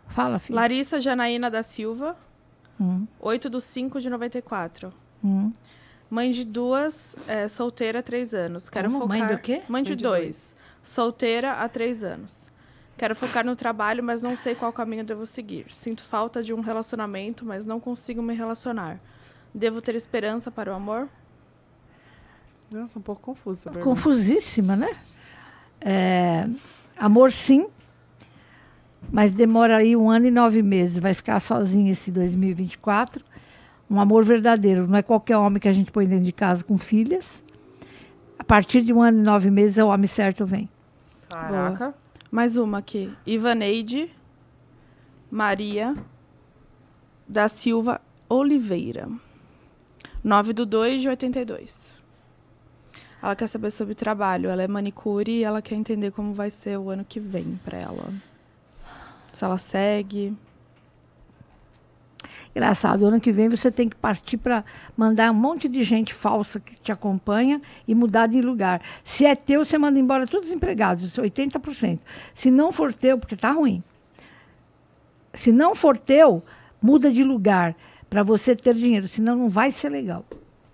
Fala, 0.09 0.39
filho. 0.39 0.55
Larissa 0.57 1.01
Janaína 1.01 1.51
da 1.51 1.63
Silva, 1.63 2.15
Hum, 2.79 3.07
8 3.19 3.49
do 3.49 3.59
5 3.61 4.01
de 4.03 4.11
94. 4.11 4.93
hum. 5.25 5.51
Mãe 6.09 6.31
de 6.31 6.45
duas, 6.45 7.17
é, 7.27 7.49
solteira 7.49 7.99
há 7.99 8.03
três 8.03 8.33
anos. 8.33 8.69
Quero 8.69 8.89
Como? 8.89 9.03
focar... 9.03 9.19
Mãe 9.19 9.27
do 9.27 9.39
quê? 9.41 9.63
Mãe 9.69 9.83
de, 9.83 9.91
Mãe 9.91 9.97
de 9.97 10.03
dois. 10.03 10.55
Solteira 10.83 11.55
há 11.55 11.69
três 11.69 12.05
anos. 12.05 12.47
Quero 12.97 13.15
focar 13.15 13.45
no 13.45 13.55
trabalho, 13.55 14.03
mas 14.03 14.23
não 14.23 14.35
sei 14.37 14.55
qual 14.55 14.73
caminho 14.73 15.05
devo 15.05 15.27
seguir. 15.27 15.67
Sinto 15.71 16.03
falta 16.03 16.43
de 16.43 16.55
um 16.55 16.61
relacionamento, 16.61 17.45
mas 17.45 17.67
não 17.67 17.79
consigo 17.79 18.23
me 18.23 18.35
relacionar. 18.35 18.99
Devo 19.55 19.83
ter 19.83 19.95
esperança 19.95 20.51
para 20.51 20.73
o 20.73 20.75
amor? 20.75 21.09
Nossa, 22.71 22.99
um 22.99 23.03
pouco 23.03 23.21
confusa. 23.21 23.71
Confusíssima, 23.71 24.77
né? 24.77 24.97
É, 25.81 26.49
amor, 26.97 27.33
sim. 27.33 27.69
Mas 29.11 29.33
demora 29.33 29.77
aí 29.77 29.95
um 29.95 30.11
ano 30.11 30.27
e 30.27 30.31
nove 30.31 30.63
meses. 30.63 30.99
Vai 30.99 31.15
ficar 31.15 31.39
sozinho 31.41 31.93
esse 31.93 32.11
2024. 32.11 33.25
Um 33.89 34.01
amor 34.01 34.25
verdadeiro. 34.25 34.87
Não 34.87 34.97
é 34.97 35.03
qualquer 35.03 35.37
homem 35.37 35.61
que 35.61 35.69
a 35.69 35.73
gente 35.73 35.91
põe 35.93 36.07
dentro 36.07 36.25
de 36.25 36.33
casa 36.33 36.65
com 36.65 36.77
filhas. 36.77 37.43
A 38.39 38.45
partir 38.45 38.83
de 38.83 38.93
um 38.93 39.01
ano 39.01 39.19
e 39.19 39.23
nove 39.23 39.51
meses, 39.51 39.79
o 39.79 39.89
homem 39.89 40.07
certo 40.07 40.45
vem. 40.45 40.69
Caraca. 41.29 41.95
Mais 42.31 42.57
uma 42.57 42.79
aqui. 42.79 43.13
Ivaneide 43.27 44.11
Maria 45.31 45.95
da 47.29 47.49
Silva 47.49 48.01
Oliveira. 48.29 49.09
9 50.23 50.53
do 50.53 50.67
2 50.67 51.03
de 51.03 51.09
82. 51.09 51.79
Ela 53.23 53.37
quer 53.37 53.47
saber 53.47 53.71
sobre 53.71 53.95
trabalho. 53.95 54.51
Ela 54.51 54.63
é 54.63 54.69
manicure 54.69 55.31
e 55.31 55.45
ela 55.45 55.63
quer 55.63 55.77
entender 55.77 56.11
como 56.11 56.33
vai 56.33 56.51
ser 56.51 56.79
o 56.79 56.91
ano 56.91 57.05
que 57.05 57.21
vem 57.21 57.59
para 57.65 57.79
ela. 57.79 58.13
Se 59.33 59.45
ela 59.45 59.59
segue. 59.59 60.37
Engraçado, 62.57 63.05
ano 63.05 63.21
que 63.21 63.31
vem 63.31 63.51
você 63.51 63.71
tem 63.71 63.87
que 63.87 63.97
partir 63.97 64.39
para 64.39 64.65
mandar 64.97 65.31
um 65.31 65.35
monte 65.35 65.69
de 65.69 65.83
gente 65.83 66.15
falsa 66.15 66.59
que 66.59 66.75
te 66.81 66.91
acompanha 66.91 67.61
e 67.87 67.95
mudar 67.95 68.29
de 68.29 68.41
lugar. 68.41 68.81
Se 69.05 69.27
é 69.27 69.37
teu, 69.37 69.63
você 69.63 69.77
manda 69.77 69.99
embora 69.99 70.27
todos 70.27 70.49
os 70.49 70.55
empregados, 70.55 71.19
80%. 71.19 72.01
Se 72.35 72.51
não 72.51 72.73
for 72.73 72.95
teu, 72.95 73.19
porque 73.19 73.37
tá 73.37 73.51
ruim. 73.51 73.85
Se 75.35 75.53
não 75.53 75.75
for 75.75 75.99
teu, 75.99 76.43
muda 76.81 77.13
de 77.13 77.23
lugar 77.23 77.77
para 78.09 78.23
você 78.23 78.57
ter 78.57 78.73
dinheiro, 78.73 79.07
senão 79.07 79.37
não 79.37 79.51
vai 79.51 79.71
ser 79.71 79.91
legal. 79.91 80.25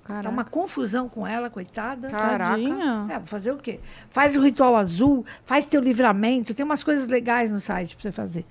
Tá 0.07 0.29
uma 0.29 0.45
confusão 0.45 1.09
com 1.09 1.27
ela, 1.27 1.51
coitada. 1.51 2.11
Caraca. 2.11 2.61
É, 3.09 3.19
fazer 3.25 3.51
o 3.51 3.57
quê? 3.57 3.81
Faz 4.09 4.37
o 4.37 4.41
ritual 4.41 4.77
azul, 4.77 5.25
faz 5.45 5.67
teu 5.67 5.81
livramento, 5.81 6.55
tem 6.55 6.65
umas 6.65 6.85
coisas 6.85 7.09
legais 7.09 7.51
no 7.51 7.59
site 7.59 7.97
para 7.97 8.03
você 8.03 8.13
fazer. 8.13 8.47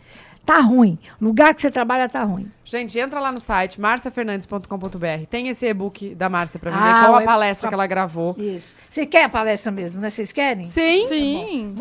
Tá 0.46 0.60
ruim. 0.60 0.98
O 1.22 1.26
lugar 1.26 1.54
que 1.54 1.62
você 1.62 1.70
trabalha 1.70 2.10
tá 2.10 2.24
ruim. 2.24 2.52
Gente, 2.66 2.98
entra 2.98 3.20
lá 3.20 3.32
no 3.32 3.40
site 3.40 3.80
marciafernandes.com.br. 3.80 5.26
Tem 5.30 5.48
esse 5.50 5.66
e-book 5.68 6.16
da 6.16 6.30
Márcia 6.30 6.60
pra 6.60 6.72
vender 6.72 6.84
Ah, 6.84 7.06
com 7.06 7.12
o 7.12 7.16
a 7.18 7.22
e- 7.24 7.26
palestra 7.26 7.68
que 7.70 7.74
ela 7.74 7.86
gravou. 7.88 8.36
Isso. 8.38 8.76
Você 8.90 9.06
quer 9.06 9.26
a 9.26 9.30
palestra 9.30 9.72
mesmo, 9.72 10.02
né? 10.02 10.10
Vocês 10.10 10.32
querem? 10.32 10.66
Sim. 10.66 11.08
Sim. 11.08 11.76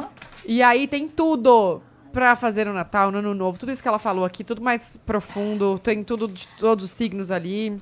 E 0.44 0.62
aí 0.62 0.86
tem 0.86 1.08
tudo 1.08 1.80
pra 2.12 2.36
fazer 2.36 2.66
no 2.66 2.72
Natal, 2.72 3.10
no 3.10 3.18
Ano 3.18 3.34
Novo. 3.34 3.58
Tudo 3.58 3.72
isso 3.72 3.80
que 3.82 3.88
ela 3.88 3.98
falou 3.98 4.24
aqui, 4.24 4.44
tudo 4.44 4.60
mais 4.62 4.98
profundo. 5.06 5.78
Tem 5.78 6.04
tudo 6.04 6.28
de 6.28 6.46
todos 6.58 6.84
os 6.84 6.90
signos 6.90 7.30
ali. 7.30 7.80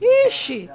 Ixi! 0.00 0.68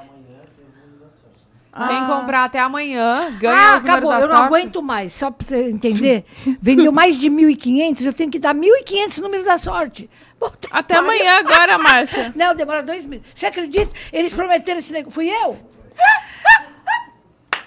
Quem 1.71 2.05
comprar 2.07 2.45
até 2.45 2.59
amanhã 2.59 3.31
ganha 3.39 3.73
ah, 3.73 3.75
os 3.77 3.83
números 3.83 3.83
acabou. 3.83 4.09
da 4.11 4.19
Eu 4.21 4.27
não 4.27 4.35
sorte. 4.35 4.47
aguento 4.47 4.81
mais. 4.81 5.13
Só 5.13 5.29
pra 5.29 5.45
você 5.45 5.69
entender. 5.69 6.25
Vendeu 6.59 6.91
mais 6.91 7.17
de 7.17 7.29
1.500, 7.29 8.05
eu 8.05 8.13
tenho 8.13 8.31
que 8.31 8.39
dar 8.39 8.55
1.500 8.55 9.17
números 9.19 9.45
da 9.45 9.57
sorte. 9.57 10.09
Puta 10.39 10.67
que 10.67 10.69
Até 10.71 10.95
amanhã 10.95 11.37
agora, 11.37 11.77
Márcia. 11.77 12.31
Não, 12.35 12.55
demora 12.55 12.81
dois 12.81 13.05
meses. 13.05 13.25
Você 13.35 13.45
acredita? 13.45 13.91
Eles 14.11 14.33
prometeram 14.33 14.79
esse 14.79 14.91
negócio. 14.91 15.13
Fui 15.13 15.29
eu? 15.29 15.57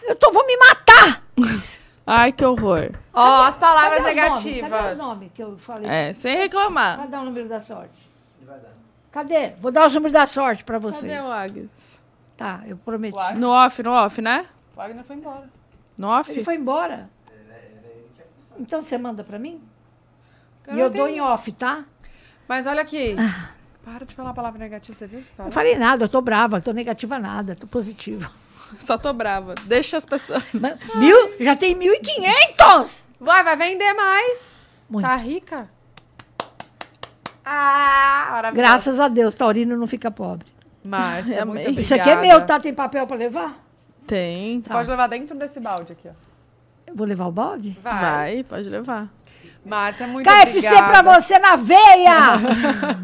Eu 0.04 0.16
tô, 0.16 0.32
vou 0.32 0.44
me 0.46 0.56
matar. 0.56 1.22
Ai, 2.04 2.32
que 2.32 2.44
horror. 2.44 2.90
Ó, 3.14 3.44
as 3.44 3.56
palavras 3.56 4.00
Cadê 4.00 4.14
negativas. 4.14 4.68
Cadê 4.70 4.92
os 4.94 4.98
nomes 4.98 5.30
que 5.32 5.42
eu 5.42 5.56
falei? 5.58 5.88
É, 5.88 6.12
sem 6.12 6.36
reclamar. 6.36 6.98
Cadê 6.98 7.16
o 7.16 7.24
número 7.24 7.48
da 7.48 7.60
sorte? 7.60 8.10
Cadê? 9.12 9.50
Vou 9.60 9.70
dar 9.70 9.86
os 9.86 9.94
números 9.94 10.12
da 10.12 10.26
sorte 10.26 10.64
pra 10.64 10.78
vocês. 10.80 11.12
Cadê 11.12 11.24
o 11.24 11.30
Agnes? 11.30 12.00
Tá, 12.42 12.60
eu 12.66 12.76
prometi. 12.76 13.16
No 13.36 13.50
off, 13.50 13.80
no 13.84 13.92
off, 13.92 14.20
né? 14.20 14.46
O 14.74 14.76
Wagner 14.76 15.04
foi 15.04 15.14
embora. 15.14 15.48
No 15.96 16.08
off? 16.08 16.28
Ele 16.28 16.42
foi 16.42 16.56
embora. 16.56 17.08
Então 18.58 18.82
você 18.82 18.98
manda 18.98 19.22
pra 19.22 19.38
mim? 19.38 19.62
Cara, 20.64 20.76
e 20.76 20.80
eu 20.80 20.86
eu 20.86 20.90
dou 20.90 21.06
tenho- 21.06 21.18
em 21.18 21.20
off, 21.20 21.52
tá? 21.52 21.84
Mas 22.48 22.66
olha 22.66 22.82
aqui. 22.82 23.14
Para 23.84 24.04
de 24.04 24.12
falar 24.12 24.30
a 24.30 24.34
palavra 24.34 24.58
negativa, 24.58 24.98
você 24.98 25.06
viu? 25.06 25.22
Você 25.22 25.32
fala? 25.34 25.46
Não 25.46 25.52
falei 25.52 25.78
nada, 25.78 26.02
eu 26.04 26.08
tô 26.08 26.20
brava, 26.20 26.60
tô 26.60 26.72
negativa 26.72 27.16
nada, 27.16 27.54
tô 27.54 27.68
positiva. 27.68 28.28
Só 28.76 28.98
tô 28.98 29.12
brava. 29.12 29.54
Deixa 29.66 29.96
as 29.96 30.04
pessoas. 30.04 30.42
Mas, 30.52 30.76
Mil? 30.96 31.34
Já 31.38 31.54
tem 31.54 31.76
1.500! 31.78 33.06
Vai, 33.20 33.44
vai 33.44 33.56
vender 33.56 33.92
mais. 33.94 34.52
Muito. 34.90 35.06
Tá 35.06 35.14
rica? 35.14 35.70
Ah. 37.44 38.50
Graças 38.52 38.98
a 38.98 39.06
Deus, 39.06 39.36
Taurino 39.36 39.76
não 39.76 39.86
fica 39.86 40.10
pobre. 40.10 40.51
Márcia, 40.84 41.44
muito 41.44 41.60
Amei. 41.60 41.62
obrigada. 41.68 41.80
Isso 41.80 41.94
aqui 41.94 42.10
é 42.10 42.16
meu, 42.20 42.40
tá? 42.46 42.58
Tem 42.60 42.74
papel 42.74 43.06
pra 43.06 43.16
levar? 43.16 43.54
Tem. 44.06 44.60
Você 44.60 44.68
pode 44.68 44.90
levar 44.90 45.06
dentro 45.06 45.36
desse 45.38 45.60
balde 45.60 45.92
aqui, 45.92 46.08
ó. 46.08 46.12
Eu 46.86 46.96
vou 46.96 47.06
levar 47.06 47.26
o 47.26 47.32
balde? 47.32 47.78
Vai. 47.82 48.00
Vai, 48.02 48.44
pode 48.44 48.68
levar. 48.68 49.08
Márcia, 49.64 50.06
muito 50.08 50.28
KFC 50.28 50.58
obrigada. 50.58 51.02
pra 51.02 51.20
você 51.20 51.38
na 51.38 51.54
veia! 51.56 52.40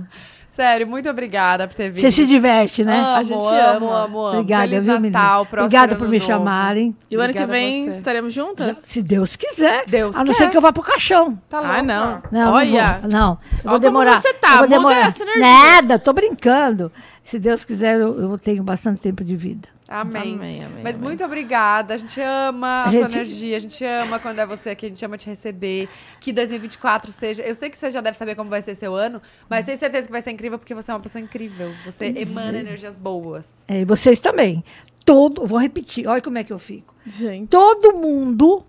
Sério, 0.51 0.89
muito 0.89 1.09
obrigada 1.09 1.69
por 1.69 1.75
ter 1.75 1.89
vindo. 1.89 2.01
Você 2.01 2.11
se 2.11 2.27
diverte, 2.27 2.83
né? 2.83 2.99
Amo, 2.99 3.17
A 3.17 3.23
gente 3.23 3.39
amo, 3.39 3.49
ama. 3.55 3.77
amo, 3.77 3.93
amo. 3.95 4.19
Obrigada, 4.39 4.69
Feliz 4.69 4.83
viu, 4.85 4.99
Natal, 5.01 5.43
Obrigada 5.53 5.95
por 5.95 6.09
me 6.09 6.19
novo. 6.19 6.27
chamarem. 6.33 6.97
E 7.09 7.17
o 7.17 7.21
ano 7.21 7.33
que 7.33 7.47
vem 7.47 7.87
estaremos 7.87 8.33
juntas? 8.33 8.79
Se 8.79 9.01
Deus 9.01 9.37
quiser. 9.37 9.85
Deus 9.87 10.17
a 10.17 10.25
não 10.25 10.33
quer. 10.33 10.39
ser 10.39 10.51
que 10.51 10.57
eu 10.57 10.61
vá 10.61 10.73
pro 10.73 10.83
caixão. 10.83 11.41
Tá 11.49 11.59
Ah, 11.59 11.61
louca? 11.61 11.83
não. 11.83 12.23
Não, 12.33 12.53
Olha. 12.55 12.83
não 12.83 13.01
vou. 13.03 13.11
Não, 13.21 13.31
eu 13.31 13.63
vou 13.63 13.63
como 13.65 13.79
demorar. 13.79 14.21
você 14.21 14.35
tá, 14.35 14.49
eu 14.49 14.57
vou 14.57 14.63
muda 14.63 14.77
demorar. 14.79 15.07
essa 15.07 15.23
energia. 15.23 15.43
Nada, 15.45 15.99
tô 16.01 16.13
brincando. 16.13 16.91
Se 17.29 17.39
Deus 17.39 17.63
quiser, 17.65 18.01
eu, 18.01 18.19
eu 18.19 18.39
tenho 18.39 18.63
bastante 18.63 19.01
tempo 19.01 19.23
de 19.23 19.37
vida. 19.37 19.69
Amém. 19.87 20.35
Amém, 20.35 20.65
amém, 20.65 20.83
Mas 20.83 20.97
amém. 20.97 21.09
muito 21.09 21.25
obrigada. 21.25 21.95
A 21.95 21.97
gente 21.97 22.19
ama 22.21 22.67
a, 22.67 22.85
A 22.85 22.91
sua 22.91 23.03
gente- 23.03 23.13
energia, 23.15 23.57
a 23.57 23.59
gente 23.59 23.85
ama 23.85 24.19
quando 24.19 24.39
é 24.39 24.47
você 24.47 24.71
aqui, 24.71 24.87
a 24.87 24.89
gente 24.89 25.05
ama 25.05 25.17
te 25.19 25.27
receber. 25.27 25.89
Que 26.21 26.33
2024 26.33 27.13
seja. 27.13 27.43
Eu 27.43 27.55
sei 27.55 27.69
que 27.71 27.77
você 27.77 27.91
já 27.91 28.01
deve 28.01 28.17
saber 28.17 28.35
como 28.35 28.49
vai 28.49 28.63
ser 28.63 28.75
seu 28.75 28.95
ano, 28.95 29.21
mas 29.49 29.65
tenho 29.67 29.77
certeza 29.77 30.07
que 30.07 30.13
vai 30.13 30.23
ser 30.23 30.31
incrível 30.31 30.59
porque 30.59 30.75
você 30.75 30.91
é 30.91 30.95
uma 30.95 31.01
pessoa 31.01 31.21
incrível. 31.23 31.71
Você 31.85 32.07
emana 32.17 32.59
energias 32.59 32.97
boas. 32.97 33.65
É, 33.69 33.81
e 33.81 33.85
vocês 33.85 34.21
também. 34.21 34.65
Todo, 35.05 35.47
vou 35.47 35.59
repetir, 35.59 36.07
olha 36.07 36.21
como 36.23 36.39
é 36.39 36.45
que 36.45 36.53
eu 36.53 36.59
fico. 36.59 36.95
Gente. 37.07 37.49
Todo 37.49 37.93
mundo, 37.95 38.63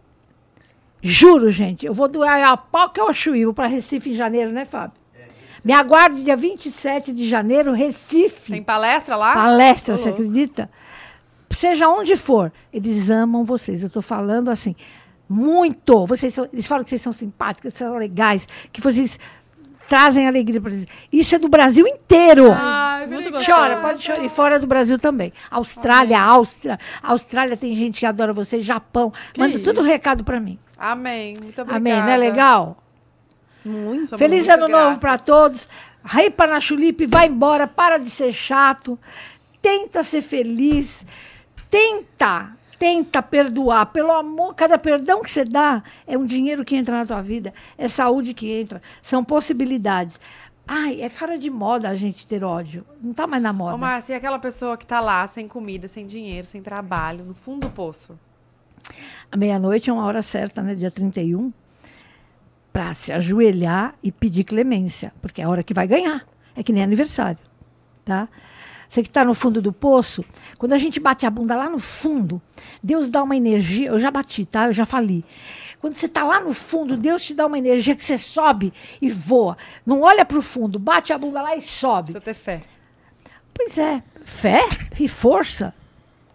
juro, 1.01 1.49
gente, 1.49 1.85
eu 1.85 1.93
vou 1.93 2.07
do 2.09 2.23
Ayapoca 2.23 3.01
ao 3.01 3.13
Chuí, 3.13 3.45
vou 3.45 3.53
para 3.53 3.67
Recife 3.67 4.09
em 4.11 4.13
janeiro, 4.13 4.51
né, 4.51 4.65
Fábio? 4.65 4.98
Me 5.63 5.73
aguarde 5.73 6.23
dia 6.23 6.35
27 6.35 7.11
de 7.11 7.27
janeiro, 7.27 7.73
Recife. 7.73 8.51
Tem 8.53 8.63
palestra 8.63 9.15
lá? 9.15 9.33
palestra, 9.33 9.95
você 9.97 10.09
acredita? 10.09 10.69
Seja 11.51 11.89
onde 11.89 12.15
for, 12.15 12.51
eles 12.71 13.09
amam 13.09 13.43
vocês. 13.43 13.81
Eu 13.81 13.87
estou 13.87 14.01
falando 14.01 14.49
assim, 14.49 14.75
muito. 15.27 16.05
Vocês 16.05 16.33
são- 16.33 16.47
eles 16.53 16.65
falam 16.65 16.83
que 16.83 16.89
vocês 16.89 17.01
são 17.01 17.11
simpáticos, 17.11 17.73
que 17.73 17.77
vocês 17.77 17.89
são 17.89 17.97
legais, 17.97 18.47
que 18.71 18.79
vocês 18.79 19.19
trazem 19.87 20.27
alegria 20.27 20.61
para 20.61 20.71
eles. 20.71 20.87
Isso 21.11 21.35
é 21.35 21.39
do 21.39 21.49
Brasil 21.49 21.85
inteiro. 21.87 22.51
Ai, 22.53 23.07
Muito 23.07 23.31
gostoso. 23.31 23.51
Chora, 23.51 23.77
pode 23.81 24.01
chorar. 24.03 24.23
E 24.23 24.29
fora 24.29 24.59
do 24.59 24.67
Brasil 24.67 24.97
também. 24.99 25.33
Austrália, 25.49 26.21
Áustria. 26.21 26.79
Austrália 27.01 27.57
tem 27.57 27.75
gente 27.75 27.99
que 27.99 28.05
adora 28.05 28.31
vocês. 28.31 28.63
Japão. 28.63 29.11
Manda 29.37 29.55
isso? 29.55 29.63
tudo 29.63 29.81
recado 29.81 30.23
para 30.23 30.39
mim. 30.39 30.57
Amém. 30.77 31.35
Muito 31.41 31.61
obrigada. 31.61 31.75
Amém, 31.77 32.01
não 32.01 32.09
é 32.09 32.17
legal? 32.17 32.77
Muito. 33.65 34.17
Feliz 34.17 34.47
muito 34.47 34.63
ano 34.63 34.67
novo 34.67 34.99
para 34.99 35.17
todos. 35.17 35.67
Ripa 36.03 36.47
na 36.47 36.59
chulipe, 36.59 37.05
vai 37.05 37.27
embora, 37.27 37.67
para 37.67 37.97
de 37.97 38.09
ser 38.09 38.31
chato. 38.31 38.97
Tenta 39.61 40.03
ser 40.03 40.21
feliz. 40.21 41.05
Tenta, 41.69 42.51
tenta 42.79 43.21
perdoar. 43.21 43.87
Pelo 43.87 44.11
amor, 44.11 44.55
cada 44.55 44.77
perdão 44.77 45.21
que 45.21 45.29
você 45.29 45.43
dá 45.43 45.83
é 46.07 46.17
um 46.17 46.25
dinheiro 46.25 46.65
que 46.65 46.75
entra 46.75 46.97
na 46.97 47.05
tua 47.05 47.21
vida, 47.21 47.53
é 47.77 47.87
saúde 47.87 48.33
que 48.33 48.51
entra, 48.51 48.81
são 49.01 49.23
possibilidades. 49.23 50.19
Ai, 50.71 51.01
é 51.01 51.09
fora 51.09 51.37
de 51.37 51.49
moda 51.49 51.89
a 51.89 51.95
gente 51.95 52.27
ter 52.27 52.43
ódio. 52.43 52.85
Não 53.01 53.11
tá 53.11 53.25
mais 53.25 53.41
na 53.41 53.51
moda. 53.51 53.73
Ô, 53.73 53.77
Márcia, 53.77 54.13
e 54.13 54.15
aquela 54.15 54.37
pessoa 54.37 54.77
que 54.77 54.85
tá 54.85 54.99
lá 54.99 55.25
sem 55.25 55.47
comida, 55.47 55.87
sem 55.87 56.05
dinheiro, 56.05 56.45
sem 56.45 56.61
trabalho, 56.61 57.25
no 57.25 57.33
fundo 57.33 57.67
do 57.67 57.73
poço? 57.73 58.17
A 59.31 59.35
meia-noite 59.35 59.89
é 59.89 59.93
uma 59.93 60.05
hora 60.05 60.21
certa, 60.21 60.61
né? 60.61 60.75
Dia 60.75 60.91
31, 60.91 61.51
para 62.71 62.93
se 62.93 63.11
ajoelhar 63.11 63.95
e 64.03 64.11
pedir 64.11 64.43
clemência, 64.43 65.13
porque 65.21 65.41
é 65.41 65.45
a 65.45 65.49
hora 65.49 65.63
que 65.63 65.73
vai 65.73 65.87
ganhar. 65.87 66.25
É 66.55 66.63
que 66.63 66.73
nem 66.73 66.83
aniversário, 66.83 67.39
tá? 68.03 68.27
Você 68.87 69.03
que 69.03 69.07
está 69.07 69.23
no 69.23 69.35
fundo 69.35 69.61
do 69.61 69.71
poço, 69.71 70.25
quando 70.57 70.73
a 70.73 70.77
gente 70.77 70.99
bate 70.99 71.25
a 71.25 71.29
bunda 71.29 71.55
lá 71.55 71.69
no 71.69 71.77
fundo, 71.77 72.41
Deus 72.81 73.07
dá 73.07 73.21
uma 73.21 73.35
energia. 73.35 73.89
Eu 73.89 73.99
já 73.99 74.09
bati, 74.09 74.45
tá? 74.45 74.65
Eu 74.65 74.73
já 74.73 74.85
falei. 74.85 75.23
Quando 75.79 75.95
você 75.95 76.07
está 76.07 76.23
lá 76.23 76.41
no 76.41 76.53
fundo, 76.53 76.97
Deus 76.97 77.23
te 77.23 77.33
dá 77.35 77.45
uma 77.45 77.57
energia 77.57 77.95
que 77.95 78.03
você 78.03 78.17
sobe 78.17 78.73
e 78.99 79.09
voa. 79.09 79.55
Não 79.85 80.01
olha 80.01 80.25
para 80.25 80.39
o 80.39 80.41
fundo, 80.41 80.79
bate 80.79 81.13
a 81.13 81.17
bunda 81.17 81.41
lá 81.41 81.55
e 81.55 81.61
sobe. 81.61 82.13
Precisa 82.13 82.21
ter 82.21 82.33
fé. 82.33 82.61
Pois 83.53 83.77
é, 83.77 84.03
fé 84.25 84.67
e 84.99 85.07
força. 85.07 85.73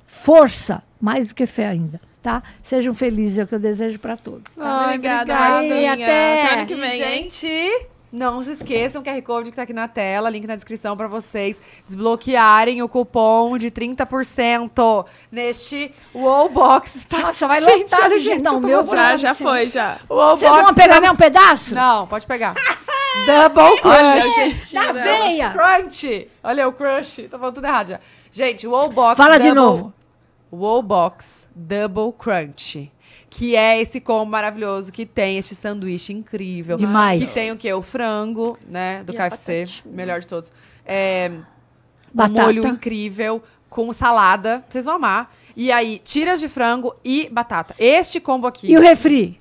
Força, 0.07 0.83
mais 1.01 1.29
do 1.29 1.35
que 1.35 1.47
fé 1.47 1.67
ainda, 1.67 2.01
tá? 2.25 2.43
Sejam 2.63 2.95
felizes, 2.95 3.39
é 3.39 3.43
o 3.45 3.47
que 3.47 3.55
eu 3.55 3.59
desejo 3.61 3.99
para 4.01 4.17
todos. 4.17 4.51
Ah, 4.59 4.87
obrigada, 4.87 5.33
obrigada. 5.33 5.55
Marcinha. 5.55 5.93
Até. 5.93 6.43
Até 6.45 6.55
ano 6.55 6.67
que 6.67 6.75
vem, 6.75 6.91
hein? 6.91 6.99
gente, 7.31 7.87
não 8.11 8.43
se 8.43 8.53
esqueçam, 8.53 9.03
QR 9.03 9.21
Code 9.23 9.51
que 9.51 9.57
tá 9.57 9.63
aqui 9.65 9.73
na 9.73 9.87
tela, 9.89 10.31
link 10.31 10.47
na 10.47 10.55
descrição 10.57 10.97
pra 10.97 11.07
vocês 11.07 11.61
desbloquearem 11.87 12.81
o 12.83 12.89
cupom 12.89 13.59
de 13.59 13.71
30% 13.71 15.05
neste 15.31 15.93
Wallbox. 16.15 17.05
Tá? 17.11 17.19
Nossa, 17.19 17.47
vai 17.47 17.61
Gente, 17.61 17.83
lotar 17.93 18.01
olha 18.07 18.19
gente. 18.19 18.25
jeito 18.25 18.43
Não, 18.43 18.61
meu. 18.61 18.83
Já, 18.87 19.17
já 19.17 19.35
foi, 19.35 19.67
já. 19.67 19.99
Wallbox 20.09 20.41
Vocês 20.41 20.63
vão 20.65 20.75
pegar 20.75 20.87
Double- 20.95 21.01
nem 21.03 21.11
um 21.11 21.17
pedaço? 21.17 21.75
Não, 21.75 22.07
pode 22.07 22.27
pegar. 22.27 22.55
Double 23.27 23.81
Crush. 23.81 24.73
Na 24.73 24.93
veia! 24.93 25.51
Crunch. 25.51 26.29
Olha 26.43 26.67
o 26.69 26.73
crush. 26.73 27.29
Tô 27.31 27.39
falando 27.39 27.55
tudo 27.55 27.67
errado 27.67 27.89
já. 27.91 28.01
Gente, 28.33 28.67
o 28.67 28.71
Wallbox 28.73 29.17
Fala 29.17 29.39
de 29.39 29.53
Double- 29.53 29.93
novo. 30.55 30.65
Wallbox 30.65 31.49
Double 31.55 32.13
Crunch. 32.19 32.91
Que 33.31 33.57
é 33.57 33.81
esse 33.81 34.01
combo 34.01 34.27
maravilhoso 34.27 34.93
que 34.93 35.05
tem 35.05 35.39
este 35.39 35.55
sanduíche 35.55 36.13
incrível. 36.13 36.77
Demais. 36.77 37.21
Que 37.21 37.35
tem 37.35 37.51
o 37.51 37.57
quê? 37.59 37.73
O 37.73 37.83
frango, 37.83 38.57
né? 38.69 39.03
Do 39.03 39.13
E 39.13 39.17
KFC. 39.17 39.65
Melhor 39.87 40.21
de 40.21 40.29
todos. 40.29 40.53
É, 40.87 41.31
um 41.33 41.43
Batata. 42.13 42.43
molho 42.43 42.67
incrível 42.67 43.43
com 43.69 43.93
salada. 43.93 44.65
Vocês 44.69 44.85
vão 44.85 44.95
amar. 44.95 45.35
E 45.57 45.73
aí, 45.73 45.99
tiras 45.99 46.39
de 46.41 46.49
frango 46.49 46.95
e 47.05 47.29
batata. 47.31 47.75
Este 47.79 48.21
combo 48.21 48.47
aqui. 48.47 48.71
E 48.73 48.77
o 48.77 48.81
refri? 48.81 49.39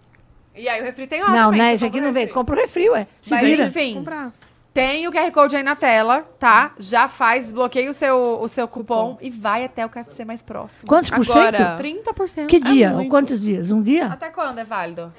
E 0.55 0.67
aí 0.67 0.81
o 0.81 0.83
refri 0.83 1.07
tem 1.07 1.21
lá 1.21 1.29
Não, 1.29 1.45
também, 1.45 1.61
né? 1.61 1.73
Esse 1.73 1.85
aqui 1.85 1.99
não 2.01 2.11
vem. 2.13 2.27
Compra 2.27 2.55
o 2.55 2.59
refri, 2.59 2.89
ué. 2.89 3.07
Se 3.21 3.31
Mas 3.31 3.43
vira. 3.43 3.65
enfim, 3.67 3.95
Comprar. 3.95 4.31
Tem 4.73 5.07
o 5.07 5.11
QR 5.11 5.31
Code 5.31 5.55
aí 5.55 5.63
na 5.63 5.75
tela, 5.75 6.25
tá? 6.39 6.71
Já 6.79 7.07
faz, 7.07 7.45
desbloqueia 7.45 7.89
o 7.89 7.93
seu, 7.93 8.39
o 8.41 8.47
seu 8.47 8.67
cupom 8.67 9.17
e 9.21 9.29
vai 9.29 9.63
até 9.65 9.85
o 9.85 9.89
KFC 9.89 10.25
mais 10.25 10.41
próximo. 10.41 10.87
Quantos 10.87 11.09
por 11.11 11.21
Agora- 11.21 11.57
cento? 11.57 11.77
30%. 12.15 12.47
Que 12.47 12.59
dia? 12.59 12.89
muito. 12.89 13.09
Quantos 13.09 13.39
dias? 13.39 13.71
Um 13.71 13.81
dia? 13.81 14.07
Até 14.07 14.29
quando 14.29 14.57
é 14.57 14.63
válido? 14.65 15.13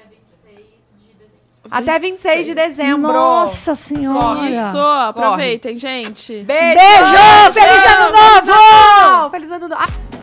Até 1.71 1.97
26 1.97 2.45
de 2.45 2.53
dezembro. 2.53 3.11
Nossa 3.11 3.73
senhora. 3.73 4.47
Isso, 4.49 4.77
aproveitem, 4.77 5.75
gente. 5.75 6.43
Beijo! 6.43 6.77
Beijo! 6.77 7.53
Feliz 7.53 7.91
ano 7.95 8.11
novo! 8.11 9.29
Feliz 9.31 9.51
ano 9.51 9.67
novo! 9.69 9.81
Ah, 9.81 10.14